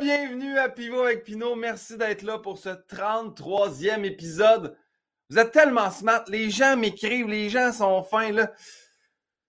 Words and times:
bienvenue 0.00 0.58
à 0.58 0.70
Pivot 0.70 1.02
avec 1.02 1.24
Pinot. 1.24 1.54
Merci 1.56 1.98
d'être 1.98 2.22
là 2.22 2.38
pour 2.38 2.56
ce 2.56 2.70
33e 2.70 4.02
épisode. 4.04 4.74
Vous 5.28 5.38
êtes 5.38 5.50
tellement 5.50 5.90
smart. 5.90 6.24
Les 6.28 6.48
gens 6.48 6.74
m'écrivent, 6.74 7.28
les 7.28 7.50
gens 7.50 7.70
sont 7.70 8.02
fins. 8.02 8.32
Là. 8.32 8.50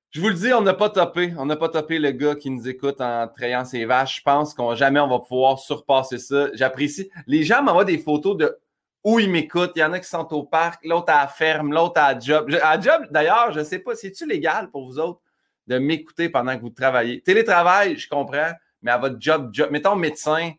Je 0.09 0.19
vous 0.19 0.27
le 0.27 0.33
dis, 0.33 0.51
on 0.51 0.59
n'a 0.59 0.73
pas 0.73 0.89
topé. 0.89 1.33
On 1.37 1.45
n'a 1.45 1.55
pas 1.55 1.69
topé 1.69 1.99
le 1.99 2.11
gars 2.11 2.35
qui 2.35 2.49
nous 2.49 2.67
écoute 2.67 2.99
en 2.99 3.29
trayant 3.29 3.63
ses 3.63 3.85
vaches. 3.85 4.17
Je 4.17 4.23
pense 4.23 4.53
qu'on 4.53 4.75
jamais 4.75 4.99
on 4.99 5.07
va 5.07 5.19
pouvoir 5.19 5.57
surpasser 5.57 6.17
ça. 6.17 6.49
J'apprécie. 6.53 7.09
Les 7.27 7.43
gens 7.43 7.63
m'envoient 7.63 7.85
des 7.85 7.97
photos 7.97 8.35
de 8.35 8.57
où 9.05 9.19
ils 9.19 9.31
m'écoutent. 9.31 9.71
Il 9.77 9.79
y 9.79 9.85
en 9.85 9.93
a 9.93 9.99
qui 9.99 10.09
sont 10.09 10.33
au 10.33 10.43
parc, 10.43 10.83
l'autre 10.83 11.13
à 11.13 11.21
la 11.21 11.27
ferme, 11.29 11.71
l'autre 11.71 12.01
à 12.01 12.19
job. 12.19 12.53
À 12.61 12.77
job, 12.77 13.07
d'ailleurs, 13.09 13.53
je 13.53 13.59
ne 13.59 13.63
sais 13.63 13.79
pas, 13.79 13.95
c'est-tu 13.95 14.27
légal 14.27 14.69
pour 14.69 14.85
vous 14.85 14.99
autres 14.99 15.21
de 15.67 15.77
m'écouter 15.77 16.27
pendant 16.27 16.57
que 16.57 16.61
vous 16.61 16.71
travaillez? 16.71 17.21
Télétravail, 17.21 17.97
je 17.97 18.09
comprends 18.09 18.51
mais 18.81 18.91
à 18.91 18.97
votre 18.97 19.17
job, 19.19 19.49
job, 19.53 19.69
mettons 19.71 19.95
médecin, 19.95 20.51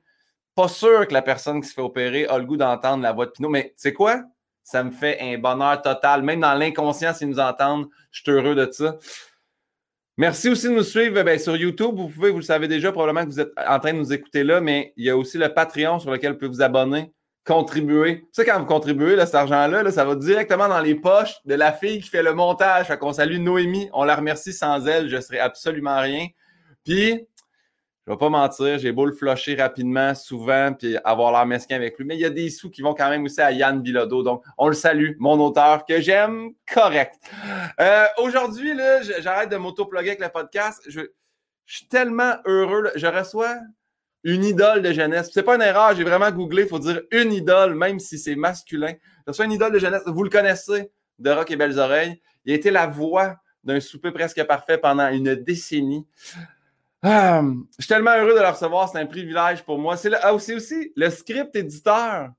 pas 0.54 0.68
sûr 0.68 1.06
que 1.08 1.12
la 1.12 1.22
personne 1.22 1.60
qui 1.60 1.68
se 1.68 1.74
fait 1.74 1.82
opérer 1.82 2.26
a 2.26 2.38
le 2.38 2.44
goût 2.44 2.56
d'entendre 2.56 3.02
la 3.02 3.12
voix 3.12 3.26
de 3.26 3.30
Pinot, 3.30 3.48
mais 3.48 3.68
tu 3.68 3.74
sais 3.76 3.92
quoi? 3.92 4.22
Ça 4.64 4.84
me 4.84 4.90
fait 4.90 5.18
un 5.20 5.38
bonheur 5.38 5.80
total. 5.82 6.22
Même 6.22 6.40
dans 6.40 6.54
l'inconscient, 6.54 7.14
s'ils 7.14 7.28
nous 7.28 7.40
entendent, 7.40 7.88
je 8.10 8.22
suis 8.22 8.30
heureux 8.30 8.54
de 8.54 8.70
ça. 8.70 8.96
Merci 10.18 10.50
aussi 10.50 10.68
de 10.68 10.74
nous 10.74 10.82
suivre 10.82 11.22
ben, 11.22 11.38
sur 11.38 11.56
YouTube. 11.56 11.96
Vous 11.96 12.08
pouvez, 12.08 12.30
vous 12.30 12.38
le 12.38 12.42
savez 12.42 12.68
déjà, 12.68 12.92
probablement 12.92 13.24
que 13.24 13.30
vous 13.30 13.40
êtes 13.40 13.52
en 13.66 13.78
train 13.80 13.94
de 13.94 13.98
nous 13.98 14.12
écouter 14.12 14.44
là, 14.44 14.60
mais 14.60 14.92
il 14.96 15.06
y 15.06 15.10
a 15.10 15.16
aussi 15.16 15.38
le 15.38 15.52
Patreon 15.52 15.98
sur 15.98 16.10
lequel 16.10 16.32
vous 16.32 16.38
pouvez 16.38 16.50
vous 16.50 16.62
abonner, 16.62 17.12
contribuer. 17.46 18.20
Tu 18.20 18.28
sais, 18.32 18.44
quand 18.44 18.60
vous 18.60 18.66
contribuez, 18.66 19.16
là, 19.16 19.24
cet 19.24 19.36
argent-là, 19.36 19.82
là, 19.82 19.90
ça 19.90 20.04
va 20.04 20.14
directement 20.14 20.68
dans 20.68 20.80
les 20.80 20.94
poches 20.94 21.36
de 21.46 21.54
la 21.54 21.72
fille 21.72 22.02
qui 22.02 22.10
fait 22.10 22.22
le 22.22 22.34
montage. 22.34 22.86
Fait 22.86 22.98
qu'on 22.98 23.14
salue 23.14 23.38
Noémie. 23.38 23.88
On 23.94 24.04
la 24.04 24.14
remercie. 24.14 24.52
Sans 24.52 24.86
elle, 24.86 25.08
je 25.08 25.16
ne 25.16 25.20
serais 25.22 25.38
absolument 25.38 25.98
rien. 25.98 26.26
Puis, 26.84 27.26
je 28.06 28.10
vais 28.10 28.18
pas 28.18 28.30
mentir, 28.30 28.78
j'ai 28.80 28.90
beau 28.90 29.06
le 29.06 29.12
flusher 29.12 29.54
rapidement, 29.54 30.12
souvent, 30.16 30.72
puis 30.72 30.96
avoir 31.04 31.30
l'air 31.30 31.46
mesquin 31.46 31.76
avec 31.76 31.96
lui. 31.98 32.04
Mais 32.04 32.16
il 32.16 32.20
y 32.20 32.24
a 32.24 32.30
des 32.30 32.50
sous 32.50 32.68
qui 32.68 32.82
vont 32.82 32.94
quand 32.94 33.08
même 33.08 33.24
aussi 33.24 33.40
à 33.40 33.52
Yann 33.52 33.80
Bilodeau. 33.80 34.24
Donc, 34.24 34.42
on 34.58 34.66
le 34.66 34.74
salue, 34.74 35.12
mon 35.20 35.38
auteur 35.38 35.86
que 35.86 36.00
j'aime, 36.00 36.50
correct. 36.72 37.14
Euh, 37.80 38.06
aujourd'hui, 38.18 38.72
j'arrête 39.20 39.50
de 39.50 39.56
m'auto-plugger 39.56 40.10
avec 40.10 40.20
le 40.20 40.28
podcast. 40.30 40.82
Je, 40.88 41.02
suis 41.64 41.86
tellement 41.86 42.34
heureux. 42.44 42.90
Je 42.96 43.06
reçois 43.06 43.54
une 44.24 44.44
idole 44.44 44.82
de 44.82 44.92
jeunesse. 44.92 45.30
C'est 45.32 45.44
pas 45.44 45.54
une 45.54 45.62
erreur, 45.62 45.94
j'ai 45.94 46.02
vraiment 46.02 46.30
googlé, 46.30 46.62
il 46.62 46.68
faut 46.68 46.80
dire 46.80 47.00
une 47.12 47.32
idole, 47.32 47.74
même 47.76 48.00
si 48.00 48.18
c'est 48.18 48.34
masculin. 48.34 48.94
Je 49.26 49.30
reçois 49.30 49.44
une 49.44 49.52
idole 49.52 49.72
de 49.72 49.78
jeunesse. 49.78 50.02
Vous 50.06 50.24
le 50.24 50.28
connaissez, 50.28 50.90
de 51.20 51.30
Rock 51.30 51.52
et 51.52 51.56
Belles 51.56 51.78
Oreilles. 51.78 52.20
Il 52.44 52.52
a 52.52 52.56
été 52.56 52.72
la 52.72 52.88
voix 52.88 53.36
d'un 53.62 53.78
souper 53.78 54.10
presque 54.10 54.42
parfait 54.44 54.76
pendant 54.76 55.08
une 55.08 55.36
décennie. 55.36 56.04
Ah, 57.04 57.42
je 57.78 57.82
suis 57.82 57.88
tellement 57.88 58.16
heureux 58.16 58.34
de 58.34 58.40
le 58.40 58.48
recevoir, 58.48 58.88
c'est 58.88 58.98
un 58.98 59.06
privilège 59.06 59.64
pour 59.64 59.76
moi. 59.76 59.96
C'est 59.96 60.14
ah, 60.22 60.32
aussi, 60.32 60.54
aussi 60.54 60.92
le 60.94 61.10
script 61.10 61.56
éditeur 61.56 62.30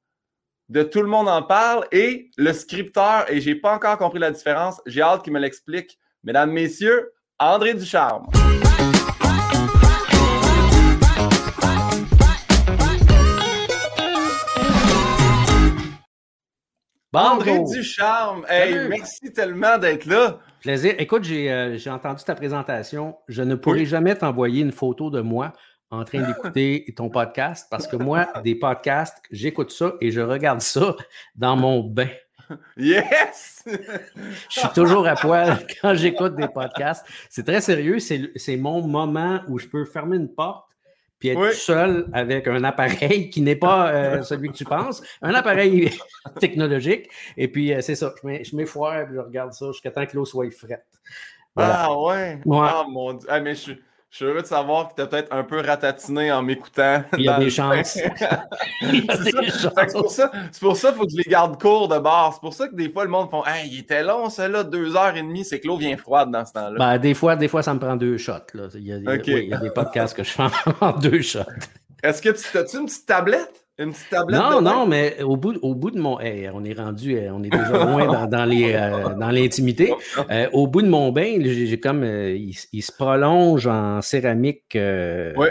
de 0.69 0.83
Tout 0.83 1.01
le 1.01 1.07
monde 1.07 1.27
en 1.27 1.43
parle 1.43 1.85
et 1.91 2.31
le 2.37 2.53
scripteur, 2.53 3.29
et 3.29 3.41
j'ai 3.41 3.55
pas 3.55 3.75
encore 3.75 3.97
compris 3.97 4.19
la 4.19 4.31
différence. 4.31 4.81
J'ai 4.85 5.01
hâte 5.01 5.21
qu'il 5.21 5.33
me 5.33 5.39
l'explique. 5.39 5.99
Mesdames, 6.23 6.51
Messieurs, 6.51 7.11
André 7.37 7.73
Ducharme. 7.73 8.27
André 17.13 17.59
Ducharme, 17.63 18.43
hey, 18.49 18.87
merci 18.89 19.31
tellement 19.31 19.77
d'être 19.77 20.05
là. 20.05 20.39
Plaisir. 20.61 20.95
Écoute, 20.97 21.27
euh, 21.29 21.77
j'ai 21.77 21.89
entendu 21.91 22.23
ta 22.23 22.33
présentation. 22.33 23.15
Je 23.27 23.43
ne 23.43 23.53
pourrai 23.53 23.85
jamais 23.85 24.15
t'envoyer 24.15 24.63
une 24.63 24.71
photo 24.71 25.11
de 25.11 25.21
moi 25.21 25.53
en 25.91 26.03
train 26.05 26.21
d'écouter 26.23 26.91
ton 26.97 27.09
podcast 27.09 27.67
parce 27.69 27.85
que 27.85 27.97
moi, 27.97 28.27
des 28.43 28.55
podcasts, 28.55 29.21
j'écoute 29.29 29.71
ça 29.71 29.93
et 30.01 30.09
je 30.09 30.21
regarde 30.21 30.61
ça 30.61 30.95
dans 31.35 31.55
mon 31.55 31.83
bain. 31.83 32.09
Yes! 32.77 33.63
je 33.65 34.59
suis 34.59 34.69
toujours 34.69 35.07
à 35.07 35.15
poil 35.15 35.65
quand 35.81 35.93
j'écoute 35.93 36.35
des 36.35 36.47
podcasts. 36.47 37.05
C'est 37.29 37.45
très 37.45 37.61
sérieux. 37.61 37.99
C'est 37.99 38.57
mon 38.57 38.85
moment 38.85 39.41
où 39.47 39.59
je 39.59 39.67
peux 39.67 39.85
fermer 39.85 40.17
une 40.17 40.33
porte 40.33 40.72
puis 41.23 41.29
être 41.29 41.53
seul 41.53 42.07
avec 42.11 42.47
un 42.47 42.63
appareil 42.63 43.29
qui 43.29 43.41
n'est 43.41 43.55
pas 43.55 43.91
euh, 43.91 44.21
celui 44.23 44.49
que 44.49 44.55
tu 44.55 44.65
penses, 44.65 45.01
un 45.21 45.33
appareil 45.33 45.89
technologique. 46.39 47.09
Et 47.37 47.47
puis, 47.47 47.73
euh, 47.73 47.81
c'est 47.81 47.95
ça, 47.95 48.13
je 48.23 48.55
mets 48.55 48.65
foire 48.65 49.01
et 49.01 49.07
je 49.13 49.19
regarde 49.19 49.53
ça 49.53 49.67
jusqu'à 49.67 49.91
temps 49.91 50.05
que 50.05 50.15
l'eau 50.15 50.25
soit 50.25 50.49
frette. 50.51 50.85
Ah 51.55 51.97
ouais? 51.97 52.39
Ah 52.51 52.85
mon 52.89 53.13
Dieu. 53.13 53.27
Ah, 53.31 53.39
mais 53.39 53.55
je 53.55 53.73
je 54.13 54.17
suis 54.17 54.25
heureux 54.25 54.41
de 54.43 54.47
savoir 54.47 54.89
que 54.89 54.93
tu 54.93 55.01
as 55.01 55.07
peut-être 55.07 55.33
un 55.33 55.43
peu 55.43 55.59
ratatiné 55.59 56.31
en 56.31 56.43
m'écoutant. 56.43 57.03
Il 57.17 57.23
y 57.23 57.29
a 57.29 57.39
des 57.39 57.49
chances. 57.49 57.93
C'est 57.97 58.13
pour 60.61 60.77
ça 60.77 60.89
qu'il 60.89 60.97
faut 60.99 61.05
que 61.05 61.11
je 61.11 61.17
les 61.17 61.23
garde 61.23 61.59
courts 61.59 61.87
de 61.87 61.97
base. 61.97 62.35
C'est 62.35 62.41
pour 62.41 62.53
ça 62.53 62.67
que 62.67 62.75
des 62.75 62.91
fois, 62.91 63.05
le 63.05 63.09
monde 63.09 63.31
font 63.31 63.43
Hey, 63.43 63.71
il 63.71 63.79
était 63.79 64.03
long, 64.03 64.29
celle-là, 64.29 64.65
deux 64.65 64.95
heures 64.95 65.17
et 65.17 65.23
demie, 65.23 65.43
c'est 65.43 65.59
que 65.59 65.65
l'eau 65.65 65.77
vient 65.77 65.97
froide 65.97 66.29
dans 66.29 66.45
ce 66.45 66.53
temps-là. 66.53 66.77
Ben, 66.77 66.99
des, 66.99 67.15
fois, 67.15 67.35
des 67.35 67.47
fois, 67.47 67.63
ça 67.63 67.73
me 67.73 67.79
prend 67.79 67.95
deux 67.95 68.19
shots. 68.19 68.33
Là. 68.53 68.67
Il, 68.75 68.85
y 68.85 68.93
a, 68.93 68.97
il 68.97 69.49
y 69.49 69.53
a 69.53 69.57
des 69.57 69.71
podcasts 69.71 70.15
que 70.15 70.23
je 70.23 70.29
fais 70.29 70.43
en 70.81 70.91
deux 70.91 71.23
shots. 71.23 71.39
Est-ce 72.03 72.21
que 72.21 72.29
tu 72.29 72.55
as-tu 72.55 72.77
une 72.77 72.85
petite 72.85 73.07
tablette? 73.07 73.62
Une 73.79 73.91
petite 73.91 74.09
tablette? 74.09 74.39
Non, 74.39 74.61
non, 74.61 74.85
mais 74.85 75.21
au 75.23 75.35
bout, 75.35 75.57
au 75.63 75.73
bout 75.73 75.89
de 75.89 75.99
mon. 75.99 76.17
on 76.17 76.19
est 76.63 76.73
rendu, 76.73 77.17
euh, 77.17 77.33
on 77.33 77.43
est 77.43 77.49
déjà 77.49 77.85
loin 77.85 78.27
dans, 78.27 78.45
les, 78.45 78.73
euh, 78.73 79.15
dans 79.15 79.31
l'intimité. 79.31 79.93
Euh, 80.29 80.47
au 80.53 80.67
bout 80.67 80.81
de 80.81 80.87
mon 80.87 81.11
bain, 81.11 81.37
j'ai 81.41 81.79
comme. 81.79 82.03
Il, 82.03 82.53
se 82.53 82.91
prolonge 82.91 83.67
en 83.67 84.01
céramique. 84.01 84.71
Oui. 84.75 85.47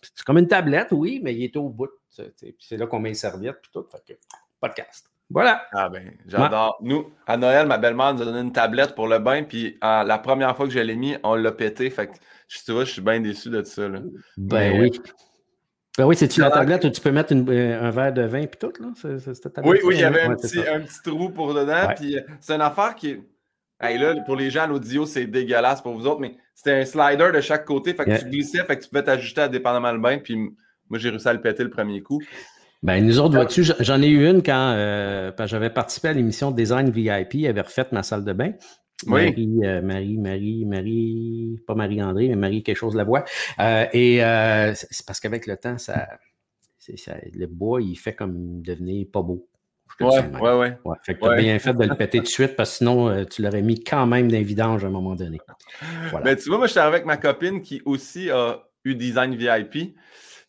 C'est 0.00 0.24
comme 0.24 0.38
une 0.38 0.48
tablette, 0.48 0.88
oui, 0.92 1.20
mais 1.22 1.34
il 1.34 1.44
est 1.44 1.56
au 1.56 1.68
bout. 1.68 1.90
C'est 2.08 2.76
là 2.76 2.86
qu'on 2.86 3.00
met 3.00 3.10
les 3.10 3.14
serviettes 3.14 3.58
puis 3.62 3.70
tout. 3.72 3.84
Fait 3.90 4.18
podcast. 4.60 5.10
Voilà. 5.30 5.66
Ah 5.72 5.88
ben, 5.88 6.10
j'adore. 6.26 6.78
Nous, 6.80 7.12
à 7.26 7.36
Noël, 7.36 7.66
ma 7.66 7.76
belle-mère 7.78 8.14
nous 8.14 8.22
a 8.22 8.24
donné 8.24 8.40
une 8.40 8.52
tablette 8.52 8.94
pour 8.94 9.08
le 9.08 9.18
bain, 9.18 9.42
puis 9.42 9.78
la 9.82 10.18
première 10.18 10.56
fois 10.56 10.66
que 10.66 10.72
je 10.72 10.80
l'ai 10.80 10.96
mis, 10.96 11.16
on 11.22 11.34
l'a 11.34 11.52
pété. 11.52 11.90
Fait 11.90 12.08
que, 12.08 12.14
tu 12.64 12.72
vois, 12.72 12.84
je 12.84 12.92
suis 12.92 13.02
bien 13.02 13.20
déçu 13.20 13.50
de 13.50 13.62
ça. 13.62 13.88
Là. 13.88 14.00
Ben 14.36 14.80
oui. 14.80 14.90
Ben 15.98 16.06
oui, 16.06 16.14
c'est-tu 16.14 16.40
la 16.40 16.50
tablette 16.52 16.84
où 16.84 16.90
tu 16.90 17.00
peux 17.00 17.10
mettre 17.10 17.34
euh, 17.34 17.82
un 17.82 17.90
verre 17.90 18.12
de 18.12 18.22
vin 18.22 18.42
et 18.42 18.48
tout, 18.48 18.72
là? 18.78 18.92
oui, 19.64 19.78
oui, 19.82 19.96
il 19.96 20.00
y 20.00 20.04
avait 20.04 20.22
un, 20.22 20.36
petit, 20.36 20.60
un, 20.60 20.80
petit, 20.80 21.02
trou 21.04 21.30
pour 21.30 21.52
dedans. 21.52 21.92
Puis 21.96 22.16
euh, 22.16 22.20
c'est 22.38 22.54
une 22.54 22.60
affaire 22.60 22.94
qui 22.94 23.10
est. 23.80 23.98
là, 23.98 24.14
pour 24.24 24.36
les 24.36 24.48
gens 24.48 24.62
à 24.62 24.66
l'audio, 24.68 25.06
c'est 25.06 25.26
dégueulasse 25.26 25.82
pour 25.82 25.94
vous 25.94 26.06
autres, 26.06 26.20
mais 26.20 26.36
c'était 26.54 26.72
un 26.72 26.84
slider 26.84 27.32
de 27.34 27.40
chaque 27.40 27.64
côté. 27.64 27.94
Fait 27.94 28.04
que 28.04 28.16
tu 28.16 28.26
glissais, 28.26 28.62
fait 28.64 28.76
que 28.76 28.84
tu 28.84 28.88
pouvais 28.88 29.02
t'ajuster 29.02 29.40
à 29.40 29.48
dépendamment 29.48 29.90
le 29.90 29.98
bain. 29.98 30.18
Puis 30.18 30.36
moi, 30.88 31.00
j'ai 31.00 31.10
réussi 31.10 31.26
à 31.26 31.32
le 31.32 31.40
péter 31.40 31.64
le 31.64 31.70
premier 31.70 32.00
coup. 32.00 32.20
Ben, 32.84 33.04
nous 33.04 33.18
autres, 33.18 33.34
vois-tu, 33.34 33.64
j'en 33.64 34.00
ai 34.00 34.06
eu 34.06 34.28
une 34.28 34.40
quand, 34.40 34.74
euh, 34.76 35.32
quand 35.36 35.48
j'avais 35.48 35.70
participé 35.70 36.08
à 36.08 36.12
l'émission 36.12 36.52
Design 36.52 36.90
VIP, 36.90 37.44
avait 37.48 37.60
refait 37.60 37.86
ma 37.90 38.04
salle 38.04 38.24
de 38.24 38.32
bain. 38.32 38.52
Marie, 39.06 39.60
euh, 39.64 39.80
Marie, 39.80 40.18
Marie, 40.18 40.64
Marie, 40.64 41.60
pas 41.66 41.74
Marie-André, 41.74 42.28
mais 42.28 42.36
Marie 42.36 42.62
quelque 42.62 42.76
chose 42.76 42.96
la 42.96 43.04
voix. 43.04 43.24
Euh, 43.60 43.86
et 43.92 44.24
euh, 44.24 44.74
c'est 44.74 45.06
parce 45.06 45.20
qu'avec 45.20 45.46
le 45.46 45.56
temps, 45.56 45.78
ça, 45.78 46.08
ça, 46.78 47.14
le 47.32 47.46
bois, 47.46 47.80
il 47.80 47.96
fait 47.96 48.14
comme 48.14 48.62
devenir 48.62 49.06
pas 49.12 49.22
beau. 49.22 49.48
Ouais, 50.00 50.06
ouais, 50.08 50.52
ouais, 50.52 50.78
ouais. 50.84 50.96
Fait 51.02 51.14
que 51.14 51.20
tu 51.20 51.28
as 51.28 51.36
bien 51.36 51.58
fait 51.58 51.74
de 51.74 51.84
le 51.84 51.94
péter 51.94 52.18
tout 52.18 52.24
de 52.24 52.28
suite 52.28 52.54
parce 52.54 52.70
que 52.70 52.76
sinon, 52.76 53.24
tu 53.24 53.42
l'aurais 53.42 53.62
mis 53.62 53.82
quand 53.82 54.06
même 54.06 54.30
d'un 54.30 54.42
vidange 54.42 54.84
à 54.84 54.88
un 54.88 54.90
moment 54.90 55.14
donné. 55.14 55.38
Voilà. 56.10 56.24
Ben, 56.24 56.36
tu 56.36 56.48
vois, 56.48 56.58
moi, 56.58 56.66
je 56.66 56.72
suis 56.72 56.80
avec 56.80 57.04
ma 57.04 57.16
copine 57.16 57.62
qui 57.62 57.82
aussi 57.84 58.30
a 58.30 58.62
eu 58.84 58.94
design 58.94 59.34
VIP. 59.34 59.96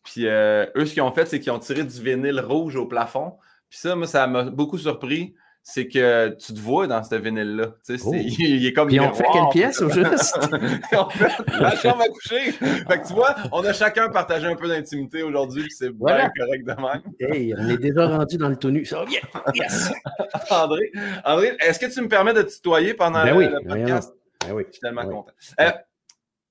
Puis 0.03 0.25
eux, 0.25 0.85
ce 0.85 0.93
qu'ils 0.93 1.01
ont 1.01 1.11
fait, 1.11 1.25
c'est 1.25 1.39
qu'ils 1.39 1.51
ont 1.51 1.59
tiré 1.59 1.83
du 1.83 2.01
vinyle 2.01 2.39
rouge 2.41 2.75
au 2.75 2.85
plafond. 2.85 3.37
Puis 3.69 3.79
ça, 3.79 3.95
moi, 3.95 4.07
ça 4.07 4.27
m'a 4.27 4.43
beaucoup 4.43 4.77
surpris 4.77 5.35
c'est 5.71 5.87
que 5.87 6.29
tu 6.29 6.53
te 6.53 6.59
vois 6.59 6.87
dans 6.87 7.03
ce 7.03 7.15
vinyle-là. 7.15 7.67
Oh. 8.03 8.13
Il, 8.15 8.65
est 8.65 8.73
comme. 8.73 8.87
Puis 8.87 8.99
on 8.99 9.13
fait 9.13 9.25
quelle 9.31 9.49
pièce 9.51 9.81
au 9.81 9.89
juste? 9.89 10.37
fait, 11.11 11.59
la 11.59 11.75
chambre 11.75 12.01
à 12.01 12.07
coucher. 12.07 12.51
Fait 12.51 13.01
que 13.01 13.07
tu 13.07 13.13
vois, 13.13 13.35
on 13.51 13.63
a 13.63 13.73
chacun 13.73 14.09
partagé 14.09 14.47
un 14.47 14.55
peu 14.55 14.67
d'intimité 14.67 15.21
aujourd'hui, 15.21 15.65
c'est 15.69 15.91
bien 15.91 16.29
correct 16.35 16.65
de 16.65 16.73
même. 16.73 17.01
Hey, 17.19 17.53
on 17.57 17.69
est 17.69 17.77
déjà 17.77 18.07
rendu 18.07 18.37
dans 18.37 18.49
le 18.49 18.55
tenue. 18.55 18.85
Ça 18.85 18.99
va 18.99 19.05
bien. 19.05 19.19
Yes! 19.53 19.91
André, 20.49 20.91
André 21.23 21.55
est-ce 21.59 21.79
que 21.79 21.85
tu 21.85 22.01
me 22.01 22.07
permets 22.07 22.33
de 22.33 22.41
tutoyer 22.41 22.93
pendant 22.93 23.23
ben 23.23 23.37
le, 23.37 23.67
podcast? 23.67 24.13
Ben 24.45 24.53
oui. 24.53 24.63
Je 24.67 24.73
suis 24.73 24.81
tellement 24.81 25.05
content. 25.05 25.31
Euh, 25.59 25.71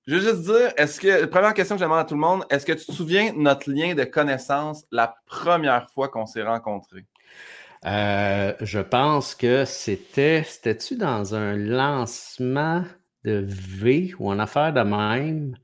je 0.07 0.15
veux 0.15 0.21
juste 0.21 0.43
dire, 0.43 0.73
est-ce 0.77 1.01
que, 1.01 1.27
première 1.27 1.55
question 1.55 1.75
que 1.77 1.81
j'aimerais 1.81 2.01
à 2.01 2.05
tout 2.05 2.15
le 2.15 2.21
monde, 2.21 2.45
est-ce 2.51 2.65
que 2.65 2.73
tu 2.73 2.87
te 2.87 2.93
souviens 2.93 3.33
de 3.33 3.39
notre 3.39 3.71
lien 3.71 3.95
de 3.95 4.05
connaissance 4.05 4.85
la 4.91 5.17
première 5.27 5.91
fois 5.91 6.09
qu'on 6.09 6.25
s'est 6.25 6.43
rencontrés? 6.43 7.05
Euh, 7.85 8.53
je 8.61 8.81
pense 8.81 9.35
que 9.35 9.65
c'était, 9.65 10.43
c'était-tu 10.45 10.97
dans 10.97 11.35
un 11.35 11.57
lancement 11.57 12.85
de 13.25 13.45
V 13.47 14.15
ou 14.19 14.31
en 14.31 14.39
affaire 14.39 14.73
de 14.73 14.81
même, 14.81 15.57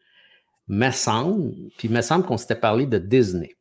me 0.69 0.91
semble, 0.91 1.53
puis 1.77 1.89
me 1.89 2.01
semble 2.01 2.25
qu'on 2.25 2.37
s'était 2.37 2.55
parlé 2.55 2.87
de 2.87 2.99
Disney. 2.99 3.57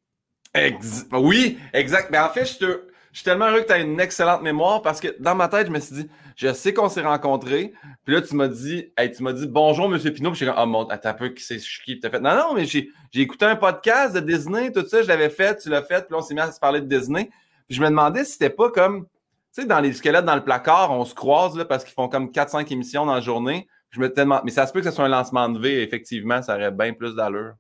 oui, 1.12 1.58
exact. 1.74 2.10
Mais 2.12 2.20
en 2.20 2.30
fait, 2.30 2.46
je 2.46 2.58
te, 2.58 2.82
suis 3.14 3.24
tellement 3.24 3.48
heureux 3.48 3.62
que 3.62 3.68
tu 3.68 3.74
as 3.74 3.80
une 3.80 4.00
excellente 4.00 4.42
mémoire 4.42 4.82
parce 4.82 5.00
que 5.00 5.16
dans 5.20 5.36
ma 5.36 5.48
tête, 5.48 5.68
je 5.68 5.72
me 5.72 5.80
suis 5.80 5.96
dit, 5.96 6.10
je 6.36 6.52
sais 6.52 6.74
qu'on 6.74 6.90
s'est 6.90 7.02
rencontrés. 7.02 7.74
Puis 8.06 8.16
là, 8.16 8.22
tu 8.22 8.36
m'as 8.36 8.48
dit, 8.48 8.92
tu 9.16 9.24
m'as 9.24 9.34
dit 9.34 9.48
bonjour, 9.48 9.88
Monsieur 9.88 10.12
Pinot. 10.12 10.32
Puis 10.32 10.40
j'ai 10.40 10.46
dit, 10.48 10.52
oh 10.58 10.66
mon, 10.66 10.88
attends 10.88 11.10
un 11.10 11.14
peu, 11.14 11.30
qui 11.30 11.44
c'est 11.44 11.60
qui? 11.86 12.00
T'as 12.00 12.10
fait? 12.10 12.20
Non, 12.20 12.36
non, 12.36 12.54
mais 12.56 12.66
j'ai, 12.66 12.90
écouté 13.14 13.46
un 13.46 13.56
podcast 13.56 14.16
de 14.16 14.20
Disney, 14.20 14.72
tout 14.72 14.86
ça, 14.88 15.04
je 15.04 15.08
l'avais 15.08 15.30
fait, 15.30 15.58
tu 15.58 15.70
l'as 15.70 15.84
fait, 15.84 16.06
puis 16.06 16.12
là, 16.12 16.18
on 16.18 16.22
s'est 16.22 16.34
mis 16.34 16.40
à 16.40 16.52
se 16.52 16.60
parler 16.60 16.82
de 16.82 16.88
Disney. 16.88 17.30
Je 17.70 17.82
me 17.82 17.90
demandais 17.90 18.26
si 18.26 18.34
c'était 18.34 18.50
pas 18.50 18.70
comme, 18.70 19.06
tu 19.06 19.62
sais, 19.62 19.66
dans 19.66 19.80
les 19.80 19.94
squelettes 19.94 20.26
dans 20.26 20.36
le 20.36 20.44
placard, 20.44 20.92
on 20.92 21.06
se 21.06 21.16
croise 21.16 21.58
là, 21.58 21.66
parce 21.66 21.84
qu'ils 21.84 21.94
font 21.94 22.10
comme 22.10 22.28
4-5 22.28 22.72
émissions 22.72 23.06
dans 23.06 23.16
la 23.16 23.22
journée. 23.22 23.68
Je 23.90 24.00
me 24.00 24.12
tellement, 24.12 24.42
mais 24.44 24.52
ça 24.52 24.66
se 24.66 24.74
peut 24.74 24.80
que 24.80 24.90
ce 24.90 24.96
soit 24.96 25.06
un 25.06 25.10
lancement 25.10 25.50
de 25.50 25.60
V, 25.60 25.84
effectivement, 25.84 26.42
ça 26.42 26.56
aurait 26.56 26.72
bien 26.72 26.94
plus 26.94 27.16
d'allure 27.16 27.54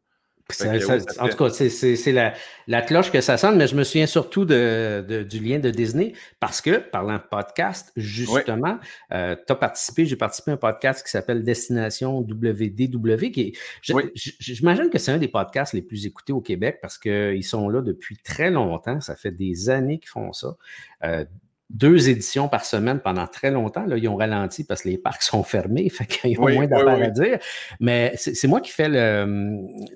en 1.20 1.30
tout 1.30 1.38
cas, 1.38 1.50
c'est 1.50 2.12
la, 2.12 2.34
la, 2.68 2.82
cloche 2.82 3.12
que 3.12 3.22
ça 3.22 3.38
sonne, 3.38 3.58
mais 3.58 3.68
je 3.68 3.76
me 3.76 3.84
souviens 3.84 4.06
surtout 4.06 4.46
de, 4.46 5.26
du 5.30 5.40
lien 5.40 5.60
de 5.60 5.70
Disney 5.70 6.14
parce 6.40 6.62
que, 6.62 6.78
parlant 6.78 7.16
de 7.16 7.24
podcast, 7.30 7.92
justement, 7.96 8.80
euh, 9.12 9.36
tu 9.36 9.54
as 9.54 9.56
participé, 9.56 10.06
j'ai 10.06 10.16
participé 10.16 10.52
à 10.52 10.54
un 10.56 10.58
podcast 10.58 11.04
qui 11.04 11.12
s'appelle 11.12 11.44
Destination 11.44 12.20
WDW. 12.20 13.32
Qui 13.32 13.58
J'imagine 13.82 14.90
que 14.90 14.98
c'est 14.98 15.12
un 15.12 15.18
des 15.18 15.28
podcasts 15.28 15.74
les 15.74 15.82
plus 15.82 16.06
écoutés 16.06 16.34
au 16.34 16.42
Québec 16.42 16.80
parce 16.82 16.98
qu'ils 16.98 17.44
sont 17.44 17.70
là 17.70 17.82
depuis 17.82 18.18
très 18.18 18.52
longtemps. 18.52 19.02
Ça 19.02 19.16
fait 19.16 19.32
des 19.32 19.70
années 19.70 20.00
qu'ils 20.00 20.10
font 20.10 20.34
ça. 20.34 20.56
Euh, 21.04 21.26
deux 21.74 22.08
éditions 22.08 22.48
par 22.48 22.64
semaine 22.66 23.00
pendant 23.00 23.25
très 23.25 23.50
longtemps. 23.52 23.84
Là, 23.86 23.98
ils 23.98 24.08
ont 24.08 24.16
ralenti 24.16 24.64
parce 24.64 24.84
que 24.84 24.90
les 24.90 25.00
parcs 25.00 25.24
sont 25.24 25.44
fermés, 25.44 25.90
fait 25.92 26.06
qu'ils 26.06 26.40
ont 26.40 26.50
moins 26.50 26.68
d'affaires 26.68 27.04
à 27.04 27.10
dire. 27.10 27.40
Mais 27.80 28.14
c'est 28.16 28.48
moi 28.48 28.62
qui 28.62 28.72
fais 28.72 28.88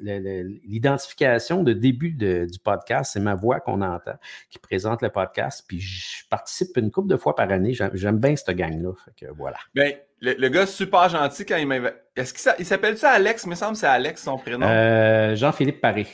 l'identification 0.01 1.63
de 1.63 1.73
début 1.73 2.11
du 2.11 2.59
podcast. 2.63 3.11
C'est 3.13 3.19
ma 3.19 3.35
voix 3.35 3.59
qu'on 3.59 3.81
entend 3.81 4.15
qui 4.49 4.59
présente 4.59 5.01
le 5.01 5.09
podcast. 5.09 5.63
Puis 5.67 5.79
je 5.79 6.27
participe 6.29 6.75
une 6.77 6.91
couple 6.91 7.09
de 7.09 7.17
fois 7.17 7.35
par 7.35 7.51
année. 7.51 7.73
J'aime 7.93 8.17
bien 8.17 8.35
cette 8.35 8.55
gang-là. 8.55 8.91
voilà. 9.37 9.57
Bien, 9.75 9.91
le, 10.19 10.49
gars 10.49 10.65
super 10.65 11.09
gentil 11.09 11.45
quand 11.45 11.57
il 11.57 11.67
m'avait. 11.67 11.93
Est-ce 12.15 12.33
qu'il 12.33 12.65
s'appelle 12.65 12.97
ça 12.97 13.11
Alex? 13.11 13.43
Il 13.43 13.49
me 13.49 13.55
semble 13.55 13.73
que 13.73 13.79
c'est 13.79 13.85
Alex 13.87 14.23
son 14.23 14.37
prénom. 14.37 14.65
Euh, 14.65 15.35
Jean-Philippe 15.35 15.79
Paré. 15.79 16.07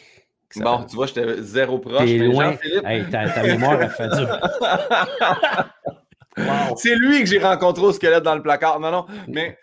Bon, 0.58 0.84
tu 0.84 0.96
vois, 0.96 1.08
j'étais 1.08 1.42
zéro 1.42 1.80
proche. 1.80 2.06
T'es 2.06 2.18
loin. 2.18 2.56
Hey, 2.86 3.10
ta, 3.10 3.44
mémoire 3.44 3.82
a 3.82 3.90
fait 3.90 4.10
dur. 4.10 4.40
C'est 6.78 6.96
lui 6.96 7.20
que 7.20 7.26
j'ai 7.28 7.40
rencontré 7.40 7.86
au 7.86 7.92
squelette 7.92 8.24
dans 8.24 8.36
le 8.36 8.42
placard. 8.42 8.80
Non, 8.80 8.92
non, 8.92 9.06
mais 9.28 9.58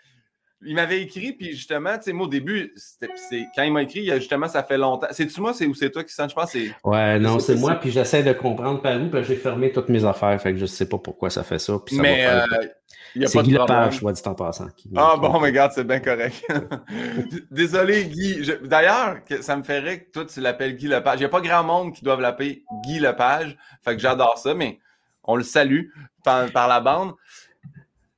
il 0.63 0.75
m'avait 0.75 1.01
écrit, 1.01 1.33
puis 1.33 1.51
justement, 1.51 1.97
tu 1.97 2.03
sais, 2.03 2.13
moi, 2.13 2.27
au 2.27 2.29
début, 2.29 2.73
quand 3.55 3.63
il 3.63 3.73
m'a 3.73 3.83
écrit, 3.83 4.05
justement, 4.19 4.47
ça 4.47 4.63
fait 4.63 4.77
longtemps. 4.77 5.07
C'est-tu 5.11 5.41
moi 5.41 5.51
ou 5.51 5.73
c'est 5.73 5.89
toi 5.89 6.03
qui 6.03 6.13
sens? 6.13 6.31
Je 6.31 6.35
pense 6.35 6.51
c'est. 6.51 6.71
Ouais, 6.83 7.19
non, 7.19 7.39
c'est 7.39 7.55
moi, 7.55 7.75
puis 7.75 7.91
j'essaie 7.91 8.23
de 8.23 8.33
comprendre 8.33 8.81
par 8.81 9.01
où, 9.01 9.09
puis 9.09 9.23
j'ai 9.23 9.35
fermé 9.35 9.71
toutes 9.71 9.89
mes 9.89 10.05
affaires, 10.05 10.39
fait 10.41 10.53
que 10.53 10.59
je 10.59 10.65
sais 10.65 10.87
pas 10.87 10.97
pourquoi 10.97 11.29
ça 11.29 11.43
fait 11.43 11.59
ça. 11.59 11.77
Puis 11.85 11.95
ça 11.95 12.01
mais 12.01 12.25
euh, 12.25 12.45
c'est 13.25 13.41
Guy 13.43 13.51
Lepage, 13.51 13.95
je 13.95 14.01
vois 14.01 14.13
dit 14.13 14.21
en 14.25 14.33
passant. 14.33 14.67
ah 14.95 15.15
bon, 15.17 15.39
mais 15.39 15.47
regarde, 15.47 15.71
c'est 15.73 15.83
bien 15.83 15.99
correct. 15.99 16.45
Désolé, 17.51 18.05
Guy. 18.05 18.41
D'ailleurs, 18.63 19.17
ça 19.41 19.55
me 19.55 19.63
ferait 19.63 20.01
que 20.01 20.11
toi, 20.11 20.25
tu 20.25 20.39
l'appelles 20.39 20.75
Guy 20.75 20.87
Lepage. 20.87 21.15
Il 21.17 21.19
n'y 21.19 21.25
a 21.25 21.29
pas 21.29 21.41
grand 21.41 21.63
monde 21.63 21.93
qui 21.93 22.03
doivent 22.03 22.21
l'appeler 22.21 22.63
Guy 22.85 22.99
Lepage. 22.99 23.57
Fait 23.83 23.95
que 23.95 24.01
j'adore 24.01 24.37
ça, 24.37 24.53
mais 24.53 24.79
on 25.23 25.35
le 25.35 25.43
salue 25.43 25.87
par, 26.23 26.67
la 26.67 26.79
bande. 26.79 27.13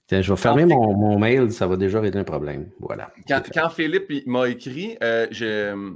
Tiens, 0.08 0.22
je 0.22 0.34
vais 0.34 0.38
fermer 0.38 0.66
mon, 0.66 1.18
mail, 1.18 1.52
ça 1.52 1.66
va 1.66 1.78
déjà 1.78 2.02
régler 2.02 2.20
un 2.20 2.26
problème. 2.26 2.70
Voilà. 2.80 3.12
Quand, 3.28 3.70
Philippe 3.70 4.12
m'a 4.28 4.50
écrit, 4.50 4.98
euh, 5.02 5.28
je, 5.32 5.96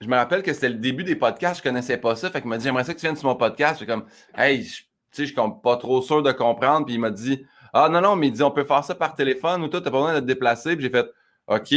je, 0.00 0.08
me 0.08 0.16
rappelle 0.16 0.42
que 0.42 0.52
c'était 0.52 0.70
le 0.70 0.74
début 0.74 1.04
des 1.04 1.14
podcasts, 1.14 1.62
je 1.62 1.68
ne 1.68 1.72
connaissais 1.72 1.96
pas 1.96 2.16
ça. 2.16 2.30
Fait 2.30 2.40
qu'il 2.40 2.50
m'a 2.50 2.58
dit 2.58 2.64
J'aimerais 2.64 2.84
ça 2.84 2.94
que 2.94 2.98
tu 2.98 3.06
viennes 3.06 3.16
sur 3.16 3.28
mon 3.28 3.36
podcast. 3.36 3.74
Je 3.74 3.76
suis 3.78 3.86
comme 3.86 4.04
Hey, 4.36 4.64
tu 4.64 4.86
sais, 5.12 5.26
je 5.26 5.32
suis 5.32 5.50
pas 5.62 5.76
trop 5.76 6.02
sûr 6.02 6.22
de 6.22 6.32
comprendre. 6.32 6.86
Puis 6.86 6.96
il 6.96 7.00
m'a 7.00 7.10
dit 7.10 7.44
ah 7.72 7.88
non, 7.88 8.00
non, 8.00 8.16
mais 8.16 8.28
il 8.28 8.32
dit 8.32 8.42
on 8.42 8.50
peut 8.50 8.64
faire 8.64 8.84
ça 8.84 8.94
par 8.94 9.14
téléphone 9.14 9.62
ou 9.62 9.68
toi, 9.68 9.80
tu 9.80 9.86
n'as 9.86 9.90
pas 9.90 9.98
besoin 9.98 10.14
de 10.14 10.20
te 10.20 10.26
déplacer. 10.26 10.76
Puis 10.76 10.84
j'ai 10.84 10.90
fait 10.90 11.06
OK. 11.48 11.74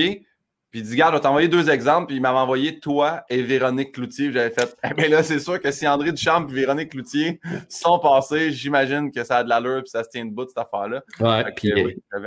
Puis 0.71 0.81
il 0.81 0.83
dit, 0.83 0.91
regarde, 0.91 1.13
je 1.13 1.17
vais 1.17 1.23
t'envoyer 1.23 1.47
deux 1.47 1.69
exemples. 1.69 2.07
Puis 2.07 2.15
il 2.17 2.21
m'avait 2.21 2.37
envoyé 2.37 2.79
toi 2.79 3.23
et 3.29 3.41
Véronique 3.41 3.93
Cloutier. 3.93 4.31
J'avais 4.31 4.49
fait, 4.49 4.75
eh 4.83 4.93
bien 4.93 5.09
là, 5.09 5.23
c'est 5.23 5.39
sûr 5.39 5.61
que 5.61 5.71
si 5.71 5.87
André 5.87 6.11
Duchamp 6.11 6.47
et 6.49 6.53
Véronique 6.53 6.91
Cloutier 6.91 7.39
sont 7.69 7.99
passés, 7.99 8.51
j'imagine 8.51 9.11
que 9.11 9.23
ça 9.23 9.37
a 9.37 9.43
de 9.43 9.49
l'allure 9.49 9.81
puis 9.83 9.89
ça 9.89 10.03
se 10.03 10.09
tient 10.09 10.25
debout, 10.25 10.45
cette 10.47 10.57
affaire-là. 10.57 11.03
Ouais, 11.19 11.51
puis 11.55 11.71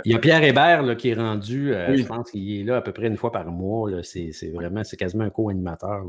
il 0.05 0.11
y 0.11 0.15
a 0.15 0.19
Pierre 0.19 0.43
Hébert 0.43 0.81
là, 0.81 0.95
qui 0.95 1.09
est 1.09 1.15
rendu, 1.15 1.73
euh, 1.73 1.95
je 1.95 2.03
pense 2.03 2.31
qu'il 2.31 2.61
est 2.61 2.63
là 2.63 2.77
à 2.77 2.81
peu 2.81 2.91
près 2.91 3.07
une 3.07 3.17
fois 3.17 3.31
par 3.31 3.45
mois. 3.45 3.89
C'est 4.03 4.31
vraiment, 4.53 4.83
c'est 4.83 4.97
quasiment 4.97 5.23
un 5.23 5.29
co-animateur. 5.29 6.03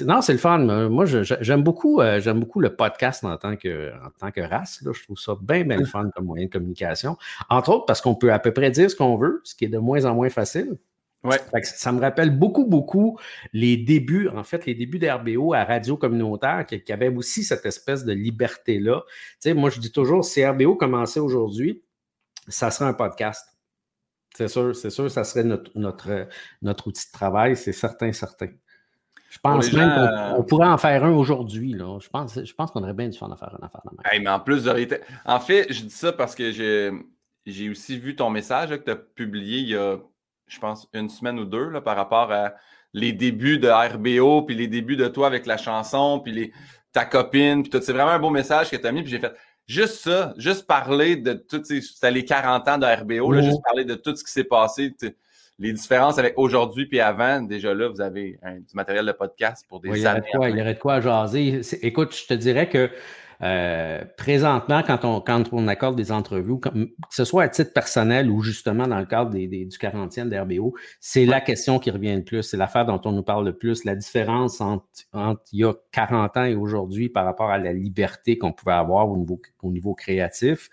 Non, 0.00 0.20
c'est 0.22 0.32
le 0.32 0.38
fun. 0.38 0.58
Moi, 0.88 1.04
j'aime 1.06 1.62
beaucoup, 1.62 2.00
euh, 2.00 2.20
j'aime 2.20 2.40
beaucoup 2.40 2.60
le 2.60 2.74
podcast 2.74 3.24
en 3.24 3.36
tant 3.36 3.56
que, 3.56 3.92
en 4.04 4.10
tant 4.18 4.30
que 4.30 4.40
race. 4.40 4.80
Là. 4.82 4.92
Je 4.94 5.02
trouve 5.04 5.18
ça 5.18 5.34
bien, 5.40 5.64
bien 5.64 5.78
le 5.78 5.84
fun 5.84 6.10
comme 6.14 6.26
moyen 6.26 6.46
de 6.46 6.50
communication. 6.50 7.16
Entre 7.48 7.70
autres, 7.70 7.86
parce 7.86 8.00
qu'on 8.00 8.14
peut 8.14 8.32
à 8.32 8.38
peu 8.38 8.52
près 8.52 8.70
dire 8.70 8.90
ce 8.90 8.96
qu'on 8.96 9.16
veut, 9.16 9.40
ce 9.44 9.54
qui 9.54 9.64
est 9.64 9.68
de 9.68 9.78
moins 9.78 10.04
en 10.04 10.14
moins 10.14 10.30
facile. 10.30 10.78
Ouais. 11.28 11.62
Ça 11.62 11.92
me 11.92 12.00
rappelle 12.00 12.36
beaucoup, 12.36 12.64
beaucoup 12.64 13.18
les 13.52 13.76
débuts, 13.76 14.28
en 14.28 14.44
fait, 14.44 14.66
les 14.66 14.74
débuts 14.74 14.98
d'RBO 14.98 15.54
à 15.54 15.64
radio 15.64 15.96
communautaire 15.96 16.64
qui, 16.66 16.82
qui 16.82 16.92
avait 16.92 17.08
aussi 17.08 17.44
cette 17.44 17.66
espèce 17.66 18.04
de 18.04 18.12
liberté-là. 18.12 19.02
Tu 19.06 19.36
sais, 19.40 19.54
moi, 19.54 19.70
je 19.70 19.80
dis 19.80 19.92
toujours, 19.92 20.24
si 20.24 20.44
RBO 20.44 20.76
commençait 20.76 21.20
aujourd'hui, 21.20 21.82
ça 22.48 22.70
serait 22.70 22.88
un 22.88 22.94
podcast. 22.94 23.44
C'est 24.34 24.48
sûr, 24.48 24.74
c'est 24.76 24.90
sûr, 24.90 25.10
ça 25.10 25.24
serait 25.24 25.44
notre, 25.44 25.70
notre, 25.74 26.28
notre 26.62 26.86
outil 26.86 27.06
de 27.06 27.12
travail, 27.12 27.56
c'est 27.56 27.72
certain, 27.72 28.12
certain. 28.12 28.48
Je 29.30 29.38
pense 29.38 29.72
même 29.72 30.34
qu'on 30.34 30.44
pourrait 30.44 30.68
en 30.68 30.78
faire 30.78 31.04
un 31.04 31.12
aujourd'hui. 31.12 31.74
Je 31.74 32.08
pense, 32.08 32.42
je 32.42 32.54
pense 32.54 32.70
qu'on 32.70 32.82
aurait 32.82 32.94
bien 32.94 33.08
dû 33.08 33.18
faire 33.18 33.30
en 33.30 33.36
faire 33.36 33.56
un 33.60 33.66
affaire 33.66 33.82
hey, 34.10 34.20
mais 34.20 34.30
en 34.30 34.40
plus, 34.40 34.68
en 35.26 35.40
fait, 35.40 35.72
je 35.72 35.82
dis 35.82 35.90
ça 35.90 36.12
parce 36.12 36.34
que 36.34 36.50
j'ai 37.44 37.68
aussi 37.68 37.98
vu 37.98 38.16
ton 38.16 38.30
message 38.30 38.70
que 38.70 38.84
tu 38.84 38.90
as 38.90 38.96
publié 38.96 39.58
il 39.58 39.68
y 39.68 39.76
a 39.76 39.98
je 40.48 40.58
pense, 40.58 40.88
une 40.92 41.08
semaine 41.08 41.38
ou 41.38 41.44
deux 41.44 41.68
là, 41.68 41.80
par 41.80 41.96
rapport 41.96 42.32
à 42.32 42.54
les 42.94 43.12
débuts 43.12 43.58
de 43.58 43.68
RBO, 43.68 44.42
puis 44.42 44.54
les 44.54 44.66
débuts 44.66 44.96
de 44.96 45.08
toi 45.08 45.26
avec 45.26 45.46
la 45.46 45.56
chanson, 45.56 46.20
puis 46.20 46.32
les, 46.32 46.52
ta 46.92 47.04
copine, 47.04 47.62
puis 47.62 47.70
tout. 47.70 47.80
C'est 47.82 47.92
vraiment 47.92 48.10
un 48.10 48.18
beau 48.18 48.30
message 48.30 48.70
que 48.70 48.76
tu 48.76 48.86
as 48.86 48.92
mis, 48.92 49.02
puis 49.02 49.10
j'ai 49.10 49.18
fait 49.18 49.34
juste 49.66 49.96
ça, 49.96 50.34
juste 50.38 50.66
parler 50.66 51.16
de 51.16 51.34
tout, 51.34 51.62
c'était 51.64 52.10
les 52.10 52.24
40 52.24 52.68
ans 52.68 52.78
de 52.78 52.86
RBO, 52.86 53.32
là, 53.32 53.42
juste 53.42 53.62
parler 53.62 53.84
de 53.84 53.94
tout 53.94 54.16
ce 54.16 54.24
qui 54.24 54.32
s'est 54.32 54.44
passé, 54.44 54.94
les 55.58 55.72
différences 55.72 56.18
avec 56.18 56.34
aujourd'hui 56.36 56.86
puis 56.86 57.00
avant. 57.00 57.42
Déjà 57.42 57.74
là, 57.74 57.88
vous 57.88 58.00
avez 58.00 58.38
du 58.44 58.74
matériel 58.74 59.04
de 59.04 59.12
podcast 59.12 59.64
pour 59.68 59.80
des 59.80 60.06
années. 60.06 60.22
Il 60.34 60.56
y 60.56 60.60
aurait 60.60 60.74
de 60.74 60.78
quoi 60.78 61.00
jaser. 61.00 61.60
Écoute, 61.82 62.16
je 62.16 62.26
te 62.26 62.34
dirais 62.34 62.68
que 62.68 62.90
euh, 63.42 64.02
présentement, 64.16 64.82
quand 64.84 65.04
on, 65.04 65.20
quand 65.20 65.44
on 65.52 65.68
accorde 65.68 65.96
des 65.96 66.10
entrevues, 66.10 66.58
que 66.60 66.68
ce 67.10 67.24
soit 67.24 67.44
à 67.44 67.48
titre 67.48 67.72
personnel 67.72 68.30
ou 68.30 68.42
justement 68.42 68.86
dans 68.88 68.98
le 68.98 69.06
cadre 69.06 69.30
des, 69.30 69.46
du 69.46 69.76
40e 69.76 70.28
d'RBO, 70.28 70.74
c'est 71.00 71.24
la 71.24 71.40
question 71.40 71.78
qui 71.78 71.90
revient 71.90 72.16
le 72.16 72.24
plus, 72.24 72.42
c'est 72.42 72.56
l'affaire 72.56 72.86
dont 72.86 73.00
on 73.04 73.12
nous 73.12 73.22
parle 73.22 73.44
le 73.44 73.56
plus, 73.56 73.84
la 73.84 73.94
différence 73.94 74.60
entre, 74.60 74.86
entre 75.12 75.42
il 75.52 75.60
y 75.60 75.64
a 75.64 75.72
40 75.92 76.36
ans 76.36 76.44
et 76.44 76.54
aujourd'hui 76.54 77.08
par 77.08 77.24
rapport 77.24 77.50
à 77.50 77.58
la 77.58 77.72
liberté 77.72 78.38
qu'on 78.38 78.52
pouvait 78.52 78.72
avoir 78.72 79.08
au 79.08 79.16
niveau, 79.16 79.40
au 79.62 79.70
niveau 79.70 79.94
créatif. 79.94 80.68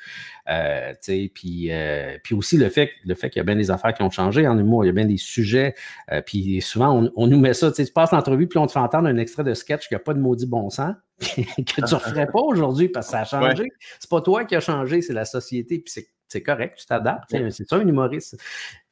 Euh, 0.50 0.94
puis, 1.34 1.72
euh, 1.72 2.18
puis 2.24 2.36
aussi 2.36 2.58
le 2.58 2.70
fait, 2.70 2.92
le 3.06 3.16
fait 3.16 3.30
qu'il 3.30 3.40
y 3.40 3.42
a 3.42 3.46
bien 3.46 3.56
des 3.56 3.72
affaires 3.72 3.94
qui 3.94 4.02
ont 4.02 4.10
changé 4.10 4.48
en 4.48 4.58
humour, 4.58 4.84
il 4.84 4.88
y 4.88 4.90
a 4.90 4.94
bien 4.94 5.06
des 5.06 5.18
sujets, 5.18 5.76
euh, 6.12 6.22
puis 6.22 6.62
souvent 6.62 6.98
on, 7.00 7.12
on, 7.16 7.28
nous 7.28 7.40
met 7.40 7.54
ça, 7.54 7.72
tu 7.72 7.86
passes 7.86 8.12
l'entrevue, 8.12 8.48
puis 8.48 8.60
on 8.60 8.68
te 8.68 8.72
fait 8.72 8.80
entendre 8.80 9.08
un 9.08 9.18
extrait 9.18 9.44
de 9.44 9.54
sketch 9.54 9.88
qui 9.88 9.94
n'a 9.94 10.00
pas 10.00 10.14
de 10.14 10.20
maudit 10.20 10.48
bon 10.48 10.70
sens. 10.70 10.96
que 11.20 11.62
tu 11.62 11.82
ne 11.82 11.96
referais 11.96 12.28
pas 12.28 12.42
aujourd'hui 12.42 12.90
parce 12.90 13.08
que 13.08 13.12
ça 13.12 13.22
a 13.22 13.26
changé. 13.26 13.72
C'est 14.00 14.10
pas 14.10 14.22
toi 14.22 14.46
qui 14.46 14.56
as 14.56 14.60
changé, 14.60 15.02
c'est 15.02 15.14
la 15.14 15.26
société, 15.26 15.80
puis 15.80 16.06
c'est 16.28 16.42
correct, 16.42 16.78
tu 16.80 16.86
t'adaptes. 16.86 17.36
C'est 17.52 17.68
ça 17.68 17.78
un 17.78 17.88
humoriste. 17.88 18.38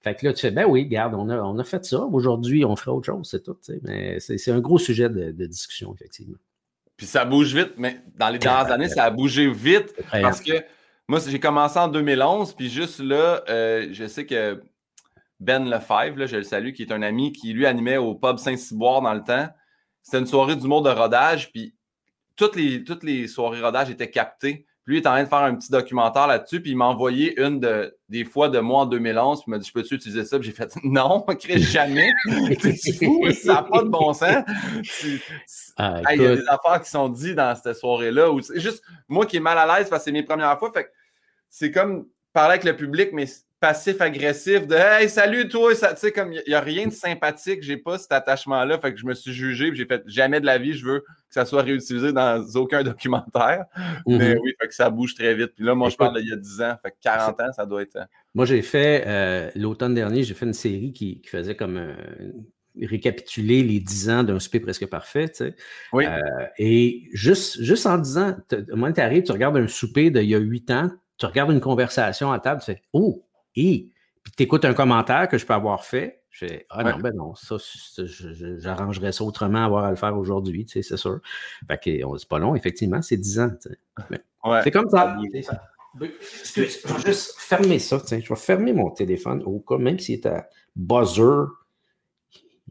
Fait 0.01 0.15
que 0.15 0.25
là, 0.25 0.33
tu 0.33 0.41
fais, 0.41 0.51
ben 0.51 0.65
oui, 0.65 0.83
regarde, 0.83 1.13
on 1.15 1.29
a, 1.29 1.37
on 1.37 1.57
a 1.59 1.63
fait 1.63 1.83
ça. 1.85 1.99
Aujourd'hui, 1.99 2.65
on 2.65 2.75
fera 2.75 2.93
autre 2.93 3.05
chose, 3.05 3.27
c'est 3.29 3.43
tout. 3.43 3.57
Mais 3.83 4.19
c'est 4.19 4.51
un 4.51 4.59
gros 4.59 4.77
sujet 4.77 5.09
de, 5.09 5.45
discussion, 5.45 5.93
effectivement. 5.93 6.37
Puis 6.95 7.07
ça 7.07 7.25
bouge 7.25 7.55
vite, 7.55 7.73
mais 7.77 7.99
dans 8.15 8.29
les 8.29 8.39
dernières 8.39 8.71
années, 8.71 8.89
ça 8.89 9.05
a 9.05 9.09
bougé 9.09 9.49
vite 9.49 9.93
parce 10.11 10.41
que 10.41 10.63
moi, 11.07 11.19
j'ai 11.27 11.39
commencé 11.39 11.77
en 11.77 11.89
2011, 11.89 12.53
puis 12.53 12.69
juste 12.69 12.99
là, 12.99 13.43
euh, 13.49 13.89
je 13.91 14.07
sais 14.07 14.25
que 14.25 14.63
Ben 15.39 15.69
Lefebvre, 15.69 16.17
là, 16.17 16.25
je 16.25 16.37
le 16.37 16.43
salue, 16.43 16.71
qui 16.71 16.83
est 16.83 16.93
un 16.93 17.01
ami 17.01 17.33
qui 17.33 17.51
lui 17.51 17.65
animait 17.65 17.97
au 17.97 18.15
pub 18.15 18.37
Saint-Cyboire 18.37 19.01
dans 19.01 19.13
le 19.13 19.23
temps. 19.23 19.49
C'était 20.01 20.19
une 20.19 20.27
soirée 20.27 20.55
d'humour 20.55 20.81
de 20.81 20.89
rodage, 20.89 21.51
puis 21.51 21.75
toutes 22.35 22.55
les, 22.55 22.83
toutes 22.83 23.03
les 23.03 23.27
soirées 23.27 23.61
rodage 23.61 23.89
étaient 23.89 24.09
captées. 24.09 24.65
Puis 24.83 24.95
lui, 24.95 24.99
il 24.99 25.03
est 25.03 25.07
en 25.07 25.11
train 25.11 25.23
de 25.23 25.29
faire 25.29 25.39
un 25.39 25.55
petit 25.55 25.71
documentaire 25.71 26.27
là-dessus, 26.27 26.61
puis 26.61 26.71
il 26.71 26.75
m'a 26.75 26.85
envoyé 26.85 27.39
une 27.41 27.61
de, 27.61 27.95
des 28.09 28.25
fois 28.25 28.49
de 28.49 28.59
moi 28.59 28.81
en 28.81 28.85
2011, 28.85 29.39
puis 29.39 29.45
il 29.47 29.51
m'a 29.51 29.57
dit 29.57 29.67
Je 29.67 29.71
peux-tu 29.71 29.95
utiliser 29.95 30.25
ça 30.25 30.37
Puis 30.37 30.49
j'ai 30.49 30.53
fait 30.53 30.73
Non, 30.83 31.21
crée 31.39 31.59
jamais. 31.59 32.11
c'est 32.59 32.93
fou, 32.93 33.25
ça 33.31 33.53
n'a 33.53 33.63
pas 33.63 33.83
de 33.83 33.87
bon 33.87 34.11
sens. 34.13 34.43
Ah, 35.77 36.01
il 36.13 36.21
y 36.21 36.25
a 36.25 36.35
des 36.35 36.47
affaires 36.49 36.81
qui 36.83 36.89
sont 36.89 37.07
dites 37.07 37.35
dans 37.35 37.55
cette 37.55 37.77
soirée-là. 37.77 38.29
Juste 38.55 38.83
moi 39.07 39.25
qui 39.25 39.37
est 39.37 39.41
mal 39.41 39.57
à 39.57 39.65
l'aise 39.65 39.89
parce 39.89 40.01
que 40.01 40.05
c'est 40.05 40.11
mes 40.11 40.23
premières 40.23 40.59
fois. 40.59 40.71
Fait 40.73 40.91
c'est 41.49 41.71
comme 41.71 42.07
parler 42.33 42.55
avec 42.55 42.65
le 42.65 42.75
public, 42.75 43.11
mais 43.13 43.25
passif-agressif 43.63 44.67
de 44.67 44.75
Hey, 44.75 45.07
salut 45.07 45.47
toi, 45.47 45.73
tu 45.73 45.85
sais, 45.95 46.11
comme 46.11 46.33
il 46.33 46.43
n'y 46.45 46.53
a 46.53 46.59
rien 46.59 46.87
de 46.87 46.91
sympathique, 46.91 47.63
j'ai 47.63 47.77
pas 47.77 47.97
cet 47.97 48.11
attachement-là, 48.11 48.77
fait 48.77 48.93
que 48.93 48.99
je 48.99 49.05
me 49.05 49.13
suis 49.13 49.31
jugé, 49.31 49.71
j'ai 49.73 49.85
fait 49.85 50.03
jamais 50.05 50.41
de 50.41 50.45
la 50.45 50.57
vie, 50.57 50.73
je 50.73 50.85
veux 50.85 50.99
que 50.99 51.05
ça 51.29 51.45
soit 51.45 51.61
réutilisé 51.61 52.11
dans 52.11 52.45
aucun 52.55 52.83
documentaire. 52.83 53.63
Mais 54.05 54.35
mhm. 54.35 54.39
oui, 54.43 54.53
fait 54.59 54.67
que 54.67 54.73
ça 54.73 54.89
bouge 54.89 55.15
très 55.15 55.33
vite. 55.33 55.53
Puis 55.55 55.63
là, 55.63 55.75
moi, 55.75 55.87
je 55.87 55.95
parle 55.95 56.19
d'il 56.19 56.29
y 56.29 56.33
a 56.33 56.35
10 56.35 56.61
ans, 56.61 56.75
fait 56.83 56.91
que 56.91 56.95
40 57.03 57.39
ans, 57.39 57.53
ça 57.53 57.65
doit 57.65 57.83
être. 57.83 57.95
Euh, 57.95 58.03
moi, 58.33 58.43
j'ai 58.43 58.61
fait 58.61 59.05
euh, 59.07 59.49
l'automne 59.55 59.93
dernier, 59.93 60.23
j'ai 60.23 60.33
fait 60.33 60.45
une 60.45 60.51
série 60.51 60.91
qui, 60.91 61.21
faisait 61.25 61.55
comme 61.55 61.77
euh, 61.77 61.95
récapituler 62.81 63.63
les 63.63 63.79
10 63.79 64.09
ans 64.09 64.23
d'un 64.23 64.39
souper 64.39 64.59
presque 64.59 64.87
parfait, 64.87 65.29
tu 65.29 65.35
sais. 65.35 65.55
Oui. 65.93 66.03
et 66.57 67.03
juste, 67.13 67.61
juste 67.61 67.85
en 67.85 67.97
disant, 67.97 68.35
au 68.51 68.75
moment 68.75 68.87
où 68.87 68.91
tu 68.91 68.99
arrives, 68.99 69.23
tu 69.23 69.31
regardes 69.31 69.55
un 69.55 69.69
souper 69.69 70.11
d'il 70.11 70.25
y 70.25 70.35
a 70.35 70.39
8 70.39 70.71
ans, 70.71 70.89
tu 71.17 71.25
regardes 71.27 71.51
une 71.51 71.61
conversation 71.61 72.29
à 72.29 72.39
table, 72.39 72.59
tu 72.59 72.65
fais 72.65 72.81
Oh, 72.91 73.23
et 73.55 73.89
puis 74.23 74.33
tu 74.37 74.43
écoutes 74.43 74.65
un 74.65 74.73
commentaire 74.73 75.27
que 75.27 75.37
je 75.37 75.45
peux 75.45 75.53
avoir 75.53 75.83
fait. 75.83 76.21
Je 76.29 76.47
fais 76.47 76.65
Ah 76.69 76.83
non, 76.83 76.97
ben 76.97 77.13
non, 77.15 77.35
ça, 77.35 77.57
j'arrangerais 78.57 79.11
ça 79.11 79.23
autrement 79.23 79.65
avoir 79.65 79.83
à 79.85 79.91
le 79.91 79.95
faire 79.95 80.17
aujourd'hui, 80.17 80.65
tu 80.65 80.73
sais, 80.73 80.81
c'est 80.81 80.97
sûr. 80.97 81.19
Fait 81.67 81.77
que 81.77 82.17
c'est 82.17 82.27
pas 82.27 82.39
long, 82.39 82.55
effectivement, 82.55 83.01
c'est 83.01 83.17
10 83.17 83.39
ans. 83.39 83.51
C'est 84.63 84.71
comme 84.71 84.89
ça. 84.89 85.15
Excuse, 86.01 86.79
je 86.85 86.93
vais 86.93 87.01
juste 87.05 87.35
fermer 87.37 87.77
ça, 87.77 88.01
tiens. 88.03 88.19
Je 88.19 88.29
vais 88.29 88.39
fermer 88.39 88.73
mon 88.73 88.89
téléphone 88.89 89.43
au 89.43 89.59
cas, 89.59 89.77
même 89.77 89.99
s'il 89.99 90.15
est 90.15 90.25
à 90.25 90.49
buzzer 90.75 91.45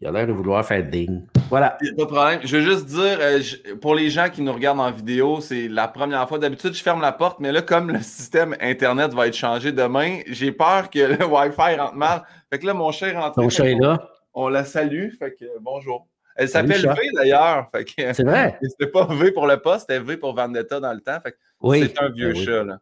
il 0.02 0.08
a 0.08 0.10
l'air 0.10 0.26
de 0.26 0.32
vouloir 0.32 0.66
faire 0.66 0.82
ding. 0.82 1.22
Voilà. 1.48 1.78
Pas 1.96 2.04
de 2.04 2.04
problème. 2.04 2.40
Je 2.42 2.56
veux 2.56 2.62
juste 2.62 2.86
dire, 2.86 3.18
euh, 3.20 3.40
pour 3.80 3.94
les 3.94 4.10
gens 4.10 4.28
qui 4.30 4.42
nous 4.42 4.52
regardent 4.52 4.80
en 4.80 4.90
vidéo, 4.90 5.40
c'est 5.40 5.68
la 5.68 5.86
première 5.86 6.28
fois. 6.28 6.40
D'habitude, 6.40 6.74
je 6.74 6.82
ferme 6.82 7.00
la 7.00 7.12
porte, 7.12 7.38
mais 7.38 7.52
là, 7.52 7.62
comme 7.62 7.92
le 7.92 8.00
système 8.00 8.56
Internet 8.60 9.14
va 9.14 9.28
être 9.28 9.36
changé 9.36 9.70
demain, 9.70 10.18
j'ai 10.26 10.50
peur 10.50 10.90
que 10.90 10.98
le 11.18 11.24
Wi-Fi 11.24 11.76
rentre 11.76 11.94
mal. 11.94 12.24
Fait 12.50 12.58
que 12.58 12.66
là, 12.66 12.74
mon 12.74 12.90
cher 12.90 13.14
rentre. 13.14 13.36
Ton 13.36 13.48
chat 13.48 13.66
est 13.66 13.78
là. 13.78 14.08
On 14.34 14.48
la 14.48 14.64
salue. 14.64 15.10
Fait 15.16 15.36
que 15.38 15.44
bonjour. 15.60 16.08
Elle 16.34 16.48
s'appelle 16.48 16.80
V 16.82 16.96
d'ailleurs. 17.14 17.68
C'est 17.72 18.24
vrai. 18.24 18.58
C'était 18.62 18.90
pas 18.90 19.06
V 19.06 19.30
pour 19.30 19.46
le 19.46 19.58
poste, 19.58 19.86
c'était 19.88 20.00
V 20.00 20.16
pour 20.16 20.34
Vendetta 20.34 20.80
dans 20.80 20.92
le 20.92 21.00
temps. 21.00 21.20
Fait 21.20 21.36
oui. 21.60 21.82
C'est 21.82 22.02
un 22.02 22.08
vieux 22.08 22.32
ben 22.32 22.44
chat. 22.44 22.64
Là. 22.64 22.78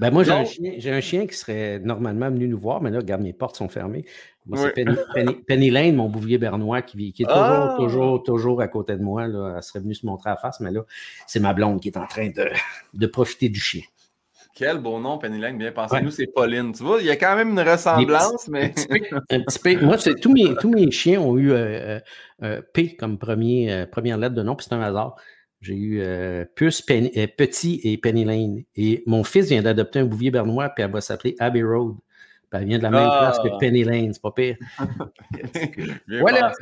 Ben 0.00 0.10
moi, 0.10 0.24
j'ai 0.24 0.32
un, 0.32 0.44
chien, 0.44 0.72
un, 0.86 1.00
chien 1.00 1.26
qui 1.26 1.36
serait 1.36 1.78
normalement 1.78 2.30
venu 2.30 2.48
nous 2.48 2.58
voir, 2.58 2.80
mais 2.80 2.90
là, 2.90 2.98
regarde, 2.98 3.22
mes 3.22 3.32
portes 3.32 3.56
sont 3.56 3.68
fermées. 3.68 4.04
Moi, 4.46 4.58
c'est 4.74 4.84
Penny, 5.46 5.70
Lane, 5.70 5.94
mon 5.94 6.08
bouvier 6.08 6.38
bernois, 6.38 6.82
qui, 6.82 7.12
qui 7.12 7.22
est 7.22 7.26
toujours, 7.26 7.40
ah! 7.40 7.76
toujours, 7.78 8.22
toujours 8.22 8.60
à 8.60 8.68
côté 8.68 8.96
de 8.96 9.02
moi. 9.02 9.28
Là. 9.28 9.54
Elle 9.56 9.62
serait 9.62 9.80
venue 9.80 9.94
se 9.94 10.04
montrer 10.04 10.30
à 10.30 10.36
face, 10.36 10.60
mais 10.60 10.70
là, 10.70 10.82
c'est 11.26 11.40
ma 11.40 11.52
blonde 11.52 11.80
qui 11.80 11.88
est 11.88 11.96
en 11.96 12.06
train 12.06 12.28
de, 12.28 12.48
de 12.94 13.06
profiter 13.06 13.48
du 13.48 13.60
chien. 13.60 13.82
Quel 14.54 14.78
beau 14.78 15.00
nom, 15.00 15.16
Penny 15.16 15.38
Lane, 15.38 15.56
bien 15.56 15.72
pensé. 15.72 16.00
Nous, 16.02 16.10
c'est 16.10 16.26
Pauline. 16.26 16.72
Tu 16.72 16.82
vois, 16.82 17.00
il 17.00 17.06
y 17.06 17.10
a 17.10 17.16
quand 17.16 17.36
même 17.36 17.50
une 17.50 17.60
ressemblance, 17.60 18.48
mais. 18.48 18.74
Un 19.30 19.40
petit, 19.40 19.58
peu, 19.58 19.80
Moi, 19.80 19.96
tous 19.96 20.32
mes, 20.32 20.54
tous 20.56 20.68
mes 20.68 20.90
chiens 20.90 21.20
ont 21.20 21.38
eu 21.38 21.52
euh, 21.52 21.56
euh, 21.56 22.00
euh, 22.42 22.62
P 22.74 22.94
comme 22.96 23.18
premier, 23.18 23.86
première 23.90 24.18
lettre 24.18 24.34
de 24.34 24.42
nom, 24.42 24.54
puis 24.54 24.66
c'est 24.68 24.74
un 24.74 24.82
hasard. 24.82 25.16
J'ai 25.62 25.74
eu 25.74 26.00
euh, 26.02 26.44
Puce, 26.56 26.84
euh, 26.90 27.26
Petit 27.36 27.80
et 27.84 27.96
Penny 27.96 28.24
Lane. 28.24 28.64
Et 28.74 29.04
mon 29.06 29.22
fils 29.22 29.48
vient 29.48 29.62
d'adopter 29.62 30.00
un 30.00 30.04
bouvier 30.04 30.32
bernois, 30.32 30.68
puis 30.70 30.82
elle 30.82 30.90
va 30.90 31.00
s'appeler 31.00 31.36
Abbey 31.38 31.62
Road. 31.62 31.94
Puis 32.50 32.60
elle 32.60 32.66
vient 32.66 32.78
de 32.78 32.82
la 32.82 32.90
même 32.90 33.08
place 33.08 33.38
que 33.38 33.48
ah! 33.50 33.56
Penny 33.60 33.84
Lane, 33.84 34.12
c'est 34.12 34.20
pas 34.20 34.32
pire. 34.32 34.56
voilà. 36.20 36.52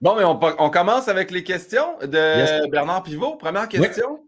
Bon, 0.00 0.16
mais 0.16 0.24
on, 0.24 0.70
commence 0.70 1.08
avec 1.08 1.30
les 1.30 1.44
questions 1.44 1.98
de 2.00 2.68
Bernard 2.70 3.02
Pivot. 3.02 3.36
Première 3.36 3.68
question. 3.68 4.20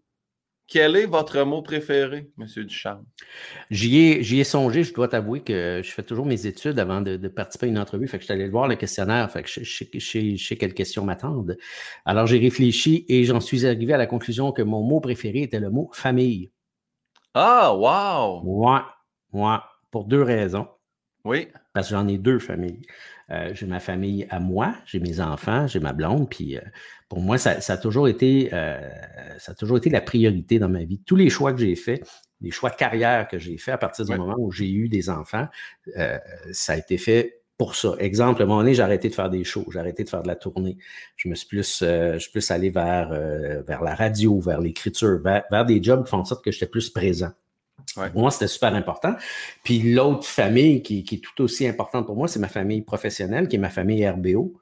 Quel 0.67 0.97
est 0.97 1.07
votre 1.07 1.43
mot 1.43 1.61
préféré, 1.61 2.31
M. 2.39 2.47
Duchamp? 2.65 3.05
J'y 3.71 3.99
ai, 3.99 4.21
ai, 4.21 4.45
songé, 4.45 4.83
je 4.83 4.95
dois 4.95 5.09
t'avouer 5.09 5.43
que 5.43 5.83
je 5.85 5.91
fais 5.91 6.03
toujours 6.03 6.25
mes 6.25 6.47
études 6.47 6.79
avant 6.79 7.03
de, 7.03 7.17
participer 7.29 7.67
à 7.67 7.69
une 7.69 7.79
entrevue. 7.79 8.09
Fait 8.09 8.17
que 8.17 8.23
je 8.23 8.27
suis 8.27 8.33
allé 8.33 8.49
voir 8.49 8.67
le 8.67 8.77
questionnaire, 8.77 9.31
fait 9.31 9.43
que 9.43 9.49
je, 9.49 10.37
sais 10.39 10.57
quelles 10.57 10.75
questions 10.75 11.05
m'attendent. 11.05 11.59
Alors 12.07 12.27
j'ai 12.27 12.39
réfléchi 12.39 13.05
et 13.09 13.25
j'en 13.25 13.41
suis 13.41 13.67
arrivé 13.67 13.93
à 13.93 13.99
la 13.99 14.07
conclusion 14.07 14.53
que 14.53 14.63
mon 14.63 14.83
mot 14.83 15.01
préféré 15.01 15.43
était 15.43 15.61
le 15.61 15.71
mot 15.71 15.91
famille. 15.93 16.51
Ah, 17.35 17.75
wow! 17.75 18.43
Moi, 18.43 18.87
moi, 19.33 19.65
pour 19.91 20.05
deux 20.05 20.23
raisons. 20.23 20.69
Oui. 21.25 21.49
Parce 21.73 21.89
que 21.89 21.95
j'en 21.95 22.09
ai 22.09 22.17
deux 22.17 22.39
familles. 22.39 22.81
Euh, 23.31 23.51
j'ai 23.55 23.67
ma 23.67 23.81
famille 23.81 24.27
à 24.31 24.39
moi, 24.39 24.75
j'ai 24.85 25.01
mes 25.01 25.21
enfants, 25.21 25.67
j'ai 25.67 25.81
ma 25.81 25.93
blonde, 25.93 26.29
puis 26.29 26.59
euh, 26.59 26.61
pour 27.15 27.23
moi, 27.23 27.39
ça, 27.39 27.57
a 27.69 27.77
toujours 27.77 28.09
été, 28.09 28.51
euh, 28.53 28.77
ça 29.39 29.53
a 29.53 29.55
toujours 29.55 29.77
été 29.77 29.89
la 29.89 30.01
priorité 30.01 30.59
dans 30.59 30.69
ma 30.69 30.83
vie. 30.83 31.01
Tous 31.07 31.15
les 31.15 31.31
choix 31.31 31.53
que 31.53 31.61
j'ai 31.61 31.77
faits, 31.77 32.05
les 32.41 32.51
choix 32.51 32.71
de 32.71 32.75
carrière 32.75 33.29
que 33.29 33.39
j'ai 33.39 33.57
faits 33.57 33.75
à 33.75 33.79
partir 33.79 34.05
du 34.05 34.17
moment 34.17 34.35
où 34.37 34.51
j'ai 34.51 34.69
eu 34.69 34.89
des 34.89 35.09
enfants, 35.09 35.47
ça 36.51 36.73
a 36.73 36.77
été 36.77 36.99
fait 36.99 37.41
pour 37.57 37.77
ça. 37.77 37.95
Exemple, 38.01 38.43
à 38.43 38.45
un 38.45 38.49
moment 38.49 38.61
donné, 38.63 38.75
j'ai 38.75 38.83
arrêté 38.83 39.09
de 39.09 39.15
faire 39.15 39.31
des 39.31 39.45
shows, 39.45 39.65
j'ai 39.73 39.79
arrêté 39.79 40.03
de 40.03 40.09
faire 40.09 40.25
de 40.25 40.29
la 40.29 40.35
tournée. 40.35 40.77
Je 41.15 41.29
me 41.29 41.37
suis 41.37 41.47
plus, 41.47 41.85
je 41.85 42.19
suis 42.19 42.33
plus 42.33 42.51
allé 42.51 42.71
vers, 42.71 43.11
vers 43.11 43.83
la 43.83 43.95
radio, 43.95 44.41
vers 44.41 44.61
l'écriture, 44.61 45.21
vers, 45.23 45.45
vers, 45.53 45.65
des 45.65 45.81
jobs 45.81 46.05
qui 46.05 46.11
font 46.11 46.19
en 46.19 46.25
sorte 46.25 46.45
que 46.45 46.51
j'étais 46.51 46.67
plus 46.67 46.91
présent. 46.91 47.31
Pour 47.95 48.23
moi, 48.23 48.31
c'était 48.33 48.49
super 48.49 48.75
important. 48.75 49.15
Puis 49.63 49.95
l'autre 49.95 50.27
famille 50.27 50.83
qui, 50.83 50.99
est 50.99 51.23
tout 51.23 51.43
aussi 51.43 51.67
importante 51.67 52.07
pour 52.07 52.17
moi, 52.17 52.27
c'est 52.27 52.41
ma 52.41 52.49
famille 52.49 52.83
professionnelle, 52.83 53.47
qui 53.47 53.57
est 53.57 53.61
ma 53.61 53.71
famille 53.71 54.07
RBO. 54.07 54.55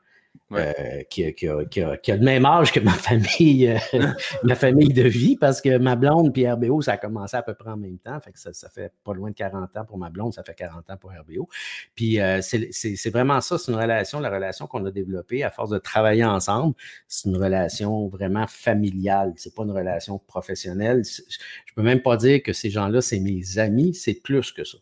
Euh, 0.55 1.03
qui, 1.09 1.25
a, 1.49 2.17
le 2.17 2.25
même 2.25 2.45
âge 2.45 2.73
que 2.73 2.81
ma 2.81 2.93
famille, 2.93 3.69
euh, 3.69 3.79
ma 4.45 4.55
famille 4.55 4.93
de 4.93 5.03
vie, 5.03 5.37
parce 5.37 5.61
que 5.61 5.79
ma 5.79 5.97
blonde 5.97 6.37
et 6.37 6.51
RBO, 6.51 6.83
ça 6.83 6.93
a 6.93 6.97
commencé 6.97 7.37
à 7.37 7.43
peu 7.43 7.55
près 7.55 7.71
en 7.71 7.77
même 7.77 7.99
temps. 7.99 8.19
Fait 8.21 8.33
que 8.33 8.39
ça, 8.39 8.69
fait 8.69 8.93
pas 9.05 9.15
loin 9.15 9.31
de 9.31 9.35
40 9.35 9.77
ans 9.77 9.85
pour 9.85 9.99
ma 9.99 10.11
blonde, 10.11 10.35
ça 10.35 10.43
fait 10.43 10.55
40 10.55 10.91
ans 10.91 10.97
pour 10.97 11.11
RBO. 11.11 11.49
Puis 11.95 12.21
euh, 12.21 12.41
c'est 12.43 13.11
vraiment 13.11 13.41
ça, 13.41 13.59
c'est 13.59 13.73
une 13.73 13.79
relation, 13.79 14.21
la 14.21 14.31
relation 14.31 14.67
qu'on 14.67 14.85
a 14.85 14.91
développée 14.91 15.43
à 15.45 15.51
force 15.51 15.71
de 15.71 15.79
travailler 15.79 16.25
ensemble. 16.25 16.75
C'est 17.09 17.29
une 17.29 17.37
relation 17.37 18.09
vraiment 18.09 18.47
familiale. 18.47 19.33
C'est 19.37 19.55
pas 19.55 19.63
une 19.63 19.73
relation 19.73 20.19
professionnelle. 20.19 21.03
Je 21.05 21.75
peux 21.75 21.83
même 21.83 22.03
pas 22.03 22.17
dire 22.17 22.43
que 22.43 22.53
ces 22.53 22.71
gens-là, 22.71 23.01
c'est 23.01 23.21
mes 23.21 23.59
amis, 23.59 23.95
c'est 23.95 24.15
plus 24.15 24.53
que 24.53 24.65
ça. 24.65 24.79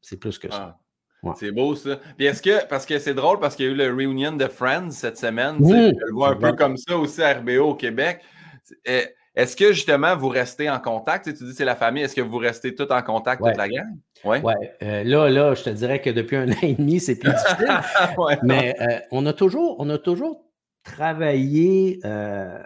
C'est 0.00 0.16
plus 0.16 0.38
que 0.38 0.50
ça. 0.50 0.76
Ah. 0.76 0.81
C'est 1.36 1.52
beau 1.52 1.74
ça. 1.76 1.98
Puis 2.16 2.26
est-ce 2.26 2.42
que, 2.42 2.66
parce 2.66 2.84
que 2.84 2.98
c'est 2.98 3.14
drôle, 3.14 3.38
parce 3.38 3.54
qu'il 3.54 3.66
y 3.66 3.68
a 3.68 3.72
eu 3.72 3.76
le 3.76 3.94
reunion 3.94 4.32
de 4.32 4.46
Friends 4.46 4.90
cette 4.90 5.18
semaine, 5.18 5.56
je 5.60 6.04
le 6.06 6.12
vois 6.12 6.30
un 6.30 6.36
peu 6.36 6.52
comme 6.52 6.76
ça 6.76 6.96
aussi 6.96 7.22
à 7.22 7.34
RBO 7.34 7.70
au 7.70 7.74
Québec. 7.74 8.20
Eh, 8.84 9.04
est-ce 9.34 9.56
que 9.56 9.72
justement 9.72 10.14
vous 10.16 10.28
restez 10.28 10.68
en 10.68 10.78
contact? 10.78 11.24
Tu, 11.24 11.44
dis 11.44 11.54
c'est 11.54 11.64
la 11.64 11.76
famille, 11.76 12.02
est-ce 12.02 12.14
que 12.14 12.20
vous 12.20 12.36
restez 12.38 12.74
tous 12.74 12.92
en 12.92 13.02
contact, 13.02 13.42
toute 13.42 13.56
la 13.56 13.68
gang? 13.68 13.96
Oui. 14.24 14.38
Ouais. 14.38 14.54
Euh, 14.82 15.04
là, 15.04 15.30
là, 15.30 15.54
je 15.54 15.62
te 15.62 15.70
dirais 15.70 16.00
que 16.00 16.10
depuis 16.10 16.36
un 16.36 16.48
an 16.52 16.56
et 16.62 16.74
demi, 16.74 17.00
c'est 17.00 17.18
plus 17.18 17.30
difficile. 17.30 17.80
Mais 18.42 18.74
euh, 18.80 18.98
on, 19.10 19.24
a 19.26 19.32
toujours, 19.32 19.76
on 19.78 19.88
a 19.90 19.98
toujours 19.98 20.44
travaillé 20.84 22.00
euh, 22.04 22.58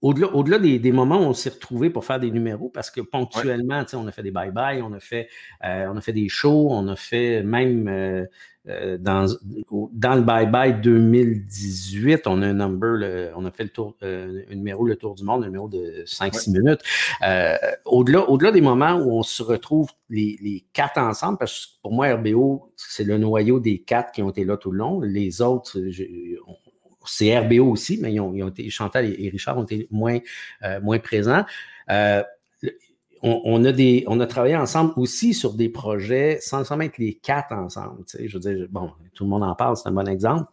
au-delà, 0.00 0.58
des, 0.58 0.92
moments 0.92 1.18
où 1.18 1.24
on 1.24 1.32
s'est 1.32 1.50
retrouvés 1.50 1.90
pour 1.90 2.04
faire 2.04 2.20
des 2.20 2.30
numéros, 2.30 2.68
parce 2.68 2.90
que 2.90 3.00
ponctuellement, 3.00 3.82
on 3.94 4.06
a 4.06 4.12
fait 4.12 4.22
des 4.22 4.30
bye-bye, 4.30 4.80
on, 4.82 4.92
a 4.92 5.00
fait, 5.00 5.28
euh, 5.64 5.86
on 5.92 5.96
a 5.96 6.00
fait 6.00 6.12
des 6.12 6.28
shows, 6.28 6.68
on 6.70 6.86
a 6.86 6.94
fait 6.94 7.42
même 7.42 7.88
euh, 7.88 8.24
euh, 8.68 8.96
dans, 8.96 9.26
dans 9.92 10.14
le 10.14 10.22
bye-bye 10.22 10.80
2018, 10.80 12.28
on 12.28 12.42
a 12.42 12.46
un 12.46 12.52
number, 12.52 13.32
on 13.34 13.44
a 13.44 13.50
fait 13.50 13.64
le 13.64 13.70
tour, 13.70 13.96
un 14.02 14.54
numéro, 14.54 14.86
le 14.86 14.94
tour 14.94 15.16
du 15.16 15.24
monde, 15.24 15.42
un 15.42 15.46
numéro 15.46 15.68
de 15.68 16.04
5-6 16.04 16.52
minutes. 16.52 16.80
au-delà, 17.84 18.30
au-delà 18.30 18.52
des 18.52 18.60
moments 18.60 18.94
où 18.94 19.18
on 19.18 19.24
se 19.24 19.42
retrouve 19.42 19.88
les, 20.10 20.64
quatre 20.72 20.98
ensemble, 20.98 21.38
parce 21.38 21.66
que 21.66 21.82
pour 21.82 21.92
moi, 21.92 22.14
RBO, 22.14 22.72
c'est 22.76 23.04
le 23.04 23.18
noyau 23.18 23.58
des 23.58 23.80
quatre 23.80 24.12
qui 24.12 24.22
ont 24.22 24.30
été 24.30 24.44
là 24.44 24.56
tout 24.56 24.70
le 24.70 24.78
long. 24.78 25.00
Les 25.00 25.42
autres, 25.42 25.80
c'est 27.08 27.36
RBO 27.38 27.70
aussi, 27.70 27.98
mais 28.00 28.12
ils 28.12 28.20
ont, 28.20 28.48
été, 28.48 28.68
Chantal 28.70 29.06
et, 29.06 29.28
Richard 29.30 29.58
ont 29.58 29.64
été 29.64 29.88
moins, 29.90 30.18
euh, 30.62 30.80
moins 30.80 30.98
présents. 30.98 31.44
Euh, 31.90 32.22
on, 33.22 33.64
a 33.64 33.72
des, 33.72 34.04
on 34.06 34.20
a 34.20 34.26
travaillé 34.26 34.56
ensemble 34.56 34.92
aussi 34.96 35.34
sur 35.34 35.54
des 35.54 35.68
projets 35.68 36.38
sans, 36.40 36.64
sans 36.64 36.76
mettre 36.76 36.96
les 36.98 37.14
quatre 37.14 37.52
ensemble. 37.52 38.04
je 38.18 38.32
veux 38.32 38.38
dire, 38.38 38.66
bon, 38.70 38.92
tout 39.14 39.24
le 39.24 39.30
monde 39.30 39.42
en 39.42 39.54
parle, 39.54 39.76
c'est 39.76 39.88
un 39.88 39.92
bon 39.92 40.08
exemple. 40.08 40.44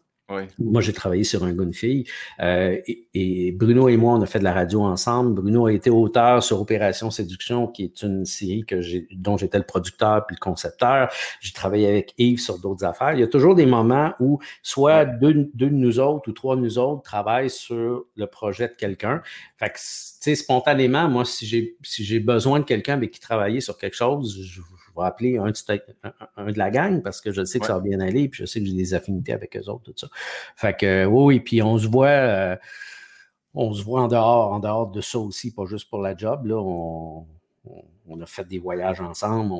Moi, 0.58 0.82
j'ai 0.82 0.94
travaillé 0.94 1.24
sur 1.24 1.44
un 1.44 1.53
gars, 1.53 1.72
fille. 1.72 2.05
Euh, 2.39 2.79
et, 3.13 3.51
Bruno 3.51 3.89
et 3.89 3.98
moi, 3.98 4.15
on 4.15 4.22
a 4.22 4.25
fait 4.25 4.39
de 4.39 4.44
la 4.44 4.53
radio 4.53 4.82
ensemble. 4.82 5.39
Bruno 5.39 5.67
a 5.67 5.74
été 5.74 5.91
auteur 5.91 6.41
sur 6.44 6.60
Opération 6.60 7.12
Séduction, 7.12 7.67
qui 7.67 7.84
est 7.84 8.01
une 8.01 8.25
série 8.25 8.65
que 8.65 8.82
dont 9.15 9.38
j'étais 9.38 9.60
le 9.60 9.65
producteur 9.65 10.25
puis 10.25 10.36
le 10.36 10.44
concepteur. 10.44 11.12
J'ai 11.41 11.53
travaillé 11.53 11.88
avec 11.88 12.13
Yves 12.17 12.39
sur 12.39 12.58
d'autres 12.58 12.86
affaires. 12.86 13.13
Il 13.13 13.20
y 13.20 13.24
a 13.24 13.27
toujours 13.27 13.53
des 13.53 13.67
moments 13.67 14.13
où 14.20 14.39
soit 14.63 15.05
deux, 15.05 15.51
de 15.53 15.70
nous 15.70 16.00
autres 16.00 16.29
ou 16.29 16.34
trois 16.34 16.55
de 16.55 16.62
nous 16.62 16.79
autres 16.79 17.03
travaillent 17.03 17.50
sur 17.50 18.05
le 18.15 18.27
projet 18.27 18.67
de 18.67 18.74
quelqu'un. 18.74 19.22
Fait 19.58 19.70
que, 19.70 19.77
tu 19.77 19.82
sais, 19.82 20.36
spontanément, 20.36 21.08
moi, 21.08 21.24
si 21.24 21.46
j'ai 21.46 21.77
si 21.84 22.03
j'ai 22.03 22.20
besoin 22.20 22.60
de 22.60 22.65
quelqu'un 22.65 22.94
avec 22.94 23.12
qui 23.12 23.20
travailler 23.20 23.62
sur 23.62 23.77
quelque 23.77 23.96
chose, 23.96 24.41
je, 24.41 24.62
vais 24.95 25.05
appeler 25.05 25.37
un, 25.37 25.51
de 25.51 26.57
la 26.57 26.69
gang 26.71 27.01
parce 27.01 27.21
que 27.21 27.31
je 27.31 27.43
sais 27.43 27.59
que 27.59 27.65
ça 27.65 27.75
va 27.75 27.79
bien 27.79 27.99
aller, 27.99 28.29
puis 28.29 28.39
je 28.41 28.45
sais 28.45 28.59
que 28.59 28.65
j'ai 28.65 28.73
des 28.73 28.93
affinités 28.93 29.33
avec 29.33 29.55
eux 29.57 29.69
autres, 29.69 29.91
tout 29.91 29.93
ça. 29.95 30.07
Fait 30.55 30.75
que 30.75 31.05
oui, 31.05 31.39
puis 31.39 31.61
on 31.61 31.77
se 31.77 31.87
voit. 31.87 32.07
Euh, 32.07 32.55
on 33.55 33.73
se 33.73 33.83
voit 33.83 34.01
en 34.01 34.07
dehors, 34.09 34.51
en 34.51 34.59
dehors 34.59 34.91
de 34.91 34.99
ça 34.99 35.17
aussi, 35.17 35.53
pas 35.53 35.65
juste 35.65 35.89
pour 35.89 36.01
la 36.01 36.15
job. 36.15 36.45
Là, 36.45 36.57
on, 36.57 37.25
on, 38.07 38.21
a 38.21 38.25
fait 38.25 38.45
des 38.45 38.59
voyages 38.59 39.01
ensemble. 39.01 39.53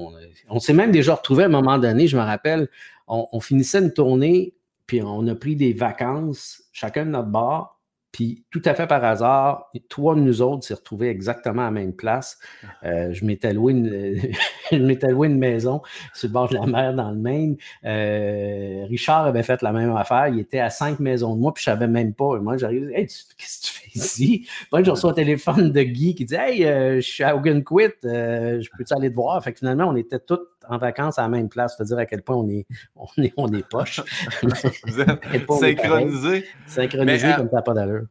On, 0.50 0.60
s'est 0.60 0.74
même 0.74 0.92
déjà 0.92 1.16
retrouvés 1.16 1.44
à 1.44 1.46
un 1.48 1.50
moment 1.50 1.78
donné, 1.78 2.08
je 2.08 2.18
me 2.18 2.22
rappelle, 2.22 2.68
on, 3.08 3.40
finissait 3.40 3.80
une 3.80 3.94
tournée, 3.94 4.54
puis 4.86 5.02
on 5.02 5.26
a 5.28 5.36
pris 5.36 5.56
des 5.56 5.74
vacances, 5.74 6.64
chacun 6.72 7.06
de 7.06 7.12
notre 7.12 7.30
bar, 7.30 7.75
puis 8.16 8.46
tout 8.50 8.62
à 8.64 8.74
fait 8.74 8.88
par 8.88 9.04
hasard, 9.04 9.70
trois 9.90 10.16
de 10.16 10.22
nous 10.22 10.42
autres 10.42 10.64
s'est 10.64 10.74
retrouvés 10.74 11.10
exactement 11.10 11.64
à 11.64 11.66
la 11.66 11.72
même 11.72 11.92
place. 11.92 12.40
Ah. 12.64 12.88
Euh, 12.88 13.10
je 13.12 13.26
m'étais 13.26 13.52
loué, 13.52 13.74
une, 13.74 15.38
maison 15.38 15.82
sur 16.14 16.30
le 16.30 16.32
bord 16.32 16.48
de 16.48 16.54
la 16.54 16.66
mer 16.66 16.94
dans 16.94 17.12
le 17.12 17.18
Maine. 17.18 17.58
Euh, 17.84 18.86
Richard 18.88 19.26
avait 19.26 19.44
fait 19.44 19.62
la 19.62 19.74
même 19.74 19.94
affaire. 19.98 20.30
Il 20.30 20.40
était 20.40 20.62
à 20.62 20.70
cinq 20.70 21.02
maisons 21.02 21.36
de 21.36 21.42
moi, 21.42 21.54
puis 21.54 21.62
je 21.62 21.66
savais 21.66 21.90
même 21.90 22.14
pas. 22.14 22.40
moi, 22.40 22.56
j'arrive, 22.56 22.90
hey, 22.92 23.06
qu'est-ce 23.06 23.60
que 23.60 23.68
tu 23.68 23.74
fais 23.74 24.00
ici? 24.00 24.48
Puis 24.72 24.86
je 24.86 24.92
reçois 24.92 25.12
un 25.12 25.14
téléphone 25.14 25.74
de 25.74 25.82
Guy 25.82 26.16
qui 26.16 26.24
dit 26.24 26.36
Hey, 26.36 26.64
euh, 26.64 26.96
je 27.02 27.06
suis 27.06 27.24
à 27.26 27.34
Quit, 27.38 27.90
je 28.02 28.70
peux-tu 28.78 28.94
aller 28.96 29.10
te 29.10 29.16
voir? 29.16 29.44
Fait 29.44 29.52
que 29.52 29.60
finalement, 29.60 29.90
on 29.90 29.96
était 29.98 30.20
tous 30.20 30.40
en 30.70 30.78
vacances 30.78 31.20
à 31.20 31.24
la 31.24 31.30
même 31.30 31.50
place. 31.50 31.78
Ça 31.78 31.84
veut 31.84 31.88
dire 31.88 31.98
à 31.98 32.06
quel 32.06 32.22
point 32.22 32.36
on 32.36 32.48
est, 32.50 32.66
on 32.96 33.24
est, 33.24 33.34
on 33.38 33.52
est 33.54 33.68
poche. 33.68 34.02
Vous 34.44 35.02
êtes 35.02 35.52
synchronisé. 35.60 36.46
Synchronisé 36.68 37.34
comme 37.36 37.50
ça 37.50 37.56
n'a 37.56 37.62
pas 37.62 37.74
d'allure. 37.74 38.06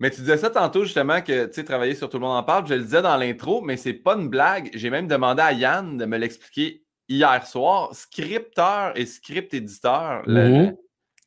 Mais 0.00 0.10
tu 0.10 0.22
disais 0.22 0.38
ça 0.38 0.48
tantôt 0.48 0.84
justement 0.84 1.20
que 1.20 1.46
tu 1.46 1.52
sais, 1.52 1.64
travailler 1.64 1.94
sur 1.94 2.08
Tout 2.08 2.18
le 2.18 2.26
monde 2.26 2.36
en 2.36 2.42
parle. 2.42 2.66
Je 2.66 2.74
le 2.74 2.82
disais 2.82 3.02
dans 3.02 3.16
l'intro, 3.18 3.60
mais 3.60 3.76
c'est 3.76 3.92
pas 3.92 4.14
une 4.14 4.28
blague. 4.28 4.70
J'ai 4.74 4.88
même 4.88 5.06
demandé 5.06 5.42
à 5.42 5.52
Yann 5.52 5.98
de 5.98 6.06
me 6.06 6.16
l'expliquer 6.16 6.82
hier 7.08 7.46
soir. 7.46 7.94
Scripteur 7.94 8.92
et 8.96 9.04
script 9.04 9.52
éditeur, 9.52 10.22
mhm. 10.26 10.74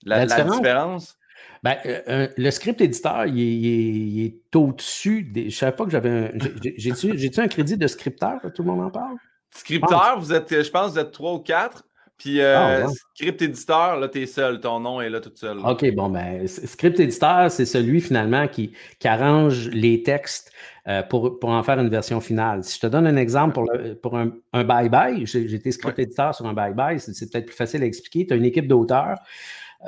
la, 0.04 0.26
différence? 0.26 1.18
Ben, 1.62 1.78
euh, 1.86 2.28
le 2.36 2.52
script 2.52 2.82
éditeur, 2.82 3.28
il 3.28 4.26
est, 4.26 4.56
au-dessus. 4.56 5.22
Des... 5.24 5.52
Je 5.52 5.56
savais 5.56 5.76
pas 5.76 5.86
que 5.86 5.92
j'avais 5.92 6.10
un. 6.10 6.32
J'ai-tu 6.76 7.40
un 7.40 7.48
crédit 7.48 7.78
de 7.78 7.88
scripteur? 7.88 8.42
Tout 8.56 8.64
le 8.64 8.72
monde 8.72 8.82
en 8.82 8.90
parle? 8.90 9.18
Scripteur, 9.56 10.20
vous 10.20 10.34
êtes, 10.34 10.64
je 10.64 10.70
pense, 10.70 10.92
vous 10.92 11.00
êtes 11.00 11.12
trois 11.12 11.34
ou 11.34 11.40
quatre. 11.40 11.84
Puis 12.18 12.40
euh, 12.40 12.86
ah, 12.86 12.88
script 13.16 13.42
éditeur, 13.42 14.00
là, 14.00 14.08
tu 14.08 14.22
es 14.22 14.26
seul. 14.26 14.60
Ton 14.60 14.80
nom 14.80 15.02
est 15.02 15.10
là 15.10 15.20
tout 15.20 15.32
seul. 15.36 15.58
OK, 15.60 15.94
bon, 15.94 16.10
ben, 16.10 16.48
script 16.48 17.00
éditeur, 17.00 17.52
c'est 17.52 17.66
celui 17.66 18.02
finalement 18.02 18.48
qui, 18.48 18.72
arrange 19.04 19.68
les 19.70 20.04
textes 20.04 20.52
euh, 20.88 21.02
pour, 21.04 21.38
en 21.44 21.64
faire 21.64 21.80
une 21.80 21.90
version 21.90 22.22
finale. 22.22 22.64
Si 22.64 22.76
je 22.76 22.82
te 22.82 22.88
donne 22.88 23.08
un 23.08 23.18
exemple 23.18 23.56
pour, 23.56 23.70
pour 24.02 24.18
un 24.18 24.64
bye-bye, 24.64 25.26
j'ai 25.26 25.54
été 25.54 25.72
script 25.72 26.00
éditeur 26.00 26.34
sur 26.36 26.46
un 26.46 26.54
bye-bye, 26.54 27.00
c'est 27.00 27.30
peut-être 27.32 27.48
plus 27.48 27.56
facile 27.56 27.84
à 27.84 27.86
expliquer. 27.86 28.28
Tu 28.28 28.34
as 28.34 28.38
une 28.38 28.46
équipe 28.46 28.68
d'auteurs. 28.68 29.18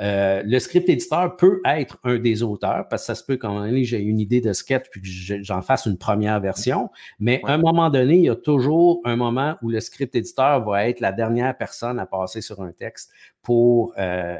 Euh, 0.00 0.42
le 0.44 0.58
script 0.58 0.88
éditeur 0.88 1.36
peut 1.36 1.60
être 1.64 1.98
un 2.04 2.18
des 2.18 2.42
auteurs, 2.42 2.86
parce 2.88 3.02
que 3.02 3.06
ça 3.06 3.14
se 3.14 3.24
peut 3.24 3.36
quand 3.36 3.66
j'ai 3.82 3.98
une 3.98 4.20
idée 4.20 4.40
de 4.40 4.52
sketch 4.52 4.86
puis 4.90 5.00
que 5.00 5.42
j'en 5.42 5.62
fasse 5.62 5.86
une 5.86 5.98
première 5.98 6.40
version, 6.40 6.90
mais 7.18 7.40
à 7.44 7.54
un 7.54 7.58
moment 7.58 7.90
donné, 7.90 8.16
il 8.16 8.24
y 8.24 8.30
a 8.30 8.36
toujours 8.36 9.00
un 9.04 9.16
moment 9.16 9.56
où 9.62 9.70
le 9.70 9.80
script 9.80 10.14
éditeur 10.14 10.64
va 10.64 10.88
être 10.88 11.00
la 11.00 11.12
dernière 11.12 11.56
personne 11.56 11.98
à 11.98 12.06
passer 12.06 12.40
sur 12.40 12.60
un 12.60 12.72
texte 12.72 13.10
pour 13.46 13.94
euh, 13.96 14.36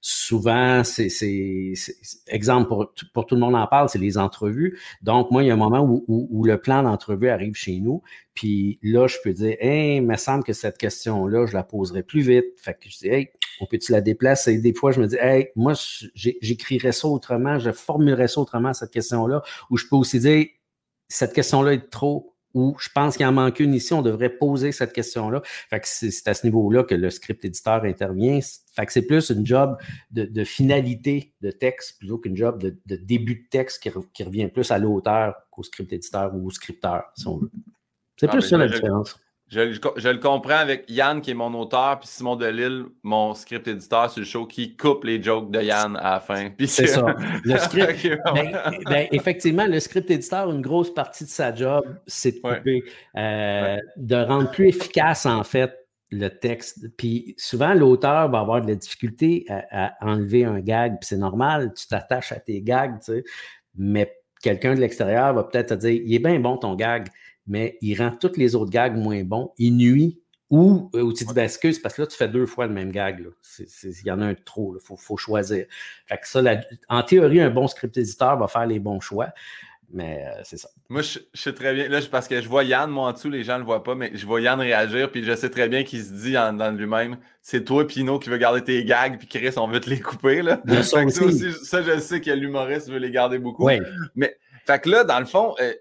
souvent, 0.00 0.82
c'est 0.82 1.08
exemple 2.26 2.68
pour, 2.68 2.92
pour, 3.14 3.24
tout 3.24 3.36
le 3.36 3.40
monde 3.40 3.54
en 3.54 3.68
parle, 3.68 3.88
c'est 3.88 4.00
les 4.00 4.18
entrevues. 4.18 4.76
Donc, 5.00 5.30
moi, 5.30 5.44
il 5.44 5.46
y 5.46 5.50
a 5.50 5.54
un 5.54 5.56
moment 5.56 5.80
où, 5.80 6.04
où, 6.08 6.44
le 6.44 6.58
plan 6.58 6.82
d'entrevue 6.82 7.28
arrive 7.28 7.54
chez 7.54 7.78
nous, 7.78 8.02
puis 8.38 8.78
là, 8.84 9.08
je 9.08 9.16
peux 9.24 9.32
dire, 9.32 9.56
hey, 9.58 9.96
il 9.96 10.02
me 10.02 10.16
semble 10.16 10.44
que 10.44 10.52
cette 10.52 10.78
question-là, 10.78 11.46
je 11.46 11.54
la 11.54 11.64
poserai 11.64 12.04
plus 12.04 12.20
vite. 12.20 12.44
Fait 12.56 12.72
que 12.72 12.88
je 12.88 12.98
dis, 12.98 13.08
hey, 13.08 13.30
on 13.60 13.66
peut-tu 13.66 13.90
la 13.90 14.00
déplacer? 14.00 14.58
Des 14.58 14.72
fois, 14.72 14.92
je 14.92 15.00
me 15.00 15.08
dis, 15.08 15.16
hey, 15.16 15.48
moi, 15.56 15.72
j'écrirais 16.14 16.92
ça 16.92 17.08
autrement, 17.08 17.58
je 17.58 17.72
formulerais 17.72 18.28
ça 18.28 18.40
autrement, 18.40 18.72
cette 18.72 18.92
question-là, 18.92 19.42
ou 19.70 19.76
je 19.76 19.86
peux 19.90 19.96
aussi 19.96 20.20
dire, 20.20 20.46
cette 21.08 21.32
question-là 21.32 21.72
est 21.72 21.90
trop 21.90 22.36
ou 22.54 22.76
je 22.78 22.88
pense 22.94 23.16
qu'il 23.16 23.26
en 23.26 23.32
manque 23.32 23.58
une 23.58 23.74
ici, 23.74 23.92
on 23.92 24.02
devrait 24.02 24.30
poser 24.30 24.70
cette 24.70 24.92
question-là. 24.92 25.42
Fait 25.44 25.80
que 25.80 25.88
c'est 25.88 26.28
à 26.28 26.34
ce 26.34 26.46
niveau-là 26.46 26.84
que 26.84 26.94
le 26.94 27.10
script 27.10 27.44
éditeur 27.44 27.82
intervient. 27.82 28.38
Fait 28.72 28.86
que 28.86 28.92
c'est 28.92 29.06
plus 29.06 29.30
une 29.30 29.44
job 29.44 29.76
de, 30.12 30.44
finalité 30.44 31.34
de 31.40 31.50
texte 31.50 31.98
plutôt 31.98 32.18
qu'une 32.18 32.36
job 32.36 32.62
de, 32.62 32.96
début 32.96 33.34
de 33.34 33.48
texte 33.50 33.82
qui, 33.82 34.22
revient 34.22 34.46
plus 34.46 34.70
à 34.70 34.78
l'auteur 34.78 35.34
qu'au 35.50 35.64
script 35.64 35.92
éditeur 35.92 36.32
ou 36.36 36.46
au 36.46 36.50
scripteur, 36.50 37.02
si 37.16 37.26
on 37.26 37.38
veut. 37.38 37.50
C'est 38.18 38.26
ah, 38.28 38.32
plus 38.32 38.42
ça 38.42 38.58
la 38.58 38.68
différence. 38.68 39.18
Je, 39.50 39.60
le 39.60 40.18
comprends 40.18 40.58
avec 40.58 40.84
Yann, 40.90 41.22
qui 41.22 41.30
est 41.30 41.34
mon 41.34 41.54
auteur, 41.54 41.98
puis 42.00 42.08
Simon 42.08 42.36
Delille, 42.36 42.84
mon 43.02 43.32
script 43.32 43.66
éditeur 43.66 44.10
sur 44.10 44.20
le 44.20 44.26
show, 44.26 44.44
qui 44.44 44.76
coupe 44.76 45.04
les 45.04 45.22
jokes 45.22 45.50
de 45.50 45.62
Yann 45.62 45.96
à 45.96 46.14
la 46.14 46.20
fin. 46.20 46.50
C'est 46.66 46.86
ça. 46.86 47.14
Le 47.44 47.56
script, 47.56 48.20
ben, 48.34 48.52
ben, 48.84 49.06
effectivement, 49.10 49.66
le 49.66 49.80
script 49.80 50.10
éditeur, 50.10 50.50
une 50.50 50.60
grosse 50.60 50.92
partie 50.92 51.24
de 51.24 51.30
sa 51.30 51.54
job, 51.54 51.82
c'est 52.06 52.32
de 52.32 52.40
couper, 52.40 52.84
euh, 53.16 53.78
de 53.96 54.16
rendre 54.16 54.50
plus 54.50 54.68
efficace, 54.68 55.24
en 55.24 55.44
fait, 55.44 55.74
le 56.10 56.28
texte. 56.28 56.86
Puis 56.98 57.34
souvent, 57.38 57.72
l'auteur 57.72 58.30
va 58.30 58.40
avoir 58.40 58.60
de 58.60 58.68
la 58.68 58.74
difficulté 58.74 59.46
à, 59.48 59.94
enlever 60.02 60.44
un 60.44 60.60
gag, 60.60 60.98
puis 61.00 61.06
c'est 61.08 61.16
normal, 61.16 61.72
tu 61.74 61.86
t'attaches 61.86 62.32
à 62.32 62.40
tes 62.40 62.60
gags, 62.60 62.98
tu 62.98 63.12
sais, 63.12 63.24
mais 63.76 64.14
quelqu'un 64.42 64.74
de 64.74 64.80
l'extérieur 64.80 65.32
va 65.32 65.44
peut-être 65.44 65.70
te 65.70 65.74
dire, 65.74 66.02
il 66.04 66.14
est 66.14 66.18
bien 66.18 66.38
bon 66.38 66.58
ton 66.58 66.74
gag 66.74 67.08
mais 67.48 67.78
il 67.80 67.98
rend 67.98 68.10
tous 68.10 68.36
les 68.36 68.54
autres 68.54 68.70
gags 68.70 68.96
moins 68.96 69.24
bons. 69.24 69.52
Il 69.58 69.76
nuit 69.76 70.20
ou, 70.50 70.90
euh, 70.94 71.12
tu 71.12 71.24
dis, 71.24 71.34
ben, 71.34 71.44
excuse, 71.44 71.78
parce 71.78 71.94
que 71.94 72.02
là, 72.02 72.06
tu 72.06 72.16
fais 72.16 72.28
deux 72.28 72.46
fois 72.46 72.66
le 72.66 72.72
même 72.72 72.90
gag. 72.90 73.26
Il 73.58 74.06
y 74.06 74.10
en 74.10 74.20
a 74.22 74.26
un 74.26 74.34
trop, 74.34 74.76
il 74.76 74.96
faut, 74.96 75.16
choisir. 75.16 75.66
Fait 76.06 76.16
que 76.16 76.26
ça, 76.26 76.40
en 76.88 77.02
théorie, 77.02 77.40
un 77.40 77.50
bon 77.50 77.68
script 77.68 77.96
éditeur 77.98 78.38
va 78.38 78.48
faire 78.48 78.66
les 78.66 78.78
bons 78.78 79.00
choix. 79.00 79.28
Mais 79.90 80.24
euh, 80.26 80.40
c'est 80.44 80.58
ça. 80.58 80.68
Moi, 80.90 81.00
je, 81.02 81.18
sais 81.34 81.52
très 81.52 81.74
bien. 81.74 81.88
Là, 81.88 82.00
parce 82.10 82.28
que 82.28 82.40
je 82.40 82.48
vois 82.48 82.64
Yann, 82.64 82.90
moi 82.90 83.08
en 83.08 83.12
dessous, 83.12 83.30
les 83.30 83.42
gens 83.42 83.54
ne 83.54 83.60
le 83.60 83.64
voient 83.64 83.82
pas, 83.82 83.94
mais 83.94 84.10
je 84.14 84.26
vois 84.26 84.40
Yann 84.40 84.60
réagir, 84.60 85.10
puis 85.10 85.24
je 85.24 85.34
sais 85.34 85.48
très 85.48 85.68
bien 85.68 85.82
qu'il 85.82 86.02
se 86.02 86.12
dit 86.12 86.36
en, 86.36 86.52
dans 86.52 86.70
lui-même 86.70 87.16
c'est 87.42 87.64
toi, 87.64 87.86
Pino, 87.86 88.18
qui 88.18 88.28
veut 88.28 88.36
garder 88.36 88.62
tes 88.62 88.84
gags, 88.84 89.16
puis 89.16 89.26
Chris, 89.26 89.54
on 89.56 89.66
veut 89.68 89.80
te 89.80 89.88
les 89.88 90.00
couper. 90.00 90.42
Là. 90.42 90.60
Ça, 90.82 91.02
aussi. 91.02 91.52
ça, 91.64 91.80
je 91.80 91.98
sais 91.98 92.20
que 92.20 92.30
l'humoriste 92.30 92.90
veut 92.90 92.98
les 92.98 93.10
garder 93.10 93.38
beaucoup. 93.38 93.66
Mais, 94.14 94.36
fait 94.66 94.78
que 94.80 94.90
là, 94.90 95.04
dans 95.04 95.18
le 95.18 95.24
fond, 95.24 95.54
euh, 95.58 95.72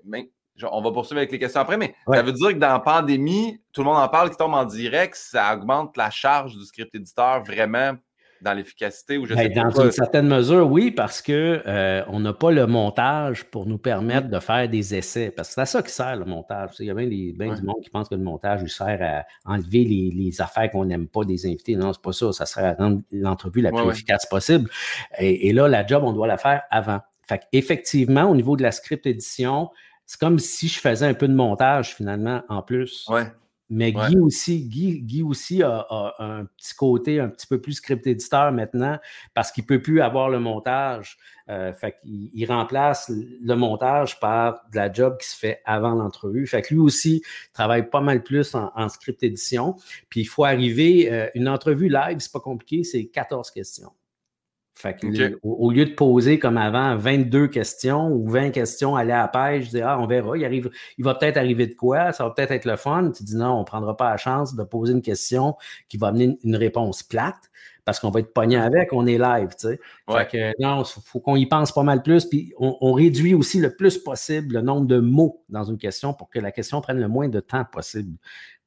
on 0.64 0.82
va 0.82 0.92
poursuivre 0.92 1.20
avec 1.20 1.32
les 1.32 1.40
questions 1.40 1.62
après, 1.62 1.78
mais 1.78 1.96
ça 2.12 2.22
veut 2.22 2.34
dire 2.34 2.50
que 2.50 2.58
dans 2.60 2.74
la 2.74 2.80
pandémie, 2.80 3.62
tout 3.74 3.82
le 3.82 3.86
monde 3.86 3.98
en 3.98 4.08
parle 4.08 4.30
qui 4.30 4.38
tombe 4.38 4.54
en 4.54 4.66
direct, 4.66 5.16
ça 5.16 5.54
augmente 5.56 5.98
la 5.98 6.10
charge 6.10 6.56
du 6.56 6.66
script 6.66 6.94
éditeur 6.96 7.44
vraiment 7.44 7.94
dans 8.42 8.54
l'efficacité 8.54 9.18
ou 9.18 9.26
je 9.26 9.34
ben, 9.34 9.52
Dans 9.52 9.84
une 9.84 9.92
certaine 9.92 10.28
mesure, 10.28 10.70
oui, 10.70 10.92
parce 10.92 11.22
qu'on 11.22 11.32
euh, 11.34 12.20
n'a 12.20 12.34
pas 12.34 12.52
le 12.52 12.68
montage 12.68 13.44
pour 13.46 13.66
nous 13.66 13.78
permettre 13.78 14.30
de 14.30 14.40
faire 14.40 14.70
des 14.70 14.96
essais. 14.96 15.32
Parce 15.36 15.50
que 15.50 15.56
c'est 15.56 15.62
à 15.62 15.66
ça 15.66 15.82
qui 15.82 15.92
sert 15.92 16.16
le 16.16 16.26
montage. 16.26 16.72
Il 16.80 16.86
y 16.86 16.92
a 16.92 16.94
bien, 16.94 17.08
des, 17.08 17.32
du 17.34 17.64
monde 17.64 17.82
qui 17.84 17.90
pense 17.90 18.10
que 18.10 18.16
le 18.16 18.22
montage 18.22 18.62
lui 18.62 18.70
sert 18.70 19.00
à 19.02 19.52
enlever 19.52 19.84
les, 19.84 20.42
affaires 20.42 20.70
qu'on 20.70 20.86
n'aime 20.86 21.08
pas 21.08 21.24
des 21.24 21.46
invités. 21.46 21.76
Non, 21.76 21.94
c'est 21.94 22.02
pas 22.02 22.14
ça. 22.14 22.32
Ça 22.32 22.46
serait 22.46 22.66
à 22.66 22.74
rendre 22.74 23.02
l'entrevue 23.12 23.62
la 23.62 23.72
plus 23.72 23.90
efficace 23.90 24.26
possible. 24.28 24.70
Et, 25.18 25.48
et, 25.48 25.54
là, 25.54 25.68
la 25.68 25.86
job, 25.86 26.04
on 26.06 26.14
doit 26.14 26.28
la 26.28 26.38
faire 26.38 26.62
avant. 26.70 27.00
Fait 27.28 27.42
effectivement, 27.52 28.24
au 28.24 28.36
niveau 28.36 28.56
de 28.56 28.64
la 28.64 28.72
script 28.72 29.06
édition, 29.06 29.70
c'est 30.08 30.20
comme 30.20 30.40
si 30.40 30.70
je 30.70 30.80
faisais 30.80 31.06
un 31.06 31.14
peu 31.14 31.28
de 31.28 31.36
montage 31.36 31.94
finalement 31.94 32.42
en 32.50 32.64
plus. 32.64 33.06
Ouais. 33.10 33.28
Mais 33.70 33.92
Guy 33.92 34.18
aussi, 34.18 34.62
Guy, 34.66 35.22
aussi 35.24 35.62
a, 35.62 35.86
un 36.20 36.46
petit 36.46 36.74
côté 36.74 37.20
un 37.20 37.28
petit 37.28 37.48
peu 37.48 37.60
plus 37.60 37.74
script 37.74 38.08
éditeur 38.08 38.54
maintenant 38.54 38.98
parce 39.34 39.52
qu'il 39.52 39.66
ne 39.66 39.68
peut 39.68 39.82
plus 39.82 40.00
avoir 40.00 40.30
le 40.30 40.40
montage. 40.40 41.18
Euh, 41.50 41.74
fait 41.74 41.98
qu'il 42.02 42.30
il 42.34 42.46
remplace 42.46 43.10
le 43.10 43.56
montage 43.56 44.20
par 44.22 44.62
de 44.72 44.78
la 44.78 44.92
job 44.92 45.18
qui 45.20 45.28
se 45.28 45.38
fait 45.38 45.62
avant 45.66 45.96
l'entrevue. 45.96 46.48
Fait 46.48 46.62
que 46.62 46.74
lui 46.74 46.80
aussi 46.80 47.22
travaille 47.54 47.90
pas 47.90 48.00
mal 48.00 48.24
plus 48.24 48.56
en, 48.56 48.90
script 48.90 49.22
édition. 49.24 49.76
Puis 50.10 50.22
il 50.22 50.26
faut 50.26 50.46
arriver, 50.46 51.12
euh, 51.12 51.30
une 51.36 51.50
entrevue 51.50 51.90
live, 51.90 52.20
c'est 52.20 52.32
pas 52.32 52.40
compliqué, 52.40 52.86
c'est 52.86 53.08
14 53.08 53.52
questions. 53.52 53.92
Fait 54.78 54.94
que, 54.94 55.40
au, 55.42 55.72
lieu 55.72 55.86
de 55.86 55.94
poser 55.96 56.38
comme 56.38 56.56
avant 56.56 56.96
22 56.96 57.48
questions 57.48 58.12
ou 58.12 58.30
20 58.30 58.52
questions, 58.52 58.96
aller 58.96 59.12
à 59.12 59.24
la 59.24 59.28
pêche, 59.28 59.66
je 59.66 59.70
dis 59.72 59.82
Ah, 59.82 60.00
on 60.00 60.06
verra, 60.06 60.38
il, 60.38 60.46
arrive, 60.46 60.70
il 61.00 61.04
va 61.04 61.16
peut-être 61.16 61.38
arriver 61.38 61.66
de 61.66 61.74
quoi, 61.74 62.12
ça 62.12 62.26
va 62.26 62.30
peut-être 62.30 62.52
être 62.52 62.66
le 62.66 62.76
fun. 62.76 63.10
Tu 63.10 63.24
dis 63.24 63.36
non, 63.36 63.56
on 63.56 63.60
ne 63.62 63.66
prendra 63.66 63.98
pas 63.98 64.12
la 64.12 64.18
chance 64.18 64.54
de 64.54 64.64
poser 64.64 64.94
une 64.94 65.02
question 65.02 65.56
qui 65.90 65.98
va 65.98 66.10
amener 66.10 66.38
une, 66.44 66.56
réponse 66.56 67.02
plate 67.02 67.50
parce 67.86 68.00
qu'on 68.00 68.12
va 68.12 68.20
être 68.20 68.32
pogné 68.34 68.58
avec, 68.58 68.94
on 68.94 69.08
est 69.08 69.18
live, 69.18 69.50
tu 69.60 69.68
sais. 69.68 69.80
Fait 70.12 70.30
que 70.30 70.62
non, 70.62 70.84
il 70.84 71.02
faut 71.04 71.22
qu'on 71.22 71.38
y 71.38 71.48
pense 71.48 71.72
pas 71.72 71.82
mal 71.82 72.04
plus, 72.04 72.26
puis 72.26 72.54
on, 72.60 72.78
on, 72.80 72.94
réduit 72.94 73.34
aussi 73.34 73.60
le 73.60 73.76
plus 73.76 73.98
possible 73.98 74.54
le 74.54 74.62
nombre 74.62 74.86
de 74.86 75.00
mots 75.00 75.44
dans 75.50 75.64
une 75.64 75.80
question 75.80 76.14
pour 76.14 76.30
que 76.30 76.38
la 76.38 76.52
question 76.52 76.82
prenne 76.82 77.00
le 77.00 77.08
moins 77.08 77.30
de 77.30 77.40
temps 77.40 77.66
possible, 77.66 78.16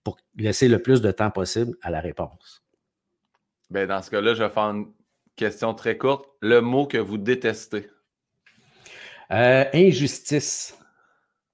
pour 0.03 0.17
laisser 0.37 0.67
le 0.67 0.83
plus 0.83 1.03
de 1.03 1.13
temps 1.13 1.31
possible 1.31 1.77
à 1.83 1.91
la 1.91 2.01
réponse. 2.01 2.65
Bien, 3.71 3.87
dans 3.87 4.03
ce 4.03 4.11
cas-là, 4.11 4.35
je 4.35 4.43
vais 4.43 4.51
faire 4.51 4.65
une 4.65 4.87
Question 5.41 5.73
très 5.73 5.97
courte. 5.97 6.27
Le 6.43 6.61
mot 6.61 6.85
que 6.85 6.99
vous 6.99 7.17
détestez? 7.17 7.87
Euh, 9.33 9.65
injustice. 9.73 10.77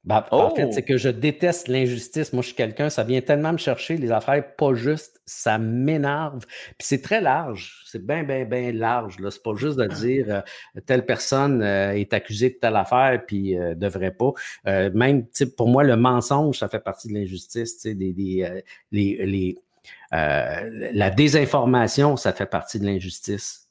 Ben, 0.03 0.25
en 0.33 0.53
fait, 0.57 0.73
c'est 0.73 0.83
oh! 0.83 0.89
que 0.89 0.97
je 0.97 1.09
déteste 1.09 1.69
l'injustice. 1.69 2.33
Moi, 2.33 2.43
je 2.43 2.49
suis 2.49 2.57
quelqu'un, 2.57 2.91
ça 2.91 3.05
vient 3.05 3.21
tellement 3.21 3.53
me 3.53 3.59
chercher, 3.59 3.97
les 3.97 4.11
affaires 4.11 4.57
pas 4.57 4.75
justes, 4.75 5.21
ça 5.25 5.59
m'énerve. 5.59 6.45
Puis 6.47 6.89
c'est 6.89 7.01
très 7.01 7.21
large, 7.21 7.85
c'est 7.87 8.05
bien, 8.05 8.25
bien, 8.25 8.45
bien 8.45 8.73
large. 8.73 9.19
C'est 9.31 9.43
pas 9.45 9.55
juste 9.55 9.77
de 9.77 9.87
dire 9.87 10.27
euh, 10.31 10.81
telle 10.85 11.07
personne 11.07 11.63
euh, 11.63 11.93
est 11.93 12.13
accusée 12.13 12.51
de 12.51 12.57
telle 12.57 12.75
affaire 12.75 13.23
puis 13.25 13.57
euh, 13.57 13.77
devrait 13.77 14.17
pas. 14.17 14.33
même, 14.65 15.27
pour 15.57 15.69
moi, 15.69 15.85
le 15.85 15.95
mensonge, 15.95 16.59
ça 16.59 16.69
fait 16.69 16.83
partie 16.83 17.07
de 17.07 17.15
l'injustice. 17.15 17.85
Des, 17.85 17.95
des, 17.95 18.63
les, 18.91 19.27
les 19.27 19.57
la 20.11 21.11
désinformation, 21.11 22.17
ça 22.17 22.33
fait 22.33 22.47
partie 22.47 22.81
de 22.81 22.87
l'injustice. 22.87 23.66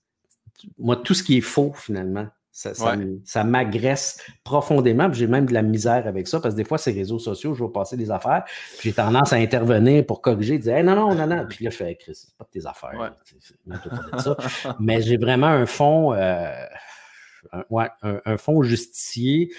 Moi, 0.77 0.97
tout 0.97 1.13
ce 1.13 1.23
qui 1.23 1.37
est 1.37 1.41
faux, 1.41 1.73
finalement, 1.75 2.27
ça, 2.55 3.43
m'agresse 3.43 4.21
profondément. 4.45 5.11
J'ai 5.11 5.27
même 5.27 5.45
de 5.45 5.53
la 5.53 5.61
misère 5.61 6.07
avec 6.07 6.27
ça 6.27 6.39
parce 6.39 6.55
que 6.55 6.57
des 6.57 6.63
fois, 6.63 6.77
ces 6.77 6.93
réseaux 6.93 7.19
sociaux, 7.19 7.53
je 7.53 7.63
vais 7.63 7.69
passer 7.69 7.97
des 7.97 8.11
affaires, 8.11 8.45
j'ai 8.81 8.93
tendance 8.93 9.33
à 9.33 9.35
intervenir 9.35 10.05
pour 10.05 10.21
corriger, 10.21 10.57
dire 10.57 10.81
non, 10.83 10.95
non, 10.95 11.15
non, 11.15 11.27
non. 11.27 11.45
Puis 11.49 11.65
là, 11.65 11.69
je 11.69 11.75
fais 11.75 11.95
Chris, 11.95 12.15
c'est 12.15 12.37
pas 12.37 12.45
de 12.45 12.49
tes 12.59 12.65
affaires. 12.65 13.13
Mais 14.79 15.01
j'ai 15.01 15.17
vraiment 15.17 15.47
un 15.47 15.65
fond, 15.65 16.13
euh, 16.13 16.49
un, 17.51 18.37
fond 18.37 18.63
justicier. 18.63 19.51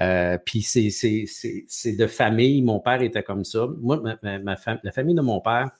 Euh, 0.00 0.38
puis 0.38 0.62
c'est 0.62 1.92
de 1.92 2.06
famille. 2.06 2.62
Mon 2.62 2.80
père 2.80 3.02
était 3.02 3.22
comme 3.22 3.44
ça. 3.44 3.66
Moi, 3.78 4.00
ma, 4.22 4.56
la 4.82 4.92
famille 4.92 5.14
de 5.14 5.20
mon 5.20 5.40
père, 5.40 5.70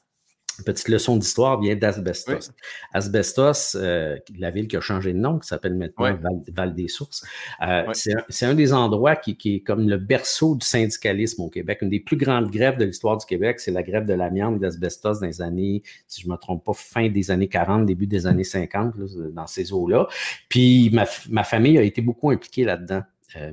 Petite 0.65 0.89
leçon 0.89 1.17
d'histoire 1.17 1.61
vient 1.61 1.77
d'Asbestos. 1.77 2.51
Asbestos, 2.93 3.77
euh, 3.77 4.17
la 4.39 4.51
ville 4.51 4.69
qui 4.69 4.77
a 4.77 4.81
changé 4.81 5.13
de 5.13 5.19
nom, 5.19 5.39
qui 5.39 5.47
s'appelle 5.47 5.75
maintenant 5.75 6.19
Val, 6.53 6.75
des 6.75 6.89
Sources, 6.89 7.25
euh, 7.63 7.85
c'est 8.29 8.47
un, 8.47 8.55
des 8.55 8.73
endroits 8.73 9.17
qui, 9.17 9.37
est 9.45 9.61
comme 9.61 9.89
le 9.89 9.97
berceau 9.97 10.57
du 10.57 10.67
syndicalisme 10.67 11.43
au 11.43 11.49
Québec. 11.49 11.79
Une 11.83 11.91
des 11.91 12.01
plus 12.01 12.17
grandes 12.17 12.51
grèves 12.51 12.77
de 12.79 12.85
l'histoire 12.85 13.17
du 13.17 13.27
Québec, 13.27 13.61
c'est 13.61 13.71
la 13.71 13.83
grève 13.83 14.05
de 14.05 14.15
l'amiante 14.15 14.59
d'Asbestos 14.59 15.21
dans 15.21 15.27
les 15.27 15.43
années, 15.43 15.83
si 16.07 16.23
je 16.23 16.27
ne 16.27 16.33
me 16.33 16.39
trompe 16.39 16.65
pas, 16.65 16.73
fin 16.75 17.09
des 17.09 17.31
années 17.31 17.49
40, 17.49 17.87
début 17.87 18.07
des 18.07 18.27
années 18.27 18.45
50, 18.45 18.95
dans 19.33 19.47
ces 19.47 19.73
eaux-là. 19.73 20.09
Puis 20.49 20.91
ma, 20.91 21.45
famille 21.45 21.79
a 21.79 21.83
été 21.83 22.01
beaucoup 22.01 22.31
impliquée 22.31 22.65
là-dedans. 22.65 23.03
Euh, 23.37 23.53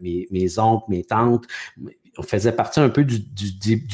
mes, 0.00 0.26
mes, 0.30 0.58
oncles, 0.58 0.86
mes 0.88 1.04
tantes, 1.04 1.44
on 2.18 2.22
faisait 2.22 2.52
partie 2.52 2.80
un 2.80 2.88
peu 2.88 3.04
du, 3.04 3.20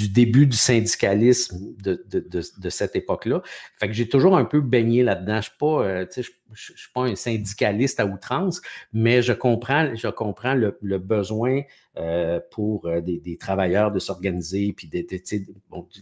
début 0.09 0.47
du 0.47 0.57
syndicalisme 0.57 1.75
de, 1.83 2.71
cette 2.71 2.97
époque-là. 2.97 3.43
Fait 3.79 3.89
que 3.89 3.93
j'ai 3.93 4.09
toujours 4.09 4.37
un 4.37 4.45
peu 4.45 4.61
baigné 4.61 5.03
là-dedans. 5.03 5.41
Je 5.41 5.51
ne 5.61 5.83
euh, 5.83 6.07
suis, 6.55 6.91
pas 6.95 7.03
un 7.03 7.15
syndicaliste 7.15 8.01
à 8.01 8.07
outrance, 8.07 8.61
mais 8.93 9.23
je 9.23 9.33
comprends, 9.33 9.95
je 9.95 10.09
comprends 10.09 10.55
le, 10.55 10.99
besoin 10.99 11.63
euh, 11.99 12.41
pour 12.51 12.87
euh, 12.87 13.01
des, 13.01 13.37
travailleurs 13.37 13.93
de 13.93 13.99
s'organiser, 13.99 14.73
puis 14.73 14.89
des, 14.89 15.07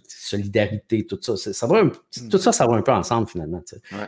solidarité, 0.07 1.07
tout 1.07 1.19
ça. 1.21 1.37
ça 1.37 1.67
va 1.67 1.83
tout 2.31 2.39
ça, 2.39 2.53
ça 2.53 2.67
va 2.67 2.75
un 2.75 2.83
peu 2.83 2.93
ensemble 2.93 3.29
finalement. 3.29 3.63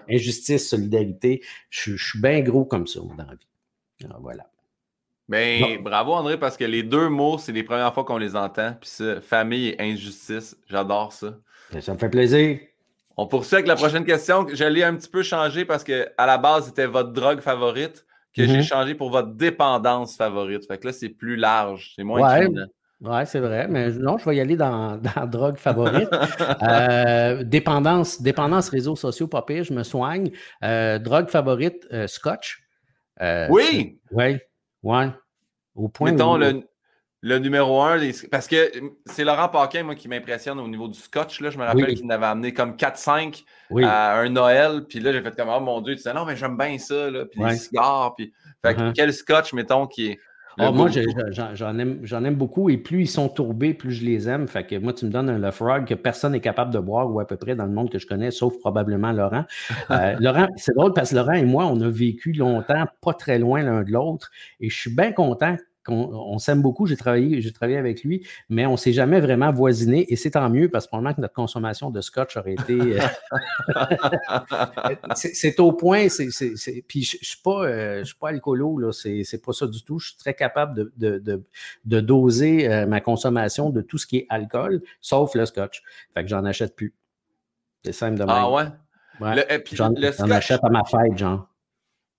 Injustice, 0.09 0.69
solidarité, 0.69 1.43
je, 1.71 1.97
suis 1.97 2.21
bien 2.21 2.41
gros 2.41 2.65
comme 2.65 2.87
ça 2.87 3.01
dans 3.01 3.25
la 3.25 3.35
vie. 3.35 3.47
Alors, 4.05 4.21
voilà. 4.21 4.49
Ben, 5.29 5.83
bravo 5.83 6.13
André, 6.13 6.39
parce 6.39 6.57
que 6.57 6.65
les 6.65 6.83
deux 6.83 7.09
mots, 7.09 7.37
c'est 7.39 7.53
les 7.53 7.65
premières 7.65 7.93
fois 7.93 8.05
qu'on 8.05 8.19
les 8.19 8.37
entend. 8.37 8.75
Puis 8.81 8.91
ça, 8.91 9.21
famille 9.21 9.69
et 9.69 9.81
injustice, 9.81 10.57
j'adore 10.69 11.13
ça. 11.13 11.35
Ben, 11.73 11.81
ça 11.81 11.95
me 11.95 11.99
fait 11.99 12.09
plaisir. 12.09 12.59
On 13.17 13.27
poursuit 13.27 13.57
avec 13.57 13.67
la 13.67 13.77
prochaine 13.77 14.05
question. 14.05 14.47
Je 14.53 14.65
l'ai 14.65 14.85
un 14.85 14.95
petit 14.95 15.09
peu 15.09 15.23
changé 15.23 15.65
parce 15.65 15.83
que 15.83 16.09
à 16.17 16.27
la 16.27 16.39
base, 16.39 16.67
c'était 16.67 16.87
votre 16.87 17.13
drogue 17.13 17.41
favorite, 17.41 18.05
que 18.35 18.47
j'ai 18.47 18.59
mm-hmm. 18.59 18.63
changé 18.63 18.95
pour 18.95 19.11
votre 19.11 19.33
dépendance 19.33 20.17
favorite. 20.17 20.67
Fait 20.67 20.79
que 20.79 20.89
là, 20.89 20.93
c'est 20.93 21.09
plus 21.09 21.37
large, 21.37 21.93
c'est 21.97 22.05
moins 22.05 22.39
ouais. 22.39 22.49
Oui, 23.03 23.21
c'est 23.27 23.41
vrai, 23.41 23.69
mais 23.69 23.91
non, 23.91 24.17
je 24.17 24.25
vais 24.25 24.37
y 24.37 24.41
aller 24.41 24.57
dans, 24.57 24.97
dans 25.17 25.27
drogue 25.27 25.59
favorite. 25.59 26.09
Euh, 26.63 27.43
dépendance, 27.43 28.23
dépendance 28.23 28.71
réseaux 28.71 28.97
sociaux, 28.97 29.29
pas 29.29 29.43
pire, 29.43 29.65
je 29.65 29.75
me 29.75 29.83
soigne. 29.83 30.31
Euh, 30.63 30.99
drogue 30.99 31.29
favorite, 31.29 31.87
euh, 31.93 32.07
scotch. 32.07 32.63
oui! 33.51 33.99
Oui. 34.13 34.39
Ouais. 34.83 35.11
Au 35.75 35.89
point 35.89 36.13
Mettons 36.13 36.37
le, 36.37 36.63
le, 37.21 37.39
numéro 37.39 37.83
un, 37.83 37.99
parce 38.31 38.47
que 38.47 38.73
c'est 39.07 39.25
Laurent 39.25 39.49
Paquin, 39.49 39.83
moi, 39.83 39.95
qui 39.95 40.09
m'impressionne 40.09 40.59
au 40.59 40.69
niveau 40.69 40.89
du 40.89 40.99
scotch. 40.99 41.41
Là. 41.41 41.51
Je 41.51 41.59
me 41.59 41.65
rappelle 41.65 41.95
qu'il 41.95 42.07
m'avait 42.07 42.27
amené 42.27 42.53
comme 42.53 42.77
4-5 42.77 43.45
à 43.83 44.19
un 44.19 44.29
Noël. 44.29 44.87
Puis 44.89 45.01
là, 45.01 45.13
j'ai 45.13 45.21
fait 45.21 45.37
comme, 45.37 45.49
oh 45.49 45.61
mon 45.61 45.81
Dieu, 45.81 45.95
tu 45.95 45.99
disais, 45.99 46.15
non, 46.15 46.25
mais 46.25 46.37
j'aime 46.37 46.57
bien 46.57 46.79
ça. 46.79 47.11
Là. 47.11 47.27
Puis 47.27 47.43
les 47.43 47.57
cigares. 47.57 48.15
Puis... 48.17 48.33
Fait 48.63 48.75
uh-huh. 48.75 48.93
quel 48.95 49.13
scotch, 49.13 49.53
mettons, 49.53 49.87
qui 49.87 50.13
est 50.13 50.21
ah, 50.59 50.73
moi, 50.73 50.89
j'en 51.53 51.79
aime, 51.79 52.03
aime, 52.11 52.35
beaucoup 52.35 52.71
et 52.71 52.79
plus 52.79 53.03
ils 53.03 53.09
sont 53.09 53.29
tourbés, 53.29 53.75
plus 53.75 53.93
je 53.93 54.05
les 54.05 54.29
aime. 54.29 54.49
Fait 54.49 54.67
que 54.67 54.77
moi, 54.77 54.93
tu 54.93 55.05
me 55.05 55.11
donnes 55.11 55.29
un 55.29 55.51
Frog 55.51 55.87
que 55.87 55.95
personne 55.95 56.33
n'est 56.33 56.41
capable 56.41 56.73
de 56.73 56.79
boire 56.79 57.13
ou 57.13 57.21
à 57.21 57.27
peu 57.27 57.37
près 57.37 57.55
dans 57.55 57.67
le 57.67 57.73
monde 57.73 57.91
que 57.91 57.99
je 57.99 58.07
connais, 58.07 58.31
sauf 58.31 58.59
probablement 58.59 59.13
Laurent. 59.13 59.45
Euh, 59.91 60.17
Laurent, 60.19 60.49
c'est 60.57 60.75
drôle 60.75 60.93
parce 60.93 61.11
que 61.11 61.17
Laurent 61.17 61.35
et 61.35 61.45
moi, 61.45 61.67
on 61.67 61.81
a 61.81 61.89
vécu 61.89 62.33
longtemps, 62.33 62.87
pas 63.01 63.13
très 63.15 63.39
loin 63.39 63.63
l'un 63.63 63.83
de 63.83 63.93
l'autre 63.93 64.31
et 64.59 64.69
je 64.69 64.77
suis 64.77 64.95
bien 64.95 65.13
content 65.13 65.57
on, 65.89 66.39
s'aime 66.39 66.63
beaucoup, 66.63 66.87
j'ai 66.87 66.97
travaillé, 66.97 67.41
j'ai 67.41 67.53
travaillé 67.53 67.79
avec 67.79 68.03
lui, 68.05 68.27
mais 68.49 68.67
on 68.67 68.73
ne 68.73 68.77
s'est 68.77 68.93
jamais 68.93 69.21
vraiment 69.21 69.53
voisiné 69.53 70.13
et 70.13 70.17
c'est 70.17 70.33
tant 70.33 70.49
mieux 70.51 70.69
parce 70.69 70.87
que 70.87 70.91
probablement 70.91 71.15
que 71.15 71.21
notre 71.21 71.35
consommation 71.35 71.91
de 71.91 72.01
scotch 72.01 72.37
aurait 72.37 72.55
été. 72.55 73.01
Euh, 73.01 74.95
c'est 75.15 75.59
au 75.61 75.73
point, 75.73 76.09
c'est, 76.09 76.29
puis 76.89 77.03
je 77.03 77.17
ne 77.17 77.25
suis, 77.25 77.41
pas, 77.43 77.65
euh, 77.65 78.05
suis 78.05 78.17
pas 78.17 78.31
alcoolo, 78.31 78.79
là, 78.79 78.93
c'est, 78.93 79.43
pas 79.45 79.53
ça 79.53 79.67
du 79.67 79.83
tout. 79.83 79.99
Je 79.99 80.09
suis 80.09 80.17
très 80.17 80.35
capable 80.35 80.91
de, 80.97 81.43
de, 81.85 82.01
doser 82.01 82.69
euh, 82.69 82.87
ma 82.87 83.01
consommation 83.01 83.71
de 83.71 83.81
tout 83.81 83.99
ce 83.99 84.07
qui 84.07 84.19
est 84.19 84.27
alcool, 84.29 84.83
sauf 85.01 85.35
le 85.35 85.47
scotch. 85.47 85.83
Fait 86.15 86.23
que 86.23 86.29
j'en 86.29 86.45
achète 86.45 86.75
plus. 86.77 86.95
C'est 87.85 87.93
simple 87.93 88.19
de 88.19 88.23
ah 88.23 88.27
même. 88.27 88.37
Ah 88.37 88.51
ouais? 88.51 89.65
j'en, 89.73 89.95
achète 90.31 90.63
à 90.63 90.69
ma 90.69 90.85
fête, 90.85 91.17
genre. 91.17 91.49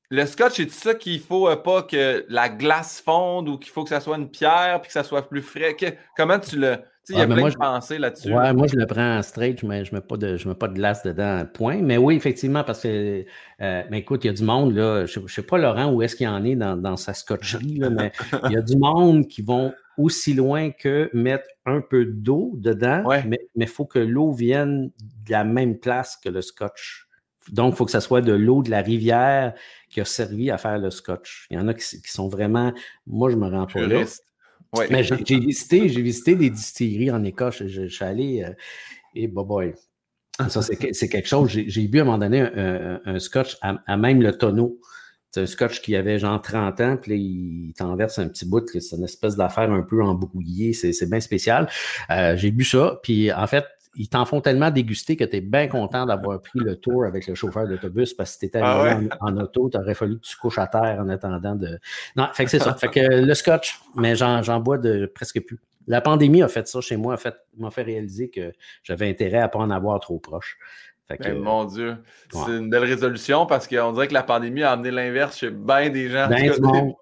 Le 0.10 0.26
scotch, 0.26 0.56
c'est 0.56 0.72
ça 0.72 0.96
qu'il 0.96 1.20
faut 1.20 1.50
euh, 1.50 1.58
pas 1.58 1.84
que 1.84 2.26
la 2.30 2.48
glace 2.48 3.02
fonde 3.02 3.50
ou 3.50 3.58
qu'il 3.58 3.72
faut 3.72 3.84
que 3.84 3.90
ça 3.90 4.00
soit 4.00 4.18
une 4.18 4.30
pierre 4.30 4.80
puis 4.82 4.88
que 4.88 4.94
ça 4.94 5.04
soit 5.04 5.28
plus 5.28 5.42
frais. 5.42 5.76
comment 6.16 6.40
tu 6.40 6.58
le. 6.58 6.78
Il 7.10 7.18
y 7.18 7.22
a 7.22 7.26
plein 7.28 7.48
de 7.48 7.56
pensées 7.56 7.98
là-dessus. 8.00 8.34
Ouais, 8.34 8.54
moi, 8.54 8.68
je 8.68 8.76
le 8.76 8.86
prends 8.86 9.18
en 9.18 9.22
straight, 9.22 9.64
mais 9.64 9.86
je 9.86 9.94
ne 9.94 10.00
mets, 10.00 10.06
pas 10.06 10.18
de, 10.18 10.36
je 10.36 10.48
mets 10.48 10.56
pas 10.56 10.68
de 10.68 10.74
glace 10.74 11.04
dedans, 11.04 11.46
point. 11.54 11.82
Mais 11.82 11.96
oui, 11.96 12.16
effectivement, 12.16 12.66
parce 12.66 12.82
que, 12.82 13.24
euh, 13.62 13.84
mais 13.90 14.00
écoute, 14.00 14.26
il 14.26 14.28
y 14.28 14.30
a 14.30 14.34
du 14.34 14.44
monde, 14.44 14.74
là, 14.74 15.06
je 15.06 15.22
ne 15.22 15.28
sais 15.28 15.42
pas, 15.42 15.58
Laurent, 15.58 15.90
où 15.94 16.02
est-ce 16.02 16.18
qu'il 16.18 16.28
en 16.28 16.44
est 16.44 16.58
dans, 16.58 16.98
sa 16.98 17.14
scotcherie, 17.14 17.80
mais 17.90 18.12
il 18.46 18.52
y 18.52 18.58
a 18.58 18.62
du 18.62 18.76
monde 18.76 19.26
qui 19.28 19.42
vont 19.42 19.74
aussi 19.98 20.34
loin 20.34 20.72
que 20.72 21.10
mettre 21.14 21.48
un 21.66 21.80
peu 21.80 22.06
d'eau 22.06 22.56
dedans, 22.58 23.04
mais 23.26 23.40
il 23.56 23.68
faut 23.68 23.86
que 23.86 24.00
l'eau 24.00 24.34
vienne 24.34 24.92
de 25.26 25.32
la 25.32 25.46
même 25.46 25.78
place 25.80 26.18
que 26.22 26.28
le 26.28 26.42
scotch. 26.42 27.08
Donc, 27.52 27.74
il 27.74 27.78
faut 27.78 27.86
que 27.86 27.92
ce 27.92 28.02
soit 28.02 28.22
de 28.22 28.34
l'eau 28.34 28.62
de 28.64 28.70
la 28.70 28.82
rivière 28.82 29.54
qui 29.90 30.02
a 30.02 30.06
servi 30.06 30.52
à 30.52 30.58
faire 30.58 30.78
le 30.78 30.90
scotch. 30.90 31.48
Il 31.50 31.58
y 31.58 31.60
en 31.60 31.68
a 31.68 31.74
qui, 31.74 31.84
sont 32.06 32.28
vraiment. 32.28 32.74
Moi, 33.06 33.30
je 33.30 33.36
me 33.36 33.48
rends 33.48 33.68
pas 33.68 33.86
là. 33.86 34.04
Mais 34.90 35.04
j'ai 35.04 35.16
visité, 35.16 35.88
visité 35.88 36.36
des 36.36 36.50
distilleries 36.50 37.12
en 37.12 37.24
Écosse. 37.24 37.64
Je, 37.66 37.88
suis 37.88 38.06
allé 38.06 38.44
euh, 38.44 38.52
et 39.16 39.28
bah 39.28 39.44
boy. 39.44 39.74
Ça, 40.50 40.62
c'est 40.62 40.76
quelque 40.78 41.28
chose. 41.28 41.50
J'ai 41.50 41.88
bu 41.88 42.00
à 42.00 42.02
un 42.04 42.06
moment 42.06 42.18
donné 42.20 42.42
un, 42.42 43.20
scotch 43.20 43.58
à, 43.62 43.98
même 43.98 44.22
le 44.22 44.38
tonneau. 44.38 44.80
C'est 45.32 45.42
un 45.42 45.46
scotch 45.46 45.82
qui 45.82 45.96
avait 45.96 46.20
genre 46.20 46.42
30 46.42 46.82
ans, 46.82 46.98
puis 46.98 47.12
là, 47.12 47.18
il 47.18 47.74
t'en 47.76 47.96
verse 47.96 48.18
un 48.20 48.30
petit 48.30 48.46
bout, 48.46 48.66
c'est 48.68 48.96
une 48.96 49.04
espèce 49.04 49.36
d'affaire 49.36 49.72
un 49.72 49.82
peu 49.82 50.02
embrouillée, 50.02 50.74
c'est 50.74 51.10
bien 51.10 51.20
spécial. 51.20 51.68
Euh, 52.10 52.38
j'ai 52.38 52.52
bu 52.52 52.64
ça, 52.64 53.00
puis 53.04 53.32
en 53.34 53.46
fait, 53.46 53.66
ils 53.98 54.10
t'en 54.10 54.26
font 54.26 54.42
tellement 54.42 54.70
déguster 54.70 55.16
que 55.16 55.24
tu 55.24 55.38
es 55.38 55.42
bien 55.42 55.68
content 55.68 56.06
d'avoir 56.06 56.40
pris 56.42 56.60
le 56.60 56.76
tour 56.76 57.06
avec 57.06 57.28
le 57.28 57.36
chauffeur 57.36 57.68
d'autobus 57.68 58.14
parce 58.14 58.30
que 58.30 58.34
si 58.34 58.40
tu 58.40 58.46
étais 58.46 58.60
ah 58.62 59.00
en, 59.20 59.38
auto, 59.38 59.70
tu 59.70 59.78
aurait 59.78 59.96
fallu 59.96 60.20
que 60.20 60.26
tu 60.26 60.38
couches 60.38 60.60
à 60.60 60.68
terre 60.68 61.00
en 61.02 61.10
attendant 61.10 61.56
de. 61.56 61.80
Non, 62.16 62.28
fait 62.34 62.46
que 62.46 62.52
c'est 62.52 62.60
ça. 62.60 62.74
Fait 62.78 62.90
que 62.90 63.00
le 63.00 63.34
scotch, 63.34 63.80
mais 63.96 64.16
j'en 64.16 64.60
bois 64.60 64.78
de 64.78 65.12
presque 65.14 65.42
plus. 65.42 65.60
La 65.88 66.02
pandémie 66.02 66.44
a 66.44 66.48
fait 66.48 66.68
ça 66.68 66.82
chez 66.82 66.98
moi, 66.98 67.18
m'a 67.58 67.72
fait, 67.72 67.84
réaliser 67.84 68.30
que 68.30 68.52
j'avais 68.84 69.10
intérêt 69.10 69.40
à 69.40 69.44
ne 69.44 69.48
pas 69.48 69.60
en 69.60 69.72
avoir 69.72 70.00
trop 70.00 70.20
proche. 70.20 70.58
Fait 71.08 71.18
ben, 71.18 71.40
mon 71.40 71.64
Dieu, 71.64 71.98
c'est 72.30 72.52
une 72.52 72.70
belle 72.70 72.84
résolution 72.84 73.46
parce 73.46 73.68
qu'on 73.68 73.94
dirait 73.94 74.10
que 74.10 74.14
la 74.14 74.24
pandémie 74.24 74.64
a 74.64 74.72
amené 74.72 74.92
l'inverse 74.92 75.38
chez 75.38 75.50
bien 75.50 75.90
des 75.90 76.10
gens. 76.10 76.28
Ben 76.28 76.94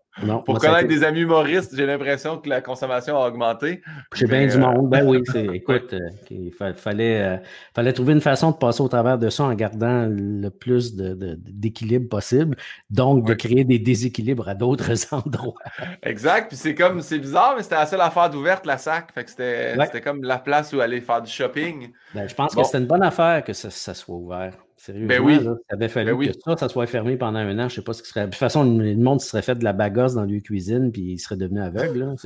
pour 0.46 0.60
connaître 0.60 0.88
des 0.88 1.04
amis 1.04 1.22
humoristes, 1.22 1.76
j'ai 1.76 1.86
l'impression 1.86 2.38
que 2.38 2.48
la 2.48 2.62
consommation 2.62 3.22
a 3.22 3.28
augmenté. 3.28 3.82
J'ai 4.14 4.28
bien 4.28 4.48
du 4.48 4.58
monde. 4.58 4.90
Ben 4.90 5.06
oui, 5.06 5.22
écoute, 5.54 5.94
euh, 5.94 6.00
il 6.30 6.52
fallait, 6.52 7.22
euh, 7.22 7.38
fallait 7.74 7.94
trouver 7.94 8.14
une 8.14 8.22
façon 8.22 8.52
de 8.52 8.56
passer 8.56 8.82
au 8.82 8.88
travers 8.88 9.18
de 9.18 9.30
ça 9.30 9.44
en 9.44 9.54
gardant 9.54 10.08
le 10.10 10.50
plus 10.50 10.96
d'équilibre 10.96 12.08
possible. 12.08 12.56
Donc, 12.90 13.28
de 13.28 13.34
créer 13.34 13.64
des 13.64 13.80
déséquilibres 13.80 14.48
à 14.48 14.56
d'autres 14.56 14.92
endroits. 15.14 15.56
Exact. 16.04 16.48
Puis 16.48 16.58
c'est 16.58 16.76
comme, 16.76 17.02
c'est 17.02 17.20
bizarre, 17.20 17.56
mais 17.58 17.64
c'était 17.64 17.76
la 17.76 17.86
seule 17.86 18.02
affaire 18.02 18.30
d'ouverte, 18.30 18.66
la 18.66 18.78
SAC. 18.78 19.12
Fait 19.14 19.24
que 19.24 19.30
c'était 19.32 20.02
comme 20.02 20.24
la 20.24 20.38
place 20.38 20.72
où 20.74 20.80
aller 20.80 21.02
faire 21.02 21.22
du 21.22 21.32
shopping. 21.32 21.92
Ben, 22.14 22.28
je 22.28 22.36
pense 22.36 22.56
que 22.56 22.64
c'était 22.64 22.80
une 22.80 22.88
bonne 22.88 23.04
affaire 23.04 23.44
que 23.44 23.54
ça, 23.54 23.94
soit 23.94 24.16
ouvert. 24.16 24.54
Sérieusement, 24.78 25.08
ben 25.08 25.22
oui. 25.22 25.44
ça 25.44 25.56
avait 25.70 25.88
fallu 25.88 26.16
ben 26.16 26.28
que 26.28 26.34
ça, 26.44 26.58
ça 26.58 26.70
soit 26.70 26.86
fermé 26.86 27.16
pendant 27.16 27.40
un 27.40 27.58
an. 27.60 27.62
Je 27.62 27.64
ne 27.64 27.70
sais 27.70 27.82
pas 27.82 27.94
ce 27.94 28.04
qui 28.04 28.10
serait. 28.10 28.26
De 28.26 28.26
toute 28.26 28.36
façon, 28.36 28.64
le 28.64 28.96
monde 28.96 29.22
serait 29.22 29.42
fait 29.42 29.56
de 29.56 29.64
la 29.64 29.74
bagasse 29.74 30.16
dans 30.16 30.24
les 30.24 30.42
cuisine 30.42 30.92
puis 30.92 31.14
il 31.14 31.20
serait 31.20 31.38
devenu 31.38 31.62
aveugle. 31.62 32.16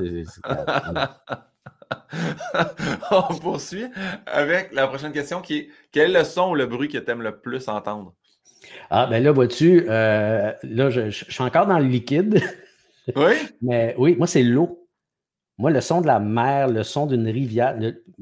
On 3.11 3.35
poursuit 3.35 3.85
avec 4.25 4.73
la 4.73 4.87
prochaine 4.87 5.11
question 5.11 5.41
qui 5.41 5.57
est 5.57 5.69
quel 5.91 6.15
est 6.15 6.19
le 6.19 6.25
son 6.25 6.51
ou 6.51 6.55
le 6.55 6.65
bruit 6.65 6.87
que 6.87 6.97
tu 6.97 7.11
aimes 7.11 7.21
le 7.21 7.39
plus 7.39 7.67
entendre? 7.67 8.13
Ah, 8.89 9.07
ben 9.07 9.23
là, 9.23 9.31
vois-tu, 9.31 9.85
euh, 9.87 10.51
là, 10.63 10.89
je, 10.89 11.09
suis 11.09 11.43
encore 11.43 11.67
dans 11.67 11.79
le 11.79 11.85
liquide. 11.85 12.41
Oui? 13.15 13.33
Mais 13.61 13.95
oui, 13.97 14.15
moi, 14.15 14.27
c'est 14.27 14.43
l'eau. 14.43 14.87
Moi, 15.57 15.71
le 15.71 15.81
son 15.81 16.01
de 16.01 16.07
la 16.07 16.19
mer, 16.19 16.69
le 16.69 16.83
son 16.83 17.05
d'une 17.05 17.27
rivière, 17.27 17.77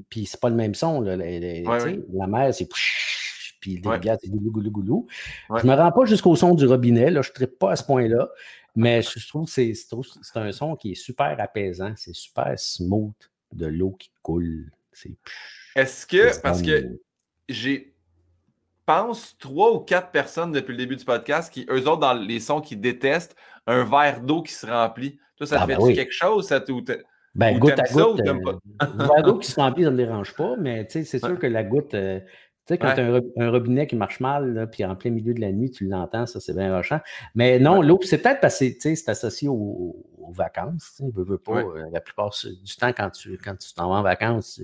puis 0.10 0.26
c'est 0.26 0.40
pas 0.40 0.50
le 0.50 0.56
même 0.56 0.74
son. 0.74 1.02
Là, 1.02 1.16
La 1.16 2.28
mer, 2.28 2.54
c'est 2.54 2.68
puis 3.68 3.82
les 3.84 4.18
c'est 4.22 4.30
goulou, 4.30 4.52
goulou, 4.52 4.72
goulou. 4.72 5.08
Je 5.50 5.66
ne 5.66 5.72
me 5.72 5.76
rends 5.76 5.92
pas 5.92 6.06
jusqu'au 6.06 6.36
son 6.36 6.56
du 6.56 6.66
robinet, 6.66 7.12
là, 7.12 7.22
je 7.22 7.30
ne 7.30 7.34
tripe 7.34 7.60
pas 7.60 7.72
à 7.72 7.76
ce 7.76 7.84
point-là, 7.84 8.30
mais 8.76 9.02
je 9.02 9.28
trouve 9.28 9.46
que 9.46 9.52
c'est 9.52 9.76
un 10.36 10.52
son 10.52 10.76
qui 10.76 10.92
est 10.92 10.96
super 10.96 11.36
apaisant, 11.40 11.94
c'est 11.96 12.16
super 12.16 12.54
smooth 12.58 13.14
de 13.54 13.66
l'eau 13.66 13.92
qui 13.92 14.12
coule. 14.22 14.72
Est-ce 15.76 16.08
que, 16.08 16.42
parce 16.42 16.62
que 16.62 17.00
j'ai 17.50 17.94
pense 18.86 19.38
trois 19.38 19.74
ou 19.74 19.80
quatre 19.80 20.12
personnes 20.12 20.54
depuis 20.54 20.72
le 20.72 20.78
début 20.78 20.96
du 20.96 21.04
podcast 21.04 21.52
qui, 21.52 21.66
eux 21.70 21.88
autres, 21.88 22.00
dans 22.00 22.14
les 22.14 22.40
sons 22.40 22.62
qui 22.62 22.78
détestent, 22.78 23.36
un 23.68 23.84
verre 23.84 24.22
d'eau 24.22 24.42
qui 24.42 24.54
se 24.54 24.66
remplit. 24.66 25.20
Toi, 25.36 25.46
ça 25.46 25.58
te 25.58 25.62
ah, 25.64 25.68
ben 25.68 25.86
fait 25.86 25.94
quelque 25.94 26.14
chose? 26.14 26.48
Ça, 26.48 26.64
ou 26.70 26.82
ben, 27.36 27.60
goutte 27.60 27.78
à 27.78 27.84
goutte. 27.84 28.22
Euh, 28.22 28.60
un 28.80 29.08
verre 29.08 29.24
d'eau 29.24 29.38
qui 29.38 29.52
se 29.52 29.60
remplit, 29.60 29.84
ça 29.84 29.92
ne 29.92 29.96
me 29.96 30.04
dérange 30.04 30.34
pas, 30.34 30.56
mais 30.58 30.88
c'est 30.90 31.04
sûr 31.20 31.38
que 31.38 31.46
la 31.46 31.64
goutte, 31.64 31.94
euh, 31.94 32.20
tu 32.68 32.74
sais, 32.74 32.78
quand 32.78 32.94
tu 32.94 33.00
as 33.00 33.22
un, 33.38 33.50
robinet 33.50 33.88
qui 33.88 33.96
marche 33.96 34.20
mal, 34.20 34.68
puis 34.70 34.84
en 34.84 34.96
plein 34.98 35.10
milieu 35.10 35.34
de 35.34 35.40
la 35.40 35.54
nuit, 35.54 35.72
tu 35.72 35.88
l'entends, 35.88 36.26
ça, 36.26 36.42
c'est 36.42 36.54
bien 36.54 36.76
rochant. 36.76 37.00
Mais 37.34 37.60
non, 37.60 37.82
l'eau, 37.82 37.98
c'est 38.04 38.18
peut-être 38.18 38.42
parce 38.42 38.60
que 38.60 38.66
c'est 38.78 39.10
associé 39.10 39.48
aux, 39.48 40.04
vacances. 40.30 40.96
Tu 40.98 41.04
veux, 41.14 41.24
veux 41.24 41.38
pas, 41.38 41.62
euh, 41.62 41.86
la 41.94 42.02
plupart 42.02 42.36
du 42.44 42.76
temps, 42.76 42.92
quand 42.92 43.10
tu 43.12 43.38
quand 43.38 43.56
tu 43.56 43.74
t'en 43.74 43.90
vas 43.90 44.00
en 44.00 44.02
vacances, 44.02 44.60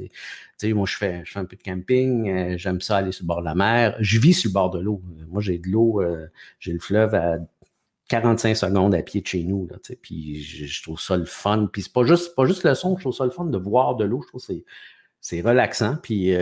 moi, 0.65 0.85
je 0.85 0.97
fais, 0.97 1.21
je 1.23 1.31
fais 1.31 1.39
un 1.39 1.45
peu 1.45 1.55
de 1.55 1.63
camping, 1.63 2.29
euh, 2.29 2.57
j'aime 2.57 2.81
ça 2.81 2.97
aller 2.97 3.13
sur 3.13 3.23
le 3.23 3.27
bord 3.27 3.39
de 3.39 3.45
la 3.45 3.55
mer. 3.55 3.95
Je 4.01 4.19
vis 4.19 4.33
sur 4.33 4.49
le 4.49 4.53
bord 4.53 4.71
de 4.71 4.79
l'eau. 4.79 5.01
Moi, 5.29 5.41
j'ai 5.41 5.57
de 5.57 5.69
l'eau, 5.69 6.01
euh, 6.01 6.27
j'ai 6.59 6.73
le 6.73 6.79
fleuve 6.79 7.15
à 7.15 7.37
45 8.09 8.57
secondes 8.57 8.93
à 8.93 9.01
pied 9.01 9.21
de 9.21 9.27
chez 9.27 9.45
nous. 9.45 9.65
Là, 9.67 9.77
puis 10.01 10.41
je, 10.41 10.83
trouve 10.83 10.99
ça 10.99 11.15
le 11.15 11.23
fun. 11.23 11.69
Puis 11.71 11.83
c'est 11.83 11.93
pas 11.93 12.03
juste, 12.03 12.35
pas 12.35 12.45
juste 12.45 12.65
le 12.65 12.75
son, 12.75 12.97
je 12.97 13.03
trouve 13.03 13.15
ça 13.15 13.23
le 13.23 13.31
fun 13.31 13.45
de 13.45 13.57
voir 13.57 13.95
de 13.95 14.03
l'eau. 14.03 14.21
Je 14.21 14.27
trouve 14.27 14.45
que 14.45 14.53
c'est 15.21 15.41
relaxant. 15.41 15.95
Puis 16.03 16.35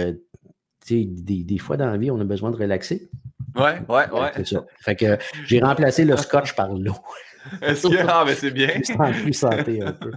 des, 0.87 1.05
des, 1.43 1.57
fois 1.57 1.77
dans 1.77 1.85
la 1.85 1.97
vie, 1.97 2.11
on 2.11 2.19
a 2.19 2.23
besoin 2.23 2.51
de 2.51 2.57
relaxer. 2.57 3.09
Ouais, 3.55 3.81
ouais, 3.89 4.09
ouais. 4.11 4.31
C'est 4.35 4.47
ça. 4.47 4.65
Fait 4.79 4.95
que 4.95 5.17
j'ai 5.45 5.59
remplacé 5.59 6.05
le 6.05 6.17
scotch 6.17 6.55
par 6.55 6.73
l'eau. 6.73 6.95
Est-ce 7.61 7.87
que. 7.87 7.95
Ah, 8.07 8.23
mais 8.25 8.35
c'est 8.35 8.51
bien. 8.51 8.69
plus 9.23 9.33
santé 9.33 9.81
un 9.81 9.93
peu. 9.93 10.11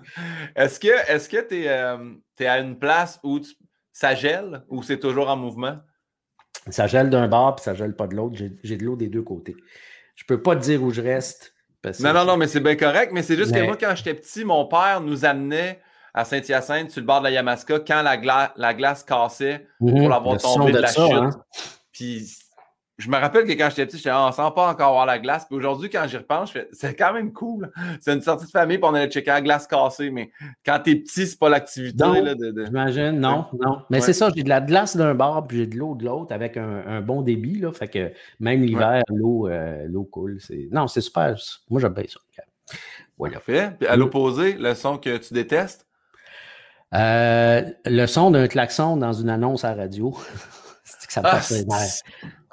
Est-ce 0.54 0.78
que 0.78 1.10
est-ce 1.10 1.28
que 1.28 1.46
tu 1.46 1.64
es, 1.64 2.44
es, 2.44 2.46
à 2.46 2.58
une 2.58 2.78
place 2.78 3.18
où 3.22 3.40
ça 3.92 4.14
gèle 4.14 4.62
ou 4.68 4.82
c'est 4.82 4.98
toujours 4.98 5.28
en 5.28 5.36
mouvement? 5.36 5.78
Ça 6.70 6.86
gèle 6.86 7.10
d'un 7.10 7.28
bord 7.28 7.56
puis 7.56 7.64
ça 7.64 7.74
gèle 7.74 7.94
pas 7.94 8.06
de 8.06 8.14
l'autre. 8.14 8.36
J'ai 8.62 8.76
de 8.76 8.84
l'eau 8.84 8.96
des 8.96 9.08
deux 9.08 9.22
côtés. 9.22 9.56
Je 10.14 10.24
peux 10.24 10.40
pas 10.40 10.56
te 10.56 10.62
dire 10.62 10.82
où 10.82 10.90
je 10.90 11.00
reste. 11.00 11.54
non, 12.00 12.12
non, 12.12 12.24
non, 12.24 12.36
mais 12.36 12.46
c'est 12.46 12.60
bien 12.60 12.76
correct. 12.76 13.10
Mais 13.12 13.22
c'est 13.22 13.36
juste 13.36 13.52
que 13.52 13.62
moi, 13.62 13.76
quand 13.76 13.94
j'étais 13.96 14.14
petit, 14.14 14.44
mon 14.44 14.66
père 14.66 15.00
nous 15.00 15.24
amenait 15.24 15.80
à 16.14 16.24
Saint-Hyacinthe, 16.24 16.90
sur 16.90 17.00
le 17.00 17.06
bord 17.06 17.18
de 17.18 17.24
la 17.24 17.32
Yamaska, 17.32 17.80
quand 17.80 18.02
la, 18.02 18.52
la 18.56 18.74
glace 18.74 19.02
cassait 19.02 19.66
pour 19.78 19.90
mhm. 19.90 20.08
l'avoir 20.08 20.38
tombé 20.38 20.72
de, 20.72 20.78
la 20.78 20.88
chute. 20.88 21.12
Hein. 21.12 21.30
Puis 21.92 22.38
je 22.96 23.10
me 23.10 23.16
rappelle 23.16 23.44
que 23.44 23.52
quand 23.52 23.68
j'étais 23.70 23.86
petit, 23.86 23.96
j'étais 23.96 24.10
ah, 24.10 24.28
on 24.28 24.32
sent 24.32 24.52
pas 24.54 24.70
encore 24.70 24.92
voir 24.92 25.06
la 25.06 25.18
glace. 25.18 25.44
Puis 25.46 25.56
aujourd'hui, 25.56 25.90
quand 25.90 26.06
j'y 26.06 26.16
repense, 26.16 26.50
je 26.50 26.60
fais 26.60 26.68
c'est 26.70 26.94
quand 26.94 27.12
même 27.12 27.32
cool. 27.32 27.72
C'est 28.00 28.12
une 28.14 28.22
sortie 28.22 28.46
de 28.46 28.50
famille, 28.50 28.78
puis 28.78 28.88
on 28.88 28.94
allait 28.94 29.10
checker 29.10 29.32
la 29.32 29.40
glace 29.40 29.66
cassée. 29.66 30.10
Mais 30.10 30.30
quand 30.64 30.78
t'es 30.84 30.94
petit, 30.94 31.26
c'est 31.26 31.38
pas 31.38 31.48
l'activité. 31.48 32.04
De, 32.04 32.64
J'imagine, 32.64 33.18
non, 33.18 33.46
non. 33.58 33.82
Mais 33.90 34.00
c'est 34.00 34.12
ça, 34.12 34.30
j'ai 34.34 34.44
de 34.44 34.48
la 34.48 34.60
glace 34.60 34.96
d'un 34.96 35.14
bord, 35.14 35.44
puis 35.48 35.58
j'ai 35.58 35.66
de 35.66 35.76
l'eau 35.76 35.96
de 35.96 36.04
l'autre 36.04 36.32
avec 36.32 36.56
un, 36.56 37.00
bon 37.00 37.22
débit. 37.22 37.58
Là, 37.58 37.72
fait 37.72 37.88
que 37.88 38.12
même 38.38 38.62
l'hiver, 38.62 39.02
l'eau, 39.08 39.48
euh, 39.48 39.86
l'eau 39.88 40.04
coule. 40.04 40.38
Non, 40.70 40.86
c'est 40.86 41.00
super. 41.00 41.34
Moi, 41.70 41.80
j'aime 41.80 41.94
bien 41.94 42.04
ça. 42.06 42.20
Voilà. 43.18 43.40
Fait. 43.40 43.76
Puis 43.78 43.88
à 43.88 43.96
l'opposé, 43.96 44.54
le 44.54 44.74
son 44.74 44.98
que 44.98 45.16
tu 45.16 45.34
détestes? 45.34 45.86
Euh, 46.94 47.62
le 47.84 48.06
son 48.06 48.30
d'un 48.30 48.46
klaxon 48.46 48.96
dans 48.96 49.12
une 49.12 49.28
annonce 49.28 49.64
à 49.64 49.74
radio. 49.74 50.14
c'est 50.84 51.06
que 51.06 51.12
ça 51.12 51.22
me 51.22 51.26
ah, 51.26 51.40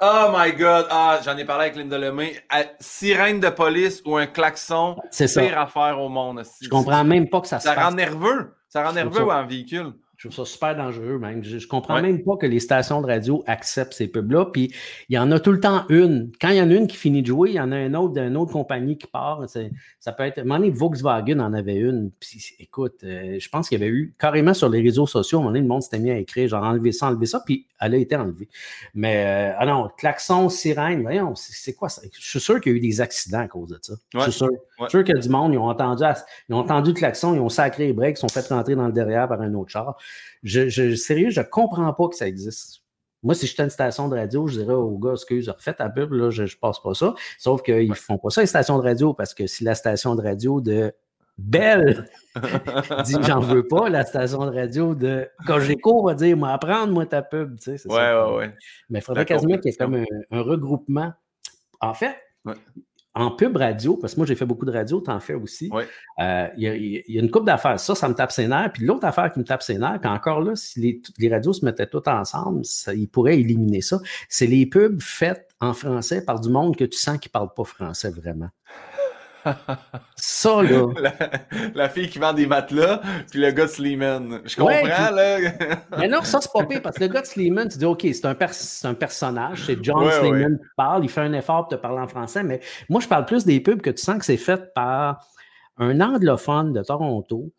Oh 0.04 0.34
my 0.36 0.52
God! 0.52 0.86
Ah, 0.90 1.20
j'en 1.24 1.36
ai 1.36 1.44
parlé 1.44 1.66
avec 1.66 1.76
Linda 1.76 1.96
Lemay. 1.96 2.42
Sirène 2.80 3.38
de 3.38 3.50
police 3.50 4.02
ou 4.04 4.16
un 4.16 4.26
klaxon, 4.26 4.96
c'est 5.10 5.32
pire 5.32 5.58
affaire 5.58 6.00
au 6.00 6.08
monde. 6.08 6.42
Je 6.60 6.68
comprends 6.68 7.04
même 7.04 7.28
pas 7.28 7.40
que 7.40 7.46
ça 7.46 7.60
se 7.60 7.68
Ça 7.68 7.74
rend 7.74 7.92
nerveux. 7.92 8.54
Ça 8.68 8.84
rend 8.84 8.92
nerveux 8.92 9.30
en 9.30 9.46
véhicule. 9.46 9.92
Je 10.22 10.28
trouve 10.28 10.46
ça 10.46 10.52
super 10.52 10.76
dangereux, 10.76 11.18
même. 11.18 11.42
Je, 11.42 11.56
ne 11.56 11.66
comprends 11.66 12.00
même 12.00 12.22
pas 12.22 12.36
que 12.36 12.46
les 12.46 12.60
stations 12.60 13.02
de 13.02 13.08
radio 13.08 13.42
acceptent 13.48 13.92
ces 13.92 14.06
pubs-là. 14.06 14.46
Puis 14.52 14.72
il 15.08 15.16
y 15.16 15.18
en 15.18 15.32
a 15.32 15.40
tout 15.40 15.50
le 15.50 15.58
temps 15.58 15.84
une. 15.88 16.30
Quand 16.40 16.50
il 16.50 16.58
y 16.58 16.62
en 16.62 16.70
a 16.70 16.74
une 16.74 16.86
qui 16.86 16.96
finit 16.96 17.22
de 17.22 17.26
jouer, 17.26 17.50
il 17.50 17.56
y 17.56 17.60
en 17.60 17.72
a 17.72 17.76
un 17.76 17.92
autre 17.94 18.14
d'une 18.14 18.36
autre 18.36 18.52
compagnie 18.52 18.96
qui 18.96 19.08
part. 19.08 19.44
Ça 19.98 20.12
peut 20.12 20.22
être. 20.22 20.38
À 20.38 20.42
un 20.42 20.44
moment 20.44 20.60
donné, 20.60 20.70
Volkswagen 20.70 21.40
en 21.40 21.52
avait 21.52 21.74
une. 21.74 22.12
Puis 22.20 22.54
écoute, 22.60 23.00
euh, 23.02 23.40
je 23.40 23.48
pense 23.48 23.68
qu'il 23.68 23.80
y 23.80 23.82
avait 23.82 23.90
eu 23.90 24.14
carrément 24.16 24.54
sur 24.54 24.68
les 24.68 24.80
réseaux 24.80 25.08
sociaux, 25.08 25.38
à 25.38 25.40
un 25.40 25.42
moment 25.42 25.54
donné, 25.54 25.62
le 25.62 25.66
monde 25.66 25.82
s'était 25.82 25.98
mis 25.98 26.12
à 26.12 26.18
écrire 26.18 26.46
genre 26.46 26.62
enlever 26.62 26.92
ça, 26.92 27.08
enlever 27.08 27.26
ça. 27.26 27.42
Puis 27.44 27.66
elle 27.80 27.94
a 27.94 27.98
été 27.98 28.14
enlevée. 28.14 28.48
Mais 28.94 29.24
euh, 29.26 29.56
ah 29.58 29.66
non, 29.66 29.90
klaxon, 29.98 30.48
sirène, 30.50 31.02
voyons, 31.02 31.34
c'est 31.34 31.74
quoi 31.74 31.88
ça? 31.88 32.00
Je 32.12 32.28
suis 32.28 32.38
sûr 32.38 32.60
qu'il 32.60 32.70
y 32.70 32.74
a 32.76 32.78
eu 32.78 32.80
des 32.80 33.00
accidents 33.00 33.40
à 33.40 33.48
cause 33.48 33.70
de 33.70 33.78
ça. 33.82 33.94
Je 34.14 34.20
suis 34.20 34.32
sûr. 34.32 34.50
Je 34.84 34.88
suis 34.88 34.98
sûr 34.98 35.04
qu'il 35.04 35.14
y 35.14 35.18
a 35.18 35.20
du 35.20 35.28
monde, 35.28 35.52
ils 35.52 35.58
ont 35.58 35.68
entendu, 35.68 36.04
ils 36.48 36.54
ont 36.54 36.58
entendu 36.58 36.90
le 36.90 36.96
klaxon, 36.96 37.34
ils 37.34 37.40
ont 37.40 37.48
sacré 37.48 37.86
les 37.86 37.92
breaks, 37.92 38.18
ils 38.18 38.20
sont 38.20 38.28
fait 38.28 38.46
rentrer 38.48 38.74
dans 38.74 38.86
le 38.86 38.92
derrière 38.92 39.28
par 39.28 39.40
un 39.40 39.54
autre 39.54 39.70
char. 39.70 39.96
Je, 40.42 40.68
je, 40.68 40.94
sérieux, 40.94 41.30
je 41.30 41.40
comprends 41.40 41.92
pas 41.92 42.08
que 42.08 42.16
ça 42.16 42.26
existe. 42.26 42.82
Moi, 43.22 43.34
si 43.34 43.46
j'étais 43.46 43.62
une 43.62 43.70
station 43.70 44.08
de 44.08 44.16
radio, 44.16 44.48
je 44.48 44.60
dirais 44.60 44.74
aux 44.74 44.98
gars, 44.98 45.12
excuse, 45.12 45.48
refaites 45.48 45.76
ta 45.76 45.88
pub, 45.88 46.12
là, 46.12 46.30
je, 46.30 46.44
je 46.44 46.58
passe 46.58 46.80
pas 46.80 46.94
ça. 46.94 47.14
Sauf 47.38 47.62
qu'ils 47.62 47.88
ne 47.88 47.94
font 47.94 48.18
pas 48.18 48.30
ça, 48.30 48.40
les 48.40 48.48
stations 48.48 48.78
de 48.78 48.82
radio, 48.82 49.14
parce 49.14 49.32
que 49.32 49.46
si 49.46 49.62
la 49.62 49.76
station 49.76 50.16
de 50.16 50.22
radio 50.22 50.60
de 50.60 50.92
Belle 51.38 52.08
dit 53.04 53.16
j'en 53.22 53.40
veux 53.40 53.66
pas, 53.66 53.88
la 53.88 54.04
station 54.04 54.44
de 54.46 54.54
radio 54.54 54.94
de 54.94 55.28
Cogeco 55.46 56.04
va 56.04 56.14
dire 56.14 56.36
moi 56.36 56.50
apprendre 56.50 56.92
moi 56.92 57.06
ta 57.06 57.22
pub, 57.22 57.58
tu 57.58 57.78
sais. 57.78 57.88
Ouais, 57.88 58.12
ouais, 58.12 58.36
ouais. 58.36 58.54
Mais 58.90 58.98
il 58.98 59.02
faudrait 59.02 59.24
quasiment 59.24 59.56
qu'il 59.56 59.70
y 59.70 59.74
ait 59.74 59.76
comme 59.76 59.94
un, 59.94 60.42
regroupement. 60.42 61.12
En 61.80 61.94
fait, 61.94 62.16
en 63.14 63.30
pub 63.30 63.56
radio, 63.56 63.96
parce 63.96 64.14
que 64.14 64.20
moi 64.20 64.26
j'ai 64.26 64.34
fait 64.34 64.46
beaucoup 64.46 64.64
de 64.64 64.72
radio, 64.72 65.00
tu 65.00 65.10
en 65.10 65.20
fais 65.20 65.34
aussi. 65.34 65.70
Euh, 66.18 66.48
il 66.56 67.02
y, 67.08 67.18
a 67.18 67.20
une 67.20 67.30
coupe 67.30 67.44
d'affaires. 67.44 67.78
Ça, 67.78 67.94
ça 67.94 68.08
me 68.08 68.14
tape 68.14 68.32
ses 68.32 68.46
nerfs. 68.46 68.72
Puis 68.72 68.84
l'autre 68.84 69.04
affaire 69.04 69.30
qui 69.32 69.38
me 69.38 69.44
tape 69.44 69.62
ses 69.62 69.76
nerfs, 69.76 69.98
puis 70.00 70.10
encore 70.10 70.40
là, 70.40 70.56
si 70.56 70.80
les, 70.80 71.02
les 71.18 71.28
radios 71.28 71.52
se 71.52 71.64
mettaient 71.64 71.86
toutes 71.86 72.08
ensemble, 72.08 72.64
ça, 72.64 72.94
ils 72.94 73.08
pourraient 73.08 73.38
éliminer 73.38 73.82
ça. 73.82 74.00
C'est 74.28 74.46
les 74.46 74.66
pubs 74.66 75.00
faites 75.00 75.48
en 75.60 75.74
français 75.74 76.24
par 76.24 76.40
du 76.40 76.48
monde 76.48 76.76
que 76.76 76.84
tu 76.84 76.98
sens 76.98 77.18
qui 77.18 77.28
ne 77.28 77.32
parle 77.32 77.52
pas 77.54 77.64
français 77.64 78.10
vraiment. 78.10 78.48
Ça, 80.16 80.62
là. 80.62 80.86
La, 81.74 81.88
fille 81.88 82.08
qui 82.08 82.18
vend 82.18 82.32
des 82.32 82.46
matelas, 82.46 83.00
puis 83.30 83.40
le 83.40 83.50
gars 83.50 83.66
de 83.66 83.70
Sleeman. 83.70 84.40
Je 84.44 84.56
comprends, 84.56 85.10
là. 85.10 85.38
mais 85.98 86.08
non, 86.08 86.22
ça, 86.22 86.40
c'est 86.40 86.52
pas 86.52 86.64
pire, 86.64 86.82
parce 86.82 86.96
que 86.96 87.04
le 87.04 87.12
gars 87.12 87.22
de 87.22 87.26
Sleeman, 87.26 87.68
tu 87.68 87.78
dis, 87.78 87.84
OK, 87.84 88.02
c'est 88.02 88.24
un, 88.26 88.36
un, 88.84 88.94
personnage, 88.94 89.64
c'est 89.66 89.82
John 89.82 90.10
Sleeman 90.10 90.58
qui 90.58 90.64
parle, 90.76 91.04
il 91.04 91.10
fait 91.10 91.20
un 91.20 91.32
effort 91.32 91.68
pour 91.68 91.78
te 91.78 91.82
parler 91.82 92.00
en 92.00 92.08
français, 92.08 92.42
mais 92.42 92.60
moi, 92.88 93.00
je 93.00 93.08
parle 93.08 93.24
plus 93.24 93.44
des 93.44 93.60
pubs 93.60 93.80
que 93.80 93.90
tu 93.90 94.02
sens 94.02 94.18
que 94.18 94.24
c'est 94.24 94.36
fait 94.36 94.72
par 94.74 95.26
un 95.78 96.00
anglophone 96.00 96.72
de 96.72 96.82
Toronto 96.82 97.50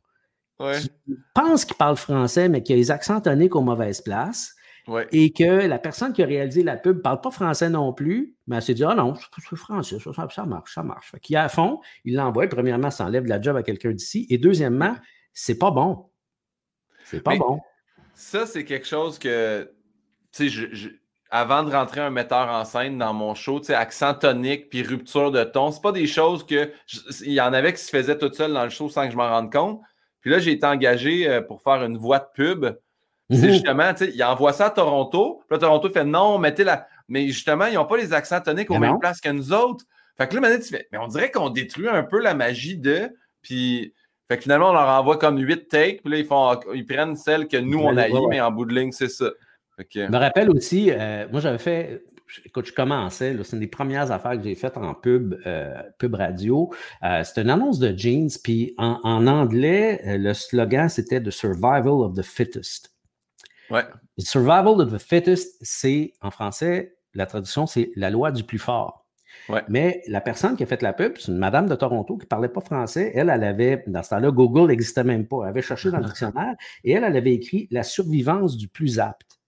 qui 0.80 0.90
pense 1.34 1.66
qu'il 1.66 1.76
parle 1.76 1.98
français, 1.98 2.48
mais 2.48 2.64
qui 2.64 2.74
a 2.74 2.76
les 2.76 2.92
accents 2.92 3.20
toniques 3.20 3.56
aux 3.56 3.62
mauvaises 3.62 4.02
places 4.02 4.56
et 5.12 5.32
que 5.32 5.68
la 5.68 5.80
personne 5.80 6.14
qui 6.14 6.22
a 6.24 6.26
réalisé 6.26 6.64
la 6.64 6.76
pub 6.76 6.98
ne 6.98 7.02
parle 7.02 7.22
pas 7.22 7.32
français 7.32 7.70
non 7.70 7.94
plus, 7.94 8.36
mais 8.48 8.58
elle 8.58 8.62
s'est 8.62 8.74
dit 8.74 8.84
Ah 8.84 8.96
non, 8.96 9.14
c'est 9.16 9.56
français, 9.56 9.98
ça, 10.00 10.12
ça, 10.30 10.46
marche, 10.46 10.74
ça 10.74 10.84
marche. 10.84 11.12
Fait 11.12 11.20
qu'il 11.20 11.36
a 11.36 11.44
à 11.44 11.50
fond, 11.50 11.80
il 12.04 12.16
l'envoie. 12.16 12.48
Premièrement, 12.48 12.92
ça 12.92 13.06
enlève 13.06 13.24
de 13.24 13.30
la 13.30 13.42
job 13.42 13.56
à 13.56 13.64
quelqu'un 13.64 13.92
d'ici. 13.92 14.28
Et 14.30 14.38
deuxièmement, 14.38 14.96
c'est 15.32 15.58
pas 15.58 15.72
bon. 15.72 16.10
C'est 17.06 17.22
pas 17.22 17.36
bon. 17.38 17.60
Ça, 18.14 18.46
c'est 18.46 18.66
quelque 18.66 18.88
chose 18.88 19.18
que, 19.20 19.72
tu 20.32 20.50
sais, 20.50 20.90
avant 21.30 21.64
de 21.64 21.72
rentrer 21.72 22.02
un 22.02 22.10
metteur 22.10 22.50
en 22.50 22.64
scène 22.66 22.98
dans 22.98 23.14
mon 23.14 23.36
show, 23.36 23.60
tu 23.60 23.68
sais, 23.68 23.74
accent 23.74 24.14
tonique 24.14 24.70
puis 24.70 24.84
rupture 24.84 25.32
de 25.32 25.44
ton, 25.44 25.72
c'est 25.72 25.82
pas 25.82 25.92
des 25.92 26.08
choses 26.08 26.46
que. 26.46 26.72
Il 27.22 27.34
y 27.34 27.42
en 27.42 27.54
avait 27.54 27.74
qui 27.74 27.82
se 27.82 27.90
faisaient 27.90 28.18
tout 28.18 28.32
seul 28.34 28.54
dans 28.54 28.64
le 28.64 28.70
show 28.70 28.90
sans 28.90 29.06
que 29.06 29.12
je 29.12 29.18
m'en 29.18 29.30
rende 29.30 29.52
compte. 29.52 29.82
Puis 30.22 30.32
là, 30.32 30.40
j'ai 30.40 30.52
été 30.52 30.66
engagé 30.66 31.30
euh, 31.30 31.42
pour 31.42 31.62
faire 31.62 31.84
une 31.84 31.98
voix 31.98 32.20
de 32.20 32.28
pub 32.34 32.66
c'est 33.36 33.48
mhm. 33.48 33.54
justement, 33.54 33.94
tu 33.94 34.06
sais, 34.06 34.12
il 34.14 34.24
envoie 34.24 34.54
ça 34.54 34.68
à 34.68 34.70
Toronto. 34.70 35.42
Puis 35.48 35.56
là, 35.56 35.60
Toronto 35.60 35.90
fait 35.90 36.06
non, 36.06 36.38
mettez 36.38 36.64
la. 36.64 36.88
Mais 37.08 37.28
justement, 37.28 37.66
ils 37.66 37.76
n'ont 37.76 37.86
pas 37.86 37.98
les 37.98 38.14
accents 38.14 38.42
toniques 38.42 38.72
aux 38.72 38.80
mêmes 38.80 39.00
places 39.00 39.22
que 39.22 39.30
nous 39.30 39.52
autres. 39.54 39.86
Fait 40.18 40.28
que 40.28 40.36
là, 40.36 40.42
maintenant, 40.42 40.60
tu 40.60 40.70
fais, 40.70 40.88
mais 40.92 40.98
on 40.98 41.08
dirait 41.08 41.32
qu'on 41.32 41.50
détruit 41.50 41.90
un 41.90 42.04
peu 42.04 42.20
la 42.20 42.34
magie 42.34 42.78
de. 42.78 43.10
Puis, 43.42 43.94
fait 44.30 44.38
que 44.38 44.44
finalement, 44.44 44.70
on 44.70 44.74
leur 44.74 44.88
envoie 44.88 45.18
comme 45.18 45.38
huit 45.40 45.68
takes. 45.68 46.02
Puis 46.02 46.12
là, 46.12 46.18
ils, 46.18 46.26
font, 46.26 46.60
ils 46.74 46.86
prennent 46.86 47.16
celle 47.16 47.48
que 47.48 47.58
nous, 47.58 47.80
on 47.80 47.98
a 47.98 48.08
eu, 48.08 48.28
mais 48.30 48.40
en 48.40 48.52
bout 48.52 48.66
de 48.66 48.74
ligne, 48.74 48.92
c'est 48.92 49.10
ça. 49.10 49.32
Je 49.78 50.08
me 50.08 50.18
rappelle 50.18 50.50
aussi, 50.52 50.92
euh, 50.92 51.28
moi, 51.32 51.42
j'avais 51.42 51.58
fait 51.58 52.04
écoute, 52.46 52.66
je 52.66 52.74
commençais, 52.74 53.36
c'est 53.44 53.54
une 53.54 53.60
des 53.60 53.68
premières 53.68 54.12
affaires 54.12 54.38
que 54.38 54.44
j'ai 54.44 54.56
faites 54.56 54.78
en 54.78 54.94
pub, 54.94 55.36
euh, 55.46 55.74
pub 55.98 56.16
radio. 56.16 56.72
Euh, 57.04 57.24
c'était 57.24 57.42
une 57.42 57.50
annonce 57.50 57.80
de 57.80 57.98
jeans, 57.98 58.30
puis 58.44 58.74
en, 58.78 59.28
anglais, 59.28 60.02
euh, 60.06 60.18
le 60.18 60.34
slogan, 60.34 60.90
c'était 60.90 61.22
The 61.22 61.32
Survival 61.32 62.02
of 62.02 62.14
the 62.16 62.24
Fittest. 62.24 62.93
Ouais. 63.74 63.84
The 64.18 64.22
survival 64.22 64.80
of 64.80 64.94
the 64.94 65.00
Fittest, 65.00 65.58
c'est, 65.62 66.14
en 66.22 66.32
français, 66.32 66.96
la 67.14 67.26
traduction, 67.26 67.66
c'est 67.66 67.92
la 67.96 68.10
loi 68.10 68.32
du 68.32 68.44
plus 68.44 68.60
fort. 68.60 69.04
Mais 69.68 70.02
la 70.08 70.22
personne 70.22 70.56
qui 70.56 70.64
a 70.64 70.66
fait 70.66 70.82
la 70.82 70.94
pub, 70.94 71.18
c'est 71.18 71.32
une 71.32 71.38
madame 71.38 71.68
de 71.68 71.76
Toronto 71.76 72.18
qui 72.18 72.26
ne 72.26 72.30
parlait 72.30 72.50
pas 72.50 72.62
français. 72.62 73.12
Elle, 73.16 73.30
elle 73.30 73.44
avait, 73.44 73.84
dans 73.88 74.04
ce 74.04 74.12
temps-là, 74.12 74.32
Google 74.32 74.68
n'existait 74.70 75.04
même 75.04 75.28
pas. 75.28 75.40
Elle 75.44 75.50
avait 75.50 75.62
cherché 75.62 75.92
dans 75.92 75.98
le 75.98 76.06
dictionnaire 76.06 76.54
et 76.84 76.92
elle, 76.92 77.04
elle 77.04 77.18
avait 77.18 77.34
écrit 77.34 77.68
la 77.72 77.84
survivance 77.84 78.56
du 78.56 78.68
plus 78.68 79.00
apte. 79.00 79.40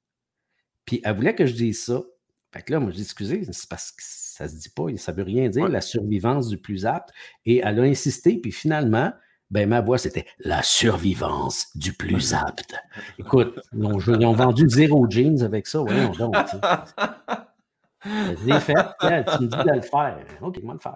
Puis 0.86 1.02
elle 1.04 1.16
voulait 1.16 1.36
que 1.36 1.46
je 1.46 1.54
dise 1.54 1.86
ça. 1.86 2.02
Fait 2.52 2.62
que 2.62 2.74
là, 2.74 2.80
moi, 2.80 2.92
je 2.92 2.96
dis, 2.96 3.04
excusez, 3.04 3.44
c'est 3.52 3.70
parce 3.70 3.92
que 3.92 4.02
ça 4.02 4.46
ne 4.46 4.50
se 4.50 4.56
dit 4.56 4.70
pas, 4.70 4.86
ça 4.98 5.12
ne 5.12 5.18
veut 5.18 5.24
rien 5.24 5.50
dire, 5.50 5.68
la 5.68 5.82
survivance 5.82 6.50
du 6.50 6.58
plus 6.58 6.86
apte. 6.86 7.12
Et 7.46 7.62
elle 7.64 7.80
a 7.80 7.84
insisté, 7.84 8.38
puis 8.38 8.52
finalement, 8.52 9.12
ben, 9.52 9.70
ma 9.70 9.82
voix, 9.82 9.98
c'était 9.98 10.26
la 10.40 10.64
survivance 10.64 11.68
du 11.76 11.94
plus 11.94 12.34
apte. 12.48 12.76
Écoute, 13.20 13.60
ils 13.74 13.86
ont, 13.86 14.00
ils 14.00 14.26
ont 14.26 14.34
vendu 14.34 14.66
zéro 14.68 15.10
jeans 15.10 15.44
avec 15.44 15.68
ça, 15.68 15.80
voyons 15.80 16.12
donc. 16.12 16.36
L'ai 18.46 18.60
fait, 18.60 18.74
tu 18.74 19.08
me 19.08 19.48
dis 19.48 19.58
de 19.58 19.76
le 19.76 19.82
faire. 19.82 20.18
OK, 20.42 20.62
moi 20.62 20.76
le 20.76 20.80
faire. 20.80 20.96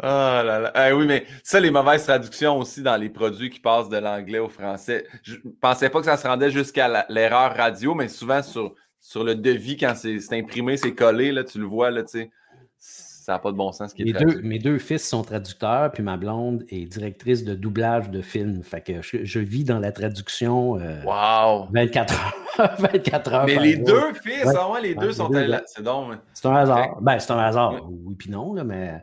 Ah 0.00 0.42
là 0.44 0.60
là. 0.60 0.88
Eh 0.88 0.92
oui, 0.92 1.06
mais 1.06 1.26
ça, 1.42 1.58
les 1.58 1.72
mauvaises 1.72 2.04
traductions 2.04 2.58
aussi 2.58 2.82
dans 2.82 2.96
les 2.96 3.08
produits 3.08 3.50
qui 3.50 3.58
passent 3.58 3.88
de 3.88 3.96
l'anglais 3.96 4.38
au 4.38 4.48
français. 4.48 5.04
Je 5.22 5.36
pensais 5.60 5.90
pas 5.90 5.98
que 5.98 6.04
ça 6.04 6.16
se 6.16 6.28
rendait 6.28 6.50
jusqu'à 6.50 7.06
l'erreur 7.08 7.56
radio, 7.56 7.94
mais 7.96 8.06
souvent 8.06 8.40
sur, 8.42 8.74
sur 9.00 9.24
le 9.24 9.34
devis, 9.34 9.76
quand 9.76 9.94
c'est 9.96 10.32
imprimé, 10.32 10.76
c'est 10.76 10.94
collé, 10.94 11.32
là, 11.32 11.42
tu 11.42 11.58
le 11.58 11.66
vois, 11.66 11.90
là, 11.90 12.04
tu 12.04 12.20
sais 12.20 12.30
ça 13.26 13.32
n'a 13.32 13.38
pas 13.40 13.50
de 13.50 13.56
bon 13.56 13.72
sens. 13.72 13.92
Qui 13.92 14.02
est 14.02 14.04
mes, 14.04 14.12
deux, 14.12 14.40
mes 14.42 14.60
deux 14.60 14.78
fils 14.78 15.04
sont 15.04 15.22
traducteurs, 15.22 15.90
puis 15.90 16.00
ma 16.00 16.16
blonde 16.16 16.64
est 16.68 16.84
directrice 16.84 17.42
de 17.42 17.56
doublage 17.56 18.08
de 18.08 18.22
films. 18.22 18.62
Fait 18.62 18.80
que 18.80 19.02
je, 19.02 19.40
vis 19.40 19.64
dans 19.64 19.80
la 19.80 19.90
traduction 19.90 20.78
euh, 20.78 21.02
wow. 21.02 21.66
24 21.72 22.14
heures. 22.14 22.76
24 22.78 23.32
heures 23.32 23.46
Mais 23.46 23.58
les 23.58 23.78
deux 23.78 24.14
fils, 24.22 24.44
ouais. 24.44 24.80
les 24.80 24.94
deux 24.94 25.10
sont 25.10 25.28
là. 25.28 25.60
C'est 25.66 25.82
donc. 25.82 26.12
C'est 26.34 26.46
un 26.46 26.54
hasard. 26.54 27.02
Ben, 27.02 27.18
c'est 27.18 27.32
un 27.32 27.38
hasard. 27.40 27.90
Oui, 27.90 28.14
puis 28.16 28.30
non, 28.30 28.54
là, 28.54 28.62
mais 28.62 29.02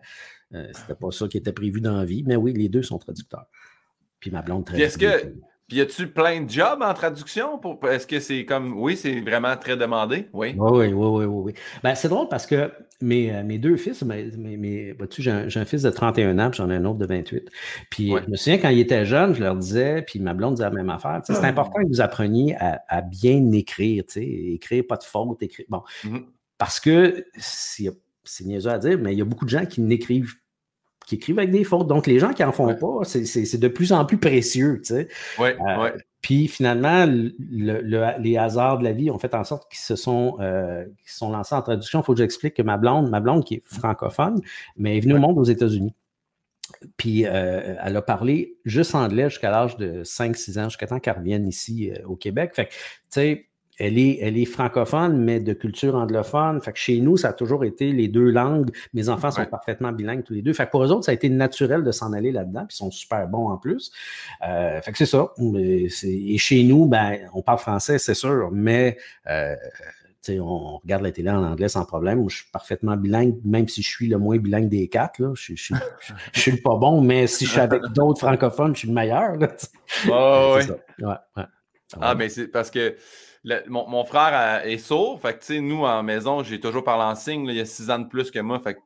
euh, 0.53 0.69
c'était 0.71 0.95
pas 0.95 1.11
ça 1.11 1.27
qui 1.27 1.35
était 1.35 1.51
prévu 1.51 1.81
dans 1.81 1.97
la 1.97 2.05
vie. 2.05 2.23
Mais 2.25 2.37
oui, 2.37 2.53
les 2.53 2.69
deux 2.69 2.81
sont 2.81 2.99
traducteurs. 2.99 3.47
Puis 4.21 4.31
ma 4.31 4.41
blonde 4.41 4.65
traduit. 4.65 4.85
Est-ce 4.85 4.97
que 4.97 5.33
puis 5.67 5.77
y 5.77 5.81
a-tu 5.81 6.07
plein 6.07 6.41
de 6.41 6.49
jobs 6.49 6.81
en 6.81 6.93
traduction? 6.93 7.57
Pour... 7.57 7.79
Est-ce 7.89 8.05
que 8.05 8.19
c'est 8.19 8.45
comme. 8.45 8.77
Oui, 8.77 8.97
c'est 8.97 9.21
vraiment 9.21 9.55
très 9.55 9.77
demandé? 9.77 10.27
Oui. 10.33 10.53
Oui, 10.57 10.87
oui, 10.87 10.93
oui, 10.93 11.25
oui. 11.25 11.25
oui. 11.25 11.53
Ben, 11.83 11.95
c'est 11.95 12.09
drôle 12.09 12.27
parce 12.27 12.45
que 12.45 12.71
mes, 13.01 13.33
euh, 13.33 13.43
mes 13.43 13.59
deux 13.59 13.77
fils, 13.77 14.03
mes, 14.03 14.25
mes, 14.35 14.95
j'ai, 15.17 15.31
un, 15.31 15.47
j'ai 15.47 15.59
un, 15.59 15.65
fils 15.65 15.81
de 15.81 15.89
31 15.89 16.37
ans, 16.39 16.49
puis 16.49 16.57
j'en 16.57 16.69
ai 16.69 16.75
un 16.75 16.85
autre 16.85 16.99
de 16.99 17.05
28. 17.05 17.49
Puis 17.89 18.09
je 18.09 18.29
me 18.29 18.35
souviens 18.35 18.57
quand 18.57 18.69
ils 18.69 18.79
étaient 18.79 19.05
jeunes, 19.05 19.33
je 19.35 19.41
leur 19.41 19.55
disais, 19.55 20.01
puis 20.01 20.19
ma 20.19 20.33
blonde 20.33 20.55
disait 20.55 20.65
la 20.65 20.71
même 20.71 20.89
affaire. 20.89 21.21
C'est 21.23 21.33
ah. 21.41 21.45
important 21.45 21.81
que 21.81 21.87
vous 21.87 22.01
appreniez 22.01 22.55
à, 22.59 23.01
bien 23.01 23.51
écrire, 23.53 24.03
écrire 24.15 24.83
pas 24.87 24.97
de 24.97 25.03
faute, 25.03 25.41
écrire. 25.43 25.65
Bon. 25.69 25.81
Mm-hmm. 26.03 26.25
Parce 26.57 26.79
que 26.79 27.25
c'est, 27.37 27.89
c'est 28.23 28.45
niaiseux 28.45 28.69
à 28.69 28.77
dire, 28.77 28.97
mais 28.99 29.13
il 29.13 29.19
y 29.19 29.21
a 29.21 29.25
beaucoup 29.25 29.45
de 29.45 29.49
gens 29.49 29.65
qui 29.65 29.81
n'écrivent 29.81 30.35
qui 31.05 31.15
écrivent 31.15 31.39
avec 31.39 31.51
des 31.51 31.63
fautes. 31.63 31.87
Donc, 31.87 32.07
les 32.07 32.19
gens 32.19 32.33
qui 32.33 32.43
n'en 32.43 32.51
font 32.51 32.73
pas, 32.75 33.03
c'est 33.03 33.57
de 33.57 33.67
plus 33.67 33.91
en 33.91 34.05
plus 34.05 34.17
précieux. 34.17 34.81
Tu 34.83 34.95
sais. 34.95 35.07
Euh, 35.39 35.91
puis 36.21 36.47
finalement, 36.47 37.05
les 37.07 38.37
hasards 38.37 38.79
de 38.79 38.83
la 38.83 38.93
vie 38.93 39.11
ont 39.11 39.19
fait 39.19 39.33
en 39.35 39.43
sorte 39.43 39.69
qu'ils 39.69 39.81
se 39.81 39.95
sont, 39.95 40.37
euh, 40.39 40.85
sont 41.05 41.31
lancés 41.31 41.55
en 41.55 41.61
traduction. 41.61 42.01
Il 42.01 42.03
faut 42.03 42.13
que 42.13 42.19
j'explique 42.19 42.55
que 42.55 42.61
ma 42.61 42.77
blonde, 42.77 43.09
ma 43.09 43.19
blonde 43.19 43.43
qui 43.43 43.55
est 43.55 43.63
francophone, 43.65 44.41
mais 44.77 44.97
est 44.97 45.01
venue 45.01 45.15
au 45.15 45.19
monde 45.19 45.37
aux 45.37 45.43
États-Unis. 45.43 45.93
Puis 46.97 47.25
euh, 47.25 47.75
elle 47.83 47.97
a 47.97 48.01
parlé 48.01 48.55
juste 48.63 48.95
anglais 48.95 49.29
jusqu'à 49.29 49.51
l'âge 49.51 49.77
de 49.77 50.03
5-6 50.03 50.59
ans, 50.59 50.69
jusqu'à 50.69 50.87
temps 50.87 50.99
qu'elle 50.99 51.17
revienne 51.17 51.47
ici 51.47 51.91
au 52.05 52.15
Québec. 52.15 52.51
Fait 52.55 52.67
que, 52.67 52.71
tu 52.71 52.77
sais, 53.09 53.47
elle 53.79 53.97
est, 53.97 54.19
elle 54.21 54.37
est 54.37 54.45
francophone, 54.45 55.17
mais 55.17 55.39
de 55.39 55.53
culture 55.53 55.95
anglophone. 55.95 56.61
Fait 56.61 56.73
que 56.73 56.79
chez 56.79 56.99
nous, 56.99 57.17
ça 57.17 57.29
a 57.29 57.33
toujours 57.33 57.65
été 57.65 57.91
les 57.91 58.07
deux 58.07 58.29
langues. 58.29 58.69
Mes 58.93 59.09
enfants 59.09 59.31
sont 59.31 59.45
parfaitement 59.45 59.91
bilingues 59.91 60.23
tous 60.23 60.33
les 60.33 60.41
deux. 60.41 60.53
Fait 60.53 60.65
que 60.65 60.71
pour 60.71 60.83
eux 60.83 60.91
autres, 60.91 61.05
ça 61.05 61.11
a 61.11 61.15
été 61.15 61.29
naturel 61.29 61.83
de 61.83 61.91
s'en 61.91 62.13
aller 62.13 62.31
là-dedans, 62.31 62.65
puis 62.67 62.75
ils 62.75 62.77
sont 62.77 62.91
super 62.91 63.27
bons 63.27 63.49
en 63.49 63.57
plus. 63.57 63.91
Euh, 64.47 64.81
fait 64.81 64.91
que 64.91 64.97
c'est 64.97 65.05
ça. 65.05 65.33
Et 66.03 66.37
chez 66.37 66.63
nous, 66.63 66.85
ben, 66.85 67.19
on 67.33 67.41
parle 67.41 67.59
français, 67.59 67.97
c'est 67.97 68.13
sûr, 68.13 68.49
mais 68.51 68.97
euh, 69.29 69.55
on 70.29 70.77
regarde 70.77 71.03
la 71.03 71.11
télé 71.11 71.29
en 71.29 71.43
anglais 71.43 71.67
sans 71.67 71.85
problème. 71.85 72.27
Je 72.29 72.37
suis 72.37 72.51
parfaitement 72.51 72.95
bilingue, 72.95 73.35
même 73.43 73.67
si 73.67 73.81
je 73.81 73.89
suis 73.89 74.07
le 74.07 74.17
moins 74.17 74.37
bilingue 74.37 74.69
des 74.69 74.87
quatre. 74.87 75.19
Là. 75.19 75.33
Je, 75.35 75.55
je, 75.55 75.73
je, 76.31 76.39
suis 76.39 76.57
pas 76.57 76.75
bon, 76.75 77.01
mais 77.01 77.27
si 77.27 77.45
je 77.45 77.51
suis 77.51 77.59
avec 77.59 77.81
d'autres 77.95 78.19
francophones, 78.19 78.73
je 78.73 78.79
suis 78.79 78.87
le 78.87 78.93
meilleur. 78.93 79.33
oh, 80.09 80.57
ouais. 80.99 81.15
Ah, 82.01 82.15
mais 82.15 82.29
c'est 82.29 82.47
parce 82.47 82.71
que 82.71 82.95
mon, 83.67 84.03
frère 84.05 84.65
est 84.65 84.77
sourd. 84.77 85.19
Fait 85.21 85.37
que, 85.37 85.59
nous, 85.59 85.83
en 85.83 86.03
maison, 86.03 86.43
j'ai 86.43 86.59
toujours 86.59 86.83
parlé 86.83 87.03
en 87.03 87.15
signe. 87.15 87.45
il 87.47 87.55
y 87.55 87.59
a 87.59 87.65
six 87.65 87.89
ans 87.89 87.99
de 87.99 88.07
plus 88.07 88.31
que 88.31 88.39
moi. 88.39 88.59
Fait 88.59 88.77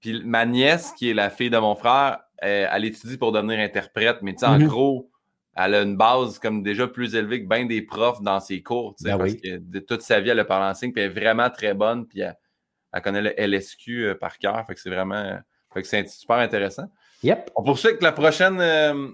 puis 0.00 0.22
ma 0.22 0.44
nièce, 0.44 0.92
qui 0.92 1.08
est 1.08 1.14
la 1.14 1.30
fille 1.30 1.48
de 1.48 1.56
mon 1.56 1.74
frère, 1.74 2.20
elle, 2.38 2.84
étudie 2.84 3.16
pour 3.16 3.32
devenir 3.32 3.58
interprète. 3.58 4.18
Mais 4.20 4.32
en 4.44 4.58
mm-hmm. 4.58 4.66
gros, 4.66 5.10
elle 5.56 5.74
a 5.74 5.82
une 5.82 5.96
base 5.96 6.38
comme 6.38 6.62
déjà 6.62 6.86
plus 6.86 7.14
élevée 7.14 7.42
que 7.42 7.48
bien 7.48 7.64
des 7.64 7.80
profs 7.80 8.20
dans 8.20 8.40
ses 8.40 8.62
cours. 8.62 8.94
Ben 9.00 9.16
parce 9.16 9.34
que 9.34 9.56
de 9.56 9.78
toute 9.78 10.02
sa 10.02 10.20
vie, 10.20 10.30
elle 10.30 10.40
a 10.40 10.44
parlé 10.44 10.70
en 10.70 10.74
signe. 10.74 10.92
Puis 10.92 11.02
elle 11.02 11.10
est 11.10 11.20
vraiment 11.20 11.48
très 11.48 11.72
bonne. 11.72 12.06
Puis 12.06 12.20
elle, 12.20 13.02
connaît 13.02 13.22
le 13.22 13.34
LSQ 13.38 14.04
euh, 14.04 14.14
par 14.14 14.38
cœur. 14.38 14.62
Fait 14.66 14.74
que 14.74 14.80
c'est 14.80 14.90
vraiment. 14.90 15.38
Fait 15.72 15.82
que 15.82 15.88
c'est 15.88 16.06
super 16.08 16.36
intéressant. 16.36 16.90
Yep. 17.22 17.50
On 17.56 17.62
poursuit 17.62 17.88
avec 17.88 18.02
la 18.02 18.12
prochaine, 18.12 18.60
euh, 18.60 19.08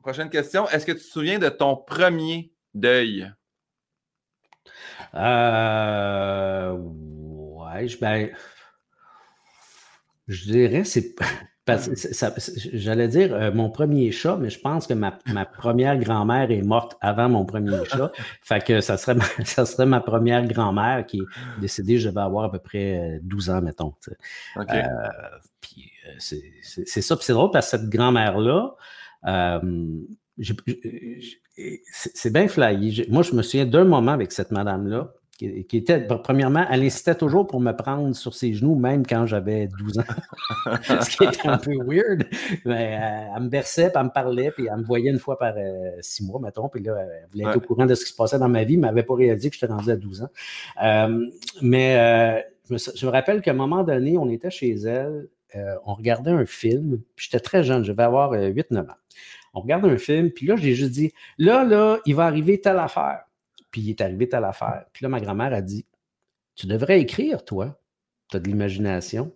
prochaine 0.00 0.30
question. 0.30 0.68
Est-ce 0.68 0.86
que 0.86 0.92
tu 0.92 0.98
te 0.98 1.04
souviens 1.04 1.40
de 1.40 1.48
ton 1.48 1.76
premier 1.76 2.52
deuil? 2.72 3.28
Euh, 5.14 6.76
ouais, 6.76 7.88
je, 7.88 7.98
ben, 7.98 8.30
je 10.28 10.44
dirais, 10.44 10.84
c'est. 10.84 11.14
J'allais 12.74 13.08
dire 13.08 13.32
euh, 13.32 13.50
mon 13.50 13.70
premier 13.70 14.12
chat, 14.12 14.36
mais 14.36 14.50
je 14.50 14.60
pense 14.60 14.86
que 14.86 14.92
ma, 14.92 15.18
ma 15.32 15.46
première 15.46 15.98
grand-mère 15.98 16.50
est 16.50 16.60
morte 16.60 16.98
avant 17.00 17.30
mon 17.30 17.46
premier 17.46 17.82
chat. 17.90 18.12
fait 18.42 18.62
que 18.62 18.82
ça 18.82 18.98
serait 18.98 19.14
ma, 19.14 19.24
ça 19.44 19.64
serait 19.64 19.86
ma 19.86 20.00
première 20.00 20.46
grand-mère 20.46 21.06
qui 21.06 21.20
est 21.20 21.60
décédée, 21.60 21.98
je 21.98 22.10
vais 22.10 22.20
avoir 22.20 22.44
à 22.44 22.52
peu 22.52 22.58
près 22.58 23.18
12 23.22 23.48
ans, 23.48 23.62
mettons. 23.62 23.94
Euh, 24.58 24.82
puis 25.62 25.90
c'est 26.18 27.00
ça. 27.00 27.16
Puis 27.16 27.24
c'est 27.24 27.32
drôle 27.32 27.50
parce 27.50 27.70
que 27.70 27.78
cette 27.78 27.88
grand-mère-là, 27.88 28.74
euh, 29.26 30.00
c'est 30.38 32.32
bien 32.32 32.48
flyé. 32.48 33.06
Moi, 33.08 33.22
je 33.22 33.34
me 33.34 33.42
souviens 33.42 33.66
d'un 33.66 33.84
moment 33.84 34.12
avec 34.12 34.32
cette 34.32 34.50
madame-là 34.50 35.12
qui, 35.36 35.76
était, 35.76 36.00
premièrement, 36.00 36.64
elle 36.70 36.82
insistait 36.82 37.14
toujours 37.14 37.46
pour 37.46 37.60
me 37.60 37.72
prendre 37.72 38.14
sur 38.14 38.34
ses 38.34 38.54
genoux, 38.54 38.76
même 38.76 39.04
quand 39.06 39.26
j'avais 39.26 39.66
12 39.66 39.98
ans. 39.98 40.02
Ce 40.82 41.16
qui 41.16 41.24
était 41.24 41.48
un 41.48 41.58
peu 41.58 41.72
weird. 41.84 42.26
Mais 42.64 42.98
euh, 43.00 43.34
elle 43.36 43.42
me 43.42 43.48
berçait, 43.48 43.90
puis 43.90 43.92
elle 43.96 44.04
me 44.04 44.10
parlait, 44.10 44.50
puis 44.52 44.68
elle 44.70 44.78
me 44.78 44.84
voyait 44.84 45.10
une 45.10 45.18
fois 45.18 45.38
par 45.38 45.54
euh, 45.56 45.90
six 46.00 46.24
mois, 46.24 46.40
mettons. 46.40 46.68
Puis 46.68 46.82
là, 46.82 46.96
elle 47.00 47.28
voulait 47.32 47.50
être 47.50 47.56
au 47.56 47.60
courant 47.60 47.86
de 47.86 47.94
ce 47.94 48.04
qui 48.04 48.12
se 48.12 48.16
passait 48.16 48.38
dans 48.38 48.48
ma 48.48 48.64
vie, 48.64 48.76
mais 48.76 48.88
elle 48.88 48.94
n'avait 48.94 49.06
pas 49.06 49.14
réalisé 49.14 49.50
que 49.50 49.56
j'étais 49.56 49.72
rendu 49.72 49.90
à 49.90 49.96
12 49.96 50.22
ans. 50.22 50.30
Euh, 50.82 51.26
mais 51.62 52.44
je 52.70 53.06
me, 53.06 53.10
rappelle 53.10 53.42
qu'à 53.42 53.50
un 53.50 53.54
moment 53.54 53.82
donné, 53.82 54.16
on 54.16 54.30
était 54.30 54.50
chez 54.50 54.72
elle, 54.72 55.28
on 55.84 55.94
regardait 55.94 56.30
un 56.30 56.46
film, 56.46 57.00
puis 57.16 57.28
j'étais 57.28 57.40
très 57.40 57.62
jeune, 57.62 57.84
je 57.84 57.92
vais 57.92 58.02
avoir 58.02 58.32
8-9 58.32 58.82
ans. 58.82 58.94
On 59.54 59.60
regarde 59.60 59.86
un 59.86 59.96
film, 59.96 60.30
puis 60.30 60.46
là, 60.46 60.56
j'ai 60.56 60.74
juste 60.74 60.92
dit, 60.92 61.12
là, 61.38 61.64
là, 61.64 62.00
il 62.06 62.14
va 62.14 62.26
arriver 62.26 62.60
telle 62.60 62.78
affaire. 62.78 63.24
Puis 63.70 63.80
il 63.82 63.90
est 63.90 64.00
arrivé 64.00 64.28
telle 64.28 64.44
affaire. 64.44 64.84
Puis 64.92 65.04
là, 65.04 65.08
ma 65.08 65.20
grand-mère 65.20 65.52
a 65.52 65.62
dit, 65.62 65.86
tu 66.56 66.66
devrais 66.66 67.00
écrire, 67.00 67.44
toi. 67.44 67.78
Tu 68.28 68.36
as 68.36 68.40
de 68.40 68.48
l'imagination. 68.48 69.34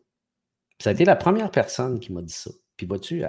Puis 0.71 0.85
ça 0.85 0.91
a 0.91 0.93
été 0.93 1.05
la 1.05 1.17
première 1.17 1.51
personne 1.51 2.01
qui 2.01 2.13
m'a 2.13 2.23
dit 2.23 2.33
ça. 2.33 2.51
Puis 2.77 2.87
vois-tu, 2.87 3.25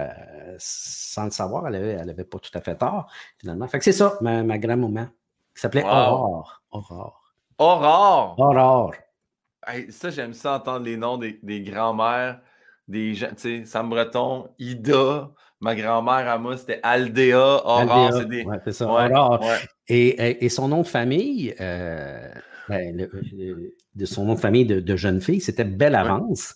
sans 0.58 1.24
le 1.24 1.30
savoir, 1.30 1.66
elle 1.66 1.72
n'avait 1.72 1.98
avait 1.98 2.24
pas 2.24 2.38
tout 2.38 2.56
à 2.56 2.60
fait 2.60 2.76
tort, 2.76 3.10
finalement. 3.38 3.66
Fait 3.66 3.78
que 3.78 3.84
c'est 3.84 3.92
ça, 3.92 4.16
ma, 4.20 4.44
ma 4.44 4.58
grand-maman, 4.58 5.06
qui 5.54 5.60
s'appelait 5.60 5.82
Aurore. 5.82 6.62
Aurore. 6.70 7.34
Aurore. 7.58 8.36
Aurore. 8.38 8.94
ça, 9.90 10.10
j'aime 10.10 10.34
ça 10.34 10.54
entendre 10.54 10.86
les 10.86 10.96
noms 10.96 11.18
des, 11.18 11.40
des 11.42 11.62
grands-mères, 11.62 12.40
des 12.86 13.14
gens, 13.14 13.30
tu 13.30 13.62
sais, 13.62 13.64
Sam 13.64 13.90
Breton, 13.90 14.48
Ida, 14.60 15.32
Ma 15.60 15.74
grand-mère 15.74 16.28
à 16.28 16.38
moi, 16.38 16.56
c'était 16.56 16.80
Aldea 16.82 17.62
Aurore. 17.64 18.14
C'est 18.14 18.28
des... 18.28 18.44
ouais, 18.44 18.72
ça. 18.72 18.86
Aurore. 18.86 19.44
Et, 19.88 20.44
et, 20.44 20.48
son 20.48 20.68
nom 20.68 20.82
de 20.82 20.86
famille, 20.86 21.54
euh, 21.60 22.30
ben, 22.68 23.08
de 23.94 24.04
son 24.06 24.24
nom 24.24 24.34
de 24.34 24.40
famille 24.40 24.64
de, 24.64 24.96
jeune 24.96 25.20
fille, 25.20 25.40
c'était 25.40 25.64
Belle 25.64 25.96
Avance. 25.96 26.54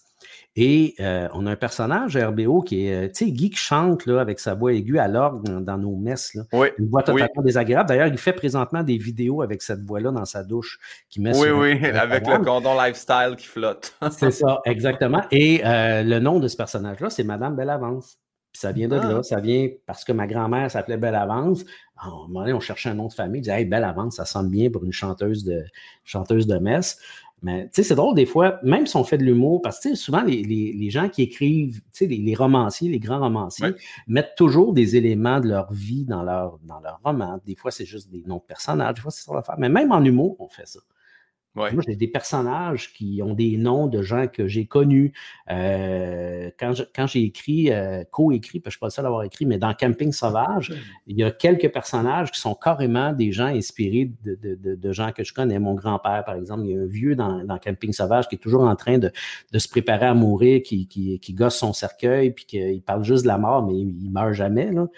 Et 0.56 0.94
euh, 1.00 1.26
on 1.34 1.46
a 1.46 1.50
un 1.50 1.56
personnage 1.56 2.16
RBO 2.16 2.62
qui 2.62 2.86
est, 2.86 3.12
tu 3.12 3.24
sais, 3.24 3.32
Guy 3.32 3.50
qui 3.50 3.56
chante 3.56 4.06
là, 4.06 4.20
avec 4.20 4.38
sa 4.38 4.54
voix 4.54 4.72
aiguë 4.72 5.00
à 5.00 5.08
l'orgue 5.08 5.42
dans, 5.42 5.78
nos 5.78 5.96
messes. 5.96 6.32
Là. 6.34 6.44
Oui, 6.52 6.68
Une 6.78 6.88
voix 6.88 7.02
totalement 7.02 7.42
désagréable. 7.42 7.88
D'ailleurs, 7.88 8.06
il 8.06 8.16
fait 8.18 8.32
présentement 8.32 8.84
des 8.84 8.96
vidéos 8.96 9.42
avec 9.42 9.62
cette 9.62 9.82
voix-là 9.82 10.12
dans 10.12 10.24
sa 10.24 10.44
douche 10.44 10.78
qui 11.10 11.20
met 11.20 11.36
Oui, 11.36 11.48
oui, 11.50 11.84
avec 11.84 12.24
le 12.28 12.38
condom 12.44 12.80
lifestyle 12.80 13.34
qui 13.36 13.48
flotte. 13.48 13.96
c'est 14.12 14.30
ça, 14.30 14.60
exactement. 14.64 15.24
Et 15.32 15.60
euh, 15.64 16.04
le 16.04 16.20
nom 16.20 16.38
de 16.38 16.46
ce 16.46 16.56
personnage-là, 16.56 17.10
c'est 17.10 17.24
Madame 17.24 17.56
Bellavance. 17.56 18.18
Puis 18.54 18.60
ça 18.60 18.70
vient 18.70 18.86
de 18.86 18.94
là. 18.94 19.16
Ah. 19.18 19.22
Ça 19.24 19.40
vient 19.40 19.68
parce 19.84 20.04
que 20.04 20.12
ma 20.12 20.28
grand-mère 20.28 20.70
s'appelait 20.70 20.96
Belle 20.96 21.16
Avance. 21.16 21.64
À 21.96 22.06
un 22.06 22.10
moment 22.10 22.40
donné, 22.40 22.52
on 22.52 22.60
cherchait 22.60 22.88
un 22.88 22.94
nom 22.94 23.08
de 23.08 23.12
famille. 23.12 23.40
On 23.40 23.42
disait 23.42 23.58
Hey, 23.58 23.64
Belle 23.64 23.82
Avance, 23.82 24.14
ça 24.14 24.24
sonne 24.24 24.48
bien 24.48 24.70
pour 24.70 24.84
une 24.84 24.92
chanteuse 24.92 25.42
de, 25.42 25.64
chanteuse 26.04 26.46
de 26.46 26.56
messe. 26.58 27.00
Mais 27.42 27.64
tu 27.64 27.70
sais, 27.72 27.82
c'est 27.82 27.96
drôle 27.96 28.14
des 28.14 28.26
fois, 28.26 28.60
même 28.62 28.86
si 28.86 28.96
on 28.96 29.02
fait 29.02 29.18
de 29.18 29.24
l'humour, 29.24 29.60
parce 29.60 29.80
que 29.80 29.96
souvent 29.96 30.22
les, 30.22 30.88
gens 30.90 31.08
qui 31.08 31.22
écrivent, 31.22 31.80
tu 31.92 32.06
sais, 32.06 32.06
les, 32.06 32.34
romanciers, 32.34 32.88
les 32.88 33.00
grands 33.00 33.18
romanciers, 33.18 33.74
mettent 34.06 34.36
toujours 34.36 34.72
des 34.72 34.94
éléments 34.94 35.40
de 35.40 35.48
leur 35.48 35.72
vie 35.72 36.04
dans 36.04 36.22
leur, 36.22 36.60
dans 36.62 36.78
leur 36.78 37.00
roman. 37.04 37.40
Des 37.44 37.56
fois, 37.56 37.72
c'est 37.72 37.84
juste 37.84 38.08
des 38.08 38.22
noms 38.24 38.36
de 38.36 38.44
personnages, 38.46 38.94
des 38.94 39.00
fois, 39.00 39.10
c'est 39.10 39.24
ça 39.24 39.34
l'affaire. 39.34 39.56
Mais 39.58 39.68
même 39.68 39.90
en 39.90 40.02
humour, 40.04 40.36
on 40.38 40.48
fait 40.48 40.66
ça. 40.66 40.78
Moi, 41.54 41.70
j'ai 41.86 41.94
des 41.94 42.08
personnages 42.08 42.92
qui 42.92 43.20
ont 43.22 43.32
des 43.32 43.56
noms 43.56 43.86
de 43.86 44.02
gens 44.02 44.26
que 44.26 44.48
j'ai 44.48 44.66
connus. 44.66 45.12
Euh, 45.50 46.50
quand, 46.58 47.06
j'ai 47.06 47.22
écrit, 47.22 47.70
euh, 47.70 48.02
co-écrit, 48.10 48.60
je 48.64 48.66
ne 48.66 48.70
suis 48.70 48.80
pas 48.80 48.86
le 48.86 48.90
seul 48.90 49.04
à 49.04 49.08
avoir 49.08 49.22
écrit, 49.22 49.46
mais 49.46 49.58
dans 49.58 49.72
Camping 49.72 50.10
Sauvage, 50.10 50.72
il 51.06 51.16
y 51.16 51.22
a 51.22 51.30
quelques 51.30 51.72
personnages 51.72 52.32
qui 52.32 52.40
sont 52.40 52.56
carrément 52.56 53.12
des 53.12 53.30
gens 53.30 53.46
inspirés 53.46 54.10
de, 54.24 54.92
gens 54.92 55.12
que 55.12 55.22
je 55.22 55.32
connais. 55.32 55.58
Mon 55.60 55.74
grand-père, 55.74 56.24
par 56.24 56.34
exemple, 56.34 56.64
il 56.64 56.72
y 56.72 56.76
a 56.76 56.80
un 56.80 56.86
vieux 56.86 57.14
dans, 57.14 57.58
Camping 57.58 57.92
Sauvage 57.92 58.28
qui 58.28 58.34
est 58.34 58.38
toujours 58.38 58.62
en 58.62 58.74
train 58.74 58.98
de, 58.98 59.12
se 59.56 59.68
préparer 59.68 60.06
à 60.06 60.14
mourir, 60.14 60.60
qui, 60.62 60.88
qui, 60.88 61.34
gosse 61.34 61.56
son 61.56 61.72
cercueil, 61.72 62.32
puis 62.32 62.46
qu'il 62.46 62.82
parle 62.82 63.04
juste 63.04 63.22
de 63.22 63.28
la 63.28 63.38
mort, 63.38 63.64
mais 63.64 63.74
il, 63.74 64.08
ne 64.08 64.10
meurt 64.10 64.32
jamais. 64.32 64.72
Là. 64.72 64.88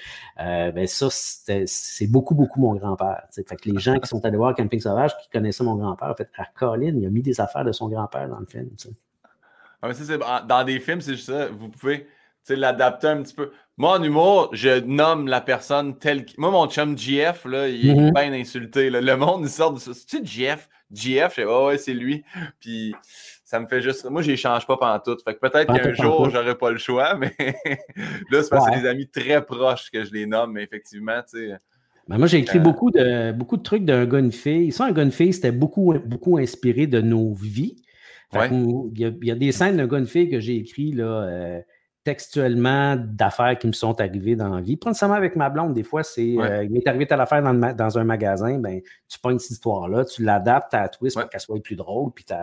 Euh, 0.41 0.73
ben 0.73 0.87
ça, 0.87 1.09
c'est 1.11 2.07
beaucoup, 2.07 2.35
beaucoup 2.35 2.61
mon 2.61 2.75
grand-père. 2.75 3.25
Fait 3.31 3.45
que 3.45 3.69
les 3.69 3.79
gens 3.79 3.99
qui 3.99 4.09
sont 4.09 4.25
allés 4.25 4.39
voir 4.39 4.55
Camping 4.55 4.81
Sauvage, 4.81 5.17
qui 5.19 5.29
connaissaient 5.29 5.65
mon 5.65 5.77
grand-père, 5.77 6.09
en 6.09 6.15
fait, 6.15 6.31
Colin, 6.55 6.95
il 6.97 7.07
a 7.07 7.11
mis 7.11 7.23
des 7.23 7.41
affaires 7.41 7.65
de 7.65 7.73
son 7.73 7.89
grand-père 7.89 8.29
dans 8.29 8.39
le 8.39 8.47
film. 8.47 8.71
Ah, 9.83 10.45
dans 10.47 10.65
des 10.65 10.81
films, 10.81 11.01
c'est 11.01 11.15
juste 11.15 11.27
ça. 11.27 11.49
Vous 11.49 11.69
pouvez 11.69 12.07
l'adapter 12.49 13.09
un 13.09 13.23
petit 13.23 13.35
peu. 13.35 13.51
Moi, 13.77 13.99
en 13.99 14.03
humour, 14.03 14.49
je 14.53 14.81
nomme 14.81 15.29
la 15.29 15.41
personne 15.41 15.99
telle 15.99 16.25
que. 16.25 16.33
Moi, 16.39 16.51
mon 16.51 16.69
chum 16.69 16.97
GF, 16.97 17.45
là, 17.45 17.69
il 17.69 17.91
est 17.91 17.95
mm-hmm. 17.95 18.15
bien 18.15 18.33
insulté. 18.33 18.91
Le 18.91 19.17
monde, 19.17 19.43
il 19.45 19.51
sort 19.51 19.73
de 19.73 19.79
ça. 19.79 19.93
C'est-tu 19.93 20.25
GF? 20.25 20.69
GF, 20.93 21.31
je 21.31 21.35
sais, 21.35 21.45
oh, 21.45 21.67
ouais, 21.67 21.79
c'est 21.79 21.95
lui. 21.95 22.25
Puis 22.61 22.95
ça 23.45 23.59
me 23.59 23.67
fait 23.67 23.83
juste. 23.83 24.09
Moi, 24.09 24.23
je 24.23 24.35
change 24.37 24.67
pas 24.67 24.77
pendant 24.77 24.99
tout. 25.01 25.17
Fait 25.25 25.35
que 25.35 25.41
peut-être 25.41 25.73
qu'un 25.75 25.93
jour, 25.93 26.31
j'aurai 26.31 26.57
pas 26.57 26.71
le 26.71 26.79
choix, 26.79 27.15
mais 27.19 27.35
là, 28.31 28.43
c'est 28.43 28.49
parce 28.49 28.67
que 28.67 28.75
c'est 28.75 28.83
des 28.83 28.89
amis 28.89 29.09
très 29.09 29.45
proches 29.45 29.91
que 29.91 30.05
je 30.05 30.13
les 30.13 30.27
nomme, 30.27 30.53
mais 30.53 30.63
effectivement, 30.63 31.21
tu 31.23 31.49
sais. 31.49 31.59
Ben, 32.09 32.19
moi, 32.19 32.27
j'ai 32.27 32.39
écrit 32.39 32.59
euh. 32.59 32.63
beaucoup, 32.63 32.91
de, 32.91 33.33
beaucoup 33.33 33.57
de 33.57 33.63
trucs 33.63 33.85
d'un 33.85 34.07
gars, 34.07 34.19
une 34.19 34.33
fille. 34.33 34.71
Ça, 34.73 34.85
un 34.85 34.93
gars, 34.93 35.03
une 35.03 35.13
fille, 35.13 35.33
c'était 35.33 35.53
beaucoup, 35.53 35.95
beaucoup 36.05 36.39
inspiré 36.39 36.87
de 36.87 37.01
nos 37.01 37.33
vies. 37.35 37.77
Il, 38.35 38.91
y 38.97 39.31
a, 39.31 39.35
des 39.35 39.53
scènes 39.53 39.77
d'un 39.77 39.87
gars, 39.87 39.99
une 39.99 40.07
fille 40.07 40.29
que 40.29 40.41
j'ai 40.41 40.57
écrit 40.57 40.93
là, 40.93 41.05
euh, 41.05 41.61
textuellement 42.05 42.97
d'affaires 42.97 43.59
qui 43.59 43.67
me 43.67 43.73
sont 43.73 44.01
arrivées 44.01 44.37
dans 44.37 44.55
la 44.55 44.61
vie. 44.61 44.77
Prends 44.77 44.93
ça 44.93 45.13
avec 45.13 45.37
ma 45.37 45.49
blonde, 45.49 45.75
des 45.75 45.83
fois, 45.83 46.03
c'est 46.03 46.37
euh, 46.39 46.63
il 46.65 46.71
m'est 46.71 46.87
arrivé 46.87 47.07
telle 47.07 47.21
affaire 47.21 47.43
dans, 47.43 47.75
dans 47.75 47.99
un 47.99 48.05
magasin, 48.05 48.59
ben, 48.59 48.81
tu 49.09 49.19
prends 49.19 49.37
cette 49.39 49.51
histoire-là, 49.51 50.05
tu 50.05 50.23
l'adaptes 50.23 50.75
à 50.75 50.83
la 50.83 50.89
twist 50.89 51.19
pour 51.19 51.29
qu'elle 51.29 51.41
soit 51.41 51.61
plus 51.61 51.77
drôle, 51.77 52.13
puis 52.13 52.25
tu, 52.25 52.35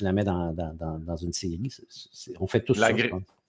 la, 0.00 0.12
mets 0.12 0.24
dans, 0.24 0.52
dans, 0.52 1.16
une 1.16 1.32
série. 1.32 1.60
on 2.38 2.46
fait 2.46 2.60
tout 2.60 2.74
ça. 2.74 2.90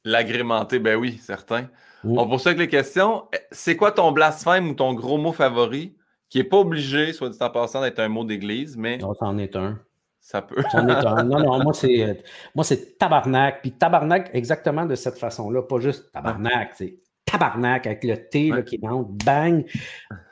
L'agrémenter, 0.06 0.80
ben 0.80 0.96
oui, 0.96 1.20
certain. 1.22 1.68
On 2.04 2.28
poursuit 2.28 2.50
avec 2.50 2.60
les 2.60 2.68
questions. 2.68 3.24
C'est 3.52 3.76
quoi 3.76 3.92
ton 3.92 4.12
blasphème 4.12 4.70
ou 4.70 4.74
ton 4.76 4.94
gros 4.94 5.18
mot 5.18 5.34
favori 5.34 5.96
qui 6.30 6.38
n'est 6.38 6.44
pas 6.44 6.58
obligé, 6.58 7.14
soit 7.14 7.30
dit 7.30 7.38
en 7.42 7.50
passant, 7.50 7.82
d'être 7.82 8.00
un 8.00 8.10
mot 8.10 8.24
d'église, 8.24 8.78
mais. 8.78 8.98
Non, 8.98 9.14
c'en 9.16 9.38
est 9.38 9.56
un. 9.56 9.80
Ça 10.20 10.42
peut. 10.42 10.62
C'en 10.72 10.88
est 10.88 11.06
un. 11.06 11.24
Non, 11.24 11.40
non, 11.40 11.64
moi, 11.64 11.74
c'est, 11.74 12.24
moi, 12.54 12.64
c'est 12.64 12.98
tabarnak. 12.98 13.62
Puis 13.62 13.72
tabarnak, 13.72 14.30
exactement 14.34 14.86
de 14.86 14.96
cette 14.96 15.18
façon-là. 15.18 15.64
Pas 15.64 15.80
juste 15.80 16.12
tabarnak, 16.12 16.72
c'est 16.76 17.00
tabarnak 17.26 17.88
avec 17.88 18.04
le 18.04 18.18
T 18.30 18.52
qui 18.66 18.80
monte, 18.80 19.12
bang. 19.24 19.66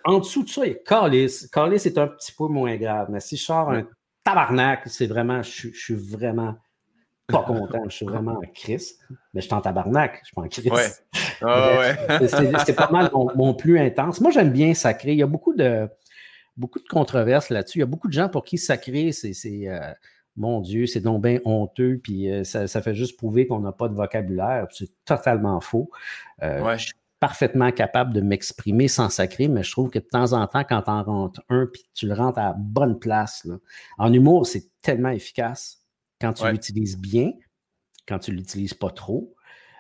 En 0.05 0.19
dessous 0.19 0.43
de 0.43 0.49
ça, 0.49 0.65
il 0.65 0.74
y 0.74 0.76
a 0.76 0.80
calice. 0.86 1.47
Calice 1.47 1.86
est 1.86 1.97
un 1.97 2.07
petit 2.07 2.32
peu 2.32 2.47
moins 2.47 2.76
grave. 2.76 3.07
Mais 3.09 3.19
si 3.19 3.38
je 3.38 3.43
sors 3.43 3.71
un 3.71 3.88
tabarnak, 4.24 4.82
c'est 4.86 5.07
vraiment, 5.07 5.41
je 5.41 5.69
suis 5.69 5.95
vraiment 5.95 6.55
pas 7.28 7.43
content. 7.43 7.84
Je 7.86 7.95
suis 7.95 8.05
vraiment 8.05 8.34
en 8.34 8.41
crise. 8.53 8.97
Mais 9.34 9.41
je 9.41 9.45
suis 9.45 9.53
en 9.53 9.61
tabarnak. 9.61 10.19
Je 10.21 10.26
suis 10.26 10.36
pas 10.36 10.41
en 10.41 10.47
crise. 10.47 10.71
Ouais. 10.71 10.88
Ah, 11.41 12.19
c'est 12.65 12.76
pas 12.76 12.89
mal 12.91 13.09
mon, 13.13 13.53
plus 13.53 13.80
intense. 13.80 14.21
Moi, 14.21 14.32
j'aime 14.32 14.51
bien 14.51 14.74
sacré. 14.74 15.13
Il 15.13 15.17
y 15.17 15.24
a 15.24 15.28
beaucoup 15.28 15.53
de, 15.53 15.88
beaucoup 16.57 16.80
de 16.80 16.88
controverses 16.88 17.49
là-dessus. 17.49 17.80
Il 17.80 17.82
y 17.82 17.84
a 17.84 17.88
beaucoup 17.88 18.07
de 18.07 18.13
gens 18.13 18.30
pour 18.30 18.43
qui 18.43 18.57
sacré, 18.57 19.11
c'est. 19.11 19.34
Euh, 19.67 19.80
mon 20.36 20.61
Dieu, 20.61 20.88
c'est 20.88 20.99
donc 20.99 21.21
bien 21.21 21.38
honteux, 21.45 21.99
puis 22.01 22.32
euh, 22.32 22.43
ça, 22.43 22.82
fait 22.82 22.95
juste 22.95 23.17
prouver 23.17 23.45
qu'on 23.45 23.59
n'a 23.59 23.71
pas 23.71 23.88
de 23.88 23.93
vocabulaire. 23.93 24.65
C'est 24.71 24.89
totalement 25.05 25.61
faux. 25.61 25.91
Euh, 26.41 26.76
je 26.76 26.86
suis 26.86 26.95
parfaitement 27.19 27.71
capable 27.71 28.13
de 28.13 28.21
m'exprimer 28.21 28.88
sans 28.88 29.09
sacré, 29.09 29.47
mais 29.47 29.61
je 29.61 29.71
trouve 29.71 29.91
que 29.91 29.99
de 29.99 30.05
temps 30.05 30.34
en 30.34 30.47
temps, 30.47 30.63
quand 30.67 30.82
tu 30.82 30.89
en 30.89 31.03
rentres 31.03 31.41
un, 31.49 31.67
puis 31.71 31.84
tu 31.93 32.07
le 32.07 32.15
rentres 32.15 32.39
à 32.39 32.47
la 32.47 32.55
bonne 32.57 32.97
place, 32.97 33.47
en 33.99 34.11
humour, 34.11 34.47
c'est 34.47 34.65
tellement 34.82 35.09
efficace 35.09 35.83
quand 36.24 36.34
tu 36.34 36.49
l'utilises 36.49 36.97
bien, 36.97 37.34
quand 38.07 38.19
tu 38.19 38.32
ne 38.32 38.38
l'utilises 38.38 38.74
pas 38.74 38.89
trop. 38.89 39.36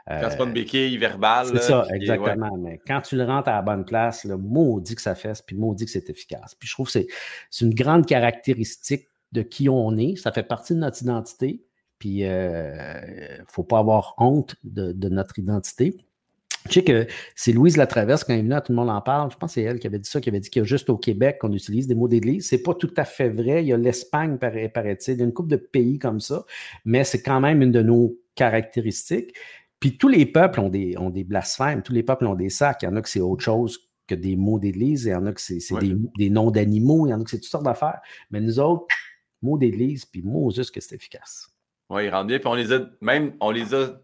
Quand 0.05 0.27
c'est 0.29 0.37
pas 0.37 0.43
une 0.43 0.49
euh, 0.49 0.53
béquille 0.53 0.97
verbale. 0.97 1.47
C'est 1.47 1.61
ça, 1.61 1.87
exactement. 1.93 2.57
Mais 2.57 2.81
quand 2.85 2.99
tu 2.99 3.15
le 3.15 3.23
rentres 3.23 3.47
à 3.47 3.53
la 3.53 3.61
bonne 3.61 3.85
place, 3.85 4.25
le 4.25 4.35
maudit 4.35 4.95
que 4.95 5.01
ça 5.01 5.15
fait, 5.15 5.41
puis 5.45 5.55
maudit 5.55 5.85
que 5.85 5.91
c'est 5.91 6.09
efficace. 6.09 6.55
Puis 6.55 6.67
je 6.67 6.73
trouve 6.73 6.91
que 6.91 6.99
c'est 7.49 7.65
une 7.65 7.73
grande 7.73 8.05
caractéristique 8.05 9.07
de 9.31 9.41
qui 9.41 9.69
on 9.69 9.95
est. 9.95 10.17
Ça 10.17 10.33
fait 10.33 10.43
partie 10.43 10.73
de 10.73 10.79
notre 10.79 11.01
identité. 11.01 11.63
Puis 11.99 12.09
il 12.09 12.25
euh, 12.25 13.37
ne 13.39 13.45
faut 13.47 13.63
pas 13.63 13.79
avoir 13.79 14.15
honte 14.17 14.57
de, 14.65 14.91
de 14.91 15.07
notre 15.07 15.39
identité. 15.39 15.95
Je 16.67 16.73
sais 16.73 16.83
que 16.83 17.07
c'est 17.35 17.51
Louise 17.51 17.77
Latraverse, 17.77 18.23
quand 18.23 18.33
elle 18.33 18.39
est 18.39 18.43
venue, 18.43 18.55
tout 18.63 18.71
le 18.71 18.77
monde 18.77 18.89
en 18.89 19.01
parle. 19.01 19.31
Je 19.31 19.37
pense 19.37 19.51
que 19.51 19.53
c'est 19.55 19.63
elle 19.63 19.79
qui 19.79 19.87
avait 19.87 19.99
dit 19.99 20.09
ça, 20.09 20.21
qui 20.21 20.29
avait 20.29 20.39
dit 20.39 20.49
qu'il 20.49 20.61
y 20.61 20.63
a 20.63 20.65
juste 20.65 20.89
au 20.89 20.97
Québec 20.97 21.37
qu'on 21.39 21.51
utilise 21.51 21.87
des 21.87 21.95
mots 21.95 22.07
d'église. 22.07 22.47
C'est 22.47 22.63
pas 22.63 22.73
tout 22.73 22.93
à 22.97 23.05
fait 23.05 23.29
vrai. 23.29 23.63
Il 23.63 23.67
y 23.67 23.73
a 23.73 23.77
l'Espagne, 23.77 24.37
paraît-il. 24.37 25.13
Il 25.13 25.19
y 25.19 25.21
a 25.21 25.25
une 25.25 25.33
couple 25.33 25.49
de 25.49 25.57
pays 25.57 25.99
comme 25.99 26.19
ça, 26.19 26.45
mais 26.85 27.03
c'est 27.03 27.21
quand 27.21 27.41
même 27.41 27.61
une 27.61 27.71
de 27.71 27.81
nos 27.81 28.17
caractéristiques. 28.35 29.33
Puis 29.79 29.97
tous 29.97 30.07
les 30.07 30.25
peuples 30.25 30.61
ont 30.61 30.69
des, 30.69 30.97
ont 30.97 31.09
des 31.09 31.25
blasphèmes, 31.25 31.81
tous 31.81 31.91
les 31.91 32.03
peuples 32.03 32.25
ont 32.25 32.35
des 32.35 32.49
sacs. 32.49 32.83
Il 32.83 32.85
y 32.85 32.87
en 32.87 32.95
a 32.95 33.01
que 33.01 33.09
c'est 33.09 33.19
autre 33.19 33.43
chose 33.43 33.79
que 34.07 34.15
des 34.15 34.35
mots 34.35 34.59
d'église, 34.59 35.05
il 35.05 35.09
y 35.09 35.15
en 35.15 35.25
a 35.25 35.33
que 35.33 35.41
c'est 35.41 35.59
des, 36.17 36.29
noms 36.29 36.51
d'animaux, 36.51 37.07
il 37.07 37.11
y 37.11 37.13
en 37.13 37.21
a 37.21 37.23
que 37.23 37.29
c'est 37.29 37.39
toutes 37.39 37.49
sortes 37.49 37.65
d'affaires. 37.65 37.99
Mais 38.31 38.39
nous 38.39 38.59
autres, 38.59 38.85
mots 39.41 39.57
d'église, 39.57 40.05
puis 40.05 40.21
mots 40.21 40.51
juste 40.51 40.71
que 40.71 40.81
c'est 40.81 40.95
efficace. 40.95 41.49
Oui, 41.89 42.05
ils 42.05 42.09
rendent 42.09 42.27
bien. 42.27 42.39
Puis 42.39 42.47
on 42.47 42.53
les 42.53 42.71
a, 42.71 42.79
même, 43.01 43.33
on 43.41 43.51
les 43.51 43.73
a 43.73 43.99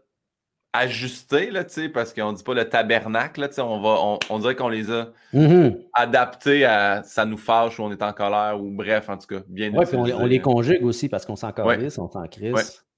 ajustés, 0.74 1.50
là, 1.50 1.64
parce 1.94 2.14
qu'on 2.14 2.32
ne 2.32 2.38
dit 2.38 2.44
pas 2.44 2.54
le 2.54 2.68
tabernacle, 2.68 3.42
là, 3.42 3.50
on, 3.64 3.82
va, 3.82 4.20
on, 4.30 4.40
dirait 4.40 4.56
qu'on 4.56 4.70
les 4.70 4.92
a 4.92 5.10
mm-hmm. 5.34 5.78
adaptés 5.94 6.66
à 6.66 7.02
ça 7.04 7.26
nous 7.26 7.38
fâche 7.38 7.80
ou 7.80 7.84
on 7.84 7.92
est 7.92 8.04
en 8.04 8.14
colère 8.14 8.60
ou 8.62 8.70
bref, 8.70 9.10
en 9.10 9.18
tout 9.18 9.28
cas, 9.28 9.42
bien 9.48 9.72
Oui, 9.74 9.86
on, 9.94 10.04
on, 10.04 10.26
les 10.26 10.40
conjugue 10.40 10.86
aussi 10.86 11.10
parce 11.10 11.26
qu'on 11.26 11.36
s'en 11.36 11.52
colère, 11.52 11.80
on 11.98 12.10
s'en 12.10 12.28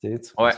crise. 0.02 0.34
Ouais. 0.38 0.52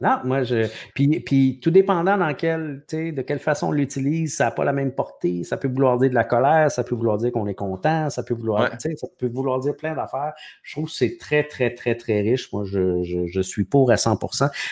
Non, 0.00 0.18
moi, 0.24 0.42
je. 0.42 0.68
Puis, 0.94 1.20
puis 1.20 1.60
tout 1.60 1.70
dépendant 1.70 2.16
dans 2.16 2.34
quel, 2.34 2.84
de 2.90 3.22
quelle 3.22 3.38
façon 3.38 3.68
on 3.68 3.72
l'utilise, 3.72 4.36
ça 4.36 4.46
n'a 4.46 4.50
pas 4.50 4.64
la 4.64 4.72
même 4.72 4.92
portée. 4.92 5.44
Ça 5.44 5.56
peut 5.56 5.68
vouloir 5.68 5.98
dire 5.98 6.10
de 6.10 6.14
la 6.14 6.24
colère, 6.24 6.70
ça 6.70 6.84
peut 6.84 6.94
vouloir 6.94 7.18
dire 7.18 7.32
qu'on 7.32 7.46
est 7.46 7.54
content, 7.54 8.10
ça 8.10 8.22
peut 8.22 8.34
vouloir, 8.34 8.70
ça 8.80 9.06
peut 9.18 9.28
vouloir 9.28 9.60
dire 9.60 9.76
plein 9.76 9.94
d'affaires. 9.94 10.32
Je 10.62 10.74
trouve 10.74 10.86
que 10.86 10.92
c'est 10.92 11.16
très, 11.18 11.44
très, 11.44 11.74
très, 11.74 11.94
très 11.94 12.20
riche. 12.20 12.52
Moi, 12.52 12.64
je, 12.64 13.02
je, 13.02 13.26
je 13.26 13.40
suis 13.40 13.64
pour 13.64 13.90
à 13.90 13.96
100 13.96 14.18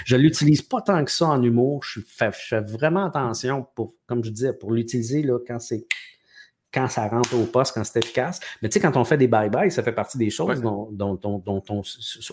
Je 0.05 0.17
ne 0.17 0.21
l'utilise 0.23 0.63
pas 0.63 0.81
tant 0.81 1.05
que 1.05 1.11
ça 1.11 1.27
en 1.27 1.43
humour. 1.43 1.83
Je 1.85 2.01
fais, 2.07 2.31
je 2.33 2.49
fais 2.49 2.61
vraiment 2.61 3.07
attention 3.07 3.67
pour, 3.75 3.95
comme 4.07 4.25
je 4.25 4.31
disais, 4.31 4.53
pour 4.53 4.73
l'utiliser 4.73 5.25
quand 5.47 5.59
c'est 5.59 5.87
quand 6.73 6.89
ça 6.89 7.09
rentre 7.09 7.35
au 7.35 7.45
poste, 7.45 7.75
quand 7.75 7.85
c'est 7.85 7.99
efficace. 7.99 8.41
Mais 8.63 8.69
tu 8.69 8.75
sais, 8.75 8.81
quand 8.81 8.97
on 8.97 9.05
fait 9.05 9.17
des 9.17 9.29
bye-bye, 9.29 9.71
ça 9.71 9.83
fait 9.83 9.93
partie 9.93 10.19
des 10.19 10.31
choses 10.31 10.61
dont, 10.61 10.89
dont, 10.93 11.15
dont, 11.17 11.63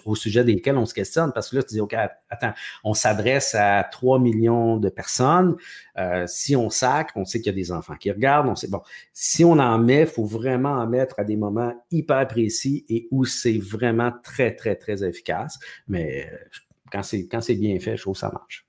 au 0.05 0.15
sujet 0.15 0.43
desquelles 0.43 0.77
on 0.77 0.85
se 0.85 0.93
questionne. 0.93 1.31
Parce 1.33 1.49
que 1.49 1.57
là, 1.57 1.63
tu 1.63 1.73
dis, 1.73 1.81
OK, 1.81 1.95
attends, 2.29 2.53
on 2.83 2.93
s'adresse 2.93 3.55
à 3.55 3.83
3 3.83 4.19
millions 4.19 4.77
de 4.77 4.89
personnes. 4.89 5.55
Euh, 5.97 6.25
si 6.27 6.55
on 6.55 6.69
sacre, 6.69 7.13
on 7.15 7.25
sait 7.25 7.39
qu'il 7.39 7.51
y 7.51 7.55
a 7.55 7.59
des 7.59 7.71
enfants 7.71 7.95
qui 7.95 8.11
regardent. 8.11 8.49
On 8.49 8.55
sait, 8.55 8.69
bon, 8.69 8.81
si 9.13 9.43
on 9.43 9.53
en 9.53 9.77
met, 9.79 10.01
il 10.01 10.07
faut 10.07 10.25
vraiment 10.25 10.73
en 10.73 10.87
mettre 10.87 11.19
à 11.19 11.23
des 11.23 11.35
moments 11.35 11.73
hyper 11.91 12.27
précis 12.27 12.85
et 12.89 13.07
où 13.11 13.25
c'est 13.25 13.57
vraiment 13.57 14.11
très, 14.23 14.55
très, 14.55 14.75
très 14.75 15.03
efficace. 15.03 15.57
Mais 15.87 16.29
euh, 16.31 16.37
quand 16.91 17.03
c'est, 17.03 17.27
quand 17.27 17.41
c'est 17.41 17.55
bien 17.55 17.79
fait, 17.79 17.97
je 17.97 18.03
trouve 18.03 18.13
que 18.13 18.19
ça 18.19 18.31
marche. 18.31 18.67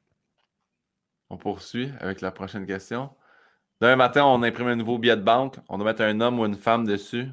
On 1.30 1.36
poursuit 1.36 1.90
avec 2.00 2.22
la 2.22 2.30
prochaine 2.30 2.64
question. 2.64 3.10
Demain 3.80 3.96
matin, 3.96 4.24
on 4.24 4.42
imprime 4.44 4.68
un 4.68 4.76
nouveau 4.76 4.98
billet 4.98 5.16
de 5.16 5.22
banque. 5.22 5.56
On 5.68 5.78
doit 5.78 5.86
mettre 5.86 6.02
un 6.02 6.20
homme 6.20 6.38
ou 6.38 6.46
une 6.46 6.54
femme 6.56 6.84
dessus. 6.84 7.28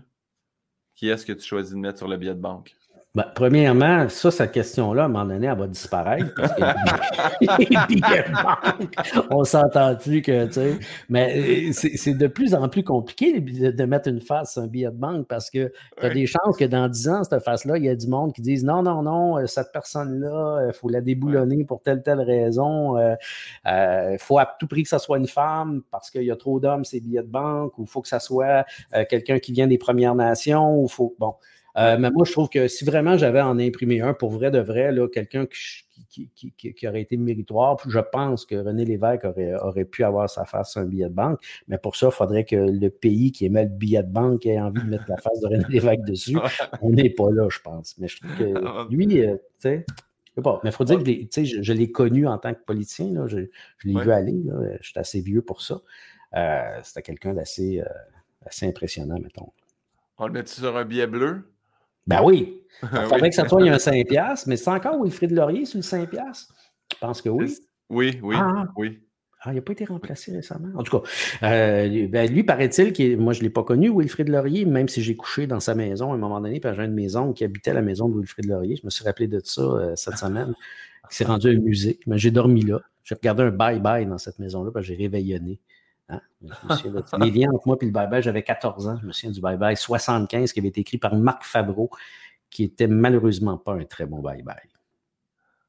Qui 0.95 1.09
est-ce 1.09 1.25
que 1.25 1.33
tu 1.33 1.43
choisis 1.45 1.73
de 1.73 1.77
mettre 1.77 1.99
sur 1.99 2.07
le 2.07 2.17
billet 2.17 2.33
de 2.33 2.39
banque? 2.41 2.75
Ben, 3.15 3.25
premièrement, 3.33 4.09
ça, 4.09 4.29
cette 4.29 4.51
question-là, 4.51 5.03
à 5.03 5.05
un 5.05 5.07
moment 5.07 5.25
donné, 5.25 5.47
elle 5.47 5.57
va 5.57 5.67
disparaître. 5.67 6.35
les 7.41 7.77
billets 7.87 8.23
de 8.27 8.33
banque, 8.33 9.25
on 9.31 9.45
s'entend-tu 9.45 10.21
que, 10.21 10.47
tu 10.47 10.53
sais, 10.53 10.79
mais 11.07 11.69
euh, 11.69 11.71
c'est 11.71 12.13
de 12.13 12.27
plus 12.27 12.53
en 12.53 12.67
plus 12.67 12.83
compliqué 12.83 13.39
de 13.39 13.85
mettre 13.85 14.09
une 14.09 14.19
face 14.19 14.53
sur 14.53 14.63
un 14.63 14.67
billet 14.67 14.87
de 14.87 14.97
banque 14.97 15.27
parce 15.29 15.49
que 15.49 15.71
tu 15.97 16.05
as 16.05 16.09
des 16.09 16.25
chances 16.25 16.57
que 16.57 16.65
dans 16.65 16.89
10 16.89 17.07
ans, 17.07 17.23
cette 17.23 17.41
face-là, 17.41 17.77
il 17.77 17.85
y 17.85 17.89
a 17.89 17.95
du 17.95 18.07
monde 18.07 18.33
qui 18.33 18.41
disent 18.41 18.65
non, 18.65 18.83
non, 18.83 19.01
non, 19.01 19.37
euh, 19.37 19.45
cette 19.45 19.71
personne-là, 19.71 20.59
il 20.63 20.69
euh, 20.69 20.73
faut 20.73 20.89
la 20.89 20.99
déboulonner 20.99 21.63
pour 21.63 21.81
telle, 21.81 22.03
telle 22.03 22.19
raison. 22.19 22.97
Il 23.65 24.17
faut 24.19 24.39
à 24.39 24.55
tout 24.59 24.67
prix 24.67 24.83
que 24.83 24.89
ça 24.89 24.99
soit 24.99 25.19
une 25.19 25.27
femme 25.27 25.83
parce 25.89 26.11
qu'il 26.11 26.23
y 26.23 26.31
a 26.31 26.35
trop 26.35 26.59
d'hommes, 26.59 26.83
ces 26.83 26.99
billets 26.99 27.23
de 27.23 27.27
banque, 27.27 27.77
ou 27.79 27.83
il 27.83 27.89
faut 27.89 28.01
que 28.01 28.09
ça 28.09 28.19
soit 28.19 28.65
quelqu'un 29.09 29.39
qui 29.39 29.53
vient 29.53 29.67
des 29.67 29.77
Premières 29.77 30.15
Nations, 30.15 30.77
ou 30.77 30.89
faut. 30.89 31.15
Bon. 31.17 31.35
Euh, 31.77 31.97
mais 31.99 32.09
moi, 32.09 32.23
je 32.25 32.31
trouve 32.31 32.49
que 32.49 32.67
si 32.67 32.85
vraiment 32.85 33.17
j'avais 33.17 33.41
en 33.41 33.59
imprimé 33.59 33.99
un, 34.01 34.13
pour 34.13 34.31
vrai 34.31 34.49
de 34.49 34.59
vrai, 34.59 34.93
quelqu'un 35.11 35.45
qui, 35.45 36.29
qui, 36.29 36.87
aurait 36.87 37.01
été 37.01 37.17
méritoire, 37.17 37.77
je 37.87 37.99
pense 37.99 38.45
que 38.45 38.55
René 38.55 38.85
Lévesque 38.85 39.25
aurait, 39.25 39.55
aurait 39.55 39.85
pu 39.85 40.03
avoir 40.03 40.29
sa 40.29 40.45
face 40.45 40.71
sur 40.71 40.81
un 40.81 40.85
billet 40.85 41.09
de 41.09 41.13
banque. 41.13 41.39
Mais 41.67 41.77
pour 41.77 41.95
ça, 41.95 42.07
il 42.07 42.11
faudrait 42.13 42.45
que 42.45 42.55
le 42.55 42.89
pays 42.89 43.31
qui 43.31 43.45
émet 43.45 43.63
le 43.63 43.69
billet 43.69 44.03
de 44.03 44.11
banque 44.11 44.45
ait 44.45 44.59
envie 44.59 44.81
de 44.81 44.87
mettre 44.87 45.05
la 45.09 45.17
face 45.17 45.39
de 45.41 45.47
René 45.47 45.65
Lévesque 45.69 46.03
dessus. 46.05 46.37
On 46.81 46.91
n'est 46.91 47.09
pas 47.09 47.29
là, 47.31 47.47
je 47.49 47.59
pense. 47.59 47.97
Mais 47.97 48.07
je 48.07 48.21
trouve 48.21 48.37
que 48.37 48.89
lui, 48.93 49.21
euh, 49.21 49.35
tu 49.35 49.41
sais. 49.59 49.85
Pas. 50.43 50.59
Mais 50.65 50.69
il 50.69 50.73
faut 50.73 50.83
dire 50.83 51.01
que 51.01 51.45
je, 51.45 51.61
je 51.61 51.73
l'ai 51.73 51.91
connu 51.93 52.27
en 52.27 52.37
tant 52.37 52.53
que 52.53 52.59
politicien. 52.59 53.25
Je, 53.27 53.37
l'ai 53.85 54.01
vu 54.01 54.11
aller. 54.11 54.43
Je 54.81 54.89
suis 54.89 54.99
assez 54.99 55.21
vieux 55.21 55.41
pour 55.41 55.61
ça. 55.61 55.79
Euh, 56.35 56.79
c'était 56.83 57.03
quelqu'un 57.03 57.33
d'assez 57.33 57.81
assez 58.45 58.67
impressionnant, 58.67 59.17
mettons. 59.17 59.53
On 60.17 60.27
le 60.27 60.33
met 60.33 60.45
sur 60.45 60.75
un 60.75 60.83
billet 60.83 61.07
bleu? 61.07 61.54
Ben 62.07 62.21
oui. 62.23 62.61
Il 62.83 62.89
faudrait 63.09 63.29
que 63.29 63.35
ça 63.35 63.47
soit 63.47 63.61
un 63.61 63.77
5$, 63.77 64.43
mais 64.47 64.57
c'est 64.57 64.69
encore 64.69 65.01
Wilfrid 65.01 65.31
Laurier 65.31 65.65
sur 65.65 65.77
le 65.77 65.83
5$? 65.83 66.07
Je 66.91 66.97
pense 66.99 67.21
que 67.21 67.29
oui. 67.29 67.55
Oui, 67.89 68.19
oui, 68.23 68.35
ah. 68.37 68.65
oui. 68.75 68.99
Ah, 69.41 69.51
il 69.51 69.55
n'a 69.55 69.61
pas 69.61 69.73
été 69.73 69.85
remplacé 69.85 70.31
récemment. 70.31 70.69
En 70.75 70.81
tout 70.81 70.99
cas, 70.99 71.07
euh, 71.43 72.07
ben 72.07 72.31
lui, 72.31 72.43
paraît-il, 72.43 72.93
que 72.93 73.15
moi, 73.15 73.31
je 73.31 73.39
ne 73.39 73.43
l'ai 73.43 73.51
pas 73.51 73.63
connu, 73.63 73.91
Wilfrid 73.95 74.27
Laurier, 74.27 74.65
même 74.65 74.87
si 74.87 75.03
j'ai 75.03 75.15
couché 75.15 75.45
dans 75.45 75.59
sa 75.59 75.75
maison 75.75 76.11
à 76.11 76.15
un 76.15 76.17
moment 76.17 76.41
donné, 76.41 76.59
puis 76.59 76.71
j'ai 76.75 76.83
une 76.83 76.95
maison 76.95 77.31
qui 77.31 77.43
habitait 77.43 77.73
la 77.73 77.83
maison 77.83 78.09
de 78.09 78.17
Wilfrid 78.17 78.47
Laurier. 78.47 78.75
Je 78.75 78.85
me 78.85 78.89
suis 78.89 79.05
rappelé 79.05 79.27
de 79.27 79.39
ça 79.43 79.61
euh, 79.61 79.95
cette 79.95 80.17
semaine. 80.17 80.55
Il 81.11 81.15
s'est 81.15 81.25
rendu 81.25 81.55
un 81.55 81.59
musée. 81.59 81.99
Mais 82.07 82.17
j'ai 82.17 82.31
dormi 82.31 82.63
là. 82.63 82.81
J'ai 83.03 83.13
regardé 83.13 83.43
un 83.43 83.51
bye-bye 83.51 84.09
dans 84.09 84.17
cette 84.17 84.39
maison-là, 84.39 84.71
puis 84.73 84.83
j'ai 84.83 84.95
réveillonné. 84.95 85.59
Hein? 86.09 86.21
Les 87.19 87.31
liens 87.31 87.49
entre 87.51 87.67
moi 87.67 87.77
et 87.81 87.85
le 87.85 87.91
bye-bye, 87.91 88.21
j'avais 88.21 88.43
14 88.43 88.87
ans. 88.87 88.97
Je 89.01 89.07
me 89.07 89.11
souviens 89.11 89.31
du 89.31 89.41
bye-bye 89.41 89.75
75 89.75 90.53
qui 90.53 90.59
avait 90.59 90.69
été 90.69 90.81
écrit 90.81 90.97
par 90.97 91.15
Marc 91.15 91.43
Favreau, 91.43 91.89
qui 92.49 92.63
était 92.63 92.87
malheureusement 92.87 93.57
pas 93.57 93.73
un 93.73 93.85
très 93.85 94.05
bon 94.05 94.21
bye-bye. 94.21 94.75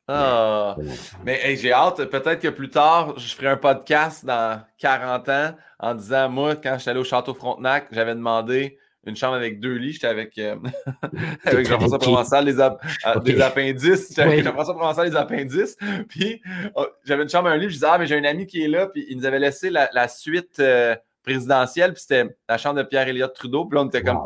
Ah, 0.08 0.76
mais 1.24 1.56
j'ai 1.56 1.72
hâte. 1.72 2.04
Peut-être 2.04 2.40
que 2.40 2.48
plus 2.48 2.70
tard, 2.70 3.18
je 3.18 3.34
ferai 3.34 3.48
un 3.48 3.56
podcast 3.56 4.24
dans 4.24 4.62
40 4.78 5.28
ans 5.28 5.56
en 5.80 5.94
disant 5.94 6.28
Moi, 6.28 6.54
quand 6.56 6.74
je 6.74 6.82
suis 6.82 6.90
allé 6.90 7.00
au 7.00 7.04
Château 7.04 7.34
Frontenac, 7.34 7.88
j'avais 7.90 8.14
demandé 8.14 8.78
une 9.10 9.16
chambre 9.16 9.34
avec 9.34 9.60
deux 9.60 9.74
lits. 9.74 9.92
J'étais 9.92 10.06
avec, 10.06 10.36
euh, 10.38 10.56
avec 11.44 11.68
Jean-François 11.68 11.98
Provençal, 11.98 12.44
les, 12.44 12.60
euh, 12.60 13.42
appendices. 13.42 14.08
J'étais 14.08 14.22
avec 14.22 14.44
Jean-François 14.44 14.74
Provençal, 14.74 15.08
les 15.08 15.16
appendices. 15.16 15.76
Puis 16.08 16.40
oh, 16.74 16.86
j'avais 17.04 17.22
une 17.22 17.28
chambre, 17.28 17.48
un 17.48 17.56
lit. 17.56 17.68
Je 17.68 17.74
disais, 17.74 17.86
ah, 17.88 17.98
mais 17.98 18.06
j'ai 18.06 18.16
un 18.16 18.24
ami 18.24 18.46
qui 18.46 18.62
est 18.62 18.68
là. 18.68 18.88
Puis 18.88 19.06
il 19.08 19.18
nous 19.18 19.26
avait 19.26 19.38
laissé 19.38 19.70
la, 19.70 20.08
suite 20.08 20.58
euh, 20.60 20.96
présidentielle. 21.22 21.92
Puis 21.92 22.02
c'était 22.02 22.36
la 22.48 22.58
chambre 22.58 22.76
de 22.76 22.82
Pierre-Éliott 22.82 23.34
Trudeau. 23.34 23.66
Puis 23.66 23.76
là, 23.76 23.82
on 23.84 23.88
était 23.88 24.02
comme. 24.02 24.18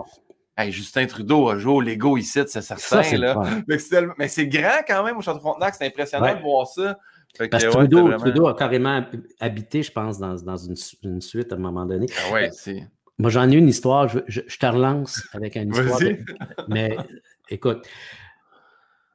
Hey, 0.56 0.72
Justin 0.72 1.06
Trudeau 1.06 1.48
a 1.48 1.56
joué 1.58 1.72
au 1.72 1.80
Lego 1.80 2.18
ici, 2.18 2.40
c'est 2.46 2.60
certain. 2.60 3.16
là. 3.16 3.40
Mais 4.18 4.28
c'est 4.28 4.46
grand 4.46 4.82
quand 4.86 5.02
même 5.04 5.16
au 5.16 5.22
Château 5.22 5.40
Frontenac. 5.40 5.74
C'est 5.74 5.86
impressionnant 5.86 6.34
de 6.34 6.42
voir 6.42 6.66
ça. 6.66 6.98
Parce 7.50 7.64
que 7.64 7.70
Trudeau, 7.70 8.48
a 8.48 8.54
carrément 8.54 9.02
habité, 9.38 9.82
je 9.82 9.92
pense, 9.92 10.18
dans, 10.18 10.34
dans 10.34 10.56
une, 10.56 10.74
une, 11.04 11.20
suite 11.20 11.52
à 11.52 11.56
un 11.56 11.58
moment 11.58 11.86
donné. 11.86 12.06
Ah 12.26 12.32
ouais, 12.32 12.50
c'est. 12.52 12.88
Moi, 13.20 13.30
j'en 13.30 13.50
ai 13.50 13.54
une 13.54 13.68
histoire. 13.68 14.08
Je, 14.08 14.40
te 14.40 14.66
relance 14.66 15.22
avec 15.34 15.56
une 15.56 15.70
histoire. 15.70 16.00
mais 16.68 16.96
écoute, 17.50 17.86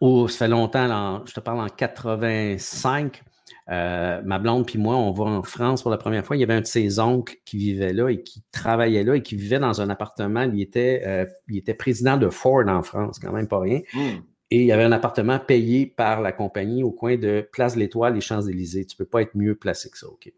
ça 0.01 0.37
fait 0.37 0.47
longtemps, 0.47 1.23
je 1.25 1.33
te 1.33 1.39
parle 1.39 1.59
en 1.61 1.67
85. 1.67 3.23
Euh, 3.67 4.21
ma 4.23 4.37
blonde 4.37 4.67
puis 4.67 4.77
moi, 4.77 4.95
on 4.95 5.11
va 5.11 5.25
en 5.25 5.41
France 5.41 5.81
pour 5.81 5.89
la 5.89 5.97
première 5.97 6.23
fois. 6.23 6.37
Il 6.37 6.39
y 6.39 6.43
avait 6.43 6.53
un 6.53 6.61
de 6.61 6.67
ses 6.67 6.99
oncles 6.99 7.35
qui 7.45 7.57
vivait 7.57 7.93
là 7.93 8.09
et 8.09 8.21
qui 8.21 8.43
travaillait 8.51 9.03
là 9.03 9.15
et 9.15 9.23
qui 9.23 9.35
vivait 9.35 9.57
dans 9.57 9.81
un 9.81 9.89
appartement. 9.89 10.43
Il 10.43 10.61
était, 10.61 11.01
euh, 11.05 11.25
il 11.47 11.57
était 11.57 11.73
président 11.73 12.17
de 12.17 12.29
Ford 12.29 12.67
en 12.67 12.83
France, 12.83 13.17
quand 13.17 13.31
même 13.31 13.47
pas 13.47 13.59
rien. 13.59 13.81
Hmm. 13.93 14.21
Et 14.51 14.61
il 14.61 14.67
y 14.67 14.71
avait 14.71 14.83
un 14.83 14.91
appartement 14.91 15.39
payé 15.39 15.87
par 15.87 16.21
la 16.21 16.31
compagnie 16.31 16.83
au 16.83 16.91
coin 16.91 17.17
de 17.17 17.47
Place 17.51 17.75
l'Étoile 17.75 18.15
et 18.15 18.21
Champs-Élysées. 18.21 18.85
Tu 18.85 18.93
ne 18.93 18.97
peux 19.03 19.09
pas 19.09 19.23
être 19.23 19.33
mieux 19.33 19.55
placé 19.55 19.89
que 19.89 19.97
ça, 19.97 20.07
OK? 20.07 20.31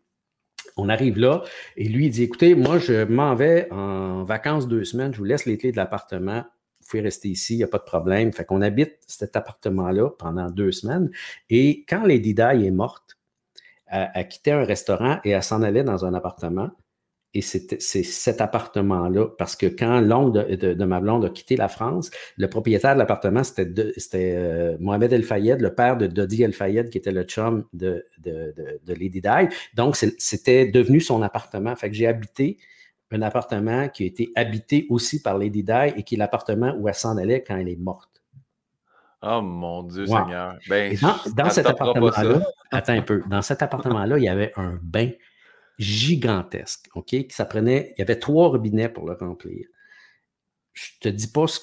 On 0.77 0.89
arrive 0.89 1.17
là 1.17 1.43
et 1.75 1.87
lui, 1.87 2.05
il 2.05 2.11
dit 2.11 2.23
Écoutez, 2.23 2.55
moi, 2.55 2.77
je 2.77 3.03
m'en 3.05 3.35
vais 3.35 3.67
en 3.71 4.23
vacances 4.23 4.67
deux 4.67 4.83
semaines, 4.83 5.13
je 5.13 5.17
vous 5.17 5.25
laisse 5.25 5.45
les 5.45 5.57
clés 5.57 5.71
de 5.71 5.77
l'appartement. 5.77 6.45
Vous 6.81 6.91
pouvez 6.91 7.03
rester 7.03 7.27
ici, 7.27 7.55
il 7.55 7.57
n'y 7.57 7.63
a 7.63 7.67
pas 7.67 7.79
de 7.79 7.83
problème. 7.83 8.31
Fait 8.31 8.45
qu'on 8.45 8.61
habite 8.61 8.99
cet 9.07 9.35
appartement-là 9.35 10.09
pendant 10.11 10.49
deux 10.49 10.71
semaines. 10.71 11.09
Et 11.49 11.83
quand 11.89 12.03
Lady 12.03 12.33
Di 12.33 12.41
est 12.41 12.71
morte, 12.71 13.17
elle, 13.87 14.09
elle 14.13 14.27
quittait 14.27 14.51
un 14.51 14.63
restaurant 14.63 15.19
et 15.23 15.31
elle 15.31 15.43
s'en 15.43 15.61
allait 15.63 15.83
dans 15.83 16.05
un 16.05 16.13
appartement. 16.13 16.69
Et 17.37 17.41
c'est 17.41 18.01
cet 18.03 18.41
appartement-là, 18.41 19.27
parce 19.37 19.55
que 19.55 19.67
quand 19.67 20.01
l'oncle 20.01 20.57
de, 20.57 20.85
ma 20.85 20.99
blonde 20.99 21.23
a 21.25 21.29
quitté 21.29 21.55
la 21.55 21.67
France, 21.67 22.09
le 22.35 22.49
propriétaire 22.49 22.95
de 22.95 22.97
l'appartement, 22.97 23.43
c'était 23.43 24.33
euh, 24.35 24.75
Mohamed 24.79 25.13
El 25.13 25.21
Fayed, 25.21 25.61
le 25.61 25.71
père 25.71 25.97
de 25.97 26.07
Dodi 26.07 26.41
El 26.41 26.53
Fayed, 26.53 26.89
qui 26.89 26.97
était 26.97 27.11
le 27.11 27.21
chum 27.25 27.63
de, 27.73 28.03
Lady 28.87 29.21
Di. 29.21 29.55
Donc, 29.75 29.97
c'était 30.17 30.65
devenu 30.65 30.99
son 30.99 31.21
appartement. 31.21 31.75
Fait 31.75 31.91
que 31.91 31.95
j'ai 31.95 32.07
habité 32.07 32.57
un 33.11 33.21
appartement 33.21 33.87
qui 33.87 34.01
a 34.01 34.05
été 34.07 34.31
habité 34.35 34.87
aussi 34.89 35.21
par 35.21 35.37
Lady 35.37 35.61
Di 35.61 35.93
et 35.95 36.01
qui 36.01 36.15
est 36.15 36.17
l'appartement 36.17 36.73
où 36.79 36.87
elle 36.87 36.95
s'en 36.95 37.17
allait 37.17 37.43
quand 37.43 37.55
elle 37.55 37.69
est 37.69 37.79
morte. 37.79 38.09
Oh 39.21 39.43
mon 39.43 39.83
Dieu 39.83 40.07
Seigneur. 40.07 40.55
Ben, 40.67 40.97
dans 41.35 41.51
cet 41.51 41.67
appartement-là, 41.67 42.41
attends 42.71 42.93
un 42.93 43.01
peu, 43.03 43.21
dans 43.29 43.43
cet 43.43 43.61
appartement-là, 43.61 44.17
il 44.17 44.23
y 44.23 44.29
avait 44.29 44.53
un 44.55 44.79
bain 44.81 45.11
gigantesque, 45.77 46.89
OK? 46.95 47.15
Ça 47.29 47.45
prenait, 47.45 47.93
il 47.97 47.99
y 47.99 48.01
avait 48.01 48.19
trois 48.19 48.49
robinets 48.49 48.89
pour 48.89 49.07
le 49.07 49.13
remplir. 49.13 49.67
Je 50.73 50.91
te 51.01 51.09
dis 51.09 51.27
pas 51.27 51.47
ce 51.47 51.59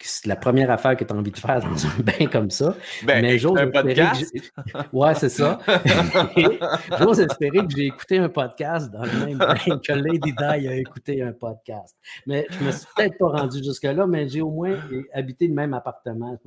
c'est 0.00 0.26
la 0.26 0.36
première 0.36 0.70
affaire 0.70 0.96
que 0.96 1.04
tu 1.04 1.12
as 1.12 1.16
envie 1.16 1.30
de 1.30 1.38
faire 1.38 1.60
dans 1.60 1.86
un 1.86 2.02
bain 2.02 2.26
comme 2.30 2.50
ça. 2.50 2.74
Ben, 3.04 3.20
mais 3.20 3.38
j'ose 3.38 3.58
espérer 3.58 3.94
que 3.94 4.88
Ouais, 4.96 5.14
c'est 5.14 5.28
ça. 5.28 5.58
j'ose 7.00 7.20
espérer 7.20 7.66
que 7.66 7.74
j'ai 7.76 7.86
écouté 7.86 8.18
un 8.18 8.28
podcast 8.28 8.90
dans 8.90 9.02
le 9.02 9.26
même 9.26 9.38
bain 9.38 9.54
que 9.78 9.92
Lady 9.92 10.32
Di 10.32 10.68
a 10.68 10.74
écouté 10.76 11.22
un 11.22 11.32
podcast. 11.32 11.96
Mais 12.26 12.46
je 12.50 12.64
me 12.64 12.70
suis 12.70 12.86
peut-être 12.94 13.18
pas 13.18 13.28
rendu 13.28 13.58
jusque-là, 13.58 14.06
mais 14.06 14.28
j'ai 14.28 14.40
au 14.40 14.50
moins 14.50 14.76
habité 15.12 15.48
le 15.48 15.54
même 15.54 15.74
appartement. 15.74 16.38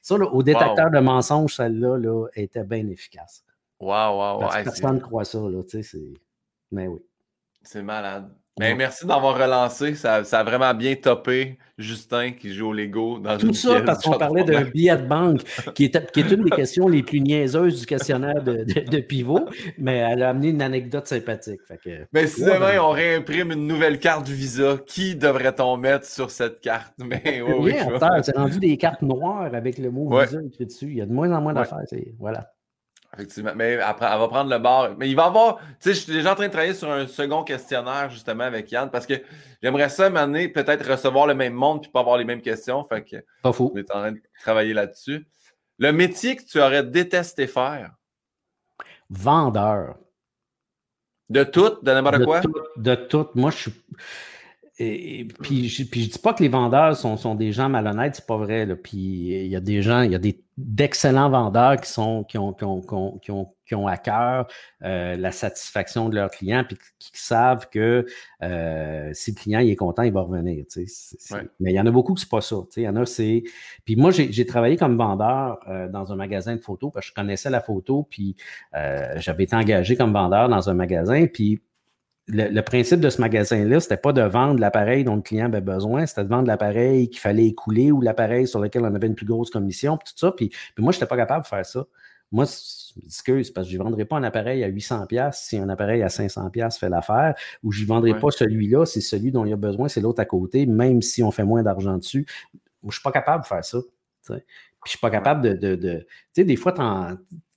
Ça, 0.00 0.14
au 0.14 0.42
détecteur 0.42 0.90
de 0.90 0.98
mensonges, 0.98 1.56
celle-là 1.56 1.98
là, 1.98 2.26
était 2.34 2.64
bien 2.64 2.88
efficace. 2.88 3.44
Waouh, 3.80 4.18
waouh, 4.18 4.42
wow. 4.42 4.48
Personne 4.64 4.94
ne 4.94 5.00
croit 5.00 5.24
ça, 5.24 5.38
là, 5.38 5.62
tu 5.62 5.82
sais, 5.82 5.82
c'est... 5.82 6.23
Mais 6.74 6.88
oui. 6.88 7.00
C'est 7.62 7.82
malade. 7.82 8.30
Ben, 8.56 8.76
merci 8.76 9.04
d'avoir 9.04 9.34
relancé. 9.34 9.96
Ça, 9.96 10.22
ça, 10.22 10.40
a 10.40 10.44
vraiment 10.44 10.72
bien 10.74 10.94
topé 10.94 11.58
Justin 11.76 12.30
qui 12.30 12.54
joue 12.54 12.68
au 12.68 12.72
Lego 12.72 13.18
dans 13.18 13.36
Tout 13.36 13.52
ça 13.52 13.80
parce 13.80 14.04
qu'on 14.04 14.16
parlait 14.16 14.44
d'un 14.44 14.62
billet 14.62 14.96
de 14.96 15.06
banque 15.08 15.42
qui 15.74 15.86
est, 15.86 16.12
qui 16.12 16.20
est 16.20 16.30
une 16.30 16.44
des 16.44 16.50
questions 16.56 16.86
les 16.86 17.02
plus 17.02 17.20
niaiseuses 17.20 17.80
du 17.80 17.86
questionnaire 17.86 18.44
de, 18.44 18.62
de, 18.62 18.98
Pivot, 19.00 19.48
mais 19.76 19.96
elle 19.96 20.22
a 20.22 20.28
amené 20.28 20.50
une 20.50 20.62
anecdote 20.62 21.08
sympathique. 21.08 21.60
Fait 21.66 22.06
mais 22.12 22.28
si 22.28 22.44
demain 22.44 22.78
on 22.80 22.90
réimprime 22.90 23.50
une 23.50 23.66
nouvelle 23.66 23.98
carte 23.98 24.24
du 24.24 24.34
Visa, 24.34 24.78
qui 24.86 25.16
devrait-on 25.16 25.76
mettre 25.76 26.06
sur 26.06 26.30
cette 26.30 26.60
carte? 26.60 26.94
Mais, 26.98 27.42
oui, 27.58 27.74
c'est 28.22 28.36
rendu 28.36 28.60
des 28.60 28.76
cartes 28.76 29.02
noires 29.02 29.52
avec 29.52 29.78
le 29.78 29.90
mot 29.90 30.16
Visa 30.20 30.38
écrit 30.40 30.66
dessus. 30.66 30.86
Il 30.86 30.98
y 30.98 31.02
a 31.02 31.06
de 31.06 31.12
moins 31.12 31.32
en 31.32 31.40
moins 31.40 31.54
d'affaires. 31.54 31.80
Voilà. 32.20 32.53
Effectivement. 33.14 33.52
Mais 33.54 33.78
après, 33.78 34.06
elle 34.10 34.18
va 34.18 34.28
prendre 34.28 34.50
le 34.50 34.58
bar. 34.58 34.96
Mais 34.98 35.08
il 35.08 35.16
va 35.16 35.26
avoir. 35.26 35.58
Tu 35.58 35.64
sais, 35.80 35.94
je 35.94 36.00
suis 36.00 36.12
déjà 36.12 36.32
en 36.32 36.34
train 36.34 36.46
de 36.46 36.52
travailler 36.52 36.74
sur 36.74 36.90
un 36.90 37.06
second 37.06 37.44
questionnaire, 37.44 38.10
justement, 38.10 38.44
avec 38.44 38.70
Yann, 38.70 38.90
parce 38.90 39.06
que 39.06 39.14
j'aimerais 39.62 39.88
ça, 39.88 40.10
m'amener, 40.10 40.48
peut-être 40.48 40.88
recevoir 40.90 41.26
le 41.26 41.34
même 41.34 41.54
monde 41.54 41.82
puis 41.82 41.90
pas 41.90 42.00
avoir 42.00 42.18
les 42.18 42.24
mêmes 42.24 42.42
questions. 42.42 42.82
Fait 42.84 43.04
que. 43.04 43.16
Pas 43.42 43.52
fou. 43.52 43.72
On 43.74 43.78
est 43.78 43.90
en 43.90 44.00
train 44.00 44.12
de 44.12 44.20
travailler 44.40 44.74
là-dessus. 44.74 45.26
Le 45.78 45.92
métier 45.92 46.36
que 46.36 46.44
tu 46.44 46.60
aurais 46.60 46.82
détesté 46.82 47.46
faire? 47.46 47.92
Vendeur. 49.10 49.96
De 51.30 51.42
tout, 51.42 51.78
de 51.82 51.90
n'importe 51.90 52.24
quoi? 52.24 52.40
de 52.76 52.94
tout. 52.94 53.28
Moi, 53.34 53.50
je 53.50 53.56
suis. 53.56 53.72
Et, 54.78 55.28
puis, 55.40 55.68
je, 55.68 55.84
puis 55.84 56.02
je 56.02 56.10
dis 56.10 56.18
pas 56.18 56.34
que 56.34 56.42
les 56.42 56.48
vendeurs 56.48 56.96
sont, 56.96 57.16
sont 57.16 57.36
des 57.36 57.52
gens 57.52 57.68
malhonnêtes, 57.68 58.16
c'est 58.16 58.26
pas 58.26 58.36
vrai. 58.36 58.66
Là. 58.66 58.74
Puis 58.74 58.98
il 58.98 59.46
y 59.46 59.54
a 59.54 59.60
des 59.60 59.82
gens, 59.82 60.02
il 60.02 60.10
y 60.10 60.16
a 60.16 60.18
des 60.18 60.42
d'excellents 60.56 61.30
vendeurs 61.30 61.80
qui 61.80 61.90
sont 61.90 62.22
qui 62.24 62.38
ont, 62.38 62.52
qui 62.52 62.64
ont, 62.64 62.80
qui 63.18 63.30
ont, 63.30 63.54
qui 63.66 63.74
ont 63.74 63.86
à 63.86 63.96
cœur 63.96 64.46
euh, 64.84 65.16
la 65.16 65.32
satisfaction 65.32 66.08
de 66.08 66.16
leurs 66.16 66.30
clients, 66.30 66.64
puis 66.66 66.76
qui, 66.98 67.10
savent 67.12 67.68
que 67.70 68.06
euh, 68.42 69.10
si 69.12 69.32
le 69.32 69.36
client 69.36 69.60
il 69.60 69.70
est 69.70 69.76
content, 69.76 70.02
il 70.02 70.12
va 70.12 70.22
revenir. 70.22 70.64
Mais 71.60 71.72
il 71.72 71.74
y 71.74 71.80
en 71.80 71.86
a 71.86 71.90
beaucoup 71.92 72.14
qui 72.14 72.22
c'est 72.22 72.30
pas 72.30 72.40
ça. 72.40 72.56
Il 72.76 72.82
y 72.82 72.88
en 72.88 72.96
a, 72.96 73.06
c'est. 73.06 73.44
Puis 73.84 73.94
moi, 73.94 74.10
j'ai 74.10 74.46
travaillé 74.46 74.76
comme 74.76 74.96
vendeur 74.96 75.58
euh, 75.68 75.88
dans 75.88 76.12
un 76.12 76.16
magasin 76.16 76.56
de 76.56 76.60
photos 76.60 76.90
parce 76.92 77.06
que 77.06 77.10
je 77.10 77.14
connaissais 77.14 77.50
la 77.50 77.60
photo, 77.60 78.08
puis 78.10 78.36
j'avais 78.72 79.44
été 79.44 79.54
engagé 79.54 79.96
comme 79.96 80.12
vendeur 80.12 80.48
dans 80.48 80.68
un 80.68 80.74
magasin, 80.74 81.26
puis 81.26 81.60
le, 82.26 82.60
principe 82.62 83.00
de 83.00 83.10
ce 83.10 83.20
magasin-là, 83.20 83.80
c'était 83.80 83.96
pas 83.96 84.12
de 84.12 84.22
vendre 84.22 84.58
l'appareil 84.60 85.04
dont 85.04 85.16
le 85.16 85.22
client 85.22 85.46
avait 85.46 85.60
besoin, 85.60 86.06
c'était 86.06 86.24
de 86.24 86.28
vendre 86.28 86.46
l'appareil 86.46 87.08
qu'il 87.10 87.20
fallait 87.20 87.46
écouler 87.46 87.92
ou 87.92 88.00
l'appareil 88.00 88.46
sur 88.46 88.60
lequel 88.60 88.82
on 88.82 88.94
avait 88.94 89.06
une 89.06 89.14
plus 89.14 89.26
grosse 89.26 89.50
commission, 89.50 89.98
tout 89.98 90.12
ça. 90.16 90.32
Puis, 90.32 90.50
moi, 90.78 90.92
je 90.92 90.96
n'étais 90.96 91.06
pas 91.06 91.16
capable 91.16 91.42
de 91.44 91.48
faire 91.48 91.66
ça. 91.66 91.84
Moi, 92.32 92.44
excuse, 93.04 93.50
parce 93.50 93.66
que 93.66 93.72
je 93.72 93.78
ne 93.78 93.82
vendrai 93.84 94.06
pas 94.06 94.16
un 94.16 94.22
appareil 94.22 94.64
à 94.64 94.70
800$ 94.70 95.32
si 95.34 95.58
un 95.58 95.68
appareil 95.68 96.02
à 96.02 96.08
500$ 96.08 96.78
fait 96.78 96.88
l'affaire, 96.88 97.34
ou 97.62 97.70
je 97.70 97.82
ne 97.82 97.86
vendrai 97.86 98.18
pas 98.18 98.30
celui-là, 98.30 98.86
c'est 98.86 99.02
celui 99.02 99.30
dont 99.30 99.44
il 99.44 99.52
a 99.52 99.56
besoin, 99.56 99.88
c'est 99.88 100.00
l'autre 100.00 100.20
à 100.20 100.24
côté, 100.24 100.66
même 100.66 101.02
si 101.02 101.22
on 101.22 101.30
fait 101.30 101.44
moins 101.44 101.62
d'argent 101.62 101.96
dessus. 101.96 102.26
Je 102.82 102.88
ne 102.88 102.92
suis 102.92 103.02
pas 103.02 103.12
capable 103.12 103.42
de 103.42 103.46
faire 103.46 103.64
ça. 103.64 103.78
Puis 104.26 104.34
je 104.34 104.34
ne 104.34 104.90
suis 104.90 104.98
pas 104.98 105.10
capable 105.10 105.42
de. 105.42 105.76
de, 105.76 105.98
tu 105.98 106.06
sais, 106.32 106.44
des 106.44 106.56
fois, 106.56 106.72
tu 106.72 106.80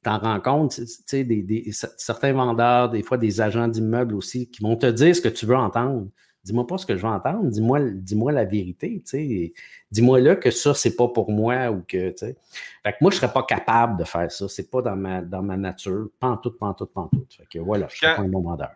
t'en 0.08 0.20
rends 0.20 0.40
compte, 0.40 0.76
tu 0.76 0.88
sais, 1.06 1.24
des, 1.24 1.70
certains 1.72 2.34
vendeurs, 2.34 2.90
des 2.90 3.04
fois 3.04 3.18
des 3.18 3.42
agents 3.42 3.68
d'immeubles 3.68 4.16
aussi, 4.16 4.50
qui 4.50 4.64
vont 4.64 4.78
te 4.78 4.86
dire 4.86 5.16
ce 5.16 5.22
que 5.22 5.28
tu 5.28 5.46
veux 5.46 5.56
entendre. 5.56 6.08
Dis-moi 6.44 6.66
pas 6.66 6.78
ce 6.78 6.86
que 6.86 6.96
je 6.96 7.02
veux 7.02 7.12
entendre, 7.12 7.50
dis-moi 7.50 7.82
dis 7.82 8.18
la 8.32 8.46
vérité, 8.46 9.02
tu 9.06 9.10
sais. 9.10 9.54
Dis-moi 9.92 10.22
là 10.22 10.38
que 10.38 10.50
ça, 10.50 10.74
c'est 10.74 10.96
pas 10.96 11.10
pour 11.10 11.30
moi 11.30 11.70
ou 11.72 11.82
que, 11.82 12.12
tu 12.12 12.18
sais. 12.20 12.38
Fait 12.84 12.94
que 12.94 12.98
moi, 13.02 13.12
je 13.12 13.18
serais 13.18 13.34
pas 13.34 13.44
capable 13.44 14.00
de 14.00 14.06
faire 14.06 14.32
ça. 14.32 14.48
C'est 14.48 14.72
pas 14.72 14.82
dans 14.82 14.96
ma, 14.96 15.22
dans 15.22 15.42
ma 15.42 15.58
nature. 15.58 16.08
Pas 16.18 16.30
en 16.30 16.38
tout, 16.38 16.52
pas 16.52 16.68
en 16.68 16.74
tout, 16.74 16.86
pas 16.86 17.02
en 17.02 17.08
tout. 17.10 17.26
Fait 17.30 17.46
que 17.52 17.60
voilà, 17.60 17.88
je 17.90 17.98
suis 17.98 18.08
pas 18.08 18.20
un 18.20 18.30
bon 18.30 18.42
vendeur. 18.42 18.72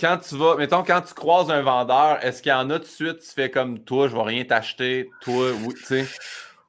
Quand 0.00 0.16
tu 0.26 0.36
vas, 0.38 0.56
mettons, 0.56 0.82
quand 0.82 1.02
tu 1.02 1.12
croises 1.12 1.50
un 1.50 1.60
vendeur, 1.60 2.24
est-ce 2.24 2.40
qu'il 2.40 2.50
y 2.50 2.54
en 2.54 2.70
a 2.70 2.78
tout 2.78 2.84
de 2.84 2.88
suite, 2.88 3.18
tu 3.18 3.28
fais 3.28 3.50
comme 3.50 3.80
toi, 3.80 4.08
je 4.08 4.16
vais 4.16 4.22
rien 4.22 4.44
t'acheter, 4.44 5.10
toi, 5.20 5.50
oui, 5.66 5.74
tu 5.74 5.84
sais? 5.84 6.06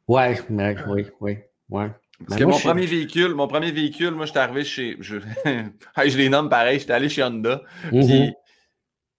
Ouais, 0.10 0.38
mais, 0.50 0.76
oui, 0.88 1.06
oui, 1.22 1.38
ouais. 1.70 1.90
Parce 2.20 2.40
ben, 2.40 2.46
que 2.46 2.52
mon 2.52 2.60
premier 2.60 2.86
véhicule, 2.86 3.34
mon 3.34 3.48
premier 3.48 3.72
véhicule, 3.72 4.12
moi, 4.12 4.26
j'étais 4.26 4.40
arrivé 4.40 4.64
chez. 4.64 4.98
Je, 5.00 5.18
je 5.46 6.18
les 6.18 6.30
nomme 6.30 6.50
pareil, 6.50 6.80
j'étais 6.80 6.94
allé 6.94 7.10
chez 7.10 7.24
Honda. 7.24 7.64
Puis 7.90 8.34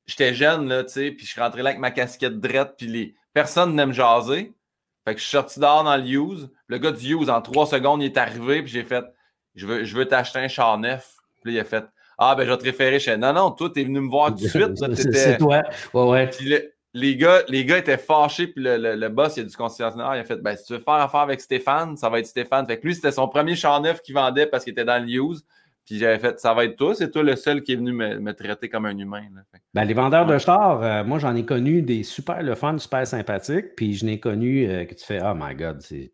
j'étais 0.07 0.35
jeune, 0.35 0.69
là, 0.69 0.85
tu 0.85 0.93
sais, 0.93 1.11
puis 1.11 1.27
je 1.27 1.33
suis 1.33 1.41
rentré 1.41 1.63
là 1.63 1.71
avec 1.71 1.81
ma 1.81 1.91
casquette 1.91 2.41
drette, 2.41 2.75
puis 2.79 2.87
les 2.87 3.15
personne 3.33 3.75
n'aime 3.75 3.93
jaser. 3.93 4.55
Fait 5.05 5.15
que 5.15 5.21
je 5.21 5.25
suis 5.25 5.33
sorti 5.33 5.61
dehors 5.61 5.85
dans 5.85 5.97
le 5.97 6.07
use. 6.07 6.51
Le 6.67 6.79
gars 6.79 6.93
du 6.93 7.15
use, 7.15 7.29
en 7.29 7.43
trois 7.43 7.67
secondes, 7.67 8.03
il 8.03 8.07
est 8.07 8.17
arrivé, 8.17 8.63
puis 8.63 8.73
j'ai 8.73 8.85
fait 8.85 9.05
Je 9.55 9.67
veux, 9.67 9.85
je 9.85 9.95
veux 9.97 10.07
t'acheter 10.07 10.39
un 10.39 10.49
char 10.49 10.79
neuf. 10.79 11.17
Puis 11.43 11.53
il 11.53 11.61
a 11.61 11.65
fait 11.65 11.85
Ah, 12.17 12.35
ben, 12.35 12.47
je 12.47 12.51
vais 12.51 12.57
te 12.57 12.65
référer 12.65 12.99
chez. 12.99 13.17
Non, 13.19 13.35
non, 13.35 13.51
toi, 13.51 13.71
t'es 13.75 13.85
venu 13.85 14.01
me 14.01 14.09
voir 14.09 14.35
tout 14.35 14.45
de 14.45 14.49
suite. 14.49 14.95
C'est 15.13 15.37
toi. 15.37 15.63
Ouais, 15.93 16.03
ouais 16.03 16.71
les 16.95 17.17
gars, 17.17 17.43
les 17.49 17.65
gars 17.65 17.79
étaient 17.79 17.99
fâchés, 17.99 18.47
puis 18.47 18.63
le, 18.63 18.77
le, 18.77 18.95
le 18.95 19.09
boss, 19.09 19.37
il 19.37 19.41
a 19.41 19.45
du 19.45 19.57
concessionnaire, 19.57 20.15
il 20.15 20.21
a 20.21 20.25
fait 20.25 20.37
ben, 20.37 20.57
si 20.57 20.65
tu 20.65 20.75
veux 20.75 20.79
faire 20.79 20.95
affaire 20.95 21.21
avec 21.21 21.41
Stéphane, 21.41 21.97
ça 21.97 22.09
va 22.09 22.21
être 22.21 22.27
Stéphane. 22.27 22.67
Fait 22.67 22.79
que 22.79 22.87
lui, 22.87 22.95
c'était 22.95 23.11
son 23.11 23.29
premier 23.29 23.57
char 23.57 23.81
neuf 23.81 24.01
qu'il 24.01 24.15
vendait 24.15 24.47
parce 24.47 24.63
qu'il 24.63 24.71
était 24.73 24.85
dans 24.85 25.05
le 25.05 25.11
use. 25.11 25.45
Puis 25.87 25.99
j'avais 25.99 26.19
fait, 26.19 26.41
ça 26.41 26.55
va 26.55 26.65
être 26.65 26.77
toi, 26.77 26.95
c'est 26.95 27.11
toi 27.11 27.23
le 27.23 27.37
seul 27.37 27.63
qui 27.63 27.73
est 27.73 27.77
venu 27.77 27.93
me, 27.93 28.33
traiter 28.33 28.71
comme 28.71 28.87
un 28.87 28.97
humain. 28.97 29.23
Ben, 29.75 29.85
les 29.85 29.93
vendeurs 29.93 30.25
de 30.25 30.39
chars, 30.39 30.83
euh, 30.83 31.05
moi 31.05 31.19
j'en 31.19 31.37
ai 31.37 31.45
connu 31.45 31.83
des 31.83 32.03
super 32.03 32.43
le 32.43 32.55
fun, 32.55 32.79
super 32.79 33.07
sympathiques, 33.07 33.77
puis 33.77 33.93
je 33.93 34.07
n'ai 34.07 34.19
connu 34.19 34.67
euh, 34.67 34.87
que 34.87 34.95
tu 34.95 35.05
fais, 35.05 35.21
oh 35.23 35.35
my 35.37 35.55
god, 35.55 35.83
c'est. 35.83 36.11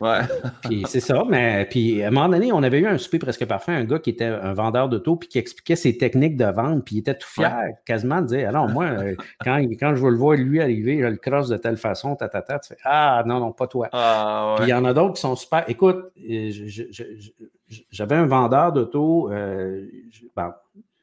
Ouais. 0.00 0.20
puis 0.62 0.84
c'est 0.86 1.00
ça, 1.00 1.24
mais 1.28 1.66
puis 1.68 2.02
à 2.02 2.08
un 2.08 2.10
moment 2.10 2.30
donné, 2.30 2.52
on 2.52 2.62
avait 2.62 2.78
eu 2.78 2.86
un 2.86 2.96
souper 2.96 3.18
presque 3.18 3.44
parfait, 3.44 3.72
un 3.72 3.84
gars 3.84 3.98
qui 3.98 4.10
était 4.10 4.24
un 4.24 4.54
vendeur 4.54 4.88
d'auto, 4.88 5.16
puis 5.16 5.28
qui 5.28 5.38
expliquait 5.38 5.76
ses 5.76 5.98
techniques 5.98 6.38
de 6.38 6.46
vente, 6.46 6.86
puis 6.86 6.96
il 6.96 6.98
était 7.00 7.18
tout 7.18 7.28
fier 7.28 7.68
quasiment 7.84 8.22
de 8.22 8.28
dire, 8.28 8.48
alors 8.48 8.70
moi, 8.70 8.86
euh, 8.86 9.14
quand, 9.44 9.58
quand 9.78 9.94
je 9.94 10.02
veux 10.02 10.10
le 10.10 10.16
voir 10.16 10.36
lui 10.38 10.62
arriver, 10.62 11.00
je 11.00 11.06
le 11.06 11.16
crosse 11.16 11.48
de 11.48 11.58
telle 11.58 11.76
façon, 11.76 12.16
ta, 12.16 12.30
ta, 12.30 12.40
ta, 12.40 12.58
tu 12.60 12.68
fais, 12.68 12.78
ah 12.84 13.22
non, 13.26 13.40
non, 13.40 13.52
pas 13.52 13.66
toi. 13.66 13.90
Ah, 13.92 14.54
puis 14.56 14.68
il 14.68 14.70
y 14.70 14.74
en 14.74 14.86
a 14.86 14.94
d'autres 14.94 15.14
qui 15.14 15.20
sont 15.20 15.36
super. 15.36 15.64
Écoute, 15.68 16.12
je 16.16 17.63
j'avais 17.90 18.16
un 18.16 18.26
vendeur 18.26 18.72
d'auto, 18.72 19.30
euh, 19.32 19.86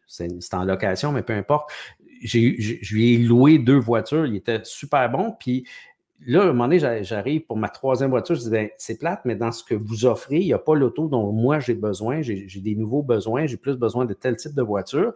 c'est 0.07 0.53
en 0.53 0.64
location, 0.64 1.12
mais 1.12 1.24
peu 1.24 1.34
importe. 1.34 1.72
je 2.24 2.93
lui 2.93 3.14
ai 3.14 3.18
loué 3.18 3.57
deux 3.57 3.80
voitures, 3.80 4.26
il 4.26 4.36
était 4.36 4.62
super 4.64 5.09
bon. 5.09 5.36
Puis 5.39 5.66
là, 6.26 6.41
à 6.41 6.43
un 6.43 6.47
moment 6.47 6.68
donné, 6.68 7.03
j'arrive 7.03 7.41
pour 7.45 7.57
ma 7.57 7.70
troisième 7.70 8.09
voiture, 8.09 8.36
je 8.36 8.41
dis 8.41 8.49
ben, 8.49 8.70
c'est 8.78 8.99
plate, 8.99 9.22
mais 9.26 9.36
dans 9.36 9.51
ce 9.51 9.64
que 9.64 9.76
vous 9.76 10.05
offrez, 10.05 10.39
il 10.39 10.45
n'y 10.45 10.53
a 10.53 10.59
pas 10.59 10.76
l'auto 10.76 11.07
dont 11.07 11.32
moi 11.32 11.59
j'ai 11.59 11.74
besoin, 11.74 12.22
j'ai 12.22 12.47
des 12.47 12.76
nouveaux 12.76 13.03
besoins, 13.03 13.47
j'ai 13.47 13.57
plus 13.57 13.76
besoin 13.76 14.05
de 14.05 14.14
tel 14.14 14.38
type 14.38 14.53
de 14.53 14.62
voiture. 14.62 15.14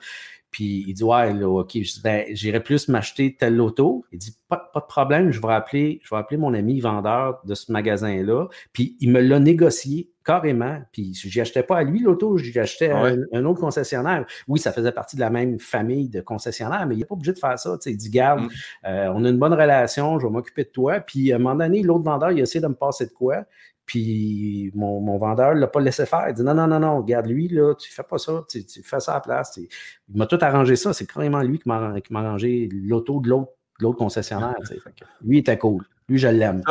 Puis 0.51 0.85
il 0.87 0.93
dit 0.93 1.03
Ouais, 1.03 1.33
là, 1.33 1.49
OK, 1.49 1.77
ben, 2.03 2.25
j'irais 2.29 2.63
plus 2.63 2.87
m'acheter 2.87 3.35
tel 3.35 3.59
auto. 3.59 4.05
Il 4.11 4.19
dit 4.19 4.37
pas, 4.47 4.71
de 4.73 4.79
problème, 4.79 5.31
je 5.31 5.41
vais 5.41 5.99
je 6.01 6.09
vais 6.09 6.17
appeler 6.17 6.37
mon 6.37 6.53
ami 6.53 6.79
vendeur 6.79 7.41
de 7.45 7.53
ce 7.55 7.71
magasin-là. 7.71 8.47
Puis 8.71 8.95
il 8.99 9.11
me 9.11 9.19
l'a 9.19 9.39
négocié 9.39 10.09
carrément. 10.26 10.82
Puis 10.91 11.13
je 11.13 11.39
achetais 11.39 11.63
pas 11.63 11.78
à 11.78 11.84
lui 11.84 11.99
l'auto, 11.99 12.38
j'y 12.38 12.57
achetais 12.59 12.89
à 12.89 13.13
un, 13.32 13.45
autre 13.45 13.61
concessionnaire. 13.61 14.26
Oui, 14.47 14.59
ça 14.59 14.71
faisait 14.71 14.91
partie 14.91 15.15
de 15.15 15.21
la 15.21 15.30
même 15.30 15.59
famille 15.59 16.09
de 16.09 16.19
concessionnaires, 16.19 16.86
mais 16.88 16.95
il 16.95 16.99
n'est 16.99 17.05
pas 17.05 17.13
obligé 17.13 17.32
de 17.32 17.38
faire 17.38 17.57
ça. 17.57 17.78
Il 17.86 17.95
dit 17.95 18.09
Garde, 18.09 18.41
mm. 18.41 18.49
euh, 18.88 19.13
on 19.13 19.23
a 19.23 19.30
une 19.30 19.38
bonne 19.38 19.53
relation, 19.53 20.19
je 20.19 20.26
vais 20.26 20.34
m'occuper 20.34 20.63
de 20.63 20.69
toi. 20.69 20.99
Puis 20.99 21.32
à 21.32 21.36
un 21.36 21.39
moment 21.39 21.55
donné, 21.55 21.84
l'autre 21.84 22.03
vendeur, 22.03 22.32
il 22.32 22.39
a 22.39 22.43
essayé 22.43 22.59
de 22.59 22.67
me 22.67 22.73
passer 22.73 23.05
de 23.05 23.11
quoi. 23.11 23.45
Puis 23.86 24.71
mon, 24.73 25.17
vendeur 25.19 25.53
ne 25.53 25.59
l'a 25.59 25.67
pas 25.67 25.80
laissé 25.80 26.07
faire. 26.07 26.26
Il 26.30 26.34
dit 26.34 26.41
non, 26.41 26.55
non, 26.55 26.65
non, 26.65 26.80
non, 26.80 26.97
regarde 26.97 27.28
lui, 27.28 27.47
là, 27.47 27.76
tu 27.76 27.91
fais 27.91 28.03
pas 28.03 28.17
ça, 28.17 28.43
tu, 28.49 28.63
fais 28.84 28.99
ça 28.99 29.11
à 29.11 29.15
la 29.15 29.21
place. 29.21 29.57
Il 29.57 30.17
m'a 30.17 30.26
tout 30.26 30.39
arrangé 30.41 30.76
ça. 30.76 30.91
C'est 30.91 31.05
carrément 31.05 31.41
lui 31.43 31.59
qui 31.59 31.69
m'a 31.69 31.93
arrangé 32.19 32.67
l'auto 32.71 33.21
de 33.21 33.30
l'autre 33.30 33.97
concessionnaire. 33.97 34.55
lui, 35.21 35.38
il 35.38 35.39
était 35.41 35.57
cool. 35.59 35.86
Lui, 36.09 36.17
je 36.17 36.28
l'aime. 36.28 36.63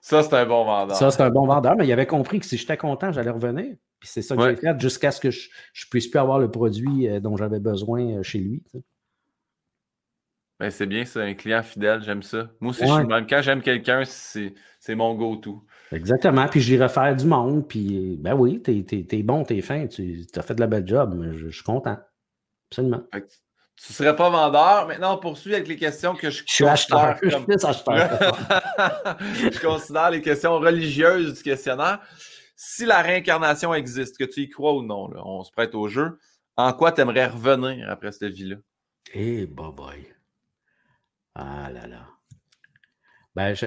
Ça, 0.00 0.22
c'est 0.22 0.34
un 0.34 0.46
bon 0.46 0.64
vendeur. 0.64 0.96
Ça, 0.96 1.10
c'est 1.10 1.22
un 1.22 1.30
bon 1.30 1.46
vendeur, 1.46 1.76
mais 1.76 1.86
il 1.86 1.92
avait 1.92 2.06
compris 2.06 2.40
que 2.40 2.46
si 2.46 2.56
j'étais 2.56 2.76
content, 2.76 3.12
j'allais 3.12 3.30
revenir. 3.30 3.76
Puis 3.98 4.08
c'est 4.08 4.22
ça 4.22 4.34
que 4.34 4.42
j'ai 4.42 4.56
fait 4.56 4.80
jusqu'à 4.80 5.10
ce 5.10 5.20
que 5.20 5.30
je 5.30 5.86
puisse 5.90 6.08
plus 6.08 6.18
avoir 6.18 6.38
le 6.38 6.50
produit 6.50 7.06
euh, 7.06 7.20
dont 7.20 7.36
j'avais 7.36 7.60
besoin 7.60 8.18
euh, 8.18 8.22
chez 8.22 8.38
lui. 8.38 8.62
Ben, 10.58 10.70
c'est 10.70 10.86
bien, 10.86 11.04
c'est 11.04 11.22
un 11.22 11.34
client 11.34 11.62
fidèle, 11.62 12.02
j'aime 12.02 12.22
ça. 12.22 12.50
Moi 12.60 12.70
aussi, 12.70 12.86
je 12.86 12.92
suis 12.92 13.06
même. 13.06 13.26
Quand 13.26 13.40
j'aime 13.40 13.62
quelqu'un, 13.62 14.02
c'est 14.04 14.94
mon 14.94 15.14
go-to. 15.14 15.64
Exactement. 15.92 16.46
Puis 16.48 16.60
j'irai 16.60 16.88
faire 16.88 17.16
du 17.16 17.26
monde. 17.26 17.66
Puis, 17.66 18.18
ben 18.20 18.34
oui, 18.34 18.60
t'es 18.60 18.84
es, 18.90 19.22
bon, 19.22 19.42
t'es 19.42 19.62
fin, 19.62 19.86
tu 19.86 20.26
as 20.34 20.42
fait 20.42 20.54
de 20.54 20.60
la 20.60 20.66
belle 20.66 20.86
job. 20.86 21.14
Mais 21.16 21.34
je, 21.34 21.48
suis 21.48 21.62
content. 21.62 21.98
Absolument. 22.70 23.02
Tu 23.82 23.92
ne 23.92 23.94
serais 23.94 24.14
pas 24.14 24.28
vendeur. 24.28 24.88
Maintenant, 24.88 25.14
on 25.14 25.18
poursuit 25.18 25.54
avec 25.54 25.66
les 25.66 25.76
questions 25.76 26.14
que 26.14 26.28
je, 26.28 26.42
je 26.46 26.52
suis 26.52 26.66
acheteur. 26.66 27.16
Je, 27.22 27.30
je 29.50 29.60
considère 29.60 30.10
les 30.10 30.20
questions 30.20 30.58
religieuses 30.58 31.34
du 31.34 31.42
questionnaire. 31.42 32.00
Si 32.54 32.84
la 32.84 33.00
réincarnation 33.00 33.72
existe, 33.72 34.18
que 34.18 34.24
tu 34.24 34.40
y 34.40 34.50
crois 34.50 34.74
ou 34.74 34.82
non, 34.82 35.08
on 35.24 35.42
se 35.44 35.50
prête 35.50 35.74
au 35.74 35.88
jeu, 35.88 36.18
en 36.56 36.74
quoi 36.74 36.92
tu 36.92 37.00
aimerais 37.00 37.26
revenir 37.26 37.88
après 37.88 38.12
cette 38.12 38.34
vie-là? 38.34 38.56
Eh, 39.14 39.40
hey, 39.40 39.46
boy. 39.46 40.12
Ah 41.34 41.70
là 41.72 41.86
là. 41.86 42.06
Ben, 43.34 43.54
je, 43.54 43.66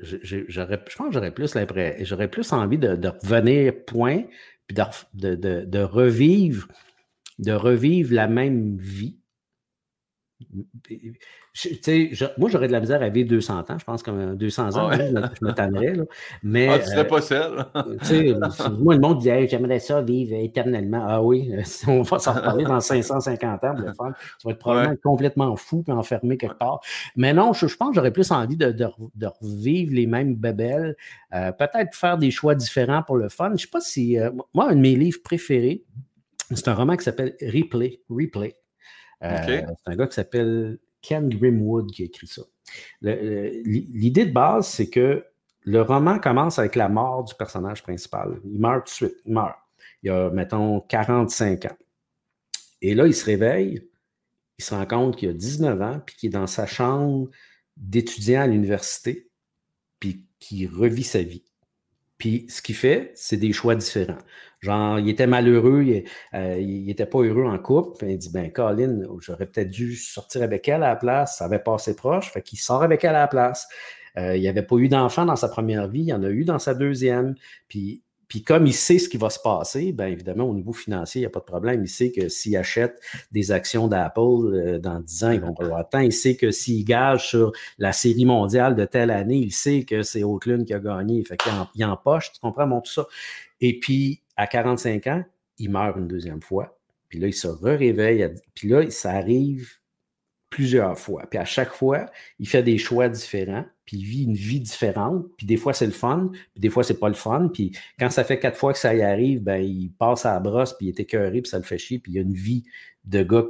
je 0.00 0.96
pense 0.96 1.08
que 1.08 1.12
j'aurais 1.12 1.34
plus 1.34 1.54
l'impression, 1.54 2.04
j'aurais 2.04 2.28
plus 2.28 2.52
envie 2.52 2.78
de, 2.78 3.08
revenir 3.22 3.72
point, 3.84 4.24
puis 4.66 4.76
de, 5.14 5.64
de, 5.64 5.82
revivre, 5.82 6.68
de 7.38 7.52
revivre 7.52 8.14
la 8.14 8.28
même 8.28 8.76
vie 8.78 9.18
moi, 12.38 12.48
j'aurais 12.48 12.68
de 12.68 12.72
la 12.72 12.80
misère 12.80 13.02
à 13.02 13.08
vivre 13.08 13.28
200 13.28 13.60
ans. 13.60 13.78
Je 13.78 13.84
pense 13.84 14.02
que 14.02 14.34
200 14.34 14.76
ans, 14.76 14.92
je, 14.92 15.44
me, 15.44 15.50
tannerais. 15.52 15.94
Mais, 16.42 16.68
ah, 16.68 16.78
tu 16.78 16.86
serais 16.86 17.06
pas 17.06 17.20
seul. 17.20 17.64
moi, 18.78 18.94
le 18.94 19.00
monde 19.00 19.18
dit 19.18 19.30
J'aimerais 19.48 19.80
ça 19.80 20.00
vivre 20.00 20.36
éternellement. 20.36 21.04
Ah 21.06 21.22
oui, 21.22 21.50
on 21.88 22.02
va 22.02 22.18
s'en 22.18 22.34
reparler 22.34 22.64
dans 22.64 22.80
550 22.80 23.64
ans. 23.64 23.72
Le 23.72 23.92
faire. 23.92 24.14
Tu 24.40 24.46
vas 24.46 24.52
être 24.52 24.58
probablement 24.58 24.96
complètement 25.02 25.56
fou 25.56 25.84
et 25.88 25.92
enfermé 25.92 26.36
quelque 26.36 26.58
part. 26.58 26.80
Mais 27.16 27.32
non, 27.34 27.52
je, 27.52 27.66
pense 27.76 27.88
que 27.88 27.94
j'aurais 27.96 28.12
plus 28.12 28.30
envie 28.30 28.56
de, 28.56 28.70
de, 28.70 29.26
revivre 29.40 29.92
les 29.92 30.06
mêmes 30.06 30.36
bébelles. 30.36 30.96
Euh, 31.34 31.50
peut-être 31.52 31.94
faire 31.94 32.18
des 32.18 32.30
choix 32.30 32.54
différents 32.54 33.02
pour 33.02 33.16
le 33.16 33.28
fun. 33.28 33.48
Je 33.48 33.52
ne 33.52 33.58
sais 33.58 33.66
pas 33.66 33.80
si. 33.80 34.18
Euh, 34.18 34.30
moi, 34.54 34.70
un 34.70 34.76
de 34.76 34.80
mes 34.80 34.94
livres 34.94 35.20
préférés, 35.24 35.84
c'est 36.54 36.68
un 36.68 36.74
roman 36.74 36.96
qui 36.96 37.04
s'appelle 37.04 37.36
Replay. 37.40 38.00
Replay. 38.08 38.56
Euh, 39.24 39.36
c'est 39.46 39.92
un 39.92 39.96
gars 39.96 40.06
qui 40.06 40.14
s'appelle 40.14 40.78
Ken 41.02 41.28
Grimwood 41.28 41.90
qui 41.90 42.02
a 42.02 42.06
écrit 42.06 42.26
ça. 42.26 42.42
L'idée 43.02 44.26
de 44.26 44.32
base, 44.32 44.68
c'est 44.68 44.88
que 44.88 45.24
le 45.62 45.82
roman 45.82 46.18
commence 46.18 46.58
avec 46.58 46.76
la 46.76 46.88
mort 46.88 47.24
du 47.24 47.34
personnage 47.34 47.82
principal. 47.82 48.40
Il 48.44 48.58
meurt 48.58 48.86
tout 48.86 48.90
de 48.90 49.10
suite. 49.10 49.22
Il 49.26 49.32
meurt. 49.32 49.56
Il 50.02 50.10
a, 50.10 50.30
mettons, 50.30 50.80
45 50.80 51.66
ans. 51.66 51.76
Et 52.80 52.94
là, 52.94 53.06
il 53.06 53.14
se 53.14 53.24
réveille 53.24 53.88
il 54.58 54.64
se 54.64 54.74
rend 54.74 54.86
compte 54.86 55.16
qu'il 55.16 55.28
a 55.28 55.32
19 55.32 55.80
ans, 55.80 56.00
puis 56.04 56.16
qu'il 56.16 56.28
est 56.28 56.32
dans 56.32 56.46
sa 56.46 56.66
chambre 56.66 57.30
d'étudiant 57.76 58.42
à 58.42 58.46
l'université, 58.46 59.30
puis 60.00 60.26
qu'il 60.40 60.68
revit 60.68 61.04
sa 61.04 61.22
vie. 61.22 61.44
Puis 62.18 62.46
ce 62.48 62.60
qu'il 62.60 62.74
fait, 62.74 63.12
c'est 63.14 63.36
des 63.36 63.52
choix 63.52 63.74
différents. 63.76 64.18
Genre, 64.60 64.98
il 64.98 65.08
était 65.08 65.28
malheureux, 65.28 65.84
il 65.84 66.84
n'était 66.84 67.04
euh, 67.04 67.06
pas 67.06 67.20
heureux 67.20 67.44
en 67.44 67.58
couple. 67.58 68.06
il 68.06 68.18
dit 68.18 68.30
Ben, 68.32 68.50
Colin, 68.50 69.02
j'aurais 69.20 69.46
peut-être 69.46 69.70
dû 69.70 69.94
sortir 69.94 70.42
avec 70.42 70.66
elle 70.68 70.82
à 70.82 70.88
la 70.88 70.96
place. 70.96 71.38
Ça 71.38 71.44
avait 71.44 71.60
passé 71.60 71.94
proche. 71.94 72.32
Fait 72.32 72.42
qu'il 72.42 72.58
sort 72.58 72.82
avec 72.82 73.04
elle 73.04 73.14
à 73.14 73.20
la 73.20 73.28
place. 73.28 73.68
Euh, 74.16 74.36
il 74.36 74.46
avait 74.48 74.62
pas 74.62 74.76
eu 74.76 74.88
d'enfant 74.88 75.26
dans 75.26 75.36
sa 75.36 75.48
première 75.48 75.86
vie, 75.86 76.02
il 76.02 76.12
en 76.12 76.22
a 76.24 76.28
eu 76.28 76.44
dans 76.44 76.58
sa 76.58 76.74
deuxième. 76.74 77.34
Puis 77.68 78.02
puis 78.28 78.42
comme 78.42 78.66
il 78.66 78.74
sait 78.74 78.98
ce 78.98 79.08
qui 79.08 79.16
va 79.16 79.30
se 79.30 79.38
passer, 79.38 79.92
bien 79.92 80.06
évidemment, 80.06 80.44
au 80.44 80.54
niveau 80.54 80.74
financier, 80.74 81.20
il 81.20 81.22
n'y 81.22 81.26
a 81.26 81.30
pas 81.30 81.40
de 81.40 81.46
problème. 81.46 81.82
Il 81.82 81.88
sait 81.88 82.12
que 82.12 82.28
s'il 82.28 82.56
achète 82.58 83.00
des 83.32 83.52
actions 83.52 83.88
d'Apple 83.88 84.20
euh, 84.20 84.78
dans 84.78 85.00
10 85.00 85.24
ans, 85.24 85.30
ils 85.30 85.40
vont 85.40 85.54
pas 85.54 85.64
avoir 85.64 85.88
temps. 85.88 86.00
Il 86.00 86.12
sait 86.12 86.36
que 86.36 86.50
s'il 86.50 86.84
gage 86.84 87.28
sur 87.28 87.52
la 87.78 87.92
série 87.92 88.26
mondiale 88.26 88.76
de 88.76 88.84
telle 88.84 89.10
année, 89.10 89.38
il 89.38 89.52
sait 89.52 89.84
que 89.84 90.02
c'est 90.02 90.24
Oakland 90.24 90.64
qui 90.66 90.74
a 90.74 90.78
gagné. 90.78 91.24
Fait 91.24 91.38
qu'il 91.38 91.52
en, 91.52 91.68
il 91.74 91.84
empoche, 91.86 92.32
tu 92.32 92.40
comprends, 92.40 92.66
mon 92.66 92.82
tout 92.82 92.92
ça. 92.92 93.06
Et 93.62 93.80
puis, 93.80 94.22
à 94.36 94.46
45 94.46 95.06
ans, 95.06 95.24
il 95.56 95.70
meurt 95.70 95.96
une 95.96 96.06
deuxième 96.06 96.42
fois. 96.42 96.78
Puis 97.08 97.18
là, 97.18 97.28
il 97.28 97.34
se 97.34 97.48
réveille. 97.48 98.28
Puis 98.54 98.68
là, 98.68 98.90
ça 98.90 99.12
arrive 99.12 99.78
plusieurs 100.50 100.98
fois. 100.98 101.24
Puis 101.30 101.38
à 101.38 101.46
chaque 101.46 101.72
fois, 101.72 102.06
il 102.38 102.48
fait 102.48 102.62
des 102.62 102.76
choix 102.76 103.08
différents 103.08 103.64
puis 103.88 103.96
il 103.96 104.04
vit 104.04 104.24
une 104.24 104.34
vie 104.34 104.60
différente. 104.60 105.24
Puis 105.38 105.46
des 105.46 105.56
fois, 105.56 105.72
c'est 105.72 105.86
le 105.86 105.92
fun, 105.92 106.30
puis 106.30 106.60
des 106.60 106.68
fois, 106.68 106.84
c'est 106.84 107.00
pas 107.00 107.08
le 107.08 107.14
fun. 107.14 107.48
Puis 107.50 107.72
quand 107.98 108.10
ça 108.10 108.22
fait 108.22 108.38
quatre 108.38 108.58
fois 108.58 108.74
que 108.74 108.78
ça 108.78 108.94
y 108.94 109.00
arrive, 109.00 109.42
ben, 109.42 109.64
il 109.64 109.90
passe 109.92 110.26
à 110.26 110.34
la 110.34 110.40
brosse, 110.40 110.74
puis 110.74 110.88
il 110.88 110.88
est 110.90 111.00
écœuré, 111.00 111.40
puis 111.40 111.48
ça 111.48 111.56
le 111.56 111.64
fait 111.64 111.78
chier. 111.78 111.98
Puis 111.98 112.12
il 112.12 112.14
y 112.16 112.18
a 112.18 112.20
une 112.20 112.34
vie 112.34 112.64
de 113.04 113.22
gars 113.22 113.46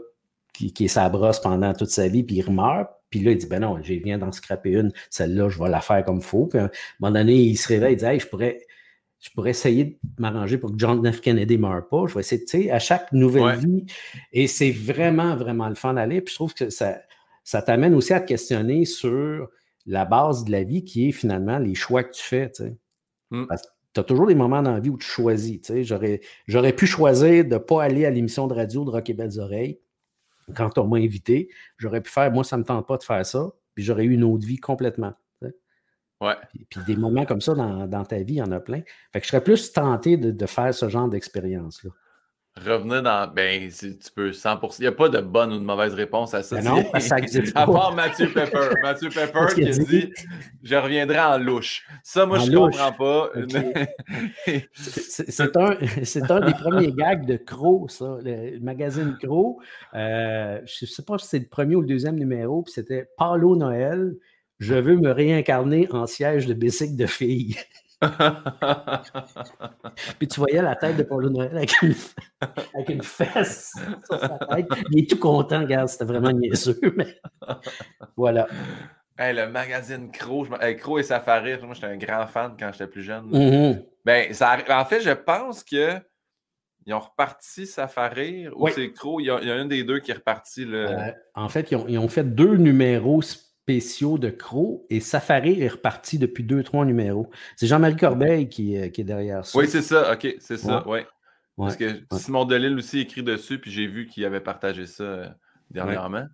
qui, 0.52 0.72
est 0.78 0.86
sa 0.86 1.08
brosse 1.08 1.40
pendant 1.40 1.72
toute 1.72 1.90
sa 1.90 2.06
vie, 2.06 2.22
puis 2.22 2.36
il 2.36 2.52
meurt. 2.52 2.88
Puis 3.10 3.18
là, 3.18 3.32
il 3.32 3.36
dit, 3.36 3.46
ben 3.46 3.58
non, 3.58 3.82
j'ai 3.82 3.98
viens 3.98 4.16
d'en 4.16 4.30
scraper 4.30 4.74
une, 4.74 4.92
celle-là, 5.10 5.48
je 5.48 5.58
vais 5.58 5.68
la 5.68 5.80
faire 5.80 6.04
comme 6.04 6.18
il 6.18 6.22
faut. 6.22 6.46
Puis 6.46 6.60
à 6.60 6.66
un 6.66 6.70
moment 7.00 7.14
donné, 7.18 7.34
il 7.34 7.56
se 7.56 7.66
réveille, 7.66 7.94
il 7.94 7.96
dit, 7.96 8.04
hey, 8.04 8.20
je 8.20 8.28
pourrais, 8.28 8.60
je 9.18 9.30
pourrais 9.30 9.50
essayer 9.50 9.98
de 10.04 10.22
m'arranger 10.22 10.56
pour 10.56 10.70
que 10.70 10.78
John 10.78 11.12
F. 11.12 11.20
Kennedy 11.20 11.56
ne 11.56 11.62
meure 11.62 11.88
pas. 11.88 12.04
Je 12.06 12.14
vais 12.14 12.20
essayer, 12.20 12.44
tu 12.44 12.62
sais, 12.62 12.70
à 12.70 12.78
chaque 12.78 13.10
nouvelle 13.10 13.58
vie. 13.58 13.86
Et 14.32 14.46
c'est 14.46 14.70
vraiment, 14.70 15.34
vraiment 15.34 15.68
le 15.68 15.74
fun 15.74 15.94
d'aller. 15.94 16.20
Puis 16.20 16.30
je 16.30 16.36
trouve 16.36 16.54
que 16.54 16.70
ça, 16.70 17.00
ça 17.42 17.60
t'amène 17.60 17.94
aussi 17.94 18.12
à 18.12 18.20
te 18.20 18.28
questionner 18.28 18.84
sur 18.84 19.48
la 19.88 20.04
base 20.04 20.44
de 20.44 20.52
la 20.52 20.62
vie 20.62 20.84
qui 20.84 21.08
est 21.08 21.12
finalement 21.12 21.58
les 21.58 21.74
choix 21.74 22.04
que 22.04 22.12
tu 22.12 22.22
fais. 22.22 22.52
Tu 22.52 22.76
mmh. 23.30 23.46
as 23.96 24.04
toujours 24.04 24.26
des 24.26 24.34
moments 24.34 24.62
dans 24.62 24.72
la 24.72 24.80
vie 24.80 24.90
où 24.90 24.98
tu 24.98 25.06
choisis. 25.06 25.60
J'aurais, 25.82 26.20
j'aurais 26.46 26.74
pu 26.74 26.86
choisir 26.86 27.44
de 27.44 27.54
ne 27.54 27.58
pas 27.58 27.82
aller 27.82 28.04
à 28.04 28.10
l'émission 28.10 28.46
de 28.46 28.54
radio 28.54 28.84
de 28.84 28.90
Rock 28.90 29.08
et 29.08 29.14
Belles 29.14 29.40
Oreilles 29.40 29.80
quand 30.54 30.76
on 30.78 30.86
m'a 30.86 30.98
invité. 30.98 31.48
J'aurais 31.78 32.02
pu 32.02 32.10
faire, 32.10 32.30
moi, 32.30 32.44
ça 32.44 32.56
ne 32.56 32.62
me 32.62 32.66
tente 32.66 32.86
pas 32.86 32.98
de 32.98 33.02
faire 33.02 33.24
ça, 33.24 33.50
puis 33.74 33.82
j'aurais 33.82 34.04
eu 34.04 34.12
une 34.12 34.24
autre 34.24 34.46
vie 34.46 34.58
complètement. 34.58 35.14
Ouais. 36.20 36.34
Puis, 36.68 36.80
des 36.84 36.96
moments 36.96 37.24
comme 37.24 37.40
ça 37.40 37.54
dans, 37.54 38.04
ta 38.04 38.18
vie, 38.18 38.34
il 38.34 38.38
y 38.38 38.42
en 38.42 38.50
a 38.50 38.58
plein. 38.58 38.82
Fait 39.12 39.20
que 39.20 39.24
je 39.24 39.30
serais 39.30 39.42
plus 39.42 39.72
tenté 39.72 40.16
de, 40.16 40.32
de 40.32 40.46
faire 40.46 40.74
ce 40.74 40.88
genre 40.88 41.08
d'expérience-là 41.08 41.90
revenir 42.64 43.02
dans. 43.02 43.32
Ben, 43.32 43.68
tu 43.70 43.96
peux 44.14 44.30
100%. 44.30 44.76
Il 44.78 44.82
n'y 44.82 44.86
a 44.86 44.92
pas 44.92 45.08
de 45.08 45.20
bonne 45.20 45.52
ou 45.52 45.58
de 45.58 45.64
mauvaise 45.64 45.94
réponse 45.94 46.34
à 46.34 46.42
ça. 46.42 46.56
Ben 46.56 46.64
non, 46.64 46.84
ça 46.98 47.16
À 47.54 47.66
part 47.66 47.94
Mathieu 47.94 48.28
Pepper. 48.28 48.70
Mathieu 48.82 49.08
Pepper 49.08 49.46
qui 49.54 49.64
a 49.66 49.70
dit, 49.70 50.12
Je 50.62 50.76
reviendrai 50.76 51.20
en 51.20 51.38
louche. 51.38 51.86
Ça, 52.02 52.26
moi, 52.26 52.38
je 52.38 52.50
ne 52.50 52.56
comprends 52.56 52.92
pas. 52.92 53.30
c'est 54.74 55.56
un, 55.56 55.70
un, 55.70 56.46
des 56.46 56.54
premiers 56.54 56.92
gags 56.92 57.26
de 57.26 57.36
Crow, 57.36 57.88
ça. 57.88 58.18
Le 58.22 58.58
magazine 58.60 59.16
Crow. 59.22 59.60
Euh, 59.94 60.60
je 60.64 60.84
ne 60.84 60.86
sais 60.86 61.02
pas 61.02 61.18
si 61.18 61.28
c'est 61.28 61.38
le 61.38 61.48
premier 61.48 61.76
ou 61.76 61.80
le 61.80 61.86
deuxième 61.86 62.16
numéro. 62.16 62.62
Puis 62.62 62.72
c'était 62.74 63.08
Paulo 63.16 63.56
Noël. 63.56 64.14
Je 64.58 64.74
veux 64.74 64.96
me 64.96 65.10
réincarner 65.10 65.88
en 65.92 66.06
siège 66.06 66.46
de 66.46 66.54
bicycle 66.54 66.96
de 66.96 67.06
fille. 67.06 67.56
Puis 70.18 70.28
tu 70.28 70.38
voyais 70.40 70.62
la 70.62 70.76
tête 70.76 70.96
de 70.96 71.02
Paulo 71.02 71.28
Noël 71.30 71.56
avec 71.56 71.82
une, 71.82 71.94
avec 72.74 72.88
une 72.90 73.02
fesse 73.02 73.72
sur 74.06 74.20
sa 74.20 74.38
tête. 74.38 74.68
Il 74.90 75.00
est 75.02 75.10
tout 75.10 75.18
content, 75.18 75.60
regarde, 75.60 75.88
c'était 75.88 76.04
vraiment 76.04 76.30
niaiseux, 76.30 76.78
mais 76.96 77.20
voilà. 78.16 78.46
le 79.18 79.46
magazine 79.46 80.12
Crow, 80.12 80.44
je... 80.44 80.72
Crow 80.74 80.98
et 80.98 81.02
Safari, 81.02 81.58
moi 81.62 81.74
j'étais 81.74 81.88
un 81.88 81.96
grand 81.96 82.26
fan 82.28 82.54
quand 82.58 82.70
j'étais 82.72 82.86
plus 82.86 83.02
jeune. 83.02 83.30
Mm-hmm. 83.30 83.84
ben, 84.04 84.32
ça... 84.32 84.58
En 84.68 84.84
fait, 84.84 85.00
je 85.00 85.10
pense 85.10 85.64
que 85.64 85.94
ils 86.86 86.94
ont 86.94 87.00
reparti 87.00 87.66
Safari 87.66 88.48
ou 88.48 88.68
c'est 88.68 88.92
Crow, 88.92 89.18
il 89.20 89.26
y, 89.26 89.30
a, 89.30 89.36
un 89.36 89.66
des 89.66 89.82
deux 89.84 89.98
qui 89.98 90.12
est 90.12 90.14
reparti. 90.14 90.64
Le... 90.64 90.88
Euh, 90.88 91.10
en 91.34 91.48
fait, 91.48 91.70
ils 91.70 91.76
ont, 91.76 91.84
ils 91.86 91.98
ont, 91.98 92.08
fait 92.08 92.24
deux 92.24 92.56
numéros 92.56 93.20
spéciaux 93.20 93.47
de 93.68 94.30
Crow 94.30 94.86
et 94.88 95.00
Safari 95.00 95.60
est 95.60 95.68
reparti 95.68 96.18
depuis 96.18 96.42
deux, 96.42 96.62
trois 96.62 96.86
numéros. 96.86 97.28
C'est 97.56 97.66
Jean-Marie 97.66 97.96
Corbeil 97.96 98.48
qui, 98.48 98.78
euh, 98.78 98.88
qui, 98.88 99.02
est 99.02 99.04
derrière 99.04 99.44
ça. 99.44 99.58
Oui, 99.58 99.68
c'est 99.68 99.82
ça. 99.82 100.12
OK, 100.12 100.36
c'est 100.40 100.56
ça. 100.56 100.86
Ouais. 100.88 101.06
Parce 101.56 101.76
que 101.76 102.00
Simon 102.12 102.44
Delille 102.44 102.74
aussi 102.74 103.00
écrit 103.00 103.22
dessus, 103.22 103.58
puis 103.58 103.70
j'ai 103.70 103.86
vu 103.86 104.06
qu'il 104.06 104.24
avait 104.24 104.40
partagé 104.40 104.86
ça 104.86 105.02
euh, 105.02 105.28
dernièrement. 105.70 106.26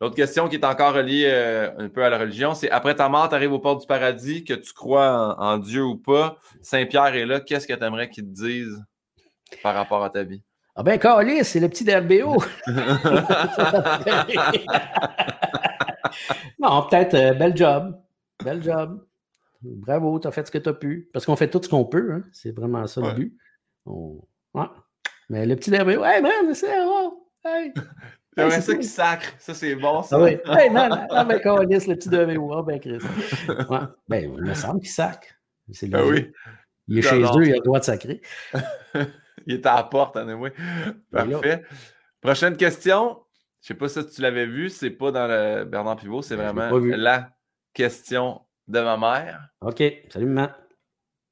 L'autre 0.00 0.14
question 0.14 0.48
qui 0.48 0.56
est 0.56 0.64
encore 0.64 0.94
reliée 0.94 1.26
euh, 1.26 1.70
un 1.78 1.88
peu 1.88 2.04
à 2.04 2.10
la 2.10 2.18
religion, 2.18 2.54
c'est 2.54 2.70
après 2.70 2.94
ta 2.94 3.08
mort, 3.08 3.28
tu 3.28 3.34
arrives 3.34 3.52
au 3.52 3.58
port 3.58 3.78
du 3.78 3.86
paradis, 3.86 4.44
que 4.44 4.54
tu 4.54 4.72
crois 4.74 5.36
en, 5.40 5.58
Dieu 5.58 5.82
ou 5.82 5.96
pas, 5.96 6.36
Saint-Pierre 6.62 7.14
est 7.14 7.26
là, 7.26 7.40
qu'est-ce 7.40 7.66
que 7.66 7.72
tu 7.72 7.84
aimerais 7.84 8.10
qu'il 8.10 8.24
te 8.24 8.30
dise 8.30 8.84
par 9.62 9.74
rapport 9.74 10.04
à 10.04 10.10
ta 10.10 10.22
vie? 10.22 10.42
Ah 10.76 10.82
ben, 10.82 10.98
Carlis, 10.98 11.44
c'est 11.44 11.60
le 11.60 11.68
petit 11.68 11.84
d'RBO. 11.84 12.42
non, 16.58 16.86
peut-être, 16.88 17.14
euh, 17.14 17.34
bel 17.34 17.56
job. 17.56 18.00
Bel 18.42 18.62
job. 18.62 19.06
Bravo, 19.62 20.18
tu 20.18 20.28
as 20.28 20.32
fait 20.32 20.46
ce 20.46 20.50
que 20.50 20.58
tu 20.58 20.68
as 20.68 20.74
pu. 20.74 21.08
Parce 21.12 21.24
qu'on 21.24 21.36
fait 21.36 21.48
tout 21.48 21.60
ce 21.62 21.68
qu'on 21.68 21.84
peut. 21.84 22.12
Hein. 22.12 22.22
C'est 22.32 22.52
vraiment 22.52 22.86
ça 22.86 23.00
le 23.00 23.12
but. 23.12 23.38
Mais 25.30 25.46
le 25.46 25.56
petit 25.56 25.70
derby, 25.70 25.96
ouais, 25.96 26.20
man, 26.20 26.54
c'est 26.54 26.84
bon. 26.84 27.14
Hey. 27.44 27.72
J'aimerais 28.36 28.60
ça 28.60 28.74
qui 28.74 28.86
sacre. 28.86 29.32
Ça, 29.38 29.54
c'est 29.54 29.76
bon, 29.76 30.02
ça. 30.02 30.16
Ah 30.16 30.22
oui. 30.22 30.38
Hey, 30.46 30.68
non, 30.68 30.88
non, 30.88 31.06
non, 31.08 31.24
ben, 31.24 31.40
le 31.44 31.94
petit 31.94 32.08
derby, 32.08 32.36
ouais, 32.36 32.62
ben, 32.66 32.80
Chris. 32.80 32.98
Ouais. 33.70 33.78
Ben, 34.08 34.24
il 34.36 34.42
me 34.42 34.54
semble 34.54 34.80
qu'il 34.80 34.90
sacre. 34.90 35.28
C'est 35.70 35.88
ben 35.88 36.04
oui. 36.04 36.30
Il 36.88 36.98
est 36.98 37.02
chez 37.02 37.22
eux, 37.22 37.46
il 37.46 37.52
a 37.52 37.56
le 37.56 37.62
droit 37.62 37.78
de 37.78 37.84
sacrer. 37.84 38.20
il 39.46 39.54
est 39.54 39.66
à 39.66 39.76
la 39.76 39.82
porte, 39.84 40.16
anyway. 40.16 40.52
Parfait. 41.10 41.62
Prochaine 42.20 42.56
question. 42.56 43.23
Je 43.64 43.68
sais 43.68 43.74
pas 43.74 43.88
si 43.88 44.06
tu 44.06 44.20
l'avais 44.20 44.44
vu, 44.44 44.68
c'est 44.68 44.90
pas 44.90 45.10
dans 45.10 45.26
le 45.26 45.64
Bernard 45.64 45.96
Pivot, 45.96 46.20
c'est 46.20 46.36
ben, 46.36 46.52
vraiment 46.52 46.86
la 46.98 47.30
question 47.72 48.42
de 48.68 48.78
ma 48.78 48.98
mère. 48.98 49.48
OK. 49.62 49.82
Salut, 50.10 50.26
maman. 50.26 50.52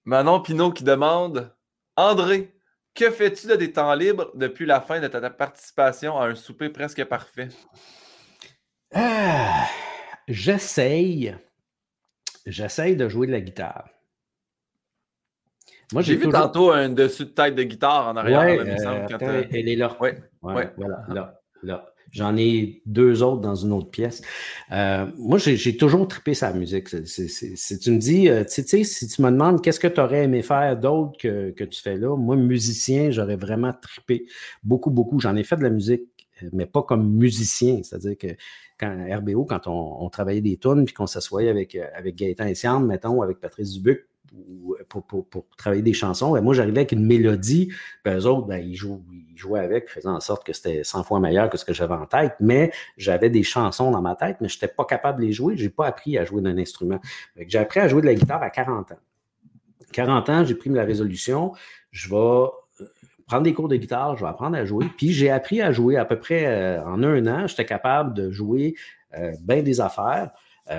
Manon 0.07 0.41
Pinot 0.41 0.72
qui 0.72 0.83
demande 0.83 1.55
André, 1.95 2.55
que 2.95 3.11
fais-tu 3.11 3.49
de 3.49 3.57
tes 3.57 3.70
temps 3.70 3.93
libres 3.95 4.30
depuis 4.35 4.64
la 4.64 4.80
fin 4.80 4.99
de 4.99 5.09
ta 5.09 5.28
participation 5.28 6.18
à 6.18 6.26
un 6.26 6.35
souper 6.35 6.70
presque 6.70 7.05
parfait? 7.05 7.49
Ah, 8.95 9.66
j'essaye. 10.26 11.37
J'essaye 12.47 12.97
de 12.97 13.11
jouer 13.11 13.26
de 13.26 13.33
la 13.33 13.43
guitare. 13.43 13.91
Moi, 15.93 16.01
j'ai 16.01 16.16
vu 16.16 16.30
tantôt 16.30 16.70
un 16.70 16.89
dessus 16.89 17.26
de 17.26 17.30
tête 17.30 17.55
de 17.55 17.62
guitare 17.64 18.09
en 18.09 18.16
arrière. 18.16 18.41
Euh, 18.41 19.45
elle 19.53 19.68
est 19.68 19.76
là. 19.76 19.95
Oui. 20.01 20.09
Ouais, 20.41 20.72
Voilà, 20.78 21.05
là, 21.09 21.43
là. 21.62 21.91
J'en 22.13 22.37
ai 22.37 22.83
deux 22.85 23.23
autres 23.23 23.41
dans 23.41 23.55
une 23.55 23.73
autre 23.73 23.91
pièce. 23.91 24.21
Euh, 24.71 25.07
moi, 25.17 25.39
j'ai 25.39 25.77
toujours 25.79 26.07
trippé 26.07 26.35
sa 26.35 26.53
musique. 26.53 26.89
Si 27.07 27.79
tu 27.79 27.91
me 27.91 27.99
dis, 27.99 28.29
euh, 28.29 28.45
tu 28.45 28.63
sais, 28.63 28.85
si 28.85 29.09
tu 29.09 29.23
me 29.23 29.31
demandes 29.31 29.63
qu'est-ce 29.63 29.81
que 29.81 29.89
tu 29.89 29.99
aurais 29.99 30.25
aimé 30.25 30.43
faire 30.43 30.79
d'autre 30.79 31.17
que, 31.19 31.51
que, 31.53 31.65
tu 31.65 31.81
fais 31.81 31.97
là, 31.97 32.15
moi, 32.15 32.37
musicien, 32.37 33.11
j'aurais 33.11 33.37
vraiment 33.37 33.73
trippé 33.73 34.27
beaucoup, 34.63 34.91
beaucoup. 34.91 35.21
J'en 35.21 35.37
ai 35.37 35.43
fait 35.43 35.57
de 35.57 35.63
la 35.63 35.71
musique, 35.71 36.03
mais 36.53 36.67
pas 36.67 36.83
comme 36.83 37.15
musicien. 37.15 37.81
C'est-à-dire 37.83 38.19
que 38.19 38.29
quand 38.79 38.95
RBO, 39.11 39.47
quand 39.47 39.67
on, 39.67 40.11
travaillait 40.11 40.43
des 40.43 40.59
tunes, 40.59 40.85
puis 40.85 40.93
qu'on 40.93 41.07
s'assoyait 41.07 41.49
avec, 41.49 41.77
avec 41.77 42.15
Gaëtan 42.17 42.45
Essian, 42.45 42.81
mettons, 42.81 43.23
avec 43.23 43.41
Patrice 43.41 43.73
Dubuc, 43.73 44.07
pour, 44.89 45.05
pour, 45.07 45.47
travailler 45.57 45.83
des 45.83 45.93
chansons. 45.93 46.37
Et 46.37 46.41
moi, 46.41 46.55
j'arrivais 46.55 46.80
avec 46.80 46.93
une 46.93 47.05
mélodie, 47.05 47.72
puis 48.03 48.14
eux 48.14 48.26
autres, 48.26 48.47
ben, 48.47 48.59
ils, 48.59 48.74
jouaient, 48.74 49.61
avec, 49.61 49.89
faisant 49.89 50.14
en 50.14 50.20
sorte 50.20 50.45
que 50.45 50.53
c'était 50.53 50.85
100 50.85 51.05
fois 51.05 51.20
meilleur 51.20 51.51
que 51.51 51.57
ce 51.57 51.64
que 51.64 51.72
j'avais 51.72 51.95
en 51.95 52.07
tête, 52.07 52.35
mais 52.41 52.72
j'avais 52.97 53.30
des 53.30 53.43
chansons 53.43 53.91
dans 53.91 54.03
ma 54.03 54.14
tête, 54.14 54.37
mais 54.41 54.49
je 54.49 54.57
n'étais 54.57 54.68
pas 54.68 54.85
capable 54.85 55.20
de 55.20 55.26
les 55.26 55.33
jouer. 55.33 55.57
Je 55.57 55.64
n'ai 55.64 55.70
pas 55.70 55.87
appris 55.87 56.18
à 56.18 56.24
jouer 56.24 56.43
d'un 56.43 56.57
instrument. 56.59 57.01
J'ai 57.37 57.59
appris 57.59 57.80
à 57.80 57.89
jouer 57.89 58.03
de 58.03 58.07
la 58.07 58.14
guitare 58.14 58.43
à 58.43 58.51
40 58.51 58.93
ans. 58.93 58.99
40 59.93 60.28
ans, 60.30 60.45
j'ai 60.45 60.55
pris 60.55 60.70
la 60.70 60.85
résolution, 60.85 61.53
je 61.91 62.09
vais 62.09 62.16
euh, 62.16 62.87
prendre 63.26 63.43
des 63.43 63.53
cours 63.53 63.68
de 63.68 63.76
guitare, 63.76 64.16
je 64.16 64.24
vais 64.24 64.30
apprendre 64.30 64.57
à 64.57 64.64
jouer. 64.64 64.87
Puis 64.97 65.12
j'ai 65.12 65.30
appris 65.30 65.61
à 65.61 65.70
jouer 65.70 65.97
à 65.97 66.05
peu 66.05 66.18
près 66.18 66.47
euh, 66.47 66.83
en 66.85 67.03
un 67.03 67.26
an, 67.26 67.47
j'étais 67.47 67.66
capable 67.66 68.14
de 68.14 68.30
jouer 68.30 68.74
euh, 69.14 69.33
bien 69.43 69.62
des 69.62 69.80
affaires. 69.80 70.30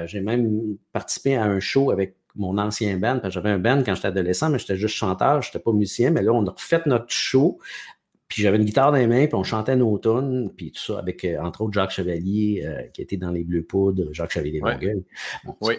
j'ai 0.05 0.21
même 0.21 0.77
participé 0.91 1.35
à 1.35 1.43
un 1.43 1.59
show 1.59 1.91
avec 1.91 2.15
mon 2.35 2.57
ancien 2.57 2.97
band, 2.97 3.21
j'avais 3.29 3.49
un 3.49 3.59
band 3.59 3.83
quand 3.85 3.95
j'étais 3.95 4.07
adolescent, 4.07 4.49
mais 4.49 4.59
j'étais 4.59 4.75
juste 4.75 4.95
chanteur, 4.95 5.41
je 5.41 5.49
n'étais 5.49 5.59
pas 5.59 5.71
musicien, 5.71 6.11
mais 6.11 6.21
là, 6.21 6.33
on 6.33 6.45
a 6.45 6.51
refait 6.51 6.81
notre 6.85 7.09
show. 7.09 7.59
Puis 8.33 8.41
j'avais 8.41 8.57
une 8.57 8.63
guitare 8.63 8.91
dans 8.91 8.97
les 8.97 9.05
mains, 9.05 9.27
puis 9.27 9.35
on 9.35 9.43
chantait 9.43 9.75
nos 9.75 9.99
tunes, 9.99 10.49
puis 10.57 10.71
tout 10.71 10.81
ça, 10.81 10.97
avec, 10.97 11.23
euh, 11.23 11.39
entre 11.39 11.61
autres, 11.61 11.73
Jacques 11.73 11.91
Chevalier, 11.91 12.63
euh, 12.65 12.81
qui 12.91 13.03
était 13.03 13.17
dans 13.17 13.29
les 13.29 13.43
Bleus 13.43 13.61
Poudres, 13.61 14.11
Jacques 14.11 14.31
Chevalier 14.31 14.59
des 14.59 15.03
oui. 15.61 15.75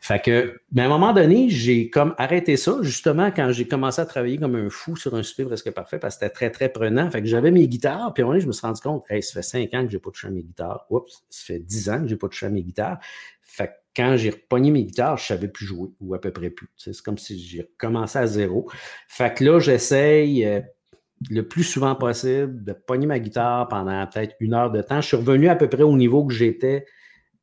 Fait 0.00 0.22
que, 0.22 0.60
mais 0.70 0.82
à 0.82 0.84
un 0.84 0.88
moment 0.88 1.12
donné, 1.12 1.50
j'ai 1.50 1.90
comme 1.90 2.14
arrêté 2.16 2.56
ça, 2.56 2.78
justement, 2.82 3.32
quand 3.32 3.50
j'ai 3.50 3.66
commencé 3.66 4.00
à 4.00 4.06
travailler 4.06 4.38
comme 4.38 4.54
un 4.54 4.70
fou 4.70 4.94
sur 4.94 5.16
un 5.16 5.24
super 5.24 5.48
presque 5.48 5.72
parfait, 5.72 5.98
parce 5.98 6.14
que 6.14 6.20
c'était 6.20 6.32
très, 6.32 6.50
très 6.50 6.68
prenant. 6.68 7.10
Fait 7.10 7.22
que 7.22 7.26
j'avais 7.26 7.50
mes 7.50 7.66
guitares, 7.66 8.14
puis 8.14 8.22
à 8.22 8.24
un 8.24 8.26
moment 8.26 8.34
donné, 8.34 8.42
je 8.42 8.46
me 8.46 8.52
suis 8.52 8.64
rendu 8.64 8.80
compte, 8.80 9.02
hey, 9.10 9.20
ça 9.20 9.32
fait 9.32 9.42
cinq 9.42 9.74
ans 9.74 9.84
que 9.84 9.90
j'ai 9.90 9.98
pas 9.98 10.10
touché 10.12 10.28
à 10.28 10.30
mes 10.30 10.42
guitares. 10.42 10.86
Oups, 10.90 11.24
ça 11.28 11.44
fait 11.44 11.58
dix 11.58 11.90
ans 11.90 12.02
que 12.02 12.06
j'ai 12.06 12.16
pas 12.16 12.28
touché 12.28 12.46
à 12.46 12.50
mes 12.50 12.62
guitares. 12.62 13.00
Fait 13.42 13.66
que 13.66 13.72
quand 13.96 14.16
j'ai 14.16 14.30
repogné 14.30 14.70
mes 14.70 14.84
guitares, 14.84 15.16
je 15.16 15.22
ne 15.24 15.38
savais 15.38 15.48
plus 15.48 15.64
jouer, 15.64 15.88
ou 16.00 16.14
à 16.14 16.20
peu 16.20 16.30
près 16.30 16.50
plus. 16.50 16.68
C'est 16.76 16.94
comme 17.00 17.16
si 17.16 17.40
j'ai 17.40 17.62
recommencé 17.62 18.18
à 18.18 18.26
zéro. 18.26 18.70
Fait 19.08 19.34
que 19.34 19.42
là, 19.42 19.58
j'essaye 19.58 20.44
euh, 20.44 20.60
le 21.30 21.48
plus 21.48 21.64
souvent 21.64 21.94
possible 21.94 22.62
de 22.62 22.74
pogner 22.74 23.06
ma 23.06 23.18
guitare 23.18 23.68
pendant 23.68 24.06
peut-être 24.06 24.36
une 24.38 24.52
heure 24.52 24.70
de 24.70 24.82
temps. 24.82 25.00
Je 25.00 25.06
suis 25.06 25.16
revenu 25.16 25.48
à 25.48 25.56
peu 25.56 25.68
près 25.68 25.82
au 25.82 25.96
niveau 25.96 26.26
que 26.26 26.34
j'étais 26.34 26.84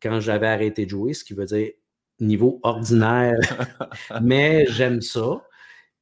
quand 0.02 0.20
j'avais 0.20 0.48
arrêté 0.48 0.86
de 0.86 0.92
jouer, 0.92 1.14
ce 1.14 1.24
qui 1.24 1.34
veut 1.34 1.46
dire 1.46 1.72
niveau 2.20 2.60
ordinaire. 2.62 3.40
mais 4.22 4.68
j'aime 4.68 5.02
ça. 5.02 5.42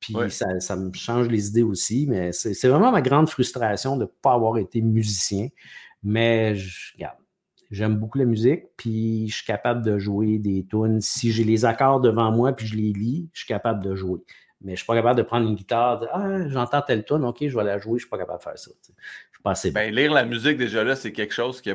Puis 0.02 0.16
ça, 0.30 0.60
ça, 0.60 0.76
me 0.76 0.92
change 0.94 1.30
les 1.30 1.48
idées 1.48 1.64
aussi. 1.64 2.08
Mais 2.10 2.34
c'est 2.34 2.68
vraiment 2.68 2.92
ma 2.92 3.02
grande 3.02 3.30
frustration 3.30 3.96
de 3.96 4.02
ne 4.02 4.10
pas 4.22 4.34
avoir 4.34 4.58
été 4.58 4.82
musicien. 4.82 5.48
Mais 6.04 6.56
je, 6.56 6.94
regarde, 6.96 7.21
j'aime 7.72 7.96
beaucoup 7.96 8.18
la 8.18 8.26
musique, 8.26 8.66
puis 8.78 9.28
je 9.30 9.36
suis 9.36 9.46
capable 9.46 9.84
de 9.84 9.98
jouer 9.98 10.38
des 10.38 10.66
tunes. 10.70 11.02
Si 11.02 11.32
j'ai 11.32 11.44
les 11.44 11.66
accords 11.66 12.02
devant 12.02 12.32
moi, 12.32 12.54
puis 12.54 12.68
je 12.68 12.76
les 12.76 12.92
lis, 12.92 13.30
je 13.34 13.40
suis 13.40 13.48
capable 13.48 13.84
de 13.84 13.96
jouer. 13.96 14.20
Mais 14.62 14.72
je 14.72 14.74
ne 14.74 14.78
suis 14.78 14.86
pas 14.86 14.96
capable 14.96 15.18
de 15.18 15.24
prendre 15.24 15.48
une 15.48 15.56
guitare, 15.56 16.00
de, 16.00 16.08
ah, 16.12 16.48
j'entends 16.50 16.82
telle 16.82 17.04
tune, 17.04 17.24
ok, 17.24 17.38
je 17.48 17.58
vais 17.58 17.64
la 17.64 17.80
jouer, 17.80 17.94
je 17.94 17.96
ne 17.96 18.00
suis 18.00 18.10
pas 18.10 18.18
capable 18.18 18.40
de 18.40 18.44
faire 18.44 18.60
ça. 18.60 18.72
Pas 19.42 19.52
assez 19.52 19.72
ben, 19.72 19.94
lire 19.94 20.14
la 20.14 20.26
musique, 20.26 20.58
déjà 20.58 20.84
là, 20.84 20.96
c'est 20.96 21.12
quelque 21.12 21.34
chose 21.34 21.62
que, 21.62 21.72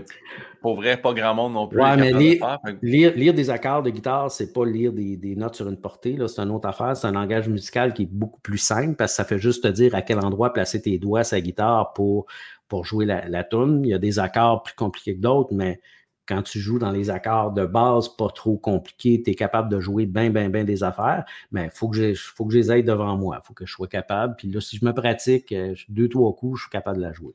pour 0.60 0.76
vrai, 0.76 0.96
pas 0.96 1.12
grand 1.12 1.34
monde 1.34 1.54
non 1.54 1.68
plus. 1.68 1.80
Ouais, 1.80 1.96
mais 1.96 2.12
lire, 2.12 3.12
lire, 3.14 3.34
des 3.34 3.50
accords 3.50 3.82
de 3.82 3.90
guitare, 3.90 4.30
c'est 4.30 4.52
pas 4.52 4.64
lire 4.64 4.92
des, 4.92 5.16
des, 5.16 5.36
notes 5.36 5.56
sur 5.56 5.68
une 5.68 5.76
portée, 5.76 6.16
c'est 6.26 6.40
une 6.40 6.50
autre 6.50 6.68
affaire. 6.68 6.96
C'est 6.96 7.06
un 7.06 7.12
langage 7.12 7.48
musical 7.48 7.92
qui 7.94 8.02
est 8.02 8.10
beaucoup 8.10 8.40
plus 8.40 8.58
simple 8.58 8.94
parce 8.94 9.12
que 9.12 9.16
ça 9.16 9.24
fait 9.24 9.38
juste 9.38 9.64
te 9.64 9.68
dire 9.68 9.94
à 9.94 10.02
quel 10.02 10.18
endroit 10.20 10.52
placer 10.52 10.80
tes 10.80 10.98
doigts 10.98 11.22
la 11.30 11.40
guitare 11.40 11.92
pour, 11.92 12.26
pour 12.68 12.84
jouer 12.84 13.04
la, 13.04 13.28
la 13.28 13.44
tune. 13.44 13.82
Il 13.84 13.90
y 13.90 13.94
a 13.94 13.98
des 13.98 14.18
accords 14.18 14.62
plus 14.62 14.74
compliqués 14.74 15.16
que 15.16 15.20
d'autres, 15.20 15.52
mais 15.52 15.80
quand 16.26 16.42
tu 16.42 16.58
joues 16.58 16.78
dans 16.78 16.90
les 16.90 17.10
accords 17.10 17.52
de 17.52 17.64
base, 17.64 18.08
pas 18.08 18.28
trop 18.28 18.56
compliqués, 18.56 19.22
tu 19.22 19.30
es 19.30 19.34
capable 19.34 19.70
de 19.70 19.80
jouer 19.80 20.06
bien, 20.06 20.30
bien, 20.30 20.48
bien 20.48 20.64
des 20.64 20.82
affaires, 20.82 21.24
mais 21.52 21.64
il 21.64 21.70
faut 21.70 21.88
que, 21.88 22.14
faut 22.14 22.46
que 22.46 22.52
je 22.52 22.58
les 22.58 22.70
aille 22.70 22.84
devant 22.84 23.16
moi. 23.16 23.40
Il 23.42 23.46
faut 23.46 23.54
que 23.54 23.66
je 23.66 23.72
sois 23.72 23.88
capable. 23.88 24.36
Puis 24.36 24.50
là, 24.50 24.60
si 24.60 24.76
je 24.76 24.84
me 24.84 24.92
pratique 24.92 25.52
euh, 25.52 25.74
deux, 25.88 26.08
trois 26.08 26.34
coups, 26.34 26.58
je 26.58 26.64
suis 26.64 26.70
capable 26.70 26.98
de 26.98 27.02
la 27.02 27.12
jouer. 27.12 27.34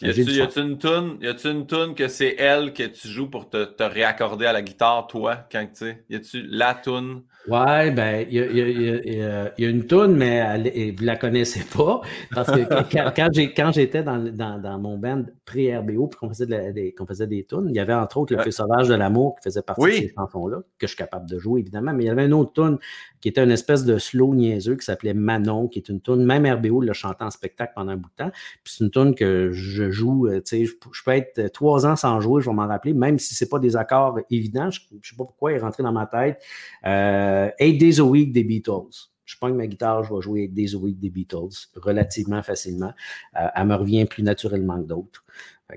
Puis 0.00 0.08
y 0.08 0.40
a-tu 0.40 0.60
une 0.60 0.78
tune, 0.78 1.18
y 1.20 1.28
a-tu 1.28 1.48
une 1.50 1.66
tune 1.66 1.94
que 1.94 2.08
c'est 2.08 2.36
elle 2.38 2.72
que 2.72 2.84
tu 2.84 3.08
joues 3.08 3.28
pour 3.28 3.50
te, 3.50 3.64
te 3.64 3.82
réaccorder 3.82 4.46
à 4.46 4.52
la 4.52 4.62
guitare, 4.62 5.06
toi, 5.06 5.46
quand 5.52 5.66
tu 5.66 5.86
sais? 5.86 6.04
Y 6.08 6.16
a-tu 6.16 6.42
la 6.48 6.74
tune? 6.74 7.22
Ouais, 7.46 7.90
ben, 7.90 8.26
il 8.28 8.34
y 8.34 8.40
a, 8.40 8.46
y, 8.46 9.22
a, 9.22 9.52
y 9.58 9.64
a, 9.66 9.68
une 9.68 9.86
tune, 9.86 10.16
mais 10.16 10.36
elle, 10.36 10.94
vous 10.96 11.04
la 11.04 11.16
connaissez 11.16 11.62
pas. 11.76 12.00
Parce 12.34 12.50
que 12.50 12.64
quand, 12.90 13.12
quand 13.54 13.72
j'étais 13.72 14.02
dans, 14.02 14.18
dans, 14.18 14.58
dans, 14.58 14.78
mon 14.78 14.96
band 14.96 15.24
pré-RBO, 15.44 16.06
puis 16.06 16.18
qu'on 16.18 16.28
faisait, 16.30 16.72
des, 16.72 16.94
qu'on 16.94 17.06
faisait 17.06 17.26
des 17.26 17.44
tunes, 17.44 17.66
il 17.68 17.76
y 17.76 17.80
avait 17.80 17.93
entre 17.94 18.18
autres 18.18 18.34
le 18.34 18.42
Feu 18.42 18.50
sauvage 18.50 18.88
de 18.88 18.94
l'amour 18.94 19.36
qui 19.36 19.48
faisait 19.48 19.62
partie 19.62 19.84
de 19.84 19.90
ces 19.90 20.14
chansons-là, 20.16 20.58
que 20.78 20.86
je 20.86 20.88
suis 20.88 20.96
capable 20.96 21.28
de 21.28 21.38
jouer, 21.38 21.60
évidemment. 21.60 21.92
Mais 21.92 22.04
il 22.04 22.06
y 22.06 22.10
avait 22.10 22.26
une 22.26 22.34
autre 22.34 22.52
tune 22.52 22.78
qui 23.20 23.28
était 23.28 23.42
une 23.42 23.50
espèce 23.50 23.84
de 23.84 23.98
slow 23.98 24.34
niaiseux 24.34 24.76
qui 24.76 24.84
s'appelait 24.84 25.14
Manon, 25.14 25.68
qui 25.68 25.78
est 25.78 25.88
une 25.88 26.00
tune, 26.00 26.24
même 26.24 26.46
RBO 26.46 26.80
l'a 26.80 26.92
chanté 26.92 27.24
en 27.24 27.30
spectacle 27.30 27.72
pendant 27.74 27.92
un 27.92 27.96
bout 27.96 28.10
de 28.10 28.24
temps. 28.24 28.30
Puis 28.64 28.74
c'est 28.76 28.84
une 28.84 28.90
tune 28.90 29.14
que 29.14 29.50
je 29.52 29.90
joue, 29.90 30.26
euh, 30.26 30.40
tu 30.40 30.64
sais, 30.64 30.64
je, 30.64 31.04
peux 31.04 31.10
être 31.12 31.52
trois 31.52 31.86
ans 31.86 31.96
sans 31.96 32.20
jouer, 32.20 32.42
je 32.42 32.50
vais 32.50 32.56
m'en 32.56 32.66
rappeler, 32.66 32.92
même 32.92 33.18
si 33.18 33.34
c'est 33.34 33.48
pas 33.48 33.58
des 33.58 33.76
accords 33.76 34.18
évidents. 34.30 34.70
Je, 34.70 34.80
ne 34.92 34.98
sais 35.02 35.16
pas 35.16 35.24
pourquoi 35.24 35.52
il 35.52 35.56
est 35.56 35.60
rentré 35.60 35.82
dans 35.82 35.92
ma 35.92 36.06
tête. 36.06 36.40
Euh, 36.86 37.04
euh, 37.04 37.50
Eight 37.58 37.78
Days 37.78 38.00
a 38.00 38.04
Week 38.04 38.32
des 38.32 38.44
Beatles. 38.44 39.10
Je 39.24 39.36
prends 39.38 39.50
ma 39.50 39.66
guitare, 39.66 40.04
je 40.04 40.14
vais 40.14 40.20
jouer 40.20 40.42
Eight 40.42 40.54
Days 40.54 40.74
a 40.74 40.78
Week 40.78 40.98
des 40.98 41.08
Beatles 41.08 41.68
relativement 41.76 42.42
facilement. 42.42 42.92
Euh, 43.40 43.48
elle 43.54 43.66
me 43.66 43.74
revient 43.74 44.04
plus 44.04 44.22
naturellement 44.22 44.80
que 44.82 44.86
d'autres. 44.86 45.24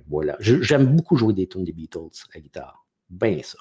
Voilà. 0.07 0.35
J'aime 0.39 0.85
beaucoup 0.85 1.17
jouer 1.17 1.33
des 1.33 1.47
tunes 1.47 1.63
des 1.63 1.73
Beatles 1.73 2.25
à 2.33 2.39
guitare. 2.39 2.85
Bien 3.09 3.39
ça. 3.43 3.57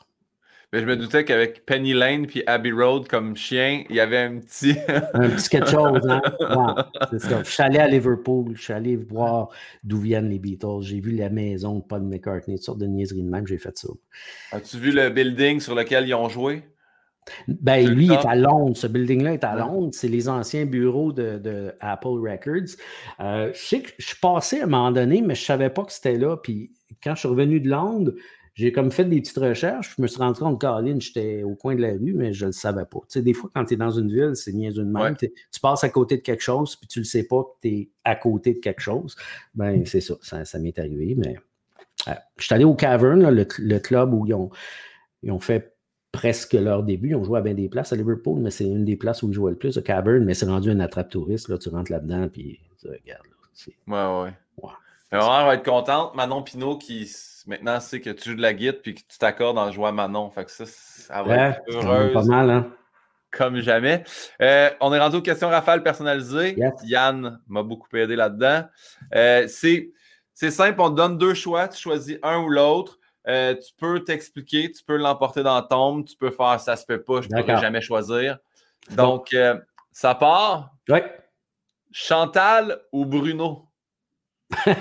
Mais 0.72 0.81
je 0.81 0.85
me 0.87 0.97
doutais 0.97 1.24
qu'avec 1.24 1.64
Penny 1.64 1.93
Lane 1.93 2.27
puis 2.27 2.43
Abbey 2.47 2.72
Road 2.72 3.07
comme 3.07 3.37
chien, 3.37 3.85
il 3.89 3.95
y 3.95 4.01
avait 4.01 4.18
un 4.18 4.41
petit. 4.41 4.74
un 5.14 5.31
petit 5.31 5.49
quelque 5.49 5.70
chose, 5.70 6.01
hein? 6.09 6.20
Je 7.12 7.45
suis 7.45 7.62
allé 7.62 7.79
à 7.79 7.87
Liverpool, 7.87 8.53
je 8.57 8.62
suis 8.62 8.72
allé 8.72 8.97
voir 8.97 9.51
d'où 9.85 9.99
viennent 10.01 10.29
les 10.29 10.41
Beatles. 10.41 10.83
J'ai 10.83 11.01
vu 11.01 11.12
la 11.12 11.31
maison 11.31 11.77
de 11.79 11.85
Paul 11.85 12.03
McCartney, 12.03 12.57
une 12.57 12.62
sorte 12.62 12.79
de 12.79 12.87
niaiserie 12.87 13.22
de 13.22 13.31
même, 13.31 13.47
j'ai 13.47 13.59
fait 13.59 13.79
ça. 13.79 13.89
As-tu 14.51 14.79
vu 14.79 14.91
le 14.91 15.09
building 15.09 15.61
sur 15.61 15.77
lequel 15.77 16.09
ils 16.09 16.14
ont 16.14 16.29
joué? 16.29 16.64
Ben, 17.49 17.89
lui, 17.89 18.07
il 18.07 18.12
est 18.12 18.27
à 18.27 18.35
Londres. 18.35 18.77
Ce 18.77 18.87
building-là 18.87 19.35
est 19.35 19.45
à 19.45 19.57
Londres. 19.57 19.91
C'est 19.93 20.09
les 20.09 20.29
anciens 20.29 20.66
bureaux 20.66 21.12
de, 21.12 21.72
Apple 21.81 22.09
Records. 22.09 22.77
Euh, 23.20 23.51
je 23.53 23.59
sais 23.59 23.81
que 23.81 23.91
je 23.99 24.07
suis 24.07 24.20
passé 24.20 24.61
à 24.61 24.64
un 24.64 24.66
moment 24.66 24.93
donné, 24.93 25.22
mais 25.22 25.35
je 25.35 25.43
ne 25.43 25.47
savais 25.47 25.70
pas 25.70 25.85
que 25.85 25.93
c'était 25.93 26.18
là. 26.18 26.37
Puis 26.37 26.72
quand 27.03 27.14
je 27.14 27.20
suis 27.20 27.29
revenu 27.29 27.61
de 27.61 27.68
Londres, 27.68 28.12
j'ai 28.57 28.72
comme 28.72 28.91
fait 28.91 29.05
des 29.05 29.20
petites 29.20 29.37
recherches. 29.37 29.95
Je 29.97 30.03
me 30.03 30.07
suis 30.07 30.18
rendu 30.18 30.41
compte 30.41 30.61
que 30.61 31.01
j'étais 31.01 31.43
au 31.43 31.55
coin 31.55 31.74
de 31.74 31.83
la 31.83 31.93
rue, 31.93 32.14
mais 32.14 32.33
je 32.33 32.45
ne 32.45 32.49
le 32.49 32.53
savais 32.53 32.87
pas. 32.87 33.01
Tu 33.01 33.07
sais, 33.18 33.22
des 33.22 33.35
fois, 33.35 33.51
quand 33.55 33.66
tu 33.66 33.74
es 33.74 33.77
dans 33.77 33.91
une 33.91 34.09
ville, 34.09 34.35
c'est 34.35 34.55
niaiseux 34.55 34.83
de 34.83 34.91
même. 34.91 35.14
Tu 35.16 35.61
passes 35.61 35.85
à 35.85 35.91
côté 35.91 36.16
de 36.16 36.22
quelque 36.22 36.43
chose, 36.43 36.74
puis 36.74 36.89
tu 36.89 37.01
ne 37.01 37.05
le 37.05 37.07
sais 37.07 37.24
pas 37.24 37.43
que 37.43 37.68
tu 37.68 37.74
es 37.74 37.91
à 38.05 38.16
côté 38.16 38.55
de 38.55 38.59
quelque 38.59 38.81
chose. 38.81 39.14
Ben, 39.55 39.85
c'est 39.85 40.01
ça. 40.01 40.14
Ça, 40.22 40.59
m'est 40.59 40.79
arrivé. 40.79 41.14
Mais 41.18 41.37
euh, 42.09 42.12
je 42.39 42.45
suis 42.47 42.55
allé 42.55 42.64
au 42.64 42.74
Cavern, 42.74 43.29
le, 43.29 43.47
le, 43.59 43.79
club 43.79 44.14
où 44.14 44.27
ils 44.27 44.33
ont, 44.33 44.51
ils 45.22 45.31
ont 45.31 45.41
fait 45.41 45.76
presque 46.16 46.54
leur 46.54 46.82
début. 46.82 47.10
Ils 47.10 47.14
ont 47.14 47.24
joué 47.24 47.38
à 47.38 47.42
bien 47.42 47.52
des 47.52 47.68
places 47.68 47.92
à 47.92 47.96
Liverpool, 47.96 48.40
mais 48.40 48.50
c'est 48.50 48.64
une 48.64 48.86
des 48.86 48.96
places 48.96 49.22
où 49.22 49.28
ils 49.28 49.34
jouaient 49.34 49.50
le 49.50 49.58
plus, 49.58 49.76
le 49.76 49.82
Cavern, 49.82 50.24
mais 50.24 50.32
c'est 50.32 50.46
rendu 50.46 50.70
un 50.70 50.80
attrape-touriste. 50.80 51.48
Là, 51.48 51.58
tu 51.58 51.68
rentres 51.68 51.92
là-dedans, 51.92 52.28
puis 52.32 52.58
tu 52.80 52.88
regardes. 52.88 53.26
Là, 53.86 54.22
ouais, 54.22 54.32
ouais. 54.62 55.18
va 55.18 55.54
être 55.54 55.64
contente. 55.64 56.14
Manon 56.14 56.42
Pinot 56.42 56.78
qui 56.78 57.10
maintenant 57.46 57.80
sait 57.80 58.00
que 58.00 58.08
tu 58.08 58.30
joues 58.30 58.36
de 58.36 58.40
la 58.40 58.54
guitare 58.54 58.80
puis 58.82 58.94
que 58.94 59.00
tu 59.00 59.18
t'accordes 59.18 59.58
en 59.58 59.70
jouant 59.70 59.88
à 59.88 59.92
Manon. 59.92 60.30
Fait 60.30 60.46
que 60.46 60.50
ça, 60.50 60.64
ça 60.66 61.22
va 61.22 61.50
être 61.50 61.60
heureuse. 61.68 62.14
Pas 62.14 62.24
mal, 62.24 62.50
hein? 62.50 62.72
Comme 63.30 63.60
jamais. 63.60 64.02
Euh, 64.40 64.70
on 64.80 64.94
est 64.94 64.98
rendu 64.98 65.16
aux 65.16 65.22
questions 65.22 65.50
rafales 65.50 65.82
personnalisées. 65.82 66.56
Yann 66.84 67.40
m'a 67.46 67.62
beaucoup 67.62 67.94
aidé 67.94 68.16
là-dedans. 68.16 68.64
Euh, 69.14 69.46
c'est 69.48 69.92
simple, 70.50 70.80
on 70.80 70.90
te 70.90 70.96
donne 70.96 71.18
deux 71.18 71.34
choix. 71.34 71.68
Tu 71.68 71.78
choisis 71.78 72.16
un 72.22 72.38
ou 72.38 72.48
l'autre. 72.48 72.98
Euh, 73.29 73.55
tu 73.55 73.72
peux 73.77 74.05
t'expliquer, 74.05 74.70
tu 74.70 74.85
peux 74.85 74.97
l'emporter 74.97 75.43
dans 75.43 75.57
la 75.57 75.62
tombe, 75.62 76.05
tu 76.05 76.16
peux 76.16 76.31
faire 76.31 76.61
ça 76.61 76.77
se 76.77 76.87
peut 76.87 77.03
pas, 77.03 77.22
je 77.22 77.29
ne 77.29 77.41
pourrais 77.41 77.61
jamais 77.61 77.81
choisir. 77.81 78.39
Donc, 78.93 79.35
euh, 79.35 79.59
ça 79.91 80.14
part. 80.14 80.74
Oui. 80.89 81.01
Chantal 81.91 82.81
ou 82.93 83.05
Bruno? 83.05 83.64
je 84.66 84.72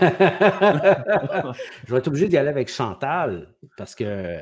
vais 1.87 1.97
être 1.97 2.07
obligé 2.07 2.27
d'y 2.27 2.37
aller 2.37 2.49
avec 2.49 2.69
Chantal 2.69 3.55
parce 3.77 3.95
que 3.95 4.39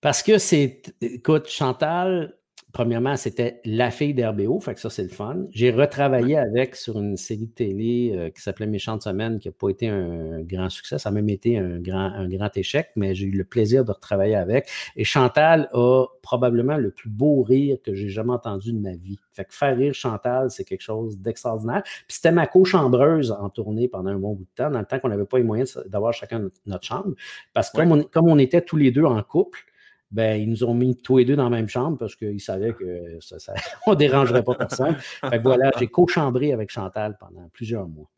parce 0.00 0.22
que 0.22 0.38
c'est 0.38 0.80
écoute 1.02 1.46
Chantal 1.46 2.38
premièrement, 2.72 3.16
c'était 3.16 3.60
la 3.64 3.90
fille 3.90 4.14
d'RBO, 4.14 4.60
fait 4.60 4.74
que 4.74 4.80
ça, 4.80 4.90
c'est 4.90 5.02
le 5.02 5.08
fun. 5.08 5.46
J'ai 5.50 5.70
retravaillé 5.70 6.36
avec 6.36 6.76
sur 6.76 6.98
une 6.98 7.16
série 7.16 7.46
de 7.46 7.52
télé 7.52 8.12
euh, 8.14 8.30
qui 8.30 8.40
s'appelait 8.42 8.66
Méchante 8.66 9.02
Semaine, 9.02 9.38
qui 9.38 9.48
n'a 9.48 9.52
pas 9.52 9.68
été 9.68 9.88
un 9.88 10.40
grand 10.42 10.68
succès. 10.68 10.98
Ça 10.98 11.08
a 11.08 11.12
même 11.12 11.28
été 11.28 11.58
un 11.58 11.78
grand, 11.78 12.12
un 12.12 12.28
grand 12.28 12.54
échec, 12.56 12.90
mais 12.96 13.14
j'ai 13.14 13.26
eu 13.26 13.36
le 13.36 13.44
plaisir 13.44 13.84
de 13.84 13.92
retravailler 13.92 14.36
avec. 14.36 14.68
Et 14.96 15.04
Chantal 15.04 15.68
a 15.72 16.06
probablement 16.22 16.76
le 16.76 16.90
plus 16.90 17.10
beau 17.10 17.42
rire 17.42 17.78
que 17.82 17.94
j'ai 17.94 18.08
jamais 18.08 18.32
entendu 18.32 18.72
de 18.72 18.78
ma 18.78 18.94
vie. 18.94 19.18
Fait 19.32 19.44
que 19.44 19.54
faire 19.54 19.76
rire 19.76 19.94
Chantal, 19.94 20.50
c'est 20.50 20.64
quelque 20.64 20.82
chose 20.82 21.18
d'extraordinaire. 21.18 21.82
Puis 21.84 22.16
c'était 22.16 22.32
ma 22.32 22.46
co-chambreuse 22.46 23.32
en 23.32 23.48
tournée 23.48 23.88
pendant 23.88 24.10
un 24.10 24.18
bon 24.18 24.34
bout 24.34 24.44
de 24.44 24.54
temps, 24.54 24.70
dans 24.70 24.80
le 24.80 24.86
temps 24.86 24.98
qu'on 24.98 25.08
n'avait 25.08 25.24
pas 25.24 25.38
les 25.38 25.44
moyens 25.44 25.78
d'avoir 25.86 26.12
chacun 26.12 26.48
notre 26.66 26.84
chambre. 26.84 27.14
Parce 27.52 27.70
que 27.70 27.78
comme, 27.78 28.04
comme 28.04 28.28
on 28.28 28.38
était 28.38 28.62
tous 28.62 28.76
les 28.76 28.90
deux 28.90 29.04
en 29.04 29.22
couple, 29.22 29.64
ben, 30.10 30.40
ils 30.40 30.48
nous 30.48 30.64
ont 30.64 30.74
mis 30.74 30.96
tous 30.96 31.18
les 31.18 31.24
deux 31.24 31.36
dans 31.36 31.44
la 31.44 31.50
même 31.50 31.68
chambre 31.68 31.96
parce 31.96 32.16
qu'ils 32.16 32.40
savaient 32.40 32.72
que 32.72 33.18
ça, 33.20 33.36
on 33.86 33.92
ne 33.92 33.96
dérangerait 33.96 34.42
pas 34.42 34.54
personne. 34.54 34.96
Fait 35.28 35.38
voilà, 35.38 35.70
j'ai 35.78 35.86
co-chambré 35.86 36.52
avec 36.52 36.70
Chantal 36.70 37.16
pendant 37.18 37.48
plusieurs 37.52 37.88
mois. 37.88 38.10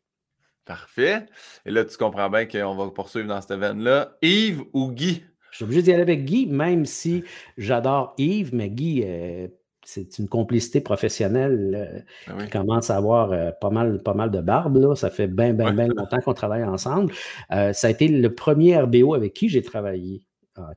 Parfait. 0.65 1.25
Et 1.65 1.71
là, 1.71 1.83
tu 1.83 1.97
comprends 1.97 2.29
bien 2.29 2.45
qu'on 2.45 2.75
va 2.75 2.89
poursuivre 2.89 3.27
dans 3.27 3.41
cette 3.41 3.59
veine-là. 3.59 4.17
Yves 4.21 4.63
ou 4.73 4.91
Guy? 4.91 5.23
Je 5.51 5.57
suis 5.57 5.65
obligé 5.65 5.81
d'y 5.83 5.93
aller 5.93 6.01
avec 6.01 6.25
Guy, 6.25 6.47
même 6.47 6.85
si 6.85 7.23
j'adore 7.57 8.15
Yves, 8.17 8.55
mais 8.55 8.69
Guy, 8.69 9.03
euh, 9.05 9.47
c'est 9.83 10.17
une 10.17 10.29
complicité 10.29 10.79
professionnelle 10.81 11.75
euh, 11.75 12.33
ah 12.33 12.43
qui 12.43 12.49
commence 12.49 12.89
à 12.89 12.95
avoir 12.95 13.33
euh, 13.33 13.51
pas, 13.59 13.69
mal, 13.69 14.01
pas 14.01 14.13
mal 14.13 14.31
de 14.31 14.39
barbe. 14.39 14.77
Là. 14.77 14.95
Ça 14.95 15.09
fait 15.11 15.27
bien, 15.27 15.53
bien, 15.53 15.73
bien 15.73 15.87
longtemps 15.87 16.21
qu'on 16.21 16.33
travaille 16.33 16.63
ensemble. 16.63 17.13
ça 17.49 17.87
a 17.87 17.89
été 17.89 18.07
le 18.07 18.33
premier 18.33 18.79
RBO 18.79 19.13
avec 19.13 19.33
qui 19.33 19.49
j'ai 19.49 19.61
travaillé 19.61 20.25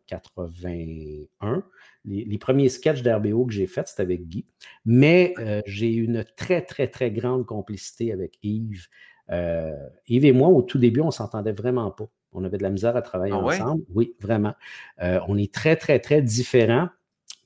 81. 0.06 1.62
Les, 2.04 2.38
premiers 2.38 2.68
sketchs 2.68 3.02
d'RBO 3.02 3.46
que 3.46 3.52
j'ai 3.52 3.66
faits, 3.66 3.88
c'était 3.88 4.02
avec 4.02 4.28
Guy. 4.28 4.46
Mais 4.84 5.34
euh, 5.38 5.60
j'ai 5.66 5.92
une 5.92 6.24
très, 6.36 6.62
très, 6.62 6.88
très 6.88 7.10
grande 7.10 7.46
complicité 7.46 8.12
avec 8.12 8.38
Yves. 8.42 8.86
Yves 10.08 10.24
et 10.24 10.32
moi, 10.32 10.48
au 10.48 10.62
tout 10.62 10.78
début, 10.78 11.00
on 11.00 11.06
ne 11.06 11.10
s'entendait 11.10 11.52
vraiment 11.52 11.90
pas. 11.90 12.08
On 12.32 12.44
avait 12.44 12.58
de 12.58 12.62
la 12.62 12.70
misère 12.70 12.96
à 12.96 13.02
travailler 13.02 13.34
ah 13.34 13.38
ensemble. 13.38 13.82
Oui, 13.94 14.14
vraiment. 14.20 14.54
on 15.00 15.36
est 15.36 15.52
très, 15.52 15.76
très, 15.76 15.98
très 15.98 16.22
différents 16.22 16.88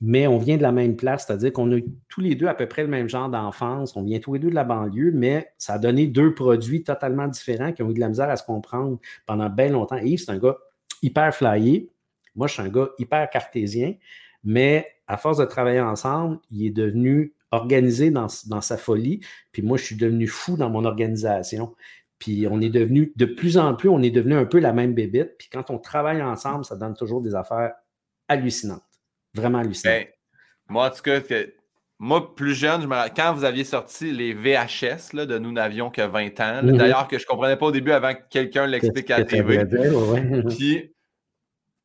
mais 0.01 0.25
on 0.25 0.39
vient 0.39 0.57
de 0.57 0.63
la 0.63 0.71
même 0.71 0.95
place, 0.95 1.25
c'est-à-dire 1.27 1.53
qu'on 1.53 1.71
a 1.71 1.79
tous 2.09 2.21
les 2.21 2.33
deux 2.33 2.47
à 2.47 2.55
peu 2.55 2.67
près 2.67 2.81
le 2.81 2.87
même 2.87 3.07
genre 3.07 3.29
d'enfance, 3.29 3.95
on 3.95 4.03
vient 4.03 4.19
tous 4.19 4.33
les 4.33 4.39
deux 4.39 4.49
de 4.49 4.55
la 4.55 4.63
banlieue, 4.63 5.11
mais 5.13 5.53
ça 5.59 5.73
a 5.73 5.79
donné 5.79 6.07
deux 6.07 6.33
produits 6.33 6.83
totalement 6.83 7.27
différents 7.27 7.71
qui 7.71 7.83
ont 7.83 7.91
eu 7.91 7.93
de 7.93 7.99
la 7.99 8.09
misère 8.09 8.29
à 8.29 8.35
se 8.35 8.43
comprendre 8.43 8.97
pendant 9.27 9.47
bien 9.49 9.69
longtemps. 9.69 9.97
Yves, 9.97 10.23
c'est 10.25 10.31
un 10.31 10.39
gars 10.39 10.57
hyper 11.03 11.33
flyé, 11.33 11.91
moi 12.35 12.47
je 12.47 12.53
suis 12.53 12.61
un 12.61 12.69
gars 12.69 12.89
hyper 12.97 13.29
cartésien, 13.29 13.95
mais 14.43 14.87
à 15.07 15.17
force 15.17 15.37
de 15.37 15.45
travailler 15.45 15.81
ensemble, 15.81 16.39
il 16.49 16.65
est 16.65 16.71
devenu 16.71 17.33
organisé 17.51 18.11
dans, 18.11 18.29
sa 18.29 18.77
folie, 18.77 19.19
puis 19.51 19.61
moi 19.61 19.77
je 19.77 19.83
suis 19.83 19.97
devenu 19.97 20.27
fou 20.27 20.55
dans 20.55 20.69
mon 20.69 20.85
organisation. 20.85 21.75
Puis 22.17 22.47
on 22.49 22.61
est 22.61 22.69
devenu, 22.69 23.11
de 23.15 23.25
plus 23.25 23.57
en 23.57 23.73
plus, 23.73 23.89
on 23.89 24.01
est 24.01 24.11
devenu 24.11 24.35
un 24.35 24.45
peu 24.45 24.59
la 24.59 24.73
même 24.73 24.93
bébite. 24.93 25.37
Puis 25.39 25.49
quand 25.51 25.71
on 25.71 25.79
travaille 25.79 26.21
ensemble, 26.21 26.63
ça 26.63 26.75
donne 26.75 26.93
toujours 26.93 27.19
des 27.19 27.33
affaires 27.33 27.73
hallucinantes. 28.27 28.83
Vraiment 29.33 29.57
hallucinant. 29.57 29.91
Ben, 29.91 30.05
moi, 30.69 30.87
en 30.87 30.89
tout 30.91 31.01
cas, 31.01 31.19
moi, 31.97 32.35
plus 32.35 32.53
jeune, 32.53 32.87
quand 33.15 33.33
vous 33.33 33.43
aviez 33.43 33.63
sorti 33.63 34.11
les 34.11 34.33
VHS, 34.33 35.13
là, 35.13 35.25
de 35.25 35.37
Nous 35.37 35.51
n'avions 35.51 35.89
que 35.89 36.01
20 36.01 36.39
ans, 36.39 36.63
mhm. 36.63 36.77
d'ailleurs, 36.77 37.07
que 37.07 37.17
je 37.17 37.23
ne 37.23 37.27
comprenais 37.27 37.57
pas 37.57 37.67
au 37.67 37.71
début 37.71 37.91
avant 37.91 38.13
que 38.13 38.21
quelqu'un 38.29 38.65
l'explique 38.65 39.11
à 39.11 39.19
la 39.19 39.25
TV. 39.25 39.65
Puis, 40.49 40.93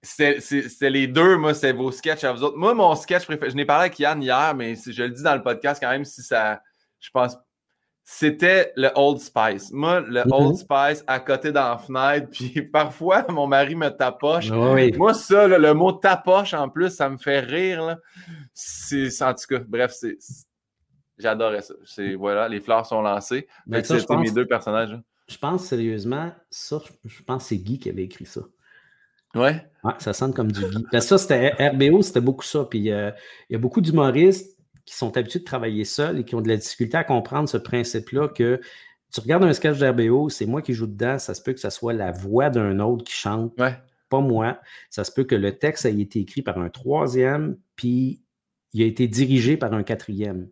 c'était 0.06 0.90
les 0.90 1.06
deux, 1.06 1.36
moi, 1.36 1.54
c'est 1.54 1.72
vos 1.72 1.90
sketchs 1.90 2.24
à 2.24 2.32
vous 2.32 2.42
autres. 2.42 2.56
Moi, 2.56 2.74
mon 2.74 2.94
sketch 2.94 3.24
préféré, 3.24 3.50
je 3.50 3.56
n'ai 3.56 3.64
parlé 3.64 3.86
avec 3.86 3.98
Yann 3.98 4.22
hier, 4.22 4.54
mais 4.54 4.74
je 4.74 5.02
le 5.02 5.10
dis 5.10 5.22
dans 5.22 5.34
le 5.34 5.42
podcast 5.42 5.82
quand 5.82 5.90
même, 5.90 6.04
si 6.04 6.22
ça, 6.22 6.60
je 7.00 7.10
pense 7.10 7.36
c'était 8.08 8.72
le 8.76 8.88
Old 8.94 9.18
Spice. 9.18 9.72
Moi, 9.72 10.00
le 10.00 10.20
mm-hmm. 10.20 10.32
Old 10.32 10.56
Spice 10.56 11.04
à 11.08 11.18
côté 11.18 11.50
dans 11.50 11.70
la 11.70 11.76
fenêtre, 11.76 12.28
puis 12.32 12.62
parfois, 12.62 13.26
mon 13.28 13.48
mari 13.48 13.74
me 13.74 13.88
tapoche. 13.88 14.48
Moi, 14.50 15.12
ça, 15.12 15.48
le 15.48 15.74
mot 15.74 15.90
tapoche, 15.90 16.54
en 16.54 16.68
plus, 16.68 16.90
ça 16.90 17.10
me 17.10 17.16
fait 17.16 17.40
rire. 17.40 17.98
C'est, 18.54 19.10
en 19.22 19.34
tout 19.34 19.46
cas, 19.48 19.58
bref, 19.66 19.92
c'est, 19.92 20.16
j'adorais 21.18 21.62
ça. 21.62 21.74
C'est, 21.84 22.14
voilà, 22.14 22.48
les 22.48 22.60
fleurs 22.60 22.86
sont 22.86 23.02
lancées. 23.02 23.48
c'était 23.82 24.16
mes 24.16 24.30
deux 24.30 24.46
personnages. 24.46 24.96
Je 25.28 25.38
pense 25.38 25.64
sérieusement, 25.64 26.32
ça, 26.48 26.80
je 27.04 27.22
pense 27.24 27.42
que 27.42 27.48
c'est 27.48 27.58
Guy 27.58 27.80
qui 27.80 27.90
avait 27.90 28.04
écrit 28.04 28.26
ça. 28.26 28.42
Ouais. 29.36 29.64
Ouais, 29.84 29.92
ça 29.98 30.12
sonne 30.12 30.34
comme 30.34 30.50
du 30.50 30.60
Guy. 30.60 31.00
ça, 31.00 31.18
c'était 31.18 31.50
RBO, 31.60 32.02
c'était 32.02 32.20
beaucoup 32.20 32.44
ça. 32.44 32.66
Puis 32.68 32.90
euh, 32.90 33.10
il 33.48 33.52
y 33.52 33.56
a 33.56 33.58
beaucoup 33.58 33.80
d'humoristes 33.80 34.56
qui 34.84 34.94
sont 34.94 35.16
habitués 35.16 35.40
de 35.40 35.44
travailler 35.44 35.84
seuls 35.84 36.18
et 36.18 36.24
qui 36.24 36.34
ont 36.34 36.40
de 36.40 36.48
la 36.48 36.56
difficulté 36.56 36.96
à 36.96 37.04
comprendre 37.04 37.48
ce 37.48 37.56
principe-là 37.56 38.28
que 38.28 38.60
tu 39.12 39.20
regardes 39.20 39.44
un 39.44 39.52
sketch 39.52 39.78
d'RBO, 39.78 40.28
c'est 40.28 40.46
moi 40.46 40.62
qui 40.62 40.74
joue 40.74 40.86
dedans, 40.86 41.18
ça 41.18 41.34
se 41.34 41.42
peut 41.42 41.52
que 41.52 41.60
ce 41.60 41.70
soit 41.70 41.92
la 41.92 42.12
voix 42.12 42.50
d'un 42.50 42.80
autre 42.80 43.04
qui 43.04 43.14
chante, 43.14 43.54
pas 44.08 44.20
moi. 44.20 44.60
Ça 44.90 45.04
se 45.04 45.12
peut 45.12 45.24
que 45.24 45.34
le 45.34 45.56
texte 45.58 45.86
ait 45.86 45.98
été 45.98 46.20
écrit 46.20 46.42
par 46.42 46.58
un 46.58 46.68
troisième, 46.68 47.56
puis 47.76 48.22
il 48.72 48.82
a 48.82 48.86
été 48.86 49.08
dirigé 49.08 49.56
par 49.56 49.72
un 49.72 49.82
quatrième. 49.82 50.48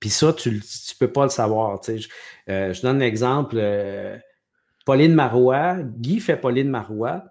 Puis 0.00 0.10
ça, 0.10 0.32
tu 0.32 0.50
ne 0.50 0.98
peux 0.98 1.12
pas 1.12 1.24
le 1.24 1.30
savoir. 1.30 1.80
Je, 1.86 2.08
euh, 2.48 2.72
je, 2.72 2.82
donne 2.82 2.98
l'exemple. 2.98 3.56
Euh, 3.58 4.18
Pauline 4.84 5.14
Marois, 5.14 5.76
Guy 5.82 6.18
fait 6.18 6.36
Pauline 6.36 6.68
Marois. 6.68 7.22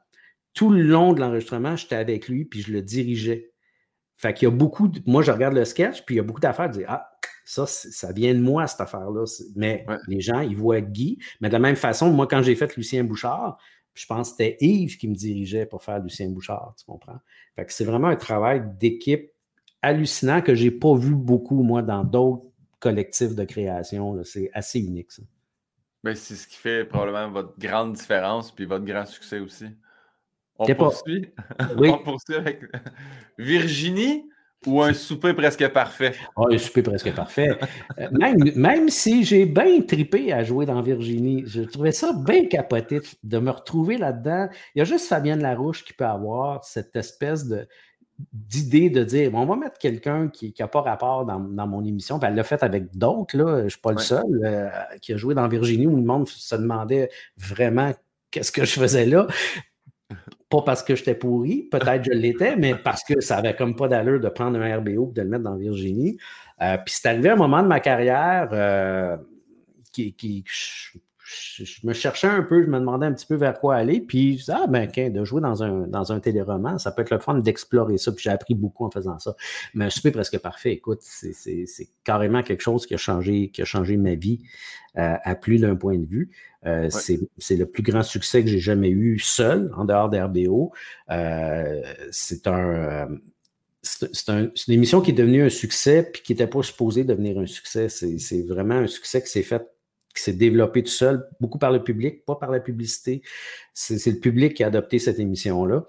Tout 0.53 0.69
le 0.69 0.81
long 0.81 1.13
de 1.13 1.19
l'enregistrement, 1.19 1.75
j'étais 1.75 1.95
avec 1.95 2.27
lui, 2.27 2.45
puis 2.45 2.61
je 2.61 2.71
le 2.71 2.81
dirigeais. 2.81 3.51
Fait 4.17 4.33
qu'il 4.33 4.47
y 4.47 4.51
a 4.51 4.55
beaucoup 4.55 4.87
de... 4.87 5.01
Moi, 5.05 5.23
je 5.23 5.31
regarde 5.31 5.55
le 5.55 5.65
sketch, 5.65 6.03
puis 6.05 6.15
il 6.15 6.17
y 6.17 6.21
a 6.21 6.23
beaucoup 6.23 6.41
d'affaires 6.41 6.69
de 6.69 6.79
dire 6.79 6.85
Ah, 6.89 7.11
ça, 7.45 7.65
ça 7.65 8.11
vient 8.11 8.33
de 8.33 8.39
moi, 8.39 8.67
cette 8.67 8.81
affaire-là. 8.81 9.25
Mais 9.55 9.85
les 10.07 10.21
gens, 10.21 10.41
ils 10.41 10.55
voient 10.55 10.81
Guy. 10.81 11.17
Mais 11.39 11.47
de 11.47 11.53
la 11.53 11.59
même 11.59 11.75
façon, 11.75 12.11
moi, 12.11 12.27
quand 12.27 12.41
j'ai 12.41 12.55
fait 12.55 12.75
Lucien 12.75 13.03
Bouchard, 13.03 13.57
je 13.93 14.05
pense 14.05 14.29
que 14.29 14.37
c'était 14.37 14.57
Yves 14.61 14.97
qui 14.97 15.07
me 15.07 15.15
dirigeait 15.15 15.65
pour 15.65 15.83
faire 15.83 15.99
Lucien 15.99 16.29
Bouchard, 16.29 16.75
tu 16.77 16.85
comprends? 16.85 17.19
Fait 17.55 17.65
que 17.65 17.73
c'est 17.73 17.83
vraiment 17.83 18.07
un 18.07 18.15
travail 18.15 18.63
d'équipe 18.79 19.31
hallucinant 19.81 20.41
que 20.41 20.55
je 20.55 20.65
n'ai 20.65 20.71
pas 20.71 20.95
vu 20.95 21.15
beaucoup, 21.15 21.63
moi, 21.63 21.81
dans 21.81 22.03
d'autres 22.03 22.45
collectifs 22.79 23.35
de 23.35 23.43
création. 23.43 24.23
C'est 24.23 24.49
assez 24.53 24.79
unique, 24.79 25.11
ça. 25.11 25.23
Mais 26.03 26.15
c'est 26.15 26.35
ce 26.35 26.47
qui 26.47 26.57
fait 26.57 26.85
probablement 26.85 27.31
votre 27.31 27.59
grande 27.59 27.93
différence 27.93 28.51
puis 28.51 28.65
votre 28.65 28.85
grand 28.85 29.05
succès 29.05 29.39
aussi. 29.39 29.65
On 30.61 30.75
poursuit? 30.75 31.29
On 31.77 31.97
poursuit 31.99 32.35
avec 32.35 32.61
Virginie 33.37 34.25
ou 34.67 34.81
un 34.81 34.93
souper 34.93 35.33
presque 35.33 35.67
parfait? 35.69 36.13
Oh, 36.35 36.47
un 36.51 36.57
souper 36.57 36.83
presque 36.83 37.13
parfait. 37.13 37.49
Euh, 37.99 38.09
même, 38.11 38.37
même 38.55 38.89
si 38.89 39.23
j'ai 39.23 39.45
bien 39.45 39.81
tripé 39.81 40.31
à 40.31 40.43
jouer 40.43 40.65
dans 40.65 40.81
Virginie, 40.81 41.43
je 41.47 41.61
trouvais 41.63 41.91
ça 41.91 42.13
bien 42.13 42.45
capoté 42.45 43.01
de 43.23 43.39
me 43.39 43.49
retrouver 43.49 43.97
là-dedans. 43.97 44.49
Il 44.75 44.79
y 44.79 44.81
a 44.81 44.85
juste 44.85 45.07
Fabienne 45.07 45.41
Larouche 45.41 45.83
qui 45.83 45.93
peut 45.93 46.05
avoir 46.05 46.63
cette 46.63 46.95
espèce 46.95 47.47
de 47.47 47.67
d'idée 48.31 48.91
de 48.91 49.03
dire 49.03 49.31
on 49.33 49.45
va 49.45 49.55
mettre 49.55 49.79
quelqu'un 49.79 50.27
qui 50.27 50.53
n'a 50.59 50.67
pas 50.67 50.81
rapport 50.81 51.25
dans, 51.25 51.39
mon 51.39 51.83
émission. 51.83 52.19
elle 52.21 52.35
l'a 52.35 52.43
fait 52.43 52.61
avec 52.61 52.95
d'autres, 52.95 53.35
là. 53.35 53.59
je 53.59 53.63
ne 53.63 53.69
suis 53.69 53.79
pas 53.79 53.93
le 53.93 53.97
seul, 53.97 54.23
euh, 54.43 54.69
qui 55.01 55.13
a 55.13 55.17
joué 55.17 55.33
dans 55.33 55.47
Virginie 55.47 55.87
où 55.87 55.95
le 55.95 56.03
monde 56.03 56.27
se 56.27 56.55
demandait 56.55 57.09
vraiment 57.35 57.93
qu'est-ce 58.29 58.51
que 58.51 58.63
je 58.63 58.79
faisais 58.79 59.07
là. 59.07 59.25
Pas 60.51 60.61
parce 60.63 60.83
que 60.83 60.95
j'étais 60.95 61.15
pourri, 61.15 61.69
peut-être 61.71 62.03
je 62.03 62.11
l'étais, 62.11 62.57
mais 62.57 62.75
parce 62.75 63.05
que 63.05 63.21
ça 63.21 63.37
avait 63.37 63.55
comme 63.55 63.73
pas 63.75 63.87
d'allure 63.87 64.19
de 64.19 64.27
prendre 64.27 64.59
un 64.59 64.77
RBO 64.77 65.09
et 65.09 65.13
de 65.13 65.21
le 65.21 65.29
mettre 65.29 65.43
dans 65.45 65.55
Virginie. 65.55 66.17
Euh, 66.61 66.77
puis 66.77 66.93
c'est 66.95 67.07
arrivé 67.07 67.29
un 67.29 67.37
moment 67.37 67.63
de 67.63 67.67
ma 67.67 67.79
carrière 67.79 68.49
euh, 68.51 69.15
qui, 69.93 70.43
je, 71.31 71.85
me 71.85 71.93
cherchais 71.93 72.27
un 72.27 72.43
peu, 72.43 72.63
je 72.63 72.67
me 72.67 72.79
demandais 72.79 73.05
un 73.05 73.13
petit 73.13 73.25
peu 73.25 73.35
vers 73.35 73.59
quoi 73.59 73.75
aller. 73.75 74.01
Puis 74.01 74.33
je 74.33 74.39
disais, 74.39 74.53
ah 74.55 74.67
ben, 74.67 74.89
de 74.89 75.23
jouer 75.23 75.41
dans 75.41 75.63
un, 75.63 75.87
dans 75.87 76.11
un 76.11 76.19
téléroman, 76.19 76.77
ça 76.77 76.91
peut 76.91 77.01
être 77.01 77.11
le 77.11 77.19
fun 77.19 77.35
d'explorer 77.35 77.97
ça. 77.97 78.11
Puis 78.11 78.23
j'ai 78.23 78.29
appris 78.29 78.55
beaucoup 78.55 78.85
en 78.85 78.91
faisant 78.91 79.19
ça. 79.19 79.35
Mais 79.73 79.85
un 79.85 79.89
souper 79.89 80.11
presque 80.11 80.37
parfait, 80.39 80.73
écoute, 80.73 80.99
c'est 81.01 81.89
carrément 82.03 82.43
quelque 82.43 82.61
chose 82.61 82.85
qui 82.85 82.93
a 82.93 82.97
changé, 82.97 83.49
qui 83.49 83.61
a 83.61 83.65
changé 83.65 83.97
ma 83.97 84.15
vie 84.15 84.41
euh, 84.97 85.15
à 85.23 85.35
plus 85.35 85.59
d'un 85.59 85.75
point 85.75 85.97
de 85.97 86.05
vue. 86.05 86.31
Euh, 86.65 86.89
c'est 86.89 87.55
le 87.55 87.65
plus 87.65 87.83
grand 87.83 88.03
succès 88.03 88.43
que 88.43 88.49
j'ai 88.49 88.59
jamais 88.59 88.89
eu 88.89 89.19
seul, 89.19 89.71
en 89.75 89.85
dehors 89.85 90.09
d'RBO. 90.09 90.71
Euh, 91.09 91.81
c'est 92.11 92.47
un 92.47 93.07
c'est 93.83 94.27
une 94.27 94.51
émission 94.67 95.01
qui 95.01 95.09
est 95.09 95.15
devenue 95.15 95.41
un 95.41 95.49
succès 95.49 96.03
puis 96.03 96.21
qui 96.21 96.33
n'était 96.33 96.45
pas 96.45 96.61
supposée 96.61 97.03
devenir 97.03 97.39
un 97.39 97.47
succès. 97.47 97.89
C'est 97.89 98.45
vraiment 98.47 98.75
un 98.75 98.87
succès 98.87 99.23
qui 99.23 99.29
s'est 99.29 99.41
fait 99.41 99.67
qui 100.13 100.21
s'est 100.23 100.33
développé 100.33 100.83
tout 100.83 100.91
seul, 100.91 101.27
beaucoup 101.39 101.57
par 101.57 101.71
le 101.71 101.83
public, 101.83 102.25
pas 102.25 102.35
par 102.35 102.51
la 102.51 102.59
publicité. 102.59 103.21
C'est 103.73 104.05
le 104.07 104.19
public 104.19 104.55
qui 104.55 104.63
a 104.63 104.67
adopté 104.67 104.99
cette 104.99 105.19
émission-là. 105.19 105.85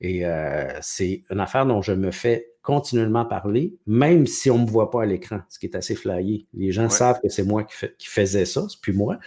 Et 0.00 0.26
euh, 0.26 0.68
c'est 0.82 1.22
une 1.30 1.40
affaire 1.40 1.64
dont 1.66 1.80
je 1.80 1.92
me 1.92 2.10
fais 2.10 2.50
continuellement 2.62 3.24
parler, 3.24 3.76
même 3.86 4.26
si 4.26 4.50
on 4.50 4.58
ne 4.58 4.64
me 4.64 4.68
voit 4.68 4.90
pas 4.90 5.04
à 5.04 5.06
l'écran, 5.06 5.40
ce 5.48 5.58
qui 5.58 5.66
est 5.66 5.76
assez 5.76 5.94
flyé. 5.94 6.46
Les 6.52 6.72
gens 6.72 6.88
savent 6.88 7.20
que 7.22 7.28
c'est 7.28 7.44
moi 7.44 7.64
qui, 7.64 7.74
qui, 7.96 8.08
faisais 8.08 8.44
ça, 8.44 8.66
c'est 8.68 8.80
plus 8.80 8.92
moi. 8.92 9.18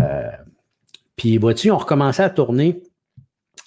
Euh, 0.00 0.30
puis, 1.16 1.36
vois-tu, 1.36 1.70
on 1.70 1.78
recommençait 1.78 2.22
à 2.22 2.30
tourner 2.30 2.82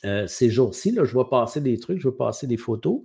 euh, 0.04 0.26
ces 0.28 0.50
jours-ci, 0.50 0.96
je 0.96 1.18
vais 1.18 1.24
passer 1.30 1.62
des 1.62 1.78
trucs, 1.78 2.00
je 2.00 2.10
vais 2.10 2.16
passer 2.16 2.48
des 2.48 2.58
photos. 2.58 3.02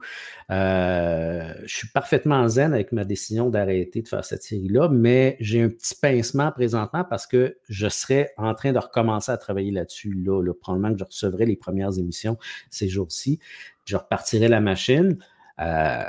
Euh, 0.51 1.53
je 1.65 1.77
suis 1.77 1.89
parfaitement 1.89 2.49
zen 2.49 2.73
avec 2.73 2.93
ma 2.93 3.05
décision 3.05 3.51
d'arrêter 3.51 4.03
de 4.03 4.09
faire 4.09 4.25
cette 4.25 4.43
série-là, 4.43 4.89
mais 4.89 5.37
j'ai 5.41 5.63
un 5.63 5.69
petit 5.69 5.95
pincement 5.95 6.51
présentement 6.53 7.05
parce 7.05 7.27
que 7.27 7.59
je 7.69 7.89
serais 7.89 8.33
en 8.39 8.55
train 8.55 8.73
de 8.73 8.79
recommencer 8.79 9.31
à 9.31 9.37
travailler 9.37 9.71
là-dessus. 9.71 10.15
Là, 10.15 10.43
probablement 10.55 10.93
que 10.93 10.99
je 10.99 11.05
recevrai 11.05 11.47
les 11.47 11.57
premières 11.57 11.99
émissions 11.99 12.39
ces 12.71 12.89
jours-ci. 12.89 13.39
Je 13.85 13.97
repartirai 13.97 14.49
la 14.49 14.61
machine. 14.61 15.19
Euh, 15.61 16.03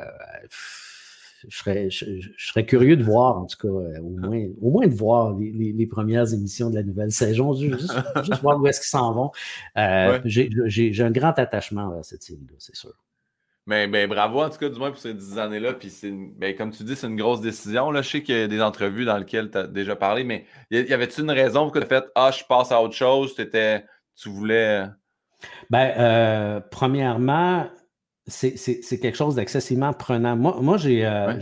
je 1.48 2.30
serais, 2.38 2.66
curieux 2.66 2.98
de 2.98 3.04
voir, 3.04 3.38
en 3.38 3.46
tout 3.46 3.58
cas, 3.58 3.68
euh, 3.68 4.00
au 4.00 4.10
moins, 4.10 4.46
au 4.62 4.72
moins 4.72 4.88
de 4.88 4.94
voir 4.94 5.36
les, 5.38 5.88
premières 5.88 6.34
émissions 6.34 6.70
de 6.70 6.76
la 6.76 6.84
nouvelle 6.84 7.12
saison, 7.12 7.54
juste, 7.56 7.94
voir 8.42 8.60
où 8.60 8.68
est-ce 8.68 8.82
qu'ils 8.82 8.90
s'en 8.90 9.14
vont. 9.14 9.32
Euh, 9.78 10.20
j'ai 10.26 11.04
un 11.04 11.12
grand 11.12 11.38
attachement 11.40 11.98
à 12.00 12.04
cette 12.04 12.24
série-là, 12.24 12.56
c'est 12.60 12.76
sûr. 12.76 12.94
Mais, 13.66 14.08
bravo 14.08 14.42
en 14.42 14.50
tout 14.50 14.58
cas, 14.58 14.70
du 14.70 14.80
moins 14.80 14.92
pour 14.92 15.00
ces 15.00 15.14
dix 15.14 15.38
années-là. 15.38 15.74
Puis 15.74 15.92
ben, 16.38 16.56
comme 16.56 16.72
tu 16.72 16.84
dis, 16.84 16.96
c'est 16.96 17.08
une 17.08 17.18
grosse 17.18 17.42
décision. 17.42 17.92
Là. 17.92 18.02
Je 18.02 18.10
sais 18.10 18.24
qu'il 18.24 18.38
y 18.38 18.42
a 18.42 18.48
des 18.48 18.62
entrevues 18.62 19.04
dans 19.04 19.18
lesquelles 19.18 19.52
tu 19.52 19.58
as 19.58 19.68
déjà 19.68 19.98
parlé, 19.98 20.24
mais 20.24 20.46
y 20.72 20.94
avait-tu 20.94 21.20
une 21.20 21.32
raison 21.32 21.64
pour 21.64 21.74
que 21.74 21.80
tu 21.80 21.86
as 21.86 22.02
fait 22.02 22.06
Ah, 22.16 22.32
je 22.32 22.46
passe 22.46 22.72
à 22.72 22.82
autre 22.82 22.96
chose, 22.96 23.36
tu 23.36 24.30
voulais. 24.30 24.86
Euh? 24.86 24.88
Ben, 25.70 26.62
premièrement, 26.72 27.68
c'est 28.28 29.00
quelque 29.00 29.16
chose 29.16 29.36
d'excessivement 29.36 29.94
prenant. 29.94 30.36
Moi, 30.36 30.58
moi 30.62 30.78
j'ai 30.78 31.06
euh, 31.06 31.34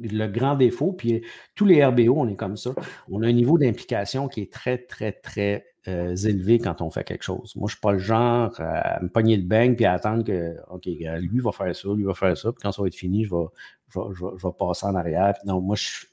le, 0.00 0.26
grand 0.26 0.56
défaut, 0.56 0.92
puis 0.92 1.22
tous 1.54 1.66
les 1.66 1.84
RBO, 1.84 2.14
on 2.16 2.28
est 2.28 2.36
comme 2.36 2.56
ça. 2.56 2.72
On 3.10 3.22
a 3.22 3.28
un 3.28 3.32
niveau 3.32 3.58
d'implication 3.58 4.28
qui 4.28 4.42
est 4.42 4.52
très, 4.52 4.78
très, 4.78 5.12
très 5.12 5.64
euh, 5.88 6.16
élevés 6.16 6.58
quand 6.58 6.80
on 6.80 6.90
fait 6.90 7.04
quelque 7.04 7.22
chose. 7.22 7.54
Moi, 7.56 7.68
je 7.68 7.74
ne 7.74 7.76
suis 7.76 7.80
pas 7.80 7.92
le 7.92 7.98
genre 7.98 8.52
à 8.60 9.00
me 9.02 9.08
pogner 9.08 9.36
le 9.36 9.44
bang 9.44 9.76
puis 9.76 9.84
à 9.84 9.92
attendre 9.92 10.24
que, 10.24 10.56
OK, 10.70 10.86
lui 10.86 11.40
va 11.40 11.52
faire 11.52 11.74
ça, 11.74 11.88
lui 11.94 12.04
va 12.04 12.14
faire 12.14 12.36
ça, 12.36 12.52
puis 12.52 12.60
quand 12.62 12.72
ça 12.72 12.82
va 12.82 12.88
être 12.88 12.94
fini, 12.94 13.24
je 13.24 13.30
vais, 13.30 13.46
je 13.94 14.24
vais, 14.24 14.52
passer 14.58 14.86
en 14.86 14.94
arrière. 14.94 15.34
non, 15.44 15.60
moi, 15.60 15.76
je, 15.76 16.06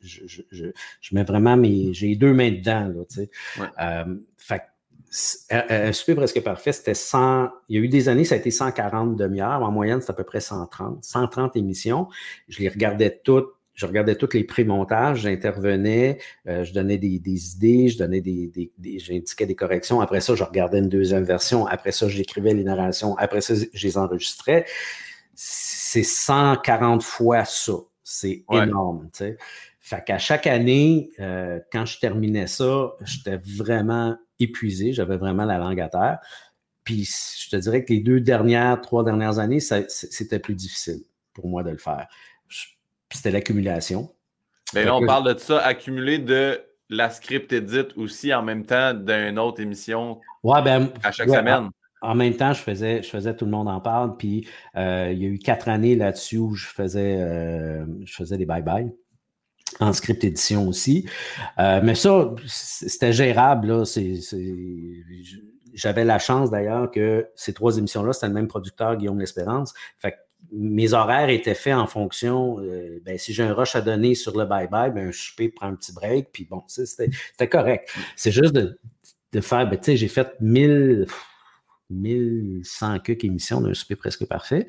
je, 0.52 1.16
mets 1.16 1.24
vraiment 1.24 1.58
mes. 1.58 1.94
J'ai 1.94 2.16
deux 2.16 2.34
mains 2.34 2.52
dedans, 2.52 2.88
là, 2.88 3.04
tu 3.10 3.16
sais. 3.16 3.30
Euh, 3.82 4.06
fait 4.06 4.29
un 5.50 5.92
super 5.92 6.16
presque 6.18 6.42
parfait, 6.42 6.72
c'était 6.72 6.94
100. 6.94 7.50
Il 7.70 7.78
y 7.78 7.80
a 7.80 7.84
eu 7.84 7.88
des 7.88 8.10
années, 8.10 8.26
ça 8.26 8.36
a 8.36 8.38
été 8.38 8.52
140 8.52 9.16
demi-heures. 9.16 9.64
En 9.64 9.72
moyenne, 9.72 10.02
c'est 10.02 10.12
à 10.12 10.14
peu 10.14 10.24
près 10.24 10.40
130. 10.40 11.04
130 11.04 11.56
émissions. 11.56 12.08
Je 12.48 12.60
les 12.60 12.70
regardais 12.70 13.20
toutes 13.24 13.54
je 13.80 13.86
regardais 13.86 14.16
tous 14.16 14.34
les 14.34 14.44
pré-montages, 14.44 15.22
j'intervenais, 15.22 16.18
euh, 16.50 16.66
je 16.66 16.74
donnais 16.74 16.98
des, 16.98 17.16
idées, 17.56 17.88
je 17.88 17.98
donnais 17.98 18.20
des, 18.20 18.74
j'indiquais 18.98 19.46
des 19.46 19.56
corrections. 19.56 20.02
Après 20.02 20.20
ça, 20.20 20.36
je 20.36 20.44
regardais 20.44 20.80
une 20.80 20.90
deuxième 20.90 21.24
version. 21.24 21.66
Après 21.66 21.94
ça, 21.94 22.10
j'écrivais 22.10 22.54
les 22.54 22.66
narrations. 22.66 23.18
Après 23.18 23.40
ça, 23.40 23.54
je 23.56 23.88
les 23.88 23.98
enregistrais. 23.98 24.66
C'est 25.34 26.04
140 26.04 27.02
fois 27.04 27.46
ça. 27.46 27.72
C'est 28.04 28.44
énorme. 28.52 29.10
Tu 29.14 29.20
sais. 29.20 29.38
Fait 29.80 30.04
qu'à 30.04 30.18
chaque 30.18 30.48
année, 30.48 31.10
euh, 31.20 31.60
quand 31.72 31.86
je 31.86 32.00
terminais 32.00 32.48
ça, 32.48 32.92
j'étais 33.06 33.38
vraiment 33.38 34.18
épuisé. 34.40 34.94
J'avais 34.94 35.18
vraiment 35.18 35.46
la 35.46 35.58
langue 35.58 35.80
à 35.80 35.90
terre. 35.90 36.20
Puis 36.84 37.10
je 37.40 37.50
te 37.50 37.56
dirais 37.56 37.86
que 37.86 37.94
les 37.94 38.00
deux 38.00 38.20
dernières, 38.20 38.82
trois 38.82 39.04
dernières 39.04 39.40
années, 39.40 39.60
c'était 39.60 40.40
plus 40.40 40.56
difficile 40.56 41.02
pour 41.34 41.48
moi 41.48 41.64
de 41.64 41.70
le 41.70 41.78
faire 41.78 42.08
c'était 43.14 43.32
l'accumulation. 43.32 44.10
Mais 44.74 44.86
là, 44.86 44.96
on 44.96 45.06
parle 45.06 45.34
de 45.34 45.40
ça, 45.40 45.60
accumuler 45.60 46.20
de 46.20 46.62
la 46.90 47.10
script 47.10 47.52
edit 47.54 47.88
aussi 47.96 48.34
en 48.34 48.44
même 48.44 48.66
temps 48.66 48.94
d'une 48.94 49.40
autre 49.40 49.62
émission 49.62 50.20
ouais, 50.44 50.62
ben, 50.62 50.90
à 51.04 51.12
chaque 51.12 51.30
semaine. 51.30 51.70
En, 52.02 52.16
même 52.16 52.36
temps, 52.36 52.54
je 52.54 52.62
faisais, 52.62 53.04
je 53.04 53.10
faisais 53.10 53.36
Tout 53.36 53.46
le 53.46 53.52
monde 53.52 53.68
en 53.68 53.82
parle, 53.82 54.16
puis 54.16 54.48
euh, 54.78 55.10
il 55.12 55.22
y 55.22 55.26
a 55.26 55.30
eu 55.30 55.38
quatre 55.38 55.70
années 55.70 55.96
là-dessus 55.96 56.38
où 56.38 56.56
je 56.56 56.68
faisais, 56.68 57.18
euh, 57.20 57.86
je 58.06 58.14
faisais 58.14 58.38
des 58.38 58.46
bye-bye 58.46 58.92
en 59.80 59.94
script 59.94 60.24
édition 60.24 60.68
aussi. 60.68 61.08
Euh, 61.58 61.82
mais 61.84 61.96
ça, 61.96 62.34
c'était 62.48 63.14
gérable. 63.14 63.84
J'avais 65.74 66.06
la 66.06 66.20
chance 66.20 66.50
d'ailleurs 66.50 66.92
que 66.92 67.28
ces 67.36 67.54
trois 67.54 67.78
émissions-là, 67.78 68.14
c'était 68.14 68.28
le 68.28 68.34
même 68.34 68.48
producteur, 68.48 68.98
Guillaume 68.98 69.20
L'Espérance. 69.20 69.74
Fait 69.98 70.16
mes 70.52 70.94
horaires 70.94 71.30
étaient 71.30 71.54
faits 71.54 71.76
en 71.76 71.86
fonction, 71.86 72.60
euh, 72.60 73.02
ben, 73.06 73.18
si 73.18 73.34
j'ai 73.34 73.44
un 73.44 73.54
rush 73.54 73.76
à 73.76 73.82
donner 73.82 74.16
sur 74.16 74.38
le 74.38 74.46
bye-bye, 74.46 74.92
ben, 74.94 75.10
un 75.10 75.12
souper 75.12 75.50
prend 75.50 75.68
un 75.68 75.76
petit 75.76 75.94
break, 75.94 76.30
puis 76.32 76.46
bon, 76.50 76.64
c'était 76.68 77.50
correct. 77.50 77.94
C'est 78.16 78.32
juste 78.32 78.54
de, 78.54 78.80
de 79.34 79.42
faire, 79.42 79.70
ben, 79.70 79.78
tu 79.78 79.86
sais, 79.86 79.98
j'ai 79.98 80.08
fait 80.08 80.34
1000, 80.40 81.08
1100 81.90 83.00
quelques 83.00 83.24
émissions 83.24 83.62
d'un 83.62 83.74
souper 83.74 83.96
presque 83.96 84.26
parfait. 84.26 84.66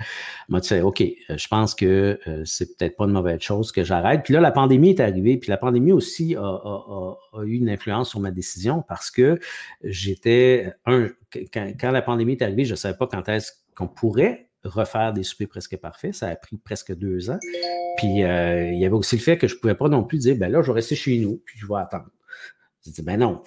Tu 0.49 0.61
sais, 0.63 0.81
OK, 0.81 1.01
euh, 1.01 1.37
je 1.37 1.49
pense 1.49 1.75
que 1.75 2.19
euh, 2.27 2.43
c'est 2.45 2.77
peut-être 2.77 2.97
pas 2.97 3.05
une 3.05 3.13
mauvaise 3.13 3.41
chose 3.41 3.73
que 3.73 3.85
j'arrête. 3.85 4.23
Puis 4.25 4.35
là, 4.35 4.41
la 4.41 4.51
pandémie 4.51 4.91
est 4.91 5.01
arrivée, 5.01 5.37
puis 5.37 5.51
la 5.51 5.57
pandémie 5.57 5.93
aussi 5.93 6.37
a, 6.37 7.15
eu 7.45 7.55
une 7.55 7.71
influence 7.71 8.11
sur 8.11 8.21
ma 8.21 8.31
décision 8.31 8.83
parce 8.87 9.11
que 9.11 9.39
j'étais, 9.83 10.73
un, 10.87 11.09
quand, 11.53 11.91
la 11.91 12.03
pandémie 12.03 12.33
est 12.33 12.43
arrivée, 12.43 12.65
je 12.65 12.73
ne 12.73 12.77
savais 12.77 12.97
pas 12.97 13.07
quand 13.07 13.29
est-ce 13.29 13.53
qu'on 13.75 13.89
pourrait 13.89 14.51
refaire 14.65 15.13
des 15.13 15.23
soupers 15.23 15.49
presque 15.49 15.77
parfaits. 15.77 16.15
Ça 16.15 16.29
a 16.29 16.37
pris 16.37 16.59
presque 16.59 16.95
deux 16.95 17.31
ans. 17.31 17.39
Puis 17.97 18.23
euh, 18.23 18.71
il 18.71 18.79
y 18.79 18.85
avait 18.85 18.95
aussi 18.95 19.17
le 19.17 19.23
fait 19.23 19.39
que 19.39 19.49
je 19.49 19.55
ne 19.55 19.61
pouvais 19.61 19.75
pas 19.75 19.89
non 19.89 20.05
plus 20.05 20.19
dire, 20.19 20.37
ben 20.37 20.51
là, 20.51 20.63
je 20.63 20.69
vais 20.69 20.75
rester 20.75 20.95
chez 20.95 21.19
nous, 21.19 21.41
puis 21.45 21.59
je 21.59 21.67
vais 21.67 21.77
attendre. 21.77 22.07
Je 22.87 22.93
dis, 22.93 23.03
ben 23.03 23.21
non, 23.21 23.43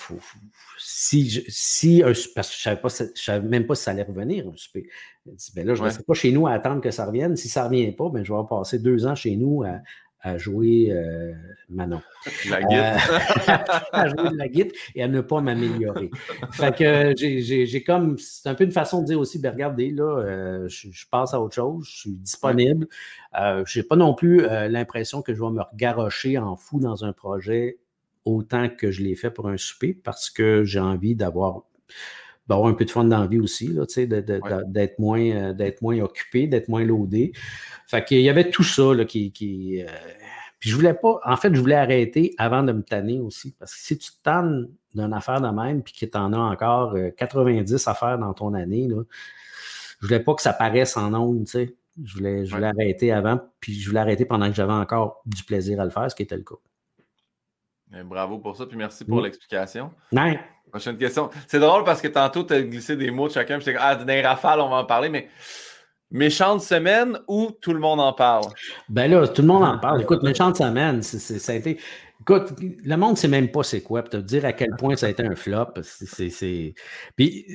si, 0.78 1.44
si 1.48 2.04
parce 2.36 2.50
que 2.50 2.56
je 2.56 2.70
ne 2.70 2.76
savais, 2.90 3.12
savais, 3.16 3.48
même 3.48 3.66
pas 3.66 3.74
si 3.74 3.84
ça 3.84 3.92
allait 3.92 4.04
revenir, 4.04 4.48
un 4.48 4.56
souper. 4.56 4.88
Je 5.26 5.32
dis, 5.32 5.52
ben 5.56 5.66
là, 5.66 5.74
je 5.74 5.82
ne 5.82 5.88
reste 5.88 6.06
pas 6.06 6.14
chez 6.14 6.32
nous 6.32 6.46
à 6.46 6.52
attendre 6.52 6.82
que 6.82 6.92
ça 6.92 7.08
revienne. 7.08 7.36
Si 7.36 7.50
ça 7.50 7.64
ne 7.64 7.70
revient 7.70 7.92
pas, 7.94 8.10
ben, 8.10 8.24
je 8.24 8.32
vais 8.32 8.40
passer 8.48 8.78
deux 8.78 9.08
ans 9.08 9.16
chez 9.16 9.36
nous 9.36 9.64
à, 9.64 9.80
à 10.24 10.38
jouer 10.38 10.88
euh, 10.92 11.34
Manon. 11.70 12.02
La. 12.50 12.58
Euh, 12.58 12.98
à 13.92 14.08
jouer 14.08 14.30
de 14.30 14.38
la 14.38 14.48
guitare 14.48 14.72
et 14.96 15.04
à 15.04 15.08
ne 15.10 15.20
pas 15.22 15.42
m'améliorer. 15.42 16.10
fait 16.52 16.76
que 16.76 17.14
j'ai 17.18 17.84
comme. 17.84 18.18
C'est 18.18 18.48
un 18.48 18.56
peu 18.56 18.64
une 18.64 18.72
façon 18.72 19.02
de 19.02 19.08
dire 19.08 19.20
aussi, 19.20 19.38
ben 19.38 19.52
regardez, 19.52 19.92
là, 19.92 20.20
euh, 20.20 20.68
je, 20.70 21.06
passe 21.12 21.34
à 21.34 21.42
autre 21.42 21.56
chose, 21.56 21.86
je 21.90 21.98
suis 22.00 22.12
disponible. 22.12 22.88
je 23.34 23.80
n'ai 23.80 23.84
pas 23.84 23.98
non 23.98 24.14
plus 24.14 24.48
l'impression 24.70 25.22
que 25.22 25.34
je 25.34 25.42
vais 25.44 25.52
me 25.52 25.62
regarrocher 25.62 26.38
en 26.38 26.56
fou 26.56 26.80
dans 26.80 27.04
un 27.04 27.12
projet 27.12 27.78
autant 28.26 28.70
que 28.70 28.92
je 28.92 29.04
l'ai 29.04 29.16
fait 29.16 29.32
pour 29.32 29.48
un 29.50 29.58
souper 29.58 29.94
parce 29.94 30.30
que 30.30 30.64
j'ai 30.64 30.80
envie 30.80 31.16
d'avoir 31.16 31.64
d'avoir 32.48 32.68
un 32.68 32.74
peu 32.74 32.86
de 32.86 32.92
fun 32.92 33.06
dans 33.06 33.22
la 33.22 33.28
vie 33.28 33.40
aussi, 33.40 33.68
là, 33.68 33.86
d'être 34.68 35.00
moins, 35.00 35.54
d'être 35.54 35.82
moins 35.82 36.00
occupé, 36.00 36.48
d'être 36.48 36.68
moins 36.68 36.84
loadé. 36.84 37.32
Fait 37.88 38.04
qu'il 38.04 38.22
y 38.22 38.30
avait 38.30 38.50
tout 38.50 38.64
ça 38.64 38.94
là, 38.94 39.06
qui. 39.06 39.32
qui 39.32 39.82
euh, 39.82 39.88
puis 40.60 40.70
je 40.70 40.76
voulais 40.76 40.94
pas. 40.94 41.20
En 41.26 41.36
fait, 41.36 41.54
je 41.54 41.60
voulais 41.60 41.76
arrêter 41.76 42.34
avant 42.38 42.64
de 42.64 42.72
me 42.72 42.84
tanner 42.84 43.20
aussi. 43.20 43.54
Parce 43.60 43.74
que 43.74 43.82
si 43.82 43.98
tu 43.98 44.12
te 44.12 44.24
tannes 44.24 44.70
d'une 44.96 45.14
affaire 45.14 45.42
de 45.42 45.50
même, 45.50 45.84
puis 45.84 45.94
que 45.94 46.06
tu 46.06 46.18
en 46.18 46.32
as 46.34 46.38
encore 46.38 46.96
90 47.18 47.74
euh, 47.74 47.90
affaires 47.90 48.18
dans 48.18 48.34
ton 48.34 48.54
année, 48.54 48.88
là, 48.88 49.04
je 50.02 50.08
voulais 50.08 50.22
pas 50.22 50.34
que 50.36 50.42
ça 50.42 50.54
paraisse 50.54 50.96
en 50.98 51.14
ondes, 51.14 51.46
tu 51.46 51.52
sais. 51.52 51.76
Je 52.04 52.16
voulais, 52.16 52.46
je 52.46 52.56
voulais 52.56 52.68
arrêter 52.68 53.12
avant, 53.12 53.40
puis 53.60 53.80
je 53.80 53.88
voulais 53.88 54.00
arrêter 54.00 54.26
pendant 54.26 54.50
que 54.50 54.56
j'avais 54.56 54.74
encore 54.74 55.22
du 55.26 55.44
plaisir 55.44 55.80
à 55.80 55.86
le 55.86 55.92
faire, 55.92 56.10
ce 56.10 56.16
qui 56.16 56.24
était 56.24 56.36
le 56.36 56.44
cas. 56.44 56.56
Eh, 57.96 58.04
bravo 58.04 58.40
pour 58.40 58.56
ça, 58.56 58.66
puis 58.66 58.78
merci 58.78 59.06
pour 59.06 59.22
l'explication. 59.22 59.92
Non. 60.12 60.36
Prochaine 60.72 60.98
question. 60.98 61.30
C'est 61.48 61.60
drôle 61.60 61.84
parce 61.84 62.02
que 62.02 62.08
tantôt, 62.08 62.44
tu 62.44 62.54
as 62.54 62.62
glissé 62.64 62.96
des 62.96 63.12
mots 63.12 63.28
de 63.28 63.34
chacun, 63.34 63.60
puis 63.60 63.76
ah, 63.78 63.96
dans 63.96 64.06
les 64.06 64.22
rafales, 64.22 64.60
on 64.60 64.70
va 64.70 64.78
en 64.78 64.86
parler, 64.86 65.10
mais 65.10 65.30
méchante 66.10 66.62
semaine 66.62 67.20
ou 67.28 67.52
tout 67.62 67.74
le 67.74 67.80
monde 67.80 68.00
en 68.00 68.14
parle? 68.14 68.46
Ben 68.90 69.10
là, 69.12 69.28
tout 69.28 69.42
le 69.42 69.48
monde 69.48 69.64
en 69.64 69.78
parle. 69.78 70.02
Écoute, 70.02 70.24
méchante 70.24 70.58
semaine, 70.58 71.02
ça 71.04 71.52
a 71.52 71.56
été. 71.56 71.80
Écoute, 72.22 72.54
le 72.60 72.96
monde 72.96 73.12
ne 73.12 73.18
sait 73.18 73.28
même 73.28 73.52
pas 73.52 73.64
c'est 73.64 73.82
quoi, 73.82 74.02
puis 74.02 74.12
te 74.12 74.18
dire 74.18 74.46
à 74.46 74.54
quel 74.54 74.72
point 74.78 74.96
ça 74.96 75.08
a 75.08 75.10
été 75.10 75.24
un 75.24 75.36
flop. 75.36 75.74
C'est. 75.82 76.74
Puis 77.16 77.46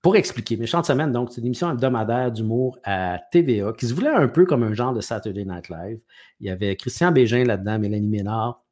pour 0.00 0.14
expliquer, 0.16 0.56
Méchante 0.56 0.86
Semaine, 0.86 1.12
donc, 1.12 1.32
c'est 1.32 1.40
une 1.40 1.48
émission 1.48 1.70
hebdomadaire 1.70 2.30
d'humour 2.30 2.78
à 2.84 3.18
TVA 3.32 3.72
qui 3.72 3.86
se 3.86 3.94
voulait 3.94 4.08
un 4.08 4.28
peu 4.28 4.46
comme 4.46 4.62
un 4.62 4.72
genre 4.72 4.94
de 4.94 5.00
Saturday 5.00 5.44
Night 5.44 5.68
Live. 5.68 5.98
Il 6.40 6.46
y 6.46 6.50
avait 6.50 6.76
Christian 6.76 7.10
Bégin 7.10 7.44
là-dedans, 7.44 7.80
Mélanie 7.80 8.06
Ménard, 8.06 8.64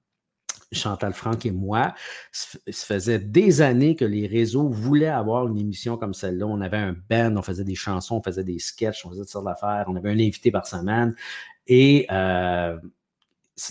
Chantal 0.77 1.13
Franck 1.13 1.47
et 1.47 1.51
moi, 1.51 1.95
ça 2.33 2.59
faisait 2.67 3.19
des 3.19 3.63
années 3.63 3.97
que 3.97 4.05
les 4.05 4.27
réseaux 4.27 4.69
voulaient 4.69 5.07
avoir 5.07 5.47
une 5.49 5.59
émission 5.59 5.97
comme 5.97 6.15
celle-là. 6.15 6.47
On 6.47 6.61
avait 6.61 6.77
un 6.77 6.97
band, 7.09 7.37
on 7.37 7.43
faisait 7.43 7.65
des 7.65 7.75
chansons, 7.75 8.17
on 8.17 8.23
faisait 8.23 8.45
des 8.45 8.59
sketchs, 8.59 9.05
on 9.05 9.11
faisait 9.11 9.23
toutes 9.23 9.31
sortes 9.31 9.47
d'affaires, 9.47 9.85
on 9.89 9.97
avait 9.97 10.11
un 10.11 10.19
invité 10.19 10.51
par 10.51 10.67
semaine. 10.67 11.15
Et 11.67 12.07
euh, 12.11 12.79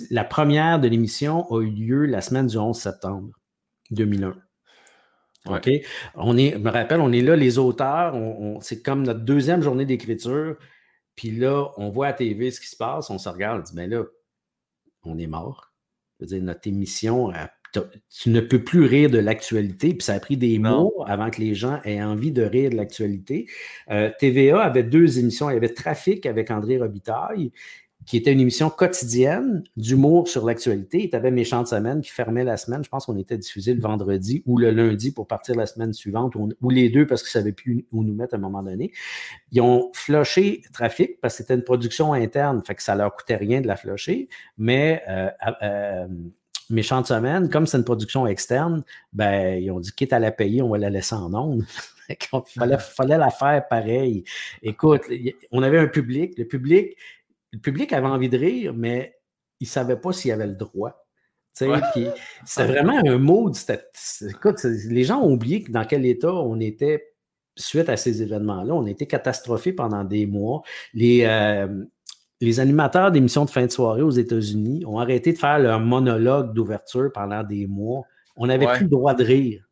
la 0.10 0.24
première 0.24 0.80
de 0.80 0.88
l'émission 0.88 1.46
a 1.52 1.62
eu 1.62 1.70
lieu 1.70 2.06
la 2.06 2.22
semaine 2.22 2.48
du 2.48 2.58
11 2.58 2.78
septembre 2.78 3.30
2001. 3.92 4.36
OK? 5.48 5.70
On 6.16 6.38
est, 6.38 6.54
je 6.54 6.58
me 6.58 6.72
rappelle, 6.72 7.02
on 7.02 7.12
est 7.12 7.22
là, 7.22 7.36
les 7.36 7.60
auteurs, 7.60 8.16
c'est 8.62 8.82
comme 8.82 9.04
notre 9.04 9.22
deuxième 9.22 9.62
journée 9.62 9.86
d'écriture. 9.86 10.58
Puis 11.16 11.32
là, 11.32 11.70
on 11.78 11.90
voit 11.90 12.08
à 12.08 12.14
TV 12.14 12.52
ce 12.52 12.60
qui 12.60 12.68
se 12.68 12.76
passe, 12.76 13.10
on 13.10 13.18
se 13.18 13.30
regarde, 13.30 13.60
on 13.60 13.64
dit, 13.64 13.76
ben 13.76 13.90
là, 13.90 14.04
on 15.04 15.18
est 15.18 15.28
mort 15.28 15.75
dire, 16.22 16.42
notre 16.42 16.68
émission, 16.68 17.32
euh, 17.32 17.82
tu 18.10 18.30
ne 18.30 18.40
peux 18.40 18.64
plus 18.64 18.86
rire 18.86 19.10
de 19.10 19.18
l'actualité, 19.18 19.90
puis 19.90 20.04
ça 20.04 20.14
a 20.14 20.20
pris 20.20 20.38
des 20.38 20.60
mois 20.60 20.92
avant 21.08 21.30
que 21.30 21.42
les 21.42 21.56
gens 21.56 21.80
aient 21.84 22.02
envie 22.02 22.32
de 22.32 22.44
rire 22.44 22.70
de 22.70 22.76
l'actualité. 22.76 23.48
Euh, 23.92 24.10
TVA 24.20 24.62
avait 24.62 24.84
deux 24.84 25.20
émissions. 25.20 25.50
Il 25.50 25.54
y 25.54 25.58
avait 25.58 25.70
Trafic 25.70 26.26
avec 26.26 26.52
André 26.52 26.78
Robitaille 26.78 27.52
qui 28.06 28.18
était 28.18 28.32
une 28.32 28.40
émission 28.40 28.70
quotidienne 28.70 29.64
d'humour 29.78 30.28
sur 30.28 30.46
l'actualité. 30.46 31.10
Tu 31.10 31.16
avais 31.16 31.32
Méchante 31.32 31.68
Semaine 31.68 32.02
qui 32.02 32.12
fermait 32.12 32.44
la 32.44 32.58
semaine. 32.58 32.84
Je 32.84 32.90
pense 32.90 33.08
qu'on 33.08 33.18
était 33.18 33.38
diffusé 33.38 33.74
le 33.74 33.82
vendredi 33.82 34.44
ou 34.46 34.58
le 34.58 34.72
lundi 34.72 35.12
pour 35.12 35.28
partir 35.28 35.56
la 35.56 35.66
semaine 35.66 35.94
suivante, 35.94 36.36
ou, 36.36 36.70
les 36.70 36.90
deux 36.90 37.08
parce 37.08 37.24
qu'ils 37.24 37.32
savaient 37.32 37.52
plus 37.52 37.88
où 37.92 38.04
nous 38.04 38.14
mettre 38.14 38.36
à 38.36 38.38
un 38.38 38.42
moment 38.42 38.62
donné. 38.62 38.92
Ils 39.52 39.62
ont 39.62 39.92
flushé 39.94 40.62
Trafic 40.72 41.20
parce 41.20 41.36
que 41.36 41.38
c'était 41.44 41.56
une 41.56 41.64
production 41.64 42.14
interne, 42.14 42.62
fait 42.66 42.76
que 42.76 42.84
ça 42.84 42.96
leur 42.96 43.16
coûtait 43.16 43.38
rien 43.38 43.62
de 43.62 43.68
la 43.68 43.76
flusher, 43.76 44.30
mais 44.58 45.02
euh, 45.10 45.30
euh, 45.64 46.08
Méchante 46.70 47.08
Semaine, 47.08 47.50
comme 47.50 47.66
c'est 47.66 47.78
une 47.78 47.84
production 47.84 48.28
externe, 48.28 48.84
ben, 49.14 49.62
ils 49.62 49.72
ont 49.72 49.80
dit 49.80 49.92
quitte 49.92 50.14
à 50.14 50.20
la 50.20 50.32
payer, 50.32 50.62
on 50.62 50.70
va 50.70 50.78
la 50.78 50.90
laisser 50.90 51.16
en 51.16 51.34
ondes. 51.34 51.64
Il 52.10 52.16
fallait, 52.54 52.78
fallait 52.78 53.18
la 53.18 53.32
faire 53.32 53.68
pareil. 53.68 54.24
Écoute, 54.62 55.02
on 55.52 55.64
avait 55.64 55.80
un 55.80 55.88
public. 55.88 56.38
Le 56.38 56.46
public, 56.46 56.96
le 57.52 57.60
public 57.60 57.94
avait 57.94 58.08
envie 58.08 58.30
de 58.30 58.38
rire, 58.38 58.74
mais 58.74 59.16
il 59.60 59.66
ne 59.66 59.70
savait 59.70 59.98
pas 59.98 60.12
s'il 60.14 60.32
avait 60.32 60.48
le 60.48 60.56
droit. 60.56 61.06
C'était 62.46 62.68
vraiment 62.68 63.00
un 63.06 63.18
mot. 63.18 63.52
Écoute, 64.30 64.64
les 64.64 65.04
gens 65.04 65.22
ont 65.22 65.34
oublié 65.34 65.66
dans 65.70 65.86
quel 65.86 66.06
état 66.06 66.34
on 66.34 66.60
était 66.60 67.16
suite 67.56 67.88
à 67.88 67.96
ces 67.96 68.22
événements-là. 68.22 68.74
On 68.74 68.86
était 68.86 69.08
catastrophés 69.08 69.72
pendant 69.72 70.04
des 70.04 70.26
mois. 70.26 70.64
Les, 70.94 71.24
euh, 71.24 71.86
les 72.42 72.60
animateurs 72.60 73.12
d'émissions 73.12 73.46
de 73.46 73.50
fin 73.50 73.66
de 73.66 73.72
soirée 73.72 74.02
aux 74.02 74.12
États-Unis 74.12 74.84
ont 74.86 75.00
arrêté 75.00 75.32
de 75.32 75.38
faire 75.38 75.60
leur 75.60 75.80
monologue 75.80 76.54
d'ouverture 76.54 77.10
pendant 77.14 77.44
des 77.44 77.68
mois 77.68 78.04
On 78.36 78.48
n'avait 78.48 78.68
plus 78.68 78.84
le 78.84 78.90
droit 78.90 79.14
de 79.14 79.24
rire. 79.24 79.64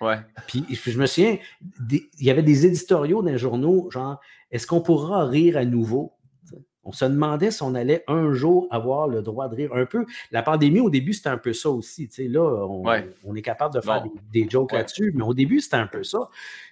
Ouais. 0.00 0.18
Puis 0.46 0.64
je 0.70 0.98
me 0.98 1.06
souviens, 1.06 1.38
il 1.90 2.00
y 2.20 2.30
avait 2.30 2.42
des 2.42 2.66
éditoriaux 2.66 3.22
dans 3.22 3.32
les 3.32 3.38
journaux, 3.38 3.90
genre, 3.90 4.20
est-ce 4.50 4.66
qu'on 4.66 4.80
pourra 4.80 5.26
rire 5.26 5.56
à 5.56 5.64
nouveau? 5.64 6.12
On 6.84 6.92
se 6.92 7.04
demandait 7.04 7.50
si 7.50 7.62
on 7.62 7.74
allait 7.74 8.04
un 8.08 8.32
jour 8.32 8.66
avoir 8.70 9.08
le 9.08 9.22
droit 9.22 9.48
de 9.48 9.56
rire 9.56 9.70
un 9.74 9.86
peu. 9.86 10.04
La 10.30 10.42
pandémie, 10.42 10.80
au 10.80 10.90
début, 10.90 11.12
c'était 11.12 11.30
un 11.30 11.38
peu 11.38 11.52
ça 11.52 11.70
aussi. 11.70 12.08
là, 12.18 12.66
on, 12.66 13.34
est 13.34 13.42
capable 13.42 13.74
de 13.74 13.80
faire 13.80 14.04
des, 14.32 14.48
jokes 14.48 14.72
là-dessus, 14.72 15.12
mais 15.14 15.22
au 15.22 15.34
début, 15.34 15.60
c'était 15.60 15.76
un 15.76 15.86
peu 15.86 16.04
ça. 16.04 16.28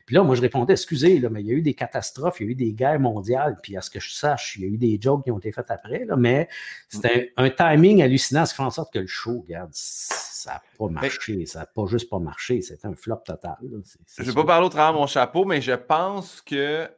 Puis 0.06 0.16
là, 0.16 0.22
moi, 0.22 0.34
je 0.34 0.40
répondais, 0.40 0.72
excusez, 0.72 1.18
là, 1.18 1.30
mais 1.30 1.40
il 1.40 1.46
y 1.46 1.50
a 1.50 1.54
eu 1.54 1.62
des 1.62 1.74
catastrophes, 1.74 2.40
il 2.40 2.46
y 2.46 2.48
a 2.48 2.52
eu 2.52 2.54
des 2.54 2.72
guerres 2.72 3.00
mondiales, 3.00 3.58
puis 3.62 3.76
à 3.76 3.80
ce 3.80 3.90
que 3.90 4.00
je 4.00 4.12
sache, 4.12 4.56
il 4.56 4.62
y 4.62 4.64
a 4.64 4.68
eu 4.68 4.78
des 4.78 4.98
jokes 5.00 5.24
qui 5.24 5.30
ont 5.30 5.38
été 5.38 5.52
faits 5.52 5.70
après, 5.70 6.04
là, 6.04 6.16
mais 6.16 6.48
c'était 6.88 7.32
un, 7.36 7.50
timing 7.50 8.02
hallucinant, 8.02 8.44
ce 8.44 8.52
qui 8.52 8.56
fait 8.56 8.62
en 8.62 8.70
sorte 8.70 8.92
que 8.92 8.98
le 8.98 9.06
show, 9.06 9.44
regarde, 9.46 9.70
ça 9.72 10.54
n'a 10.54 10.62
pas 10.78 10.88
marché, 10.88 11.46
ça 11.46 11.60
n'a 11.60 11.66
pas 11.66 11.86
juste 11.86 12.10
pas 12.10 12.18
marché, 12.18 12.62
c'était 12.62 12.88
un 12.88 12.96
flop 12.96 13.22
total. 13.24 13.56
je 13.62 14.22
ne 14.22 14.26
vais 14.26 14.34
pas 14.34 14.44
parler 14.44 14.66
au 14.66 14.70
travers 14.70 14.92
de 14.92 14.98
mon 14.98 15.06
chapeau, 15.06 15.44
mais 15.44 15.60
je 15.60 15.72
pense 15.72 16.40
que 16.40 16.88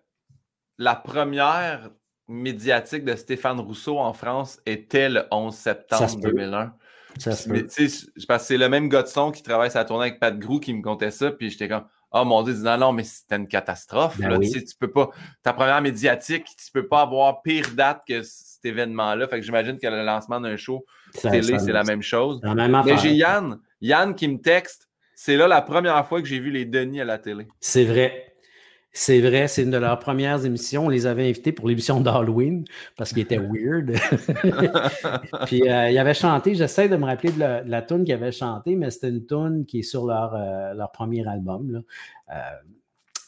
la 0.78 0.97
première 0.97 1.91
médiatique 2.29 3.05
de 3.05 3.15
Stéphane 3.17 3.61
Rousseau 3.61 3.99
en 3.99 4.13
France 4.13 4.61
était 4.67 5.09
le 5.09 5.25
11 5.31 5.55
septembre 5.55 6.17
2001. 6.21 6.73
c'est 8.39 8.57
le 8.57 8.69
même 8.69 8.89
gars 8.89 9.03
de 9.03 9.09
son 9.09 9.31
qui 9.31 9.43
travaille 9.43 9.71
sa 9.71 9.85
tournée 9.85 10.07
avec 10.07 10.21
Pat 10.21 10.37
Grou 10.39 10.59
qui 10.61 10.73
me 10.73 10.83
contait 10.83 11.11
ça, 11.11 11.31
puis 11.31 11.51
j'étais 11.51 11.69
comme 11.69 11.85
Oh 12.17 12.25
mon 12.25 12.45
Dieu, 12.45 12.55
non, 12.55 12.79
non, 12.79 12.93
mais 12.93 13.03
c'était 13.03 13.35
une 13.35 13.49
catastrophe. 13.49 14.21
Ben 14.21 14.39
tu 14.39 14.63
peux 14.79 14.91
pas, 14.91 15.11
ta 15.43 15.53
première 15.53 15.83
médiatique, 15.83 16.47
tu 16.47 16.71
peux 16.73 16.87
pas 16.87 17.03
avoir 17.03 17.43
pire 17.43 17.67
date 17.75 18.03
que 18.09 18.23
cet 18.23 18.65
événement-là. 18.65 19.27
Fait 19.27 19.41
que 19.41 19.45
j'imagine 19.45 19.81
que 19.81 19.87
le 19.89 20.05
lancement 20.05 20.41
d'un 20.41 20.57
show 20.57 20.87
télé, 21.21 21.59
c'est 21.59 21.73
la 21.73 21.83
même 21.83 22.03
chose. 22.03 22.41
mais 22.45 22.97
j'ai 22.99 23.15
Yann, 23.15 23.59
Yann 23.81 24.15
qui 24.15 24.29
me 24.29 24.39
texte. 24.39 24.89
C'est 25.17 25.37
là 25.37 25.49
la 25.49 25.61
première 25.61 26.07
fois 26.07 26.23
que 26.23 26.29
j'ai 26.29 26.39
vu 26.39 26.51
les 26.51 26.65
Denis 26.65 27.01
à 27.01 27.05
la 27.05 27.19
télé. 27.19 27.49
C'est 27.59 27.85
vrai. 27.85 28.24
C'est 28.97 29.21
vrai, 29.21 29.49
c'est 29.49 29.65
une 29.65 29.73
de 29.73 29.77
leurs 29.77 29.99
premières 29.99 30.47
émissions. 30.47 30.87
On 30.87 30.89
les 30.89 31.07
avait 31.07 31.29
invités 31.29 31.51
pour 31.51 31.66
l'émission 31.69 32.01
d'Halloween 32.01 32.65
parce 32.97 33.12
qu'ils 33.12 33.23
étaient 33.23 33.41
weird. 33.41 33.91
Puis 35.47 35.69
euh, 35.69 35.91
ils 35.91 35.99
avaient 35.99 36.15
chanté, 36.15 36.55
j'essaie 36.55 36.89
de 36.89 36.97
me 36.97 37.05
rappeler 37.05 37.33
de 37.33 37.41
la, 37.69 37.83
tune 37.83 38.05
qu'ils 38.05 38.15
avaient 38.15 38.31
chanté, 38.31 38.77
mais 38.77 38.93
c'était 38.93 39.09
une 39.09 39.27
tune 39.27 39.65
qui 39.66 39.81
est 39.81 39.83
sur 39.83 40.07
leur, 40.07 40.37
euh, 40.37 40.75
leur 40.75 40.93
premier 40.93 41.27
album. 41.27 41.83
Euh, 42.31 42.35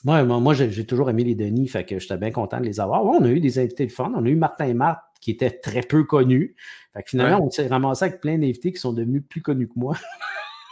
moi, 0.04 0.22
moi 0.22 0.54
j'ai 0.54 0.86
toujours 0.86 1.10
aimé 1.10 1.24
les 1.24 1.34
Denis, 1.34 1.66
fait 1.66 1.82
que 1.82 1.98
j'étais 1.98 2.16
bien 2.16 2.30
content 2.30 2.60
de 2.60 2.64
les 2.64 2.78
avoir. 2.78 3.04
on 3.04 3.24
a 3.24 3.28
eu 3.28 3.40
des 3.40 3.58
invités 3.58 3.86
de 3.86 3.92
fun. 3.92 4.12
On 4.14 4.24
a 4.24 4.28
eu 4.28 4.36
Martin 4.36 4.66
et 4.66 4.74
Marthe 4.74 5.02
qui 5.20 5.32
étaient 5.32 5.50
très 5.50 5.80
peu 5.80 6.04
connus. 6.04 6.54
Fait 6.94 7.02
que 7.02 7.10
finalement, 7.10 7.44
on 7.44 7.50
s'est 7.50 7.66
ramassé 7.66 8.04
avec 8.04 8.20
plein 8.20 8.38
d'invités 8.38 8.70
qui 8.72 8.78
sont 8.78 8.92
devenus 8.92 9.24
plus 9.28 9.42
connus 9.42 9.66
que 9.66 9.74
moi. 9.74 9.96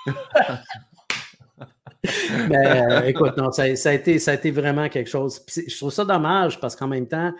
Mais 2.48 2.56
euh, 2.82 3.02
écoute, 3.06 3.36
non, 3.36 3.50
ça, 3.50 3.62
a 3.62 3.92
été, 3.92 4.18
ça 4.18 4.32
a 4.32 4.34
été 4.34 4.50
vraiment 4.50 4.88
quelque 4.88 5.10
chose. 5.10 5.44
je 5.48 5.76
trouve 5.76 5.92
ça 5.92 6.04
dommage 6.04 6.60
parce 6.60 6.76
qu'en 6.76 6.88
même 6.88 7.06
temps, 7.06 7.32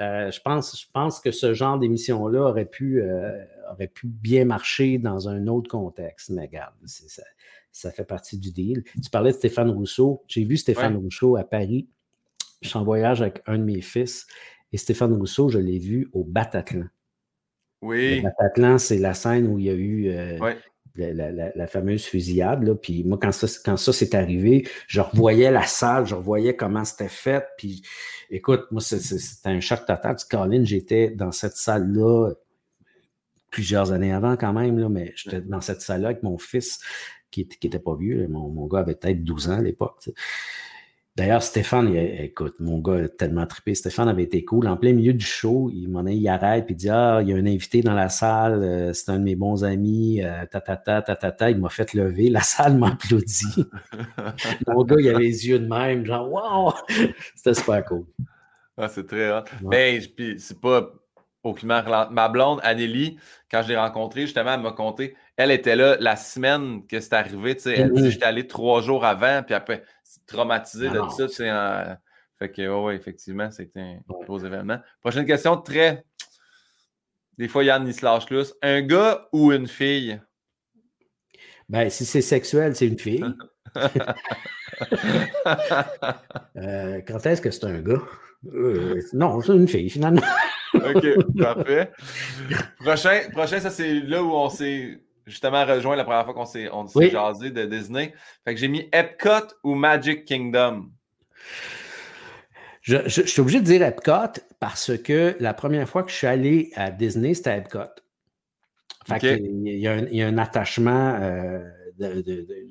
euh, 0.00 0.30
je, 0.30 0.40
pense, 0.40 0.78
je 0.78 0.86
pense 0.92 1.20
que 1.20 1.30
ce 1.30 1.54
genre 1.54 1.78
d'émission-là 1.78 2.40
aurait 2.40 2.66
pu, 2.66 3.00
euh, 3.00 3.44
aurait 3.70 3.88
pu 3.88 4.06
bien 4.06 4.44
marcher 4.44 4.98
dans 4.98 5.28
un 5.28 5.46
autre 5.46 5.70
contexte. 5.70 6.30
Mais 6.30 6.42
regarde, 6.42 6.74
ça, 6.84 7.22
ça, 7.72 7.90
fait 7.90 8.04
partie 8.04 8.38
du 8.38 8.52
deal. 8.52 8.84
Tu 9.02 9.10
parlais 9.10 9.32
de 9.32 9.36
Stéphane 9.36 9.70
Rousseau. 9.70 10.22
J'ai 10.28 10.44
vu 10.44 10.56
Stéphane 10.56 10.96
Rousseau 10.96 11.36
à 11.36 11.44
Paris. 11.44 11.88
Je 12.62 12.68
suis 12.68 12.78
en 12.78 12.84
voyage 12.84 13.22
avec 13.22 13.42
un 13.46 13.58
de 13.58 13.64
mes 13.64 13.80
fils. 13.80 14.26
Et 14.72 14.76
Stéphane 14.76 15.12
Rousseau, 15.12 15.48
je 15.48 15.58
l'ai 15.58 15.78
vu 15.78 16.08
au 16.12 16.24
Bataclan. 16.24 16.86
Oui. 17.82 18.16
Le 18.16 18.22
Bataclan, 18.22 18.78
c'est 18.78 18.98
la 18.98 19.14
scène 19.14 19.46
où 19.46 19.58
il 19.58 19.66
y 19.66 19.70
a 19.70 19.74
eu 19.74 20.10
la, 20.96 21.66
fameuse 21.66 22.04
fusillade. 22.04 22.62
Là. 22.62 22.74
Puis 22.74 23.04
moi, 23.04 23.18
quand 23.20 23.32
ça, 23.32 23.92
s'est 23.92 24.14
arrivé, 24.14 24.68
je 24.86 25.00
revoyais 25.00 25.50
la 25.50 25.64
salle, 25.64 26.06
je 26.06 26.14
revoyais 26.14 26.56
comment 26.56 26.84
c'était 26.84 27.08
fait. 27.08 27.44
Puis 27.58 27.82
écoute, 28.30 28.66
moi, 28.70 28.80
c'était 28.80 29.48
un 29.48 29.60
choc 29.60 29.80
total. 29.86 30.16
Colin, 30.30 30.64
j'étais 30.64 31.10
dans 31.10 31.32
cette 31.32 31.56
salle-là 31.56 32.32
plusieurs 33.50 33.92
années 33.92 34.12
avant 34.12 34.36
quand 34.36 34.52
même, 34.52 34.78
là, 34.78 34.88
mais 34.88 35.12
j'étais 35.16 35.40
dans 35.40 35.60
cette 35.60 35.80
salle-là 35.80 36.08
avec 36.08 36.22
mon 36.22 36.36
fils 36.38 36.80
qui 37.30 37.48
n'était 37.62 37.78
pas 37.78 37.94
vieux. 37.96 38.26
Mon, 38.28 38.48
mon, 38.48 38.66
gars 38.66 38.80
avait 38.80 38.94
peut-être 38.94 39.22
12 39.24 39.48
ans 39.48 39.58
à 39.58 39.62
l'époque. 39.62 40.08
D'ailleurs, 41.16 41.42
Stéphane, 41.42 41.96
écoute, 41.96 42.56
mon 42.60 42.78
gars 42.78 43.04
a 43.04 43.08
tellement 43.08 43.46
trippé. 43.46 43.74
Stéphane 43.74 44.06
avait 44.06 44.24
été 44.24 44.44
cool. 44.44 44.68
En 44.68 44.76
plein 44.76 44.92
milieu 44.92 45.14
du 45.14 45.24
show, 45.24 45.70
il 45.72 45.88
m'en 45.88 46.04
il 46.04 46.28
arrête, 46.28 46.66
puis 46.66 46.74
il 46.74 46.76
dit 46.76 46.90
Ah, 46.90 47.20
il 47.22 47.28
y 47.30 47.32
a 47.32 47.36
un 47.36 47.46
invité 47.46 47.80
dans 47.80 47.94
la 47.94 48.10
salle, 48.10 48.62
euh, 48.62 48.92
c'est 48.92 49.10
un 49.10 49.18
de 49.18 49.24
mes 49.24 49.34
bons 49.34 49.64
amis, 49.64 50.22
euh, 50.22 50.44
ta, 50.50 50.60
ta, 50.60 50.76
ta, 50.76 51.00
ta, 51.00 51.16
ta, 51.16 51.32
ta. 51.32 51.50
Il 51.50 51.58
m'a 51.58 51.70
fait 51.70 51.94
lever. 51.94 52.28
La 52.28 52.42
salle 52.42 52.76
m'applaudit. 52.76 53.64
mon 54.68 54.84
gars, 54.84 54.96
il 54.98 55.08
avait 55.08 55.20
les 55.20 55.48
yeux 55.48 55.58
de 55.58 55.66
même, 55.66 56.04
genre 56.04 56.30
Wow! 56.30 56.74
C'était 57.34 57.54
super 57.54 57.82
cool. 57.86 58.04
Ah, 58.76 58.88
c'est 58.88 59.06
très 59.06 59.30
hot. 59.30 59.44
Mais 59.62 59.98
puis 60.14 60.38
c'est 60.38 60.60
pas 60.60 60.86
aucunement 61.42 61.82
Ma 62.10 62.28
blonde, 62.28 62.60
Anneli, 62.62 63.16
quand 63.50 63.62
je 63.62 63.68
l'ai 63.68 63.76
rencontrée, 63.78 64.22
justement, 64.22 64.52
elle 64.52 64.60
m'a 64.60 64.72
conté. 64.72 65.16
Elle 65.38 65.50
était 65.50 65.76
là 65.76 65.96
la 65.98 66.16
semaine 66.16 66.86
que 66.86 67.00
c'est 67.00 67.14
arrivé. 67.14 67.56
Tu 67.56 67.62
sais, 67.62 67.78
elle 67.78 67.92
dit 67.92 68.02
mm-hmm. 68.02 68.10
J'étais 68.10 68.26
allé 68.26 68.46
trois 68.46 68.82
jours 68.82 69.06
avant, 69.06 69.42
puis 69.42 69.54
après 69.54 69.82
traumatisé 70.26 70.88
de 70.88 71.00
ça. 71.16 71.28
C'est 71.28 71.48
un... 71.48 71.98
Fait 72.38 72.50
que, 72.50 72.68
oui, 72.68 72.94
effectivement, 72.94 73.50
c'était 73.50 73.80
un 73.80 73.98
gros 74.24 74.38
événement. 74.38 74.78
Prochaine 75.00 75.26
question, 75.26 75.56
très. 75.56 76.04
Des 77.38 77.48
fois, 77.48 77.64
Yann, 77.64 77.86
il 77.86 77.94
se 77.94 78.04
lâche 78.04 78.26
plus. 78.26 78.54
Un 78.62 78.82
gars 78.82 79.28
ou 79.32 79.52
une 79.52 79.66
fille? 79.66 80.20
Ben, 81.68 81.90
si 81.90 82.04
c'est 82.04 82.22
sexuel, 82.22 82.76
c'est 82.76 82.86
une 82.86 82.98
fille. 82.98 83.24
Euh, 86.56 87.00
quand 87.06 87.24
est-ce 87.24 87.40
que 87.40 87.50
c'est 87.50 87.64
un 87.64 87.80
gars? 87.80 88.02
Euh, 88.52 89.00
non, 89.12 89.40
c'est 89.40 89.54
une 89.54 89.68
fille, 89.68 89.88
finalement. 89.88 90.22
OK, 90.74 91.06
parfait. 91.38 91.92
Prochain, 92.80 93.20
prochain 93.32 93.60
ça, 93.60 93.70
c'est 93.70 94.00
là 94.00 94.22
où 94.22 94.32
on 94.32 94.50
s'est 94.50 95.00
justement 95.26 95.64
rejoint 95.64 95.96
la 95.96 96.04
première 96.04 96.24
fois 96.24 96.34
qu'on 96.34 96.46
s'est 96.46 96.68
on 96.70 96.86
jasé 96.86 97.50
de 97.50 97.64
Disney. 97.66 98.14
Fait 98.44 98.54
que 98.54 98.60
j'ai 98.60 98.68
mis 98.68 98.88
Epcot 98.92 99.54
ou 99.64 99.74
Magic 99.74 100.24
Kingdom. 100.24 100.90
Je, 102.82 103.08
suis 103.08 103.40
obligé 103.40 103.60
de 103.60 103.64
dire 103.64 103.82
Epcot 103.82 104.40
parce 104.60 104.96
que 104.96 105.36
la 105.40 105.54
première 105.54 105.88
fois 105.88 106.04
que 106.04 106.10
je 106.10 106.16
suis 106.16 106.26
allé 106.28 106.70
à 106.76 106.92
Disney, 106.92 107.34
c'était 107.34 107.58
Epcot. 107.58 107.80
Fait 109.06 109.38
il, 109.40 109.78
y 109.78 109.88
a 110.22 110.26
un, 110.26 110.38
attachement 110.38 111.18
euh, 111.20 111.68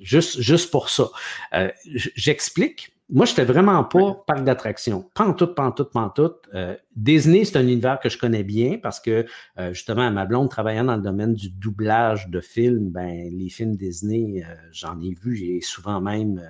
juste, 0.01 0.39
juste 0.39 0.71
pour 0.71 0.89
ça. 0.89 1.07
Euh, 1.53 1.69
j'explique 2.15 2.94
moi, 3.09 3.27
je 3.27 3.31
n'étais 3.31 3.45
vraiment 3.45 3.83
pas 3.83 4.23
parc 4.25 4.43
d'attraction. 4.43 5.11
Pantoute, 5.13 5.53
pantoute, 5.53 5.91
pantoute. 5.91 6.49
Euh, 6.55 6.75
Disney, 6.95 7.45
c'est 7.45 7.57
un 7.57 7.61
univers 7.61 7.99
que 7.99 8.09
je 8.09 8.17
connais 8.17 8.43
bien 8.43 8.79
parce 8.81 8.99
que, 8.99 9.27
euh, 9.59 9.73
justement, 9.73 10.09
ma 10.09 10.25
blonde 10.25 10.49
travaillant 10.49 10.85
dans 10.85 10.95
le 10.95 11.03
domaine 11.03 11.35
du 11.35 11.51
doublage 11.51 12.29
de 12.29 12.41
films, 12.41 12.89
ben, 12.89 13.29
les 13.31 13.49
films 13.49 13.75
Disney, 13.75 14.43
euh, 14.43 14.55
j'en 14.71 14.99
ai 15.01 15.13
vu, 15.13 15.35
j'ai 15.35 15.61
souvent 15.61 16.01
même, 16.01 16.41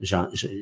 tu 0.00 0.14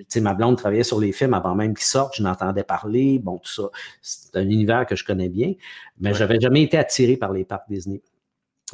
sais, 0.08 0.20
ma 0.22 0.32
blonde 0.32 0.56
travaillait 0.56 0.82
sur 0.82 0.98
les 0.98 1.12
films 1.12 1.34
avant 1.34 1.54
même 1.54 1.74
qu'ils 1.74 1.84
sortent, 1.84 2.16
je 2.16 2.22
n'entendais 2.22 2.64
parler, 2.64 3.18
bon, 3.18 3.36
tout 3.38 3.52
ça. 3.52 3.68
C'est 4.00 4.34
un 4.34 4.48
univers 4.48 4.86
que 4.86 4.96
je 4.96 5.04
connais 5.04 5.28
bien, 5.28 5.52
mais 6.00 6.14
je 6.14 6.18
j'avais 6.20 6.40
jamais 6.40 6.62
été 6.62 6.78
attiré 6.78 7.18
par 7.18 7.32
les 7.32 7.44
parcs 7.44 7.68
Disney. 7.68 8.00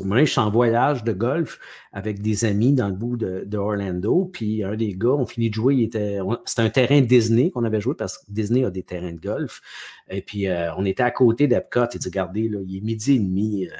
Moi, 0.01 0.25
je 0.25 0.31
suis 0.31 0.41
en 0.41 0.51
voyage 0.51 1.05
de 1.05 1.13
golf 1.13 1.61
avec 1.93 2.21
des 2.21 2.45
amis 2.45 2.73
dans 2.73 2.89
le 2.89 2.95
bout 2.95 3.17
de, 3.17 3.57
Orlando. 3.57 4.31
Puis 4.33 4.65
un 4.65 4.75
des 4.75 4.95
gars, 4.95 5.11
on 5.11 5.27
finit 5.27 5.51
de 5.51 5.55
jouer, 5.55 5.89
c'était 5.93 6.63
un 6.63 6.71
terrain 6.71 7.01
Disney 7.01 7.51
qu'on 7.51 7.65
avait 7.65 7.81
joué 7.81 7.95
parce 7.95 8.19
que 8.19 8.25
Disney 8.29 8.65
a 8.65 8.71
des 8.71 8.83
terrains 8.83 9.13
de 9.13 9.21
golf. 9.21 9.61
Et 10.09 10.23
puis 10.23 10.49
euh, 10.49 10.75
on 10.77 10.85
était 10.85 11.03
à 11.03 11.11
côté 11.11 11.47
d'Epcot. 11.47 11.87
Et 11.95 11.99
dit 11.99 12.09
Regardez, 12.09 12.49
là, 12.49 12.59
il 12.67 12.77
est 12.77 12.81
midi 12.81 13.15
et 13.15 13.19
demi. 13.19 13.67
Euh, 13.67 13.71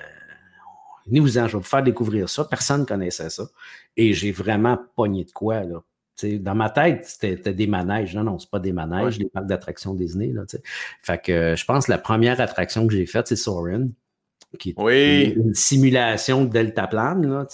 Venez-vous-en, 1.07 1.49
je 1.49 1.53
vais 1.53 1.59
vous 1.59 1.69
faire 1.69 1.83
découvrir 1.83 2.29
ça. 2.29 2.45
Personne 2.45 2.83
ne 2.83 2.87
connaissait 2.87 3.29
ça. 3.29 3.45
Et 3.97 4.15
j'ai 4.15 4.33
vraiment 4.33 4.79
pogné 4.97 5.25
de 5.25 5.33
quoi. 5.33 5.63
Là. 5.63 5.83
dans 6.23 6.55
ma 6.55 6.71
tête, 6.71 7.05
c'était 7.05 7.53
des 7.53 7.67
manèges. 7.67 8.15
Non, 8.15 8.25
non, 8.25 8.39
c'est 8.39 8.51
pas 8.51 8.59
des 8.61 8.73
manèges, 8.73 9.19
des 9.19 9.29
parcs 9.29 9.47
d'attractions 9.47 9.95
Disney. 9.95 10.29
Là, 10.29 10.45
fait 11.03 11.23
que 11.23 11.55
je 11.57 11.65
pense 11.67 11.87
que 11.87 11.91
la 11.91 11.99
première 11.99 12.41
attraction 12.41 12.87
que 12.87 12.95
j'ai 12.95 13.05
faite, 13.05 13.29
c'est 13.29 13.37
Soren 13.37 13.93
qui 14.59 14.75
est 14.77 15.35
une, 15.37 15.55
simulation 15.55 16.45
de 16.45 16.51
deltaplane. 16.51 17.27
Là, 17.27 17.47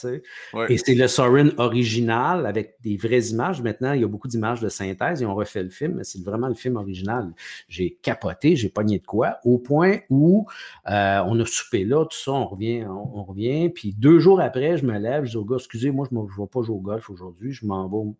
Et 0.68 0.78
c'est 0.78 0.94
le 0.94 1.09
Sorin 1.09 1.51
original 1.59 2.47
avec 2.47 2.77
des 2.82 2.97
vraies 2.97 3.28
images. 3.28 3.62
Maintenant, 3.62 3.93
il 3.93 4.01
y 4.01 4.05
a 4.05 4.09
beaucoup 4.09 4.28
d'images 4.28 4.60
de 4.60 4.68
synthèse. 4.68 5.20
Ils 5.20 5.27
ont 5.27 5.35
refait 5.35 5.62
le 5.62 5.70
film, 5.70 5.94
mais 5.97 6.05
c'est 6.05 6.22
vraiment 6.22 6.48
le 6.48 6.55
film 6.55 6.77
original. 6.77 7.32
J'ai 7.68 7.98
capoté, 8.02 8.56
j'ai 8.56 8.68
pogné 8.68 8.98
de 8.98 9.06
quoi, 9.06 9.39
au 9.44 9.59
point 9.59 9.98
où 10.09 10.47
euh, 10.89 11.22
on 11.27 11.39
a 11.40 11.47
soupé 11.47 11.85
là, 11.85 12.05
tout 12.05 12.18
ça, 12.18 12.32
on 12.32 12.47
revient, 12.47 12.85
on, 12.86 13.24
revient. 13.24 13.70
Puis 13.70 13.94
deux 13.97 14.18
jours 14.18 14.40
après, 14.40 14.77
je 14.77 14.86
me 14.86 14.98
lève, 14.98 15.24
je 15.24 15.31
dis 15.31 15.36
au 15.36 15.44
gars, 15.44 15.56
excusez, 15.56 15.90
moi, 15.90 16.06
je 16.10 16.16
ne 16.16 16.22
vais 16.22 16.47
pas 16.51 16.62
jouer 16.62 16.77
au 16.77 16.81
golf 16.81 17.10
aujourd'hui, 17.10 17.52
je 17.52 17.66
m'en 17.66 17.89
vais 17.89 18.12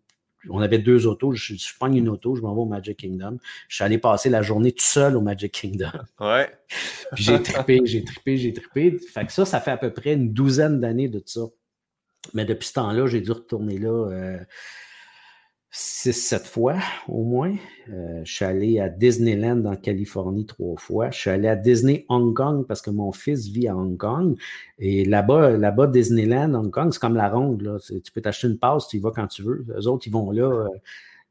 on 0.49 0.59
avait 0.61 0.79
deux 0.79 1.07
autos. 1.07 1.33
Je, 1.33 1.55
je 1.55 1.73
prends 1.79 1.91
une 1.91 2.09
auto, 2.09 2.35
je 2.35 2.41
m'en 2.41 2.53
vais 2.53 2.61
au 2.61 2.65
Magic 2.65 2.97
Kingdom. 2.97 3.37
Je 3.67 3.75
suis 3.75 3.83
allé 3.83 3.97
passer 3.97 4.29
la 4.29 4.41
journée 4.41 4.71
tout 4.71 4.83
seul 4.83 5.15
au 5.15 5.21
Magic 5.21 5.51
Kingdom. 5.51 5.91
Ouais. 6.19 6.49
Puis 7.15 7.23
j'ai 7.23 7.41
trippé, 7.41 7.81
j'ai 7.85 8.03
trippé, 8.03 8.37
j'ai 8.37 8.53
trippé. 8.53 8.97
Fait 8.97 9.25
que 9.25 9.31
ça, 9.31 9.45
ça 9.45 9.59
fait 9.59 9.71
à 9.71 9.77
peu 9.77 9.91
près 9.91 10.13
une 10.13 10.33
douzaine 10.33 10.79
d'années 10.79 11.09
de 11.09 11.21
ça. 11.25 11.41
Mais 12.33 12.45
depuis 12.45 12.67
ce 12.67 12.73
temps-là, 12.73 13.07
j'ai 13.07 13.21
dû 13.21 13.31
retourner 13.31 13.77
là 13.77 14.37
6-7 15.73 16.45
fois 16.45 16.75
au 17.07 17.23
moins. 17.23 17.55
Euh, 17.89 18.21
je 18.25 18.33
suis 18.33 18.45
allé 18.45 18.79
à 18.79 18.89
Disneyland 18.89 19.63
en 19.65 19.75
Californie 19.75 20.45
trois 20.45 20.75
fois. 20.77 21.11
Je 21.11 21.17
suis 21.17 21.29
allé 21.29 21.47
à 21.47 21.55
Disney 21.55 22.05
Hong 22.09 22.33
Kong 22.35 22.65
parce 22.67 22.81
que 22.81 22.89
mon 22.89 23.11
fils 23.13 23.47
vit 23.47 23.67
à 23.69 23.75
Hong 23.75 23.97
Kong. 23.97 24.37
Et 24.79 25.05
là-bas, 25.05 25.51
là-bas, 25.51 25.87
Disneyland, 25.87 26.53
Hong 26.53 26.71
Kong, 26.71 26.89
c'est 26.91 26.99
comme 26.99 27.15
la 27.15 27.29
ronde. 27.29 27.61
Là. 27.61 27.77
Tu 27.79 28.11
peux 28.11 28.21
t'acheter 28.21 28.47
une 28.47 28.57
passe, 28.57 28.89
tu 28.89 28.97
y 28.97 28.99
vas 28.99 29.11
quand 29.11 29.27
tu 29.27 29.43
veux. 29.43 29.65
Les 29.75 29.87
autres, 29.87 30.07
ils 30.07 30.13
vont 30.13 30.31
là. 30.31 30.43
Euh, 30.43 30.67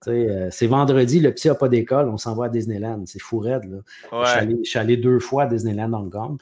euh, 0.08 0.48
c'est 0.50 0.66
vendredi, 0.66 1.20
le 1.20 1.32
petit 1.32 1.48
n'a 1.48 1.54
pas 1.54 1.68
d'école, 1.68 2.08
on 2.08 2.16
s'en 2.16 2.34
va 2.34 2.46
à 2.46 2.48
Disneyland. 2.48 3.02
C'est 3.06 3.20
fou 3.20 3.38
raide. 3.38 3.82
Je, 4.10 4.56
suis 4.64 4.78
allé, 4.78 4.96
deux 4.96 5.18
fois 5.18 5.42
à 5.42 5.46
Disneyland 5.46 5.92
Hong 5.92 6.10
Kong. 6.10 6.38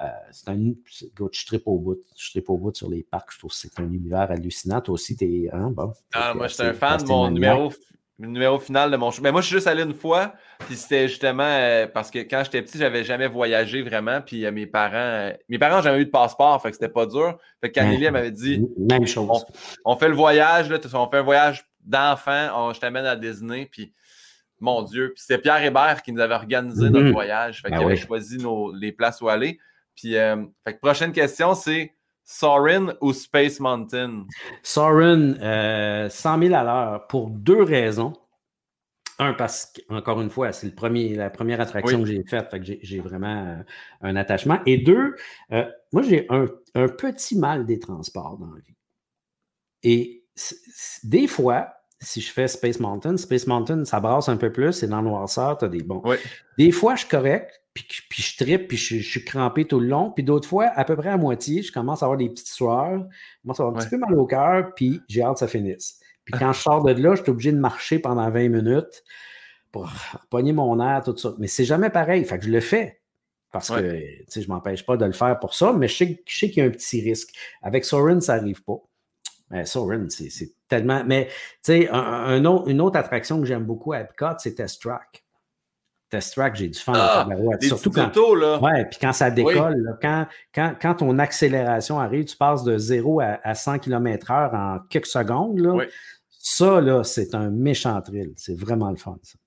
Euh, 0.00 0.06
c'est 0.30 0.48
un. 0.48 0.56
Je 0.56 1.46
tripe 1.46 1.66
au 1.66 1.78
bout. 1.78 1.98
Je 2.16 2.30
tripe 2.30 2.48
au 2.50 2.56
bout 2.56 2.74
sur 2.74 2.88
les 2.88 3.02
parcs. 3.02 3.32
Je 3.32 3.38
trouve 3.38 3.50
que 3.50 3.56
c'est 3.56 3.80
un 3.80 3.90
univers 3.92 4.30
hallucinant. 4.30 4.80
Toi 4.80 4.94
aussi, 4.94 5.16
t'es. 5.16 5.48
Hein, 5.52 5.70
bon, 5.70 5.92
ah, 6.12 6.34
moi, 6.34 6.46
j'étais 6.46 6.64
un 6.64 6.74
fan 6.74 7.02
de 7.02 7.08
mon 7.08 7.30
numéro, 7.30 7.72
numéro 8.18 8.58
final 8.60 8.90
de 8.90 8.96
mon 8.96 9.10
show. 9.10 9.22
Mais 9.22 9.32
moi, 9.32 9.40
je 9.40 9.46
suis 9.46 9.56
juste 9.56 9.66
allé 9.66 9.82
une 9.82 9.94
fois. 9.94 10.34
Puis 10.60 10.76
c'était 10.76 11.08
justement 11.08 11.42
euh, 11.42 11.88
parce 11.88 12.10
que 12.10 12.20
quand 12.20 12.42
j'étais 12.44 12.62
petit, 12.62 12.78
j'avais 12.78 13.02
jamais 13.02 13.26
voyagé 13.26 13.82
vraiment. 13.82 14.20
Puis 14.20 14.46
euh, 14.46 14.52
mes 14.52 14.66
parents. 14.66 15.32
mes 15.48 15.58
parents, 15.58 15.82
j'avais 15.82 16.00
eu 16.00 16.06
de 16.06 16.10
passeport. 16.10 16.62
Fait 16.62 16.70
que 16.70 16.76
c'était 16.76 16.88
pas 16.88 17.06
dur. 17.06 17.36
Fait 17.60 17.72
que 17.72 17.80
elle 17.80 18.12
m'avait 18.12 18.30
dit. 18.30 18.64
Même 18.76 19.06
chose. 19.06 19.44
On, 19.84 19.96
fait 19.96 20.08
le 20.08 20.14
voyage. 20.14 20.70
Là, 20.70 20.78
on 20.94 21.08
fait 21.08 21.18
un 21.18 21.22
voyage 21.22 21.64
d'enfant. 21.84 22.72
Je 22.72 22.78
t'amène 22.78 23.06
à 23.06 23.16
Disney. 23.16 23.68
Puis 23.70 23.92
mon 24.60 24.82
Dieu. 24.82 25.12
Puis 25.14 25.24
c'était 25.26 25.40
Pierre 25.40 25.62
Hébert 25.64 26.02
qui 26.02 26.12
nous 26.12 26.20
avait 26.20 26.34
organisé 26.34 26.88
notre 26.88 27.06
mm-hmm. 27.06 27.12
voyage. 27.12 27.62
Fait 27.62 27.70
ben 27.70 27.78
qu'il 27.78 27.86
avait 27.86 27.96
choisi 27.96 28.38
nos, 28.38 28.72
les 28.72 28.92
places 28.92 29.20
où 29.20 29.28
aller. 29.28 29.58
Puis, 29.98 30.16
euh, 30.16 30.44
prochaine 30.80 31.12
question, 31.12 31.54
c'est 31.54 31.92
Sorin 32.24 32.94
ou 33.00 33.12
Space 33.12 33.58
Mountain? 33.58 34.26
Sorin, 34.62 35.34
100 36.08 36.38
000 36.42 36.54
à 36.54 36.62
l'heure 36.62 37.06
pour 37.08 37.30
deux 37.30 37.62
raisons. 37.62 38.12
Un, 39.20 39.32
parce 39.32 39.72
qu'encore 39.72 40.20
une 40.20 40.30
fois, 40.30 40.52
c'est 40.52 40.72
premier, 40.72 41.16
la 41.16 41.30
première 41.30 41.60
attraction 41.60 42.00
que 42.02 42.06
j'ai 42.06 42.22
faite, 42.22 42.48
fait 42.50 42.60
que 42.60 42.66
j'ai 42.80 43.00
vraiment 43.00 43.46
euh, 43.46 43.62
un 44.02 44.14
attachement. 44.14 44.60
Et 44.64 44.78
deux, 44.78 45.16
euh, 45.50 45.68
moi, 45.92 46.02
j'ai 46.02 46.28
un, 46.30 46.46
petit 46.86 47.36
mal 47.36 47.66
des 47.66 47.80
transports 47.80 48.38
dans 48.38 48.46
la 48.46 48.60
vie. 48.60 48.76
Et 49.82 50.24
des 51.02 51.26
fois, 51.26 51.72
si 52.00 52.20
je 52.20 52.30
fais 52.30 52.46
Space 52.46 52.78
Mountain, 52.78 53.16
Space 53.16 53.48
Mountain, 53.48 53.84
ça 53.84 53.98
brasse 53.98 54.28
un 54.28 54.36
peu 54.36 54.52
plus, 54.52 54.72
c'est 54.72 54.86
dans 54.86 55.00
le 55.00 55.08
noirceur, 55.08 55.58
tu 55.58 55.64
as 55.64 55.68
des 55.68 55.82
bons. 55.82 56.00
Des 56.56 56.70
fois, 56.70 56.94
je 56.94 57.00
suis 57.00 57.08
correct, 57.08 57.60
puis, 57.84 58.22
je 58.22 58.36
tripe, 58.36 58.68
puis 58.68 58.76
je, 58.76 58.96
suis 59.00 59.24
crampé 59.24 59.64
tout 59.64 59.80
le 59.80 59.88
long. 59.88 60.10
Puis 60.10 60.24
d'autres 60.24 60.48
fois, 60.48 60.66
à 60.74 60.84
peu 60.84 60.96
près 60.96 61.10
à 61.10 61.16
moitié, 61.16 61.62
je 61.62 61.72
commence 61.72 62.02
à 62.02 62.06
avoir 62.06 62.18
des 62.18 62.28
petites 62.28 62.48
sueurs, 62.48 63.06
je 63.10 63.42
commence 63.42 63.60
à 63.60 63.62
avoir 63.62 63.76
un 63.76 63.80
petit 63.80 63.90
peu 63.90 63.98
mal 63.98 64.14
au 64.14 64.26
cœur, 64.26 64.74
puis 64.74 65.00
j'ai 65.08 65.22
hâte 65.22 65.34
que 65.34 65.40
ça 65.40 65.48
finisse. 65.48 66.00
Puis 66.24 66.38
quand 66.38 66.52
je 66.52 66.60
sors 66.60 66.84
de 66.84 66.92
là, 66.92 67.14
je 67.14 67.22
suis 67.22 67.30
obligé 67.30 67.52
de 67.52 67.58
marcher 67.58 67.98
pendant 67.98 68.30
20 68.30 68.48
minutes 68.48 69.02
pour 69.72 69.90
pogner 70.30 70.52
mon 70.52 70.80
air, 70.80 71.02
tout 71.02 71.16
ça. 71.16 71.34
Mais 71.38 71.46
c'est 71.46 71.64
jamais 71.64 71.90
pareil. 71.90 72.24
Fait 72.24 72.38
que 72.38 72.44
je 72.44 72.50
le 72.50 72.60
fais. 72.60 73.00
Parce 73.50 73.70
que 73.70 73.80
je 73.80 74.40
ne 74.40 74.46
m'empêche 74.46 74.84
pas 74.84 74.98
de 74.98 75.06
le 75.06 75.12
faire 75.12 75.38
pour 75.38 75.54
ça, 75.54 75.72
mais 75.72 75.88
je 75.88 75.96
sais, 75.96 76.50
qu'il 76.50 76.58
y 76.58 76.60
a 76.60 76.64
un 76.64 76.70
petit 76.70 77.00
risque. 77.00 77.34
Avec 77.62 77.84
Soren, 77.84 78.20
ça 78.20 78.36
n'arrive 78.36 78.62
pas. 78.62 78.76
Mais 79.50 79.64
Soren, 79.64 80.10
c'est 80.10 80.52
tellement. 80.68 81.02
Mais 81.04 81.28
tu 81.64 81.72
sais, 81.72 81.88
une 81.90 82.80
autre 82.80 82.98
attraction 82.98 83.40
que 83.40 83.46
j'aime 83.46 83.64
beaucoup 83.64 83.94
à 83.94 84.00
Epcot, 84.00 84.36
c'est 84.38 84.54
Test 84.54 84.82
Track. 84.82 85.24
Test 86.10 86.34
Track, 86.34 86.56
j'ai 86.56 86.68
du 86.68 86.78
fun 86.78 86.94
ah, 86.96 87.26
Surtout 87.60 87.90
quand, 87.90 88.10
là. 88.34 88.58
Ouais, 88.60 88.86
puis 88.86 88.98
quand 89.00 89.12
ça 89.12 89.30
décolle, 89.30 89.98
quand, 90.00 90.26
quand, 90.54 90.74
quand, 90.80 90.94
ton 90.94 91.18
accélération 91.18 92.00
arrive, 92.00 92.24
tu 92.24 92.36
passes 92.36 92.64
de 92.64 92.78
0 92.78 93.20
à, 93.20 93.54
100 93.54 93.80
km/h 93.80 94.54
en 94.54 94.78
quelques 94.88 95.06
secondes. 95.06 95.58
Là, 95.58 95.84
Ça, 96.30 96.80
là, 96.80 97.04
c'est 97.04 97.34
un 97.34 97.50
méchant 97.50 98.00
thrill. 98.00 98.32
C'est 98.36 98.58
vraiment 98.58 98.90
le 98.90 98.96
fun, 98.96 99.18
ça. 99.22 99.38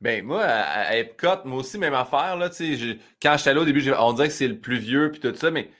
Ben, 0.00 0.24
moi, 0.24 0.42
à, 0.44 0.96
Epcot, 0.96 1.44
moi 1.44 1.60
aussi, 1.60 1.78
même 1.78 1.94
affaire, 1.94 2.36
là, 2.36 2.50
tu 2.50 2.76
sais, 2.76 2.98
quand 3.20 3.36
j'étais 3.36 3.54
là 3.54 3.60
au 3.62 3.64
début, 3.64 3.92
on 3.98 4.12
dirait 4.12 4.28
que 4.28 4.34
c'est 4.34 4.48
le 4.48 4.58
plus 4.58 4.78
vieux, 4.78 5.10
puis 5.10 5.20
tout 5.20 5.34
ça, 5.34 5.50
mais 5.50 5.70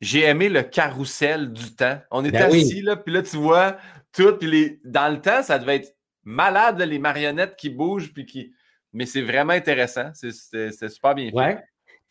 j'ai 0.00 0.22
aimé 0.24 0.48
le 0.48 0.62
carrousel 0.62 1.52
du 1.52 1.74
temps. 1.74 1.98
On 2.10 2.24
était 2.24 2.38
ben 2.38 2.54
assis, 2.54 2.80
là, 2.82 2.96
puis 2.96 3.12
là, 3.12 3.22
tu 3.22 3.36
vois, 3.36 3.76
tout, 4.12 4.32
puis 4.38 4.50
les... 4.50 4.80
dans 4.84 5.12
le 5.12 5.20
temps, 5.20 5.42
ça 5.42 5.58
devait 5.58 5.76
être 5.76 5.94
malade, 6.24 6.80
les 6.80 6.98
marionnettes 6.98 7.56
qui 7.56 7.68
bougent, 7.68 8.12
puis 8.12 8.24
qui 8.24 8.52
mais 8.92 9.06
c'est 9.06 9.22
vraiment 9.22 9.52
intéressant. 9.52 10.10
C'est 10.14 10.88
super 10.88 11.14
bien 11.14 11.30
fait. 11.30 11.36
Ouais. 11.36 11.58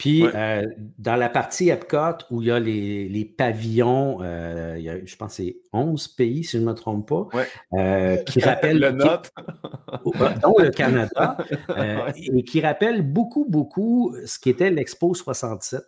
Puis 0.01 0.25
euh, 0.25 0.65
dans 0.97 1.15
la 1.15 1.29
partie 1.29 1.69
Epcot 1.69 2.25
où 2.31 2.41
il 2.41 2.47
y 2.47 2.51
a 2.51 2.59
les, 2.59 3.35
pavillons, 3.37 4.17
euh, 4.23 4.99
je 5.05 5.15
pense 5.15 5.37
que 5.37 5.43
c'est 5.43 5.57
11 5.73 6.07
pays, 6.07 6.43
si 6.43 6.57
je 6.57 6.63
ne 6.63 6.65
me 6.65 6.73
trompe 6.73 7.07
pas, 7.07 7.27
euh, 7.73 8.17
qui 8.23 8.39
rappellent. 8.41 8.79
le 8.79 8.89
note. 8.89 9.29
dont 10.41 10.57
le 10.57 10.71
Canada, 10.71 11.37
et 12.15 12.43
qui 12.43 12.61
rappellent 12.61 13.03
beaucoup, 13.03 13.45
beaucoup 13.47 14.15
ce 14.25 14.39
qui 14.39 14.49
était 14.49 14.71
l'Expo 14.71 15.13
67. 15.13 15.83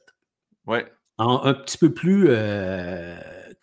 Oui. 0.68 0.78
un 1.18 1.54
petit 1.56 1.80
peu 1.80 1.92
plus 1.92 2.28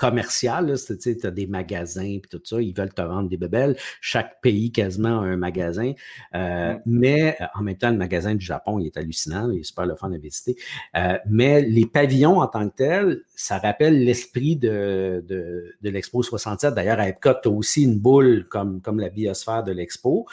commercial. 0.01 0.75
Tu 1.01 1.19
as 1.23 1.31
des 1.31 1.47
magasins 1.47 2.03
et 2.03 2.23
tout 2.29 2.41
ça. 2.43 2.61
Ils 2.61 2.75
veulent 2.75 2.93
te 2.93 3.03
vendre 3.03 3.29
des 3.29 3.37
bebelles. 3.37 3.77
Chaque 4.01 4.41
pays 4.41 4.73
quasiment 4.73 5.21
a 5.21 5.25
un 5.27 5.37
magasin. 5.37 5.93
Euh, 6.35 6.73
mm. 6.73 6.81
Mais 6.87 7.37
euh, 7.41 7.45
en 7.55 7.63
même 7.63 7.77
temps, 7.77 7.91
le 7.91 7.99
magasin 7.99 8.35
du 8.35 8.45
Japon, 8.45 8.79
il 8.79 8.87
est 8.87 8.97
hallucinant. 8.97 9.51
Il 9.51 9.61
est 9.61 9.63
super 9.63 9.85
le 9.85 9.95
fun 9.97 10.11
à 10.13 10.17
visiter. 10.17 10.57
Euh, 10.97 11.19
mais 11.29 11.61
les 11.61 11.85
pavillons 11.85 12.41
en 12.41 12.47
tant 12.47 12.67
que 12.71 12.75
tels, 12.75 13.21
ça 13.37 13.59
rappelle 13.59 14.03
l'esprit 14.03 14.57
de, 14.57 15.23
de, 15.29 15.75
de 15.83 15.91
l'Expo 15.91 16.23
67. 16.23 16.73
D'ailleurs, 16.73 16.99
à 16.99 17.09
Epcot, 17.09 17.35
tu 17.43 17.49
as 17.49 17.53
aussi 17.53 17.83
une 17.83 17.99
boule 17.99 18.47
comme, 18.49 18.81
comme 18.81 19.01
la 19.01 19.11
biosphère 19.11 19.65
de 19.65 19.73
l'Expo. 19.73 20.27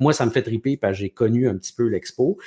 Moi, 0.00 0.12
ça 0.12 0.26
me 0.26 0.32
fait 0.32 0.42
triper 0.42 0.76
parce 0.76 0.94
que 0.94 0.98
j'ai 0.98 1.10
connu 1.10 1.48
un 1.48 1.56
petit 1.56 1.72
peu 1.72 1.86
l'Expo 1.86 2.38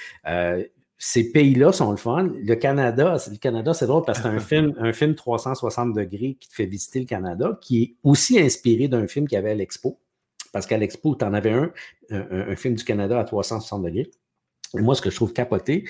ces 0.98 1.32
pays-là 1.32 1.72
sont 1.72 1.92
le 1.92 1.98
fun. 1.98 2.32
Le 2.42 2.56
Canada, 2.56 3.18
le 3.30 3.38
Canada, 3.38 3.74
c'est 3.74 3.88
drôle 3.88 4.04
parce 4.06 4.20
que 4.20 4.24
c'est 4.24 4.36
un 4.36 4.40
film, 4.40 4.74
un 4.80 4.94
film 4.94 5.16
360 5.16 5.94
degrés 5.94 6.38
qui 6.40 6.50
te 6.50 6.54
fait 6.54 6.66
visiter 6.66 7.00
le 7.00 7.06
Canada, 7.06 7.58
qui 7.62 7.84
est 7.84 7.96
aussi 8.04 8.40
inspiré 8.40 8.88
d'un 8.88 9.08
film 9.08 9.28
qu'il 9.28 9.36
y 9.36 9.40
avait 9.40 9.52
à 9.52 9.56
l'Expo. 9.56 10.00
Parce 10.54 10.66
qu'à 10.66 10.78
l'Expo, 10.78 11.16
tu 11.16 11.26
en 11.26 11.34
avais 11.34 11.52
un, 11.52 11.72
un, 12.10 12.56
film 12.56 12.76
du 12.76 12.84
Canada 12.86 13.20
à 13.20 13.26
360 13.26 13.84
degrés. 13.84 14.10
Et 14.78 14.82
moi, 14.82 14.96
ce 14.96 15.02
que 15.02 15.10
je 15.10 15.16
trouve 15.16 15.34
capoté, 15.34 15.86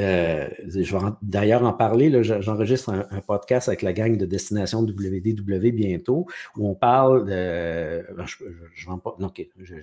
euh, 0.00 0.48
je 0.66 0.96
vais 0.96 1.04
d'ailleurs 1.22 1.62
en 1.62 1.72
parler. 1.72 2.22
J'enregistre 2.22 2.90
un, 2.90 3.20
podcast 3.20 3.68
avec 3.68 3.82
la 3.82 3.92
gang 3.92 4.16
de 4.16 4.26
Destination 4.26 4.82
WDW 4.82 5.70
bientôt 5.72 6.26
où 6.56 6.68
on 6.68 6.74
parle 6.74 7.26
de. 7.26 8.04
Je, 8.24 8.36
je, 8.74 8.86
pas. 8.86 9.16
Non, 9.18 9.28
ok. 9.28 9.46
Je, 9.58 9.74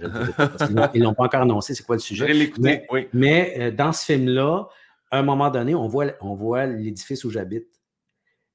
ils 0.93 1.03
n'ont 1.03 1.13
pas 1.13 1.25
encore 1.25 1.41
annoncé 1.41 1.73
c'est 1.73 1.83
quoi 1.83 1.95
le 1.95 2.01
sujet? 2.01 2.51
Mais, 2.59 2.85
oui. 2.91 3.07
mais 3.13 3.55
euh, 3.57 3.71
dans 3.71 3.93
ce 3.93 4.05
film-là, 4.05 4.67
à 5.11 5.19
un 5.19 5.23
moment 5.23 5.49
donné, 5.49 5.75
on 5.75 5.88
voit, 5.88 6.07
on 6.21 6.35
voit 6.35 6.65
l'édifice 6.65 7.23
où 7.23 7.29
j'habite. 7.29 7.67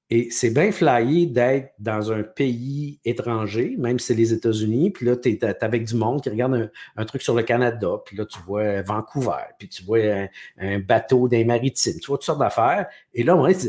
Et 0.08 0.28
c'est 0.30 0.50
bien 0.50 0.70
flyé 0.70 1.26
d'être 1.26 1.74
dans 1.80 2.12
un 2.12 2.22
pays 2.22 3.00
étranger, 3.04 3.74
même 3.76 3.98
si 3.98 4.06
c'est 4.06 4.14
les 4.14 4.32
États-Unis, 4.32 4.90
puis 4.90 5.04
là, 5.04 5.16
tu 5.16 5.30
es, 5.30 5.64
avec 5.64 5.84
du 5.84 5.96
monde 5.96 6.22
qui 6.22 6.30
regarde 6.30 6.70
un, 6.96 7.04
truc 7.04 7.22
sur 7.22 7.34
le 7.34 7.42
Canada, 7.42 7.88
puis 8.04 8.16
là, 8.16 8.24
tu 8.24 8.38
vois 8.46 8.82
Vancouver, 8.82 9.42
puis 9.58 9.68
tu 9.68 9.82
vois 9.82 10.28
un, 10.58 10.78
bateau 10.78 11.26
des 11.26 11.44
maritimes, 11.44 11.98
tu 12.00 12.06
vois 12.06 12.18
toutes 12.18 12.26
sortes 12.26 12.38
d'affaires. 12.38 12.86
Et 13.14 13.24
là, 13.24 13.36
on 13.36 13.48
dit 13.48 13.68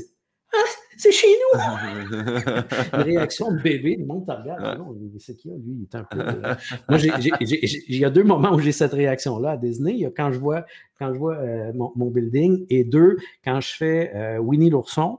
Ah, 0.53 0.57
c'est 0.95 1.11
chez 1.11 1.27
nous! 1.27 1.59
Une 2.93 3.01
réaction 3.01 3.51
de 3.51 3.59
bébé, 3.59 3.95
le 3.95 4.05
monde 4.05 4.27
te 4.27 4.31
regarde. 4.31 4.61
Ah 4.63 4.75
non, 4.77 4.95
c'est 5.17 5.35
qui, 5.35 5.49
lui, 5.49 5.73
il 5.79 5.83
est 5.83 5.95
un 5.95 6.03
peu. 6.03 6.19
Euh, 6.19 6.53
moi, 6.87 6.99
il 6.99 7.97
y 7.97 8.05
a 8.05 8.11
deux 8.11 8.23
moments 8.23 8.53
où 8.53 8.59
j'ai 8.59 8.71
cette 8.71 8.93
réaction-là 8.93 9.51
à 9.51 9.57
Disney. 9.57 9.93
Il 9.93 9.99
y 9.99 10.05
a 10.05 10.11
quand 10.11 10.31
je 10.31 10.37
vois, 10.37 10.67
quand 10.99 11.11
je 11.11 11.17
vois 11.17 11.37
euh, 11.37 11.71
mon, 11.73 12.11
building, 12.11 12.67
et 12.69 12.83
deux, 12.83 13.17
quand 13.43 13.59
je 13.59 13.75
fais 13.75 14.11
euh, 14.15 14.37
Winnie 14.37 14.69
l'ourson 14.69 15.17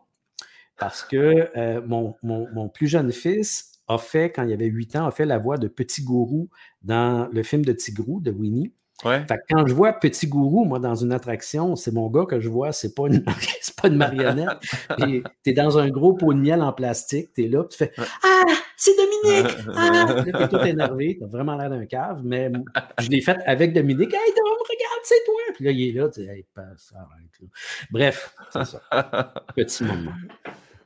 parce 0.79 1.03
que 1.03 1.49
euh, 1.57 1.81
mon, 1.87 2.69
plus 2.69 2.87
jeune 2.87 3.13
fils 3.13 3.73
a 3.89 3.99
fait, 3.99 4.31
quand 4.31 4.45
il 4.45 4.53
avait 4.53 4.67
8 4.67 4.97
ans, 4.97 5.07
a 5.07 5.11
fait 5.11 5.25
la 5.25 5.39
voix 5.39 5.57
de 5.57 5.69
Petit 5.69 6.03
Gourou 6.03 6.49
dans 6.83 7.29
le 7.33 7.43
film 7.43 7.65
de 7.65 7.73
Tigrou 7.73 8.21
de 8.21 8.31
Winnie. 8.31 8.73
Ouais. 9.05 9.25
Fait 9.29 9.39
quand 9.49 9.67
je 9.67 9.75
vois 9.75 9.93
Petit 9.93 10.27
Gourou, 10.27 10.65
moi, 10.65 10.81
dans 10.81 10.97
une 10.97 11.13
attraction, 11.13 11.77
c'est 11.77 11.93
mon 11.93 12.09
gars 12.11 12.25
que 12.27 12.41
je 12.41 12.49
vois, 12.49 12.73
c'est 12.73 12.95
pas 12.95 13.07
une, 13.07 13.23
pas 13.83 13.89
une 13.89 13.97
marionnette. 13.97 14.59
tu 14.99 15.23
es 15.47 15.53
dans 15.53 15.79
un 15.79 15.89
gros 15.89 16.15
pot 16.15 16.33
de 16.35 16.41
miel 16.41 16.63
en 16.63 16.73
plastique, 16.73 17.33
tu 17.35 17.45
es 17.45 17.49
là, 17.49 17.65
tu 17.65 17.79
fais 17.79 17.93
Ah, 18.25 18.45
c'est 18.77 18.93
Dominique! 18.97 19.57
Ah! 19.75 20.23
tu 20.25 20.31
es 20.31 20.49
tout 20.49 20.67
énervé, 20.67 21.17
tu 21.17 21.25
as 21.25 21.29
vraiment 21.29 21.57
l'air 21.57 21.71
d'un 21.71 21.87
cave, 21.87 22.23
mais 22.25 22.51
je 22.99 23.09
l'ai 23.09 23.21
fait 23.21 23.39
avec 23.47 23.73
Dominique. 23.73 24.13
Hey, 24.13 24.33
Dom, 24.37 24.57
regarde, 24.69 25.01
c'est 25.05 25.25
toi! 25.25 25.41
Puis 25.55 25.65
là, 25.65 25.71
il 25.71 25.89
est 25.89 26.01
là, 26.01 26.09
tu 26.09 26.21
dis, 26.21 26.29
hey, 26.29 26.45
passe, 26.53 26.93
arrête. 26.97 27.51
Bref, 27.91 28.35
c'est 28.53 28.65
ça. 28.65 28.83
Petit 29.55 29.85
moment. 29.85 30.13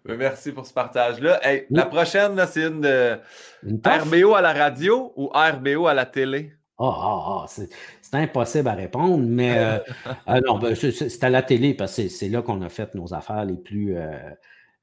Merci 0.05 0.53
pour 0.53 0.67
ce 0.67 0.73
partage-là. 0.73 1.41
La 1.71 1.87
prochaine, 1.87 2.41
c'est 2.51 2.67
une 2.67 2.81
de 2.81 3.19
RBO 3.65 4.35
à 4.35 4.41
la 4.41 4.53
radio 4.53 5.13
ou 5.17 5.29
RBO 5.29 5.87
à 5.87 5.95
la 5.95 6.07
télé? 6.07 6.53
Ah, 6.79 6.95
ah, 6.97 7.25
ah 7.27 7.47
c'est 7.47 7.69
impossible 8.15 8.69
à 8.69 8.75
répondre, 8.75 9.25
mais 9.25 9.57
euh, 9.57 9.79
euh, 10.29 10.41
non, 10.47 10.59
ben, 10.59 10.75
c'est 10.75 11.23
à 11.23 11.31
la 11.31 11.43
télé 11.43 11.75
parce 11.75 11.97
que 11.97 12.09
c'est 12.09 12.29
là 12.29 12.43
qu'on 12.43 12.61
a 12.63 12.69
fait 12.69 12.95
nos 12.95 13.15
affaires 13.15 13.45
les 13.45 13.57
plus, 13.57 13.97
euh, 13.97 14.11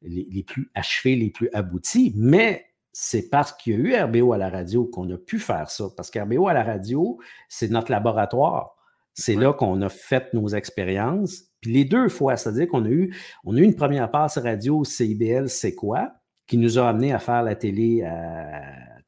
les, 0.01 0.43
plus 0.43 0.71
achevées, 0.75 1.15
les 1.15 1.29
plus 1.29 1.49
abouties. 1.53 2.13
Mais 2.15 2.67
c'est 2.93 3.29
parce 3.29 3.51
qu'il 3.51 3.73
y 3.73 3.75
a 3.75 3.79
eu 3.79 4.03
RBO 4.03 4.33
à 4.33 4.37
la 4.37 4.49
radio 4.49 4.85
qu'on 4.85 5.09
a 5.11 5.17
pu 5.17 5.39
faire 5.39 5.69
ça. 5.69 5.85
Parce 5.95 6.09
qu'RBO 6.09 6.47
à 6.47 6.53
la 6.53 6.63
radio, 6.63 7.19
c'est 7.49 7.69
notre 7.69 7.91
laboratoire. 7.91 8.75
C'est 9.13 9.35
là 9.35 9.51
qu'on 9.51 9.81
a 9.81 9.89
fait 9.89 10.33
nos 10.33 10.47
expériences. 10.47 11.48
Puis 11.61 11.73
les 11.73 11.85
deux 11.85 12.09
fois, 12.09 12.37
c'est-à-dire 12.37 12.67
qu'on 12.67 12.85
a 12.85 12.89
eu, 12.89 13.13
une 13.45 13.75
première 13.75 14.09
passe 14.11 14.37
radio 14.37 14.83
CIBL, 14.83 15.49
c'est 15.49 15.75
quoi, 15.75 16.13
qui 16.47 16.57
nous 16.57 16.79
a 16.79 16.89
amené 16.89 17.13
à 17.13 17.19
faire 17.19 17.43
la 17.43 17.55
télé 17.55 18.03
à 18.03 18.61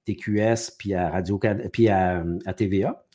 TQS 0.06 0.76
puis 0.78 0.94
à 0.94 1.10
Radio 1.10 1.40
puis 1.72 1.90
à, 1.90 2.24
TVA. 2.56 3.06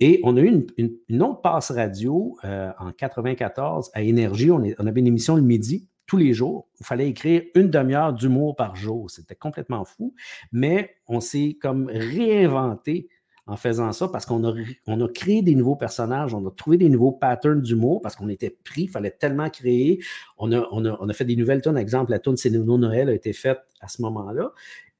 Et 0.00 0.20
on 0.24 0.36
a 0.36 0.40
eu 0.40 0.66
une, 0.76 1.22
autre 1.22 1.40
passe 1.40 1.70
radio 1.70 2.36
euh, 2.44 2.70
en 2.78 2.92
94 2.92 3.90
à 3.94 4.02
Énergie. 4.02 4.50
On, 4.50 4.62
on 4.78 4.86
avait 4.86 5.00
une 5.00 5.06
émission 5.06 5.36
le 5.36 5.42
midi 5.42 5.88
tous 6.06 6.16
les 6.16 6.34
jours. 6.34 6.68
Il 6.80 6.86
fallait 6.86 7.08
écrire 7.08 7.42
une 7.54 7.70
demi-heure 7.70 8.12
d'humour 8.12 8.56
par 8.56 8.76
jour. 8.76 9.10
C'était 9.10 9.34
complètement 9.34 9.84
fou. 9.84 10.14
Mais 10.52 10.96
on 11.06 11.20
s'est 11.20 11.56
comme 11.60 11.86
réinventé 11.86 13.08
en 13.46 13.56
faisant 13.56 13.92
ça 13.92 14.08
parce 14.08 14.24
qu'on 14.24 14.42
a, 14.44 14.54
on 14.86 15.06
créé 15.08 15.42
des 15.42 15.54
nouveaux 15.54 15.76
personnages, 15.76 16.32
on 16.34 16.46
a 16.46 16.50
trouvé 16.50 16.78
des 16.78 16.88
nouveaux 16.88 17.12
patterns 17.12 17.60
d'humour 17.60 18.00
parce 18.00 18.16
qu'on 18.16 18.28
était 18.28 18.56
pris, 18.64 18.82
il 18.82 18.88
fallait 18.88 19.10
tellement 19.10 19.50
créer. 19.50 20.02
On 20.38 20.52
a, 20.52 20.66
on 20.70 21.08
a, 21.08 21.12
fait 21.12 21.26
des 21.26 21.36
nouvelles 21.36 21.60
tonnes. 21.60 21.76
Exemple, 21.76 22.10
la 22.10 22.18
tonne 22.18 22.36
C'est 22.36 22.50
Noël 22.50 23.08
a 23.08 23.12
été 23.12 23.32
faite 23.32 23.60
à 23.80 23.88
ce 23.88 24.00
moment-là. 24.02 24.52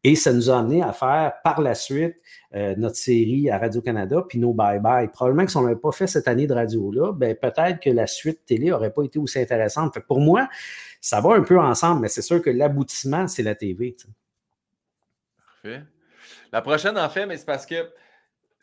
Et 0.07 0.17
ça 0.17 0.35
nous 0.35 0.51
a 0.51 0.59
amené 0.59 0.83
à 0.83 0.93
faire 0.93 1.33
par 1.43 1.63
la 1.63 1.75
suite 1.75 2.17
euh, 2.55 2.75
notre 2.77 2.97
série 2.97 3.49
à 3.49 3.57
Radio-Canada, 3.57 4.23
puis 4.29 4.39
nos 4.39 4.53
bye-bye. 4.53 5.11
Probablement 5.11 5.47
que 5.47 5.51
si 5.51 5.57
on 5.57 5.63
n'avait 5.63 5.81
pas 5.81 5.93
fait 5.93 6.07
cette 6.07 6.29
année 6.29 6.47
de 6.47 6.53
radio-là, 6.53 7.13
ben, 7.13 7.35
peut-être 7.35 7.81
que 7.81 7.89
la 7.89 8.07
suite 8.07 8.45
télé 8.45 8.69
n'aurait 8.69 8.93
pas 8.93 9.03
été 9.03 9.19
aussi 9.19 9.39
intéressante. 9.39 9.99
pour 10.01 10.21
moi, 10.21 10.47
ça 11.01 11.23
va 11.23 11.35
un 11.35 11.41
peu 11.41 11.59
ensemble, 11.59 12.03
mais 12.03 12.09
c'est 12.09 12.21
sûr 12.21 12.43
que 12.43 12.51
l'aboutissement, 12.51 13.27
c'est 13.29 13.43
la 13.43 13.55
TV. 13.55 13.97
Parfait. 15.63 15.83
La 16.53 16.61
prochaine, 16.61 16.99
en 16.99 17.09
fait, 17.09 17.25
mais 17.25 17.39
c'est 17.39 17.47
parce 17.47 17.65
que 17.65 17.89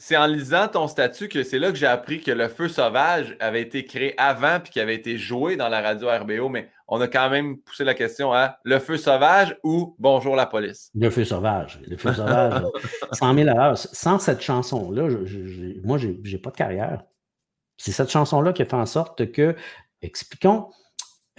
c'est 0.01 0.17
en 0.17 0.25
lisant 0.25 0.67
ton 0.67 0.87
statut 0.87 1.29
que 1.29 1.43
c'est 1.43 1.59
là 1.59 1.71
que 1.71 1.77
j'ai 1.77 1.85
appris 1.85 2.21
que 2.21 2.31
le 2.31 2.47
feu 2.47 2.67
sauvage 2.67 3.37
avait 3.39 3.61
été 3.61 3.85
créé 3.85 4.15
avant 4.17 4.59
puis 4.59 4.71
qu'il 4.71 4.81
avait 4.81 4.95
été 4.95 5.19
joué 5.19 5.57
dans 5.57 5.69
la 5.69 5.79
radio 5.79 6.07
RBO, 6.09 6.49
mais 6.49 6.71
on 6.87 6.99
a 7.01 7.07
quand 7.07 7.29
même 7.29 7.59
poussé 7.59 7.83
la 7.83 7.93
question 7.93 8.33
à 8.33 8.57
le 8.63 8.79
feu 8.79 8.97
sauvage 8.97 9.55
ou 9.63 9.95
bonjour 9.99 10.35
la 10.35 10.47
police. 10.47 10.89
Le 10.95 11.11
feu 11.11 11.23
sauvage. 11.23 11.79
Le 11.87 11.97
feu 11.97 12.13
sauvage, 12.13 12.63
100 13.11 13.35
000 13.35 13.49
à. 13.55 13.75
Sans 13.75 14.17
cette 14.17 14.41
chanson-là, 14.41 15.07
moi, 15.83 15.99
je 15.99 16.07
n'ai 16.07 16.37
pas 16.39 16.49
de 16.49 16.57
carrière. 16.57 17.03
C'est 17.77 17.91
cette 17.91 18.09
chanson-là 18.09 18.53
qui 18.53 18.63
a 18.63 18.65
fait 18.65 18.73
en 18.73 18.87
sorte 18.87 19.31
que, 19.31 19.55
expliquons, 20.01 20.71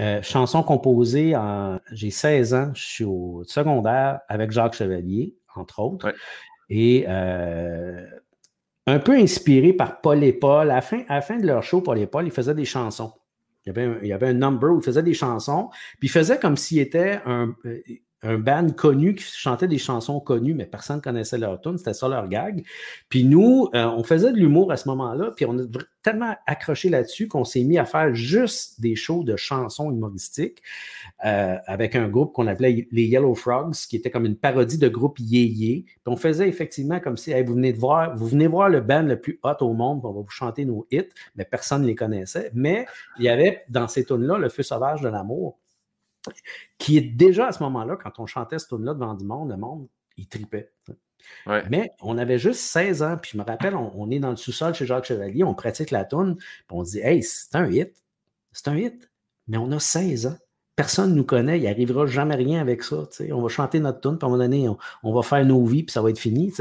euh, 0.00 0.22
chanson 0.22 0.62
composée 0.62 1.34
en. 1.34 1.80
J'ai 1.90 2.12
16 2.12 2.54
ans, 2.54 2.70
je 2.74 2.84
suis 2.84 3.04
au 3.04 3.42
secondaire 3.44 4.20
avec 4.28 4.52
Jacques 4.52 4.74
Chevalier, 4.74 5.34
entre 5.56 5.80
autres. 5.80 6.14
Et 6.68 7.04
euh, 7.08 8.06
un 8.86 8.98
peu 8.98 9.12
inspiré 9.12 9.72
par 9.72 10.00
Paul 10.00 10.22
et 10.24 10.32
Paul. 10.32 10.70
À 10.70 10.74
la 10.76 11.20
fin, 11.20 11.38
de 11.38 11.46
leur 11.46 11.62
show, 11.62 11.80
Paul 11.80 11.98
et 11.98 12.06
Paul, 12.06 12.26
ils 12.26 12.32
faisaient 12.32 12.54
des 12.54 12.64
chansons. 12.64 13.12
Il 13.64 13.68
y 13.68 14.12
avait 14.12 14.26
un, 14.26 14.30
il 14.32 14.38
number 14.38 14.70
où 14.70 14.78
ils 14.78 14.84
faisaient 14.84 15.02
des 15.02 15.14
chansons, 15.14 15.68
puis 16.00 16.08
ils 16.08 16.10
faisaient 16.10 16.38
comme 16.38 16.56
s'il 16.56 16.80
était 16.80 17.20
un, 17.24 17.54
euh, 17.64 17.80
un 18.22 18.38
band 18.38 18.68
connu 18.70 19.14
qui 19.14 19.24
chantait 19.24 19.68
des 19.68 19.78
chansons 19.78 20.20
connues, 20.20 20.54
mais 20.54 20.66
personne 20.66 20.96
ne 20.96 21.02
connaissait 21.02 21.38
leur 21.38 21.60
tune, 21.60 21.76
c'était 21.76 21.92
ça 21.92 22.08
leur 22.08 22.28
gag. 22.28 22.64
Puis 23.08 23.24
nous, 23.24 23.68
euh, 23.74 23.86
on 23.86 24.04
faisait 24.04 24.32
de 24.32 24.36
l'humour 24.36 24.70
à 24.70 24.76
ce 24.76 24.88
moment-là, 24.88 25.32
puis 25.34 25.44
on 25.44 25.58
a 25.58 25.62
tellement 26.02 26.34
accroché 26.46 26.88
là-dessus 26.88 27.28
qu'on 27.28 27.44
s'est 27.44 27.64
mis 27.64 27.78
à 27.78 27.84
faire 27.84 28.14
juste 28.14 28.80
des 28.80 28.94
shows 28.94 29.24
de 29.24 29.36
chansons 29.36 29.90
humoristiques 29.90 30.62
euh, 31.24 31.56
avec 31.66 31.96
un 31.96 32.08
groupe 32.08 32.32
qu'on 32.32 32.46
appelait 32.46 32.88
les 32.90 33.04
Yellow 33.04 33.34
Frogs, 33.34 33.74
qui 33.88 33.96
était 33.96 34.10
comme 34.10 34.26
une 34.26 34.36
parodie 34.36 34.78
de 34.78 34.88
groupe 34.88 35.18
Yé 35.18 35.84
Puis 35.84 35.96
on 36.06 36.16
faisait 36.16 36.48
effectivement 36.48 37.00
comme 37.00 37.16
si 37.16 37.32
vous 37.42 37.54
venez 37.54 37.72
de 37.72 37.78
voir, 37.78 38.16
vous 38.16 38.26
venez 38.26 38.46
voir 38.46 38.68
le 38.68 38.80
band 38.80 39.02
le 39.02 39.20
plus 39.20 39.40
hot 39.42 39.56
au 39.60 39.72
monde, 39.72 40.00
on 40.04 40.12
va 40.12 40.20
vous 40.20 40.30
chanter 40.30 40.64
nos 40.64 40.86
hits, 40.90 41.08
mais 41.36 41.44
personne 41.44 41.82
ne 41.82 41.86
les 41.86 41.94
connaissait. 41.94 42.50
Mais 42.54 42.86
il 43.18 43.24
y 43.24 43.28
avait 43.28 43.62
dans 43.68 43.88
ces 43.88 44.04
tunes-là 44.04 44.38
le 44.38 44.48
feu 44.48 44.62
sauvage 44.62 45.02
de 45.02 45.08
l'amour 45.08 45.58
qui 46.78 46.96
est 46.96 47.00
déjà 47.00 47.48
à 47.48 47.52
ce 47.52 47.62
moment-là, 47.62 47.96
quand 47.96 48.18
on 48.18 48.26
chantait 48.26 48.58
ce 48.58 48.68
tune-là 48.68 48.94
devant 48.94 49.14
du 49.14 49.24
monde, 49.24 49.50
le 49.50 49.56
monde, 49.56 49.88
il 50.16 50.28
tripait. 50.28 50.72
Mais 51.70 51.90
on 52.00 52.18
avait 52.18 52.38
juste 52.38 52.60
16 52.60 53.02
ans, 53.02 53.16
puis 53.20 53.32
je 53.34 53.38
me 53.38 53.44
rappelle, 53.44 53.74
on, 53.76 54.10
est 54.10 54.18
dans 54.18 54.30
le 54.30 54.36
sous-sol 54.36 54.74
chez 54.74 54.86
Jacques 54.86 55.04
Chevalier, 55.04 55.44
on 55.44 55.54
pratique 55.54 55.90
la 55.90 56.04
tune, 56.04 56.36
puis 56.36 56.66
on 56.70 56.82
dit 56.82 57.00
Hey, 57.00 57.22
c'est 57.22 57.54
un 57.54 57.70
hit. 57.70 58.02
C'est 58.52 58.68
un 58.68 58.76
hit. 58.76 59.10
Mais 59.48 59.56
on 59.56 59.70
a 59.72 59.78
16 59.78 60.26
ans. 60.26 60.36
Personne 60.74 61.10
ne 61.10 61.16
nous 61.16 61.24
connaît, 61.24 61.58
il 61.58 61.64
n'arrivera 61.64 62.06
jamais 62.06 62.34
rien 62.34 62.60
avec 62.60 62.82
ça. 62.82 63.06
On 63.30 63.42
va 63.42 63.48
chanter 63.48 63.78
notre 63.78 64.00
tune, 64.00 64.16
puis 64.18 64.24
à 64.24 64.26
un 64.26 64.30
moment 64.30 64.42
donné, 64.42 64.68
on, 65.02 65.12
va 65.12 65.22
faire 65.22 65.44
nos 65.44 65.64
vies, 65.66 65.82
puis 65.82 65.92
ça 65.92 66.00
va 66.00 66.08
être 66.08 66.18
fini. 66.18 66.52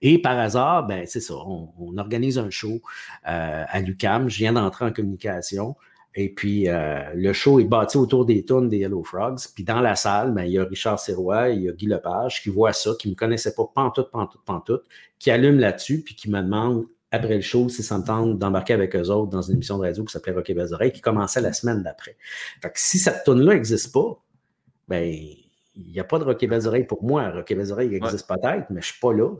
Et 0.00 0.20
par 0.20 0.38
hasard, 0.38 0.86
ben, 0.86 1.04
c'est 1.06 1.20
ça, 1.20 1.34
on, 1.34 1.98
organise 1.98 2.38
un 2.38 2.48
show 2.48 2.80
euh, 3.28 3.64
à 3.68 3.80
l'UCAM. 3.80 4.30
Je 4.30 4.38
viens 4.38 4.54
d'entrer 4.54 4.86
en 4.86 4.92
communication. 4.92 5.76
Et 6.14 6.28
puis, 6.28 6.68
euh, 6.68 7.02
le 7.14 7.32
show 7.32 7.58
est 7.58 7.64
bâti 7.64 7.96
autour 7.96 8.26
des 8.26 8.44
tunes 8.44 8.68
des 8.68 8.78
Yellow 8.78 9.02
Frogs. 9.02 9.40
Puis 9.54 9.64
dans 9.64 9.80
la 9.80 9.96
salle, 9.96 10.32
ben, 10.32 10.44
il 10.44 10.52
y 10.52 10.58
a 10.58 10.64
Richard 10.64 10.98
Serrois, 10.98 11.48
il 11.48 11.62
y 11.62 11.68
a 11.68 11.72
Guy 11.72 11.86
Lepage 11.86 12.42
qui 12.42 12.50
voit 12.50 12.72
ça, 12.72 12.92
qui 12.98 13.08
ne 13.08 13.12
me 13.12 13.16
connaissait 13.16 13.54
pas 13.54 13.64
pantoute, 13.74 14.10
pantoute, 14.10 14.42
pantoute, 14.44 14.84
qui 15.18 15.30
allume 15.30 15.58
là-dessus, 15.58 16.02
puis 16.02 16.14
qui 16.14 16.28
me 16.28 16.42
demande, 16.42 16.86
après 17.10 17.36
le 17.36 17.40
show, 17.40 17.68
si 17.68 17.82
ça 17.82 17.98
me 17.98 18.04
tente 18.04 18.38
d'embarquer 18.38 18.74
avec 18.74 18.94
eux 18.94 19.08
autres 19.10 19.30
dans 19.30 19.42
une 19.42 19.54
émission 19.54 19.78
de 19.78 19.82
radio 19.82 20.04
qui 20.04 20.12
s'appelait 20.12 20.32
Rock 20.32 20.50
et 20.50 20.92
qui 20.92 21.00
commençait 21.00 21.40
la 21.40 21.52
semaine 21.52 21.82
d'après. 21.82 22.16
Fait 22.60 22.70
que 22.70 22.78
si 22.78 22.98
cette 22.98 23.24
tune-là 23.24 23.54
n'existe 23.54 23.92
pas, 23.92 24.18
ben, 24.88 25.14
il 25.74 25.92
n'y 25.92 26.00
a 26.00 26.04
pas 26.04 26.18
de 26.18 26.24
Rocky 26.24 26.46
Belles 26.46 26.66
Oreilles 26.66 26.84
pour 26.84 27.02
moi. 27.02 27.30
Rocky 27.30 27.54
Belles 27.54 27.72
Oreilles 27.72 27.94
existe 27.94 28.28
peut-être, 28.28 28.66
mais 28.68 28.80
je 28.82 28.88
ne 28.88 28.92
suis 28.92 29.00
pas 29.00 29.12
là. 29.12 29.30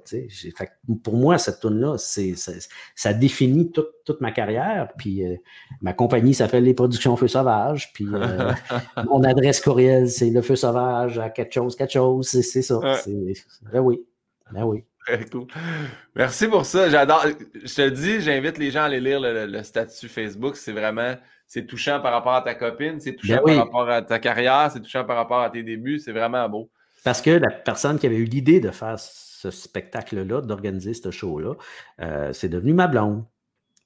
pour 1.03 1.15
moi, 1.15 1.37
cette 1.37 1.61
tune-là, 1.61 1.97
ça 1.99 3.13
définit 3.13 3.71
toute, 3.71 4.21
ma 4.21 4.33
carrière. 4.33 4.89
Puis 4.97 5.27
euh, 5.27 5.37
ma 5.83 5.93
compagnie 5.93 6.33
s'appelle 6.33 6.65
Les 6.65 6.75
Productions 6.75 7.17
Feu 7.17 7.29
Sauvage. 7.29 7.93
Puis 7.93 8.07
euh, 8.13 8.51
mon 9.05 9.23
adresse 9.25 9.61
courriel, 9.61 10.09
c'est 10.09 10.31
le 10.31 10.41
Feu 10.41 10.57
Sauvage 10.57 11.19
à 11.19 11.29
quelque 11.29 11.53
chose, 11.53 11.77
quelque 11.77 11.93
chose. 11.93 12.29
C'est 12.29 12.63
ça. 12.63 12.81
Ben 13.71 13.81
oui. 13.81 14.03
Ben 14.53 14.65
oui. 14.65 14.85
Très 15.07 15.25
cool. 15.27 15.49
Merci 16.15 16.47
pour 16.47 16.65
ça. 16.65 16.89
J'adore. 16.89 17.27
Je 17.55 17.75
te 17.75 17.89
dis, 17.89 18.21
j'invite 18.21 18.57
les 18.57 18.71
gens 18.71 18.83
à 18.83 18.85
aller 18.85 19.01
lire 19.01 19.21
le 19.21 19.63
statut 19.63 20.09
Facebook. 20.09 20.57
C'est 20.57 20.73
vraiment 20.73 21.15
c'est 21.53 21.67
touchant 21.67 22.01
par 22.01 22.13
rapport 22.13 22.33
à 22.33 22.41
ta 22.41 22.55
copine, 22.55 22.99
c'est 22.99 23.15
touchant 23.15 23.43
ben 23.45 23.57
par 23.57 23.67
rapport 23.67 23.91
à 23.91 24.01
ta 24.01 24.19
carrière, 24.19 24.71
c'est 24.73 24.81
touchant 24.81 25.05
par 25.05 25.17
rapport 25.17 25.41
à 25.41 25.51
tes 25.51 25.63
débuts, 25.63 25.99
c'est 25.99 26.13
vraiment 26.13 26.49
beau. 26.49 26.71
Parce 27.05 27.21
que 27.21 27.29
la 27.29 27.51
personne 27.51 27.99
qui 27.99 28.07
avait 28.07 28.17
eu 28.17 28.25
l'idée 28.25 28.59
de 28.59 28.71
faire 28.71 28.99
ce 28.99 29.51
spectacle-là, 29.51 30.41
d'organiser 30.41 30.95
ce 30.95 31.11
show-là, 31.11 31.53
euh, 32.01 32.33
c'est 32.33 32.49
devenu 32.49 32.73
ma 32.73 32.87
blonde. 32.87 33.27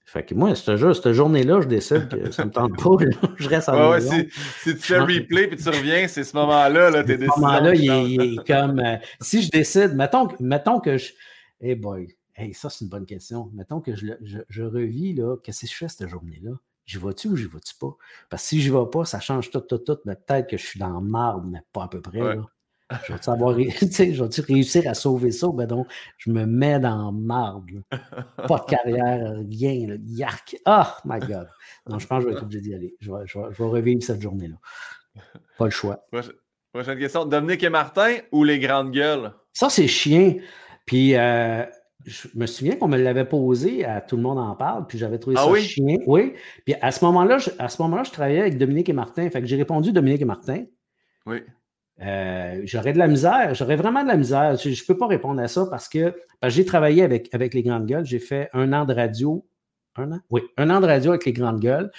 Fait 0.04 0.24
que 0.24 0.32
moi, 0.36 0.54
cette, 0.54 0.76
cette 0.76 1.12
journée-là, 1.12 1.60
je 1.60 1.66
décide 1.66 2.06
que 2.08 2.30
ça 2.30 2.44
ne 2.44 2.50
me 2.50 2.52
tente 2.52 2.76
pas. 2.76 3.04
je 3.36 3.48
reste 3.48 3.68
en 3.68 3.90
ouais, 3.90 4.00
si, 4.00 4.28
si, 4.62 4.76
tu 4.76 4.82
fais 4.82 5.00
replay 5.00 5.48
puis 5.48 5.56
tu 5.56 5.68
reviens, 5.68 6.06
c'est 6.06 6.22
ce 6.22 6.36
moment-là, 6.36 6.90
là, 6.90 7.02
tes 7.02 7.16
décisions. 7.16 7.34
Ce 7.34 7.40
moment-là, 7.40 7.74
il, 7.74 8.20
est 8.20 8.46
comme. 8.46 8.78
Euh, 8.78 8.96
si 9.20 9.42
je 9.42 9.50
décide, 9.50 9.96
mettons, 9.96 10.28
mettons 10.38 10.78
que 10.78 10.98
je. 10.98 11.10
Hey 11.60 11.74
boy, 11.74 12.16
hey, 12.36 12.54
ça, 12.54 12.70
c'est 12.70 12.84
une 12.84 12.90
bonne 12.90 13.06
question. 13.06 13.50
Mettons 13.54 13.80
que 13.80 13.96
je, 13.96 14.06
je, 14.22 14.38
je 14.48 14.62
revis, 14.62 15.14
là, 15.14 15.34
qu'est-ce 15.42 15.62
que 15.62 15.66
je 15.66 15.74
fais 15.74 15.88
cette 15.88 16.06
journée-là? 16.06 16.52
J'y 16.86 16.98
vais-tu 16.98 17.28
ou 17.28 17.36
j'y 17.36 17.46
vais-tu 17.46 17.74
pas? 17.74 17.96
Parce 18.30 18.42
que 18.44 18.48
si 18.48 18.60
j'y 18.60 18.70
vais 18.70 18.86
pas, 18.90 19.04
ça 19.04 19.20
change 19.20 19.50
tout, 19.50 19.60
tout, 19.60 19.78
tout, 19.78 19.98
mais 20.04 20.14
peut-être 20.14 20.48
que 20.48 20.56
je 20.56 20.64
suis 20.64 20.78
dans 20.78 21.00
le 21.00 21.06
marbre, 21.06 21.44
mais 21.44 21.60
pas 21.72 21.84
à 21.84 21.88
peu 21.88 22.00
près. 22.00 22.38
Je 23.04 23.12
vais-tu 23.12 23.30
avoir, 23.30 23.58
je 23.58 24.42
réussir 24.42 24.88
à 24.88 24.94
sauver 24.94 25.32
ça? 25.32 25.48
Ben 25.52 25.66
donc, 25.66 25.88
je 26.18 26.30
me 26.30 26.46
mets 26.46 26.78
dans 26.78 27.10
le 27.10 27.18
marbre. 27.18 27.66
Pas 28.48 28.58
de 28.60 28.70
carrière, 28.70 29.34
rien. 29.50 29.88
Là. 29.88 29.96
Yark. 30.04 30.56
Oh 30.66 30.84
my 31.04 31.18
God. 31.18 31.48
Non, 31.88 31.98
je 31.98 32.06
pense 32.06 32.22
que 32.22 32.28
je 32.28 32.28
vais 32.28 32.36
être 32.36 32.42
obligé 32.44 32.60
d'y 32.60 32.74
aller. 32.74 32.96
Je 33.00 33.10
vais, 33.10 33.26
je, 33.26 33.38
vais, 33.38 33.46
je 33.50 33.62
vais 33.62 33.68
revivre 33.68 34.02
cette 34.02 34.22
journée-là. 34.22 34.56
Pas 35.58 35.64
le 35.64 35.70
choix. 35.70 36.06
Prochaine 36.72 36.98
question. 36.98 37.24
Dominique 37.24 37.64
et 37.64 37.70
Martin 37.70 38.18
ou 38.30 38.44
les 38.44 38.60
grandes 38.60 38.92
gueules? 38.92 39.32
Ça, 39.52 39.68
c'est 39.68 39.88
chien. 39.88 40.36
Puis, 40.84 41.16
euh, 41.16 41.64
je 42.06 42.28
me 42.34 42.46
souviens 42.46 42.76
qu'on 42.76 42.86
me 42.86 42.96
l'avait 42.96 43.24
posé 43.24 43.84
à 43.84 44.00
Tout 44.00 44.16
le 44.16 44.22
monde 44.22 44.38
en 44.38 44.54
parle, 44.54 44.86
puis 44.86 44.96
j'avais 44.96 45.18
trouvé 45.18 45.36
ah 45.38 45.44
ça 45.44 45.50
oui? 45.50 45.60
chien. 45.60 45.96
Oui. 46.06 46.34
Puis 46.64 46.74
à 46.80 46.92
ce 46.92 47.04
moment-là, 47.04 47.38
je, 47.38 47.50
à 47.58 47.68
ce 47.68 47.82
moment-là, 47.82 48.04
je 48.04 48.12
travaillais 48.12 48.40
avec 48.40 48.58
Dominique 48.58 48.88
et 48.88 48.92
Martin. 48.92 49.28
Fait 49.28 49.40
que 49.40 49.46
j'ai 49.46 49.56
répondu 49.56 49.92
Dominique 49.92 50.22
et 50.22 50.26
Martin. 50.26 50.64
Oui. 51.26 51.38
Euh, 52.02 52.60
j'aurais 52.64 52.92
de 52.92 52.98
la 52.98 53.08
misère, 53.08 53.54
j'aurais 53.54 53.76
vraiment 53.76 54.02
de 54.04 54.08
la 54.08 54.16
misère. 54.16 54.56
Je 54.56 54.68
ne 54.68 54.86
peux 54.86 54.96
pas 54.96 55.08
répondre 55.08 55.40
à 55.40 55.48
ça 55.48 55.66
parce 55.68 55.88
que, 55.88 56.14
j'ai 56.44 56.64
travaillé 56.64 57.02
avec, 57.02 57.34
avec 57.34 57.54
les 57.54 57.62
grandes 57.62 57.86
gueules. 57.86 58.04
J'ai 58.04 58.20
fait 58.20 58.50
un 58.52 58.72
an 58.72 58.84
de 58.84 58.94
radio. 58.94 59.44
Un 59.96 60.12
an? 60.12 60.20
Oui, 60.30 60.42
un 60.58 60.70
an 60.70 60.80
de 60.80 60.86
radio 60.86 61.10
avec 61.10 61.24
les 61.24 61.32
grandes 61.32 61.60
gueules. 61.60 61.90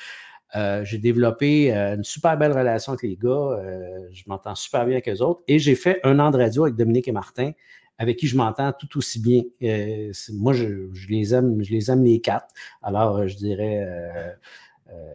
Euh, 0.56 0.86
j'ai 0.86 1.00
développé 1.00 1.76
euh, 1.76 1.96
une 1.96 2.06
super 2.06 2.38
belle 2.38 2.54
relation 2.54 2.94
avec 2.94 3.04
les 3.04 3.18
gars. 3.18 3.60
je 4.12 4.24
m'entends 4.28 4.56
super 4.56 4.86
bien 4.86 4.96
avec 4.96 5.10
eux 5.10 5.22
autres. 5.22 5.42
Et 5.50 5.60
j'ai 5.60 5.76
fait 5.76 6.00
un 6.04 6.20
an 6.20 6.32
de 6.32 6.38
radio 6.38 6.64
avec 6.64 6.76
Dominique 6.76 7.10
et 7.10 7.12
Martin 7.12 7.52
avec 7.98 8.18
qui 8.18 8.28
je 8.28 8.38
m'entends 8.38 8.72
tout 8.74 8.98
aussi 8.98 9.20
bien. 9.20 9.44
Euh, 9.64 10.12
moi, 10.34 10.54
je, 10.54 10.88
les 11.10 11.34
aime, 11.34 11.64
je 11.64 11.72
les 11.72 11.90
aime 11.90 12.04
les 12.04 12.20
quatre. 12.20 12.48
Alors, 12.84 13.18
euh, 13.18 13.28
je 13.28 13.36
dirais, 13.36 13.86
euh, 14.90 15.14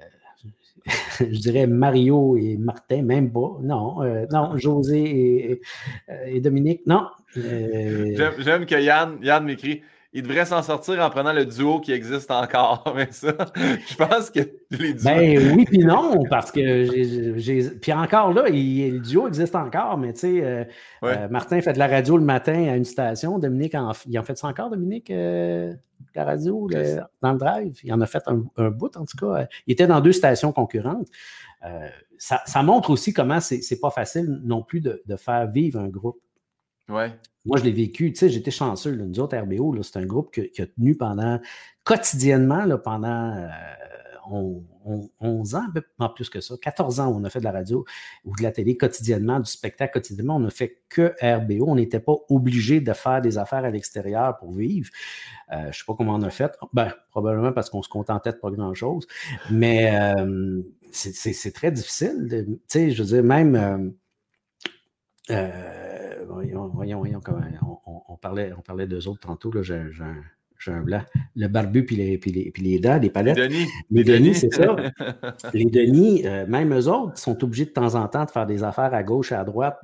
je 1.21 1.25
dirais 1.25 1.67
Mario 1.67 2.37
et 2.37 2.57
Martin, 2.57 3.03
même 3.03 3.33
pas. 3.33 3.59
Non, 3.63 4.03
euh, 4.03 4.27
non, 4.33 4.57
José 4.59 5.61
et, 6.27 6.41
Dominique, 6.41 6.87
non. 6.87 7.07
J'aime 7.35 8.67
que 8.67 8.81
Yann, 8.81 9.19
Yann 9.23 9.45
m'écrit 9.45 9.83
il 10.15 10.23
devrait 10.23 10.45
s'en 10.45 10.63
sortir 10.63 11.01
en 11.01 11.09
prenant 11.09 11.33
le 11.33 11.47
duo 11.47 11.81
qui 11.81 11.93
existe 11.93 12.31
encore. 12.31 12.85
Mais 12.97 13.09
ça, 13.11 13.35
je 13.57 13.97
pense 13.97 14.31
que 14.31 14.41
les 14.71 14.93
duos. 14.93 15.05
Ben 15.05 15.55
oui, 15.57 15.65
puis 15.65 15.79
non, 15.79 16.23
parce 16.29 16.53
que 16.53 17.35
j'ai. 17.37 17.71
Puis 17.71 17.93
encore 17.93 18.33
là, 18.33 18.45
le 18.49 18.99
duo 18.99 19.27
existe 19.27 19.55
encore, 19.55 19.97
mais 19.97 20.13
tu 20.13 20.21
sais, 20.21 20.45
euh, 20.45 20.65
euh, 21.05 21.29
Martin 21.29 21.61
fait 21.61 21.73
de 21.73 21.79
la 21.79 21.89
radio 21.89 22.17
le 22.17 22.25
matin 22.25 22.69
à 22.69 22.77
une 22.77 22.85
station. 22.85 23.39
Dominique, 23.39 23.75
en, 23.75 23.93
il 24.07 24.19
en 24.19 24.23
fait 24.23 24.37
ça 24.37 24.49
encore, 24.49 24.71
Dominique, 24.71 25.11
euh, 25.11 25.73
la 26.15 26.25
radio, 26.25 26.69
dans 27.23 27.33
le 27.33 27.39
drive? 27.39 27.79
Il 27.83 27.93
en 27.93 28.01
a 28.01 28.07
fait 28.07 28.23
un, 28.27 28.71
bout, 28.71 28.97
en 28.97 29.07
tout 29.07 29.17
cas. 29.17 29.47
Il 29.67 29.73
était 29.73 29.87
dans 29.87 30.01
deux 30.01 30.13
stations 30.13 30.53
concurrentes. 30.53 31.09
Ça, 32.19 32.63
montre 32.63 32.91
aussi 32.91 33.13
comment 33.13 33.41
c'est 33.41 33.81
pas 33.81 33.91
facile 33.91 34.41
non 34.45 34.63
plus 34.63 34.81
de, 34.81 35.03
de 35.07 35.17
faire 35.17 35.51
vivre 35.51 35.81
un 35.81 35.89
groupe. 35.89 36.21
Ouais. 36.89 37.13
Moi, 37.45 37.59
je 37.59 37.65
l'ai 37.65 37.73
vécu, 37.73 38.13
tu 38.13 38.19
sais, 38.19 38.29
j'étais 38.29 38.51
chanceux. 38.51 38.95
Nous 38.95 39.21
autres, 39.21 39.37
RBO, 39.37 39.83
c'est 39.83 39.99
un 39.99 40.07
groupe 40.07 40.33
qui, 40.33 40.63
a 40.63 40.67
tenu 40.67 40.97
pendant, 40.97 41.41
quotidiennement, 41.85 42.65
là, 42.65 42.79
pendant 42.79 43.49
11 44.31 45.55
euh, 45.55 45.59
ans, 45.59 45.67
en 45.99 46.09
plus 46.09 46.31
que 46.31 46.41
ça, 46.41 46.55
14 46.61 47.01
ans, 47.01 47.13
on 47.13 47.25
a 47.25 47.31
fait 47.31 47.41
de 47.41 47.45
la 47.45 47.51
radio 47.51 47.85
ou 48.25 48.37
de 48.37 48.43
la 48.45 48.53
télé 48.53 48.77
quotidiennement, 48.77 49.41
du 49.41 49.51
spectacle 49.51 49.95
quotidiennement. 49.95 50.37
On 50.37 50.41
n'a 50.41 50.51
fait 50.51 50.83
que 50.89 51.15
RBO. 51.21 51.67
On 51.69 51.75
n'était 51.75 51.99
pas 51.99 52.15
obligé 52.29 52.81
de 52.81 52.93
faire 52.93 53.21
des 53.21 53.39
affaires 53.39 53.65
à 53.65 53.71
l'extérieur 53.71 54.37
pour 54.39 54.53
vivre. 54.53 54.91
Euh, 55.51 55.63
je 55.63 55.67
ne 55.67 55.73
sais 55.73 55.85
pas 55.85 55.95
comment 55.95 56.15
on 56.15 56.23
a 56.23 56.31
fait. 56.31 56.57
Ben, 56.73 56.93
probablement 57.11 57.53
parce 57.53 57.71
qu'on 57.71 57.83
se 57.83 57.89
contentait 57.89 58.33
de 58.33 58.39
pas 58.39 58.51
grand-chose. 58.51 59.09
Mais 59.51 59.93
euh, 60.17 60.63
c'est 60.93 61.53
très 61.53 61.73
difficile. 61.73 62.29
Tu 62.29 62.61
sais, 62.69 62.91
je 62.93 63.03
veux 63.03 63.09
dire, 63.09 63.25
même 63.25 63.95
voyons, 66.29 66.69
voyons, 66.69 67.21
on, 68.09 68.17
parlait, 68.17 68.53
on 68.57 68.61
parlait 68.61 68.87
d'eux 68.87 69.09
autres 69.09 69.21
tantôt, 69.21 69.53
là, 69.53 69.63
j'ai, 69.63 69.75
un, 70.71 70.81
blanc. 70.81 71.03
Le 71.35 71.49
barbu 71.49 71.85
puis 71.85 71.97
les, 71.97 72.19
puis 72.19 72.31
les, 72.31 72.51
puis 72.53 72.63
les 72.63 72.79
dents, 72.79 72.99
les 72.99 73.11
palettes. 73.11 73.37
Les 73.37 73.49
Denis. 73.49 73.67
Les 73.91 74.05
Denis, 74.05 74.35
c'est 74.35 74.55
ça. 74.55 74.77
les 75.55 75.65
Denis, 75.65 76.27
euh, 76.27 76.47
même 76.47 76.73
eux 76.73 76.87
autres, 76.89 77.19
sont 77.19 77.43
obligés 77.43 77.65
de 77.65 77.71
temps 77.71 77.97
en 77.97 78.07
temps 78.07 78.25
de 78.25 78.31
faire 78.31 78.47
des 78.47 78.63
affaires 78.63 78.95
à 78.95 79.03
gauche 79.03 79.33
et 79.33 79.35
à 79.35 79.45
droite 79.45 79.79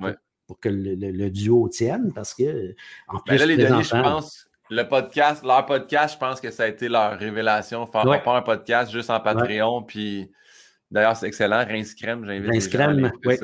pour, 0.47 0.59
que 0.59 0.69
le, 0.69 1.29
duo 1.29 1.67
tienne 1.69 2.11
parce 2.13 2.33
que, 2.33 2.73
en 3.07 3.15
ben 3.15 3.21
plus, 3.25 3.37
là, 3.37 3.45
les 3.45 3.57
Denis, 3.57 3.83
je 3.83 3.89
pense, 3.89 4.49
le 4.69 4.83
podcast, 4.83 5.43
leur 5.43 5.65
podcast, 5.65 6.13
je 6.13 6.19
pense 6.19 6.39
que 6.39 6.51
ça 6.51 6.63
a 6.63 6.67
été 6.67 6.87
leur 6.87 7.17
révélation. 7.17 7.85
Faire 7.87 8.23
pas 8.23 8.37
un 8.37 8.41
podcast 8.41 8.91
juste 8.91 9.09
en 9.09 9.19
Patreon, 9.19 9.83
puis 9.83 10.31
d'ailleurs, 10.91 11.15
c'est 11.15 11.27
excellent. 11.27 11.65
Rince 11.67 11.93
Crème, 11.93 12.25
j'invite 12.25 12.51
Rince 12.51 12.67
Crème, 12.67 13.11
oui. 13.25 13.35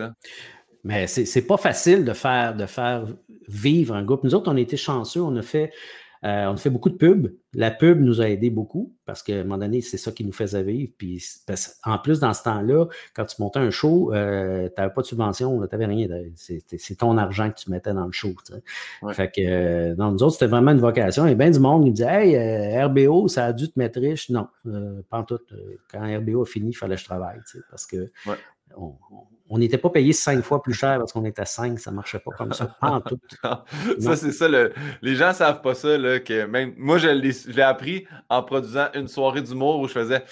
Mais 0.86 1.07
c'est 1.07 1.48
pas 1.48 1.57
facile 1.57 2.06
de 2.06 2.14
faire, 2.14 2.56
de 2.56 2.68
faire 2.68 3.07
vivre 3.48 3.95
un 3.95 4.03
groupe. 4.03 4.24
Nous 4.24 4.36
autres, 4.36 4.52
on 4.52 4.56
a 4.56 4.60
été 4.60 4.78
chanceux, 4.78 5.20
on 5.20 5.36
a 5.36 5.41
fait, 5.41 5.72
euh, 6.24 6.45
on 6.45 6.53
a 6.53 6.57
fait 6.57 6.70
beaucoup 6.70 6.91
de 6.91 6.95
pubs. 6.95 7.34
La 7.56 7.72
pub 7.72 7.99
nous 7.99 8.22
a 8.22 8.30
aidé 8.30 8.52
beaucoup 8.52 8.94
parce 9.03 9.24
qu'à 9.24 9.34
un 9.34 9.44
moment 9.45 9.57
donné, 9.57 9.82
c'est 9.82 9.98
ça 9.98 10.12
qui 10.12 10.24
nous 10.24 10.32
faisait 10.32 10.62
vivre. 10.62 10.94
Puis, 10.95 11.24
en 11.86 11.98
plus, 11.98 12.20
dans 12.20 12.36
ce 12.36 12.44
temps-là, 12.44 12.86
quand 13.16 13.26
tu 13.26 13.41
montais 13.41 13.57
un 13.57 13.72
show, 13.72 14.14
euh, 14.14 14.70
tu 14.70 14.74
n'avais 14.80 14.94
pas 14.94 15.02
de 15.02 15.07
subvention, 15.07 15.60
tu 15.60 15.68
n'avais 15.72 15.88
rien. 15.88 16.07
C'est 16.36 16.95
ton 16.99 17.18
argent 17.18 17.49
que 17.49 17.56
tu 17.56 17.72
mettais 17.72 17.94
dans 17.95 18.06
le 18.06 18.12
show. 18.12 18.36
Fait 19.14 19.32
que 19.32 19.41
euh, 19.41 19.95
nous 19.98 20.22
autres, 20.22 20.34
c'était 20.34 20.45
vraiment 20.45 20.72
une 20.72 20.80
vocation. 20.80 21.26
Et 21.26 21.34
bien 21.34 21.49
du 21.49 21.60
monde 21.60 21.86
qui 21.86 21.90
me 21.90 21.95
disait 21.95 22.28
Hey, 22.28 22.84
RBO, 22.84 23.28
ça 23.28 23.45
a 23.45 23.53
dû 23.53 23.72
te 23.72 23.80
mettre 23.80 23.99
riche. 23.99 24.30
Non, 24.30 24.49
pas 25.10 25.18
en 25.18 25.24
tout. 25.24 25.40
Quand 25.91 26.02
RBO 26.02 26.44
a 26.44 26.45
fini, 26.45 26.70
il 26.70 26.76
fallait 26.76 26.94
que 26.94 27.02
je 27.02 27.06
travaille. 27.06 27.40
Parce 27.72 27.88
que 27.88 28.12
on 28.78 28.94
n'était 29.52 29.78
pas 29.78 29.90
payé 29.90 30.12
cinq 30.12 30.42
fois 30.42 30.62
plus 30.62 30.74
cher 30.74 30.98
parce 30.98 31.14
qu'on 31.14 31.26
était 31.26 31.46
cinq, 31.46 31.80
ça 31.80 31.92
ne 31.92 31.96
marchait 31.96 32.20
pas 32.20 32.32
comme 32.32 32.52
ça. 32.52 32.76
en 32.82 33.00
tout. 33.00 33.20
ça, 34.00 34.16
c'est 34.16 34.32
ça. 34.32 34.48
les 35.02 35.16
gens 35.16 35.30
ne 35.30 35.34
savent 35.34 35.62
pas 35.62 35.76
ça. 35.76 35.98
Là, 35.98 36.20
que 36.20 36.46
même, 36.46 36.74
moi, 36.78 36.98
je 36.98 37.08
l'ai 37.10 37.62
appris 37.62 38.08
en 38.30 38.42
produisant 38.42 38.88
une 38.96 39.08
soirée 39.08 39.42
d'humour 39.42 39.80
où 39.80 39.88
je 39.88 39.94
faisais 39.94 40.24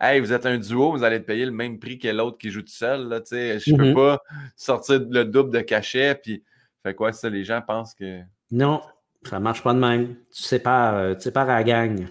Hey, 0.00 0.18
vous 0.18 0.32
êtes 0.32 0.46
un 0.46 0.58
duo, 0.58 0.90
vous 0.90 1.04
allez 1.04 1.20
te 1.20 1.26
payer 1.26 1.44
le 1.46 1.52
même 1.52 1.78
prix 1.78 1.96
que 1.96 2.08
l'autre 2.08 2.36
qui 2.36 2.50
joue 2.50 2.62
tout 2.62 2.72
seul. 2.72 3.08
Là, 3.08 3.20
je 3.30 3.72
ne 3.72 3.76
peux 3.76 3.84
mm-hmm. 3.84 3.94
pas 3.94 4.22
sortir 4.56 5.00
le 5.08 5.24
double 5.24 5.52
de 5.52 5.60
cachet. 5.60 6.16
Puis, 6.16 6.42
fait 6.82 6.94
quoi, 6.94 7.12
ça, 7.12 7.28
les 7.28 7.44
gens 7.44 7.62
pensent 7.64 7.94
que. 7.94 8.20
Non, 8.50 8.82
ça 9.22 9.38
ne 9.38 9.44
marche 9.44 9.62
pas 9.62 9.74
de 9.74 9.78
même. 9.78 10.16
Tu 10.34 10.42
sépares, 10.42 10.96
euh, 10.96 11.14
tu 11.14 11.20
sépares 11.20 11.48
à 11.48 11.54
la 11.54 11.62
gang. 11.62 12.06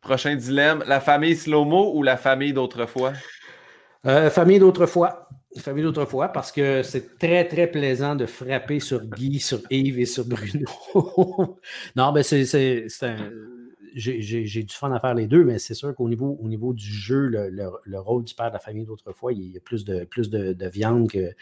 Prochain 0.00 0.36
dilemme, 0.36 0.84
la 0.86 1.00
famille 1.00 1.34
slow-mo 1.34 1.96
ou 1.96 2.04
la 2.04 2.16
famille 2.16 2.52
d'autrefois? 2.52 3.12
Euh, 4.06 4.30
famille 4.30 4.60
d'autrefois 4.60 5.28
famille 5.60 5.84
d'autrefois 5.84 6.28
parce 6.28 6.52
que 6.52 6.82
c'est 6.82 7.18
très, 7.18 7.46
très 7.46 7.66
plaisant 7.66 8.14
de 8.14 8.26
frapper 8.26 8.80
sur 8.80 9.04
Guy, 9.04 9.40
sur 9.40 9.60
Yves 9.70 9.98
et 9.98 10.06
sur 10.06 10.24
Bruno. 10.24 10.66
non, 11.96 12.12
mais 12.12 12.22
c'est, 12.22 12.86
un. 13.02 13.30
J'ai, 13.96 14.62
du 14.62 14.74
fun 14.74 14.92
à 14.92 15.00
faire 15.00 15.14
les 15.14 15.26
deux, 15.26 15.42
mais 15.42 15.58
c'est 15.58 15.72
sûr 15.72 15.94
qu'au 15.94 16.06
niveau, 16.06 16.38
au 16.42 16.48
niveau 16.48 16.74
du 16.74 16.84
jeu, 16.84 17.28
le, 17.28 17.98
rôle 17.98 18.24
du 18.24 18.34
père 18.34 18.48
de 18.48 18.52
la 18.52 18.58
famille 18.58 18.84
d'autrefois, 18.84 19.32
il 19.32 19.52
y 19.52 19.56
a 19.56 19.60
plus 19.60 19.86
de, 19.86 20.04
plus 20.04 20.28
de, 20.28 20.68
viande 20.68 21.10
que, 21.10 21.32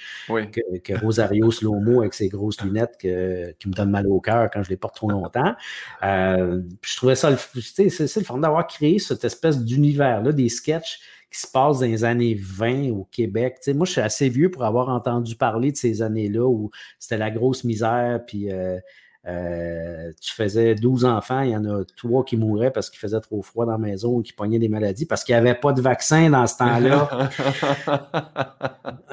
que, 0.79 0.99
Rosario 1.01 1.51
Slomo 1.51 2.03
avec 2.03 2.15
ses 2.15 2.29
grosses 2.29 2.61
lunettes 2.63 2.97
qui 2.99 3.09
me 3.09 3.73
donnent 3.73 3.91
mal 3.91 4.07
au 4.07 4.21
cœur 4.21 4.49
quand 4.53 4.63
je 4.63 4.71
les 4.71 4.77
porte 4.77 4.95
trop 4.95 5.11
longtemps. 5.11 5.57
Euh, 6.05 6.63
je 6.83 6.97
trouvais 6.97 7.17
ça, 7.17 7.37
c'est 7.37 8.17
le 8.17 8.25
fun 8.25 8.39
d'avoir 8.39 8.69
créé 8.69 9.01
cette 9.01 9.25
espèce 9.25 9.65
d'univers-là, 9.65 10.31
des 10.31 10.49
sketchs 10.49 11.01
qui 11.35 11.41
se 11.41 11.49
passe 11.49 11.81
dans 11.81 11.87
les 11.87 12.05
années 12.05 12.37
20 12.39 12.91
au 12.93 13.09
Québec. 13.11 13.59
moi, 13.75 13.87
je 13.87 13.93
suis 13.93 14.01
assez 14.01 14.29
vieux 14.29 14.53
pour 14.53 14.63
avoir 14.63 14.89
entendu 14.89 15.35
parler 15.35 15.73
de 15.73 15.77
ces 15.77 16.01
années-là 16.01 16.47
où 16.47 16.71
c'était 17.01 17.19
la 17.19 17.33
grosse 17.33 17.65
misère, 17.65 18.21
puis 18.25 18.53
euh, 18.53 18.79
euh, 19.27 20.13
tu 20.21 20.35
faisais 20.35 20.75
12 20.75 21.07
enfants, 21.07 21.41
il 21.41 21.51
y 21.51 21.57
en 21.57 21.65
a 21.65 21.83
trois 21.97 22.25
qui 22.25 22.37
mouraient 22.37 22.71
parce 22.71 22.91
qu'il 22.91 22.99
faisait 22.99 23.21
trop 23.21 23.41
froid 23.41 23.65
dans 23.65 23.73
la 23.73 23.79
maison 23.79 24.17
ou 24.17 24.23
qui 24.23 24.35
pognaient 24.35 24.59
des 24.59 24.69
maladies 24.69 25.07
parce 25.07 25.25
qu'il 25.25 25.35
n'y 25.35 25.39
avait 25.39 25.55
pas 25.55 25.73
de 25.73 25.81
vaccin 25.81 26.29
dans 26.29 26.47
ce 26.47 26.59
temps-là. 26.59 27.31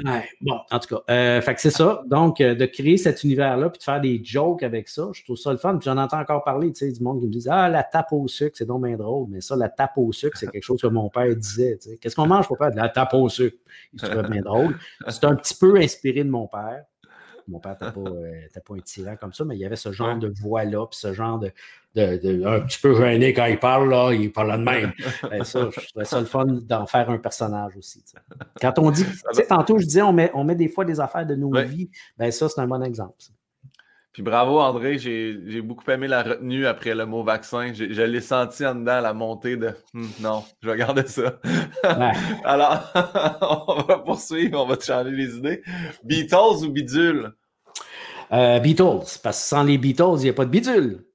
bon, 0.42 0.60
en 0.70 0.80
tout 0.80 0.96
cas, 0.96 1.02
euh, 1.10 1.42
fait 1.42 1.56
que 1.56 1.62
c'est 1.62 1.72
ça. 1.72 2.04
Donc, 2.08 2.42
euh, 2.42 2.56
de 2.56 2.66
créer 2.66 2.98
cet 2.98 3.24
univers-là 3.24 3.70
puis 3.70 3.80
de 3.80 3.84
faire 3.84 4.02
des 4.02 4.22
jokes 4.22 4.64
avec 4.64 4.90
ça, 4.90 5.08
je 5.14 5.24
trouve 5.24 5.38
ça 5.38 5.52
le 5.52 5.58
fun. 5.58 5.78
Puis 5.78 5.86
j'en 5.86 5.98
entends 5.98 6.20
encore 6.20 6.44
parler, 6.44 6.74
tu 6.74 6.86
sais, 6.86 6.92
du 6.92 7.02
monde 7.02 7.22
qui 7.22 7.28
me 7.28 7.32
dit 7.32 7.48
Ah, 7.50 7.70
la 7.70 7.84
tape 7.84 8.12
au 8.12 8.28
sucre, 8.28 8.58
c'est 8.58 8.66
donc 8.66 8.84
bien 8.84 8.98
drôle. 8.98 9.28
Mais 9.30 9.40
ça, 9.40 9.56
la 9.56 9.70
tape 9.70 9.98
au 9.98 10.12
sucre, 10.12 10.38
c'est 10.38 10.52
quelque 10.52 10.64
chose 10.64 10.82
que 10.82 10.88
mon 10.88 11.10
père 11.10 11.34
disait. 11.38 11.80
Qu'est-ce 12.02 12.18
qu'on 12.18 12.28
mange 12.28 12.48
pour 12.48 12.58
faire? 12.58 12.72
De 12.72 12.76
la 12.76 12.90
tape 12.90 13.14
au 13.14 13.30
sucre? 13.30 13.58
Il 13.94 14.02
trouvait 14.02 14.28
bien 14.28 14.42
drôle. 14.42 14.76
C'est 15.08 15.24
un 15.24 15.36
petit 15.36 15.56
peu 15.56 15.78
inspiré 15.78 16.26
de 16.26 16.30
mon 16.30 16.48
père. 16.48 16.84
Mon 17.52 17.60
père 17.60 17.78
n'était 17.80 17.91
pas, 18.03 18.10
euh, 18.10 18.61
pas, 18.65 18.73
un 18.76 18.80
tyran 18.80 19.15
comme 19.18 19.34
ça, 19.34 19.45
mais 19.45 19.56
il 19.56 19.60
y 19.60 19.65
avait 19.65 19.76
ce 19.76 19.91
genre 19.91 20.18
de 20.18 20.28
voix-là, 20.28 20.88
puis 20.88 20.99
ce 20.99 21.14
genre 21.14 21.40
de, 21.40 21.52
Un 21.95 22.61
petit 22.61 22.80
peu 22.82 22.95
gêné 22.95 23.34
quand 23.34 23.45
il 23.45 23.60
parle, 23.60 23.90
là, 23.90 24.11
il 24.14 24.32
parle 24.32 24.57
de 24.57 24.64
même. 24.64 24.94
Ben, 25.30 25.44
ça, 25.44 25.69
je 25.72 25.88
trouvais 25.90 26.06
ça 26.06 26.19
le 26.19 26.26
fun 26.26 26.45
d'en 26.45 26.86
faire 26.86 27.10
un 27.10 27.18
personnage 27.18 27.78
aussi. 27.78 28.03
Quand 28.60 28.80
on 28.80 28.91
dit, 28.91 29.06
tantôt 29.48 29.78
je 29.78 29.86
disais, 29.86 30.02
on 30.02 30.14
met, 30.14 30.32
on 30.34 30.44
met 30.44 30.56
des 30.56 30.68
fois 30.68 30.86
des 30.86 30.99
affaires 30.99 31.26
de 31.26 31.36
nos 31.36 31.52
vies, 31.61 31.90
ben 32.18 32.32
ça, 32.32 32.49
c'est 32.49 32.60
un 32.60 32.68
bon 32.68 32.82
exemple. 32.82 33.15
Puis 34.14 34.23
bravo 34.23 34.60
André, 34.60 34.98
j'ai 34.98 35.61
beaucoup 35.61 35.90
aimé 35.90 36.07
la 36.07 36.22
retenue 36.22 36.68
après 36.68 36.94
le 36.94 37.06
mot 37.06 37.23
vaccin. 37.23 37.72
Je 37.73 38.02
l'ai 38.02 38.19
senti 38.19 38.65
en 38.65 38.76
dedans, 38.76 38.99
la 38.99 39.14
montée 39.14 39.56
de 39.56 39.73
hmm, 39.94 40.06
non, 40.19 40.44
je 40.61 40.69
vais 40.69 40.78
garder 40.78 41.07
ça. 41.07 41.40
Alors, 42.44 42.91
on 43.41 43.82
va 43.84 43.99
poursuivre, 43.99 44.61
on 44.61 44.68
va 44.68 44.76
te 44.76 44.84
changer 44.84 45.11
les 45.11 45.38
idées. 45.38 45.64
Beatles 46.03 46.65
ou 46.65 46.69
bidule? 46.69 47.34
Euh, 48.34 48.60
Beatles, 48.60 49.20
parce 49.24 49.40
que 49.41 49.48
sans 49.48 49.64
les 49.64 49.78
Beatles, 49.78 50.18
il 50.18 50.24
n'y 50.24 50.30
a 50.30 50.34
pas 50.34 50.45
de 50.45 50.52
bidule. 50.52 51.06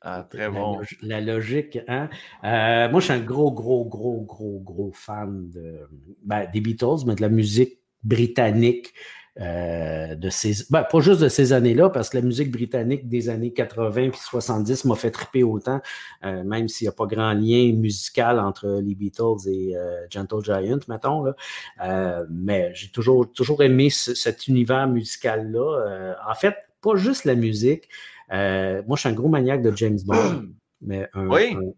Ah, 0.00 0.26
très 0.28 0.50
bon. 0.50 0.80
La, 1.02 1.20
logique, 1.20 1.78
hein? 1.88 2.10
Euh, 2.44 2.90
moi, 2.90 3.00
je 3.00 3.06
suis 3.06 3.14
un 3.14 3.20
gros, 3.20 3.50
gros, 3.50 3.86
gros, 3.86 4.20
gros, 4.20 4.60
gros 4.60 4.92
fan 4.92 5.48
de, 5.50 5.88
ben, 6.22 6.46
des 6.52 6.60
Beatles, 6.60 7.06
mais 7.06 7.14
de 7.14 7.22
la 7.22 7.30
musique 7.30 7.78
britannique 8.02 8.92
euh, 9.40 10.14
de 10.14 10.30
ces, 10.30 10.64
ben, 10.70 10.84
pas 10.84 11.00
juste 11.00 11.20
de 11.20 11.28
ces 11.28 11.52
années-là, 11.52 11.90
parce 11.90 12.08
que 12.08 12.18
la 12.18 12.22
musique 12.22 12.52
britannique 12.52 13.08
des 13.08 13.28
années 13.28 13.52
80 13.52 14.10
puis 14.10 14.20
70 14.20 14.84
m'a 14.84 14.94
fait 14.94 15.10
triper 15.10 15.42
autant, 15.42 15.80
euh, 16.24 16.44
même 16.44 16.68
s'il 16.68 16.84
n'y 16.84 16.90
a 16.90 16.92
pas 16.92 17.06
grand 17.06 17.32
lien 17.32 17.72
musical 17.72 18.38
entre 18.38 18.80
les 18.80 18.94
Beatles 18.94 19.48
et 19.48 19.76
euh, 19.76 20.06
Gentle 20.08 20.44
Giant, 20.44 20.78
mettons. 20.88 21.24
Là. 21.24 22.24
mais 22.30 22.70
j'ai 22.74 22.88
toujours, 22.90 23.32
toujours 23.32 23.62
aimé 23.64 23.90
cet 23.90 24.46
univers 24.46 24.86
musical-là. 24.86 26.14
en 26.28 26.34
fait, 26.34 26.54
pas 26.80 26.94
juste 26.94 27.24
la 27.24 27.34
musique. 27.34 27.88
moi, 28.30 28.94
je 28.94 29.00
suis 29.00 29.08
un 29.08 29.14
gros 29.14 29.28
maniaque 29.28 29.62
de 29.62 29.76
James 29.76 29.98
Bond. 30.04 30.44
mais 30.80 31.08
un, 31.14 31.28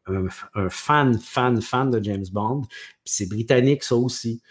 un, 0.07 0.69
fan, 0.69 1.19
fan, 1.19 1.63
fan 1.63 1.91
de 1.91 2.05
James 2.05 2.27
Bond. 2.33 2.63
Puis 2.63 2.79
c'est 3.05 3.29
britannique, 3.29 3.83
ça 3.83 3.97
aussi. 3.97 4.43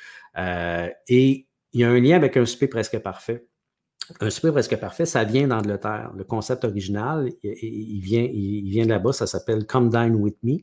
et 1.08 1.46
il 1.76 1.82
y 1.82 1.84
a 1.84 1.90
un 1.90 2.00
lien 2.00 2.16
avec 2.16 2.38
un 2.38 2.46
souper 2.46 2.70
presque 2.70 2.98
parfait. 3.00 3.46
un 4.22 4.30
super 4.30 4.54
presque 4.54 4.78
parfait, 4.78 5.06
ça 5.06 5.26
vient 5.26 5.50
d'Angleterre. 5.50 6.14
Le 6.16 6.24
concept 6.24 6.64
original, 6.64 7.30
il, 7.44 8.00
vient, 8.00 8.24
il, 8.24 8.70
vient 8.70 8.86
de 8.86 8.90
là-bas, 8.90 9.12
ça 9.12 9.28
s'appelle 9.28 9.66
Come 9.68 9.90
Dine 9.90 10.16
With 10.16 10.38
Me. 10.42 10.60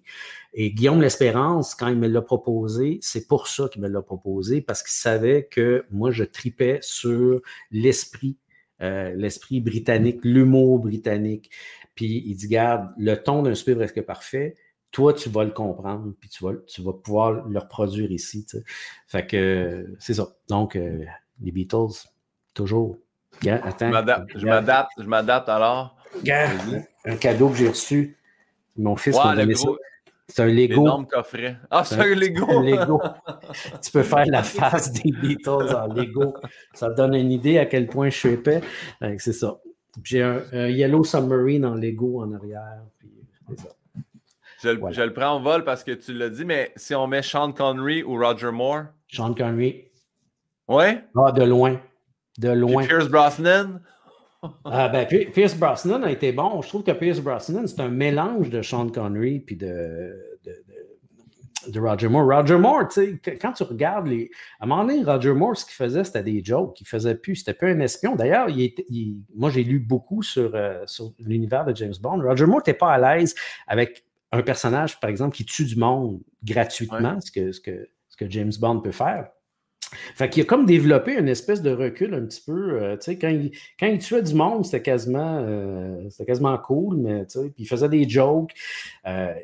Et 0.55 0.73
Guillaume 0.73 1.03
L'Espérance, 1.03 1.75
quand 1.75 1.89
il 1.89 1.99
me 1.99 2.09
l'a 2.09 2.23
proposé, 2.23 2.99
c'est 3.03 3.29
pour 3.29 3.47
ça 3.47 3.69
qu'il 3.69 3.83
me 3.83 3.89
l'a 3.89 4.01
proposé, 4.01 4.63
parce 4.63 4.83
qu'il 4.83 4.93
savait 4.93 5.49
que 5.51 5.85
moi, 5.91 6.11
je 6.13 6.25
tripais 6.25 6.79
sur 6.81 7.43
l'esprit, 7.71 8.39
euh, 8.81 9.15
l'esprit 9.15 9.61
britannique, 9.61 10.21
l'humour 10.25 10.79
britannique. 10.79 11.51
Puis 11.95 12.23
il 12.25 12.35
dit, 12.37 12.49
garde, 12.49 12.89
le 12.97 13.17
ton 13.17 13.43
d'un 13.43 13.55
super 13.55 13.77
presque 13.77 14.01
parfait, 14.01 14.55
toi, 14.93 15.13
tu 15.15 15.29
vas 15.29 15.45
le 15.45 15.51
comprendre, 15.51 16.13
puis 16.21 16.29
tu 16.29 16.45
vas, 16.45 16.53
tu 16.67 16.83
vas 16.83 16.93
pouvoir 16.93 17.49
le 17.49 17.59
reproduire 17.59 18.13
ici. 18.13 18.47
Fait 19.09 19.27
que 19.27 19.95
c'est 19.99 20.15
ça. 20.15 20.29
Donc, 20.49 20.77
euh, 20.77 21.05
les 21.41 21.51
Beatles, 21.51 22.07
toujours 22.55 22.97
je 23.41 23.91
m'adapte, 24.47 24.93
je 24.99 25.07
m'adapte 25.07 25.49
alors. 25.49 25.97
un 27.05 27.17
cadeau 27.17 27.49
que 27.49 27.57
j'ai 27.57 27.69
reçu. 27.69 28.17
Mon 28.77 28.97
fils 28.97 29.17
m'a 29.17 29.35
donné 29.35 29.55
ça. 29.55 29.69
C'est 30.29 30.43
un 30.43 30.47
Lego. 30.47 30.81
Énorme 30.83 31.07
coffret. 31.07 31.59
Ah, 31.71 31.85
c'est 31.85 31.97
un, 31.97 32.15
Lego. 32.15 32.47
Un 32.49 32.63
Lego. 32.63 33.03
tu 33.83 33.91
peux 33.91 34.03
faire 34.03 34.25
la 34.27 34.43
face 34.43 34.93
des 34.93 35.11
Beatles 35.11 35.75
en 35.75 35.93
Lego. 35.93 36.35
Ça 36.73 36.91
te 36.91 36.97
donne 36.97 37.15
une 37.15 37.31
idée 37.31 37.59
à 37.59 37.67
quel 37.67 37.87
point 37.87 38.09
je 38.09 38.17
suis 38.17 38.29
épais. 38.31 38.63
C'est 39.19 39.33
ça. 39.33 39.59
J'ai 40.03 40.23
un, 40.23 40.69
Yellow 40.69 41.05
Submarine 41.05 41.67
en 41.67 41.75
Lego 41.75 42.23
en 42.23 42.33
arrière. 42.33 42.83
Je, 44.63 45.03
le 45.03 45.13
prends 45.13 45.37
en 45.37 45.41
vol 45.41 45.65
parce 45.65 45.83
que 45.83 45.93
tu 45.93 46.13
l'as 46.15 46.31
dit, 46.31 46.45
mais 46.45 46.73
si 46.77 46.95
on 46.95 47.07
met 47.07 47.23
Sean 47.23 47.53
Connery 47.53 48.03
ou 48.03 48.17
Roger 48.17 48.51
Moore? 48.53 48.85
Sean 49.09 49.35
Connery. 49.35 49.85
Ouais? 50.69 51.05
Ah, 51.17 51.33
de 51.33 51.43
loin 51.43 51.81
de 52.39 52.51
loin. 52.51 52.85
Pierce 52.87 53.09
Brosnan? 53.09 53.81
ah, 54.65 54.89
ben, 54.89 55.07
Pierce 55.07 55.55
Brosnan 55.57 56.03
a 56.03 56.11
été 56.11 56.33
bon. 56.33 56.63
Je 56.63 56.69
trouve 56.69 56.83
que 56.83 56.93
Pierce 56.93 57.21
Brosnan, 57.21 57.67
c'est 57.67 57.81
un 57.81 57.89
mélange 57.89 58.51
de 58.51 58.63
Sean 58.63 58.89
Connery 58.89 59.41
puis 59.41 59.57
de, 59.57 60.13
de, 61.69 61.81
Roger 61.81 62.09
Moore. 62.09 62.27
Roger 62.27 62.57
Moore, 62.57 62.89
tu 62.89 63.21
sais, 63.25 63.39
quand 63.39 63.53
tu 63.53 63.63
regardes 63.63 64.09
les. 64.09 64.31
À 64.59 64.65
un 64.65 64.67
moment 64.67 64.85
donné, 64.85 65.05
Roger 65.05 65.33
Moore, 65.33 65.57
ce 65.57 65.65
qu'il 65.65 65.75
faisait, 65.75 66.03
c'était 66.03 66.25
des 66.25 66.43
jokes. 66.43 66.81
Il 66.81 66.87
faisait 66.87 67.15
plus. 67.15 67.37
C'était 67.37 67.55
plus 67.55 67.71
un 67.71 67.81
espion. 67.81 68.17
D'ailleurs, 68.17 68.49
il, 68.49 69.23
moi, 69.35 69.51
j'ai 69.51 69.63
lu 69.63 69.79
beaucoup 69.79 70.23
sur, 70.23 70.53
euh, 70.55 70.83
sur 70.87 71.13
l'univers 71.21 71.65
de 71.65 71.75
James 71.77 71.95
Bond. 72.01 72.21
Roger 72.21 72.47
Moore 72.47 72.59
n'était 72.59 72.75
pas 72.75 72.93
à 72.93 72.99
l'aise 72.99 73.35
avec 73.69 74.05
un 74.33 74.43
personnage, 74.43 74.99
par 74.99 75.11
exemple, 75.11 75.37
qui 75.37 75.45
tue 75.45 75.65
du 75.65 75.77
monde 75.77 76.21
gratuitement, 76.43 77.21
ce, 77.21 77.31
que, 77.31 77.53
ce, 77.53 77.61
que, 77.61 77.89
ce 78.09 78.17
que 78.17 78.29
James 78.31 78.53
Bond 78.59 78.81
peut 78.81 78.93
faire. 78.93 79.29
Fait 80.15 80.31
qu'il 80.31 80.43
a 80.43 80.47
comme 80.47 80.65
développé 80.65 81.19
une 81.19 81.29
espèce 81.29 81.61
de 81.61 81.71
recul 81.71 82.15
un 82.15 82.25
petit 82.25 82.43
peu. 82.45 82.83
Euh, 82.83 82.97
tu 82.97 83.05
sais, 83.05 83.19
quand 83.19 83.29
il, 83.29 83.53
quand 83.79 83.87
il 83.87 83.99
tuait 83.99 84.23
du 84.23 84.35
monde, 84.35 84.65
c'était 84.65 84.83
quasiment, 84.83 85.39
euh, 85.47 86.09
quasiment 86.27 86.57
cool, 86.59 86.97
mais 86.97 87.27
tu 87.27 87.41
sais, 87.41 87.51
puis 87.51 87.65
il 87.65 87.67
faisait 87.67 87.91
des 87.91 88.09
jokes. 88.09 88.53
Euh, 89.07 89.35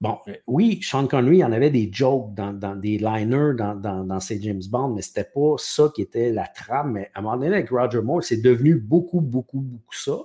bon, 0.00 0.18
oui, 0.46 0.80
Sean 0.82 1.08
Connery 1.08 1.42
en 1.42 1.50
avait 1.50 1.70
des 1.70 1.90
jokes 1.92 2.34
dans, 2.34 2.76
des 2.76 2.98
liners 2.98 3.54
dans, 3.56 3.74
dans, 3.74 4.20
ses 4.20 4.40
James 4.42 4.62
Bond, 4.70 4.94
mais 4.94 5.02
c'était 5.02 5.24
pas 5.24 5.56
ça 5.58 5.90
qui 5.94 6.02
était 6.02 6.30
la 6.30 6.46
trame. 6.46 6.92
Mais 6.92 7.10
à 7.14 7.18
un 7.18 7.22
moment 7.22 7.36
donné, 7.36 7.48
avec 7.48 7.70
Roger 7.70 8.00
Moore, 8.00 8.22
c'est 8.22 8.40
devenu 8.40 8.76
beaucoup, 8.76 9.20
beaucoup, 9.20 9.60
beaucoup 9.60 9.94
ça. 9.94 10.18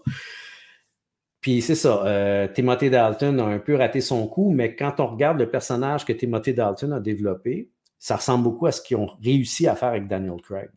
Puis 1.43 1.61
c'est 1.61 1.75
ça, 1.75 2.49
Timothy 2.55 2.89
Dalton 2.89 3.37
a 3.39 3.43
un 3.43 3.59
peu 3.59 3.75
raté 3.75 4.01
son 4.01 4.27
coup, 4.27 4.49
mais 4.49 4.75
quand 4.75 4.99
on 4.99 5.07
regarde 5.07 5.37
le 5.37 5.49
personnage 5.49 6.05
que 6.05 6.13
Timothy 6.13 6.53
Dalton 6.55 6.93
a 6.93 6.99
développé, 6.99 7.69
ça 8.03 8.17
ressemble 8.17 8.43
beaucoup 8.43 8.65
à 8.65 8.73
ce 8.73 8.81
qu'ils 8.81 8.97
ont 8.97 9.07
réussi 9.23 9.65
à 9.65 9.77
faire 9.77 9.87
avec 9.87 10.09
Daniel 10.09 10.41
Craig. 10.41 10.69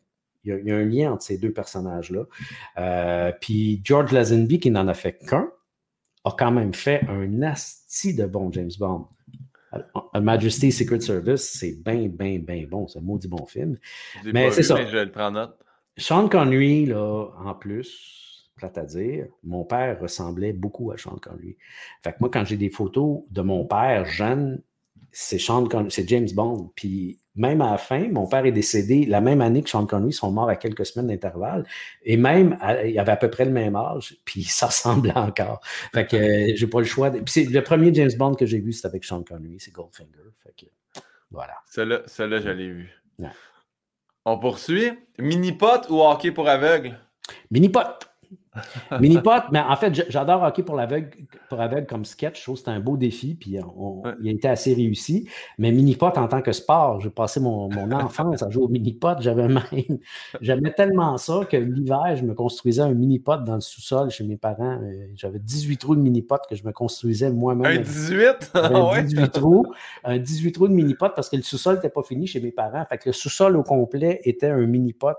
Il 0.45 0.65
y 0.65 0.71
a, 0.71 0.75
un 0.77 0.85
lien 0.85 1.11
entre 1.11 1.23
ces 1.23 1.37
deux 1.37 1.51
personnages-là. 1.51 2.23
Euh, 2.77 3.33
puis 3.41 3.81
George 3.83 4.13
Lazenby, 4.13 4.61
qui 4.61 4.71
n'en 4.71 4.87
a 4.87 4.93
fait 4.93 5.17
qu'un, 5.27 5.51
a 6.23 6.31
quand 6.31 6.51
même 6.51 6.73
fait 6.73 7.01
un 7.09 7.41
asti 7.41 8.13
de 8.13 8.25
bon 8.25 8.49
James 8.53 8.71
Bond. 8.79 9.07
A 10.13 10.21
Majesty 10.21 10.71
Secret 10.71 11.01
Service, 11.01 11.51
c'est 11.51 11.83
bien, 11.83 12.07
bien, 12.07 12.39
bien 12.39 12.65
bon. 12.65 12.87
C'est 12.87 12.99
un 12.99 13.01
maudit 13.01 13.27
bon 13.27 13.45
film. 13.45 13.77
Mais 14.23 14.49
c'est 14.51 14.63
ça. 14.63 14.85
je 14.85 14.95
le 14.95 15.11
prends 15.11 15.31
note. 15.31 15.57
Sean 15.97 16.29
Connery, 16.29 16.85
là, 16.85 17.27
en 17.43 17.53
plus, 17.55 18.26
plate 18.57 18.77
à 18.77 18.85
dire, 18.85 19.27
mon 19.43 19.63
père 19.63 19.99
ressemblait 19.99 20.53
beaucoup 20.53 20.91
à 20.91 20.97
Sean 20.97 21.17
Connery. 21.17 21.57
Fait 22.03 22.11
que 22.11 22.17
moi, 22.19 22.29
quand 22.31 22.45
j'ai 22.45 22.57
des 22.57 22.69
photos 22.69 23.21
de 23.31 23.41
mon 23.41 23.65
père 23.65 24.05
jeune, 24.05 24.61
c'est 25.11 25.39
c'est 25.89 26.09
James 26.09 26.27
Bond. 26.33 26.71
Puis 26.75 27.19
même 27.35 27.61
à 27.61 27.71
la 27.71 27.77
fin, 27.77 28.07
mon 28.09 28.27
père 28.27 28.45
est 28.45 28.51
décédé 28.51 29.05
la 29.05 29.21
même 29.21 29.41
année 29.41 29.61
que 29.61 29.69
Sean 29.69 29.85
Connery, 29.85 30.09
ils 30.09 30.13
sont 30.13 30.31
morts 30.31 30.49
à 30.49 30.55
quelques 30.55 30.85
semaines 30.85 31.07
d'intervalle. 31.07 31.65
Et 32.03 32.17
même, 32.17 32.57
il 32.85 32.97
avait 32.99 33.11
à 33.11 33.17
peu 33.17 33.29
près 33.29 33.45
le 33.45 33.51
même 33.51 33.75
âge, 33.75 34.17
puis 34.25 34.43
ça 34.43 34.65
ressemblait 34.67 35.15
encore. 35.15 35.61
Fait 35.93 36.07
que 36.07 36.17
euh, 36.17 36.53
j'ai 36.55 36.67
pas 36.67 36.79
le 36.79 36.85
choix. 36.85 37.11
Puis 37.11 37.23
c'est 37.27 37.43
le 37.45 37.63
premier 37.63 37.93
James 37.93 38.11
Bond 38.17 38.33
que 38.33 38.45
j'ai 38.45 38.59
vu, 38.59 38.73
c'est 38.73 38.87
avec 38.87 39.03
Sean 39.03 39.23
Connery, 39.23 39.57
c'est 39.59 39.71
Goldfinger. 39.71 40.31
Fait 40.43 40.53
que 40.57 40.69
voilà. 41.31 41.55
Celui-là, 41.65 42.39
je 42.39 42.49
l'ai 42.49 42.69
vu. 42.69 42.89
On 44.25 44.37
poursuit. 44.39 44.91
Mini-pot 45.19 45.89
ou 45.89 46.01
hockey 46.01 46.31
pour 46.31 46.49
aveugle? 46.49 46.99
Mini-pot. 47.51 48.07
Mini-pot, 48.99 49.43
mais 49.51 49.59
en 49.59 49.75
fait, 49.75 50.05
j'adore 50.09 50.43
hockey 50.43 50.63
pour 50.63 50.75
l'aveugle 50.75 51.09
pour 51.49 51.61
aveugle 51.61 51.87
comme 51.87 52.05
sketch. 52.05 52.39
Je 52.39 52.43
trouve 52.43 52.57
que 52.57 52.63
c'est 52.63 52.71
un 52.71 52.79
beau 52.79 52.97
défi, 52.97 53.35
puis 53.35 53.57
il 54.21 54.29
a 54.29 54.31
été 54.31 54.47
assez 54.47 54.73
réussi. 54.73 55.27
Mais 55.57 55.71
mini-pot 55.71 56.17
en 56.17 56.27
tant 56.27 56.41
que 56.41 56.51
sport, 56.51 56.99
j'ai 56.99 57.09
passé 57.09 57.39
mon, 57.39 57.69
enfance 57.91 58.43
à 58.43 58.49
jouer 58.49 58.63
au 58.63 58.67
mini-pot. 58.67 59.19
J'avais 59.19 59.47
même, 59.47 59.61
j'aimais 60.41 60.71
tellement 60.71 61.17
ça 61.17 61.41
que 61.49 61.57
l'hiver, 61.57 62.15
je 62.15 62.23
me 62.23 62.33
construisais 62.33 62.81
un 62.81 62.93
mini-pot 62.93 63.43
dans 63.43 63.55
le 63.55 63.61
sous-sol 63.61 64.09
chez 64.09 64.23
mes 64.23 64.37
parents. 64.37 64.79
Euh, 64.81 65.07
j'avais 65.15 65.39
18 65.39 65.77
trous 65.77 65.95
de 65.95 66.01
mini-pot 66.01 66.39
que 66.49 66.55
je 66.55 66.65
me 66.65 66.71
construisais 66.71 67.29
moi-même. 67.31 67.79
Un 67.79 67.81
18? 67.81 68.51
un 68.53 69.03
18 69.03 69.31
trous. 69.31 69.65
Un 70.03 70.17
18 70.17 70.51
trous 70.51 70.67
de 70.67 70.73
mini-pot 70.73 71.09
parce 71.15 71.29
que 71.29 71.35
le 71.35 71.43
sous-sol 71.43 71.75
n'était 71.75 71.89
pas 71.89 72.03
fini 72.03 72.27
chez 72.27 72.39
mes 72.39 72.51
parents. 72.51 72.83
Fait 72.85 72.97
que 72.97 73.09
le 73.09 73.13
sous-sol 73.13 73.55
au 73.57 73.63
complet 73.63 74.21
était 74.23 74.49
un 74.49 74.65
mini-pot 74.65 75.15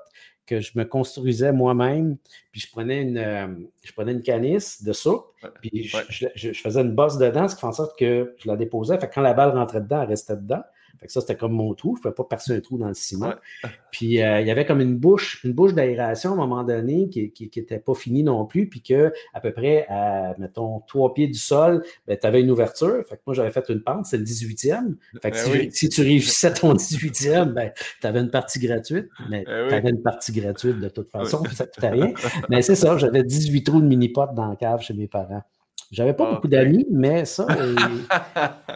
que 0.48 0.60
je 0.60 0.72
me 0.76 0.84
construisais 0.84 1.52
moi-même, 1.52 2.16
puis 2.50 2.60
je 2.60 2.70
prenais 2.70 3.02
une, 3.02 3.18
euh, 3.18 3.46
je 3.84 3.92
prenais 3.92 4.12
une 4.12 4.22
canisse 4.22 4.82
de 4.82 4.92
soupe, 4.92 5.26
puis 5.60 5.84
je, 5.84 6.52
faisais 6.52 6.80
une 6.80 6.94
bosse 6.94 7.18
dedans, 7.18 7.48
ce 7.48 7.54
qui 7.54 7.60
fait 7.60 7.66
en 7.66 7.72
sorte 7.72 7.98
que 7.98 8.34
je 8.38 8.48
la 8.48 8.56
déposais. 8.56 8.98
Fait 8.98 9.10
quand 9.12 9.20
la 9.20 9.34
balle 9.34 9.50
rentrait 9.50 9.82
dedans, 9.82 10.02
elle 10.02 10.08
restait 10.08 10.36
dedans. 10.36 10.62
Fait 11.00 11.06
que 11.06 11.12
ça, 11.12 11.20
c'était 11.20 11.36
comme 11.36 11.52
mon 11.52 11.74
trou. 11.74 11.96
Je 11.96 12.00
ne 12.00 12.02
pouvais 12.02 12.14
pas 12.14 12.24
percer 12.24 12.56
un 12.56 12.60
trou 12.60 12.78
dans 12.78 12.88
le 12.88 12.94
ciment. 12.94 13.34
Puis 13.92 14.22
euh, 14.22 14.40
il 14.40 14.46
y 14.46 14.50
avait 14.50 14.66
comme 14.66 14.80
une 14.80 14.96
bouche, 14.96 15.42
une 15.44 15.52
bouche 15.52 15.74
d'aération 15.74 16.30
à 16.30 16.34
un 16.34 16.36
moment 16.36 16.64
donné 16.64 17.08
qui 17.08 17.32
n'était 17.56 17.78
pas 17.78 17.94
finie 17.94 18.22
non 18.22 18.46
plus. 18.46 18.68
Puis 18.68 18.82
que 18.82 19.12
à 19.34 19.40
peu 19.40 19.52
près 19.52 19.86
à, 19.88 20.34
mettons, 20.38 20.80
trois 20.86 21.14
pieds 21.14 21.28
du 21.28 21.38
sol, 21.38 21.84
ben, 22.06 22.16
tu 22.20 22.26
avais 22.26 22.40
une 22.40 22.50
ouverture. 22.50 23.04
Fait 23.08 23.16
que 23.16 23.22
moi, 23.26 23.34
j'avais 23.34 23.50
fait 23.50 23.68
une 23.68 23.82
pente, 23.82 24.06
c'est 24.06 24.18
le 24.18 24.24
18e. 24.24 24.96
Fait 25.22 25.30
que 25.30 25.36
ben 25.36 25.70
si, 25.70 25.88
tu 25.88 26.02
réussissais 26.02 26.52
ton 26.54 26.74
18e, 26.74 27.52
ben, 27.52 27.72
tu 28.00 28.06
avais 28.06 28.20
une 28.20 28.30
partie 28.30 28.58
gratuite. 28.58 29.08
Mais 29.30 29.44
ben 29.44 29.68
tu 29.68 29.74
avais 29.74 29.90
une 29.90 30.02
partie 30.02 30.32
gratuite 30.32 30.78
de 30.80 30.88
toute 30.88 31.08
façon, 31.08 31.42
ça 31.52 31.64
ne 31.64 31.70
coûtait 31.70 31.88
rien. 31.88 32.12
mais 32.48 32.62
c'est 32.62 32.74
ça, 32.74 32.96
j'avais 32.98 33.22
18 33.22 33.62
trous 33.62 33.80
de 33.80 33.86
mini-pot 33.86 34.34
dans 34.34 34.48
la 34.48 34.56
cave 34.56 34.82
chez 34.82 34.94
mes 34.94 35.06
parents. 35.06 35.42
J'avais 35.90 36.12
pas 36.12 36.34
beaucoup 36.34 36.48
d'amis, 36.48 36.86
mais 36.90 37.24
ça. 37.24 37.46
Euh, 37.58 37.74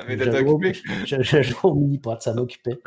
mais 0.08 0.18
je, 0.18 1.22
je, 1.22 1.42
joue 1.42 1.56
au 1.62 1.74
mini-pot, 1.74 2.20
ça 2.20 2.34
m'occupait. 2.34 2.78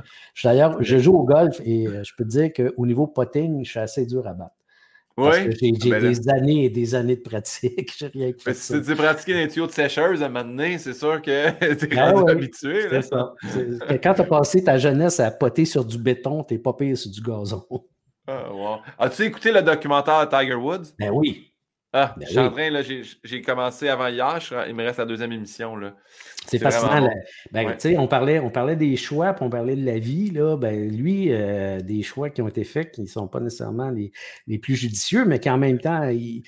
D'ailleurs, 0.43 0.77
je 0.81 0.97
joue 0.97 1.15
au 1.15 1.23
golf 1.23 1.61
et 1.63 1.87
euh, 1.87 2.03
je 2.03 2.11
peux 2.17 2.23
te 2.23 2.29
dire 2.29 2.51
qu'au 2.53 2.85
niveau 2.85 3.07
potting, 3.07 3.63
je 3.63 3.69
suis 3.69 3.79
assez 3.79 4.05
dur 4.05 4.27
à 4.27 4.33
battre. 4.33 4.55
Oui? 5.17 5.31
J'ai 5.59 5.89
ben 5.89 6.01
des 6.01 6.29
années 6.29 6.65
et 6.65 6.69
des 6.69 6.93
années 6.93 7.15
de 7.15 7.21
pratique. 7.21 7.93
J'ai 7.97 8.07
rien 8.07 8.31
fait. 8.37 8.53
Si 8.53 8.81
tu 8.81 8.95
pratiqué 8.95 9.33
des 9.33 9.47
tuyaux 9.47 9.67
de 9.67 9.71
sécheuse 9.71 10.21
à 10.21 10.25
un 10.25 10.29
moment 10.29 10.43
donné, 10.43 10.77
c'est 10.77 10.93
sûr 10.93 11.21
que 11.21 11.51
tu 11.75 11.85
es 11.85 11.95
ben 11.95 12.27
habitué. 12.27 12.87
C'est 12.89 13.01
ça. 13.03 13.33
Quand 14.03 14.13
tu 14.13 14.21
as 14.21 14.25
passé 14.25 14.63
ta 14.63 14.77
jeunesse 14.77 15.19
à 15.21 15.31
poter 15.31 15.63
sur 15.63 15.85
du 15.85 15.97
béton, 15.97 16.43
tu 16.43 16.55
n'es 16.55 16.59
pas 16.59 16.73
pire 16.73 16.97
sur 16.97 17.11
du 17.11 17.21
gazon. 17.21 17.63
Ah, 18.27 18.51
wow. 18.51 18.77
As-tu 18.97 19.23
écouté 19.23 19.51
le 19.51 19.61
documentaire 19.61 20.27
Tiger 20.27 20.55
Woods? 20.55 20.93
Ben 20.99 21.11
oui. 21.11 21.53
Ah, 21.97 22.13
ben 22.17 22.26
je 22.26 22.31
suis 22.31 22.39
en 22.39 22.51
train, 22.51 22.69
là, 22.69 22.81
j'ai 23.23 23.41
commencé 23.41 23.88
avant 23.88 24.07
hier, 24.07 24.39
il 24.67 24.76
me 24.76 24.84
reste 24.84 24.99
la 24.99 25.05
deuxième 25.05 25.31
émission. 25.31 25.80
C'est 26.45 26.59
fascinant. 26.59 27.09
Ben, 27.53 27.77
on, 27.97 28.07
parlait, 28.07 28.39
on 28.39 28.49
parlait 28.49 28.76
des 28.76 28.97
choix, 28.97 29.31
puis 29.31 29.45
on 29.45 29.49
parlait 29.49 29.77
de 29.77 29.85
la 29.85 29.97
vie. 29.97 30.30
Là, 30.30 30.57
ben, 30.57 30.91
lui, 30.91 31.31
euh, 31.31 31.80
des 31.80 32.03
choix 32.03 32.30
qui 32.30 32.41
ont 32.41 32.49
été 32.49 32.65
faits 32.65 32.91
qui 32.91 33.01
ne 33.01 33.07
sont 33.07 33.30
pas 33.30 33.39
nécessairement 33.39 33.91
les, 33.91 34.11
les, 34.45 34.57
plus 34.57 34.76
judicieux, 34.76 35.23
mais 35.23 35.39
qu'en 35.39 35.57
même 35.57 35.80
temps, 35.80 36.09
il, 36.09 36.43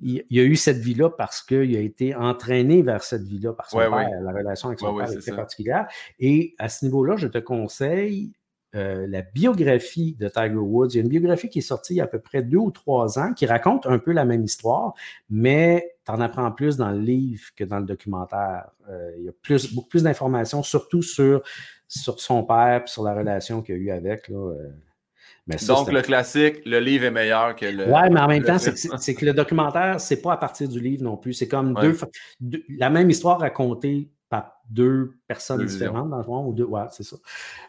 il, 0.00 0.38
a 0.38 0.44
eu 0.44 0.54
cette 0.54 0.78
vie-là 0.78 1.10
parce 1.10 1.42
qu'il 1.42 1.76
a 1.76 1.80
été 1.80 2.14
entraîné 2.14 2.82
vers 2.82 3.02
cette 3.02 3.24
vie-là 3.24 3.54
par 3.54 3.68
son 3.68 3.78
père. 3.78 3.90
La 3.90 4.32
relation 4.32 4.68
avec 4.68 4.78
son 4.78 4.96
père 4.96 5.10
est 5.10 5.18
très 5.18 5.34
particulière. 5.34 5.88
Et 6.20 6.54
à 6.58 6.68
ce 6.68 6.84
niveau-là, 6.84 7.16
je 7.16 7.26
te 7.26 7.38
conseille 7.38 8.34
euh, 8.76 9.06
la 9.08 9.22
biographie 9.22 10.16
de 10.18 10.28
Tiger 10.28 10.54
Woods. 10.54 10.88
Il 10.90 10.96
y 10.96 10.98
a 10.98 11.02
une 11.02 11.08
biographie 11.08 11.48
qui 11.48 11.60
est 11.60 11.62
sortie 11.62 11.94
il 11.94 11.96
y 11.96 12.00
a 12.00 12.04
à 12.04 12.08
peu 12.08 12.18
près 12.18 12.42
deux 12.42 12.58
ou 12.58 12.70
trois 12.70 13.18
ans 13.18 13.32
qui 13.32 13.46
raconte 13.46 13.86
un 13.86 13.98
peu 13.98 14.12
la 14.12 14.24
même 14.24 14.44
histoire, 14.44 14.92
mais 15.30 15.96
tu 16.04 16.12
en 16.12 16.20
apprends 16.20 16.52
plus 16.52 16.76
dans 16.76 16.90
le 16.90 17.00
livre 17.00 17.44
que 17.56 17.64
dans 17.64 17.78
le 17.78 17.86
documentaire. 17.86 18.68
Euh, 18.90 19.12
il 19.18 19.24
y 19.24 19.28
a 19.28 19.32
plus, 19.42 19.72
beaucoup 19.72 19.88
plus 19.88 20.02
d'informations, 20.02 20.62
surtout 20.62 21.02
sur, 21.02 21.42
sur 21.88 22.20
son 22.20 22.44
père 22.44 22.82
et 22.84 22.88
sur 22.88 23.02
la 23.02 23.14
relation 23.14 23.62
qu'il 23.62 23.76
a 23.76 23.78
eue 23.78 23.90
avec. 23.90 24.28
Là, 24.28 24.36
euh. 24.36 24.68
Donc, 25.68 25.92
le 25.92 26.02
classique, 26.02 26.62
le 26.66 26.80
livre 26.80 27.04
est 27.04 27.10
meilleur 27.10 27.54
que 27.54 27.66
le. 27.66 27.86
Ouais, 27.86 28.10
mais 28.10 28.20
en 28.20 28.26
même 28.26 28.42
temps, 28.42 28.58
c'est 28.58 29.14
que 29.14 29.24
le 29.24 29.32
documentaire, 29.32 30.00
c'est 30.00 30.20
pas 30.20 30.32
à 30.32 30.36
partir 30.36 30.68
du 30.68 30.80
livre 30.80 31.04
non 31.04 31.16
plus. 31.16 31.34
C'est 31.34 31.46
comme 31.46 31.72
deux, 31.74 31.96
la 32.68 32.90
même 32.90 33.08
histoire 33.10 33.38
racontée 33.38 34.10
par 34.28 34.60
deux 34.70 35.18
personnes 35.26 35.64
différentes, 35.64 36.10
dans 36.10 36.18
le 36.18 36.24
fond, 36.24 36.46
ou 36.46 36.52
deux. 36.52 36.64
Ouais, 36.64 36.84
c'est 36.90 37.04
ça. 37.04 37.16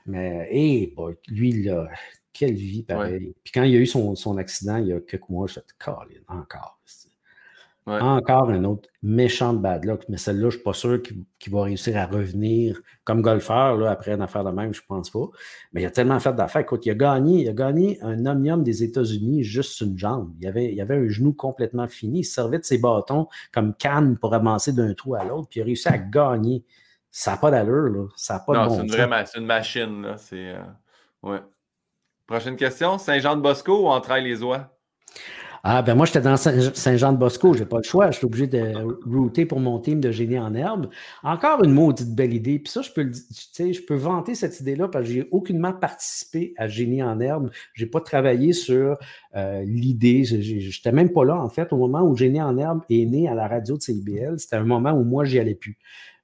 Mais, 0.05 0.47
hé, 0.51 0.95
lui, 1.27 1.63
là, 1.63 1.87
quelle 2.33 2.55
vie, 2.55 2.83
pareil. 2.83 3.33
Puis 3.43 3.51
quand 3.51 3.63
il 3.63 3.75
a 3.75 3.79
eu 3.79 3.85
son, 3.85 4.15
son, 4.15 4.37
accident, 4.37 4.77
il 4.77 4.87
y 4.87 4.93
a 4.93 4.99
quelques 4.99 5.29
mois, 5.29 5.47
je 5.47 5.55
fait, 5.55 5.65
encore. 6.27 6.79
Encore 7.87 8.49
un 8.49 8.65
autre 8.65 8.89
méchant 9.01 9.53
bad 9.53 9.85
luck, 9.85 10.03
mais 10.09 10.17
celle-là, 10.17 10.41
je 10.41 10.45
ne 10.45 10.51
suis 10.51 10.61
pas 10.61 10.73
sûr 10.73 11.01
qu'il 11.01 11.53
va 11.53 11.63
réussir 11.63 11.95
à 11.95 12.05
revenir 12.05 12.81
comme 13.05 13.21
golfeur 13.21 13.77
là, 13.77 13.91
après 13.91 14.11
une 14.11 14.21
affaire 14.21 14.43
de 14.43 14.49
même, 14.49 14.73
je 14.73 14.81
ne 14.81 14.87
pense 14.87 15.09
pas. 15.09 15.25
Mais 15.71 15.83
il 15.83 15.85
a 15.85 15.91
tellement 15.91 16.19
fait 16.19 16.33
d'affaires. 16.33 16.63
Écoute, 16.63 16.85
il 16.85 16.91
a 16.91 16.95
gagné, 16.95 17.43
il 17.43 17.49
a 17.49 17.53
gagné 17.53 17.97
un 18.01 18.25
omnium 18.25 18.61
des 18.61 18.83
États-Unis 18.83 19.43
juste 19.43 19.79
une 19.79 19.97
jambe. 19.97 20.33
Il 20.41 20.47
avait, 20.47 20.73
il 20.73 20.81
avait 20.81 20.97
un 20.97 21.07
genou 21.07 21.31
complètement 21.31 21.87
fini. 21.87 22.19
Il 22.19 22.25
servait 22.25 22.59
de 22.59 22.65
ses 22.65 22.77
bâtons 22.77 23.29
comme 23.53 23.73
canne 23.73 24.17
pour 24.17 24.33
avancer 24.33 24.73
d'un 24.73 24.93
trou 24.93 25.15
à 25.15 25.23
l'autre, 25.23 25.47
puis 25.49 25.61
il 25.61 25.63
a 25.63 25.65
réussi 25.67 25.87
à 25.87 25.97
gagner. 25.97 26.65
Ça 27.09 27.31
n'a 27.31 27.37
pas 27.37 27.51
d'allure, 27.51 27.89
là. 27.89 28.07
Ça 28.17 28.33
n'a 28.33 28.39
pas 28.41 28.53
non, 28.53 28.63
de 28.63 28.67
bon 28.67 28.75
c'est 28.75 28.81
une, 28.81 29.07
vraie 29.07 29.25
une 29.35 29.45
machine, 29.45 30.01
là. 30.01 30.17
C'est. 30.17 30.49
Euh, 30.49 30.61
ouais. 31.23 31.39
Prochaine 32.27 32.57
question. 32.57 32.97
Saint-Jean-de-Bosco 32.97 33.85
ou 33.85 33.87
Entrailles-les-Oies? 33.87 34.69
Ah, 35.69 35.81
ben 35.81 35.95
moi, 35.95 36.05
j'étais 36.05 36.21
dans 36.21 36.37
Saint-Jean-de-Bosco, 36.37 37.53
j'ai 37.53 37.65
pas 37.65 37.75
le 37.75 37.83
choix. 37.83 38.09
Je 38.09 38.19
suis 38.19 38.25
obligé 38.25 38.47
de 38.47 38.73
router 39.05 39.45
pour 39.45 39.59
mon 39.59 39.79
team 39.79 39.99
de 39.99 40.11
génie 40.11 40.39
en 40.39 40.53
herbe. 40.55 40.87
Encore 41.23 41.61
une 41.61 41.73
maudite 41.73 42.15
belle 42.15 42.33
idée. 42.33 42.57
Puis 42.57 42.71
ça, 42.71 42.81
je 42.81 42.89
peux, 42.89 43.03
le, 43.03 43.11
je 43.11 43.81
peux 43.81 43.95
vanter 43.95 44.33
cette 44.33 44.61
idée-là 44.61 44.87
parce 44.87 45.05
que 45.05 45.11
j'ai 45.11 45.27
aucunement 45.29 45.73
participé 45.73 46.53
à 46.55 46.69
génie 46.69 47.03
en 47.03 47.19
herbe. 47.19 47.51
J'ai 47.73 47.85
pas 47.85 47.99
travaillé 47.99 48.53
sur 48.53 48.97
euh, 49.35 49.61
l'idée. 49.65 50.23
J'étais 50.23 50.93
même 50.93 51.11
pas 51.11 51.25
là, 51.25 51.35
en 51.35 51.49
fait, 51.49 51.73
au 51.73 51.77
moment 51.77 52.01
où 52.01 52.15
génie 52.15 52.41
en 52.41 52.57
herbe 52.57 52.79
est 52.89 53.03
né 53.03 53.27
à 53.27 53.35
la 53.35 53.49
radio 53.49 53.75
de 53.75 53.81
CIBL. 53.81 54.39
C'était 54.39 54.55
un 54.55 54.63
moment 54.63 54.93
où 54.93 55.03
moi, 55.03 55.25
j'y 55.25 55.37
allais 55.37 55.55
plus. 55.55 55.77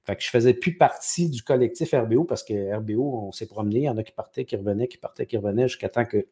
Fait 0.04 0.16
que 0.16 0.22
je 0.22 0.30
faisais 0.30 0.54
plus 0.54 0.78
partie 0.78 1.28
du 1.28 1.42
collectif 1.42 1.92
RBO 1.92 2.24
parce 2.24 2.44
que 2.44 2.74
RBO, 2.76 3.26
on 3.26 3.32
s'est 3.32 3.46
promené. 3.46 3.80
Il 3.80 3.84
y 3.84 3.90
en 3.90 3.98
a 3.98 4.02
qui 4.02 4.12
partaient, 4.12 4.46
qui 4.46 4.56
revenaient, 4.56 4.88
qui 4.88 4.96
partaient, 4.96 5.26
qui 5.26 5.36
revenaient 5.36 5.68
jusqu'à 5.68 5.90
temps 5.90 6.06
que 6.06 6.26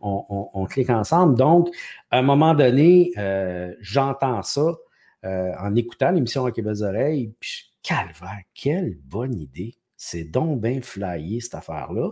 on, 0.00 0.66
clique 0.66 0.90
ensemble. 0.90 1.36
Donc, 1.36 1.68
à 2.10 2.18
un 2.18 2.22
moment 2.22 2.54
donné, 2.54 3.12
euh, 3.18 3.74
j'entends 3.80 4.42
ça 4.42 4.74
euh, 5.24 5.52
en 5.58 5.74
écoutant 5.74 6.10
l'émission 6.10 6.46
les 6.46 6.62
belles 6.62 6.82
oreilles. 6.82 7.34
Puis, 7.40 7.72
calvaire, 7.82 8.42
quelle 8.54 8.96
bonne 9.04 9.34
idée. 9.38 9.76
C'est 9.96 10.24
donc 10.24 10.60
bien 10.60 10.80
flyé, 10.80 11.40
cette 11.40 11.54
affaire-là. 11.54 12.10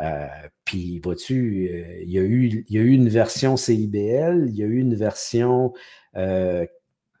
Euh, 0.00 0.26
puis, 0.64 1.00
vois-tu, 1.00 2.02
il, 2.02 2.10
y 2.10 2.18
a 2.18 2.22
eu, 2.22 2.64
une 2.70 3.08
version 3.08 3.56
CIBL, 3.56 4.46
il 4.48 4.56
y 4.56 4.62
a 4.62 4.66
eu 4.66 4.78
une 4.78 4.94
version 4.94 5.72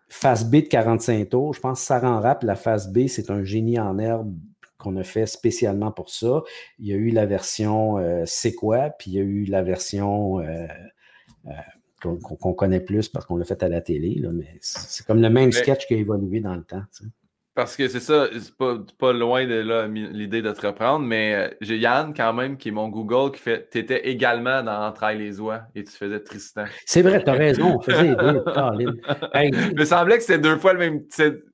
phase 0.08 0.44
B 0.48 0.56
de 0.56 0.68
45 0.68 1.28
tours. 1.28 1.54
Je 1.54 1.60
pense 1.60 1.80
que 1.80 1.86
ça 1.86 1.98
rend 1.98 2.20
rap. 2.20 2.42
La 2.42 2.54
phase 2.54 2.92
B, 2.92 3.06
c'est 3.08 3.30
un 3.30 3.44
génie 3.44 3.78
en 3.78 3.98
herbe 3.98 4.34
qu'on 4.78 4.96
a 4.96 5.02
fait 5.02 5.26
spécialement 5.26 5.92
pour 5.92 6.10
ça. 6.10 6.42
Il 6.78 6.86
y 6.86 6.92
a 6.92 6.96
eu 6.96 7.10
la 7.10 7.26
version 7.26 7.98
euh, 7.98 8.22
C'est 8.26 8.54
quoi, 8.54 8.90
puis 8.90 9.10
il 9.10 9.14
y 9.14 9.18
a 9.18 9.22
eu 9.22 9.44
la 9.44 9.62
version 9.62 10.40
euh, 10.40 10.66
euh, 11.46 12.16
qu'on 12.40 12.54
connaît 12.54 12.80
plus 12.80 13.08
parce 13.08 13.26
qu'on 13.26 13.36
l'a 13.36 13.44
fait 13.44 13.62
à 13.62 13.68
la 13.68 13.80
télé. 13.80 14.22
mais 14.32 14.56
c'est 14.60 15.04
comme 15.04 15.20
le 15.20 15.30
même 15.30 15.52
sketch 15.52 15.86
qui 15.86 15.94
a 15.94 15.96
évolué 15.96 16.40
dans 16.40 16.54
le 16.54 16.62
temps. 16.62 16.82
Parce 17.58 17.76
que 17.76 17.88
c'est 17.88 17.98
ça, 17.98 18.28
c'est 18.32 18.54
pas, 18.54 18.76
pas 19.00 19.12
loin 19.12 19.44
de 19.44 19.88
l'idée 20.12 20.42
de 20.42 20.52
te 20.52 20.64
reprendre, 20.64 21.04
mais 21.04 21.34
euh, 21.34 21.48
j'ai 21.60 21.76
Yann 21.76 22.14
quand 22.16 22.32
même 22.32 22.56
qui 22.56 22.68
est 22.68 22.70
mon 22.70 22.88
Google 22.88 23.32
qui 23.32 23.40
fait 23.40 23.68
Tu 23.72 23.78
étais 23.78 24.08
également 24.08 24.62
dans 24.62 24.86
Entrailles 24.86 25.18
les 25.18 25.40
oies 25.40 25.62
et 25.74 25.82
tu 25.82 25.90
faisais 25.90 26.20
Tristan. 26.20 26.66
C'est 26.86 27.02
vrai, 27.02 27.20
tu 27.20 27.28
as 27.28 27.32
raison, 27.32 27.78
on 27.78 27.80
faisait 27.80 28.14
les 28.14 28.86
hey. 29.34 29.50
Il 29.72 29.76
me 29.76 29.84
semblait 29.84 30.18
que 30.18 30.22
c'était 30.22 30.38
deux 30.38 30.56
fois 30.56 30.72
le 30.72 30.78
même. 30.78 31.02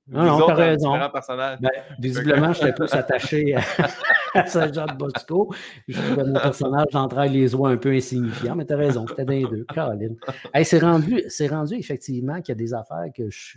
Non, 0.08 0.40
non, 0.40 0.48
as 0.50 0.54
raison. 0.54 0.92
Ben, 0.92 1.70
visiblement, 1.98 2.52
je 2.52 2.64
suis 2.64 2.72
plus 2.72 2.92
attaché 2.92 3.54
à, 4.34 4.44
Saint-Jean 4.44 4.84
de 4.84 4.98
Bosco. 4.98 5.54
Je 5.88 5.98
trouvais 5.98 6.24
mon 6.24 6.38
personnage 6.38 6.88
d'Entrailles 6.92 7.32
les 7.32 7.54
oies 7.54 7.70
un 7.70 7.78
peu 7.78 7.92
insignifiant, 7.92 8.56
mais 8.56 8.66
tu 8.66 8.74
as 8.74 8.76
raison, 8.76 9.06
j'étais 9.08 9.24
dans 9.24 9.32
les 9.32 9.46
deux. 9.46 9.64
Caroline. 9.74 10.16
Hey, 10.52 10.66
c'est 10.66 10.80
rendu, 10.80 11.24
rendu 11.48 11.76
effectivement 11.76 12.42
qu'il 12.42 12.50
y 12.50 12.52
a 12.52 12.56
des 12.56 12.74
affaires 12.74 13.06
que 13.16 13.30
je 13.30 13.54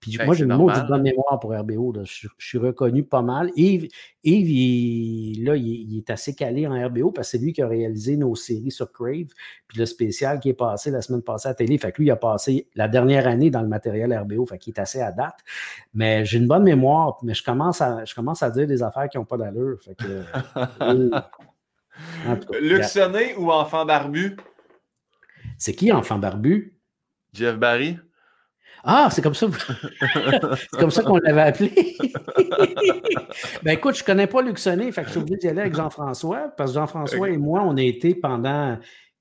puis 0.00 0.16
ben, 0.16 0.26
moi, 0.26 0.34
j'ai 0.34 0.44
une 0.44 0.56
bonne 0.56 1.02
mémoire 1.02 1.40
pour 1.40 1.52
RBO. 1.52 1.92
Je, 2.04 2.28
suis 2.38 2.58
reconnu 2.58 3.02
pas 3.02 3.22
mal. 3.22 3.50
Yves, 3.56 3.88
Yves 4.22 4.50
il, 4.50 5.44
là, 5.44 5.56
il, 5.56 5.98
est 5.98 6.08
assez 6.10 6.36
calé 6.36 6.68
en 6.68 6.86
RBO 6.86 7.10
parce 7.10 7.28
que 7.28 7.38
c'est 7.38 7.44
lui 7.44 7.52
qui 7.52 7.62
a 7.62 7.68
réalisé 7.68 8.16
nos 8.16 8.36
séries 8.36 8.70
sur 8.70 8.92
Crave. 8.92 9.26
Puis 9.66 9.78
le 9.78 9.86
spécial 9.86 10.38
qui 10.38 10.50
est 10.50 10.54
passé 10.54 10.92
la 10.92 11.02
semaine 11.02 11.22
passée 11.22 11.48
à 11.48 11.50
la 11.50 11.54
télé. 11.56 11.78
Fait 11.78 11.90
que 11.90 11.98
lui, 11.98 12.08
il 12.08 12.10
a 12.12 12.16
passé 12.16 12.68
la 12.76 12.86
dernière 12.86 13.26
année 13.26 13.50
dans 13.50 13.62
le 13.62 13.66
matériel 13.66 14.16
RBO. 14.16 14.46
Fait 14.46 14.58
qu'il 14.58 14.72
est 14.72 14.80
assez 14.80 15.00
à 15.00 15.10
date. 15.10 15.40
Mais 15.94 16.24
j'ai 16.24 16.38
une 16.38 16.46
bonne 16.46 16.62
mémoire. 16.64 17.18
Mais 17.24 17.34
je 17.34 17.42
commence 17.42 17.80
à, 17.80 18.04
je 18.04 18.14
commence 18.14 18.42
à 18.44 18.50
dire 18.50 18.68
des 18.68 18.84
affaires 18.84 19.08
qui 19.08 19.18
n'ont 19.18 19.24
pas 19.24 19.36
d'allure. 19.36 19.78
Fait 19.82 19.96
que. 19.96 20.22
euh, 20.80 21.20
ou 23.36 23.50
Enfant 23.50 23.84
Barbu? 23.84 24.36
C'est 25.56 25.74
qui 25.74 25.90
Enfant 25.90 26.18
Barbu? 26.18 26.78
Jeff 27.32 27.58
Barry. 27.58 27.98
Ah, 28.84 29.08
c'est 29.10 29.22
comme 29.22 29.34
ça. 29.34 29.46
c'est 30.56 30.80
comme 30.80 30.90
ça 30.90 31.02
qu'on 31.02 31.18
l'avait 31.18 31.40
appelé. 31.42 31.96
ben 33.62 33.72
écoute, 33.72 33.96
je 33.96 34.02
ne 34.02 34.06
connais 34.06 34.26
pas 34.26 34.42
Luc 34.42 34.58
Sonné, 34.58 34.90
fait 34.92 35.02
que 35.02 35.08
je 35.08 35.12
suis 35.12 35.20
obligé 35.20 35.38
d'y 35.38 35.48
aller 35.48 35.60
avec 35.62 35.74
Jean-François, 35.74 36.52
parce 36.56 36.70
que 36.70 36.74
Jean-François 36.74 37.28
et 37.30 37.36
moi, 37.36 37.62
on 37.64 37.76
a 37.76 37.82
été 37.82 38.14
pendant 38.14 38.78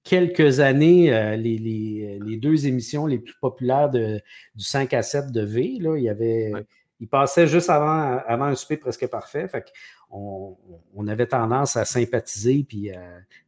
quelques 0.08 0.60
années 0.60 1.14
euh, 1.14 1.36
les, 1.36 2.38
deux 2.42 2.68
émissions 2.68 3.06
les 3.06 3.20
plus 3.20 3.36
populaires 3.42 3.90
de, 3.90 4.22
du 4.56 4.64
5 4.64 4.94
à 4.94 5.02
7 5.02 5.32
de 5.32 5.42
V. 5.42 5.78
Là. 5.82 5.98
Il, 5.98 6.04
y 6.04 6.10
avait, 6.10 6.54
il 7.00 7.08
passait 7.08 7.48
juste 7.48 7.70
avant, 7.70 8.20
avant 8.26 8.46
un 8.46 8.56
souper 8.56 8.78
presque 8.78 9.08
parfait. 9.08 9.48
Fait 9.48 9.66
on, 10.10 10.56
on, 10.96 11.08
avait 11.08 11.28
tendance 11.28 11.76
à 11.76 11.84
sympathiser. 11.84 12.66
Puis 12.68 12.92
euh, 12.92 12.96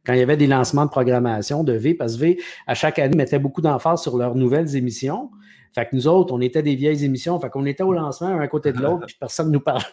quand 0.04 0.12
il 0.12 0.18
y 0.18 0.22
avait 0.22 0.36
des 0.36 0.46
lancements 0.46 0.84
de 0.84 0.90
programmation 0.90 1.64
de 1.64 1.72
V, 1.72 1.94
parce 1.94 2.16
que 2.16 2.20
V, 2.20 2.38
à 2.66 2.74
chaque 2.74 2.98
année, 2.98 3.16
mettait 3.16 3.38
beaucoup 3.38 3.62
d'emphase 3.62 4.02
sur 4.02 4.18
leurs 4.18 4.34
nouvelles 4.34 4.76
émissions. 4.76 5.30
Fait 5.74 5.86
que 5.86 5.94
nous 5.94 6.08
autres, 6.08 6.34
on 6.34 6.40
était 6.40 6.62
des 6.62 6.74
vieilles 6.74 7.04
émissions. 7.04 7.38
Fait 7.38 7.48
qu'on 7.48 7.64
était 7.66 7.82
au 7.82 7.92
lancement, 7.92 8.28
un 8.28 8.40
à 8.40 8.48
côté 8.48 8.72
de 8.72 8.78
l'autre, 8.78 9.04
puis 9.06 9.16
personne 9.18 9.48
ne 9.48 9.52
nous 9.52 9.60
parlait. 9.60 9.84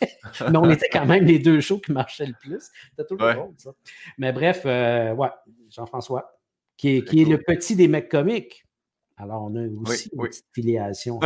Mais 0.50 0.56
on 0.56 0.70
était 0.70 0.88
quand 0.90 1.06
même 1.06 1.24
les 1.24 1.38
deux 1.38 1.60
shows 1.60 1.78
qui 1.78 1.92
marchaient 1.92 2.26
le 2.26 2.34
plus. 2.40 2.70
C'était 2.90 3.06
tout 3.06 3.16
le 3.16 3.34
monde, 3.34 3.54
ça. 3.58 3.70
Mais 4.18 4.32
bref, 4.32 4.62
euh, 4.64 5.14
ouais, 5.14 5.28
Jean-François, 5.70 6.38
qui 6.76 6.96
est, 6.96 7.04
qui 7.04 7.22
est 7.22 7.26
le 7.26 7.38
petit 7.38 7.76
des 7.76 7.88
mecs 7.88 8.08
comiques. 8.08 8.66
Alors, 9.18 9.44
on 9.44 9.56
a 9.56 9.60
aussi 9.90 10.10
une 10.12 10.24
petite 10.24 10.44
filiation. 10.52 11.18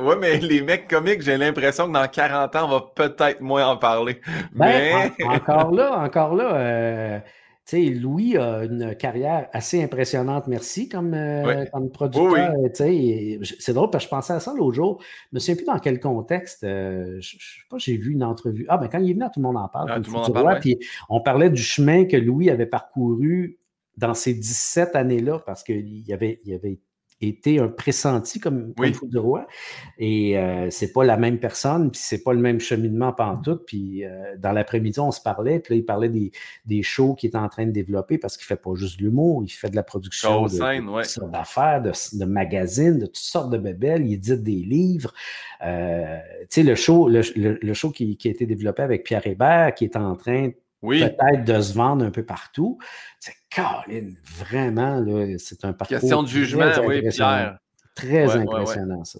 oui, 0.00 0.14
mais 0.18 0.38
les 0.38 0.60
mecs 0.60 0.88
comiques, 0.88 1.22
j'ai 1.22 1.36
l'impression 1.36 1.86
que 1.86 1.92
dans 1.92 2.08
40 2.08 2.56
ans, 2.56 2.64
on 2.64 2.68
va 2.68 2.80
peut-être 2.96 3.40
moins 3.40 3.68
en 3.68 3.76
parler. 3.76 4.20
Ben, 4.52 5.12
mais... 5.16 5.24
encore 5.24 5.70
là, 5.70 6.00
encore 6.00 6.34
là, 6.34 6.56
euh, 6.56 7.20
sais, 7.66 7.82
Louis 7.82 8.36
a 8.36 8.64
une 8.64 8.94
carrière 8.94 9.48
assez 9.52 9.82
impressionnante, 9.82 10.46
merci, 10.46 10.88
comme, 10.88 11.14
euh, 11.14 11.64
producteur. 11.92 12.52
C'est 12.74 13.72
drôle 13.72 13.90
parce 13.90 14.04
que 14.04 14.08
je 14.08 14.14
pensais 14.14 14.32
à 14.32 14.40
ça 14.40 14.54
l'autre 14.54 14.74
jour. 14.74 15.02
Je 15.02 15.36
me 15.36 15.40
souviens 15.40 15.56
plus 15.56 15.64
dans 15.64 15.78
quel 15.78 15.98
contexte. 16.00 16.64
Euh, 16.64 17.18
je 17.20 17.36
ne 17.36 17.40
sais 17.40 17.60
pas, 17.68 17.78
j'ai 17.78 17.96
vu 17.96 18.12
une 18.12 18.22
entrevue. 18.22 18.66
Ah, 18.68 18.78
ben 18.78 18.88
quand 18.88 18.98
il 18.98 19.10
est 19.10 19.14
venu, 19.14 19.24
tout 19.24 19.40
le 19.40 19.42
monde 19.42 19.56
en 19.56 19.68
parle. 19.68 19.90
Ah, 19.90 20.00
tout 20.00 20.10
le 20.10 20.16
monde 20.16 20.28
en 20.28 20.32
parle 20.32 20.60
puis 20.60 20.78
on 21.08 21.20
parlait 21.20 21.50
du 21.50 21.62
chemin 21.62 22.04
que 22.04 22.16
Louis 22.16 22.50
avait 22.50 22.66
parcouru 22.66 23.58
dans 23.96 24.14
ces 24.14 24.34
17 24.34 24.94
années-là 24.94 25.40
parce 25.44 25.62
qu'il 25.62 26.04
avait, 26.12 26.38
il 26.44 26.54
avait 26.54 26.78
été 27.20 27.58
un 27.58 27.68
pressenti 27.68 28.40
comme, 28.40 28.74
oui. 28.78 28.92
comme 28.92 29.08
du 29.08 29.18
roi. 29.18 29.46
Et 29.98 30.38
euh, 30.38 30.68
c'est 30.70 30.92
pas 30.92 31.04
la 31.04 31.16
même 31.16 31.38
personne, 31.38 31.90
puis 31.90 32.00
c'est 32.02 32.22
pas 32.22 32.32
le 32.32 32.40
même 32.40 32.60
cheminement 32.60 33.12
pantoute. 33.12 33.64
Puis 33.66 34.04
euh, 34.04 34.36
dans 34.38 34.52
l'après-midi, 34.52 35.00
on 35.00 35.10
se 35.10 35.20
parlait, 35.20 35.60
puis 35.60 35.74
là, 35.74 35.78
il 35.78 35.84
parlait 35.84 36.08
des, 36.08 36.32
des 36.66 36.82
shows 36.82 37.14
qu'il 37.14 37.30
est 37.30 37.36
en 37.36 37.48
train 37.48 37.66
de 37.66 37.70
développer 37.70 38.18
parce 38.18 38.36
qu'il 38.36 38.46
fait 38.46 38.56
pas 38.56 38.74
juste 38.74 38.98
de 38.98 39.04
l'humour, 39.04 39.42
il 39.44 39.48
fait 39.48 39.70
de 39.70 39.76
la 39.76 39.82
production 39.82 40.44
de, 40.44 41.30
d'affaires, 41.30 41.82
de, 41.82 41.92
de, 42.18 42.24
magazines, 42.24 42.98
de 42.98 43.06
toutes 43.06 43.16
sortes 43.16 43.50
de 43.50 43.58
bébelles, 43.58 44.04
il 44.04 44.14
édite 44.14 44.42
des 44.42 44.52
livres. 44.52 45.14
Euh, 45.64 46.18
tu 46.42 46.46
sais, 46.50 46.62
le 46.62 46.74
show, 46.74 47.08
le, 47.08 47.22
le, 47.34 47.74
show 47.74 47.90
qui, 47.90 48.16
qui, 48.16 48.28
a 48.28 48.30
été 48.30 48.44
développé 48.46 48.82
avec 48.82 49.04
Pierre 49.04 49.26
Hébert, 49.26 49.74
qui 49.74 49.84
est 49.84 49.96
en 49.96 50.16
train 50.16 50.50
peut-être 50.88 51.44
de 51.44 51.60
se 51.60 51.74
vendre 51.74 52.04
un 52.04 52.10
peu 52.10 52.24
partout. 52.24 52.78
C'est 53.20 53.34
Caroline, 53.50 54.16
vraiment, 54.24 55.04
c'est 55.38 55.64
un 55.64 55.72
parcours. 55.72 55.98
Question 55.98 56.22
de 56.22 56.28
jugement, 56.28 56.70
oui, 56.86 57.08
Pierre. 57.08 57.58
Très 57.94 58.36
impressionnant, 58.36 59.04
ça. 59.04 59.18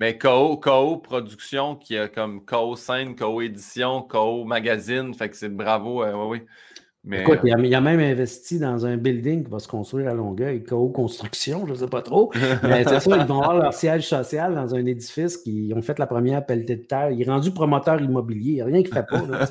Mais 0.00 0.18
KO, 0.18 0.56
KO 0.56 0.96
Production, 0.96 1.76
qui 1.76 1.96
a 1.96 2.08
comme 2.08 2.44
KO 2.44 2.74
scène, 2.74 3.14
KO 3.14 3.40
édition, 3.40 4.02
KO 4.02 4.44
magazine, 4.44 5.14
fait 5.14 5.28
que 5.28 5.36
c'est 5.36 5.48
bravo, 5.48 6.02
euh, 6.02 6.12
oui, 6.14 6.38
oui. 6.38 7.16
Écoute, 7.18 7.40
il 7.44 7.74
a, 7.74 7.80
même 7.80 7.98
investi 7.98 8.60
dans 8.60 8.86
un 8.86 8.96
building 8.96 9.44
qui 9.44 9.50
va 9.50 9.58
se 9.58 9.66
construire 9.66 10.08
à 10.08 10.14
Longueuil, 10.14 10.62
co-construction, 10.62 11.66
je 11.66 11.72
ne 11.72 11.78
sais 11.78 11.88
pas 11.88 12.00
trop. 12.00 12.30
Mais 12.62 12.84
c'est 12.84 13.00
ça, 13.00 13.16
ils 13.16 13.26
vont 13.26 13.42
avoir 13.42 13.58
leur 13.58 13.74
siège 13.74 14.06
social 14.06 14.54
dans 14.54 14.72
un 14.74 14.86
édifice 14.86 15.36
qui 15.36 15.72
ont 15.74 15.82
fait 15.82 15.98
la 15.98 16.06
première 16.06 16.46
pelletée 16.46 16.76
de 16.76 16.82
terre. 16.82 17.10
Il 17.10 17.20
est 17.20 17.30
rendu 17.30 17.50
promoteur 17.50 18.00
immobilier. 18.00 18.50
Il 18.50 18.54
n'y 18.54 18.60
a 18.60 18.64
rien 18.66 18.82
qui 18.84 18.90
ne 18.90 18.94
fait 18.94 19.06
pas. 19.06 19.22
Là, 19.26 19.46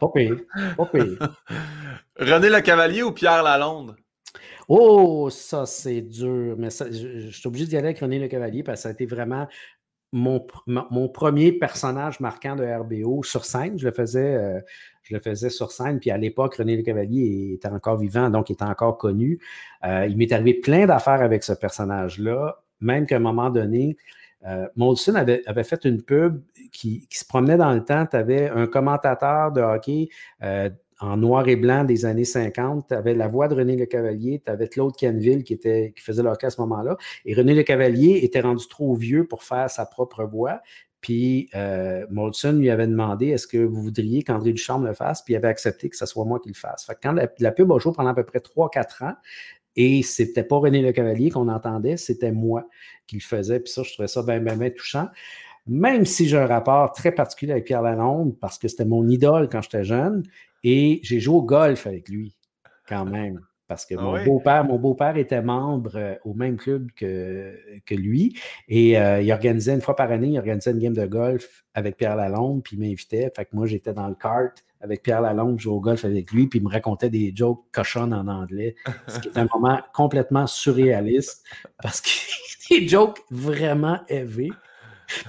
pas 0.00 0.08
pire. 0.14 0.36
Pas 0.76 0.86
pire. 0.86 1.18
René 2.18 2.48
Le 2.50 2.60
Cavalier 2.60 3.02
ou 3.02 3.12
Pierre 3.12 3.42
Lalonde? 3.42 3.96
Oh, 4.68 5.28
ça, 5.30 5.66
c'est 5.66 6.02
dur. 6.02 6.56
Mais 6.58 6.68
je, 6.70 7.30
suis 7.30 7.46
obligé 7.46 7.66
d'y 7.66 7.76
aller 7.76 7.88
avec 7.88 7.98
René 7.98 8.18
Le 8.18 8.28
Cavalier 8.28 8.62
parce 8.62 8.80
que 8.80 8.82
ça 8.84 8.88
a 8.90 8.92
été 8.92 9.06
vraiment 9.06 9.48
mon, 10.12 10.46
mon 10.66 11.08
premier 11.08 11.52
personnage 11.52 12.20
marquant 12.20 12.54
de 12.54 12.64
RBO 12.64 13.22
sur 13.22 13.44
scène. 13.44 13.78
Je 13.78 13.86
le 13.86 13.92
faisais. 13.92 14.34
Euh, 14.34 14.60
je 15.02 15.14
le 15.14 15.20
faisais 15.20 15.50
sur 15.50 15.70
scène. 15.72 15.98
Puis 16.00 16.10
à 16.10 16.16
l'époque, 16.16 16.54
René 16.56 16.76
Le 16.76 16.82
Cavalier 16.82 17.52
était 17.54 17.68
encore 17.68 17.98
vivant, 17.98 18.30
donc 18.30 18.50
il 18.50 18.54
était 18.54 18.64
encore 18.64 18.98
connu. 18.98 19.40
Euh, 19.84 20.06
il 20.08 20.16
m'est 20.16 20.32
arrivé 20.32 20.54
plein 20.54 20.86
d'affaires 20.86 21.22
avec 21.22 21.42
ce 21.42 21.52
personnage-là, 21.52 22.62
même 22.80 23.06
qu'à 23.06 23.16
un 23.16 23.20
moment 23.20 23.50
donné, 23.50 23.96
euh, 24.46 24.66
Molson 24.76 25.14
avait, 25.14 25.64
fait 25.64 25.84
une 25.84 26.02
pub 26.02 26.42
qui, 26.72 27.06
se 27.10 27.24
promenait 27.24 27.56
dans 27.56 27.72
le 27.72 27.84
temps. 27.84 28.06
Tu 28.06 28.16
avais 28.16 28.48
un 28.48 28.66
commentateur 28.66 29.52
de 29.52 29.60
hockey 29.60 30.08
euh, 30.42 30.68
en 31.00 31.16
noir 31.16 31.48
et 31.48 31.56
blanc 31.56 31.84
des 31.84 32.04
années 32.04 32.24
50. 32.24 32.88
Tu 32.88 32.94
avais 32.94 33.14
la 33.14 33.28
voix 33.28 33.48
de 33.48 33.54
René 33.54 33.76
Le 33.76 33.86
Cavalier, 33.86 34.40
tu 34.44 34.50
avais 34.50 34.68
Claude 34.68 34.94
Canville 34.98 35.44
qui, 35.44 35.52
était, 35.52 35.92
qui 35.96 36.02
faisait 36.02 36.22
le 36.22 36.30
hockey 36.30 36.46
à 36.46 36.50
ce 36.50 36.60
moment-là. 36.60 36.96
Et 37.24 37.34
René 37.34 37.54
Le 37.54 37.62
Cavalier 37.62 38.20
était 38.22 38.40
rendu 38.40 38.66
trop 38.68 38.94
vieux 38.94 39.26
pour 39.26 39.42
faire 39.42 39.70
sa 39.70 39.86
propre 39.86 40.24
voix. 40.24 40.60
Puis 41.02 41.50
euh, 41.56 42.06
Molson 42.10 42.52
lui 42.52 42.70
avait 42.70 42.86
demandé 42.86 43.28
est-ce 43.28 43.48
que 43.48 43.58
vous 43.58 43.82
voudriez 43.82 44.22
qu'André 44.22 44.52
Duchamp 44.52 44.78
le 44.78 44.94
fasse, 44.94 45.22
puis 45.22 45.34
il 45.34 45.36
avait 45.36 45.48
accepté 45.48 45.90
que 45.90 45.96
ce 45.96 46.06
soit 46.06 46.24
moi 46.24 46.38
qui 46.38 46.48
le 46.48 46.54
fasse. 46.54 46.86
Fait 46.86 46.94
que 46.94 47.00
quand 47.02 47.12
la, 47.12 47.52
pub 47.52 47.72
a 47.72 47.78
joué 47.80 47.92
pendant 47.92 48.10
à 48.10 48.14
peu 48.14 48.24
près 48.24 48.38
3-4 48.38 49.04
ans, 49.04 49.14
et 49.76 50.02
c'était 50.02 50.44
pas 50.44 50.56
René 50.56 50.82
Le 50.82 50.92
Cavalier 50.92 51.30
qu'on 51.30 51.48
entendait, 51.48 51.96
c'était 51.96 52.32
moi 52.32 52.68
qui 53.06 53.16
le 53.16 53.22
faisais. 53.22 53.60
Puis 53.60 53.72
ça, 53.72 53.82
je 53.82 53.92
trouvais 53.92 54.08
ça 54.08 54.22
bien, 54.22 54.40
bien, 54.40 54.56
bien 54.56 54.70
touchant. 54.70 55.08
Même 55.66 56.04
si 56.04 56.28
j'ai 56.28 56.38
un 56.38 56.46
rapport 56.46 56.92
très 56.92 57.12
particulier 57.12 57.52
avec 57.52 57.64
Pierre 57.64 57.82
Lalonde, 57.82 58.36
parce 58.40 58.58
que 58.58 58.68
c'était 58.68 58.84
mon 58.84 59.08
idole 59.08 59.48
quand 59.48 59.62
j'étais 59.62 59.84
jeune, 59.84 60.22
et 60.64 61.00
j'ai 61.02 61.20
joué 61.20 61.36
au 61.36 61.42
golf 61.42 61.86
avec 61.86 62.08
lui, 62.08 62.36
quand 62.88 63.04
même 63.04 63.40
parce 63.72 63.86
que 63.86 63.94
ah 63.96 64.02
mon 64.02 64.22
beau-père, 64.22 64.64
mon 64.64 64.78
beau-père 64.78 65.16
était 65.16 65.40
membre 65.40 65.96
euh, 65.96 66.14
au 66.26 66.34
même 66.34 66.58
club 66.58 66.90
que, 66.94 67.56
que 67.86 67.94
lui. 67.94 68.38
Et 68.68 68.98
euh, 68.98 69.22
il 69.22 69.32
organisait 69.32 69.72
une 69.72 69.80
fois 69.80 69.96
par 69.96 70.10
année, 70.12 70.28
il 70.28 70.38
organisait 70.38 70.72
une 70.72 70.78
game 70.78 70.92
de 70.92 71.06
golf 71.06 71.64
avec 71.72 71.96
Pierre 71.96 72.16
Lalonde, 72.16 72.62
puis 72.62 72.76
il 72.76 72.80
m'invitait. 72.80 73.30
Fait 73.34 73.46
que 73.46 73.50
moi, 73.54 73.66
j'étais 73.66 73.94
dans 73.94 74.08
le 74.08 74.14
kart 74.14 74.62
avec 74.82 75.02
Pierre 75.02 75.20
Lalonde, 75.20 75.60
jouer 75.60 75.72
au 75.72 75.80
golf 75.80 76.04
avec 76.04 76.32
lui, 76.32 76.48
puis 76.48 76.58
il 76.58 76.64
me 76.64 76.70
racontait 76.70 77.08
des 77.08 77.32
jokes 77.34 77.64
cochonnes 77.70 78.12
en 78.12 78.26
anglais, 78.26 78.74
ce 79.06 79.20
qui 79.20 79.28
est 79.28 79.38
un 79.38 79.46
moment 79.54 79.80
complètement 79.94 80.46
surréaliste, 80.46 81.44
parce 81.80 82.00
que 82.00 82.08
des 82.70 82.88
jokes 82.88 83.20
vraiment 83.30 84.00
élevés. 84.08 84.50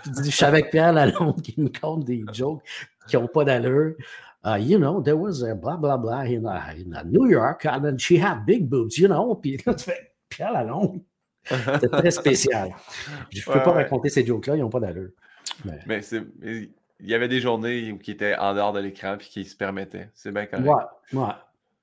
je 0.05 0.29
suis 0.29 0.45
avec 0.45 0.71
Pierre 0.71 0.93
Lalonde 0.93 1.41
qui 1.41 1.59
me 1.61 1.69
compte 1.69 2.03
des 2.03 2.23
jokes 2.33 2.63
qui 3.07 3.15
n'ont 3.15 3.27
pas 3.27 3.43
d'allure. 3.43 3.95
Uh, 4.45 4.57
you 4.57 4.77
know, 4.77 5.01
there 5.01 5.15
was 5.15 5.41
a 5.41 5.55
blah, 5.55 5.77
blah, 5.77 5.97
blah 5.97 6.25
in, 6.25 6.45
uh, 6.45 6.73
in 6.75 6.93
uh, 6.93 7.03
New 7.05 7.27
York, 7.27 7.65
and 7.65 7.81
then 7.81 7.97
she 7.97 8.17
had 8.17 8.45
big 8.45 8.69
boobs, 8.69 8.97
you 8.97 9.07
know. 9.07 9.35
Puis 9.35 9.57
là, 9.65 9.73
tu 9.73 9.85
fais, 9.85 10.13
Pierre 10.27 10.51
Lalonde? 10.51 11.01
C'est 11.45 11.89
très 11.89 12.11
spécial. 12.11 12.73
Je 13.29 13.39
ne 13.39 13.53
peux 13.53 13.63
pas 13.63 13.71
raconter 13.71 14.09
ces 14.09 14.25
jokes-là, 14.25 14.55
ils 14.55 14.61
n'ont 14.61 14.69
pas 14.69 14.79
d'allure. 14.79 15.11
Mais, 15.87 16.01
il 16.99 17.09
y 17.09 17.13
avait 17.13 17.27
des 17.27 17.39
journées 17.39 17.97
qui 18.01 18.11
étaient 18.11 18.35
en 18.35 18.53
dehors 18.53 18.73
de 18.73 18.79
l'écran 18.79 19.17
puis 19.17 19.27
qui 19.29 19.45
se 19.45 19.55
permettaient. 19.55 20.09
C'est 20.13 20.31
bien 20.31 20.45
correct. 20.45 20.65
Ouais, 20.65 21.19
ouais. 21.19 21.33